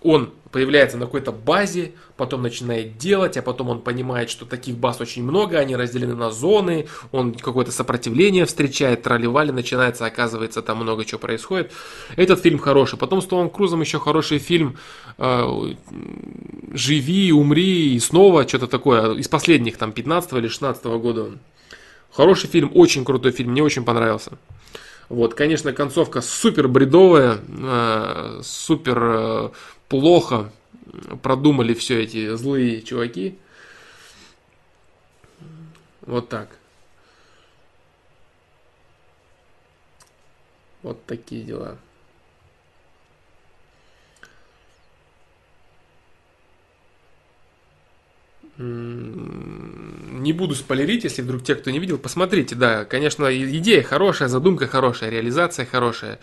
он 0.02 0.32
появляется 0.52 0.98
на 0.98 1.06
какой-то 1.06 1.32
базе, 1.32 1.92
потом 2.18 2.42
начинает 2.42 2.98
делать, 2.98 3.38
а 3.38 3.42
потом 3.42 3.70
он 3.70 3.82
понимает, 3.82 4.30
что 4.30 4.46
таких 4.46 4.76
баз 4.78 5.00
очень 5.02 5.24
много, 5.24 5.60
они 5.60 5.76
разделены 5.76 6.16
на 6.16 6.32
зоны, 6.32 6.88
он 7.12 7.34
какое-то 7.34 7.72
сопротивление 7.72 8.46
встречает, 8.46 9.04
тролливали, 9.04 9.52
начинается, 9.52 10.06
оказывается, 10.06 10.62
там 10.62 10.78
много 10.78 11.06
чего 11.06 11.20
происходит. 11.20 11.72
Этот 12.16 12.42
фильм 12.42 12.60
хороший. 12.60 12.98
Потом 12.98 13.22
с 13.22 13.26
Томом 13.26 13.50
Крузом 13.50 13.82
еще 13.82 14.00
хороший 14.00 14.40
фильм 14.40 14.78
э, 15.18 15.74
«Живи, 16.74 17.32
умри» 17.32 17.96
и 17.96 18.00
снова 18.00 18.48
что-то 18.48 18.68
такое, 18.68 19.14
из 19.14 19.28
последних, 19.28 19.78
там, 19.78 19.92
15 19.92 20.34
или 20.34 20.48
16 20.48 20.84
года. 20.86 21.32
Хороший 22.12 22.50
фильм, 22.50 22.72
очень 22.74 23.06
крутой 23.06 23.32
фильм, 23.32 23.52
мне 23.52 23.62
очень 23.62 23.86
понравился. 23.86 24.32
Вот, 25.10 25.34
конечно, 25.34 25.74
концовка 25.74 26.22
супер 26.22 26.68
бредовая, 26.68 27.40
э, 27.48 28.42
супер 28.44 29.00
э, 29.02 29.50
плохо 29.90 30.52
продумали 31.22 31.74
все 31.74 32.02
эти 32.02 32.36
злые 32.36 32.82
чуваки. 32.82 33.38
Вот 36.02 36.30
так. 36.30 36.50
Вот 40.82 41.06
такие 41.06 41.44
дела. 41.44 41.78
Не 48.58 50.34
буду 50.34 50.54
спойлерить, 50.54 51.06
если 51.06 51.22
вдруг 51.22 51.44
те, 51.44 51.56
кто 51.56 51.72
не 51.72 51.80
видел, 51.80 51.98
посмотрите. 51.98 52.56
Да, 52.56 52.84
конечно, 52.86 53.26
идея 53.34 53.84
хорошая, 53.84 54.28
задумка 54.28 54.68
хорошая, 54.68 55.10
реализация 55.10 55.66
хорошая. 55.66 56.20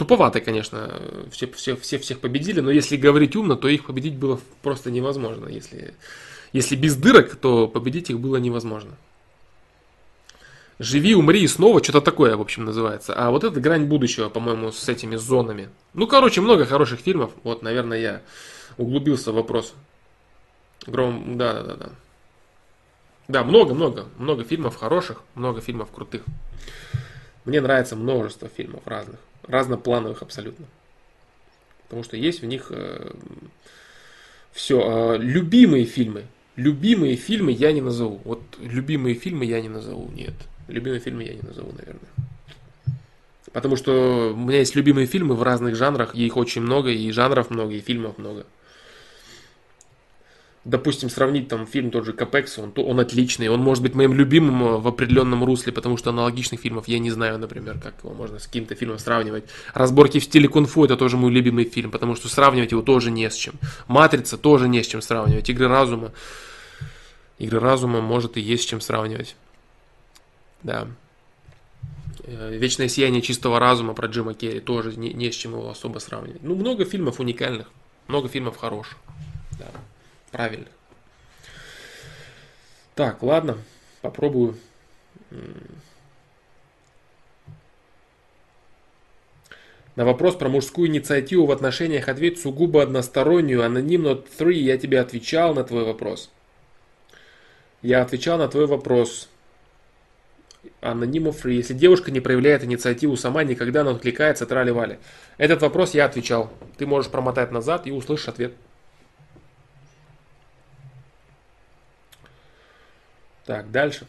Туповато, 0.00 0.40
конечно, 0.40 0.98
все, 1.30 1.46
все, 1.52 1.76
все 1.76 1.98
всех 1.98 2.20
победили, 2.20 2.60
но 2.60 2.70
если 2.70 2.96
говорить 2.96 3.36
умно, 3.36 3.54
то 3.54 3.68
их 3.68 3.84
победить 3.84 4.16
было 4.16 4.40
просто 4.62 4.90
невозможно. 4.90 5.46
Если, 5.46 5.92
если 6.54 6.74
без 6.74 6.96
дырок, 6.96 7.36
то 7.36 7.68
победить 7.68 8.08
их 8.08 8.18
было 8.18 8.38
невозможно. 8.38 8.92
Живи, 10.78 11.14
умри 11.14 11.42
и 11.42 11.46
снова, 11.46 11.84
что-то 11.84 12.00
такое, 12.00 12.34
в 12.34 12.40
общем, 12.40 12.64
называется. 12.64 13.12
А 13.12 13.30
вот 13.30 13.44
это 13.44 13.60
грань 13.60 13.84
будущего, 13.84 14.30
по-моему, 14.30 14.72
с 14.72 14.88
этими 14.88 15.16
зонами. 15.16 15.68
Ну, 15.92 16.06
короче, 16.06 16.40
много 16.40 16.64
хороших 16.64 17.00
фильмов. 17.00 17.32
Вот, 17.42 17.60
наверное, 17.60 17.98
я 17.98 18.22
углубился 18.78 19.32
в 19.32 19.34
вопрос. 19.34 19.74
Гром, 20.86 21.36
да, 21.36 21.52
да, 21.52 21.62
да, 21.62 21.74
да. 21.74 21.90
Да, 23.28 23.44
много, 23.44 23.74
много, 23.74 24.06
много 24.16 24.44
фильмов 24.44 24.76
хороших, 24.76 25.20
много 25.34 25.60
фильмов 25.60 25.90
крутых. 25.90 26.22
Мне 27.44 27.60
нравится 27.60 27.96
множество 27.96 28.48
фильмов 28.48 28.80
разных, 28.86 29.20
разноплановых 29.50 30.22
абсолютно. 30.22 30.66
Потому 31.84 32.04
что 32.04 32.16
есть 32.16 32.42
в 32.42 32.46
них 32.46 32.66
э, 32.70 33.12
все. 34.52 34.80
Э, 34.80 35.18
любимые 35.18 35.84
фильмы. 35.84 36.24
Любимые 36.56 37.16
фильмы 37.16 37.52
я 37.52 37.72
не 37.72 37.80
назову. 37.80 38.20
Вот 38.24 38.42
любимые 38.60 39.14
фильмы 39.14 39.44
я 39.44 39.60
не 39.60 39.68
назову. 39.68 40.10
Нет. 40.12 40.34
Любимые 40.68 41.00
фильмы 41.00 41.24
я 41.24 41.34
не 41.34 41.42
назову, 41.42 41.72
наверное. 41.72 42.10
Потому 43.52 43.76
что 43.76 44.32
у 44.32 44.36
меня 44.36 44.58
есть 44.58 44.76
любимые 44.76 45.06
фильмы 45.06 45.34
в 45.34 45.42
разных 45.42 45.74
жанрах, 45.74 46.14
и 46.14 46.24
их 46.24 46.36
очень 46.36 46.62
много, 46.62 46.90
и 46.90 47.10
жанров 47.10 47.50
много, 47.50 47.72
и 47.74 47.80
фильмов 47.80 48.18
много 48.18 48.46
допустим, 50.64 51.08
сравнить 51.08 51.48
там 51.48 51.66
фильм 51.66 51.90
тот 51.90 52.04
же 52.04 52.12
Капекс, 52.12 52.58
он, 52.58 52.72
он 52.76 53.00
отличный, 53.00 53.48
он 53.48 53.60
может 53.60 53.82
быть 53.82 53.94
моим 53.94 54.12
любимым 54.12 54.62
э, 54.62 54.76
в 54.78 54.88
определенном 54.88 55.44
русле, 55.44 55.72
потому 55.72 55.96
что 55.96 56.10
аналогичных 56.10 56.60
фильмов 56.60 56.86
я 56.86 56.98
не 56.98 57.10
знаю, 57.10 57.38
например, 57.38 57.78
как 57.78 57.94
его 58.02 58.12
можно 58.12 58.38
с 58.38 58.46
каким-то 58.46 58.74
фильмом 58.74 58.98
сравнивать. 58.98 59.44
Разборки 59.72 60.18
в 60.18 60.24
стиле 60.24 60.48
кунг-фу 60.48 60.84
это 60.84 60.96
тоже 60.96 61.16
мой 61.16 61.30
любимый 61.32 61.64
фильм, 61.64 61.90
потому 61.90 62.14
что 62.14 62.28
сравнивать 62.28 62.72
его 62.72 62.82
тоже 62.82 63.10
не 63.10 63.28
с 63.30 63.34
чем. 63.34 63.54
Матрица 63.88 64.36
тоже 64.36 64.68
не 64.68 64.82
с 64.82 64.86
чем 64.86 65.00
сравнивать. 65.00 65.48
Игры 65.48 65.68
разума. 65.68 66.12
Игры 67.38 67.58
разума 67.58 68.02
может 68.02 68.36
и 68.36 68.40
есть 68.40 68.64
с 68.64 68.66
чем 68.66 68.82
сравнивать. 68.82 69.36
Да. 70.62 70.88
Э, 72.24 72.54
Вечное 72.54 72.88
сияние 72.88 73.22
чистого 73.22 73.58
разума 73.58 73.94
про 73.94 74.08
Джима 74.08 74.34
Керри 74.34 74.60
тоже 74.60 74.94
не, 74.94 75.14
не 75.14 75.32
с 75.32 75.34
чем 75.34 75.52
его 75.52 75.70
особо 75.70 76.00
сравнивать. 76.00 76.42
Ну, 76.42 76.54
много 76.54 76.84
фильмов 76.84 77.18
уникальных, 77.18 77.70
много 78.08 78.28
фильмов 78.28 78.58
хороших. 78.58 78.98
Да 79.58 79.70
правильных. 80.30 80.68
Так, 82.94 83.22
ладно, 83.22 83.58
попробую. 84.02 84.56
На 89.96 90.04
вопрос 90.04 90.36
про 90.36 90.48
мужскую 90.48 90.88
инициативу 90.88 91.46
в 91.46 91.50
отношениях 91.50 92.08
ответь 92.08 92.40
сугубо 92.40 92.82
одностороннюю, 92.82 93.64
анонимно 93.64 94.16
3, 94.16 94.58
я 94.58 94.78
тебе 94.78 95.00
отвечал 95.00 95.54
на 95.54 95.64
твой 95.64 95.84
вопрос. 95.84 96.30
Я 97.82 98.02
отвечал 98.02 98.38
на 98.38 98.48
твой 98.48 98.66
вопрос. 98.66 99.28
Анонимов. 100.80 101.44
Если 101.46 101.74
девушка 101.74 102.10
не 102.10 102.20
проявляет 102.20 102.64
инициативу 102.64 103.16
сама, 103.16 103.44
никогда 103.44 103.80
она 103.80 103.92
откликается, 103.92 104.46
трали-вали. 104.46 104.98
Этот 105.38 105.62
вопрос 105.62 105.94
я 105.94 106.04
отвечал. 106.04 106.50
Ты 106.76 106.86
можешь 106.86 107.10
промотать 107.10 107.50
назад 107.50 107.86
и 107.86 107.92
услышишь 107.92 108.28
ответ. 108.28 108.54
Так, 113.50 113.68
дальше. 113.72 114.06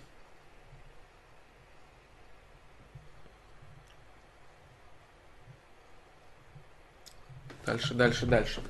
Дальше, 7.66 7.96
дальше, 7.96 8.26
дальше. 8.28 8.62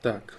Так. 0.00 0.38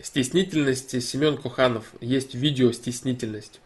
Стеснительность 0.00 1.02
Семен 1.02 1.36
Куханов. 1.36 1.84
Есть 2.00 2.34
видео 2.34 2.72
стеснительность. 2.72 3.60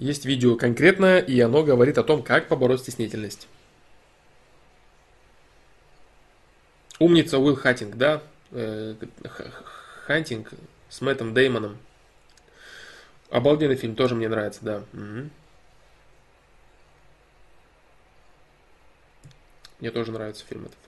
Есть 0.00 0.24
видео 0.24 0.56
конкретное, 0.56 1.18
и 1.18 1.38
оно 1.40 1.62
говорит 1.62 1.98
о 1.98 2.02
том, 2.02 2.22
как 2.22 2.48
побороть 2.48 2.80
стеснительность. 2.80 3.46
Умница 6.98 7.38
Уилл 7.38 7.54
Хаттинг, 7.54 7.96
да? 7.96 8.22
Э, 8.50 8.94
Хантинг 10.06 10.52
с 10.88 11.02
Мэттом 11.02 11.34
Деймоном. 11.34 11.76
Обалденный 13.28 13.76
фильм, 13.76 13.94
тоже 13.94 14.14
мне 14.14 14.30
нравится, 14.30 14.60
да. 14.62 14.84
Мне 19.80 19.90
тоже 19.90 20.12
нравится 20.12 20.46
фильм 20.46 20.64
этот. 20.64 20.78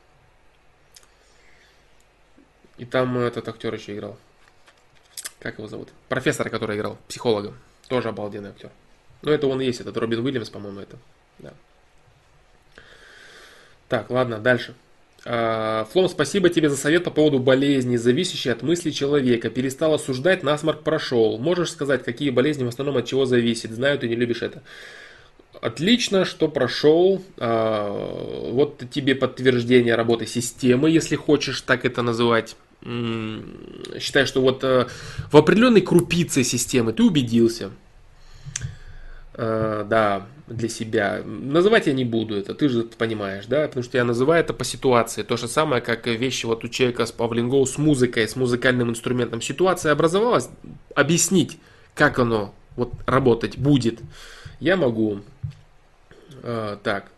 И 2.79 2.87
там 2.87 3.19
этот 3.19 3.47
актер 3.47 3.75
еще 3.75 3.95
играл. 3.95 4.17
Как 5.39 5.59
его 5.59 5.69
зовут? 5.69 5.91
Профессора, 6.09 6.49
который 6.49 6.79
играл, 6.79 6.97
психолога. 7.09 7.53
Тоже 7.89 8.09
обалденный 8.09 8.49
актер. 8.49 8.71
Ну, 9.23 9.31
это 9.31 9.47
он 9.47 9.61
и 9.61 9.67
есть, 9.67 9.81
этот 9.81 9.97
Робин 9.97 10.25
Уильямс, 10.25 10.51
по-моему, 10.51 10.81
это. 10.81 10.97
Да. 11.39 11.53
Так, 13.89 14.11
ладно, 14.11 14.39
дальше. 14.39 14.75
А, 15.25 15.87
Флом, 15.93 16.09
спасибо 16.09 16.49
тебе 16.49 16.69
за 16.69 16.77
совет 16.77 17.05
по 17.05 17.11
поводу 17.11 17.39
болезни, 17.39 17.97
зависящей 17.97 18.53
от 18.53 18.63
мысли 18.63 18.91
человека. 18.91 19.51
Перестал 19.51 19.95
осуждать, 19.95 20.43
насморк 20.43 20.83
прошел. 20.83 21.39
Можешь 21.39 21.71
сказать, 21.71 22.03
какие 22.03 22.31
болезни 22.31 22.65
в 22.65 22.69
основном 22.69 22.97
от 22.97 23.07
чего 23.07 23.25
зависят? 23.25 23.71
Знаю, 23.71 23.99
ты 23.99 24.09
не 24.09 24.17
любишь 24.17 24.43
это. 24.43 24.63
Отлично, 25.61 26.25
что 26.25 26.49
прошел. 26.49 27.23
А, 27.39 28.51
вот 28.51 28.83
тебе 28.91 29.15
подтверждение 29.15 29.95
работы 29.95 30.27
системы, 30.27 30.91
если 30.91 31.15
хочешь 31.15 31.61
так 31.61 31.85
это 31.85 32.03
называть. 32.03 32.57
Считай, 34.01 34.27
что 34.27 34.41
вот 34.41 34.65
э, 34.65 34.89
в 35.31 35.37
определенной 35.37 35.83
крупице 35.83 36.43
системы 36.43 36.93
ты 36.93 37.05
убедился 37.05 37.71
э, 39.43 39.85
да, 39.89 40.27
для 40.47 40.69
себя. 40.69 41.23
Называть 41.25 41.87
я 41.87 41.93
не 41.93 42.05
буду 42.05 42.37
это, 42.37 42.55
ты 42.55 42.69
же 42.69 42.85
понимаешь, 42.85 43.47
да, 43.47 43.67
потому 43.67 43.83
что 43.83 43.99
я 43.99 44.05
называю 44.05 44.41
это 44.41 44.55
по 44.55 44.65
ситуации. 44.65 45.23
То 45.23 45.37
же 45.37 45.49
самое, 45.49 45.83
как 45.83 46.07
вещи 46.07 46.47
вот 46.47 46.65
у 46.65 46.69
человека 46.69 47.07
с 47.07 47.13
Павлингоу 47.13 47.67
с 47.67 47.77
музыкой, 47.77 48.29
с 48.29 48.37
музыкальным 48.37 48.91
инструментом. 48.91 49.41
Ситуация 49.43 49.93
образовалась, 49.93 50.49
объяснить, 50.95 51.59
как 51.95 52.19
оно 52.19 52.55
вот 52.77 52.93
работать 53.07 53.59
будет, 53.59 54.01
я 54.61 54.77
могу. 54.77 55.23
Э, 56.43 56.77
так, 56.83 57.11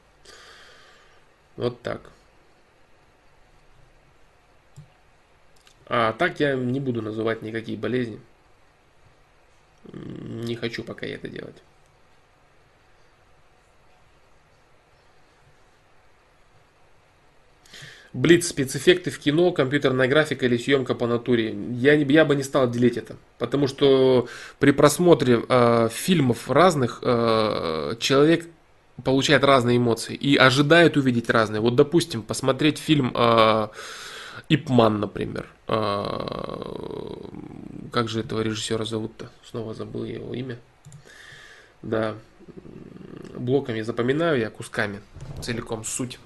вот 1.56 1.80
так. 1.82 2.00
А 5.86 6.14
так 6.14 6.40
я 6.40 6.54
не 6.54 6.80
буду 6.80 7.02
называть 7.02 7.42
никакие 7.42 7.76
болезни. 7.76 8.18
Не 9.92 10.56
хочу 10.56 10.82
пока 10.82 11.06
это 11.06 11.28
делать. 11.28 11.62
Блиц, 18.14 18.46
спецэффекты 18.46 19.10
в 19.10 19.18
кино, 19.18 19.50
компьютерная 19.50 20.06
графика 20.06 20.46
или 20.46 20.56
съемка 20.56 20.94
по 20.94 21.08
натуре. 21.08 21.52
Я, 21.72 21.94
я 21.94 22.24
бы 22.24 22.36
не 22.36 22.44
стал 22.44 22.70
делить 22.70 22.96
это. 22.96 23.16
Потому 23.38 23.66
что 23.66 24.28
при 24.60 24.70
просмотре 24.70 25.42
э, 25.48 25.88
фильмов 25.92 26.48
разных 26.48 27.00
э, 27.02 27.96
человек 27.98 28.46
получает 29.02 29.42
разные 29.42 29.78
эмоции 29.78 30.14
и 30.14 30.36
ожидает 30.36 30.96
увидеть 30.96 31.28
разные. 31.28 31.60
Вот, 31.60 31.74
допустим, 31.74 32.22
посмотреть 32.22 32.78
фильм 32.78 33.12
э, 33.16 33.68
Ипман, 34.48 35.00
например. 35.00 35.48
Э, 35.66 37.16
как 37.90 38.08
же 38.08 38.20
этого 38.20 38.42
режиссера 38.42 38.84
зовут-то? 38.84 39.28
Снова 39.42 39.74
забыл 39.74 40.04
я 40.04 40.14
его 40.14 40.32
имя. 40.34 40.60
Да, 41.82 42.14
блоками 43.36 43.80
запоминаю 43.80 44.38
я 44.38 44.50
кусками 44.50 45.00
целиком 45.42 45.84
суть. 45.84 46.20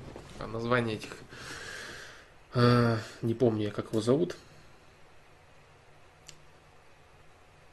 Название 0.52 0.96
этих 0.96 1.16
не 2.54 3.34
помню 3.34 3.64
я, 3.64 3.70
как 3.70 3.90
его 3.92 4.00
зовут. 4.00 4.36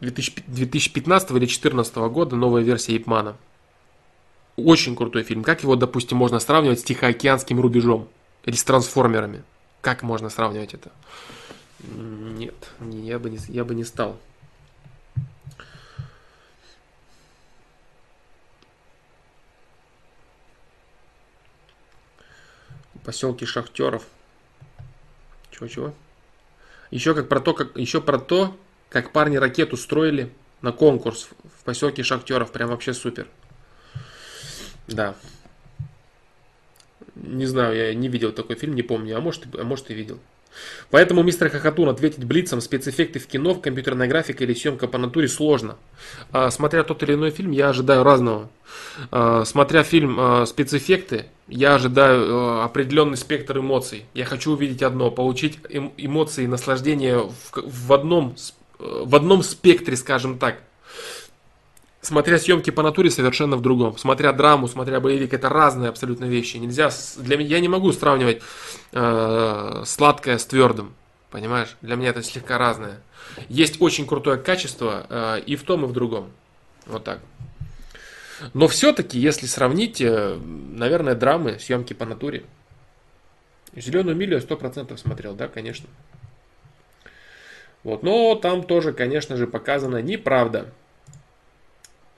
2015 0.02 1.32
или 1.32 1.40
2014 1.40 1.96
года 1.96 2.36
новая 2.36 2.62
версия 2.62 2.98
Ипмана. 2.98 3.38
Очень 4.56 4.96
крутой 4.96 5.24
фильм. 5.24 5.44
Как 5.44 5.64
его, 5.64 5.76
допустим, 5.76 6.18
можно 6.18 6.40
сравнивать 6.40 6.80
с 6.80 6.84
Тихоокеанским 6.84 7.60
рубежом? 7.60 8.08
Или 8.44 8.56
с 8.56 8.64
трансформерами? 8.64 9.44
Как 9.82 10.04
можно 10.04 10.30
сравнивать 10.30 10.74
это? 10.74 10.92
Нет, 11.80 12.56
я 12.80 13.20
бы 13.20 13.30
не, 13.30 13.38
я 13.50 13.66
бы 13.66 13.76
не 13.76 13.84
стал. 13.84 14.18
Поселки 23.04 23.46
шахтеров. 23.46 24.08
Чего-чего? 25.56 25.94
Еще 26.92 27.16
как 27.16 27.30
про 27.30 27.40
то, 27.40 27.54
как 27.54 27.78
еще 27.78 28.02
про 28.02 28.20
то, 28.20 28.58
как 28.90 29.12
парни 29.12 29.38
ракету 29.38 29.78
строили 29.78 30.32
на 30.62 30.72
конкурс 30.72 31.30
в 31.60 31.64
поселке 31.64 32.04
шахтеров. 32.04 32.52
Прям 32.52 32.70
вообще 32.70 32.94
супер. 32.94 33.28
Да. 34.88 35.16
Не 37.16 37.46
знаю, 37.46 37.76
я 37.76 37.94
не 37.94 38.10
видел 38.10 38.34
такой 38.34 38.56
фильм, 38.56 38.76
не 38.76 38.84
помню, 38.84 39.18
а 39.18 39.22
может, 39.22 39.46
а 39.56 39.64
может 39.64 39.90
и 39.90 39.94
видел. 39.94 40.20
Поэтому 40.92 41.24
мистер 41.24 41.50
Хохотун 41.50 41.90
ответить 41.90 42.24
блицом 42.24 42.62
спецэффекты 42.62 43.20
в 43.20 43.28
кино, 43.28 43.54
в 43.54 43.62
компьютерной 43.62 44.08
графике 44.08 44.44
или 44.46 44.54
съемка 44.54 44.88
по 44.88 44.98
натуре 44.98 45.28
сложно. 45.28 45.78
А, 46.32 46.52
смотря 46.52 46.84
тот 46.84 47.04
или 47.04 47.14
иной 47.14 47.32
фильм, 47.32 47.52
я 47.52 47.70
ожидаю 47.70 48.04
разного. 48.04 48.50
А, 49.12 49.44
смотря 49.46 49.84
фильм 49.84 50.18
а, 50.20 50.46
спецэффекты, 50.46 51.26
я 51.48 51.76
ожидаю 51.76 52.64
определенный 52.64 53.18
спектр 53.18 53.60
эмоций. 53.60 54.06
Я 54.14 54.26
хочу 54.26 54.54
увидеть 54.54 54.82
одно, 54.82 55.12
получить 55.12 55.60
эм, 55.70 55.94
эмоции, 55.98 56.46
наслаждение 56.46 57.30
в, 57.54 57.94
одном, 57.94 58.36
в 58.80 59.16
одном 59.16 59.44
спектре, 59.44 59.96
скажем 59.96 60.40
так 60.40 60.62
смотря 62.06 62.38
съемки 62.38 62.70
по 62.70 62.84
натуре, 62.84 63.10
совершенно 63.10 63.58
в 63.58 63.62
другом. 63.62 63.98
Смотря 63.98 64.32
драму, 64.32 64.68
смотря 64.68 65.00
боевик, 65.00 65.34
это 65.34 65.50
разные 65.50 65.90
абсолютно 65.90 66.26
вещи. 66.26 66.58
Нельзя, 66.58 66.90
для 67.18 67.38
меня, 67.38 67.50
я 67.50 67.60
не 67.60 67.68
могу 67.68 67.92
сравнивать 67.92 68.42
э, 68.92 69.84
сладкое 69.86 70.38
с 70.38 70.46
твердым. 70.46 70.94
Понимаешь? 71.32 71.76
Для 71.82 71.96
меня 71.96 72.10
это 72.10 72.24
слегка 72.24 72.58
разное. 72.58 73.02
Есть 73.50 73.82
очень 73.82 74.06
крутое 74.06 74.38
качество 74.38 75.06
э, 75.10 75.40
и 75.46 75.56
в 75.56 75.64
том, 75.64 75.84
и 75.84 75.88
в 75.88 75.92
другом. 75.92 76.32
Вот 76.86 77.04
так. 77.04 77.20
Но 78.54 78.68
все-таки, 78.68 79.18
если 79.18 79.48
сравнить, 79.48 80.00
э, 80.00 80.38
наверное, 80.38 81.16
драмы, 81.16 81.60
съемки 81.60 81.94
по 81.94 82.06
натуре. 82.06 82.44
Зеленую 83.76 84.16
милю 84.16 84.36
я 84.36 84.42
сто 84.42 84.56
процентов 84.56 85.00
смотрел, 85.00 85.34
да, 85.34 85.48
конечно. 85.48 85.90
Вот, 87.84 88.04
но 88.04 88.36
там 88.36 88.64
тоже, 88.64 88.94
конечно 88.94 89.36
же, 89.36 89.48
показана 89.48 90.02
неправда 90.02 90.72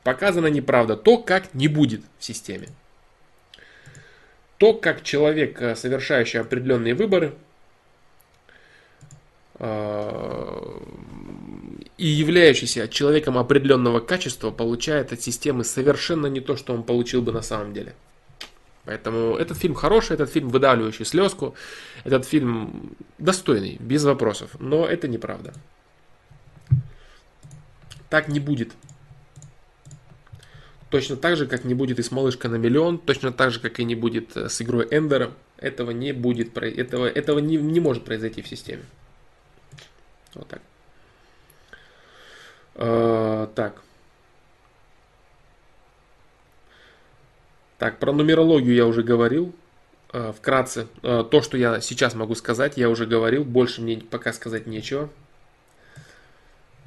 показана 0.07 0.47
неправда. 0.47 0.95
То, 0.95 1.17
как 1.17 1.53
не 1.53 1.67
будет 1.67 2.01
в 2.17 2.23
системе. 2.23 2.69
То, 4.57 4.73
как 4.73 5.03
человек, 5.03 5.61
э, 5.61 5.75
совершающий 5.75 6.39
определенные 6.39 6.93
выборы, 6.93 7.33
э, 9.59 10.79
и 11.97 12.07
являющийся 12.07 12.87
человеком 12.87 13.37
определенного 13.37 13.99
качества, 13.99 14.49
получает 14.49 15.11
от 15.11 15.21
системы 15.21 15.65
совершенно 15.65 16.27
не 16.27 16.39
то, 16.39 16.55
что 16.55 16.73
он 16.73 16.83
получил 16.83 17.21
бы 17.21 17.33
на 17.33 17.41
самом 17.41 17.73
деле. 17.73 17.93
Поэтому 18.85 19.35
этот 19.35 19.57
фильм 19.57 19.75
хороший, 19.75 20.13
этот 20.13 20.31
фильм 20.31 20.47
выдавливающий 20.47 21.03
слезку, 21.03 21.53
этот 22.05 22.25
фильм 22.25 22.95
достойный, 23.17 23.75
без 23.81 24.05
вопросов. 24.05 24.51
Но 24.59 24.85
это 24.85 25.09
неправда. 25.09 25.53
Так 28.09 28.29
не 28.29 28.39
будет. 28.39 28.71
Точно 30.89 31.17
так 31.17 31.35
же, 31.35 31.47
как 31.47 31.65
не 31.65 31.73
будет 31.73 31.99
и 31.99 32.03
с 32.03 32.11
малышка 32.11 32.47
на 32.47 32.55
миллион, 32.55 32.97
точно 32.97 33.33
так 33.33 33.51
же, 33.51 33.59
как 33.59 33.79
и 33.79 33.83
не 33.83 33.95
будет 33.95 34.37
э, 34.37 34.47
с 34.47 34.61
игрой 34.61 34.87
Эндера. 34.89 35.33
Этого 35.57 35.91
не 35.91 36.13
будет, 36.13 36.55
этого, 36.57 37.07
этого 37.07 37.39
не, 37.39 37.57
не 37.57 37.79
может 37.79 38.05
произойти 38.05 38.41
в 38.41 38.47
системе. 38.47 38.83
Вот 40.33 40.47
так. 40.47 40.61
Э, 42.75 43.47
так. 43.53 43.81
Так, 47.77 47.99
про 47.99 48.11
нумерологию 48.11 48.75
я 48.75 48.85
уже 48.85 49.03
говорил. 49.03 49.53
Э, 50.13 50.31
вкратце, 50.31 50.87
э, 51.03 51.23
то, 51.29 51.41
что 51.41 51.57
я 51.57 51.81
сейчас 51.81 52.15
могу 52.15 52.33
сказать, 52.35 52.77
я 52.77 52.89
уже 52.89 53.05
говорил. 53.05 53.43
Больше 53.43 53.81
мне 53.81 53.97
пока 53.97 54.31
сказать 54.31 54.67
нечего. 54.67 55.09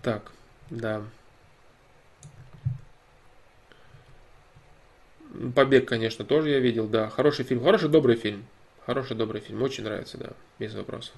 Так, 0.03 0.33
да. 0.71 1.03
Побег, 5.55 5.89
конечно, 5.89 6.25
тоже 6.25 6.51
я 6.51 6.59
видел, 6.59 6.89
да. 6.89 7.09
Хороший 7.09 7.45
фильм, 7.45 7.63
хороший 7.63 7.89
добрый 7.89 8.17
фильм. 8.17 8.45
Хороший 8.85 9.17
добрый 9.17 9.41
фильм, 9.41 9.63
очень 9.63 9.85
нравится, 9.85 10.19
да, 10.19 10.31
без 10.59 10.75
вопросов. 10.75 11.15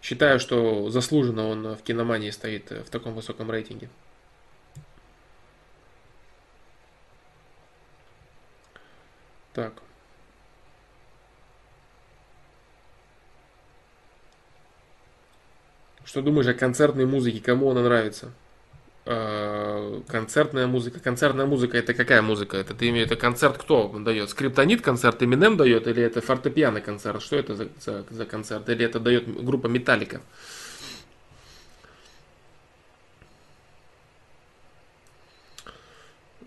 Считаю, 0.00 0.38
что 0.38 0.88
заслуженно 0.90 1.48
он 1.48 1.74
в 1.74 1.82
киномании 1.82 2.30
стоит 2.30 2.70
в 2.70 2.90
таком 2.90 3.14
высоком 3.14 3.50
рейтинге. 3.50 3.88
Так. 9.52 9.72
Что 16.04 16.22
думаешь 16.22 16.46
о 16.46 16.54
концертной 16.54 17.06
музыке? 17.06 17.40
Кому 17.40 17.70
она 17.70 17.82
нравится? 17.82 18.32
Э, 19.08 20.00
концертная 20.08 20.66
музыка. 20.66 20.98
Концертная 20.98 21.46
музыка 21.46 21.78
это 21.78 21.94
какая 21.94 22.22
музыка? 22.22 22.56
Это 22.56 22.74
ты 22.74 22.88
имеешь 22.88 23.06
это 23.06 23.14
концерт 23.14 23.56
кто 23.56 23.88
дает? 23.88 24.30
Скриптонит 24.30 24.82
концерт 24.82 25.22
Eminem 25.22 25.54
дает 25.54 25.86
или 25.86 26.02
это 26.02 26.20
фортепиано 26.20 26.80
концерт? 26.80 27.22
Что 27.22 27.36
это 27.36 27.54
за, 27.54 27.68
за, 27.78 28.04
за 28.10 28.26
концерт? 28.26 28.68
Или 28.68 28.84
это 28.84 28.98
дает 28.98 29.28
группа 29.44 29.68
Металлика? 29.68 30.20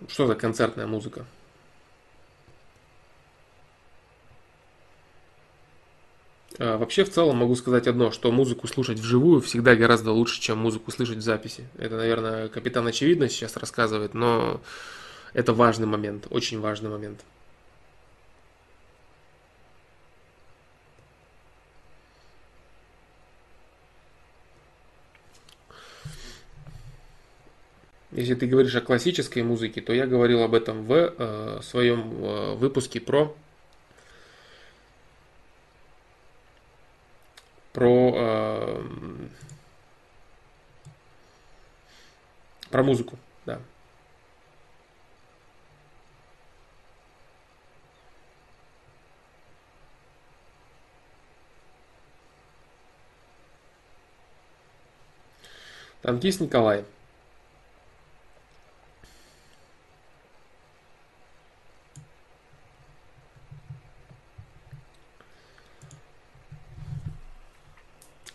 Что 0.09 0.27
за 0.27 0.35
концертная 0.35 0.85
музыка? 0.85 1.25
Вообще, 6.59 7.05
в 7.05 7.09
целом, 7.09 7.37
могу 7.37 7.55
сказать 7.55 7.87
одно, 7.87 8.11
что 8.11 8.31
музыку 8.31 8.67
слушать 8.67 8.99
вживую 8.99 9.41
всегда 9.41 9.75
гораздо 9.75 10.11
лучше, 10.11 10.41
чем 10.41 10.57
музыку 10.57 10.91
слышать 10.91 11.17
в 11.17 11.21
записи. 11.21 11.67
Это, 11.77 11.95
наверное, 11.95 12.49
капитан 12.49 12.85
очевидно 12.85 13.29
сейчас 13.29 13.55
рассказывает, 13.55 14.13
но 14.13 14.59
это 15.33 15.53
важный 15.53 15.87
момент, 15.87 16.27
очень 16.29 16.59
важный 16.59 16.89
момент. 16.89 17.21
Если 28.11 28.33
ты 28.33 28.47
говоришь 28.47 28.75
о 28.75 28.81
классической 28.81 29.43
музыке, 29.43 29.81
то 29.81 29.93
я 29.93 30.07
говорил 30.07 30.43
об 30.43 30.53
этом 30.53 30.83
в 30.83 30.91
э, 30.93 31.59
своем 31.61 32.11
э, 32.21 32.55
выпуске 32.55 32.99
про 32.99 33.33
про, 37.79 38.11
э, 38.13 38.83
про 42.69 42.83
музыку, 42.83 43.17
да. 43.45 43.61
Танкист 56.01 56.41
Николай. 56.41 56.83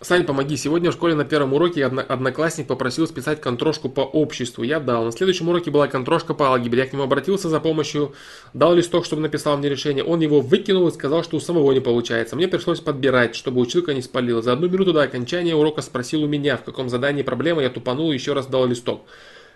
Сань, 0.05 0.25
помоги. 0.25 0.59
Сегодня 0.59 0.91
в 0.91 0.93
школе 0.93 1.15
на 1.15 1.25
первом 1.25 1.55
уроке 1.55 1.83
одно- 1.83 2.05
одноклассник 2.07 2.67
попросил 2.67 3.07
списать 3.07 3.41
контрошку 3.41 3.89
по 3.89 4.03
обществу. 4.03 4.63
Я 4.63 4.79
дал. 4.79 5.07
На 5.07 5.13
следующем 5.13 5.49
уроке 5.49 5.71
была 5.71 5.89
контрошка 5.89 6.35
по 6.35 6.49
алгебре. 6.49 6.81
Я 6.81 6.87
к 6.87 6.93
нему 6.93 7.05
обратился 7.05 7.49
за 7.49 7.59
помощью, 7.59 8.13
дал 8.53 8.75
листок, 8.75 9.07
чтобы 9.07 9.23
написал 9.23 9.57
мне 9.57 9.71
решение. 9.71 10.05
Он 10.05 10.21
его 10.21 10.43
выкинул 10.43 10.87
и 10.89 10.93
сказал, 10.93 11.25
что 11.25 11.39
у 11.39 11.41
самого 11.41 11.73
не 11.73 11.81
получается. 11.81 12.37
Мне 12.37 12.49
пришлось 12.49 12.81
подбирать, 12.81 13.35
чтобы 13.35 13.63
училка 13.63 13.95
не 13.95 14.03
спалила. 14.03 14.43
За 14.43 14.53
одну 14.53 14.69
минуту 14.69 14.93
до 14.93 15.01
окончания 15.01 15.55
урока 15.55 15.81
спросил 15.81 16.23
у 16.23 16.27
меня, 16.27 16.59
в 16.59 16.65
каком 16.65 16.91
задании 16.91 17.23
проблема. 17.23 17.63
Я 17.63 17.71
тупанул 17.71 18.13
и 18.13 18.15
еще 18.15 18.35
раз 18.35 18.47
дал 18.47 18.67
листок. 18.67 19.07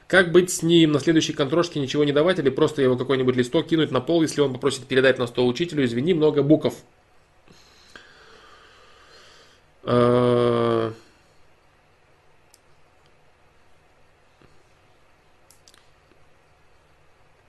Как 0.06 0.32
быть 0.32 0.50
с 0.50 0.62
ним 0.62 0.92
на 0.92 1.00
следующей 1.00 1.34
контрошке 1.34 1.78
ничего 1.78 2.04
не 2.04 2.12
давать 2.12 2.38
или 2.38 2.48
просто 2.48 2.80
его 2.80 2.96
какой-нибудь 2.96 3.36
листок 3.36 3.66
кинуть 3.66 3.90
на 3.90 4.00
пол, 4.00 4.22
если 4.22 4.40
он 4.40 4.54
попросит 4.54 4.86
передать 4.86 5.18
на 5.18 5.26
стол 5.26 5.46
учителю, 5.46 5.84
извини, 5.84 6.14
много 6.14 6.42
букв. 6.42 6.72
Э, 9.88 10.92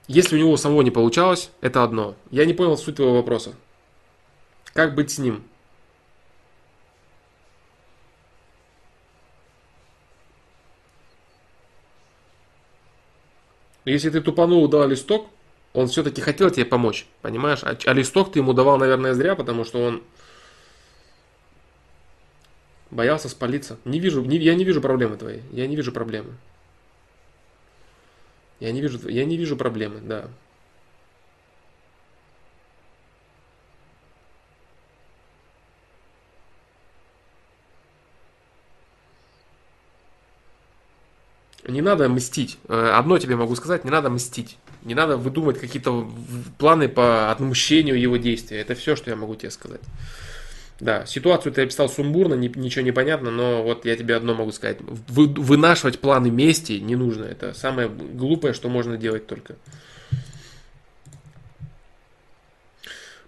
Если 0.08 0.34
у 0.34 0.38
него 0.40 0.56
самого 0.56 0.82
не 0.82 0.90
получалось, 0.90 1.50
это 1.60 1.84
одно. 1.84 2.16
Я 2.32 2.44
не 2.44 2.52
понял 2.52 2.76
суть 2.76 2.96
твоего 2.96 3.14
вопроса. 3.14 3.54
Как 4.72 4.96
быть 4.96 5.12
с 5.12 5.18
ним? 5.18 5.44
Если 13.84 14.10
ты 14.10 14.20
тупанул, 14.20 14.66
дал 14.66 14.88
листок, 14.88 15.28
он 15.74 15.86
все-таки 15.86 16.20
хотел 16.20 16.50
тебе 16.50 16.64
помочь, 16.64 17.06
понимаешь? 17.22 17.60
А, 17.62 17.76
а 17.84 17.92
листок 17.92 18.32
ты 18.32 18.40
ему 18.40 18.52
давал, 18.52 18.78
наверное, 18.78 19.14
зря, 19.14 19.36
потому 19.36 19.64
что 19.64 19.78
он 19.80 20.02
боялся 22.90 23.28
спалиться. 23.28 23.78
Не 23.84 24.00
вижу, 24.00 24.22
не, 24.22 24.38
я 24.38 24.54
не 24.54 24.64
вижу 24.64 24.80
проблемы 24.80 25.16
твоей. 25.16 25.42
Я 25.52 25.66
не 25.66 25.76
вижу 25.76 25.92
проблемы. 25.92 26.34
Я 28.58 28.72
не 28.72 28.80
вижу, 28.80 29.08
я 29.08 29.24
не 29.24 29.36
вижу 29.36 29.56
проблемы, 29.56 30.00
да. 30.00 30.28
Не 41.66 41.82
надо 41.82 42.08
мстить. 42.08 42.58
Э, 42.68 42.92
одно 42.96 43.18
тебе 43.18 43.36
могу 43.36 43.54
сказать, 43.54 43.84
не 43.84 43.90
надо 43.90 44.10
мстить. 44.10 44.58
Не 44.82 44.94
надо 44.94 45.16
выдумывать 45.16 45.58
какие-то 45.58 46.10
планы 46.58 46.88
по 46.88 47.30
отмщению 47.30 48.00
его 48.00 48.16
действия. 48.16 48.60
Это 48.60 48.74
все, 48.74 48.96
что 48.96 49.10
я 49.10 49.16
могу 49.16 49.36
тебе 49.36 49.50
сказать. 49.50 49.80
Да, 50.80 51.04
ситуацию 51.04 51.52
ты 51.52 51.62
описал 51.62 51.90
сумбурно, 51.90 52.34
ничего 52.34 52.82
не 52.82 52.92
понятно, 52.92 53.30
но 53.30 53.62
вот 53.62 53.84
я 53.84 53.96
тебе 53.96 54.16
одно 54.16 54.34
могу 54.34 54.50
сказать. 54.50 54.78
Вы, 54.80 55.26
вынашивать 55.26 55.98
планы 55.98 56.30
мести 56.30 56.72
не 56.72 56.96
нужно. 56.96 57.24
Это 57.24 57.52
самое 57.52 57.88
глупое, 57.88 58.54
что 58.54 58.70
можно 58.70 58.96
делать 58.96 59.26
только. 59.26 59.56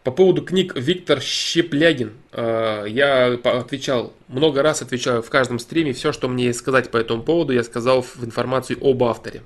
По 0.03 0.11
поводу 0.11 0.43
книг 0.43 0.75
Виктор 0.75 1.21
Щеплягин. 1.21 2.13
Э, 2.33 2.87
я 2.89 3.35
отвечал, 3.45 4.15
много 4.29 4.63
раз 4.63 4.83
отвечаю 4.83 5.23
в 5.23 5.29
каждом 5.31 5.59
стриме. 5.59 5.93
Все, 5.93 6.11
что 6.11 6.29
мне 6.29 6.53
сказать 6.55 6.91
по 6.91 6.97
этому 6.97 7.23
поводу, 7.23 7.53
я 7.53 7.63
сказал 7.63 8.03
в 8.03 8.25
информации 8.25 8.77
об 8.81 9.05
авторе. 9.05 9.43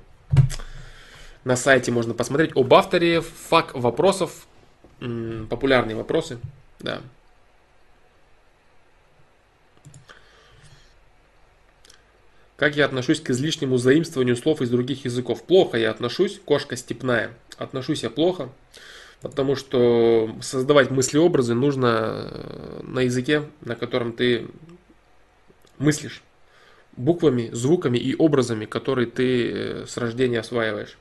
На 1.43 1.55
сайте 1.57 1.91
можно 1.91 2.13
посмотреть 2.13 2.51
об 2.55 2.73
авторе, 2.73 3.21
фак 3.21 3.75
вопросов, 3.75 4.47
популярные 4.99 5.95
вопросы. 5.95 6.39
Да. 6.79 7.01
Как 12.57 12.75
я 12.75 12.85
отношусь 12.85 13.21
к 13.21 13.29
излишнему 13.29 13.77
заимствованию 13.77 14.35
слов 14.35 14.63
из 14.63 14.71
других 14.71 15.05
языков? 15.05 15.43
Плохо 15.43 15.77
я 15.77 15.91
отношусь, 15.91 16.41
кошка 16.43 16.75
степная. 16.75 17.31
Отношусь 17.55 18.01
я 18.01 18.09
плохо, 18.09 18.49
потому 19.21 19.55
что 19.55 20.35
создавать 20.41 20.89
мыслеобразы 20.89 21.53
нужно 21.53 22.31
э, 22.31 22.79
на 22.81 23.01
языке, 23.01 23.43
на 23.61 23.75
котором 23.75 24.11
ты 24.11 24.47
мыслишь. 25.77 26.23
Буквами, 26.95 27.51
звуками 27.53 27.99
и 27.99 28.15
образами, 28.15 28.65
которые 28.65 29.05
ты 29.05 29.51
э, 29.51 29.85
с 29.85 29.95
рождения 29.97 30.39
осваиваешь. 30.39 30.97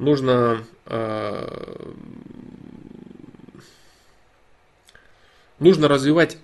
Нужно 0.00 0.64
э, 0.86 1.92
нужно 5.60 5.86
развивать 5.86 6.36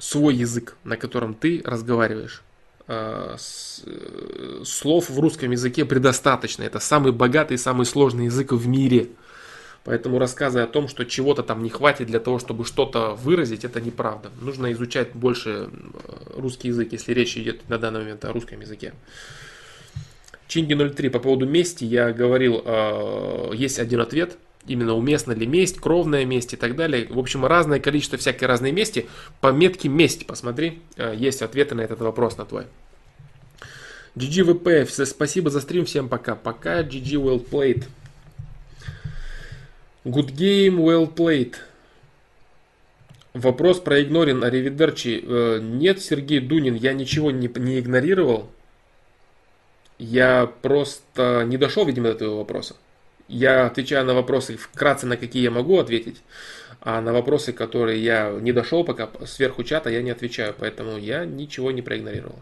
свой 0.00 0.34
язык, 0.34 0.76
на 0.82 0.96
котором 0.96 1.34
ты 1.34 1.62
разговариваешь. 1.64 2.42
А, 2.88 3.36
э, 3.36 4.62
слов 4.64 5.10
в 5.10 5.20
русском 5.20 5.50
языке 5.52 5.84
предостаточно. 5.84 6.64
Это 6.64 6.80
самый 6.80 7.12
богатый, 7.12 7.58
самый 7.58 7.86
сложный 7.86 8.24
язык 8.24 8.52
в 8.52 8.66
мире. 8.66 9.10
Поэтому 9.84 10.18
рассказы 10.18 10.60
о 10.60 10.66
том, 10.66 10.88
что 10.88 11.04
чего-то 11.04 11.42
там 11.42 11.62
не 11.62 11.70
хватит 11.70 12.06
для 12.06 12.18
того, 12.18 12.38
чтобы 12.38 12.64
что-то 12.64 13.14
выразить, 13.14 13.64
это 13.64 13.80
неправда. 13.80 14.30
Нужно 14.40 14.72
изучать 14.72 15.12
больше 15.12 15.70
русский 16.34 16.68
язык, 16.68 16.92
если 16.92 17.12
речь 17.12 17.36
идет 17.36 17.68
на 17.68 17.78
данный 17.78 18.00
момент 18.00 18.24
о 18.24 18.32
русском 18.32 18.60
языке. 18.60 18.94
Чинги 20.48 20.74
03 20.74 21.10
по 21.10 21.20
поводу 21.20 21.46
мести 21.46 21.84
я 21.84 22.12
говорил, 22.12 22.62
а, 22.64 23.52
есть 23.52 23.78
один 23.78 24.00
ответ– 24.00 24.38
именно 24.66 24.94
уместна 24.94 25.32
ли 25.32 25.46
месть, 25.46 25.78
кровная 25.78 26.24
месть 26.24 26.52
и 26.52 26.56
так 26.56 26.76
далее. 26.76 27.06
В 27.08 27.18
общем, 27.18 27.44
разное 27.44 27.80
количество 27.80 28.18
всякой 28.18 28.44
разной 28.44 28.72
мести. 28.72 29.06
По 29.40 29.52
метке 29.52 29.88
месть 29.88 30.26
посмотри, 30.26 30.80
э, 30.96 31.14
есть 31.16 31.42
ответы 31.42 31.74
на 31.74 31.80
этот 31.82 32.00
вопрос 32.00 32.36
на 32.36 32.44
твой. 32.44 32.66
GGVP, 34.16 34.86
спасибо 35.06 35.50
за 35.50 35.60
стрим, 35.60 35.84
всем 35.84 36.08
пока. 36.08 36.34
Пока, 36.34 36.82
GG 36.82 37.14
well 37.14 37.48
played. 37.48 37.84
Good 40.04 40.34
game, 40.34 40.76
well 40.76 41.12
played. 41.12 41.54
Вопрос 43.32 43.78
проигнорен, 43.78 44.42
аривидерчи. 44.42 45.22
Э, 45.22 45.58
нет, 45.62 46.02
Сергей 46.02 46.40
Дунин, 46.40 46.74
я 46.74 46.92
ничего 46.92 47.30
не, 47.30 47.48
не 47.48 47.78
игнорировал. 47.78 48.50
Я 49.98 50.50
просто 50.62 51.44
не 51.46 51.56
дошел, 51.56 51.84
видимо, 51.84 52.08
до 52.08 52.14
этого 52.14 52.38
вопроса. 52.38 52.74
Я 53.30 53.66
отвечаю 53.66 54.04
на 54.04 54.12
вопросы 54.12 54.56
вкратце, 54.56 55.06
на 55.06 55.16
какие 55.16 55.44
я 55.44 55.52
могу 55.52 55.78
ответить, 55.78 56.20
а 56.80 57.00
на 57.00 57.12
вопросы, 57.12 57.52
которые 57.52 58.02
я 58.02 58.28
не 58.32 58.52
дошел 58.52 58.82
пока 58.82 59.08
сверху 59.24 59.62
чата, 59.62 59.88
я 59.88 60.02
не 60.02 60.10
отвечаю, 60.10 60.52
поэтому 60.58 60.98
я 60.98 61.24
ничего 61.24 61.70
не 61.70 61.80
проигнорировал. 61.80 62.40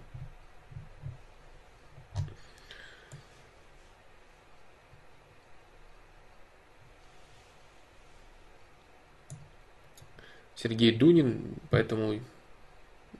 Сергей 10.56 10.92
Дунин, 10.92 11.54
поэтому 11.68 12.18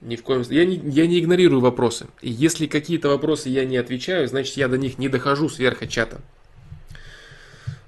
ни 0.01 0.15
в 0.15 0.23
коем. 0.23 0.41
Я 0.49 0.65
не, 0.65 0.77
я 0.89 1.05
не 1.05 1.19
игнорирую 1.19 1.61
вопросы. 1.61 2.07
Если 2.23 2.65
какие-то 2.65 3.09
вопросы 3.09 3.49
я 3.49 3.63
не 3.63 3.77
отвечаю, 3.77 4.27
значит 4.27 4.57
я 4.57 4.67
до 4.67 4.79
них 4.79 4.97
не 4.97 5.07
дохожу 5.07 5.49
сверху 5.49 5.85
чата. 5.85 6.19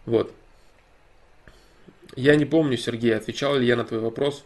Вот. 0.06 0.34
Я 2.16 2.36
не 2.36 2.46
помню, 2.46 2.78
Сергей, 2.78 3.16
отвечал 3.16 3.56
ли 3.56 3.66
я 3.66 3.76
на 3.76 3.86
твой 3.86 4.02
вопрос. 4.02 4.44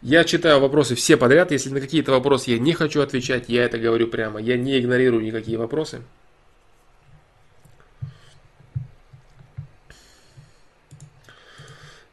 Я 0.00 0.24
читаю 0.24 0.58
вопросы 0.58 0.96
все 0.96 1.16
подряд. 1.16 1.52
Если 1.52 1.70
на 1.70 1.80
какие-то 1.80 2.10
вопросы 2.10 2.50
я 2.50 2.58
не 2.58 2.72
хочу 2.72 3.00
отвечать, 3.00 3.44
я 3.48 3.64
это 3.64 3.78
говорю 3.78 4.08
прямо. 4.08 4.40
Я 4.40 4.56
не 4.56 4.78
игнорирую 4.78 5.22
никакие 5.22 5.58
вопросы. 5.58 6.02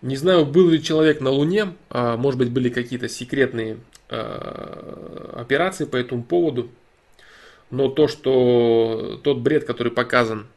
Не 0.02 0.16
знаю, 0.16 0.46
был 0.46 0.70
ли 0.70 0.82
человек 0.82 1.20
на 1.20 1.30
Луне, 1.30 1.76
а, 1.90 2.16
может 2.16 2.38
быть, 2.38 2.52
были 2.52 2.70
какие-то 2.70 3.10
секретные 3.10 3.80
а, 4.08 5.34
операции 5.36 5.86
по 5.86 5.98
этому 5.98 6.24
поводу. 6.24 6.70
Но 7.70 7.90
то, 7.90 8.08
что 8.08 9.20
тот 9.24 9.40
бред, 9.40 9.66
который 9.66 9.92
показан 9.92 10.48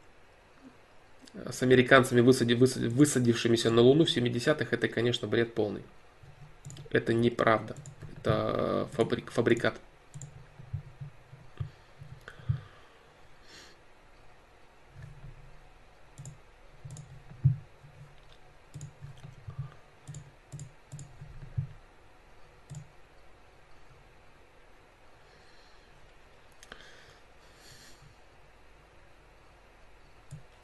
с 1.49 1.63
американцами, 1.63 2.21
высади, 2.21 2.53
высадившимися 2.53 3.71
на 3.71 3.81
Луну 3.81 4.05
в 4.05 4.09
70-х, 4.15 4.67
это, 4.71 4.87
конечно, 4.87 5.27
бред 5.27 5.53
полный. 5.53 5.81
Это 6.91 7.13
неправда. 7.13 7.75
Это 8.17 8.87
фабрик, 8.93 9.31
фабрикат. 9.31 9.75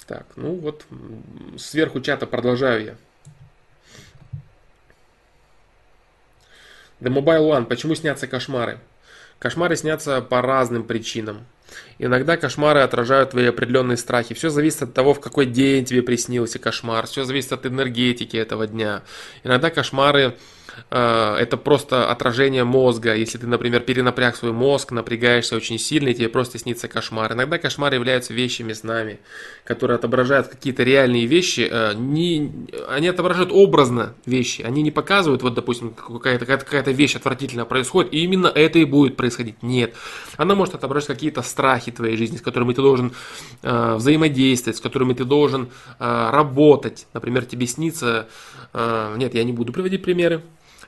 Так, 0.09 0.25
ну 0.37 0.55
вот 0.55 0.87
сверху 1.59 2.01
чата 2.01 2.25
продолжаю 2.25 2.83
я. 2.83 2.95
The 6.99 7.13
Mobile 7.13 7.47
One. 7.47 7.65
Почему 7.65 7.93
снятся 7.93 8.25
кошмары? 8.25 8.79
Кошмары 9.37 9.75
снятся 9.75 10.19
по 10.23 10.41
разным 10.41 10.83
причинам. 10.83 11.45
Иногда 11.99 12.37
кошмары 12.37 12.79
отражают 12.79 13.29
твои 13.29 13.45
определенные 13.45 13.97
страхи. 13.97 14.33
Все 14.33 14.49
зависит 14.49 14.81
от 14.81 14.95
того, 14.95 15.13
в 15.13 15.19
какой 15.19 15.45
день 15.45 15.85
тебе 15.85 16.01
приснился 16.01 16.57
кошмар. 16.57 17.05
Все 17.05 17.23
зависит 17.23 17.51
от 17.51 17.67
энергетики 17.67 18.35
этого 18.35 18.65
дня. 18.65 19.03
Иногда 19.43 19.69
кошмары 19.69 20.35
это 20.89 21.57
просто 21.57 22.09
отражение 22.09 22.63
мозга. 22.63 23.15
Если 23.15 23.37
ты, 23.37 23.47
например, 23.47 23.81
перенапряг 23.81 24.35
свой 24.35 24.51
мозг, 24.51 24.91
напрягаешься 24.91 25.55
очень 25.55 25.77
сильно, 25.77 26.09
и 26.09 26.13
тебе 26.13 26.29
просто 26.29 26.57
снится 26.57 26.87
кошмар. 26.87 27.33
Иногда 27.33 27.57
кошмары 27.57 27.95
являются 27.95 28.33
вещами 28.33 28.73
с 28.73 28.83
нами, 28.83 29.19
которые 29.63 29.95
отображают 29.95 30.47
какие-то 30.47 30.83
реальные 30.83 31.25
вещи. 31.25 31.67
Э, 31.69 31.93
не, 31.95 32.51
они 32.89 33.07
отображают 33.07 33.51
образно 33.51 34.13
вещи. 34.25 34.61
Они 34.61 34.81
не 34.81 34.91
показывают, 34.91 35.43
вот, 35.43 35.53
допустим, 35.53 35.93
какая-то 35.93 36.45
какая 36.45 36.83
вещь 36.93 37.15
отвратительно 37.15 37.65
происходит, 37.65 38.13
и 38.13 38.23
именно 38.23 38.47
это 38.47 38.79
и 38.79 38.85
будет 38.85 39.15
происходить. 39.15 39.61
Нет. 39.61 39.93
Она 40.37 40.55
может 40.55 40.75
отображать 40.75 41.07
какие-то 41.07 41.41
страхи 41.41 41.91
твоей 41.91 42.17
жизни, 42.17 42.37
с 42.37 42.41
которыми 42.41 42.73
ты 42.73 42.81
должен 42.81 43.13
э, 43.61 43.95
взаимодействовать, 43.95 44.77
с 44.77 44.81
которыми 44.81 45.13
ты 45.13 45.25
должен 45.25 45.69
э, 45.99 46.29
работать. 46.31 47.07
Например, 47.13 47.45
тебе 47.45 47.67
снится... 47.67 48.27
Э, 48.73 49.15
нет, 49.17 49.33
я 49.35 49.43
не 49.43 49.51
буду 49.51 49.73
приводить 49.73 50.01
примеры 50.01 50.41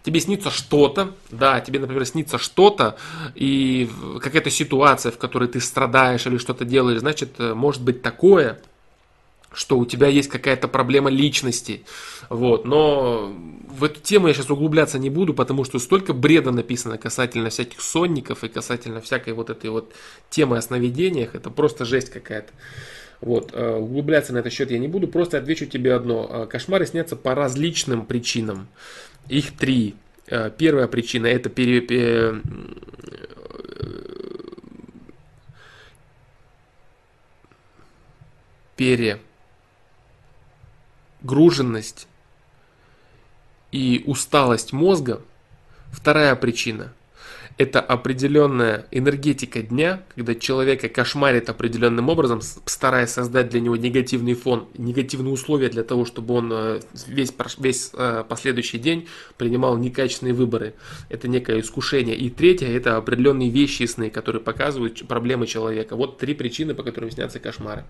тебе 0.03 0.19
снится 0.19 0.49
что-то, 0.49 1.11
да, 1.29 1.59
тебе, 1.59 1.79
например, 1.79 2.05
снится 2.05 2.37
что-то, 2.37 2.97
и 3.35 3.89
какая-то 4.21 4.49
ситуация, 4.49 5.11
в 5.11 5.17
которой 5.17 5.47
ты 5.47 5.59
страдаешь 5.59 6.25
или 6.25 6.37
что-то 6.37 6.65
делаешь, 6.65 6.99
значит, 6.99 7.35
э, 7.39 7.53
может 7.53 7.81
быть 7.83 8.01
такое, 8.01 8.59
что 9.53 9.77
у 9.77 9.85
тебя 9.85 10.07
есть 10.07 10.29
какая-то 10.29 10.67
проблема 10.67 11.09
личности. 11.09 11.83
Вот. 12.29 12.65
Но 12.65 13.33
в 13.67 13.83
эту 13.83 13.99
тему 13.99 14.27
я 14.27 14.33
сейчас 14.33 14.49
углубляться 14.49 14.97
не 14.97 15.09
буду, 15.09 15.33
потому 15.33 15.65
что 15.65 15.77
столько 15.79 16.13
бреда 16.13 16.51
написано 16.51 16.97
касательно 16.97 17.49
всяких 17.49 17.81
сонников 17.81 18.43
и 18.43 18.47
касательно 18.47 19.01
всякой 19.01 19.33
вот 19.33 19.49
этой 19.49 19.69
вот 19.69 19.91
темы 20.29 20.57
о 20.57 20.61
сновидениях. 20.61 21.35
Это 21.35 21.49
просто 21.49 21.83
жесть 21.83 22.09
какая-то. 22.09 22.53
Вот, 23.19 23.51
э, 23.53 23.75
углубляться 23.75 24.33
на 24.33 24.39
этот 24.39 24.51
счет 24.51 24.71
я 24.71 24.79
не 24.79 24.87
буду, 24.87 25.07
просто 25.07 25.37
отвечу 25.37 25.67
тебе 25.67 25.93
одно. 25.93 26.27
Э, 26.29 26.47
кошмары 26.47 26.87
снятся 26.87 27.15
по 27.15 27.35
различным 27.35 28.05
причинам. 28.05 28.67
Их 29.31 29.55
три. 29.55 29.95
Э, 30.27 30.51
первая 30.51 30.87
причина 30.87 31.27
это 31.27 31.49
пере, 31.49 31.79
пере, 31.79 32.41
перегруженность 41.21 42.09
и 43.71 44.03
усталость 44.05 44.73
мозга. 44.73 45.21
Вторая 45.93 46.35
причина 46.35 46.93
это 47.61 47.79
определенная 47.79 48.87
энергетика 48.89 49.61
дня, 49.61 50.01
когда 50.15 50.33
человека 50.33 50.89
кошмарит 50.89 51.47
определенным 51.47 52.09
образом, 52.09 52.41
стараясь 52.41 53.11
создать 53.11 53.49
для 53.49 53.59
него 53.59 53.75
негативный 53.75 54.33
фон, 54.33 54.67
негативные 54.79 55.31
условия 55.31 55.69
для 55.69 55.83
того, 55.83 56.05
чтобы 56.05 56.33
он 56.33 56.51
э, 56.51 56.79
весь, 57.05 57.31
весь 57.59 57.91
э, 57.93 58.23
последующий 58.27 58.79
день 58.79 59.07
принимал 59.37 59.77
некачественные 59.77 60.33
выборы. 60.33 60.73
Это 61.09 61.27
некое 61.27 61.59
искушение. 61.59 62.15
И 62.15 62.31
третье, 62.31 62.65
это 62.65 62.97
определенные 62.97 63.51
вещи 63.51 63.83
сны, 63.83 64.09
которые 64.09 64.41
показывают 64.41 65.07
проблемы 65.07 65.45
человека. 65.45 65.95
Вот 65.95 66.17
три 66.17 66.33
причины, 66.33 66.73
по 66.73 66.81
которым 66.81 67.11
снятся 67.11 67.39
кошмары. 67.39 67.83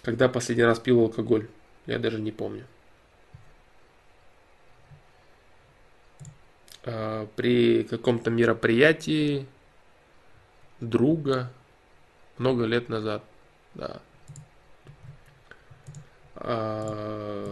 Когда 0.00 0.30
последний 0.30 0.64
раз 0.64 0.78
пил 0.78 1.00
алкоголь? 1.00 1.48
Я 1.86 1.98
даже 1.98 2.18
не 2.18 2.32
помню. 2.32 2.64
Э, 6.82 7.26
при 7.36 7.84
каком-то 7.84 8.30
мероприятии 8.30 9.46
друга 10.80 11.50
много 12.38 12.64
лет 12.64 12.88
назад. 12.88 13.22
Да. 13.74 14.00
А, 16.36 17.46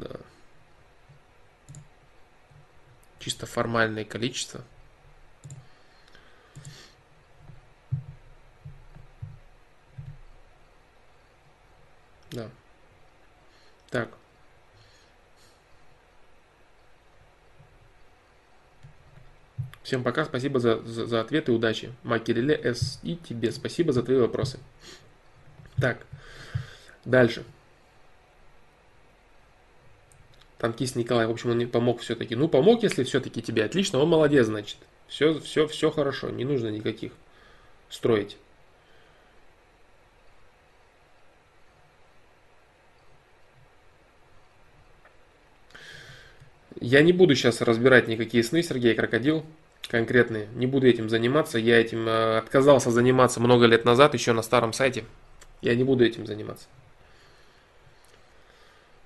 да. 0.00 0.16
Чисто 3.18 3.44
формальное 3.44 4.06
количество. 4.06 4.62
Да. 12.30 12.48
Так. 13.90 14.08
Всем 19.84 20.02
пока, 20.02 20.24
спасибо 20.24 20.60
за, 20.60 20.80
за, 20.80 21.06
за 21.06 21.20
ответы, 21.20 21.52
удачи. 21.52 21.92
Макериле 22.04 22.58
С. 22.64 22.98
И 23.02 23.16
тебе 23.16 23.52
спасибо 23.52 23.92
за 23.92 24.02
твои 24.02 24.16
вопросы. 24.16 24.58
Так, 25.76 26.06
дальше. 27.04 27.44
Танкист 30.56 30.96
Николай, 30.96 31.26
в 31.26 31.30
общем, 31.30 31.50
он 31.50 31.58
не 31.58 31.66
помог 31.66 32.00
все-таки. 32.00 32.34
Ну, 32.34 32.48
помог, 32.48 32.82
если 32.82 33.04
все-таки 33.04 33.42
тебе 33.42 33.62
отлично, 33.62 33.98
он 33.98 34.08
молодец, 34.08 34.46
значит. 34.46 34.78
Все, 35.06 35.38
все, 35.40 35.66
все 35.66 35.90
хорошо, 35.90 36.30
не 36.30 36.46
нужно 36.46 36.68
никаких 36.68 37.12
строить. 37.90 38.38
Я 46.80 47.02
не 47.02 47.12
буду 47.12 47.34
сейчас 47.34 47.60
разбирать 47.60 48.08
никакие 48.08 48.42
сны, 48.42 48.62
Сергей 48.62 48.94
Крокодил 48.94 49.44
конкретные. 49.88 50.48
Не 50.54 50.66
буду 50.66 50.86
этим 50.86 51.08
заниматься. 51.08 51.58
Я 51.58 51.80
этим 51.80 52.08
э, 52.08 52.38
отказался 52.38 52.90
заниматься 52.90 53.40
много 53.40 53.66
лет 53.66 53.84
назад, 53.84 54.14
еще 54.14 54.32
на 54.32 54.42
старом 54.42 54.72
сайте. 54.72 55.04
Я 55.62 55.74
не 55.74 55.84
буду 55.84 56.04
этим 56.04 56.26
заниматься. 56.26 56.66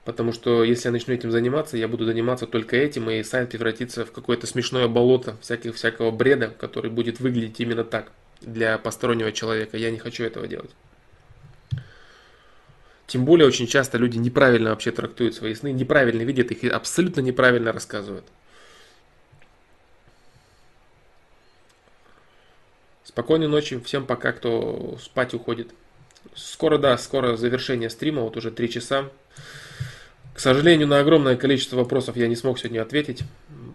Потому 0.05 0.33
что 0.33 0.65
если 0.65 0.89
я 0.89 0.93
начну 0.93 1.13
этим 1.13 1.31
заниматься, 1.31 1.77
я 1.77 1.87
буду 1.87 2.07
заниматься 2.07 2.47
только 2.47 2.77
этим, 2.77 3.11
и 3.11 3.23
сайт 3.23 3.51
превратится 3.51 4.07
в 4.07 4.13
какое-то 4.13 4.47
смешное 4.47 4.89
болото 4.89 5.37
всяких, 5.43 5.75
всякого 5.75 6.11
бреда, 6.11 6.49
который 6.49 6.91
будет 6.91 7.21
выглядеть 7.21 7.61
именно 7.61 7.85
так 7.85 8.11
для 8.41 8.79
постороннего 8.79 9.33
человека. 9.33 9.77
Я 9.77 9.91
не 9.91 9.99
хочу 9.99 10.25
этого 10.25 10.47
делать. 10.47 10.71
Тем 13.07 13.25
более 13.25 13.47
очень 13.47 13.67
часто 13.67 13.99
люди 13.99 14.19
неправильно 14.19 14.71
вообще 14.71 14.93
трактуют 14.93 15.35
свои 15.35 15.55
сны, 15.55 15.73
неправильно 15.73 16.23
видят 16.23 16.51
их 16.51 16.65
и 16.65 16.69
абсолютно 16.69 17.21
неправильно 17.21 17.73
рассказывают. 17.73 18.25
Спокойной 23.19 23.49
ночи, 23.49 23.81
всем 23.85 24.07
пока, 24.07 24.31
кто 24.31 24.97
спать 25.03 25.35
уходит. 25.35 25.71
Скоро, 26.37 26.79
да, 26.79 26.97
скоро 26.97 27.37
завершение 27.37 27.91
стрима, 27.91 28.23
вот 28.23 28.37
уже 28.37 28.53
3 28.53 28.71
часа. 28.71 29.11
К 30.35 30.39
сожалению, 30.39 30.87
на 30.87 31.01
огромное 31.01 31.35
количество 31.35 31.79
вопросов 31.79 32.17
я 32.17 32.29
не 32.29 32.37
смог 32.37 32.61
сегодня 32.61 32.81
ответить. 32.81 33.25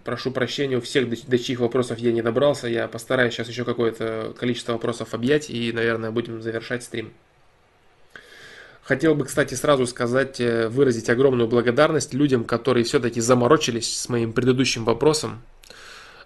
Прошу 0.06 0.32
прощения 0.32 0.78
у 0.78 0.82
всех, 0.82 1.10
до 1.28 1.38
чьих 1.38 1.60
вопросов 1.60 2.00
я 2.00 2.14
не 2.14 2.22
добрался. 2.22 2.70
Я 2.70 2.88
постараюсь 2.88 3.34
сейчас 3.34 3.50
еще 3.50 3.66
какое-то 3.66 4.34
количество 4.40 4.72
вопросов 4.72 5.14
объять 5.14 5.50
и, 5.50 5.74
наверное, 5.74 6.12
будем 6.12 6.42
завершать 6.42 6.84
стрим. 6.84 7.12
Хотел 8.82 9.14
бы, 9.14 9.26
кстати, 9.26 9.56
сразу 9.56 9.86
сказать, 9.88 10.40
э, 10.40 10.70
выразить 10.70 11.10
огромную 11.10 11.50
благодарность 11.50 12.14
людям, 12.14 12.46
которые 12.46 12.86
все-таки 12.86 13.20
заморочились 13.20 13.94
с 13.94 14.08
моим 14.08 14.32
предыдущим 14.32 14.86
вопросом. 14.86 15.42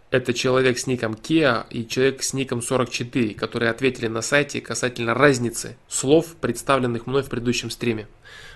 Это 0.10 0.34
человек 0.34 0.78
с 0.78 0.88
ником 0.88 1.16
Kia 1.16 1.66
и 1.70 1.86
человек 1.86 2.24
с 2.24 2.34
ником 2.34 2.62
44, 2.62 3.34
которые 3.34 3.72
ответили 3.72 4.08
на 4.08 4.22
сайте 4.22 4.62
касательно 4.62 5.14
разницы 5.14 5.76
слов, 5.90 6.36
представленных 6.40 7.08
мной 7.08 7.24
в 7.24 7.30
предыдущем 7.30 7.70
стриме. 7.70 8.08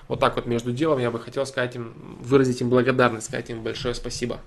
Вот 0.07 0.21
так 0.21 0.37
вот 0.37 0.45
между 0.45 0.71
делом 0.71 0.99
я 0.99 1.11
бы 1.11 1.19
хотел 1.19 1.45
сказать 1.45 1.75
им, 1.75 1.93
выразить 2.21 2.61
им 2.61 2.69
благодарность, 2.69 3.27
сказать 3.27 3.49
им 3.49 3.63
большое 3.63 3.93
спасибо. 3.95 4.39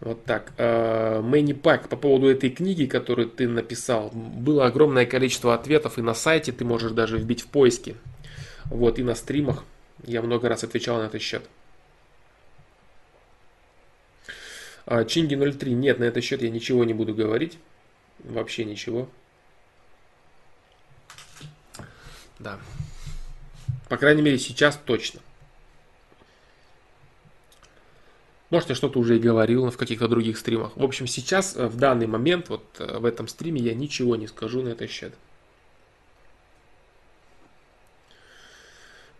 Вот 0.00 0.24
так. 0.24 0.52
Мэнни 0.58 1.54
Пак, 1.54 1.88
по 1.88 1.96
поводу 1.96 2.28
этой 2.28 2.50
книги, 2.50 2.84
которую 2.84 3.28
ты 3.28 3.48
написал, 3.48 4.10
было 4.12 4.66
огромное 4.66 5.06
количество 5.06 5.54
ответов 5.54 5.98
и 5.98 6.02
на 6.02 6.14
сайте, 6.14 6.52
ты 6.52 6.64
можешь 6.64 6.92
даже 6.92 7.16
вбить 7.16 7.42
в 7.42 7.46
поиски. 7.46 7.96
Вот, 8.66 8.98
и 8.98 9.02
на 9.02 9.14
стримах. 9.14 9.64
Я 10.04 10.22
много 10.22 10.48
раз 10.48 10.64
отвечал 10.64 10.98
на 10.98 11.06
этот 11.06 11.20
счет. 11.20 11.42
А 14.90 15.04
Чинги 15.04 15.36
03, 15.36 15.72
нет, 15.72 16.00
на 16.00 16.04
этот 16.04 16.24
счет 16.24 16.42
я 16.42 16.50
ничего 16.50 16.82
не 16.84 16.92
буду 16.94 17.14
говорить. 17.14 17.58
Вообще 18.24 18.64
ничего. 18.64 19.08
Да. 22.40 22.58
По 23.88 23.96
крайней 23.96 24.20
мере, 24.20 24.36
сейчас 24.36 24.76
точно. 24.84 25.20
Может, 28.50 28.70
я 28.70 28.74
что-то 28.74 28.98
уже 28.98 29.14
и 29.14 29.20
говорил 29.20 29.70
в 29.70 29.76
каких-то 29.76 30.08
других 30.08 30.36
стримах. 30.36 30.76
В 30.76 30.82
общем, 30.82 31.06
сейчас, 31.06 31.56
э, 31.56 31.68
в 31.68 31.76
данный 31.76 32.08
момент, 32.08 32.48
вот 32.48 32.64
э, 32.80 32.98
в 32.98 33.04
этом 33.04 33.28
стриме 33.28 33.60
я 33.60 33.74
ничего 33.74 34.16
не 34.16 34.26
скажу 34.26 34.60
на 34.60 34.70
этот 34.70 34.90
счет. 34.90 35.14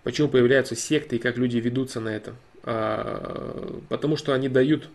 Почему 0.03 0.27
появляются 0.27 0.75
секты 0.75 1.15
и 1.15 1.21
как 1.21 1.37
люди 1.37 1.59
ведутся 1.59 2.01
на 2.01 2.09
это? 2.09 2.35
а, 2.63 3.81
потому 3.89 4.17
что 4.17 4.33
они 4.33 4.49
дают 4.49 4.89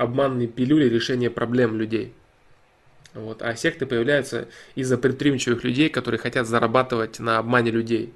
обманные 0.00 0.48
пилюли 0.48 0.88
решения 0.88 1.28
проблем 1.28 1.76
людей. 1.76 2.14
Вот. 3.12 3.42
А 3.42 3.54
секты 3.54 3.84
появляются 3.86 4.48
из-за 4.74 4.96
предприимчивых 4.96 5.62
людей, 5.62 5.90
которые 5.90 6.18
хотят 6.18 6.46
зарабатывать 6.46 7.18
на 7.18 7.38
обмане 7.38 7.70
людей. 7.70 8.14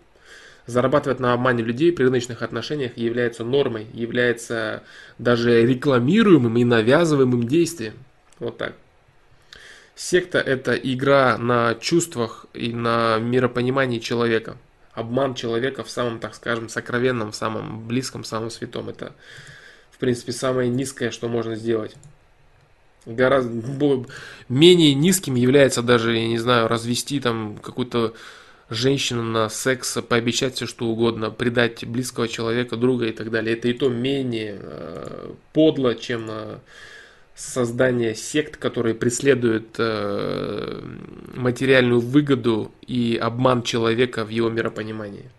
Зарабатывать 0.67 1.21
на 1.21 1.35
обмане 1.35 1.63
людей 1.63 1.93
при 1.93 2.05
рыночных 2.05 2.41
отношениях 2.41 2.97
является 2.97 3.45
нормой, 3.45 3.87
является 3.93 4.83
даже 5.19 5.67
рекламируемым 5.67 6.57
и 6.57 6.65
навязываемым 6.65 7.47
действием. 7.47 7.95
Вот 8.39 8.57
так. 8.57 8.73
Секта– 9.95 10.39
это 10.41 10.75
игра 10.75 11.37
на 11.37 11.75
чувствах 11.75 12.47
и 12.55 12.73
на 12.73 13.19
миропонимании 13.19 13.99
человека. 13.99 14.57
Обман 14.95 15.35
человека 15.35 15.85
в 15.85 15.91
самом, 15.91 16.19
так 16.19 16.35
скажем, 16.35 16.69
сокровенном, 16.69 17.33
в 17.33 17.37
самом 17.37 17.87
близком, 17.87 18.25
самом 18.25 18.51
святом. 18.51 18.89
Это, 18.89 19.09
в 19.09 19.15
принципе, 20.05 20.33
самое 20.33 20.69
низкое, 20.69 21.11
что 21.11 21.29
можно 21.29 21.57
сделать. 21.57 21.97
Гораздо 23.07 24.07
менее 24.49 24.95
низким 24.95 25.35
является 25.35 25.83
даже, 25.83 26.17
я 26.17 26.29
не 26.29 26.39
знаю, 26.39 26.69
развести 26.69 27.21
там 27.21 27.59
какую-то 27.63 28.15
женщину 28.71 29.23
на 29.23 29.49
секс, 29.49 29.99
пообещать 30.09 30.55
все 30.55 30.67
что 30.67 30.87
угодно, 30.87 31.31
предать 31.31 31.85
близкого 31.85 32.29
человека, 32.29 32.77
друга 32.77 33.07
и 33.07 33.13
так 33.13 33.31
далее. 33.31 33.57
Это 33.57 33.69
и 33.69 33.73
то 33.73 33.89
менее 33.89 34.59
э, 34.61 35.33
подло, 35.53 35.95
чем 35.95 36.27
э, 36.29 36.59
создание 37.35 38.15
сект, 38.15 38.57
которые 38.57 38.95
преследуют 38.95 39.77
э, 39.79 40.83
материальную 41.35 42.01
выгоду 42.01 42.73
и 42.87 43.19
обман 43.21 43.63
человека 43.63 44.25
в 44.25 44.31
его 44.31 44.49
миропонимании. 44.49 45.31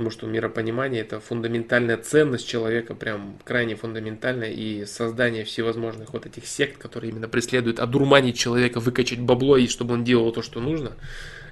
Потому 0.00 0.12
что 0.12 0.26
миропонимание 0.26 1.02
это 1.02 1.20
фундаментальная 1.20 1.98
ценность 1.98 2.48
человека, 2.48 2.94
прям 2.94 3.36
крайне 3.44 3.76
фундаментальная. 3.76 4.50
И 4.50 4.86
создание 4.86 5.44
всевозможных 5.44 6.14
вот 6.14 6.24
этих 6.24 6.46
сект, 6.46 6.78
которые 6.78 7.10
именно 7.10 7.28
преследуют 7.28 7.80
одурманить 7.80 8.38
человека, 8.38 8.80
выкачать 8.80 9.20
бабло, 9.20 9.58
и 9.58 9.66
чтобы 9.66 9.92
он 9.92 10.02
делал 10.02 10.32
то, 10.32 10.40
что 10.40 10.58
нужно, 10.58 10.92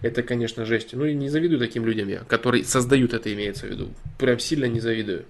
это, 0.00 0.22
конечно, 0.22 0.64
жесть. 0.64 0.94
Ну 0.94 1.04
и 1.04 1.12
не 1.12 1.28
завидую 1.28 1.58
таким 1.58 1.84
людям 1.84 2.08
я, 2.08 2.20
которые 2.20 2.64
создают 2.64 3.12
это, 3.12 3.30
имеется 3.34 3.66
в 3.66 3.68
виду. 3.68 3.90
Прям 4.18 4.38
сильно 4.38 4.64
не 4.64 4.80
завидую. 4.80 5.26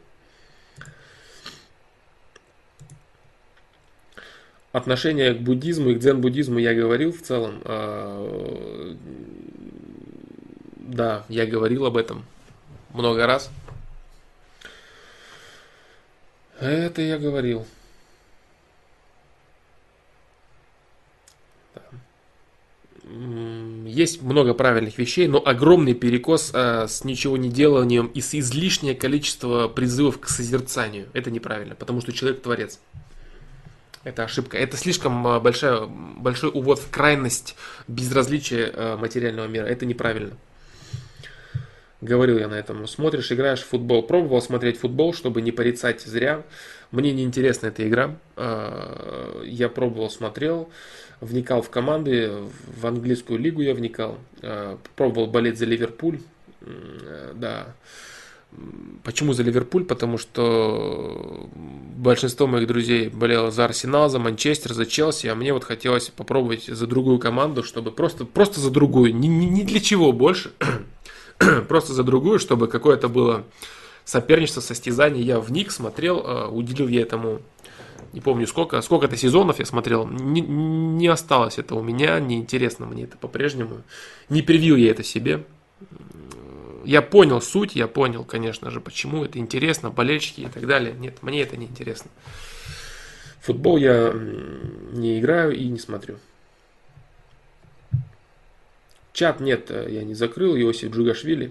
Отношение 4.70 5.34
к 5.34 5.40
буддизму 5.40 5.90
и 5.90 5.96
к 5.96 5.98
дзен-буддизму 5.98 6.60
я 6.60 6.72
говорил 6.72 7.10
в 7.10 7.20
целом. 7.22 7.62
А, 7.64 8.96
да, 10.76 11.24
я 11.28 11.46
говорил 11.46 11.84
об 11.84 11.96
этом 11.96 12.24
много 12.92 13.26
раз. 13.26 13.50
Это 16.60 17.02
я 17.02 17.18
говорил. 17.18 17.66
Есть 23.86 24.20
много 24.22 24.52
правильных 24.52 24.98
вещей, 24.98 25.28
но 25.28 25.42
огромный 25.44 25.94
перекос 25.94 26.50
а, 26.52 26.86
с 26.86 27.04
ничего 27.04 27.38
не 27.38 27.48
деланием 27.48 28.06
и 28.08 28.20
с 28.20 28.34
излишнее 28.34 28.94
количество 28.94 29.66
призывов 29.68 30.20
к 30.20 30.28
созерцанию. 30.28 31.08
Это 31.14 31.30
неправильно, 31.30 31.74
потому 31.74 32.02
что 32.02 32.12
человек 32.12 32.42
творец. 32.42 32.80
Это 34.04 34.24
ошибка. 34.24 34.58
Это 34.58 34.76
слишком 34.76 35.26
а, 35.26 35.40
большая, 35.40 35.86
большой 35.86 36.50
увод 36.52 36.78
в 36.80 36.90
крайность 36.90 37.56
безразличия 37.88 38.70
а, 38.74 38.96
материального 38.98 39.46
мира. 39.46 39.64
Это 39.64 39.86
неправильно. 39.86 40.36
Говорил 42.00 42.38
я 42.38 42.48
на 42.48 42.54
этом. 42.54 42.86
Смотришь, 42.86 43.32
играешь 43.32 43.60
в 43.60 43.66
футбол. 43.66 44.02
Пробовал 44.02 44.40
смотреть 44.40 44.78
футбол, 44.78 45.12
чтобы 45.12 45.42
не 45.42 45.50
порицать 45.50 46.02
зря. 46.02 46.44
Мне 46.92 47.12
не 47.12 47.24
интересна 47.24 47.66
эта 47.68 47.86
игра. 47.88 48.16
А, 48.36 49.42
я 49.44 49.68
пробовал, 49.68 50.08
смотрел, 50.08 50.70
вникал 51.20 51.60
в 51.60 51.70
команды, 51.70 52.32
в 52.76 52.86
английскую 52.86 53.38
лигу 53.38 53.62
я 53.62 53.74
вникал. 53.74 54.18
Пробовал 54.96 55.26
болеть 55.26 55.58
за 55.58 55.64
Ливерпуль. 55.64 56.20
Да. 57.34 57.74
Почему 59.04 59.34
за 59.34 59.42
Ливерпуль? 59.42 59.84
Потому 59.84 60.16
что 60.16 61.48
большинство 61.96 62.46
моих 62.46 62.66
друзей 62.66 63.08
болело 63.08 63.50
за 63.50 63.66
Арсенал, 63.66 64.08
за 64.08 64.18
Манчестер, 64.18 64.72
за 64.72 64.86
Челси, 64.86 65.26
а 65.26 65.34
мне 65.34 65.52
вот 65.52 65.64
хотелось 65.64 66.08
попробовать 66.08 66.64
за 66.64 66.86
другую 66.86 67.18
команду, 67.18 67.62
чтобы 67.62 67.90
просто, 67.90 68.24
просто 68.24 68.60
за 68.60 68.70
другую, 68.70 69.14
ни, 69.14 69.26
ни 69.26 69.62
для 69.62 69.80
чего 69.80 70.12
больше, 70.12 70.52
просто 71.68 71.92
за 71.92 72.02
другую, 72.02 72.38
чтобы 72.38 72.68
какое-то 72.68 73.08
было 73.08 73.44
соперничество, 74.04 74.60
состязание. 74.60 75.22
Я 75.22 75.40
вник, 75.40 75.70
смотрел, 75.70 76.22
а, 76.24 76.48
уделил 76.48 76.88
я 76.88 77.02
этому, 77.02 77.40
не 78.12 78.20
помню 78.20 78.46
сколько, 78.46 78.80
сколько-то 78.80 79.16
сезонов 79.16 79.58
я 79.58 79.66
смотрел, 79.66 80.06
не, 80.06 80.40
не 80.40 81.06
осталось 81.08 81.58
это 81.58 81.74
у 81.74 81.82
меня, 81.82 82.18
неинтересно 82.18 82.86
мне 82.86 83.04
это 83.04 83.16
по-прежнему, 83.18 83.82
не 84.28 84.42
привил 84.42 84.76
я 84.76 84.90
это 84.90 85.02
себе, 85.02 85.44
я 86.84 87.02
понял 87.02 87.42
суть, 87.42 87.76
я 87.76 87.86
понял, 87.86 88.24
конечно 88.24 88.70
же, 88.70 88.80
почему 88.80 89.24
это 89.24 89.38
интересно, 89.38 89.90
болельщики 89.90 90.40
и 90.42 90.46
так 90.46 90.66
далее. 90.66 90.94
Нет, 90.98 91.22
мне 91.22 91.42
это 91.42 91.56
не 91.58 91.66
интересно. 91.66 92.10
Футбол 93.42 93.76
я 93.76 94.12
не 94.92 95.20
играю 95.20 95.54
и 95.54 95.68
не 95.68 95.78
смотрю. 95.78 96.16
Чат 99.18 99.40
нет, 99.40 99.68
э, 99.72 99.88
я 99.90 100.04
не 100.04 100.14
закрыл, 100.14 100.56
Иосиф 100.56 100.92
Джугашвили. 100.92 101.50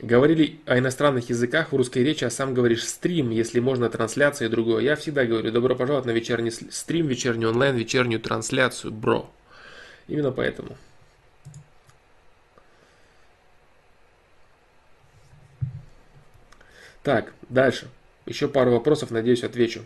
Говорили 0.00 0.58
о 0.66 0.76
иностранных 0.76 1.30
языках 1.30 1.70
в 1.70 1.76
русской 1.76 2.02
речи, 2.02 2.24
а 2.24 2.30
сам 2.30 2.52
говоришь 2.52 2.82
стрим, 2.82 3.30
если 3.30 3.60
можно 3.60 3.88
трансляция 3.88 4.48
и 4.48 4.50
другое. 4.50 4.82
Я 4.82 4.96
всегда 4.96 5.24
говорю, 5.24 5.52
добро 5.52 5.76
пожаловать 5.76 6.06
на 6.06 6.10
вечерний 6.10 6.50
стрим, 6.50 7.06
вечерний 7.06 7.46
онлайн, 7.46 7.76
вечернюю 7.76 8.20
трансляцию, 8.20 8.92
бро. 8.92 9.30
Именно 10.08 10.32
поэтому. 10.32 10.76
Так, 17.04 17.32
дальше. 17.50 17.86
Еще 18.26 18.48
пару 18.48 18.72
вопросов, 18.72 19.12
надеюсь, 19.12 19.44
отвечу. 19.44 19.84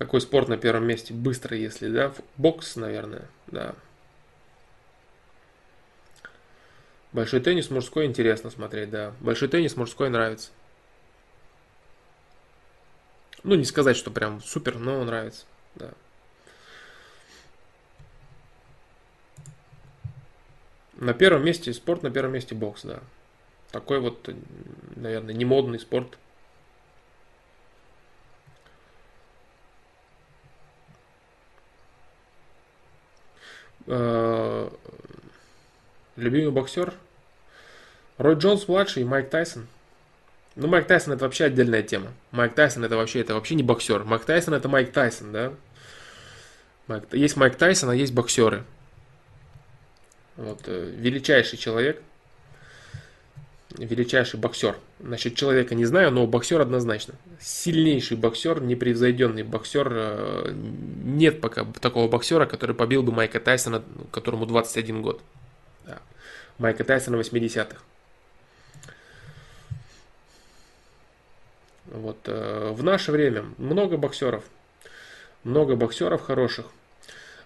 Какой 0.00 0.22
спорт 0.22 0.48
на 0.48 0.56
первом 0.56 0.86
месте? 0.86 1.12
Быстро, 1.12 1.54
если, 1.54 1.86
да? 1.90 2.10
Бокс, 2.38 2.76
наверное, 2.76 3.28
да. 3.48 3.74
Большой 7.12 7.40
теннис 7.40 7.68
мужской 7.68 8.06
интересно 8.06 8.48
смотреть, 8.48 8.88
да. 8.88 9.12
Большой 9.20 9.48
теннис 9.48 9.76
мужской 9.76 10.08
нравится. 10.08 10.52
Ну, 13.42 13.56
не 13.56 13.66
сказать, 13.66 13.94
что 13.94 14.10
прям 14.10 14.40
супер, 14.40 14.78
но 14.78 15.04
нравится. 15.04 15.44
Да. 15.74 15.90
На 20.94 21.12
первом 21.12 21.44
месте 21.44 21.74
спорт, 21.74 22.02
на 22.02 22.10
первом 22.10 22.32
месте 22.32 22.54
бокс, 22.54 22.84
да. 22.84 23.00
Такой 23.70 24.00
вот, 24.00 24.30
наверное, 24.96 25.34
не 25.34 25.44
модный 25.44 25.78
спорт. 25.78 26.16
Любимый 36.16 36.50
боксер? 36.50 36.94
Рой 38.18 38.34
Джонс 38.34 38.68
младший 38.68 39.02
и 39.02 39.06
Майк 39.06 39.30
Тайсон– 39.30 39.66
ну, 40.56 40.66
Майк 40.66 40.86
Тайсон 40.86 41.14
это 41.14 41.24
вообще 41.24 41.44
отдельная 41.44 41.82
тема. 41.82 42.12
Майк 42.32 42.54
Тайсон 42.54 42.84
это 42.84 42.96
вообще, 42.96 43.20
это 43.20 43.34
вообще 43.34 43.54
не 43.54 43.62
боксер. 43.62 44.04
Майк 44.04 44.24
Тайсон 44.24 44.54
это 44.54 44.68
Майк 44.68 44.92
Тайсон, 44.92 45.32
да? 45.32 45.52
Есть 47.12 47.36
Майк 47.36 47.56
Тайсон, 47.56 47.90
а 47.90 47.94
есть 47.94 48.12
боксеры. 48.12 48.64
Вот, 50.36 50.62
э, 50.66 50.92
величайший 50.96 51.56
человек, 51.56 52.02
величайший 53.78 54.40
боксер. 54.40 54.76
Насчет 54.98 55.34
человека 55.34 55.74
не 55.74 55.84
знаю, 55.84 56.10
но 56.10 56.26
боксер 56.26 56.60
однозначно. 56.60 57.14
Сильнейший 57.40 58.16
боксер, 58.16 58.60
непревзойденный 58.60 59.42
боксер. 59.42 59.88
Э, 59.90 60.52
нет 60.52 61.40
пока 61.40 61.64
такого 61.80 62.08
боксера, 62.08 62.46
который 62.46 62.74
побил 62.74 63.02
бы 63.02 63.12
Майка 63.12 63.40
Тайсона, 63.40 63.82
которому 64.10 64.46
21 64.46 65.02
год. 65.02 65.20
Да. 65.86 65.98
Майка 66.58 66.84
Тайсона 66.84 67.16
80-х. 67.16 67.76
Вот, 71.86 72.18
э, 72.26 72.70
в 72.72 72.82
наше 72.82 73.10
время 73.10 73.46
много 73.58 73.96
боксеров, 73.96 74.44
много 75.42 75.74
боксеров 75.74 76.22
хороших. 76.22 76.66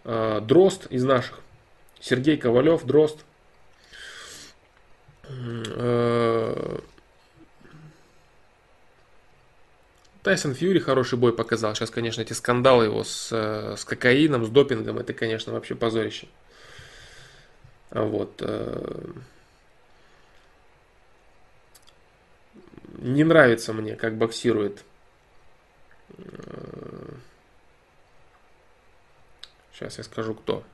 Э, 0.05 0.41
Дрозд 0.43 0.87
из 0.91 1.05
наших, 1.05 1.41
Сергей 2.01 2.37
Ковалев, 2.37 2.85
Дрозд. 2.85 3.25
Э, 5.29 6.79
Тайсон 10.23 10.55
Фьюри 10.55 10.79
хороший 10.79 11.19
бой 11.19 11.35
показал. 11.35 11.75
Сейчас, 11.75 11.91
конечно, 11.91 12.23
эти 12.23 12.33
скандалы 12.33 12.85
его 12.85 13.05
с, 13.05 13.31
э, 13.33 13.77
с 13.77 13.85
кокаином, 13.85 14.45
с 14.45 14.49
допингом, 14.49 14.99
это, 14.99 15.13
конечно, 15.13 15.53
вообще 15.53 15.75
позорище. 15.75 16.29
Вот. 17.91 18.41
Э, 18.41 19.05
не 22.99 23.25
нравится 23.25 23.73
мне, 23.73 23.97
как 23.97 24.17
боксирует. 24.17 24.83
Сейчас 29.73 29.99
я 29.99 30.05
скажу, 30.05 30.35
кто. 30.35 30.65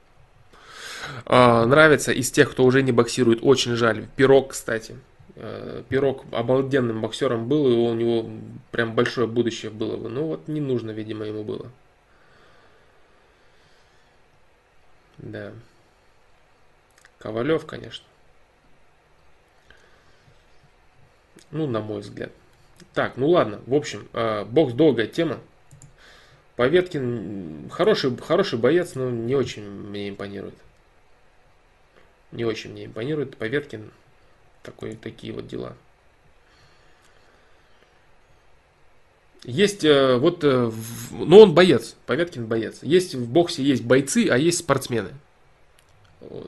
А, 1.27 1.65
нравится 1.67 2.13
из 2.13 2.31
тех, 2.31 2.51
кто 2.51 2.65
уже 2.65 2.83
не 2.83 2.93
боксирует, 2.93 3.41
очень 3.43 3.77
жаль. 3.77 4.07
Пирог, 4.17 4.51
кстати. 4.51 4.97
Э, 5.37 5.83
Пирог 5.89 6.25
обалденным 6.33 7.01
боксером 7.01 7.49
был, 7.49 7.69
и 7.69 7.75
у 7.75 7.95
него 7.95 8.29
прям 8.71 8.95
большое 8.95 9.27
будущее 9.27 9.71
было 9.71 9.97
бы. 9.97 10.09
Ну 10.09 10.27
вот 10.27 10.49
не 10.49 10.61
нужно, 10.61 10.91
видимо, 10.91 11.25
ему 11.25 11.45
было. 11.45 11.71
Да. 15.19 15.53
Ковалев, 17.19 17.67
конечно. 17.67 18.05
Ну, 21.51 21.67
на 21.67 21.81
мой 21.81 22.01
взгляд. 22.01 22.33
Так, 22.95 23.17
ну 23.17 23.29
ладно. 23.29 23.61
В 23.67 23.75
общем, 23.75 24.09
э, 24.13 24.45
бокс 24.45 24.73
долгая 24.73 25.07
тема. 25.07 25.39
Поветкин 26.57 27.71
хороший, 27.71 28.17
хороший 28.19 28.59
боец, 28.59 28.95
но 28.95 29.11
не 29.11 29.35
очень 29.35 29.69
мне 29.69 30.11
импонирует. 30.11 30.55
Не 32.33 32.45
очень 32.45 32.73
мне 32.73 32.87
импонирует. 32.87 33.37
Поветкин 33.37 33.91
такой, 34.63 34.95
такие 34.95 35.33
вот 35.33 35.47
дела. 35.47 35.77
Есть 39.43 39.85
э, 39.85 40.17
вот, 40.17 40.45
э, 40.45 40.71
ну 41.13 41.39
он 41.39 41.55
боец, 41.55 41.97
Поветкин 42.07 42.47
боец. 42.47 42.83
Есть 42.83 43.15
в 43.15 43.27
боксе 43.27 43.63
есть 43.63 43.83
бойцы, 43.83 44.29
а 44.31 44.37
есть 44.37 44.59
спортсмены. 44.59 45.11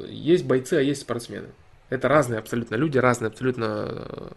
Есть 0.06 0.44
бойцы, 0.44 0.74
а 0.74 0.80
есть 0.82 1.00
спортсмены. 1.00 1.48
Это 1.88 2.08
разные 2.08 2.38
абсолютно 2.38 2.74
люди, 2.74 2.98
разные 2.98 3.28
абсолютно 3.28 4.32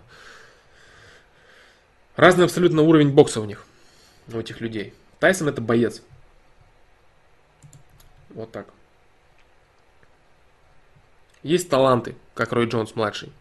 разный 2.15 2.45
абсолютно 2.45 2.81
уровень 2.81 3.11
бокса 3.11 3.41
у 3.41 3.45
них, 3.45 3.65
у 4.31 4.39
этих 4.39 4.61
людей. 4.61 4.93
Тайсон 5.19 5.49
это 5.49 5.61
боец. 5.61 6.01
Вот 8.29 8.51
так. 8.51 8.67
Есть 11.45 11.69
таланты, 11.69 12.15
как 12.33 12.53
Рой 12.53 12.65
Джонс 12.65 12.95
младший. 12.95 13.31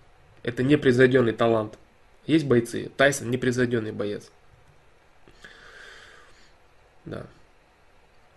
Это 0.43 0.63
непревзойденный 0.63 1.33
талант. 1.33 1.79
Есть 2.27 2.45
бойцы. 2.45 2.91
Тайсон 2.99 3.31
непревзойденный 3.31 3.93
боец. 3.93 4.31
Да. 7.07 7.27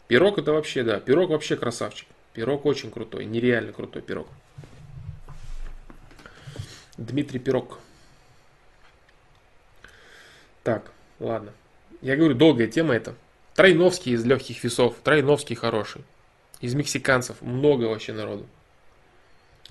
Пирог 0.07 0.37
это 0.39 0.53
вообще, 0.53 0.83
да. 0.83 1.01
Пирог 1.01 1.31
вообще 1.31 1.57
красавчик. 1.57 2.07
Пирог 2.31 2.65
очень 2.65 2.91
крутой. 2.91 3.25
Нереально 3.25 3.73
крутой 3.73 4.03
пирог. 4.03 4.29
Дмитрий 6.95 7.39
Пирог. 7.39 7.79
Так, 10.63 10.93
ладно. 11.19 11.51
Я 12.01 12.15
говорю, 12.15 12.35
долгая 12.35 12.67
тема 12.67 12.93
это. 12.93 13.15
Тройновский 13.53 14.13
из 14.13 14.23
легких 14.23 14.63
весов. 14.63 14.95
Тройновский 15.03 15.57
хороший. 15.57 16.05
Из 16.61 16.73
мексиканцев 16.73 17.41
много 17.41 17.83
вообще 17.83 18.13
народу. 18.13 18.47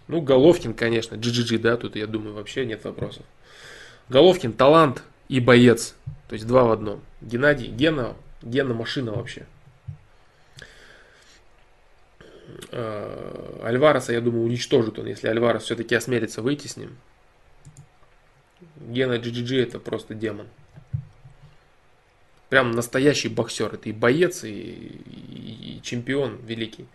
Ну, 0.09 0.21
Головкин, 0.21 0.75
конечно, 0.75 1.17
GGG, 1.17 1.59
да, 1.59 1.77
тут, 1.77 1.97
я 1.97 2.07
думаю, 2.07 2.35
вообще 2.35 2.65
нет 2.65 2.85
вопросов. 2.85 3.25
Головкин 4.09 4.53
талант 4.53 5.03
и 5.29 5.41
боец. 5.41 5.95
То 6.29 6.35
есть 6.35 6.47
два 6.47 6.65
в 6.65 6.71
одном. 6.71 7.01
Геннадий, 7.21 7.69
Гена, 7.69 8.17
Гена 8.43 8.75
машина 8.75 9.13
вообще. 9.13 9.47
А, 12.71 13.61
Альвареса, 13.65 14.13
я 14.13 14.21
думаю, 14.21 14.45
уничтожит 14.45 14.99
он, 14.99 15.07
если 15.07 15.29
Альварес 15.29 15.63
все-таки 15.63 15.95
осмелится 15.95 16.43
выйти 16.43 16.69
с 16.69 16.77
ним. 16.77 16.97
Гена 18.77 19.15
GGG 19.15 19.63
это 19.63 19.81
просто 19.81 20.15
демон. 20.15 20.47
Прям 22.49 22.71
настоящий 22.71 23.29
боксер. 23.29 23.75
Это 23.75 23.89
и 23.89 23.93
боец, 23.93 24.45
и, 24.45 24.51
и, 24.51 25.77
и 25.79 25.83
чемпион 25.83 26.39
великий. 26.47 26.87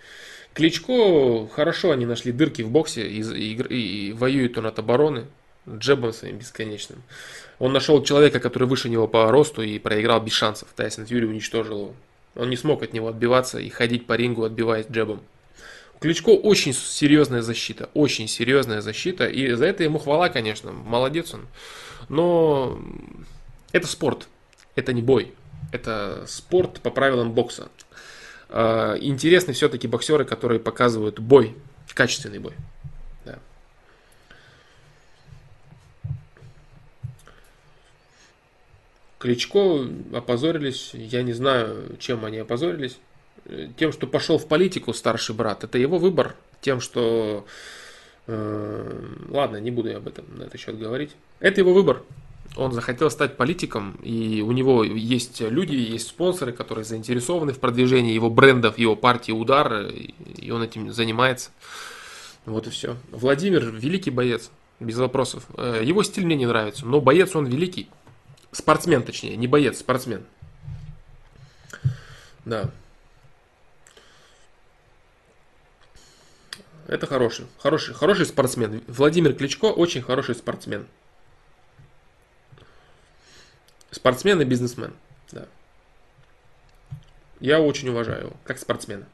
Кличко, 0.54 1.48
хорошо 1.48 1.92
они 1.92 2.06
нашли 2.06 2.32
дырки 2.32 2.62
в 2.62 2.70
боксе 2.70 3.08
и, 3.08 3.22
и, 3.22 4.10
и 4.10 4.14
воюет 4.14 4.58
он 4.58 4.66
от 4.66 4.80
обороны 4.80 5.26
джебом 5.70 6.12
своим 6.14 6.38
бесконечным. 6.38 7.04
Он 7.60 7.72
нашел 7.72 8.04
человека, 8.04 8.40
который 8.40 8.68
выше 8.68 8.90
него 8.90 9.08
по 9.08 9.32
росту 9.32 9.62
и 9.62 9.80
проиграл 9.80 10.20
без 10.20 10.34
шансов. 10.34 10.70
Тайсон 10.76 11.06
Фьюри 11.06 11.26
уничтожил 11.26 11.80
его. 11.80 11.94
Он 12.36 12.50
не 12.50 12.58
смог 12.58 12.82
от 12.82 12.94
него 12.94 13.10
отбиваться 13.10 13.60
и 13.60 13.70
ходить 13.70 14.08
по 14.08 14.14
рингу, 14.14 14.44
отбиваясь 14.44 14.88
джебом. 14.88 15.22
У 15.96 16.00
Кличко 16.00 16.30
очень 16.30 16.74
серьезная 16.74 17.42
защита, 17.42 17.90
очень 17.94 18.28
серьезная 18.28 18.82
защита, 18.82 19.28
и 19.28 19.54
за 19.54 19.66
это 19.66 19.84
ему 19.84 20.00
хвала, 20.00 20.30
конечно, 20.30 20.72
молодец 20.72 21.34
он. 21.34 21.48
Но 22.10 22.82
это 23.72 23.86
спорт, 23.88 24.28
это 24.76 24.94
не 24.94 25.02
бой, 25.02 25.34
это 25.72 26.24
спорт 26.28 26.82
по 26.82 26.90
правилам 26.90 27.34
бокса. 27.34 27.70
А, 28.52 28.98
интересны 29.00 29.54
все-таки 29.54 29.88
боксеры, 29.88 30.26
которые 30.26 30.60
показывают 30.60 31.20
бой, 31.20 31.56
качественный 31.94 32.40
бой. 32.40 32.54
Да. 33.26 33.40
Кличко 39.20 39.88
опозорились, 40.14 40.92
я 40.94 41.24
не 41.24 41.32
знаю, 41.32 41.96
чем 42.00 42.26
они 42.26 42.40
опозорились. 42.40 43.00
Тем, 43.78 43.94
что 43.94 44.06
пошел 44.06 44.38
в 44.38 44.48
политику 44.48 44.94
старший 44.94 45.34
брат, 45.34 45.64
это 45.64 45.78
его 45.78 45.98
выбор. 45.98 46.36
Тем, 46.60 46.82
что... 46.82 47.46
Э, 48.28 49.16
ладно, 49.30 49.58
не 49.58 49.72
буду 49.72 49.90
я 49.90 49.98
об 49.98 50.08
этом 50.08 50.26
на 50.38 50.44
этот 50.44 50.60
счет 50.60 50.78
говорить. 50.78 51.12
Это 51.40 51.62
его 51.62 51.74
выбор 51.74 52.04
он 52.56 52.74
захотел 52.74 53.10
стать 53.10 53.38
политиком, 53.38 53.98
и 54.04 54.42
у 54.42 54.52
него 54.52 54.84
есть 54.84 55.40
люди, 55.42 55.76
есть 55.76 56.08
спонсоры, 56.08 56.52
которые 56.52 56.84
заинтересованы 56.84 57.54
в 57.54 57.60
продвижении 57.60 58.14
его 58.14 58.30
брендов, 58.30 58.78
его 58.78 58.96
партии 58.96 59.32
«Удар», 59.32 59.88
и 59.88 60.52
он 60.52 60.62
этим 60.62 60.92
занимается. 60.92 61.52
Вот 62.46 62.68
и 62.68 62.70
все. 62.70 62.98
Владимир– 63.12 63.66
великий 63.72 64.10
боец, 64.10 64.50
без 64.80 64.98
вопросов. 64.98 65.46
Э, 65.58 65.82
его 65.84 66.04
стиль 66.04 66.26
мне 66.26 66.36
не 66.36 66.48
нравится, 66.48 66.86
но 66.86 67.00
боец 67.00 67.36
он 67.36 67.46
великий. 67.46 67.90
Спортсмен, 68.52 69.04
точнее, 69.04 69.38
не 69.38 69.48
боец, 69.48 69.80
спортсмен. 69.80 70.24
Да. 72.44 72.72
Это 76.88 77.08
хороший, 77.08 77.46
хороший, 77.60 77.94
хороший 77.94 78.26
спортсмен. 78.26 78.82
Владимир 78.88 79.34
Кличко 79.34 79.66
очень 79.66 80.02
хороший 80.02 80.36
спортсмен. 80.36 80.88
Спортсмен 83.92 84.42
и 84.42 84.46
бизнесмен. 84.46 84.94
Да. 85.32 85.48
Я 87.40 87.60
очень 87.60 87.90
уважаю 87.90 88.26
его, 88.26 88.34
как 88.44 88.58
спортсмена. 88.58 89.06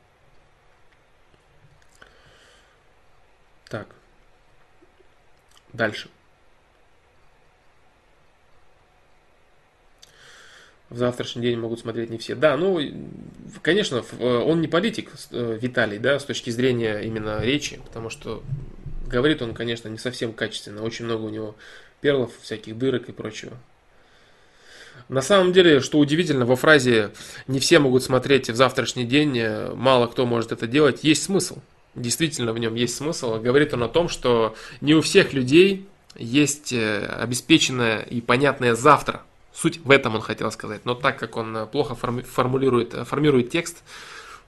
Так. 3.69 3.87
Дальше. 5.73 6.09
В 10.89 10.97
завтрашний 10.97 11.41
день 11.41 11.59
могут 11.59 11.81
смотреть 11.81 12.09
не 12.09 12.17
все. 12.17 12.33
Да, 12.35 12.55
ну, 12.55 12.79
конечно, 13.61 14.05
он 14.19 14.61
не 14.61 14.69
политик, 14.69 15.11
э, 15.31 15.57
Виталий, 15.61 15.99
да, 15.99 16.17
с 16.17 16.23
точки 16.23 16.49
зрения 16.49 16.99
именно 16.99 17.41
речи, 17.41 17.81
потому 17.83 18.09
что 18.09 18.41
говорит 19.05 19.41
он, 19.41 19.53
конечно, 19.53 19.89
не 19.89 19.97
совсем 19.97 20.31
качественно. 20.31 20.83
Очень 20.83 21.05
много 21.05 21.23
у 21.23 21.29
него 21.29 21.55
перлов, 21.99 22.31
всяких 22.41 22.77
дырок 22.77 23.09
и 23.09 23.11
прочего. 23.11 23.57
На 25.09 25.21
самом 25.21 25.53
деле, 25.53 25.79
что 25.79 25.99
удивительно, 25.99 26.45
во 26.45 26.55
фразе 26.55 27.11
«не 27.47 27.59
все 27.59 27.79
могут 27.79 28.03
смотреть 28.03 28.49
в 28.49 28.55
завтрашний 28.55 29.05
день», 29.05 29.37
э, 29.37 29.73
мало 29.73 30.07
кто 30.07 30.25
может 30.25 30.51
это 30.51 30.67
делать, 30.67 31.03
есть 31.03 31.23
смысл. 31.23 31.59
Действительно 31.95 32.53
в 32.53 32.59
нем 32.59 32.75
есть 32.75 32.95
смысл. 32.95 33.39
Говорит 33.39 33.73
он 33.73 33.83
о 33.83 33.87
том, 33.87 34.09
что 34.09 34.55
не 34.81 34.93
у 34.93 35.01
всех 35.01 35.33
людей 35.33 35.87
есть 36.15 36.73
э, 36.73 37.05
обеспеченное 37.05 38.01
и 38.01 38.21
понятное 38.21 38.75
завтра. 38.75 39.21
Суть 39.53 39.79
в 39.83 39.89
этом 39.91 40.15
он 40.15 40.21
хотел 40.21 40.51
сказать. 40.51 40.85
Но 40.85 40.93
так 40.93 41.17
как 41.17 41.37
он 41.37 41.55
э, 41.55 41.65
плохо 41.65 41.95
формулирует, 41.95 42.93
формирует 43.07 43.49
текст, 43.49 43.83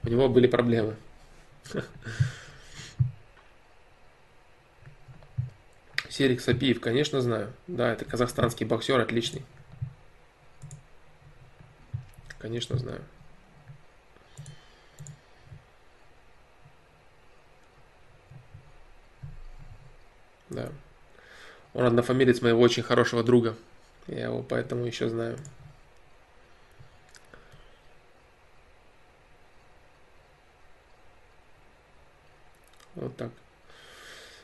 у 0.04 0.08
него 0.08 0.28
были 0.28 0.46
проблемы. 0.46 0.96
Серик 6.08 6.40
Сапиев, 6.40 6.80
конечно, 6.80 7.20
знаю. 7.20 7.52
Да, 7.66 7.92
это 7.92 8.04
казахстанский 8.04 8.66
боксер, 8.66 9.00
отличный. 9.00 9.42
Конечно, 12.40 12.78
знаю. 12.78 13.02
Да. 20.48 20.70
Он 21.74 21.84
однофамилец 21.84 22.40
моего 22.40 22.60
очень 22.60 22.82
хорошего 22.82 23.22
друга. 23.22 23.54
Я 24.06 24.24
его 24.24 24.42
поэтому 24.42 24.86
еще 24.86 25.08
знаю. 25.08 25.38
Вот 32.94 33.16
так. 33.16 33.30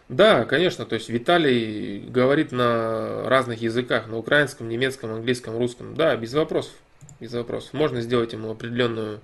Да, 0.08 0.44
конечно, 0.44 0.86
то 0.86 0.94
есть 0.94 1.08
Виталий 1.08 1.98
говорит 1.98 2.52
на 2.52 3.28
разных 3.28 3.60
языках, 3.60 4.06
на 4.06 4.18
украинском, 4.18 4.68
немецком, 4.68 5.12
английском, 5.12 5.56
русском. 5.58 5.94
Да, 5.96 6.14
без 6.14 6.32
вопросов. 6.34 6.74
Без 7.20 7.32
вопросов. 7.32 7.72
Можно 7.72 8.00
сделать 8.00 8.32
ему 8.32 8.50
определенную 8.50 9.20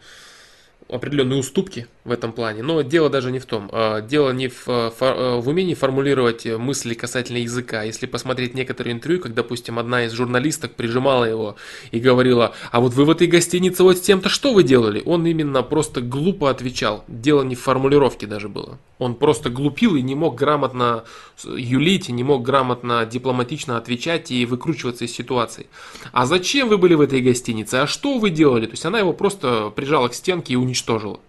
определенные 0.88 1.38
уступки 1.38 1.86
в 2.04 2.10
этом 2.10 2.32
плане. 2.32 2.62
Но 2.62 2.82
дело 2.82 3.08
даже 3.08 3.30
не 3.30 3.38
в 3.38 3.46
том. 3.46 3.70
А, 3.72 4.00
дело 4.00 4.30
не 4.30 4.48
в, 4.48 4.68
э, 4.68 4.90
э, 5.00 5.40
в 5.40 5.48
умении 5.48 5.74
формулировать 5.74 6.44
мысли 6.44 6.94
касательно 6.94 7.38
языка. 7.38 7.82
Если 7.82 8.06
посмотреть 8.06 8.54
некоторые 8.54 8.92
интервью, 8.92 9.20
как, 9.20 9.34
допустим, 9.34 9.78
одна 9.78 10.04
из 10.04 10.12
журналисток 10.12 10.74
прижимала 10.74 11.24
его 11.24 11.56
и 11.90 12.00
говорила, 12.00 12.54
а 12.70 12.80
вот 12.80 12.94
вы 12.94 13.04
в 13.04 13.10
этой 13.10 13.26
гостинице 13.26 13.82
вот 13.82 13.98
с 13.98 14.00
тем-то 14.00 14.28
что 14.28 14.52
вы 14.52 14.64
делали? 14.64 15.02
Он 15.06 15.24
именно 15.26 15.62
просто 15.62 16.00
глупо 16.00 16.50
отвечал. 16.50 17.04
Дело 17.08 17.42
не 17.42 17.54
в 17.54 17.60
формулировке 17.60 18.26
даже 18.26 18.48
было. 18.48 18.78
Он 19.02 19.14
просто 19.14 19.50
глупил 19.50 19.96
и 19.96 20.02
не 20.02 20.14
мог 20.14 20.34
грамотно 20.34 21.04
юлить, 21.44 22.08
и 22.08 22.12
не 22.12 22.24
мог 22.24 22.42
грамотно, 22.42 23.04
дипломатично 23.04 23.76
отвечать 23.76 24.30
и 24.30 24.46
выкручиваться 24.46 25.04
из 25.04 25.12
ситуации. 25.12 25.66
А 26.12 26.26
зачем 26.26 26.68
вы 26.68 26.78
были 26.78 26.94
в 26.94 27.00
этой 27.00 27.20
гостинице? 27.20 27.76
А 27.76 27.86
что 27.86 28.18
вы 28.18 28.30
делали? 28.30 28.66
То 28.66 28.72
есть 28.72 28.86
она 28.86 28.98
его 28.98 29.12
просто 29.12 29.70
прижала 29.70 30.08
к 30.08 30.14
стенке 30.14 30.54
и 30.54 30.56
уничтожила. 30.56 31.20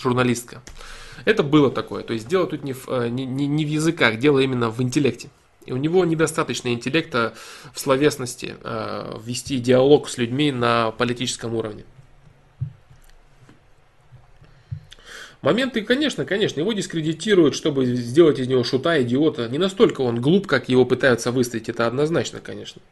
Журналистка. 0.00 0.62
Это 1.24 1.42
было 1.42 1.70
такое. 1.70 2.02
То 2.02 2.12
есть 2.12 2.26
дело 2.26 2.46
тут 2.46 2.64
не 2.64 2.72
в, 2.72 2.88
э, 2.88 3.08
не, 3.08 3.26
не, 3.26 3.46
не 3.46 3.64
в 3.64 3.68
языках, 3.68 4.18
дело 4.18 4.38
именно 4.38 4.70
в 4.70 4.82
интеллекте. 4.82 5.30
И 5.66 5.72
у 5.72 5.76
него 5.76 6.04
недостаточно 6.04 6.68
интеллекта 6.72 7.34
в 7.72 7.80
словесности 7.80 8.56
э, 8.62 9.18
вести 9.24 9.58
диалог 9.58 10.08
с 10.08 10.18
людьми 10.18 10.50
на 10.50 10.90
политическом 10.90 11.54
уровне. 11.54 11.84
Моменты, 15.42 15.82
конечно, 15.82 16.26
конечно, 16.26 16.60
его 16.60 16.72
дискредитируют, 16.74 17.54
чтобы 17.54 17.86
сделать 17.86 18.38
из 18.38 18.46
него 18.46 18.62
шута, 18.62 19.02
идиота. 19.02 19.48
Не 19.48 19.56
настолько 19.58 20.02
он 20.02 20.20
глуп, 20.20 20.46
как 20.46 20.68
его 20.68 20.84
пытаются 20.84 21.32
выставить, 21.32 21.70
это 21.70 21.86
однозначно, 21.86 22.40
конечно. 22.40 22.82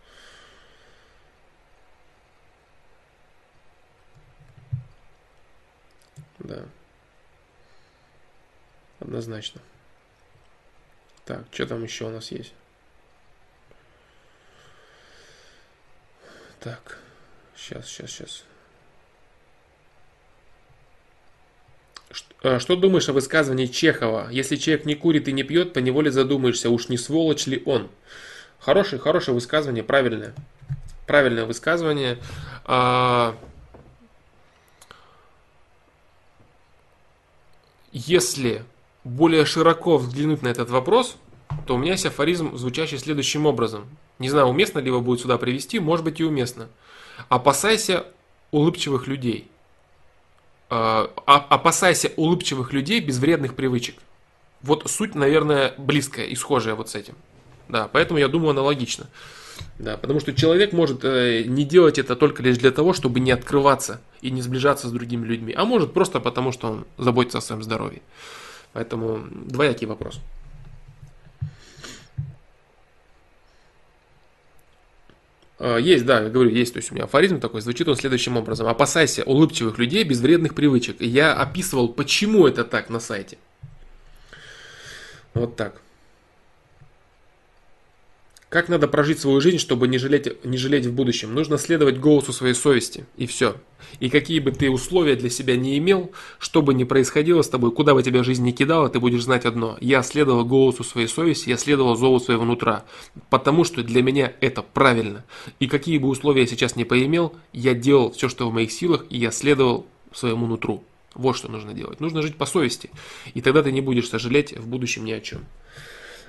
Да. 6.39 6.65
Однозначно. 9.01 9.61
Так, 11.27 11.45
что 11.53 11.67
там 11.67 11.83
еще 11.83 12.07
у 12.07 12.11
нас 12.11 12.31
есть? 12.31 12.55
Так, 16.61 16.99
сейчас, 17.55 17.87
сейчас, 17.87 18.11
сейчас. 18.11 18.45
Э, 18.45 18.49
что 22.41 22.77
думаешь 22.77 23.09
о 23.09 23.13
высказывании 23.13 23.67
Чехова? 23.67 24.29
Если 24.31 24.57
человек 24.57 24.87
не 24.87 24.95
курит 24.95 25.27
и 25.29 25.33
не 25.33 25.43
пьет, 25.43 25.73
по 25.73 25.81
неволе 25.81 26.13
задумаешься, 26.13 26.71
уж 26.71 26.89
не 26.89 26.97
сволочь 26.97 27.47
ли 27.47 27.63
он? 27.67 27.89
Хорошее, 28.61 29.01
хорошее 29.01 29.35
высказывание, 29.35 29.83
правильное. 29.83 30.35
Правильное 31.07 31.47
высказывание. 31.47 32.19
А, 32.65 33.37
если 37.93 38.63
более 39.03 39.45
широко 39.45 39.99
взглянуть 39.99 40.43
на 40.43 40.49
этот 40.49 40.71
вопрос, 40.71 41.17
то 41.67 41.75
у 41.75 41.79
меня 41.79 41.93
есть 41.93 42.07
афоризм, 42.07 42.57
звучащий 42.57 42.99
следующим 42.99 43.47
образом. 43.47 43.89
Не 44.21 44.29
знаю, 44.29 44.47
уместно 44.47 44.79
ли 44.79 44.87
его 44.87 45.01
будет 45.01 45.21
сюда 45.21 45.39
привести, 45.39 45.81
может 45.81 46.05
быть 46.05 46.21
и 46.21 46.25
уместно. 46.25 46.69
Опасайся 47.29 48.07
улыбчивых 48.53 49.09
людей– 49.09 49.51
опасайся 50.69 52.13
улыбчивых 52.17 52.73
людей 52.73 53.01
без 53.01 53.19
вредных 53.19 53.55
привычек. 53.55 53.97
Вот 54.63 54.91
суть, 54.91 55.15
наверное, 55.15 55.75
близкая 55.79 56.27
и 56.27 56.35
схожая 56.35 56.75
вот 56.75 56.91
с 56.91 56.95
этим. 56.95 57.15
Да, 57.69 57.89
поэтому 57.91 58.19
я 58.19 58.29
думаю 58.29 58.51
аналогично. 58.51 59.07
Да, 59.79 59.97
потому 59.97 60.21
что 60.21 60.33
человек 60.33 60.73
может 60.73 61.05
э, 61.05 61.45
не 61.45 61.65
делать 61.65 61.99
это 61.99 62.17
только 62.17 62.43
лишь 62.43 62.59
для 62.59 62.71
того, 62.71 62.93
чтобы 62.93 63.21
не 63.21 63.31
открываться 63.31 64.01
и 64.21 64.31
не 64.31 64.43
сближаться 64.43 64.89
с 64.89 64.93
другими 64.93 65.25
людьми, 65.25 65.55
а 65.57 65.65
может 65.65 65.93
просто 65.93 66.21
потому, 66.21 66.53
что 66.53 66.69
он 66.69 66.85
заботится 66.97 67.39
о 67.39 67.41
своем 67.41 67.63
здоровье. 67.63 68.01
Поэтому 68.73 69.27
двоякий 69.31 69.87
вопрос. 69.87 70.21
Есть, 75.61 76.07
да, 76.07 76.21
я 76.23 76.29
говорю, 76.29 76.51
есть, 76.51 76.73
то 76.73 76.79
есть 76.79 76.93
у 76.93 76.95
меня 76.95 77.05
афоризм 77.05 77.41
такой, 77.41 77.61
звучит 77.61 77.89
он 77.89 77.97
следующим 77.97 78.37
образом. 78.37 78.69
Опасайся 78.69 79.25
улыбчивых 79.25 79.79
людей 79.79 80.05
без 80.05 80.21
вредных 80.21 80.55
привычек. 80.55 81.01
И 81.01 81.07
я 81.07 81.35
описывал, 81.35 81.89
почему 81.89 82.47
это 82.47 82.65
так 82.65 82.91
на 82.91 83.01
сайте. 83.01 83.39
Вот 85.35 85.57
так. 85.57 85.81
Как 88.49 88.71
надо 88.71 88.89
прожить 88.89 89.19
свою 89.19 89.43
жизнь, 89.43 89.59
чтобы 89.59 89.89
не 89.89 89.99
жалеть, 89.99 90.43
не 90.43 90.57
жалеть 90.57 90.87
в 90.87 90.95
будущем? 90.95 91.35
Нужно 91.35 91.59
следовать 91.59 92.01
голосу 92.01 92.33
своей 92.33 92.55
совести, 92.55 93.05
и 93.19 93.27
все. 93.27 93.57
И 94.01 94.09
какие 94.09 94.41
бы 94.41 94.53
ты 94.53 94.71
условия 94.71 95.17
для 95.17 95.29
себя 95.29 95.55
не 95.55 95.77
имел, 95.77 96.13
что 96.39 96.63
бы 96.63 96.73
ни 96.73 96.85
происходило 96.85 97.43
с 97.43 97.49
тобой, 97.51 97.73
куда 97.73 97.93
бы 97.93 98.03
тебя 98.03 98.25
жизнь 98.25 98.43
не 98.43 98.53
кидала, 98.53 98.89
ты 98.89 99.01
будешь 99.01 99.25
знать 99.25 99.45
одно. 99.45 99.77
Я 99.83 100.03
следовал 100.03 100.47
голосу 100.47 100.83
своей 100.83 101.09
совести, 101.09 101.51
я 101.51 101.59
следовал 101.59 101.95
зову 101.95 102.21
своего 102.21 102.47
нутра. 102.47 102.85
Потому 103.29 103.65
что 103.65 103.83
для 103.83 104.03
меня 104.03 104.33
это 104.41 104.63
правильно. 104.63 105.27
И 105.61 105.67
какие 105.67 105.99
бы 105.99 106.09
условия 106.09 106.43
я 106.43 106.47
сейчас 106.47 106.75
не 106.75 106.87
поимел, 106.87 107.35
я 107.53 107.75
делал 107.75 108.13
все, 108.13 108.31
что 108.31 108.49
в 108.49 108.55
моих 108.55 108.73
силах, 108.73 109.05
и 109.11 109.19
я 109.19 109.31
следовал 109.31 109.87
своему 110.15 110.47
нутру. 110.47 110.83
Вот 111.15 111.37
что 111.37 111.51
нужно 111.51 111.75
делать. 111.75 112.01
Нужно 112.01 112.23
жить 112.23 112.37
по 112.37 112.47
совести. 112.47 112.89
И 113.35 113.43
тогда 113.43 113.63
ты 113.63 113.73
не 113.73 113.83
будешь 113.83 114.09
сожалеть 114.09 114.57
в 114.57 114.67
будущем 114.69 115.05
ни 115.05 115.13
о 115.13 115.21
чем. 115.21 115.41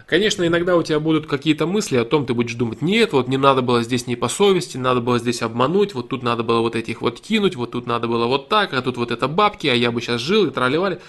Конечно, 0.09 0.45
иногда 0.45 0.75
у 0.75 0.81
тебя 0.81 0.99
будут 0.99 1.27
какие-то 1.27 1.67
мысли 1.67 1.95
о 1.95 2.03
том, 2.03 2.25
ты 2.25 2.33
будешь 2.33 2.55
думать, 2.55 2.81
нет, 2.81 3.13
вот 3.13 3.27
не 3.27 3.37
надо 3.37 3.61
было 3.61 3.83
здесь 3.83 4.07
не 4.07 4.15
по 4.15 4.27
совести, 4.27 4.75
надо 4.75 5.01
было 5.01 5.19
здесь 5.19 5.43
обмануть, 5.43 5.93
вот 5.93 6.09
тут 6.09 6.23
надо 6.23 6.41
было 6.41 6.61
вот 6.61 6.75
этих 6.75 7.03
вот 7.03 7.19
кинуть, 7.19 7.55
вот 7.55 7.71
тут 7.71 7.85
надо 7.85 8.07
было 8.07 8.25
вот 8.25 8.49
так, 8.49 8.73
а 8.73 8.81
тут 8.81 8.97
вот 8.97 9.11
это 9.11 9.27
бабки, 9.27 9.67
а 9.67 9.75
я 9.75 9.91
бы 9.91 10.01
сейчас 10.01 10.19
жил 10.19 10.47
и 10.47 10.49
тролливали. 10.49 10.99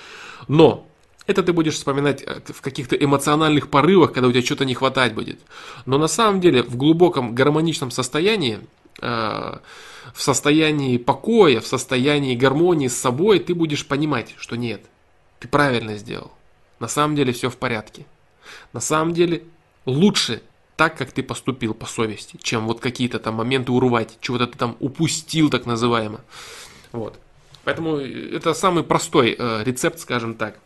Но 0.48 0.86
это 1.26 1.42
ты 1.42 1.54
будешь 1.54 1.76
вспоминать 1.76 2.22
э, 2.22 2.42
в 2.44 2.60
каких-то 2.60 2.94
эмоциональных 2.94 3.70
порывах, 3.70 4.12
когда 4.12 4.28
у 4.28 4.32
тебя 4.32 4.42
что-то 4.42 4.66
не 4.66 4.74
хватать 4.74 5.14
будет. 5.14 5.40
Но 5.86 5.96
на 5.96 6.08
самом 6.08 6.42
деле 6.42 6.62
в 6.62 6.76
глубоком 6.76 7.34
гармоничном 7.34 7.90
состоянии, 7.90 8.58
э, 9.00 9.06
в 10.12 10.20
состоянии 10.20 10.98
покоя, 10.98 11.60
в 11.60 11.66
состоянии 11.66 12.36
гармонии 12.36 12.88
с 12.88 12.98
собой, 12.98 13.38
ты 13.38 13.54
будешь 13.54 13.86
понимать, 13.86 14.34
что 14.36 14.56
нет, 14.56 14.82
ты 15.38 15.48
правильно 15.48 15.96
сделал. 15.96 16.32
На 16.80 16.88
самом 16.88 17.16
деле 17.16 17.32
все 17.32 17.48
в 17.48 17.56
порядке. 17.56 18.04
На 18.72 18.80
самом 18.80 19.14
деле 19.14 19.44
лучше 19.86 20.42
так, 20.76 20.96
как 20.96 21.12
ты 21.12 21.22
поступил 21.22 21.74
по 21.74 21.86
совести, 21.86 22.38
чем 22.42 22.66
вот 22.66 22.80
какие-то 22.80 23.18
там 23.18 23.34
моменты 23.34 23.72
урвать, 23.72 24.16
чего-то 24.20 24.46
ты 24.46 24.56
там 24.56 24.76
упустил, 24.80 25.50
так 25.50 25.66
называемо. 25.66 26.20
Вот. 26.92 27.18
Поэтому 27.64 27.96
это 27.96 28.54
самый 28.54 28.82
простой 28.82 29.36
э, 29.38 29.62
рецепт, 29.64 29.98
скажем 29.98 30.34
так. 30.34 30.58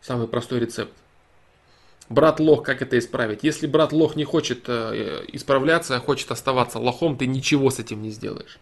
Самый 0.00 0.28
простой 0.28 0.60
рецепт. 0.60 0.92
Брат 2.08 2.40
лох, 2.40 2.62
как 2.62 2.82
это 2.82 2.98
исправить? 2.98 3.40
Если 3.42 3.66
брат 3.66 3.92
лох 3.92 4.16
не 4.16 4.24
хочет 4.24 4.64
э, 4.68 5.24
исправляться, 5.28 5.96
а 5.96 6.00
хочет 6.00 6.30
оставаться 6.30 6.78
лохом, 6.78 7.16
ты 7.16 7.26
ничего 7.26 7.70
с 7.70 7.78
этим 7.78 8.02
не 8.02 8.10
сделаешь. 8.10 8.58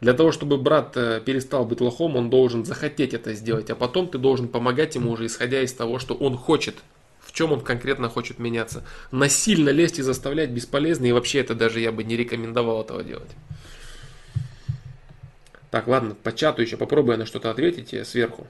Для 0.00 0.12
того, 0.12 0.30
чтобы 0.30 0.58
брат 0.58 0.96
э, 0.96 1.20
перестал 1.24 1.64
быть 1.64 1.80
лохом, 1.80 2.16
он 2.16 2.30
должен 2.30 2.64
захотеть 2.64 3.14
это 3.14 3.34
сделать, 3.34 3.68
а 3.70 3.74
потом 3.74 4.08
ты 4.08 4.18
должен 4.18 4.46
помогать 4.48 4.94
ему 4.94 5.10
уже 5.10 5.26
исходя 5.26 5.60
из 5.60 5.72
того, 5.72 5.98
что 5.98 6.14
он 6.14 6.36
хочет, 6.36 6.76
в 7.20 7.32
чем 7.32 7.52
он 7.52 7.60
конкретно 7.60 8.08
хочет 8.08 8.38
меняться. 8.38 8.84
Насильно 9.10 9.70
лезть 9.70 9.98
и 9.98 10.02
заставлять 10.02 10.50
бесполезно, 10.50 11.06
и 11.06 11.12
вообще 11.12 11.40
это 11.40 11.54
даже 11.54 11.80
я 11.80 11.90
бы 11.90 12.04
не 12.04 12.16
рекомендовал 12.16 12.82
этого 12.82 13.02
делать. 13.02 13.30
Так, 15.72 15.88
ладно, 15.88 16.14
по 16.14 16.32
чату 16.32 16.62
еще 16.62 16.76
попробую 16.76 17.18
на 17.18 17.26
что-то 17.26 17.50
ответить 17.50 18.06
сверху. 18.06 18.46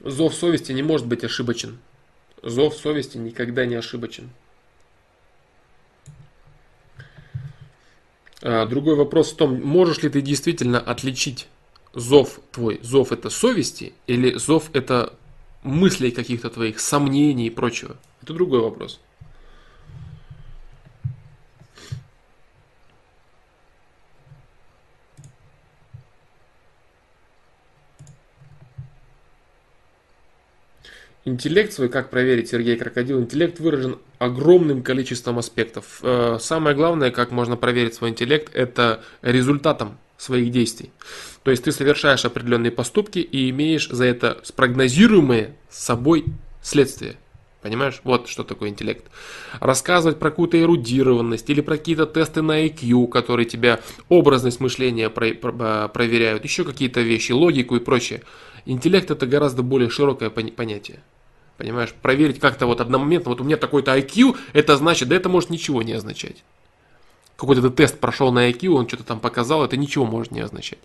Зов 0.00 0.34
совести 0.34 0.72
не 0.72 0.82
может 0.82 1.06
быть 1.06 1.24
ошибочен. 1.24 1.78
Зов 2.42 2.74
совести 2.74 3.18
никогда 3.18 3.66
не 3.66 3.74
ошибочен. 3.74 4.30
А, 8.42 8.66
другой 8.66 8.94
вопрос 8.94 9.32
в 9.32 9.36
том, 9.36 9.62
можешь 9.62 10.02
ли 10.02 10.08
ты 10.08 10.22
действительно 10.22 10.80
отличить 10.80 11.48
зов 11.92 12.40
твой, 12.52 12.80
зов 12.82 13.12
это 13.12 13.28
совести, 13.28 13.92
или 14.06 14.38
зов 14.38 14.70
это 14.72 15.12
мыслей 15.62 16.10
каких-то 16.10 16.48
твоих, 16.48 16.80
сомнений 16.80 17.48
и 17.48 17.50
прочего. 17.50 17.96
Это 18.22 18.32
другой 18.32 18.60
вопрос. 18.60 19.00
Интеллект 31.26 31.72
свой, 31.72 31.90
как 31.90 32.08
проверить, 32.08 32.48
Сергей 32.48 32.76
Крокодил, 32.76 33.20
интеллект 33.20 33.60
выражен 33.60 33.98
огромным 34.18 34.82
количеством 34.82 35.38
аспектов. 35.38 36.00
Э, 36.02 36.38
самое 36.40 36.74
главное, 36.74 37.10
как 37.10 37.30
можно 37.30 37.56
проверить 37.56 37.94
свой 37.94 38.10
интеллект, 38.10 38.50
это 38.54 39.02
результатом 39.20 39.98
своих 40.16 40.50
действий. 40.50 40.90
То 41.42 41.50
есть 41.50 41.64
ты 41.64 41.72
совершаешь 41.72 42.24
определенные 42.24 42.70
поступки 42.70 43.18
и 43.18 43.50
имеешь 43.50 43.88
за 43.90 44.04
это 44.04 44.40
спрогнозируемые 44.44 45.56
собой 45.68 46.24
следствия. 46.62 47.16
Понимаешь? 47.62 48.00
Вот 48.04 48.26
что 48.26 48.42
такое 48.42 48.70
интеллект. 48.70 49.04
Рассказывать 49.60 50.18
про 50.18 50.30
какую-то 50.30 50.58
эрудированность 50.58 51.50
или 51.50 51.60
про 51.60 51.76
какие-то 51.76 52.06
тесты 52.06 52.40
на 52.40 52.66
IQ, 52.66 53.08
которые 53.08 53.44
тебя 53.44 53.80
образность 54.08 54.60
мышления 54.60 55.10
про, 55.10 55.34
про, 55.34 55.88
проверяют, 55.88 56.44
еще 56.44 56.64
какие-то 56.64 57.02
вещи, 57.02 57.32
логику 57.32 57.76
и 57.76 57.80
прочее. 57.80 58.22
Интеллект 58.64 59.10
это 59.10 59.26
гораздо 59.26 59.62
более 59.62 59.90
широкое 59.90 60.30
понятие. 60.30 61.00
Понимаешь? 61.56 61.92
Проверить 61.92 62.40
как-то 62.40 62.66
вот 62.66 62.80
одномоментно, 62.80 63.30
вот 63.30 63.40
у 63.40 63.44
меня 63.44 63.56
такой-то 63.56 63.96
IQ, 63.96 64.36
это 64.52 64.76
значит, 64.76 65.08
да 65.08 65.16
это 65.16 65.28
может 65.28 65.50
ничего 65.50 65.82
не 65.82 65.92
означать. 65.92 66.42
Какой-то 67.36 67.68
тест 67.70 67.98
прошел 67.98 68.32
на 68.32 68.50
IQ, 68.50 68.68
он 68.68 68.88
что-то 68.88 69.04
там 69.04 69.20
показал, 69.20 69.64
это 69.64 69.76
ничего 69.76 70.06
может 70.06 70.32
не 70.32 70.40
означать. 70.40 70.78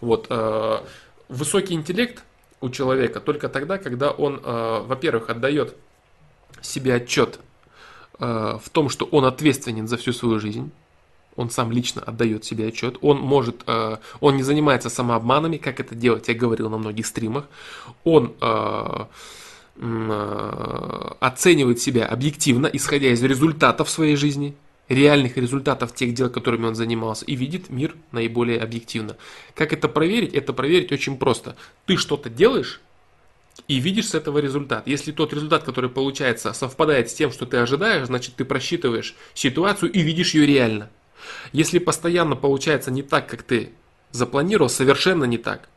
Вот. 0.00 0.26
Э, 0.30 0.80
высокий 1.28 1.74
интеллект 1.74 2.22
у 2.60 2.70
человека 2.70 3.20
только 3.20 3.48
тогда, 3.48 3.78
когда 3.78 4.10
он, 4.10 4.40
э, 4.42 4.82
во-первых, 4.86 5.30
отдает 5.30 5.76
себе 6.60 6.94
отчет 6.94 7.40
э, 8.18 8.58
в 8.62 8.68
том, 8.70 8.88
что 8.88 9.06
он 9.06 9.24
ответственен 9.24 9.86
за 9.86 9.96
всю 9.96 10.12
свою 10.12 10.40
жизнь, 10.40 10.70
он 11.38 11.50
сам 11.50 11.70
лично 11.70 12.02
отдает 12.02 12.44
себе 12.44 12.66
отчет, 12.66 12.98
он 13.00 13.20
может, 13.20 13.62
э, 13.66 13.96
он 14.20 14.36
не 14.36 14.42
занимается 14.42 14.90
самообманами, 14.90 15.56
как 15.56 15.78
это 15.78 15.94
делать, 15.94 16.26
я 16.26 16.34
говорил 16.34 16.68
на 16.68 16.78
многих 16.78 17.06
стримах, 17.06 17.46
он 18.02 18.34
э, 18.40 19.04
оценивает 21.20 21.80
себя 21.80 22.06
объективно, 22.06 22.66
исходя 22.66 23.10
из 23.10 23.22
результатов 23.22 23.88
своей 23.88 24.16
жизни, 24.16 24.56
реальных 24.88 25.36
результатов 25.36 25.94
тех 25.94 26.12
дел, 26.12 26.28
которыми 26.28 26.66
он 26.66 26.74
занимался, 26.74 27.24
и 27.24 27.36
видит 27.36 27.70
мир 27.70 27.94
наиболее 28.10 28.58
объективно. 28.58 29.16
Как 29.54 29.72
это 29.72 29.88
проверить? 29.88 30.34
Это 30.34 30.52
проверить 30.52 30.90
очень 30.90 31.16
просто. 31.16 31.54
Ты 31.86 31.96
что-то 31.96 32.30
делаешь, 32.30 32.80
и 33.68 33.78
видишь 33.78 34.08
с 34.08 34.14
этого 34.14 34.38
результат. 34.38 34.88
Если 34.88 35.12
тот 35.12 35.32
результат, 35.32 35.62
который 35.62 35.90
получается, 35.90 36.52
совпадает 36.52 37.10
с 37.10 37.14
тем, 37.14 37.30
что 37.30 37.46
ты 37.46 37.58
ожидаешь, 37.58 38.06
значит 38.06 38.34
ты 38.34 38.44
просчитываешь 38.44 39.14
ситуацию 39.34 39.92
и 39.92 40.00
видишь 40.00 40.34
ее 40.34 40.46
реально. 40.46 40.90
Если 41.52 41.78
постоянно 41.78 42.36
получается 42.36 42.90
не 42.90 43.02
так, 43.02 43.28
как 43.28 43.42
ты 43.42 43.72
запланировал, 44.10 44.68
совершенно 44.68 45.24
не 45.24 45.38
так, 45.38 45.68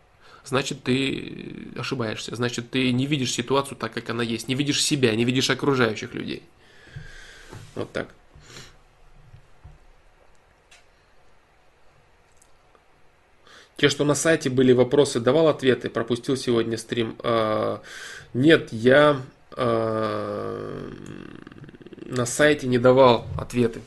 значит 0.45 0.83
ты 0.83 1.71
ошибаешься, 1.77 2.35
значит 2.35 2.71
ты 2.71 2.91
не 2.91 3.05
видишь 3.05 3.31
ситуацию 3.31 3.77
так, 3.77 3.93
как 3.93 4.09
она 4.09 4.23
есть, 4.23 4.47
не 4.47 4.55
видишь 4.55 4.83
себя, 4.83 5.15
не 5.15 5.25
видишь 5.25 5.49
окружающих 5.49 6.13
людей. 6.13 6.43
Вот 7.75 7.91
так. 7.91 8.07
Те, 13.81 13.89
что 13.89 14.03
на 14.03 14.13
сайте 14.13 14.51
были 14.51 14.73
вопросы, 14.73 15.19
давал 15.19 15.47
ответы, 15.47 15.89
пропустил 15.89 16.37
сегодня 16.37 16.77
стрим. 16.77 17.15
А, 17.23 17.81
нет, 18.31 18.71
я 18.71 19.19
а, 19.53 20.91
на 22.05 22.25
сайте 22.27 22.67
не 22.67 22.77
давал 22.77 23.25
ответы. 23.39 23.81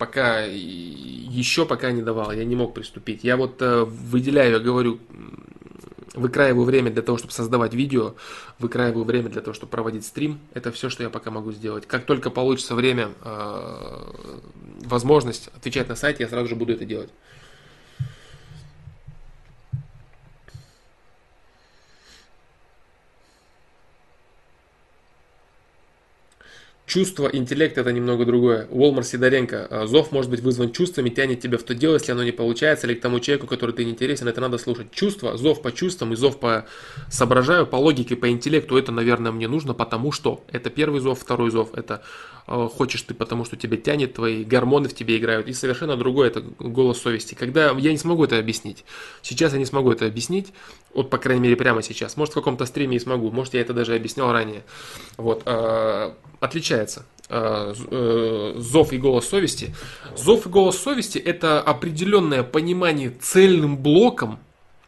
Пока, 0.00 0.44
еще 0.46 1.66
пока 1.66 1.92
не 1.92 2.00
давал, 2.00 2.32
я 2.32 2.46
не 2.46 2.56
мог 2.56 2.72
приступить. 2.72 3.22
Я 3.22 3.36
вот 3.36 3.60
э, 3.60 3.84
выделяю, 3.84 4.52
я 4.52 4.58
говорю, 4.58 4.98
выкраиваю 6.14 6.64
время 6.64 6.90
для 6.90 7.02
того, 7.02 7.18
чтобы 7.18 7.34
создавать 7.34 7.74
видео, 7.74 8.14
выкраиваю 8.58 9.04
время 9.04 9.28
для 9.28 9.42
того, 9.42 9.52
чтобы 9.52 9.70
проводить 9.70 10.06
стрим. 10.06 10.40
Это 10.54 10.72
все, 10.72 10.88
что 10.88 11.02
я 11.02 11.10
пока 11.10 11.30
могу 11.30 11.52
сделать. 11.52 11.84
Как 11.86 12.06
только 12.06 12.30
получится 12.30 12.74
время, 12.74 13.10
э, 13.22 14.12
возможность 14.86 15.50
отвечать 15.54 15.90
на 15.90 15.96
сайте, 15.96 16.22
я 16.22 16.30
сразу 16.30 16.48
же 16.48 16.56
буду 16.56 16.72
это 16.72 16.86
делать. 16.86 17.10
Чувство, 26.90 27.28
интеллект 27.32 27.78
это 27.78 27.92
немного 27.92 28.24
другое. 28.24 28.66
Уолмар 28.68 29.04
Сидоренко. 29.04 29.68
«А, 29.70 29.86
зов 29.86 30.10
может 30.10 30.28
быть 30.28 30.40
вызван 30.40 30.72
чувствами, 30.72 31.08
тянет 31.08 31.38
тебя 31.38 31.56
в 31.56 31.62
то 31.62 31.72
дело, 31.72 31.94
если 31.94 32.10
оно 32.10 32.24
не 32.24 32.32
получается, 32.32 32.88
или 32.88 32.94
к 32.94 33.00
тому 33.00 33.20
человеку, 33.20 33.46
который 33.46 33.70
ты 33.70 33.84
не 33.84 33.92
интересен, 33.92 34.26
это 34.26 34.40
надо 34.40 34.58
слушать. 34.58 34.90
Чувство, 34.90 35.36
зов 35.36 35.62
по 35.62 35.70
чувствам 35.70 36.12
и 36.14 36.16
зов 36.16 36.40
по 36.40 36.66
соображаю, 37.08 37.68
по 37.68 37.76
логике, 37.76 38.16
по 38.16 38.28
интеллекту, 38.28 38.76
это, 38.76 38.90
наверное, 38.90 39.30
мне 39.30 39.46
нужно, 39.46 39.72
потому 39.72 40.10
что 40.10 40.42
это 40.50 40.68
первый 40.68 41.00
зов, 41.00 41.20
второй 41.20 41.52
зов, 41.52 41.74
это 41.74 42.02
э, 42.48 42.68
хочешь 42.76 43.02
ты, 43.02 43.14
потому 43.14 43.44
что 43.44 43.56
тебя 43.56 43.76
тянет, 43.76 44.14
твои 44.14 44.42
гормоны 44.42 44.88
в 44.88 44.94
тебе 44.94 45.16
играют, 45.16 45.46
и 45.46 45.52
совершенно 45.52 45.96
другое, 45.96 46.26
это 46.26 46.40
голос 46.58 47.00
совести. 47.00 47.34
Когда 47.34 47.70
я 47.70 47.92
не 47.92 47.98
смогу 47.98 48.24
это 48.24 48.36
объяснить, 48.36 48.84
сейчас 49.22 49.52
я 49.52 49.60
не 49.60 49.64
смогу 49.64 49.92
это 49.92 50.06
объяснить, 50.06 50.52
вот, 50.92 51.08
по 51.08 51.18
крайней 51.18 51.42
мере, 51.42 51.54
прямо 51.54 51.82
сейчас, 51.82 52.16
может, 52.16 52.32
в 52.32 52.34
каком-то 52.34 52.66
стриме 52.66 52.96
и 52.96 52.98
смогу, 52.98 53.30
может, 53.30 53.54
я 53.54 53.60
это 53.60 53.74
даже 53.74 53.94
объяснял 53.94 54.32
ранее, 54.32 54.64
вот, 55.18 55.44
э, 55.46 56.14
отличается 56.40 57.04
э, 57.28 57.74
э, 57.90 58.54
зов 58.56 58.92
и 58.92 58.98
голос 58.98 59.28
совести. 59.28 59.74
Зов 60.16 60.46
и 60.46 60.48
голос 60.48 60.78
совести 60.78 61.18
это 61.18 61.60
определенное 61.60 62.42
понимание 62.42 63.10
цельным 63.10 63.76
блоком, 63.76 64.38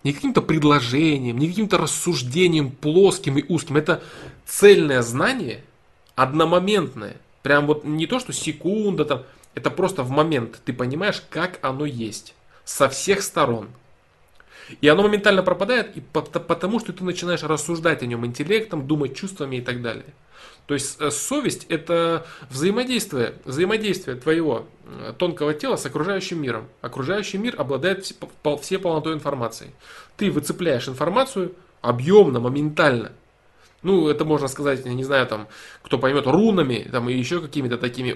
не 0.02 0.12
каким-то 0.12 0.42
предложением, 0.42 1.38
не 1.38 1.48
каким-то 1.48 1.78
рассуждением 1.78 2.70
плоским 2.70 3.38
и 3.38 3.44
узким. 3.52 3.76
Это 3.76 4.02
цельное 4.46 5.02
знание, 5.02 5.62
одномоментное. 6.16 7.16
Прям 7.42 7.66
вот 7.66 7.84
не 7.84 8.06
то, 8.06 8.18
что 8.18 8.32
секунда 8.32 9.04
там, 9.04 9.22
это 9.54 9.70
просто 9.70 10.02
в 10.02 10.10
момент 10.10 10.60
ты 10.64 10.72
понимаешь, 10.72 11.22
как 11.30 11.58
оно 11.62 11.84
есть. 11.84 12.34
Со 12.64 12.88
всех 12.88 13.22
сторон. 13.22 13.68
И 14.80 14.88
оно 14.88 15.02
моментально 15.02 15.42
пропадает, 15.42 15.96
и 15.96 16.00
потому 16.00 16.80
что 16.80 16.92
ты 16.92 17.04
начинаешь 17.04 17.42
рассуждать 17.42 18.02
о 18.02 18.06
нем 18.06 18.24
интеллектом, 18.24 18.86
думать 18.86 19.14
чувствами 19.14 19.56
и 19.56 19.60
так 19.60 19.82
далее. 19.82 20.06
То 20.66 20.74
есть 20.74 21.00
э, 21.00 21.10
совесть 21.10 21.66
это 21.68 22.26
взаимодействие, 22.48 23.34
взаимодействие 23.44 24.16
твоего 24.16 24.66
э, 24.86 25.12
тонкого 25.18 25.54
тела 25.54 25.76
с 25.76 25.84
окружающим 25.86 26.40
миром. 26.40 26.68
Окружающий 26.80 27.38
мир 27.38 27.56
обладает 27.58 28.06
все 28.60 28.78
полнотой 28.78 29.14
информации. 29.14 29.72
Ты 30.16 30.30
выцепляешь 30.30 30.88
информацию 30.88 31.52
объемно, 31.80 32.40
моментально. 32.40 33.12
Ну, 33.82 34.08
это 34.08 34.24
можно 34.24 34.46
сказать, 34.46 34.84
я 34.84 34.94
не 34.94 35.02
знаю, 35.02 35.26
там, 35.26 35.48
кто 35.82 35.98
поймет, 35.98 36.26
рунами, 36.28 36.88
там, 36.90 37.08
и 37.10 37.14
еще 37.14 37.40
какими-то 37.40 37.78
такими 37.78 38.14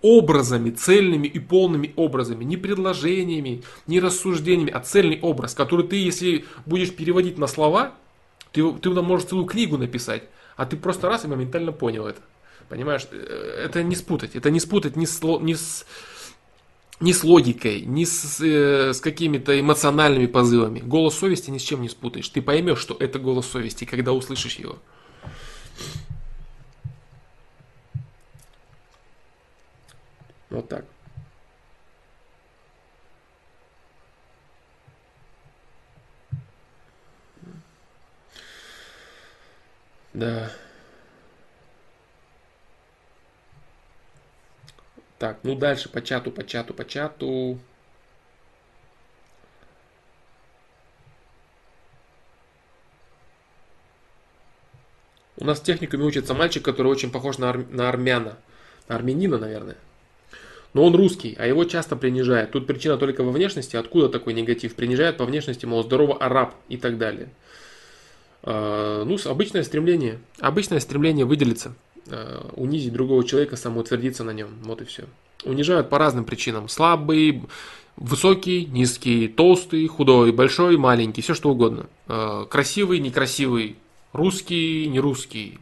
образами, 0.00 0.70
цельными 0.70 1.26
и 1.26 1.38
полными 1.38 1.92
образами, 1.96 2.44
не 2.44 2.56
предложениями, 2.56 3.62
не 3.86 4.00
рассуждениями, 4.00 4.72
а 4.72 4.80
цельный 4.80 5.20
образ, 5.20 5.54
который 5.54 5.86
ты, 5.86 5.96
если 5.96 6.46
будешь 6.64 6.94
переводить 6.94 7.36
на 7.36 7.46
слова, 7.46 7.92
ты, 8.52 8.72
ты 8.72 8.90
можешь 8.90 9.28
целую 9.28 9.46
книгу 9.46 9.76
написать 9.76 10.22
а 10.56 10.66
ты 10.66 10.76
просто 10.76 11.08
раз 11.08 11.24
и 11.24 11.28
моментально 11.28 11.72
понял 11.72 12.06
это. 12.06 12.20
Понимаешь, 12.68 13.06
э, 13.10 13.64
это 13.64 13.82
не 13.82 13.96
спутать, 13.96 14.36
это 14.36 14.50
не 14.50 14.60
спутать 14.60 14.96
ни 14.96 15.04
с, 15.04 15.20
ни 15.22 15.54
с, 15.54 15.84
ни 17.00 17.12
с 17.12 17.24
логикой, 17.24 17.82
ни 17.82 18.04
с, 18.04 18.40
э, 18.40 18.92
с 18.92 19.00
какими-то 19.00 19.58
эмоциональными 19.58 20.26
позывами. 20.26 20.80
Голос 20.80 21.18
совести 21.18 21.50
ни 21.50 21.58
с 21.58 21.62
чем 21.62 21.82
не 21.82 21.88
спутаешь. 21.88 22.28
Ты 22.28 22.42
поймешь, 22.42 22.78
что 22.78 22.96
это 22.98 23.18
голос 23.18 23.46
совести, 23.46 23.84
когда 23.84 24.12
услышишь 24.12 24.56
его. 24.56 24.78
Вот 30.50 30.68
так. 30.68 30.84
Да. 40.12 40.50
Так, 45.18 45.38
ну 45.42 45.54
дальше 45.54 45.88
по 45.88 46.00
чату, 46.00 46.30
по 46.30 46.44
чату, 46.44 46.74
по 46.74 46.84
чату. 46.84 47.58
У 55.36 55.44
нас 55.44 55.58
в 55.60 55.64
техникуме 55.64 56.04
учится 56.04 56.34
мальчик, 56.34 56.64
который 56.64 56.88
очень 56.88 57.10
похож 57.10 57.38
на, 57.38 57.50
ар... 57.50 57.66
на 57.70 57.88
армяна. 57.88 58.36
На 58.88 58.96
армянина, 58.96 59.38
наверное. 59.38 59.76
Но 60.74 60.84
он 60.84 60.94
русский, 60.94 61.34
а 61.38 61.46
его 61.46 61.64
часто 61.64 61.96
принижают. 61.96 62.52
Тут 62.52 62.66
причина 62.66 62.96
только 62.96 63.22
во 63.22 63.32
внешности. 63.32 63.76
Откуда 63.76 64.08
такой 64.08 64.34
негатив? 64.34 64.74
Принижают 64.74 65.16
по 65.16 65.24
внешности, 65.24 65.66
мол, 65.66 65.82
здорово 65.82 66.16
араб 66.18 66.54
и 66.68 66.76
так 66.76 66.98
далее. 66.98 67.30
А, 68.42 69.04
ну, 69.04 69.16
обычное 69.24 69.62
стремление. 69.62 70.18
Обычное 70.38 70.80
стремление 70.80 71.24
выделиться, 71.24 71.74
а, 72.08 72.50
унизить 72.56 72.92
другого 72.92 73.24
человека, 73.24 73.56
самоутвердиться 73.56 74.24
на 74.24 74.30
нем. 74.30 74.50
Вот 74.62 74.80
и 74.82 74.84
все. 74.84 75.04
Унижают 75.44 75.88
по 75.88 75.98
разным 75.98 76.24
причинам. 76.24 76.68
Слабый, 76.68 77.42
высокий, 77.96 78.66
низкий, 78.66 79.28
толстый, 79.28 79.86
худой, 79.86 80.32
большой, 80.32 80.76
маленький, 80.76 81.22
все 81.22 81.34
что 81.34 81.50
угодно. 81.50 81.86
А, 82.06 82.46
красивый, 82.46 82.98
некрасивый, 82.98 83.76
русский, 84.12 84.86
не 84.88 85.00
русский. 85.00 85.58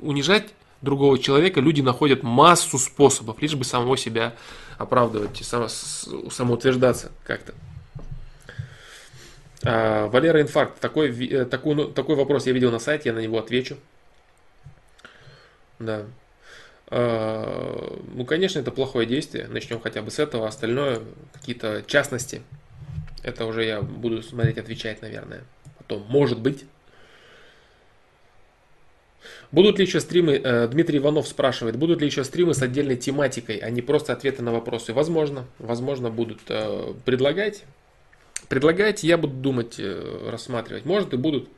Унижать 0.00 0.52
другого 0.82 1.18
человека 1.18 1.60
люди 1.60 1.80
находят 1.80 2.22
массу 2.22 2.78
способов, 2.78 3.40
лишь 3.40 3.54
бы 3.54 3.64
самого 3.64 3.96
себя 3.96 4.34
оправдывать 4.78 5.40
и 5.40 5.44
самоутверждаться 5.44 7.12
как-то. 7.24 7.54
А, 9.66 10.06
Валера 10.06 10.40
Инфаркт, 10.40 10.78
такой, 10.78 11.10
э, 11.28 11.44
такой, 11.44 11.74
ну, 11.74 11.86
такой 11.86 12.14
вопрос 12.14 12.46
я 12.46 12.52
видел 12.52 12.70
на 12.70 12.78
сайте, 12.78 13.08
я 13.08 13.14
на 13.14 13.18
него 13.18 13.38
отвечу. 13.38 13.76
Да. 15.80 16.06
А, 16.88 17.98
ну, 18.14 18.24
конечно, 18.24 18.60
это 18.60 18.70
плохое 18.70 19.08
действие. 19.08 19.48
Начнем 19.48 19.80
хотя 19.80 20.02
бы 20.02 20.10
с 20.12 20.20
этого. 20.20 20.46
Остальное, 20.46 21.00
какие-то 21.32 21.82
частности, 21.86 22.42
это 23.24 23.44
уже 23.44 23.64
я 23.64 23.82
буду 23.82 24.22
смотреть, 24.22 24.58
отвечать, 24.58 25.02
наверное. 25.02 25.42
Потом, 25.78 26.04
может 26.08 26.38
быть. 26.38 26.64
Будут 29.50 29.78
ли 29.78 29.84
еще 29.84 29.98
стримы, 29.98 30.40
э, 30.42 30.68
Дмитрий 30.68 30.98
Иванов 30.98 31.26
спрашивает, 31.26 31.74
будут 31.76 32.00
ли 32.00 32.06
еще 32.06 32.22
стримы 32.22 32.54
с 32.54 32.62
отдельной 32.62 32.96
тематикой, 32.96 33.56
а 33.56 33.70
не 33.70 33.82
просто 33.82 34.12
ответы 34.12 34.42
на 34.42 34.52
вопросы? 34.52 34.92
Возможно, 34.92 35.46
возможно 35.58 36.10
будут 36.10 36.42
э, 36.48 36.94
предлагать. 37.04 37.64
Предлагайте, 38.48 39.06
я 39.06 39.18
буду 39.18 39.34
думать, 39.34 39.76
э, 39.78 40.28
рассматривать. 40.30 40.84
Может 40.84 41.12
и 41.14 41.16
будут, 41.16 41.48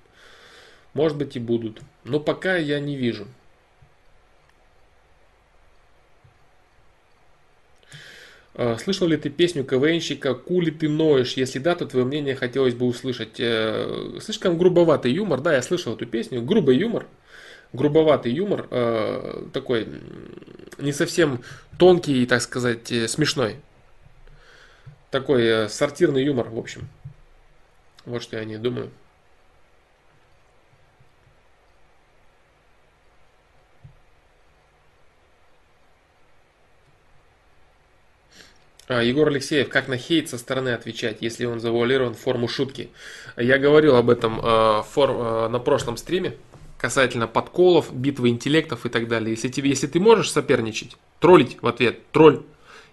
может 0.94 1.16
быть 1.16 1.36
и 1.36 1.38
будут. 1.38 1.80
Но 2.04 2.20
пока 2.20 2.56
я 2.56 2.80
не 2.80 2.96
вижу. 2.96 3.26
Э, 8.58 8.76
слышал 8.76 9.06
ли 9.06 9.16
ты 9.16 9.30
песню 9.30 9.62
КВНщика 9.62 10.34
«Кули 10.34 10.70
ты 10.70 10.88
ноешь»? 10.88 11.34
Если 11.34 11.60
да, 11.60 11.76
то 11.76 11.86
твое 11.86 12.04
мнение 12.04 12.34
хотелось 12.34 12.74
бы 12.74 12.86
услышать. 12.86 13.38
Э, 13.38 14.18
слишком 14.20 14.58
грубоватый 14.58 15.12
юмор, 15.12 15.40
да, 15.40 15.54
я 15.54 15.62
слышал 15.62 15.94
эту 15.94 16.06
песню. 16.06 16.42
Грубый 16.42 16.76
юмор, 16.76 17.06
грубоватый 17.72 18.32
юмор, 18.32 18.66
э, 18.72 19.44
такой 19.52 19.86
не 20.78 20.92
совсем 20.92 21.40
тонкий, 21.78 22.26
так 22.26 22.42
сказать, 22.42 22.92
смешной. 23.08 23.56
Такой 25.10 25.68
сортирный 25.68 26.24
юмор, 26.24 26.48
в 26.48 26.58
общем. 26.58 26.88
Вот 28.04 28.22
что 28.22 28.38
я 28.38 28.44
не 28.44 28.58
думаю. 28.58 28.90
А, 38.88 39.02
Егор 39.02 39.28
Алексеев, 39.28 39.68
как 39.68 39.86
на 39.86 39.98
хейт 39.98 40.30
со 40.30 40.38
стороны 40.38 40.70
отвечать, 40.70 41.18
если 41.20 41.44
он 41.44 41.60
завуалирован 41.60 42.14
в 42.14 42.18
форму 42.18 42.48
шутки? 42.48 42.90
Я 43.36 43.58
говорил 43.58 43.96
об 43.96 44.08
этом 44.08 44.40
э, 44.42 44.82
фор, 44.82 45.10
э, 45.10 45.48
на 45.48 45.58
прошлом 45.58 45.98
стриме 45.98 46.36
касательно 46.78 47.26
подколов, 47.26 47.94
битвы 47.94 48.30
интеллектов 48.30 48.86
и 48.86 48.88
так 48.88 49.08
далее. 49.08 49.32
Если, 49.32 49.48
тебе, 49.48 49.68
если 49.68 49.88
ты 49.88 50.00
можешь 50.00 50.30
соперничать, 50.30 50.96
троллить 51.20 51.58
в 51.60 51.66
ответ, 51.66 52.10
тролль. 52.12 52.42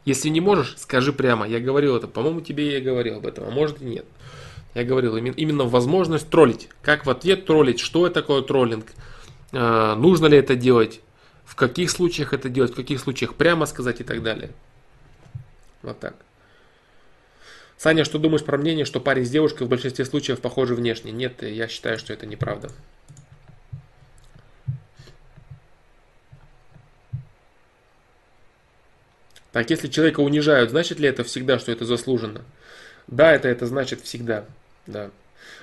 Если 0.06 0.30
не 0.30 0.40
можешь, 0.40 0.76
скажи 0.78 1.12
прямо. 1.12 1.48
Я 1.48 1.60
говорил 1.60 1.96
это, 1.96 2.08
по-моему, 2.08 2.42
тебе 2.42 2.74
я 2.74 2.80
говорил 2.80 3.18
об 3.18 3.26
этом, 3.26 3.46
а 3.48 3.52
может 3.52 3.82
и 3.82 3.86
нет. 3.86 4.06
Я 4.76 4.84
говорил 4.84 5.16
именно, 5.16 5.64
возможность 5.64 6.30
троллить. 6.30 6.70
Как 6.82 7.06
в 7.06 7.10
ответ 7.10 7.46
троллить, 7.46 7.80
что 7.80 8.06
это 8.06 8.22
такое 8.22 8.42
троллинг, 8.42 8.92
э, 9.52 9.96
нужно 9.96 10.28
ли 10.28 10.38
это 10.38 10.56
делать, 10.56 11.02
в 11.46 11.56
каких 11.56 11.90
случаях 11.90 12.34
это 12.34 12.50
делать, 12.50 12.74
в 12.74 12.76
каких 12.76 13.00
случаях 13.00 13.36
прямо 13.36 13.66
сказать 13.66 14.02
и 14.02 14.04
так 14.04 14.22
далее. 14.22 14.52
Вот 15.82 16.00
так. 16.00 16.16
Саня, 17.78 18.06
что 18.06 18.20
думаешь 18.20 18.44
про 18.44 18.58
мнение, 18.58 18.86
что 18.86 19.00
парень 19.00 19.26
с 19.26 19.30
девушкой 19.30 19.64
в 19.66 19.70
большинстве 19.70 20.06
случаев 20.06 20.40
похожи 20.40 20.76
внешне? 20.76 21.12
Нет, 21.12 21.42
я 21.42 21.68
считаю, 21.68 21.98
что 21.98 22.14
это 22.14 22.26
неправда. 22.26 22.70
Так, 29.56 29.70
если 29.70 29.88
человека 29.88 30.20
унижают, 30.20 30.72
значит 30.72 31.00
ли 31.00 31.08
это 31.08 31.24
всегда, 31.24 31.60
что 31.60 31.72
это 31.72 31.86
заслуженно? 31.86 32.42
Да, 33.08 33.32
это, 33.32 33.48
это 33.48 33.66
значит 33.68 34.02
всегда. 34.02 34.44
Да. 34.86 35.12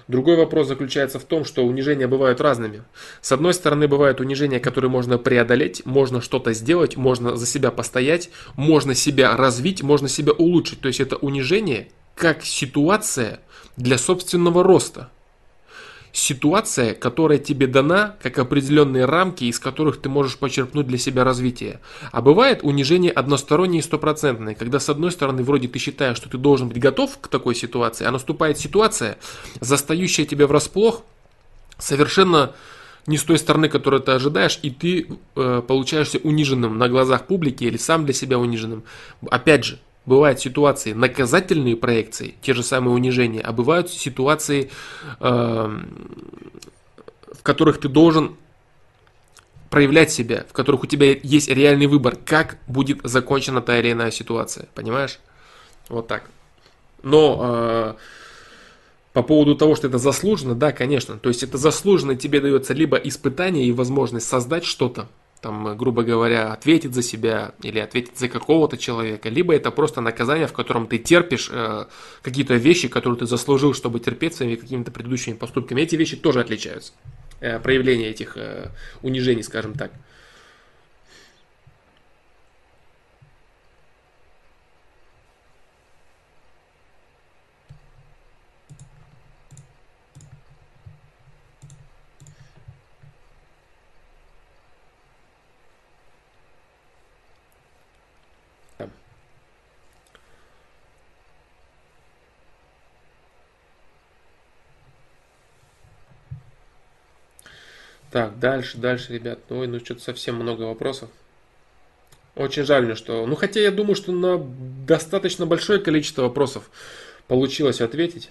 Другой 0.09 0.37
вопрос 0.37 0.69
заключается 0.69 1.19
в 1.19 1.25
том, 1.25 1.45
что 1.45 1.67
унижения 1.67 2.07
бывают 2.07 2.41
разными. 2.41 2.85
С 3.21 3.33
одной 3.33 3.53
стороны, 3.53 3.89
бывают 3.89 4.19
унижения, 4.19 4.61
которые 4.61 4.91
можно 4.91 5.19
преодолеть, 5.19 5.85
можно 5.85 6.23
что-то 6.23 6.55
сделать, 6.55 6.97
можно 6.97 7.37
за 7.37 7.45
себя 7.45 7.71
постоять, 7.71 8.31
можно 8.57 8.95
себя 8.95 9.37
развить, 9.37 9.83
можно 9.83 10.09
себя 10.09 10.33
улучшить. 10.33 10.81
То 10.81 10.89
есть 10.89 11.01
это 11.01 11.17
унижение 11.17 11.91
как 12.15 12.47
ситуация 12.47 13.41
для 13.77 13.99
собственного 13.99 14.63
роста 14.63 15.11
ситуация, 16.13 16.95
которая 16.95 17.39
тебе 17.39 17.67
дана, 17.67 18.17
как 18.23 18.39
определенные 18.39 19.07
рамки, 19.07 19.45
из 19.45 19.59
которых 19.59 20.01
ты 20.01 20.09
можешь 20.09 20.37
почерпнуть 20.37 20.87
для 20.87 20.99
себя 20.99 21.25
развитие. 21.25 21.81
А 22.13 22.21
бывает 22.21 22.61
унижение 22.63 23.11
одностороннее 23.11 23.81
и 23.81 23.83
стопроцентное, 23.83 24.55
когда 24.55 24.79
с 24.79 24.89
одной 24.91 25.11
стороны 25.11 25.43
вроде 25.43 25.69
ты 25.69 25.79
считаешь, 25.79 26.19
что 26.19 26.29
ты 26.29 26.37
должен 26.37 26.69
быть 26.69 26.79
готов 26.79 27.19
к 27.19 27.29
такой 27.29 27.55
ситуации, 27.55 28.05
а 28.05 28.11
наступает 28.11 28.59
ситуация, 28.59 29.19
застающая 29.61 30.27
тебя 30.27 30.47
врасплох, 30.47 31.03
совершенно 31.79 32.55
не 33.07 33.17
с 33.17 33.25
той 33.25 33.39
стороны, 33.39 33.69
которую 33.69 34.01
ты 34.03 34.13
ожидаешь, 34.13 34.59
и 34.63 34.71
ты 34.71 35.09
э, 35.35 35.63
получаешься 35.67 36.19
униженным 36.19 36.79
на 36.79 36.89
глазах 36.89 37.27
публики 37.27 37.65
или 37.65 37.77
сам 37.77 38.05
для 38.05 38.15
себя 38.15 38.39
униженным. 38.39 38.85
Опять 39.29 39.65
же, 39.65 39.79
Бывают 40.05 40.41
ситуации 40.41 40.93
наказательные 40.93 41.77
проекции, 41.77 42.35
те 42.43 42.55
же 42.55 42.63
самые 42.63 42.95
унижения, 42.95 43.41
а 43.41 43.53
бывают 43.53 43.89
ситуации, 43.89 44.71
э, 45.21 45.79
в 47.33 47.43
которых 47.43 47.79
ты 47.79 47.89
должен 47.89 48.37
проявлять 49.71 50.13
себя, 50.13 50.45
в 50.49 50.53
которых 50.53 50.83
у 50.83 50.87
тебя 50.87 51.13
есть 51.23 51.49
реальный 51.49 51.87
выбор, 51.87 52.17
как 52.17 52.59
будет 52.67 53.01
закончена 53.05 53.63
та 53.63 53.79
или 53.79 53.93
иная 53.93 54.11
ситуация. 54.11 54.69
Понимаешь? 54.75 55.19
Вот 55.89 56.09
так. 56.09 56.25
Но 57.03 57.39
э, 57.41 57.95
по 59.13 59.23
поводу 59.23 59.55
того, 59.55 59.75
что 59.75 59.87
это 59.87 59.99
заслуженно, 59.99 60.55
да, 60.55 60.73
конечно. 60.73 61.17
То 61.19 61.29
есть 61.29 61.43
это 61.43 61.59
заслуженно 61.59 62.17
тебе 62.17 62.41
дается 62.41 62.75
либо 62.75 62.97
испытание 62.97 63.65
и 63.65 63.73
возможность 63.73 64.29
создать 64.29 64.65
что-то, 64.65 65.09
там, 65.43 65.77
грубо 65.77 66.05
говоря, 66.05 66.53
ответить 66.53 66.95
за 66.95 67.03
себя 67.03 67.53
или 67.63 67.81
ответить 67.81 68.17
за 68.17 68.29
какого-то 68.29 68.79
человека, 68.79 69.29
либо 69.29 69.53
это 69.53 69.73
просто 69.73 70.01
наказание, 70.01 70.47
в 70.47 70.53
котором 70.53 70.87
ты 70.87 70.99
терпишь 70.99 71.51
э, 71.53 71.87
какие-то 72.23 72.55
вещи, 72.55 72.87
которые 72.87 73.19
ты 73.19 73.27
заслужил, 73.27 73.75
чтобы 73.75 73.99
терпеть 73.99 74.37
своими 74.37 74.55
какими-то 74.55 74.93
предыдущими 74.93 75.35
поступками. 75.35 75.83
Эти 75.83 75.97
вещи 75.97 76.17
тоже 76.17 76.41
отличаются. 76.41 76.93
Э, 77.41 77.59
проявление 77.59 78.11
этих 78.11 78.37
э, 78.37 78.71
унижений, 79.03 79.43
скажем 79.43 79.75
так. 79.75 79.91
Так, 108.13 108.39
дальше, 108.39 108.77
дальше, 108.77 109.15
ребят. 109.15 109.39
Ой, 109.49 109.67
ну 109.67 109.81
что-то 109.81 110.03
совсем 110.03 110.37
много 110.37 110.63
вопросов. 110.65 111.09
Очень 112.37 112.65
жаль 112.65 112.85
мне, 112.85 112.95
что... 112.95 113.27
Ну, 113.27 113.37
хотя 113.37 113.61
я 113.61 113.71
думаю, 113.71 113.95
что 113.95 114.13
на 114.13 114.39
достаточно 114.87 115.47
большое 115.47 115.81
количество 115.81 116.23
вопросов 116.23 116.71
получилось 117.27 117.81
ответить. 117.81 118.31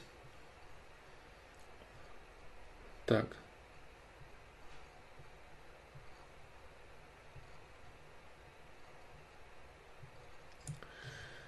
Так. 3.08 3.26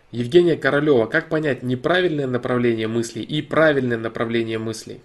Евгения 0.09 0.57
Королева. 0.57 1.05
Как 1.05 1.29
понять 1.29 1.61
неправильное 1.61 2.27
направление 2.27 2.87
мыслей 2.87 3.23
и 3.23 3.43
правильное 3.43 3.97
направление 3.97 4.57
мыслей? 4.57 5.01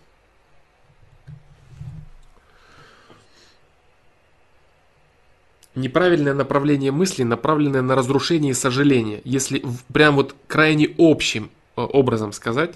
Неправильное 5.75 6.35
направление 6.35 6.93
мысли, 6.93 7.23
направленное 7.23 7.83
на 7.83 7.95
разрушение 7.95 8.53
и 8.53 8.55
сожаление. 8.55 9.21
Если 9.25 9.63
прям 9.93 10.17
вот 10.17 10.35
крайне 10.47 10.95
общим 10.99 11.51
э, 11.77 11.83
образом 11.83 12.33
сказать, 12.33 12.75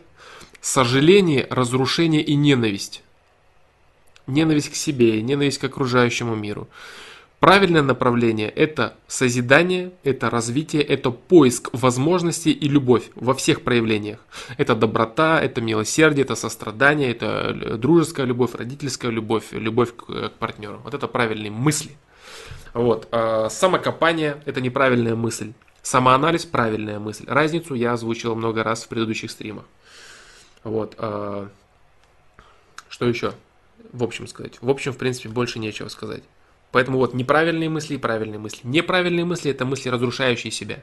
сожаление, 0.61 1.47
разрушение 1.51 2.23
и 2.23 2.35
ненависть. 2.35 3.03
Ненависть 4.27 4.71
к 4.71 4.75
себе, 4.75 5.21
ненависть 5.21 5.59
к 5.59 5.65
окружающему 5.65 6.35
миру. 6.37 6.69
Правильное 7.41 7.83
направление– 7.83 8.49
это 8.57 8.95
созидание, 9.09 9.91
это 10.05 10.31
развитие, 10.31 10.81
это 10.81 11.11
поиск 11.11 11.71
возможностей 11.73 12.53
и 12.53 12.69
любовь 12.69 13.11
во 13.17 13.35
всех 13.35 13.63
проявлениях. 13.63 14.21
Это 14.59 14.77
доброта, 14.77 15.43
это 15.43 15.61
милосердие, 15.61 16.23
это 16.23 16.37
сострадание, 16.37 17.11
это 17.11 17.77
дружеская 17.79 18.27
любовь, 18.27 18.55
родительская 18.55 19.11
любовь, 19.11 19.47
любовь 19.51 19.93
к, 19.97 20.31
партнеру. 20.39 20.83
Вот 20.85 20.95
это 20.95 21.09
правильные 21.09 21.51
мысли. 21.51 21.91
Вот. 22.75 23.09
А 23.13 23.49
самокопание– 23.49 24.43
это 24.47 24.61
неправильная 24.61 25.15
мысль. 25.15 25.53
Самоанализ– 25.83 26.45
правильная 26.47 26.99
мысль. 26.99 27.25
Разницу 27.27 27.75
я 27.75 27.93
озвучил 27.93 28.35
много 28.35 28.63
раз 28.63 28.85
в 28.85 28.89
предыдущих 28.89 29.31
стримах. 29.31 29.65
Вот. 30.65 30.95
А 30.99 31.49
что 32.89 33.07
еще? 33.07 33.33
В 33.93 34.05
общем 34.05 34.27
сказать. 34.27 34.59
В 34.61 34.71
общем, 34.71 34.93
в 34.93 34.97
принципе, 34.97 35.29
больше 35.29 35.59
нечего 35.59 35.89
сказать. 35.89 36.23
Поэтому 36.71 36.97
вот 36.99 37.13
неправильные 37.13 37.69
мысли 37.69 37.95
и 37.95 37.99
правильные 37.99 38.39
мысли. 38.39 38.61
Неправильные 38.63 39.27
мысли– 39.27 39.51
это 39.53 39.67
мысли, 39.67 39.91
разрушающие 39.91 40.51
себя. 40.51 40.83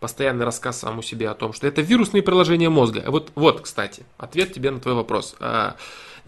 Постоянный 0.00 0.44
рассказ 0.44 0.80
самому 0.80 1.02
себе 1.02 1.28
о 1.28 1.34
том, 1.34 1.52
что 1.52 1.68
это 1.68 1.80
вирусные 1.80 2.24
приложения 2.24 2.70
мозга. 2.70 3.04
Вот, 3.06 3.30
вот 3.36 3.60
кстати, 3.60 4.04
ответ 4.16 4.52
тебе 4.52 4.72
на 4.72 4.80
твой 4.80 4.94
вопрос. 4.94 5.36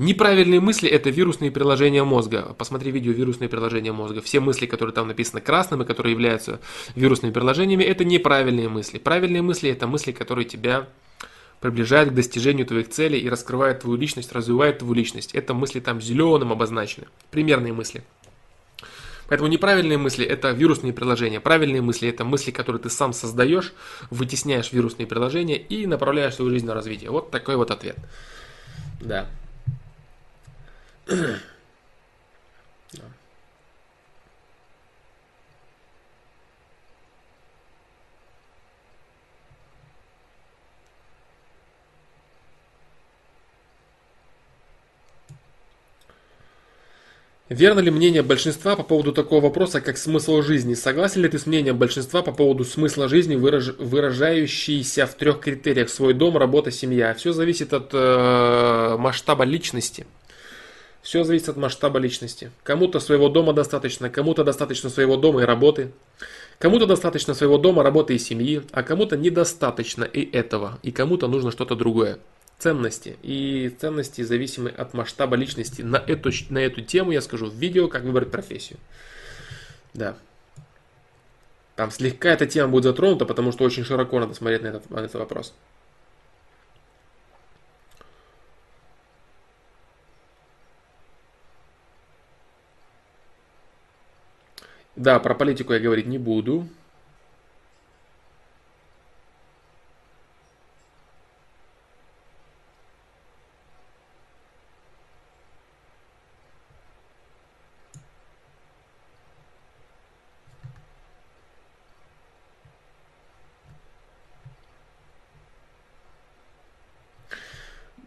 Неправильные 0.01 0.61
мысли– 0.61 0.89
это 0.91 1.11
вирусные 1.11 1.51
приложения 1.51 2.03
мозга. 2.05 2.55
Посмотри 2.57 2.91
видео 2.91 3.13
«Вирусные 3.13 3.51
приложения 3.51 3.93
мозга». 3.93 4.23
Все 4.23 4.41
мысли, 4.41 4.65
которые 4.65 4.95
там 4.95 5.09
написаны 5.09 5.43
красным 5.43 5.83
и 5.83 5.85
которые 5.85 6.13
являются 6.13 6.59
вирусными 6.95 7.33
приложениями, 7.35 7.85
это 7.85 8.03
неправильные 8.03 8.71
мысли. 8.71 8.97
Правильные 8.97 9.43
мысли– 9.43 9.69
это 9.71 9.87
мысли, 9.87 10.13
которые 10.13 10.47
тебя 10.47 10.89
приближают 11.61 12.13
к 12.13 12.15
достижению 12.15 12.65
твоих 12.65 12.89
целей 12.89 13.19
и 13.19 13.29
раскрывают 13.29 13.81
твою 13.81 13.99
личность, 13.99 14.33
развивают 14.33 14.79
твою 14.79 14.95
личность. 14.95 15.35
Это 15.35 15.53
мысли 15.53 15.81
там 15.81 16.01
зеленым 16.01 16.51
обозначены. 16.51 17.07
Примерные 17.31 17.75
мысли. 17.75 18.03
Поэтому 19.29 19.51
неправильные 19.51 19.99
мысли– 19.99 20.25
это 20.27 20.53
вирусные 20.53 20.95
приложения. 20.95 21.41
Правильные 21.41 21.83
мысли– 21.83 22.09
это 22.09 22.25
мысли, 22.25 22.53
которые 22.53 22.81
ты 22.81 22.89
сам 22.89 23.13
создаешь, 23.13 23.75
вытесняешь 24.09 24.73
вирусные 24.73 25.07
приложения 25.07 25.59
и 25.59 25.85
направляешь 25.85 26.37
свою 26.37 26.51
жизнь 26.53 26.65
на 26.65 26.73
развитие. 26.73 27.11
Вот 27.11 27.31
такой 27.31 27.57
вот 27.57 27.71
ответ. 27.71 27.97
Да. 28.99 29.29
Верно 47.49 47.81
ли 47.81 47.91
мнение 47.91 48.23
большинства 48.23 48.77
по 48.77 48.85
поводу 48.85 49.13
такого 49.13 49.41
вопроса, 49.41 49.81
как 49.81 49.99
смысл 49.99 50.41
жизни? 50.43 50.75
Согласен 50.75 51.23
ли 51.23 51.29
ты 51.29 51.41
с 51.41 51.47
мнением 51.47 51.77
большинства 51.77 52.23
по 52.23 52.31
поводу 52.31 52.65
смысла 52.65 53.09
жизни, 53.09 53.35
выраж... 53.35 53.75
выражающийся 53.77 55.07
в 55.07 55.15
трех 55.15 55.41
критериях 55.41 55.91
свой 55.91 56.15
дом, 56.15 56.39
работа, 56.39 56.71
семья? 56.71 57.13
Все 57.15 57.33
зависит 57.33 57.73
от 57.73 57.91
э, 57.93 58.97
масштаба 58.97 59.43
личности. 59.43 60.07
Все 61.03 61.25
зависит 61.25 61.49
от 61.49 61.57
масштаба 61.57 61.99
личности. 61.99 62.51
Кому-то 62.63 63.01
своего 63.01 63.29
дома 63.29 63.53
достаточно, 63.53 64.11
кому-то 64.11 64.45
достаточно 64.45 64.91
своего 64.91 65.17
дома 65.17 65.43
и 65.43 65.45
работы. 65.45 65.93
Кому-то 66.59 66.87
достаточно 66.87 67.33
своего 67.33 67.57
дома, 67.57 67.83
работы 67.83 68.15
и 68.15 68.19
семьи, 68.19 68.63
а 68.73 68.83
кому-то 68.83 69.17
недостаточно 69.17 70.05
и 70.05 70.31
этого, 70.31 70.79
и 70.83 70.93
кому-то 70.93 71.27
нужно 71.27 71.51
что-то 71.51 71.75
другое 71.75 72.19
ценности. 72.61 73.17
И 73.23 73.75
ценности 73.81 74.23
зависимы 74.23 74.69
от 74.69 74.95
масштаба 74.95 75.37
личности. 75.37 75.83
На 75.83 75.97
эту, 75.97 76.31
на 76.51 76.59
эту 76.59 76.83
тему 76.83 77.11
я 77.11 77.21
скажу 77.23 77.47
в 77.47 77.55
видео, 77.55 77.89
как 77.89 78.03
выбрать 78.05 78.31
профессию. 78.31 78.79
Да. 79.95 80.17
Там 81.75 81.91
слегка 81.91 82.31
эта 82.31 82.47
тема 82.47 82.71
будет 82.71 82.85
затронута, 82.85 83.25
потому 83.25 83.53
что 83.53 83.65
очень 83.65 83.85
широко 83.85 84.21
надо 84.21 84.35
смотреть 84.35 84.63
на 84.63 84.69
этот, 84.69 84.91
на 84.91 84.99
этот 84.99 85.15
вопрос. 85.15 85.55
Да, 94.97 95.19
про 95.19 95.35
политику 95.35 95.73
я 95.73 95.81
говорить 95.81 96.07
не 96.07 96.19
буду. 96.19 96.69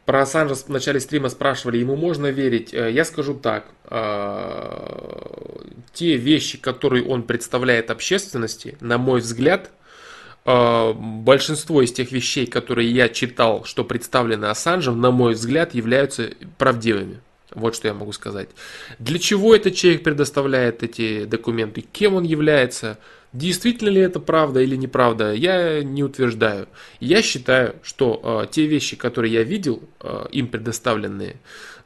Про 0.06 0.22
Ассанжа 0.22 0.56
в 0.56 0.68
начале 0.68 1.00
стрима 1.00 1.30
спрашивали, 1.30 1.78
ему 1.78 1.96
можно 1.96 2.28
верить? 2.28 2.74
Э, 2.74 2.92
я 2.92 3.06
скажу 3.06 3.34
так. 3.36 3.66
Э, 5.94 5.98
те 5.98 6.18
вещи, 6.18 6.58
которые 6.58 7.06
он 7.06 7.24
представляет 7.24 7.92
общественности, 7.92 8.78
на 8.82 8.98
мой 8.98 9.22
взгляд, 9.22 9.72
э, 10.46 10.94
большинство 10.94 11.82
из 11.82 11.92
тех 11.92 12.12
вещей, 12.12 12.46
которые 12.46 12.92
я 12.92 13.10
читал, 13.10 13.64
что 13.66 13.84
представлены 13.84 14.46
Ассанжем, 14.46 15.00
на 15.02 15.12
мой 15.12 15.34
взгляд, 15.34 15.74
являются 15.74 16.32
правдивыми. 16.58 17.20
Вот 17.54 17.76
что 17.76 17.88
я 17.88 17.94
могу 17.94 18.12
сказать. 18.14 18.50
Для 18.98 19.20
чего 19.20 19.56
этот 19.56 19.76
человек 19.76 20.04
предоставляет 20.04 20.82
эти 20.82 21.26
документы? 21.26 21.82
Кем 21.82 22.16
он 22.16 22.24
является? 22.24 22.98
Действительно 23.32 23.90
ли 23.90 24.02
это 24.02 24.20
правда 24.20 24.60
или 24.60 24.76
неправда, 24.76 25.34
я 25.34 25.84
не 25.84 26.04
утверждаю. 26.04 26.68
Я 27.00 27.22
считаю, 27.22 27.76
что 27.84 28.44
э, 28.44 28.52
те 28.52 28.66
вещи, 28.66 28.96
которые 28.96 29.34
я 29.34 29.44
видел, 29.44 29.84
э, 30.02 30.26
им 30.32 30.48
предоставленные, 30.48 31.38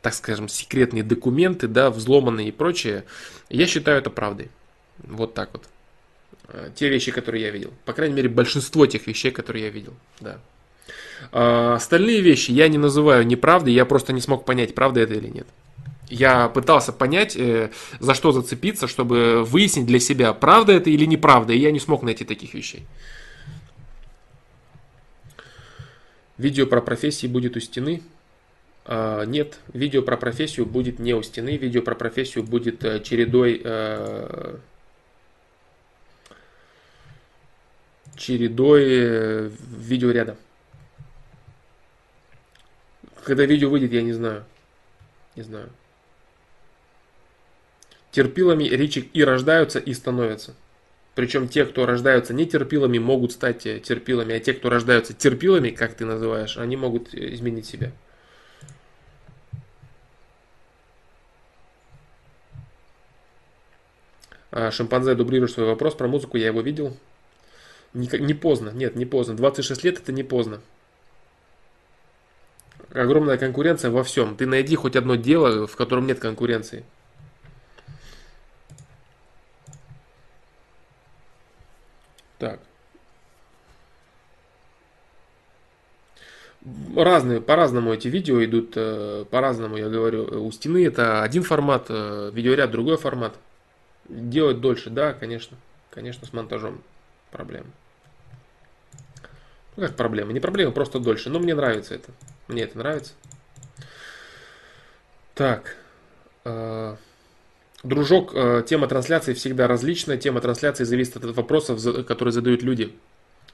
так 0.07 0.13
скажем, 0.13 0.47
секретные 0.47 1.03
документы, 1.03 1.67
да, 1.67 1.89
взломанные 1.89 2.47
и 2.47 2.51
прочее, 2.51 3.03
я 3.49 3.67
считаю 3.67 3.97
это 3.97 4.09
правдой. 4.09 4.49
Вот 4.99 5.33
так 5.33 5.49
вот. 5.51 5.65
Э, 6.47 6.69
те 6.73 6.87
вещи, 6.87 7.11
которые 7.11 7.43
я 7.43 7.51
видел. 7.51 7.73
По 7.83 7.91
крайней 7.91 8.15
мере, 8.15 8.29
большинство 8.29 8.85
тех 8.85 9.05
вещей, 9.05 9.31
которые 9.31 9.65
я 9.65 9.69
видел. 9.69 9.93
Да. 10.21 10.39
Э, 11.33 11.73
остальные 11.73 12.21
вещи 12.21 12.51
я 12.51 12.69
не 12.69 12.77
называю 12.77 13.27
неправдой, 13.27 13.73
я 13.73 13.83
просто 13.83 14.13
не 14.13 14.21
смог 14.21 14.45
понять, 14.45 14.73
правда 14.73 15.01
это 15.01 15.13
или 15.13 15.27
нет. 15.27 15.47
Я 16.07 16.47
пытался 16.47 16.93
понять, 16.93 17.35
э, 17.35 17.71
за 17.99 18.13
что 18.13 18.31
зацепиться, 18.31 18.87
чтобы 18.87 19.43
выяснить 19.43 19.87
для 19.87 19.99
себя, 19.99 20.31
правда 20.31 20.71
это 20.71 20.89
или 20.89 21.03
неправда, 21.03 21.51
и 21.51 21.59
я 21.59 21.71
не 21.71 21.81
смог 21.81 22.01
найти 22.01 22.23
таких 22.23 22.53
вещей. 22.53 22.85
Видео 26.37 26.65
про 26.65 26.79
профессии 26.79 27.27
будет 27.27 27.57
у 27.57 27.59
стены? 27.59 28.03
А, 28.89 29.25
нет, 29.25 29.59
видео 29.73 30.01
про 30.01 30.15
профессию 30.15 30.65
будет 30.65 30.97
не 30.97 31.13
у 31.13 31.21
стены, 31.21 31.57
видео 31.57 31.81
про 31.81 31.93
профессию 31.93 32.45
будет 32.45 32.85
э, 32.85 33.01
чередой 33.03 33.61
э, 33.61 34.57
чередой 38.15 39.49
видеоряда. 39.49 40.37
Когда 43.25 43.43
видео 43.43 43.69
выйдет, 43.69 43.91
я 43.91 44.01
не 44.03 44.13
знаю. 44.13 44.45
Не 45.35 45.43
знаю. 45.43 45.69
Терпилами 48.11 48.63
речи 48.63 48.99
и 48.99 49.21
рождаются, 49.21 49.79
и 49.79 49.93
становятся. 49.93 50.55
Причем 51.13 51.49
те, 51.49 51.65
кто 51.65 51.85
рождаются 51.85 52.33
не 52.33 52.45
терпилами, 52.45 52.99
могут 52.99 53.33
стать 53.33 53.65
э, 53.65 53.81
терпилами, 53.81 54.33
а 54.33 54.39
те, 54.39 54.53
кто 54.53 54.69
рождаются 54.69 55.13
терпилами, 55.13 55.71
как 55.71 55.93
ты 55.95 56.05
называешь, 56.05 56.57
они 56.57 56.77
могут 56.77 57.13
э, 57.13 57.33
изменить 57.33 57.65
себя. 57.65 57.91
Шимпанзе 64.51 65.15
дублирует 65.15 65.51
свой 65.51 65.65
вопрос 65.65 65.95
про 65.95 66.07
музыку, 66.07 66.37
я 66.37 66.47
его 66.47 66.61
видел. 66.61 66.95
Не, 67.93 68.09
не 68.19 68.33
поздно, 68.33 68.69
нет, 68.69 68.95
не 68.95 69.05
поздно. 69.05 69.35
26 69.35 69.83
лет 69.83 69.99
это 69.99 70.11
не 70.11 70.23
поздно. 70.23 70.61
Огромная 72.93 73.37
конкуренция 73.37 73.91
во 73.91 74.03
всем. 74.03 74.35
Ты 74.35 74.45
найди 74.45 74.75
хоть 74.75 74.95
одно 74.95 75.15
дело, 75.15 75.67
в 75.67 75.75
котором 75.75 76.07
нет 76.07 76.19
конкуренции. 76.19 76.85
Так. 82.39 82.59
Разные, 86.95 87.41
по-разному 87.41 87.93
эти 87.93 88.07
видео 88.09 88.43
идут, 88.43 88.73
э, 88.75 89.25
по-разному, 89.29 89.77
я 89.77 89.89
говорю. 89.89 90.45
У 90.45 90.51
стены 90.51 90.85
это 90.85 91.23
один 91.23 91.43
формат, 91.43 91.85
э, 91.89 92.31
видеоряд 92.33 92.71
другой 92.71 92.97
формат. 92.97 93.37
Делать 94.09 94.61
дольше, 94.61 94.89
да, 94.89 95.13
конечно. 95.13 95.57
Конечно, 95.89 96.27
с 96.27 96.33
монтажом 96.33 96.81
проблемы. 97.31 97.67
Ну, 99.75 99.83
как 99.85 99.95
проблема? 99.95 100.33
Не 100.33 100.39
проблема, 100.39 100.71
просто 100.71 100.99
дольше. 100.99 101.29
Но 101.29 101.39
мне 101.39 101.55
нравится 101.55 101.95
это. 101.95 102.11
Мне 102.47 102.63
это 102.63 102.77
нравится. 102.77 103.13
Так. 105.35 105.75
Э, 106.45 106.95
Дружок, 107.83 108.31
э, 108.33 108.63
тема 108.67 108.87
трансляции 108.87 109.33
всегда 109.33 109.67
различная. 109.67 110.17
Тема 110.17 110.41
трансляции 110.41 110.83
зависит 110.83 111.17
от 111.17 111.35
вопросов, 111.35 112.05
которые 112.05 112.31
задают 112.31 112.63
люди. 112.63 112.93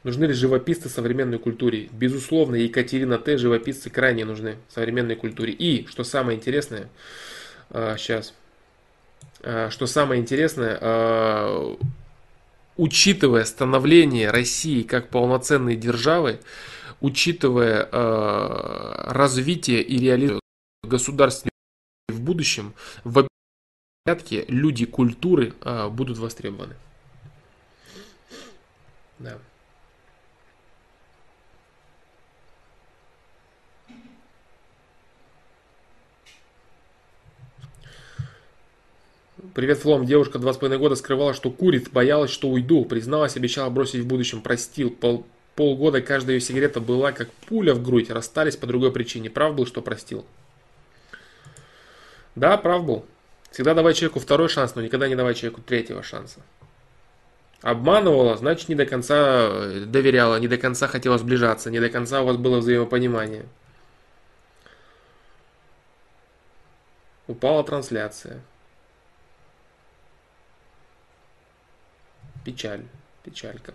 Нужны 0.04 0.26
ли 0.26 0.34
живописцы 0.34 0.90
современной 0.90 1.40
культуре? 1.40 1.90
Безусловно, 1.92 2.56
Екатерина 2.56 3.18
Т. 3.18 3.38
живописцы 3.38 3.90
крайне 3.90 4.26
нужны 4.26 4.56
современной 4.70 5.16
культуре. 5.16 5.54
И, 5.54 5.86
что 5.88 6.04
самое 6.04 6.38
интересное, 6.38 6.90
сейчас, 7.70 8.30
э, 8.30 8.32
э, 8.32 8.43
что 9.44 9.88
самое 9.88 10.22
интересное, 10.22 10.78
э, 10.80 11.76
учитывая 12.78 13.44
становление 13.44 14.32
России 14.32 14.84
как 14.84 15.10
полноценной 15.10 15.76
державы, 15.76 16.40
учитывая 17.02 17.88
развитие 19.12 19.82
и 19.82 20.00
реализацию 20.00 20.40
государства 20.84 21.50
в 22.08 22.22
будущем, 22.22 22.74
в 23.04 23.28
порядке 24.06 24.46
люди 24.48 24.86
культуры 24.86 25.54
будут 25.92 26.18
востребованы. 26.18 26.76
Да. 29.20 29.38
Привет, 39.52 39.80
Флом. 39.80 40.06
Девушка 40.06 40.40
два 40.40 40.54
с 40.54 40.58
половиной 40.58 40.80
года 40.80 40.96
скрывала, 40.96 41.34
что 41.34 41.52
курит, 41.52 41.92
боялась, 41.92 42.32
что 42.32 42.48
уйду. 42.48 42.86
Призналась, 42.86 43.36
обещала 43.36 43.70
бросить 43.70 44.00
в 44.00 44.08
будущем. 44.08 44.42
Простил. 44.42 44.90
Пол, 44.90 45.26
полгода 45.56 46.02
каждая 46.02 46.38
ее 46.38 46.42
сигарета 46.42 46.80
была 46.80 47.12
как 47.12 47.30
пуля 47.48 47.74
в 47.74 47.84
грудь. 47.84 48.10
Расстались 48.10 48.56
по 48.56 48.68
другой 48.68 48.94
причине. 48.94 49.30
Прав 49.30 49.54
был, 49.54 49.66
что 49.66 49.82
простил? 49.82 50.26
Да, 52.36 52.56
прав 52.58 52.86
был. 52.86 53.06
Всегда 53.52 53.74
давай 53.74 53.94
человеку 53.94 54.22
второй 54.22 54.48
шанс, 54.48 54.76
но 54.76 54.82
никогда 54.82 55.10
не 55.10 55.16
давай 55.16 55.34
человеку 55.34 55.62
третьего 55.62 56.04
шанса. 56.04 56.40
Обманывала, 57.62 58.38
значит 58.38 58.70
не 58.70 58.76
до 58.76 58.86
конца 58.86 59.18
э, 59.18 59.84
доверяла, 59.86 60.38
не 60.40 60.48
до 60.48 60.58
конца 60.58 60.88
хотела 60.88 61.18
сближаться, 61.18 61.70
не 61.70 61.82
до 61.82 61.90
конца 61.90 62.22
у 62.22 62.26
вас 62.26 62.38
было 62.38 62.60
взаимопонимание. 62.60 63.46
Упала 67.28 67.64
трансляция. 67.64 68.42
Печаль, 72.44 72.84
печалька. 73.24 73.74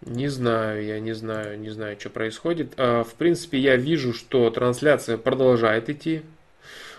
Не 0.00 0.28
знаю, 0.28 0.84
я 0.84 1.00
не 1.00 1.12
знаю, 1.12 1.60
не 1.60 1.68
знаю, 1.68 2.00
что 2.00 2.08
происходит. 2.08 2.72
А, 2.78 3.04
в 3.04 3.12
принципе, 3.14 3.58
я 3.58 3.76
вижу, 3.76 4.14
что 4.14 4.48
трансляция 4.48 5.18
продолжает 5.18 5.90
идти. 5.90 6.22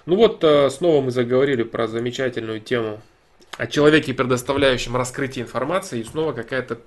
Ну 0.05 0.15
вот, 0.15 0.43
а, 0.43 0.69
снова 0.69 1.01
мы 1.01 1.09
заговорили 1.09 1.63
про 1.63 1.87
замечательную 1.87 2.59
тему 2.59 3.01
о 3.57 3.65
человеке, 3.65 4.13
предоставляющем 4.13 4.95
раскрытие 4.95 5.45
информации, 5.45 6.01
и 6.01 6.03
снова 6.03 6.33
какая-то 6.33 6.79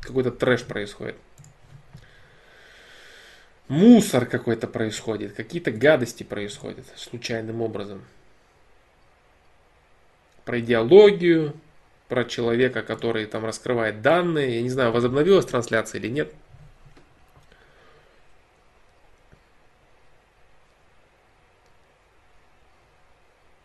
какой-то 0.00 0.30
трэш 0.30 0.64
происходит. 0.64 1.16
Мусор 3.68 4.26
какой-то 4.26 4.68
происходит, 4.68 5.32
какие-то 5.32 5.72
гадости 5.72 6.22
происходят 6.22 6.86
случайным 6.96 7.62
образом. 7.62 8.04
Про 10.44 10.60
идеологию, 10.60 11.54
про 12.08 12.24
человека, 12.24 12.82
который 12.82 13.26
там 13.26 13.44
раскрывает 13.44 14.02
данные. 14.02 14.56
Я 14.56 14.62
не 14.62 14.70
знаю, 14.70 14.92
возобновилась 14.92 15.46
трансляция 15.46 16.00
или 16.00 16.08
нет. 16.08 16.32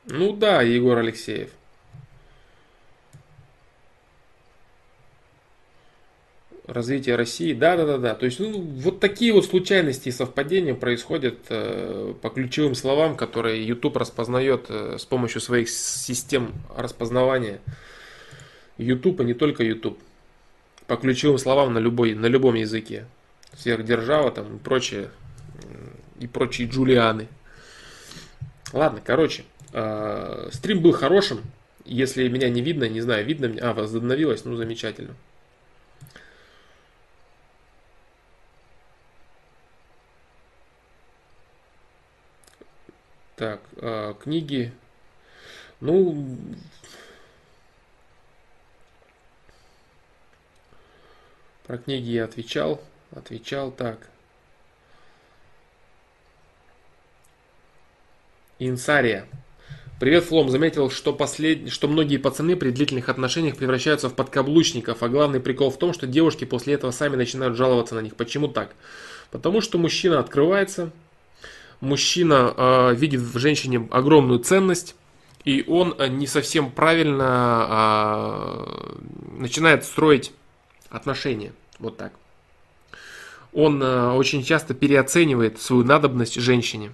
Ну 0.05 0.33
да, 0.33 0.61
Егор 0.63 0.97
Алексеев. 0.97 1.51
Развития 6.71 7.15
России. 7.15 7.53
Да, 7.53 7.75
да, 7.75 7.85
да, 7.85 7.97
да. 7.97 8.15
То 8.15 8.25
есть, 8.25 8.39
ну, 8.39 8.59
вот 8.59 8.99
такие 8.99 9.33
вот 9.33 9.45
случайности 9.45 10.09
и 10.09 10.11
совпадения 10.11 10.73
происходят 10.73 11.37
э, 11.49 12.13
по 12.21 12.29
ключевым 12.29 12.75
словам, 12.75 13.15
которые 13.15 13.65
YouTube 13.65 13.97
распознает 13.97 14.65
э, 14.69 14.97
с 14.97 15.05
помощью 15.05 15.41
своих 15.41 15.69
систем 15.69 16.53
распознавания. 16.75 17.59
YouTube, 18.77 19.19
а 19.19 19.23
не 19.23 19.33
только 19.33 19.63
YouTube. 19.63 19.99
По 20.87 20.95
ключевым 20.95 21.37
словам 21.37 21.73
на, 21.73 21.79
любой, 21.79 22.15
на 22.15 22.25
любом 22.25 22.55
языке. 22.55 23.05
Сверхдержава 23.57 24.31
там 24.31 24.55
и 24.55 24.59
прочее, 24.59 25.09
и 26.19 26.27
прочие 26.27 26.67
Джулианы. 26.67 27.27
Ладно, 28.71 29.01
короче, 29.03 29.43
э, 29.73 30.49
стрим 30.51 30.81
был 30.81 30.93
хорошим. 30.93 31.41
Если 31.83 32.27
меня 32.29 32.49
не 32.49 32.61
видно, 32.61 32.87
не 32.87 33.01
знаю, 33.01 33.25
видно 33.25 33.49
мне. 33.49 33.59
А, 33.59 33.73
возобновилось, 33.73 34.45
ну 34.45 34.55
замечательно. 34.55 35.15
Так, 43.41 43.59
э, 43.77 44.13
книги. 44.21 44.71
Ну, 45.79 46.27
про 51.65 51.79
книги 51.79 52.11
я 52.11 52.25
отвечал. 52.25 52.79
Отвечал 53.09 53.71
так. 53.71 54.09
Инсария. 58.59 59.25
Привет, 59.99 60.25
Флом. 60.25 60.51
Заметил, 60.51 60.91
что, 60.91 61.11
послед... 61.11 61.71
что 61.71 61.87
многие 61.87 62.17
пацаны 62.17 62.55
при 62.55 62.69
длительных 62.69 63.09
отношениях 63.09 63.57
превращаются 63.57 64.07
в 64.07 64.13
подкаблучников, 64.13 65.01
а 65.01 65.09
главный 65.09 65.39
прикол 65.39 65.71
в 65.71 65.79
том, 65.79 65.93
что 65.93 66.05
девушки 66.05 66.45
после 66.45 66.75
этого 66.75 66.91
сами 66.91 67.15
начинают 67.15 67.57
жаловаться 67.57 67.95
на 67.95 68.01
них. 68.01 68.15
Почему 68.15 68.49
так? 68.49 68.75
Потому 69.31 69.61
что 69.61 69.79
мужчина 69.79 70.19
открывается, 70.19 70.91
мужчина 71.81 72.53
э, 72.55 72.95
видит 72.95 73.21
в 73.21 73.37
женщине 73.37 73.87
огромную 73.91 74.39
ценность, 74.39 74.95
и 75.43 75.65
он 75.67 75.95
э, 75.97 76.07
не 76.07 76.27
совсем 76.27 76.71
правильно 76.71 77.67
э, 77.69 79.39
начинает 79.39 79.83
строить 79.83 80.31
отношения. 80.89 81.51
Вот 81.79 81.97
так. 81.97 82.13
Он 83.53 83.81
э, 83.81 84.11
очень 84.11 84.43
часто 84.43 84.73
переоценивает 84.73 85.59
свою 85.59 85.83
надобность 85.83 86.35
женщине, 86.35 86.93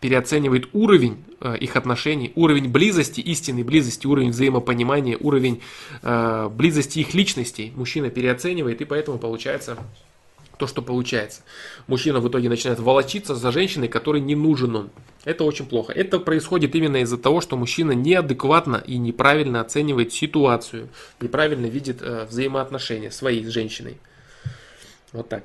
переоценивает 0.00 0.68
уровень 0.72 1.24
э, 1.40 1.56
их 1.58 1.76
отношений, 1.76 2.32
уровень 2.34 2.68
близости, 2.68 3.20
истинной 3.20 3.62
близости, 3.62 4.06
уровень 4.06 4.30
взаимопонимания, 4.30 5.16
уровень 5.18 5.62
э, 6.02 6.48
близости 6.50 6.98
их 6.98 7.14
личностей. 7.14 7.72
Мужчина 7.76 8.10
переоценивает, 8.10 8.80
и 8.80 8.84
поэтому 8.84 9.18
получается 9.18 9.78
то, 10.58 10.66
что 10.66 10.82
получается. 10.82 11.42
Мужчина 11.86 12.20
в 12.20 12.28
итоге 12.28 12.48
начинает 12.48 12.80
волочиться 12.80 13.34
за 13.34 13.52
женщиной, 13.52 13.88
которой 13.88 14.20
не 14.20 14.34
нужен 14.34 14.74
он. 14.76 14.90
Это 15.24 15.44
очень 15.44 15.66
плохо. 15.66 15.92
Это 15.92 16.18
происходит 16.18 16.74
именно 16.74 16.98
из-за 16.98 17.18
того, 17.18 17.40
что 17.40 17.56
мужчина 17.56 17.92
неадекватно 17.92 18.76
и 18.76 18.96
неправильно 18.96 19.60
оценивает 19.60 20.12
ситуацию, 20.12 20.88
неправильно 21.20 21.66
видит 21.66 21.98
э, 22.00 22.26
взаимоотношения 22.26 23.10
своей 23.10 23.44
с 23.44 23.48
женщиной. 23.48 23.98
Вот 25.12 25.28
так. 25.28 25.44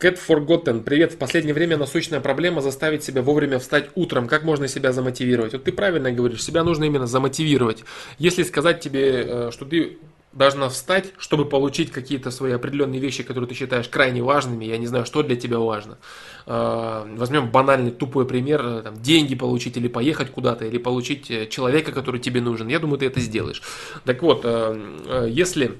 Cat 0.00 0.16
Forgotten, 0.16 0.84
привет. 0.84 1.14
В 1.14 1.16
последнее 1.16 1.54
время 1.54 1.76
насущная 1.76 2.20
проблема 2.20 2.60
заставить 2.60 3.02
себя 3.02 3.20
вовремя 3.20 3.58
встать 3.58 3.90
утром. 3.96 4.28
Как 4.28 4.44
можно 4.44 4.68
себя 4.68 4.92
замотивировать? 4.92 5.54
Вот 5.54 5.64
ты 5.64 5.72
правильно 5.72 6.12
говоришь, 6.12 6.44
себя 6.44 6.62
нужно 6.62 6.84
именно 6.84 7.08
замотивировать. 7.08 7.82
Если 8.16 8.44
сказать 8.44 8.78
тебе, 8.78 9.24
э, 9.26 9.50
что 9.50 9.64
ты 9.64 9.98
должна 10.32 10.68
встать, 10.68 11.06
чтобы 11.18 11.46
получить 11.46 11.90
какие-то 11.90 12.30
свои 12.30 12.52
определенные 12.52 13.00
вещи, 13.00 13.24
которые 13.24 13.48
ты 13.48 13.56
считаешь 13.56 13.88
крайне 13.88 14.22
важными, 14.22 14.64
я 14.66 14.78
не 14.78 14.86
знаю, 14.86 15.04
что 15.04 15.24
для 15.24 15.34
тебя 15.34 15.58
важно. 15.58 15.98
Э, 16.46 17.04
возьмем 17.16 17.50
банальный 17.50 17.90
тупой 17.90 18.24
пример, 18.24 18.64
э, 18.64 18.82
там, 18.82 19.02
деньги 19.02 19.34
получить 19.34 19.76
или 19.78 19.88
поехать 19.88 20.30
куда-то, 20.30 20.64
или 20.64 20.78
получить 20.78 21.50
человека, 21.50 21.90
который 21.90 22.20
тебе 22.20 22.40
нужен. 22.40 22.68
Я 22.68 22.78
думаю, 22.78 22.98
ты 22.98 23.06
это 23.06 23.18
сделаешь. 23.18 23.62
Так 24.04 24.22
вот, 24.22 24.46
если 25.26 25.72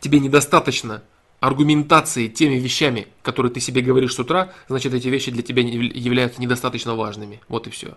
тебе 0.00 0.20
недостаточно 0.20 1.00
аргументации 1.40 2.28
теми 2.28 2.56
вещами, 2.56 3.08
которые 3.22 3.50
ты 3.50 3.60
себе 3.60 3.80
говоришь 3.80 4.14
с 4.14 4.18
утра, 4.18 4.52
значит 4.68 4.94
эти 4.94 5.08
вещи 5.08 5.30
для 5.30 5.42
тебя 5.42 5.62
являются 5.62 6.40
недостаточно 6.40 6.94
важными. 6.94 7.40
Вот 7.48 7.66
и 7.66 7.70
все. 7.70 7.96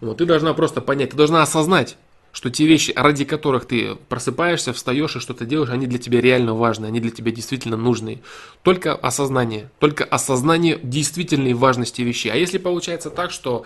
Вот, 0.00 0.18
ты 0.18 0.26
должна 0.26 0.52
просто 0.52 0.80
понять, 0.80 1.10
ты 1.10 1.16
должна 1.16 1.42
осознать, 1.42 1.96
что 2.32 2.50
те 2.50 2.66
вещи, 2.66 2.92
ради 2.96 3.24
которых 3.24 3.66
ты 3.66 3.94
просыпаешься, 4.08 4.72
встаешь 4.72 5.16
и 5.16 5.20
что-то 5.20 5.44
делаешь, 5.44 5.70
они 5.70 5.86
для 5.86 5.98
тебя 5.98 6.20
реально 6.20 6.54
важны, 6.54 6.86
они 6.86 6.98
для 6.98 7.10
тебя 7.10 7.30
действительно 7.30 7.76
нужны. 7.76 8.22
Только 8.62 8.94
осознание, 8.94 9.70
только 9.78 10.04
осознание 10.04 10.78
действительной 10.82 11.52
важности 11.52 12.00
вещей. 12.02 12.30
А 12.30 12.36
если 12.36 12.58
получается 12.58 13.10
так, 13.10 13.30
что 13.30 13.64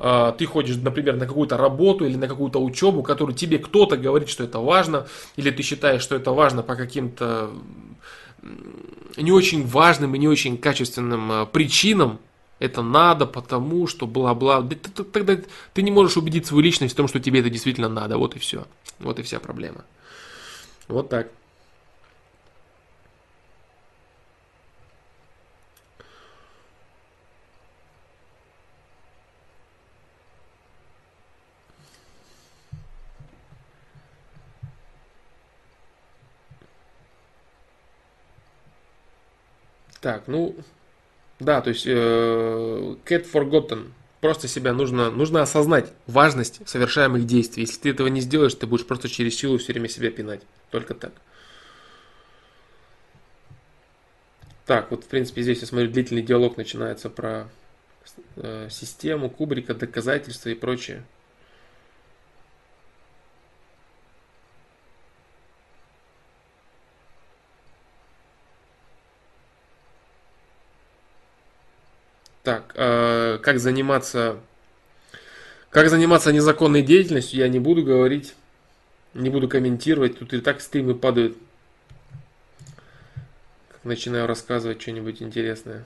э, 0.00 0.32
ты 0.36 0.46
ходишь, 0.46 0.76
например, 0.76 1.16
на 1.16 1.26
какую-то 1.26 1.56
работу 1.56 2.04
или 2.04 2.16
на 2.16 2.26
какую-то 2.26 2.60
учебу, 2.60 3.02
которую 3.02 3.36
тебе 3.36 3.58
кто-то 3.58 3.96
говорит, 3.96 4.28
что 4.28 4.42
это 4.42 4.58
важно, 4.58 5.06
или 5.36 5.50
ты 5.52 5.62
считаешь, 5.62 6.02
что 6.02 6.16
это 6.16 6.32
важно 6.32 6.62
по 6.62 6.74
каким-то 6.74 7.50
не 9.16 9.32
очень 9.32 9.66
важным 9.66 10.14
и 10.14 10.18
не 10.18 10.28
очень 10.28 10.58
качественным 10.58 11.32
э, 11.32 11.46
причинам, 11.46 12.18
это 12.58 12.82
надо, 12.82 13.26
потому 13.26 13.86
что 13.86 14.06
бла-бла. 14.06 14.66
Тогда 15.12 15.38
ты 15.72 15.82
не 15.82 15.90
можешь 15.90 16.16
убедить 16.16 16.46
свою 16.46 16.62
личность 16.62 16.94
в 16.94 16.96
том, 16.96 17.08
что 17.08 17.20
тебе 17.20 17.40
это 17.40 17.50
действительно 17.50 17.88
надо. 17.88 18.18
Вот 18.18 18.36
и 18.36 18.38
все. 18.38 18.66
Вот 18.98 19.18
и 19.18 19.22
вся 19.22 19.38
проблема. 19.38 19.84
Вот 20.88 21.08
так. 21.08 21.28
Так, 40.00 40.24
ну, 40.28 40.54
да, 41.40 41.60
то 41.60 41.70
есть 41.70 41.86
э, 41.86 41.90
Cat 43.04 43.30
Forgotten. 43.30 43.90
Просто 44.20 44.48
себя 44.48 44.72
нужно, 44.72 45.10
нужно 45.10 45.42
осознать 45.42 45.92
важность 46.08 46.60
совершаемых 46.68 47.24
действий. 47.24 47.62
Если 47.62 47.80
ты 47.80 47.90
этого 47.90 48.08
не 48.08 48.20
сделаешь, 48.20 48.54
ты 48.54 48.66
будешь 48.66 48.84
просто 48.84 49.08
через 49.08 49.36
силу 49.36 49.58
все 49.58 49.72
время 49.72 49.88
себя 49.88 50.10
пинать. 50.10 50.40
Только 50.70 50.94
так. 50.94 51.12
Так, 54.66 54.90
вот 54.90 55.04
в 55.04 55.06
принципе 55.06 55.42
здесь 55.42 55.60
я 55.60 55.66
смотрю, 55.66 55.90
длительный 55.90 56.22
диалог 56.22 56.56
начинается 56.56 57.08
про 57.08 57.48
э, 58.36 58.68
систему, 58.70 59.30
Кубрика, 59.30 59.72
доказательства 59.74 60.48
и 60.48 60.54
прочее. 60.54 61.04
Так, 72.48 72.72
э, 72.76 73.38
как 73.42 73.58
заниматься, 73.58 74.40
как 75.68 75.90
заниматься 75.90 76.32
незаконной 76.32 76.80
деятельностью, 76.80 77.40
я 77.40 77.48
не 77.48 77.58
буду 77.58 77.82
говорить, 77.82 78.34
не 79.12 79.28
буду 79.28 79.50
комментировать. 79.50 80.18
Тут 80.18 80.32
и 80.32 80.40
так 80.40 80.62
стримы 80.62 80.94
падают. 80.94 81.36
Начинаю 83.84 84.26
рассказывать 84.26 84.80
что-нибудь 84.80 85.20
интересное. 85.20 85.84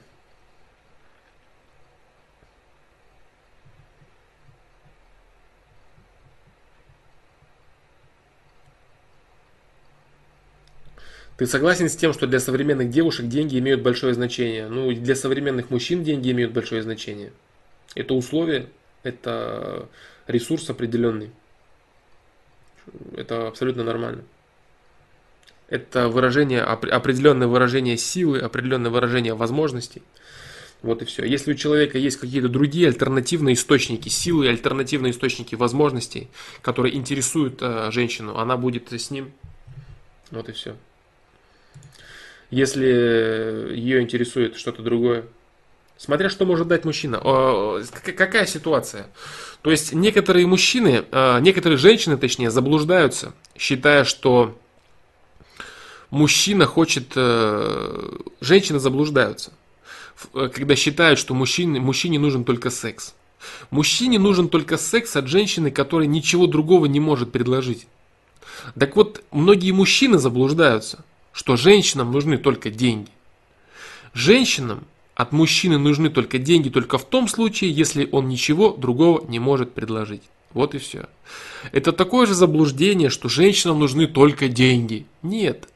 Ты 11.37 11.47
согласен 11.47 11.89
с 11.89 11.95
тем, 11.95 12.13
что 12.13 12.27
для 12.27 12.39
современных 12.39 12.89
девушек 12.89 13.27
деньги 13.27 13.57
имеют 13.57 13.81
большое 13.81 14.13
значение? 14.13 14.67
Ну, 14.67 14.93
для 14.93 15.15
современных 15.15 15.71
мужчин 15.71 16.03
деньги 16.03 16.31
имеют 16.31 16.51
большое 16.51 16.83
значение. 16.83 17.31
Это 17.95 18.13
условие, 18.13 18.67
это 19.01 19.89
ресурс 20.27 20.69
определенный. 20.69 21.31
Это 23.15 23.47
абсолютно 23.47 23.83
нормально. 23.83 24.23
Это 25.69 26.07
выражение, 26.07 26.61
определенное 26.61 27.47
выражение 27.47 27.97
силы, 27.97 28.39
определенное 28.39 28.91
выражение 28.91 29.33
возможностей. 29.33 30.03
Вот 30.83 31.01
и 31.01 31.05
все. 31.05 31.23
Если 31.25 31.53
у 31.53 31.55
человека 31.55 31.97
есть 31.97 32.17
какие-то 32.17 32.49
другие 32.49 32.87
альтернативные 32.89 33.53
источники 33.55 34.09
силы, 34.09 34.49
альтернативные 34.49 35.11
источники 35.11 35.55
возможностей, 35.55 36.27
которые 36.61 36.95
интересуют 36.95 37.59
э, 37.61 37.89
женщину, 37.91 38.37
она 38.37 38.57
будет 38.57 38.91
с 38.91 39.09
ним. 39.09 39.31
Вот 40.29 40.49
и 40.49 40.51
все 40.51 40.75
если 42.53 43.73
ее 43.73 44.01
интересует 44.01 44.57
что-то 44.57 44.83
другое. 44.83 45.25
Смотря 45.97 46.29
что 46.29 46.45
может 46.45 46.67
дать 46.67 46.85
мужчина. 46.85 47.19
Какая 48.03 48.45
ситуация? 48.45 49.07
То 49.63 49.71
есть 49.71 49.93
некоторые 49.93 50.45
мужчины, 50.45 51.05
а, 51.11 51.39
некоторые 51.39 51.77
женщины, 51.77 52.15
точнее, 52.15 52.51
заблуждаются, 52.51 53.33
считая, 53.57 54.03
что 54.03 54.57
мужчина 56.11 56.65
хочет... 56.65 57.13
Э, 57.15 58.17
женщины 58.39 58.79
заблуждаются, 58.79 59.51
когда 60.33 60.75
считают, 60.75 61.17
что 61.17 61.33
мужчине, 61.33 61.79
мужчине 61.79 62.19
нужен 62.19 62.43
только 62.43 62.69
секс. 62.69 63.15
Мужчине 63.71 64.19
нужен 64.19 64.47
только 64.47 64.77
секс 64.77 65.15
от 65.15 65.27
женщины, 65.27 65.71
которая 65.71 66.07
ничего 66.07 66.45
другого 66.45 66.85
не 66.85 66.99
может 66.99 67.31
предложить. 67.31 67.87
Так 68.77 68.95
вот, 68.95 69.23
многие 69.31 69.71
мужчины 69.71 70.19
заблуждаются– 70.19 71.03
что 71.33 71.57
женщинам 71.57 72.11
нужны 72.11 72.37
только 72.37 72.69
деньги. 72.69 73.09
Женщинам 74.13 74.85
от 75.15 75.31
мужчины 75.31 75.77
нужны 75.77 76.09
только 76.09 76.37
деньги 76.37 76.69
только 76.69 76.97
в 76.97 77.05
том 77.05 77.27
случае, 77.27 77.71
если 77.71 78.07
он 78.11 78.29
ничего 78.29 78.71
другого 78.71 79.25
не 79.27 79.39
может 79.39 79.73
предложить. 79.73 80.23
Вот 80.53 80.75
и 80.75 80.77
все. 80.77 81.07
Это 81.71 81.91
такое 81.91 82.27
же 82.27 82.35
заблуждение, 82.35 83.09
что 83.09 83.27
женщинам 83.27 83.79
нужны 83.79 84.07
только 84.07 84.47
деньги. 84.47 85.05
Нет. 85.23 85.67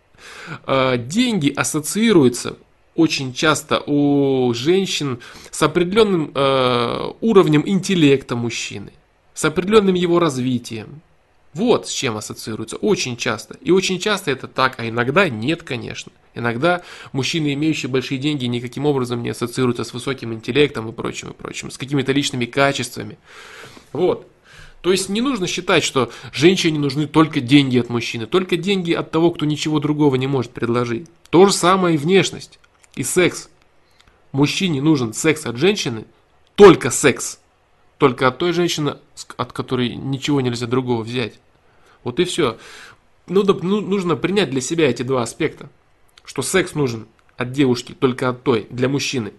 А, 0.66 0.98
деньги 0.98 1.50
ассоциируются 1.50 2.58
очень 2.96 3.34
часто 3.34 3.82
у 3.86 4.54
женщин 4.56 5.20
с 5.52 5.62
определенным 5.62 6.32
э, 6.34 7.12
уровнем 7.22 7.62
интеллекта 7.64 8.36
мужчины, 8.36 8.92
с 9.36 9.46
определенным 9.46 9.94
его 9.94 10.18
развитием, 10.18 11.02
вот 11.58 11.88
с 11.88 11.92
чем 11.92 12.18
ассоциируется 12.18 12.78
очень 12.78 13.18
часто. 13.18 13.56
И 13.62 13.72
очень 13.72 14.00
часто 14.00 14.30
это 14.30 14.48
так, 14.48 14.80
а 14.80 14.88
иногда 14.88 15.28
нет, 15.28 15.64
конечно. 15.64 16.12
Иногда 16.36 16.84
мужчины, 17.14 17.54
имеющие 17.54 17.90
большие 17.90 18.20
деньги, 18.20 18.46
никаким 18.46 18.86
образом 18.86 19.24
не 19.24 19.30
ассоциируются 19.30 19.84
с 19.84 19.92
высоким 19.92 20.34
интеллектом 20.34 20.88
и 20.88 20.92
прочим, 20.92 21.30
и 21.30 21.34
прочим, 21.34 21.72
с 21.72 21.78
какими-то 21.80 22.12
личными 22.12 22.46
качествами. 22.46 23.18
Вот. 23.92 24.30
То 24.82 24.92
есть 24.92 25.10
не 25.10 25.22
нужно 25.22 25.48
считать, 25.48 25.84
что 25.84 26.12
женщине 26.32 26.78
нужны 26.78 27.08
только 27.08 27.42
деньги 27.42 27.80
от 27.80 27.90
мужчины, 27.90 28.28
только 28.28 28.56
деньги 28.56 28.94
от 28.94 29.10
того, 29.10 29.32
кто 29.32 29.46
ничего 29.46 29.80
другого 29.80 30.16
не 30.16 30.28
может 30.28 30.52
предложить. 30.52 31.08
То 31.32 31.48
же 31.48 31.54
самое 31.54 31.96
и 31.96 31.98
внешность, 31.98 32.60
и 32.96 33.02
секс. 33.02 33.50
Мужчине 34.32 34.80
нужен 34.80 35.14
секс 35.14 35.44
от 35.48 35.58
женщины, 35.58 36.06
только 36.54 36.92
секс. 36.92 37.40
Только 37.98 38.28
от 38.28 38.38
той 38.38 38.54
женщины, 38.54 38.98
от 39.38 39.52
которой 39.54 39.96
ничего 39.96 40.40
нельзя 40.40 40.68
другого 40.68 41.02
взять. 41.02 41.40
Вот 42.08 42.22
и 42.22 42.24
все. 42.24 42.58
Ну, 43.28 43.44
ну, 43.44 43.82
нужно 43.82 44.16
принять 44.16 44.50
для 44.50 44.62
себя 44.62 44.90
эти 44.90 45.04
два 45.04 45.24
аспекта. 45.24 45.70
Что 46.24 46.42
секс 46.42 46.74
нужен 46.74 47.06
от 47.36 47.52
девушки, 47.52 47.92
только 47.92 48.30
от 48.30 48.44
той, 48.44 48.66
для 48.70 48.88
мужчины, 48.88 49.34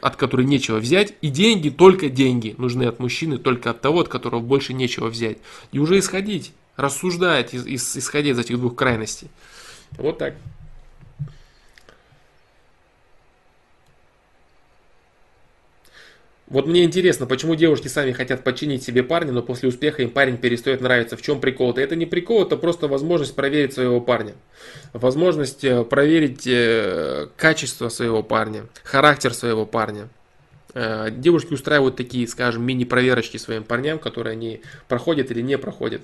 от 0.00 0.16
которой 0.16 0.46
нечего 0.46 0.78
взять, 0.78 1.12
и 1.20 1.28
деньги, 1.28 1.68
только 1.68 2.08
деньги 2.08 2.54
нужны 2.56 2.84
от 2.84 3.00
мужчины, 3.00 3.36
только 3.36 3.68
от 3.68 3.82
того, 3.82 4.00
от 4.00 4.08
которого 4.08 4.40
больше 4.40 4.72
нечего 4.72 5.08
взять. 5.08 5.36
И 5.72 5.78
уже 5.78 5.98
исходить, 5.98 6.52
рассуждать, 6.76 7.54
исходя 7.54 8.30
из 8.30 8.38
этих 8.38 8.56
двух 8.56 8.76
крайностей. 8.76 9.28
Вот 9.98 10.16
так. 10.16 10.36
Вот 16.50 16.66
мне 16.66 16.82
интересно, 16.82 17.26
почему 17.26 17.54
девушки 17.54 17.86
сами 17.86 18.10
хотят 18.10 18.42
подчинить 18.42 18.82
себе 18.82 19.04
парня, 19.04 19.30
но 19.30 19.40
после 19.40 19.68
успеха 19.68 20.02
им 20.02 20.10
парень 20.10 20.36
перестает 20.36 20.80
нравиться. 20.80 21.16
В 21.16 21.22
чем 21.22 21.40
прикол-то? 21.40 21.80
Это 21.80 21.94
не 21.94 22.06
прикол, 22.06 22.42
это 22.42 22.56
просто 22.56 22.88
возможность 22.88 23.36
проверить 23.36 23.72
своего 23.72 24.00
парня. 24.00 24.34
Возможность 24.92 25.62
э, 25.62 25.84
проверить 25.84 26.48
э, 26.48 27.28
качество 27.36 27.88
своего 27.88 28.24
парня, 28.24 28.66
характер 28.82 29.32
своего 29.32 29.64
парня. 29.64 30.08
Э, 30.74 31.10
девушки 31.12 31.52
устраивают 31.54 31.94
такие, 31.94 32.26
скажем, 32.26 32.64
мини-проверочки 32.64 33.36
своим 33.36 33.62
парням, 33.62 34.00
которые 34.00 34.32
они 34.32 34.60
проходят 34.88 35.30
или 35.30 35.42
не 35.42 35.56
проходят. 35.56 36.02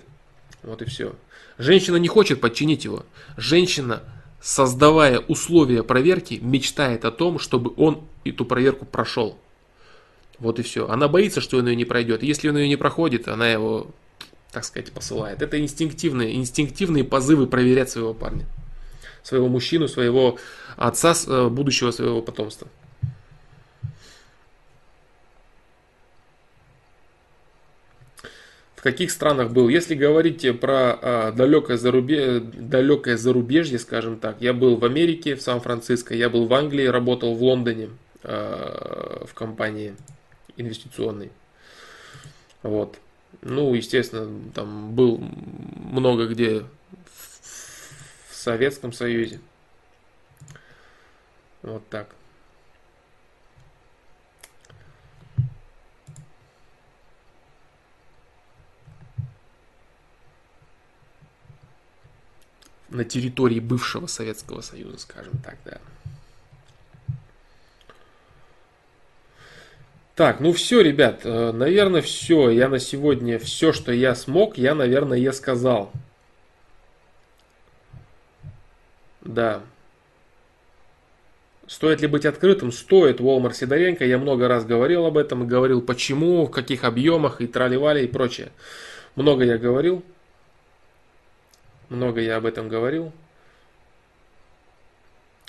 Вот 0.63 0.81
и 0.81 0.85
все. 0.85 1.17
Женщина 1.59 1.97
не 1.97 2.07
хочет 2.09 2.41
подчинить 2.41 2.85
его. 2.85 3.05
Женщина, 3.37 4.05
создавая 4.41 5.19
условия 5.19 5.83
проверки, 5.83 6.39
мечтает 6.41 7.05
о 7.05 7.11
том, 7.11 7.41
чтобы 7.41 7.73
он 7.77 8.05
эту 8.25 8.45
проверку 8.45 8.85
прошел. 8.85 9.37
Вот 10.39 10.59
и 10.59 10.63
все. 10.63 10.89
Она 10.89 11.09
боится, 11.09 11.41
что 11.41 11.59
он 11.59 11.69
ее 11.69 11.77
не 11.77 11.85
пройдет. 11.85 12.23
Если 12.23 12.49
он 12.49 12.57
ее 12.59 12.69
не 12.69 12.77
проходит, 12.77 13.29
она 13.29 13.49
его, 13.49 13.89
так 14.53 14.65
сказать, 14.65 14.93
посылает. 14.93 15.41
Это 15.41 15.59
инстинктивные, 15.59 16.37
инстинктивные 16.37 17.05
позывы 17.05 17.47
проверять 17.47 17.91
своего 17.91 18.13
парня. 18.13 18.45
Своего 19.23 19.49
мужчину, 19.49 19.89
своего 19.89 20.39
отца, 20.77 21.15
э, 21.27 21.49
будущего 21.49 21.91
своего 21.91 22.21
потомства. 22.21 22.69
В 28.77 28.83
каких 28.83 29.11
странах 29.11 29.51
был. 29.51 29.69
Если 29.69 29.97
говорить 29.97 30.61
про 30.61 30.97
а, 31.03 31.33
далекое, 31.33 31.77
зарубе... 31.77 32.39
далекое 32.39 33.17
зарубежье, 33.17 33.81
скажем 33.81 34.17
так, 34.17 34.37
я 34.41 34.53
был 34.53 34.77
в 34.77 34.85
Америке, 34.85 35.35
в 35.35 35.43
Сан-Франциско, 35.43 36.15
я 36.15 36.31
был 36.31 36.47
в 36.47 36.55
Англии, 36.55 36.87
работал 36.87 37.35
в 37.35 37.43
Лондоне 37.43 37.89
а, 38.23 39.25
в 39.27 39.35
компании 39.35 39.97
инвестиционной. 40.57 41.31
Вот. 42.63 42.99
Ну, 43.43 43.75
естественно, 43.75 44.51
там 44.53 44.95
был 44.95 45.19
много 45.19 46.27
где 46.27 46.65
в 47.05 48.35
Советском 48.35 48.93
Союзе. 48.93 49.41
Вот 51.63 51.89
так. 51.89 52.15
на 62.89 63.05
территории 63.05 63.61
бывшего 63.61 64.07
Советского 64.07 64.61
Союза, 64.63 64.99
скажем 64.99 65.37
так, 65.43 65.59
да. 65.65 65.81
Так, 70.17 70.41
ну 70.41 70.55
все, 70.55 70.81
ребят, 70.81 71.21
э, 71.25 71.53
наверное, 71.53 72.01
все. 72.01 72.49
Я 72.49 72.71
на 72.71 72.79
сегодня 72.79 73.39
все, 73.39 73.73
что 73.75 73.93
я 73.93 74.15
смог, 74.15 74.57
я, 74.57 74.75
наверное, 74.75 75.19
я 75.19 75.31
сказал. 75.35 75.93
Да. 79.21 79.61
Стоит 81.67 82.01
ли 82.01 82.07
быть 82.07 82.25
открытым? 82.25 82.73
Стоит, 82.73 83.21
Волмар 83.21 83.53
Сидоренко. 83.53 84.07
Я 84.07 84.17
много 84.17 84.49
раз 84.49 84.65
говорил 84.65 85.05
об 85.05 85.19
этом, 85.19 85.47
говорил 85.47 85.83
почему, 85.83 86.47
в 86.47 86.51
каких 86.51 86.85
объемах 86.85 87.43
и 87.43 87.47
траливали 87.47 88.05
и 88.05 88.09
прочее. 88.09 88.53
Много 89.17 89.45
я 89.45 89.59
говорил. 89.59 90.03
Много 91.91 92.23
я 92.23 92.37
об 92.37 92.47
этом 92.47 92.71
говорил. 92.71 93.13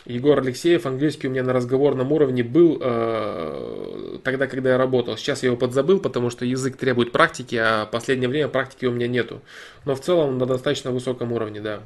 Егор 0.08 0.40
Алексеев, 0.40 0.86
английский 0.86 1.28
у 1.28 1.32
меня 1.32 1.44
на 1.44 1.54
разговорном 1.54 2.12
уровне 2.12 2.42
был 2.44 2.80
э, 2.82 3.97
тогда, 4.28 4.48
когда 4.48 4.72
я 4.72 4.78
работал. 4.78 5.16
Сейчас 5.16 5.42
я 5.42 5.48
его 5.48 5.56
подзабыл, 5.56 6.02
потому 6.02 6.30
что 6.30 6.44
язык 6.44 6.76
требует 6.76 7.14
практики, 7.14 7.56
а 7.56 7.86
в 7.86 7.92
последнее 7.92 8.28
время 8.28 8.50
практики 8.50 8.86
у 8.86 8.92
меня 8.92 9.08
нету. 9.08 9.42
Но 9.86 9.96
в 9.96 10.02
целом 10.02 10.38
на 10.38 10.46
достаточно 10.46 10.92
высоком 10.92 11.32
уровне, 11.32 11.62
да. 11.62 11.82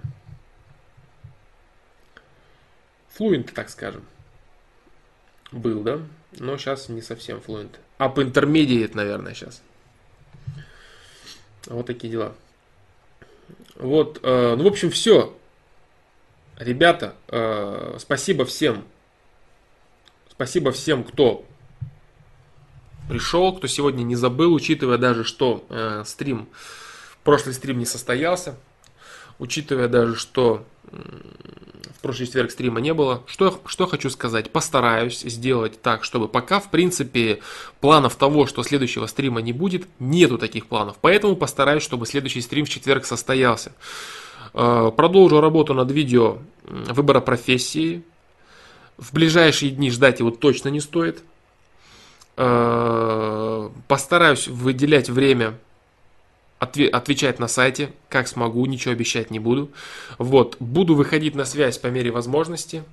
Флуент, 3.09 3.53
так 3.53 3.69
скажем. 3.69 4.03
Был, 5.51 5.83
да? 5.83 5.99
Но 6.39 6.57
сейчас 6.57 6.89
не 6.89 7.03
совсем 7.03 7.41
флуент. 7.41 7.79
Up 7.99 8.15
intermediate, 8.15 8.95
наверное, 8.95 9.35
сейчас. 9.35 9.61
Вот 11.67 11.85
такие 11.85 12.11
дела. 12.11 12.33
Вот, 13.75 14.19
э, 14.23 14.55
ну, 14.55 14.63
в 14.63 14.67
общем, 14.67 14.89
все. 14.89 15.37
Ребята, 16.57 17.13
э, 17.27 17.97
спасибо 17.99 18.45
всем. 18.45 18.83
Спасибо 20.31 20.71
всем, 20.71 21.03
кто 21.03 21.45
пришел, 23.11 23.53
кто 23.53 23.67
сегодня 23.67 24.03
не 24.03 24.15
забыл, 24.15 24.53
учитывая 24.53 24.97
даже, 24.97 25.23
что 25.23 25.65
э, 25.69 26.03
стрим, 26.05 26.47
прошлый 27.23 27.53
стрим 27.53 27.79
не 27.79 27.85
состоялся, 27.85 28.57
учитывая 29.37 29.87
даже, 29.87 30.15
что 30.15 30.65
в 30.91 32.01
прошлый 32.01 32.27
четверг 32.27 32.51
стрима 32.51 32.81
не 32.81 32.93
было. 32.93 33.23
Что, 33.27 33.61
что 33.65 33.85
хочу 33.85 34.09
сказать? 34.09 34.51
Постараюсь 34.51 35.21
сделать 35.21 35.81
так, 35.81 36.03
чтобы 36.03 36.27
пока, 36.27 36.59
в 36.59 36.71
принципе, 36.71 37.41
планов 37.79 38.15
того, 38.15 38.47
что 38.47 38.63
следующего 38.63 39.05
стрима 39.07 39.41
не 39.41 39.53
будет, 39.53 39.87
нету 39.99 40.37
таких 40.37 40.67
планов. 40.67 40.97
Поэтому 41.01 41.35
постараюсь, 41.35 41.83
чтобы 41.83 42.05
следующий 42.05 42.41
стрим 42.41 42.65
в 42.65 42.69
четверг 42.69 43.05
состоялся. 43.05 43.73
Э, 44.53 44.91
продолжу 44.95 45.41
работу 45.41 45.73
над 45.73 45.91
видео 45.91 46.39
выбора 46.63 47.19
профессии. 47.19 48.03
В 48.97 49.13
ближайшие 49.13 49.71
дни 49.71 49.91
ждать 49.91 50.19
его 50.19 50.31
точно 50.31 50.69
не 50.69 50.79
стоит. 50.79 51.23
Э, 52.43 53.69
постараюсь 53.87 54.47
выделять 54.47 55.09
время 55.11 55.59
отвечать 56.57 57.37
на 57.37 57.47
сайте, 57.47 57.91
как 58.09 58.27
смогу, 58.27 58.65
ничего 58.65 58.93
обещать 58.93 59.29
не 59.29 59.37
буду. 59.37 59.69
Вот, 60.17 60.57
буду 60.59 60.95
выходить 60.95 61.35
на 61.35 61.45
связь 61.45 61.77
по 61.77 61.87
мере 61.87 62.09
возможности, 62.09 62.83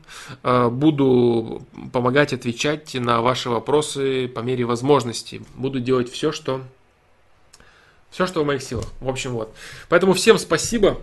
э, 0.42 0.68
буду 0.68 1.62
помогать 1.94 2.34
отвечать 2.34 2.92
на 2.92 3.22
ваши 3.22 3.48
вопросы 3.48 4.28
по 4.28 4.40
мере 4.40 4.66
возможности. 4.66 5.40
Буду 5.54 5.80
делать 5.80 6.12
все, 6.12 6.30
что 6.30 6.60
все, 8.10 8.26
что 8.26 8.42
в 8.42 8.46
моих 8.46 8.60
силах. 8.60 8.84
В 9.00 9.08
общем, 9.08 9.32
вот. 9.32 9.54
Поэтому 9.88 10.12
всем 10.12 10.36
спасибо. 10.36 10.98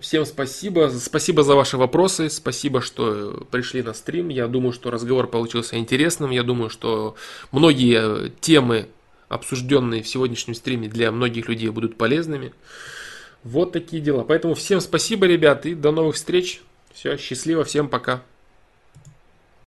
Всем 0.00 0.24
спасибо. 0.24 0.90
Спасибо 0.96 1.42
за 1.42 1.54
ваши 1.54 1.76
вопросы. 1.76 2.30
Спасибо, 2.30 2.80
что 2.80 3.46
пришли 3.50 3.82
на 3.82 3.92
стрим. 3.94 4.28
Я 4.28 4.46
думаю, 4.46 4.72
что 4.72 4.90
разговор 4.90 5.26
получился 5.26 5.76
интересным. 5.76 6.30
Я 6.30 6.42
думаю, 6.42 6.70
что 6.70 7.16
многие 7.52 8.30
темы 8.40 8.88
обсужденные 9.28 10.02
в 10.02 10.08
сегодняшнем 10.08 10.54
стриме 10.54 10.88
для 10.88 11.10
многих 11.12 11.48
людей 11.48 11.68
будут 11.70 11.96
полезными. 11.96 12.52
Вот 13.44 13.72
такие 13.72 14.02
дела. 14.02 14.24
Поэтому 14.24 14.54
всем 14.54 14.80
спасибо, 14.80 15.26
ребят, 15.26 15.66
и 15.66 15.74
до 15.74 15.92
новых 15.92 16.16
встреч. 16.16 16.60
Все, 16.92 17.16
счастливо, 17.16 17.64
всем 17.64 17.88
пока. 17.88 18.22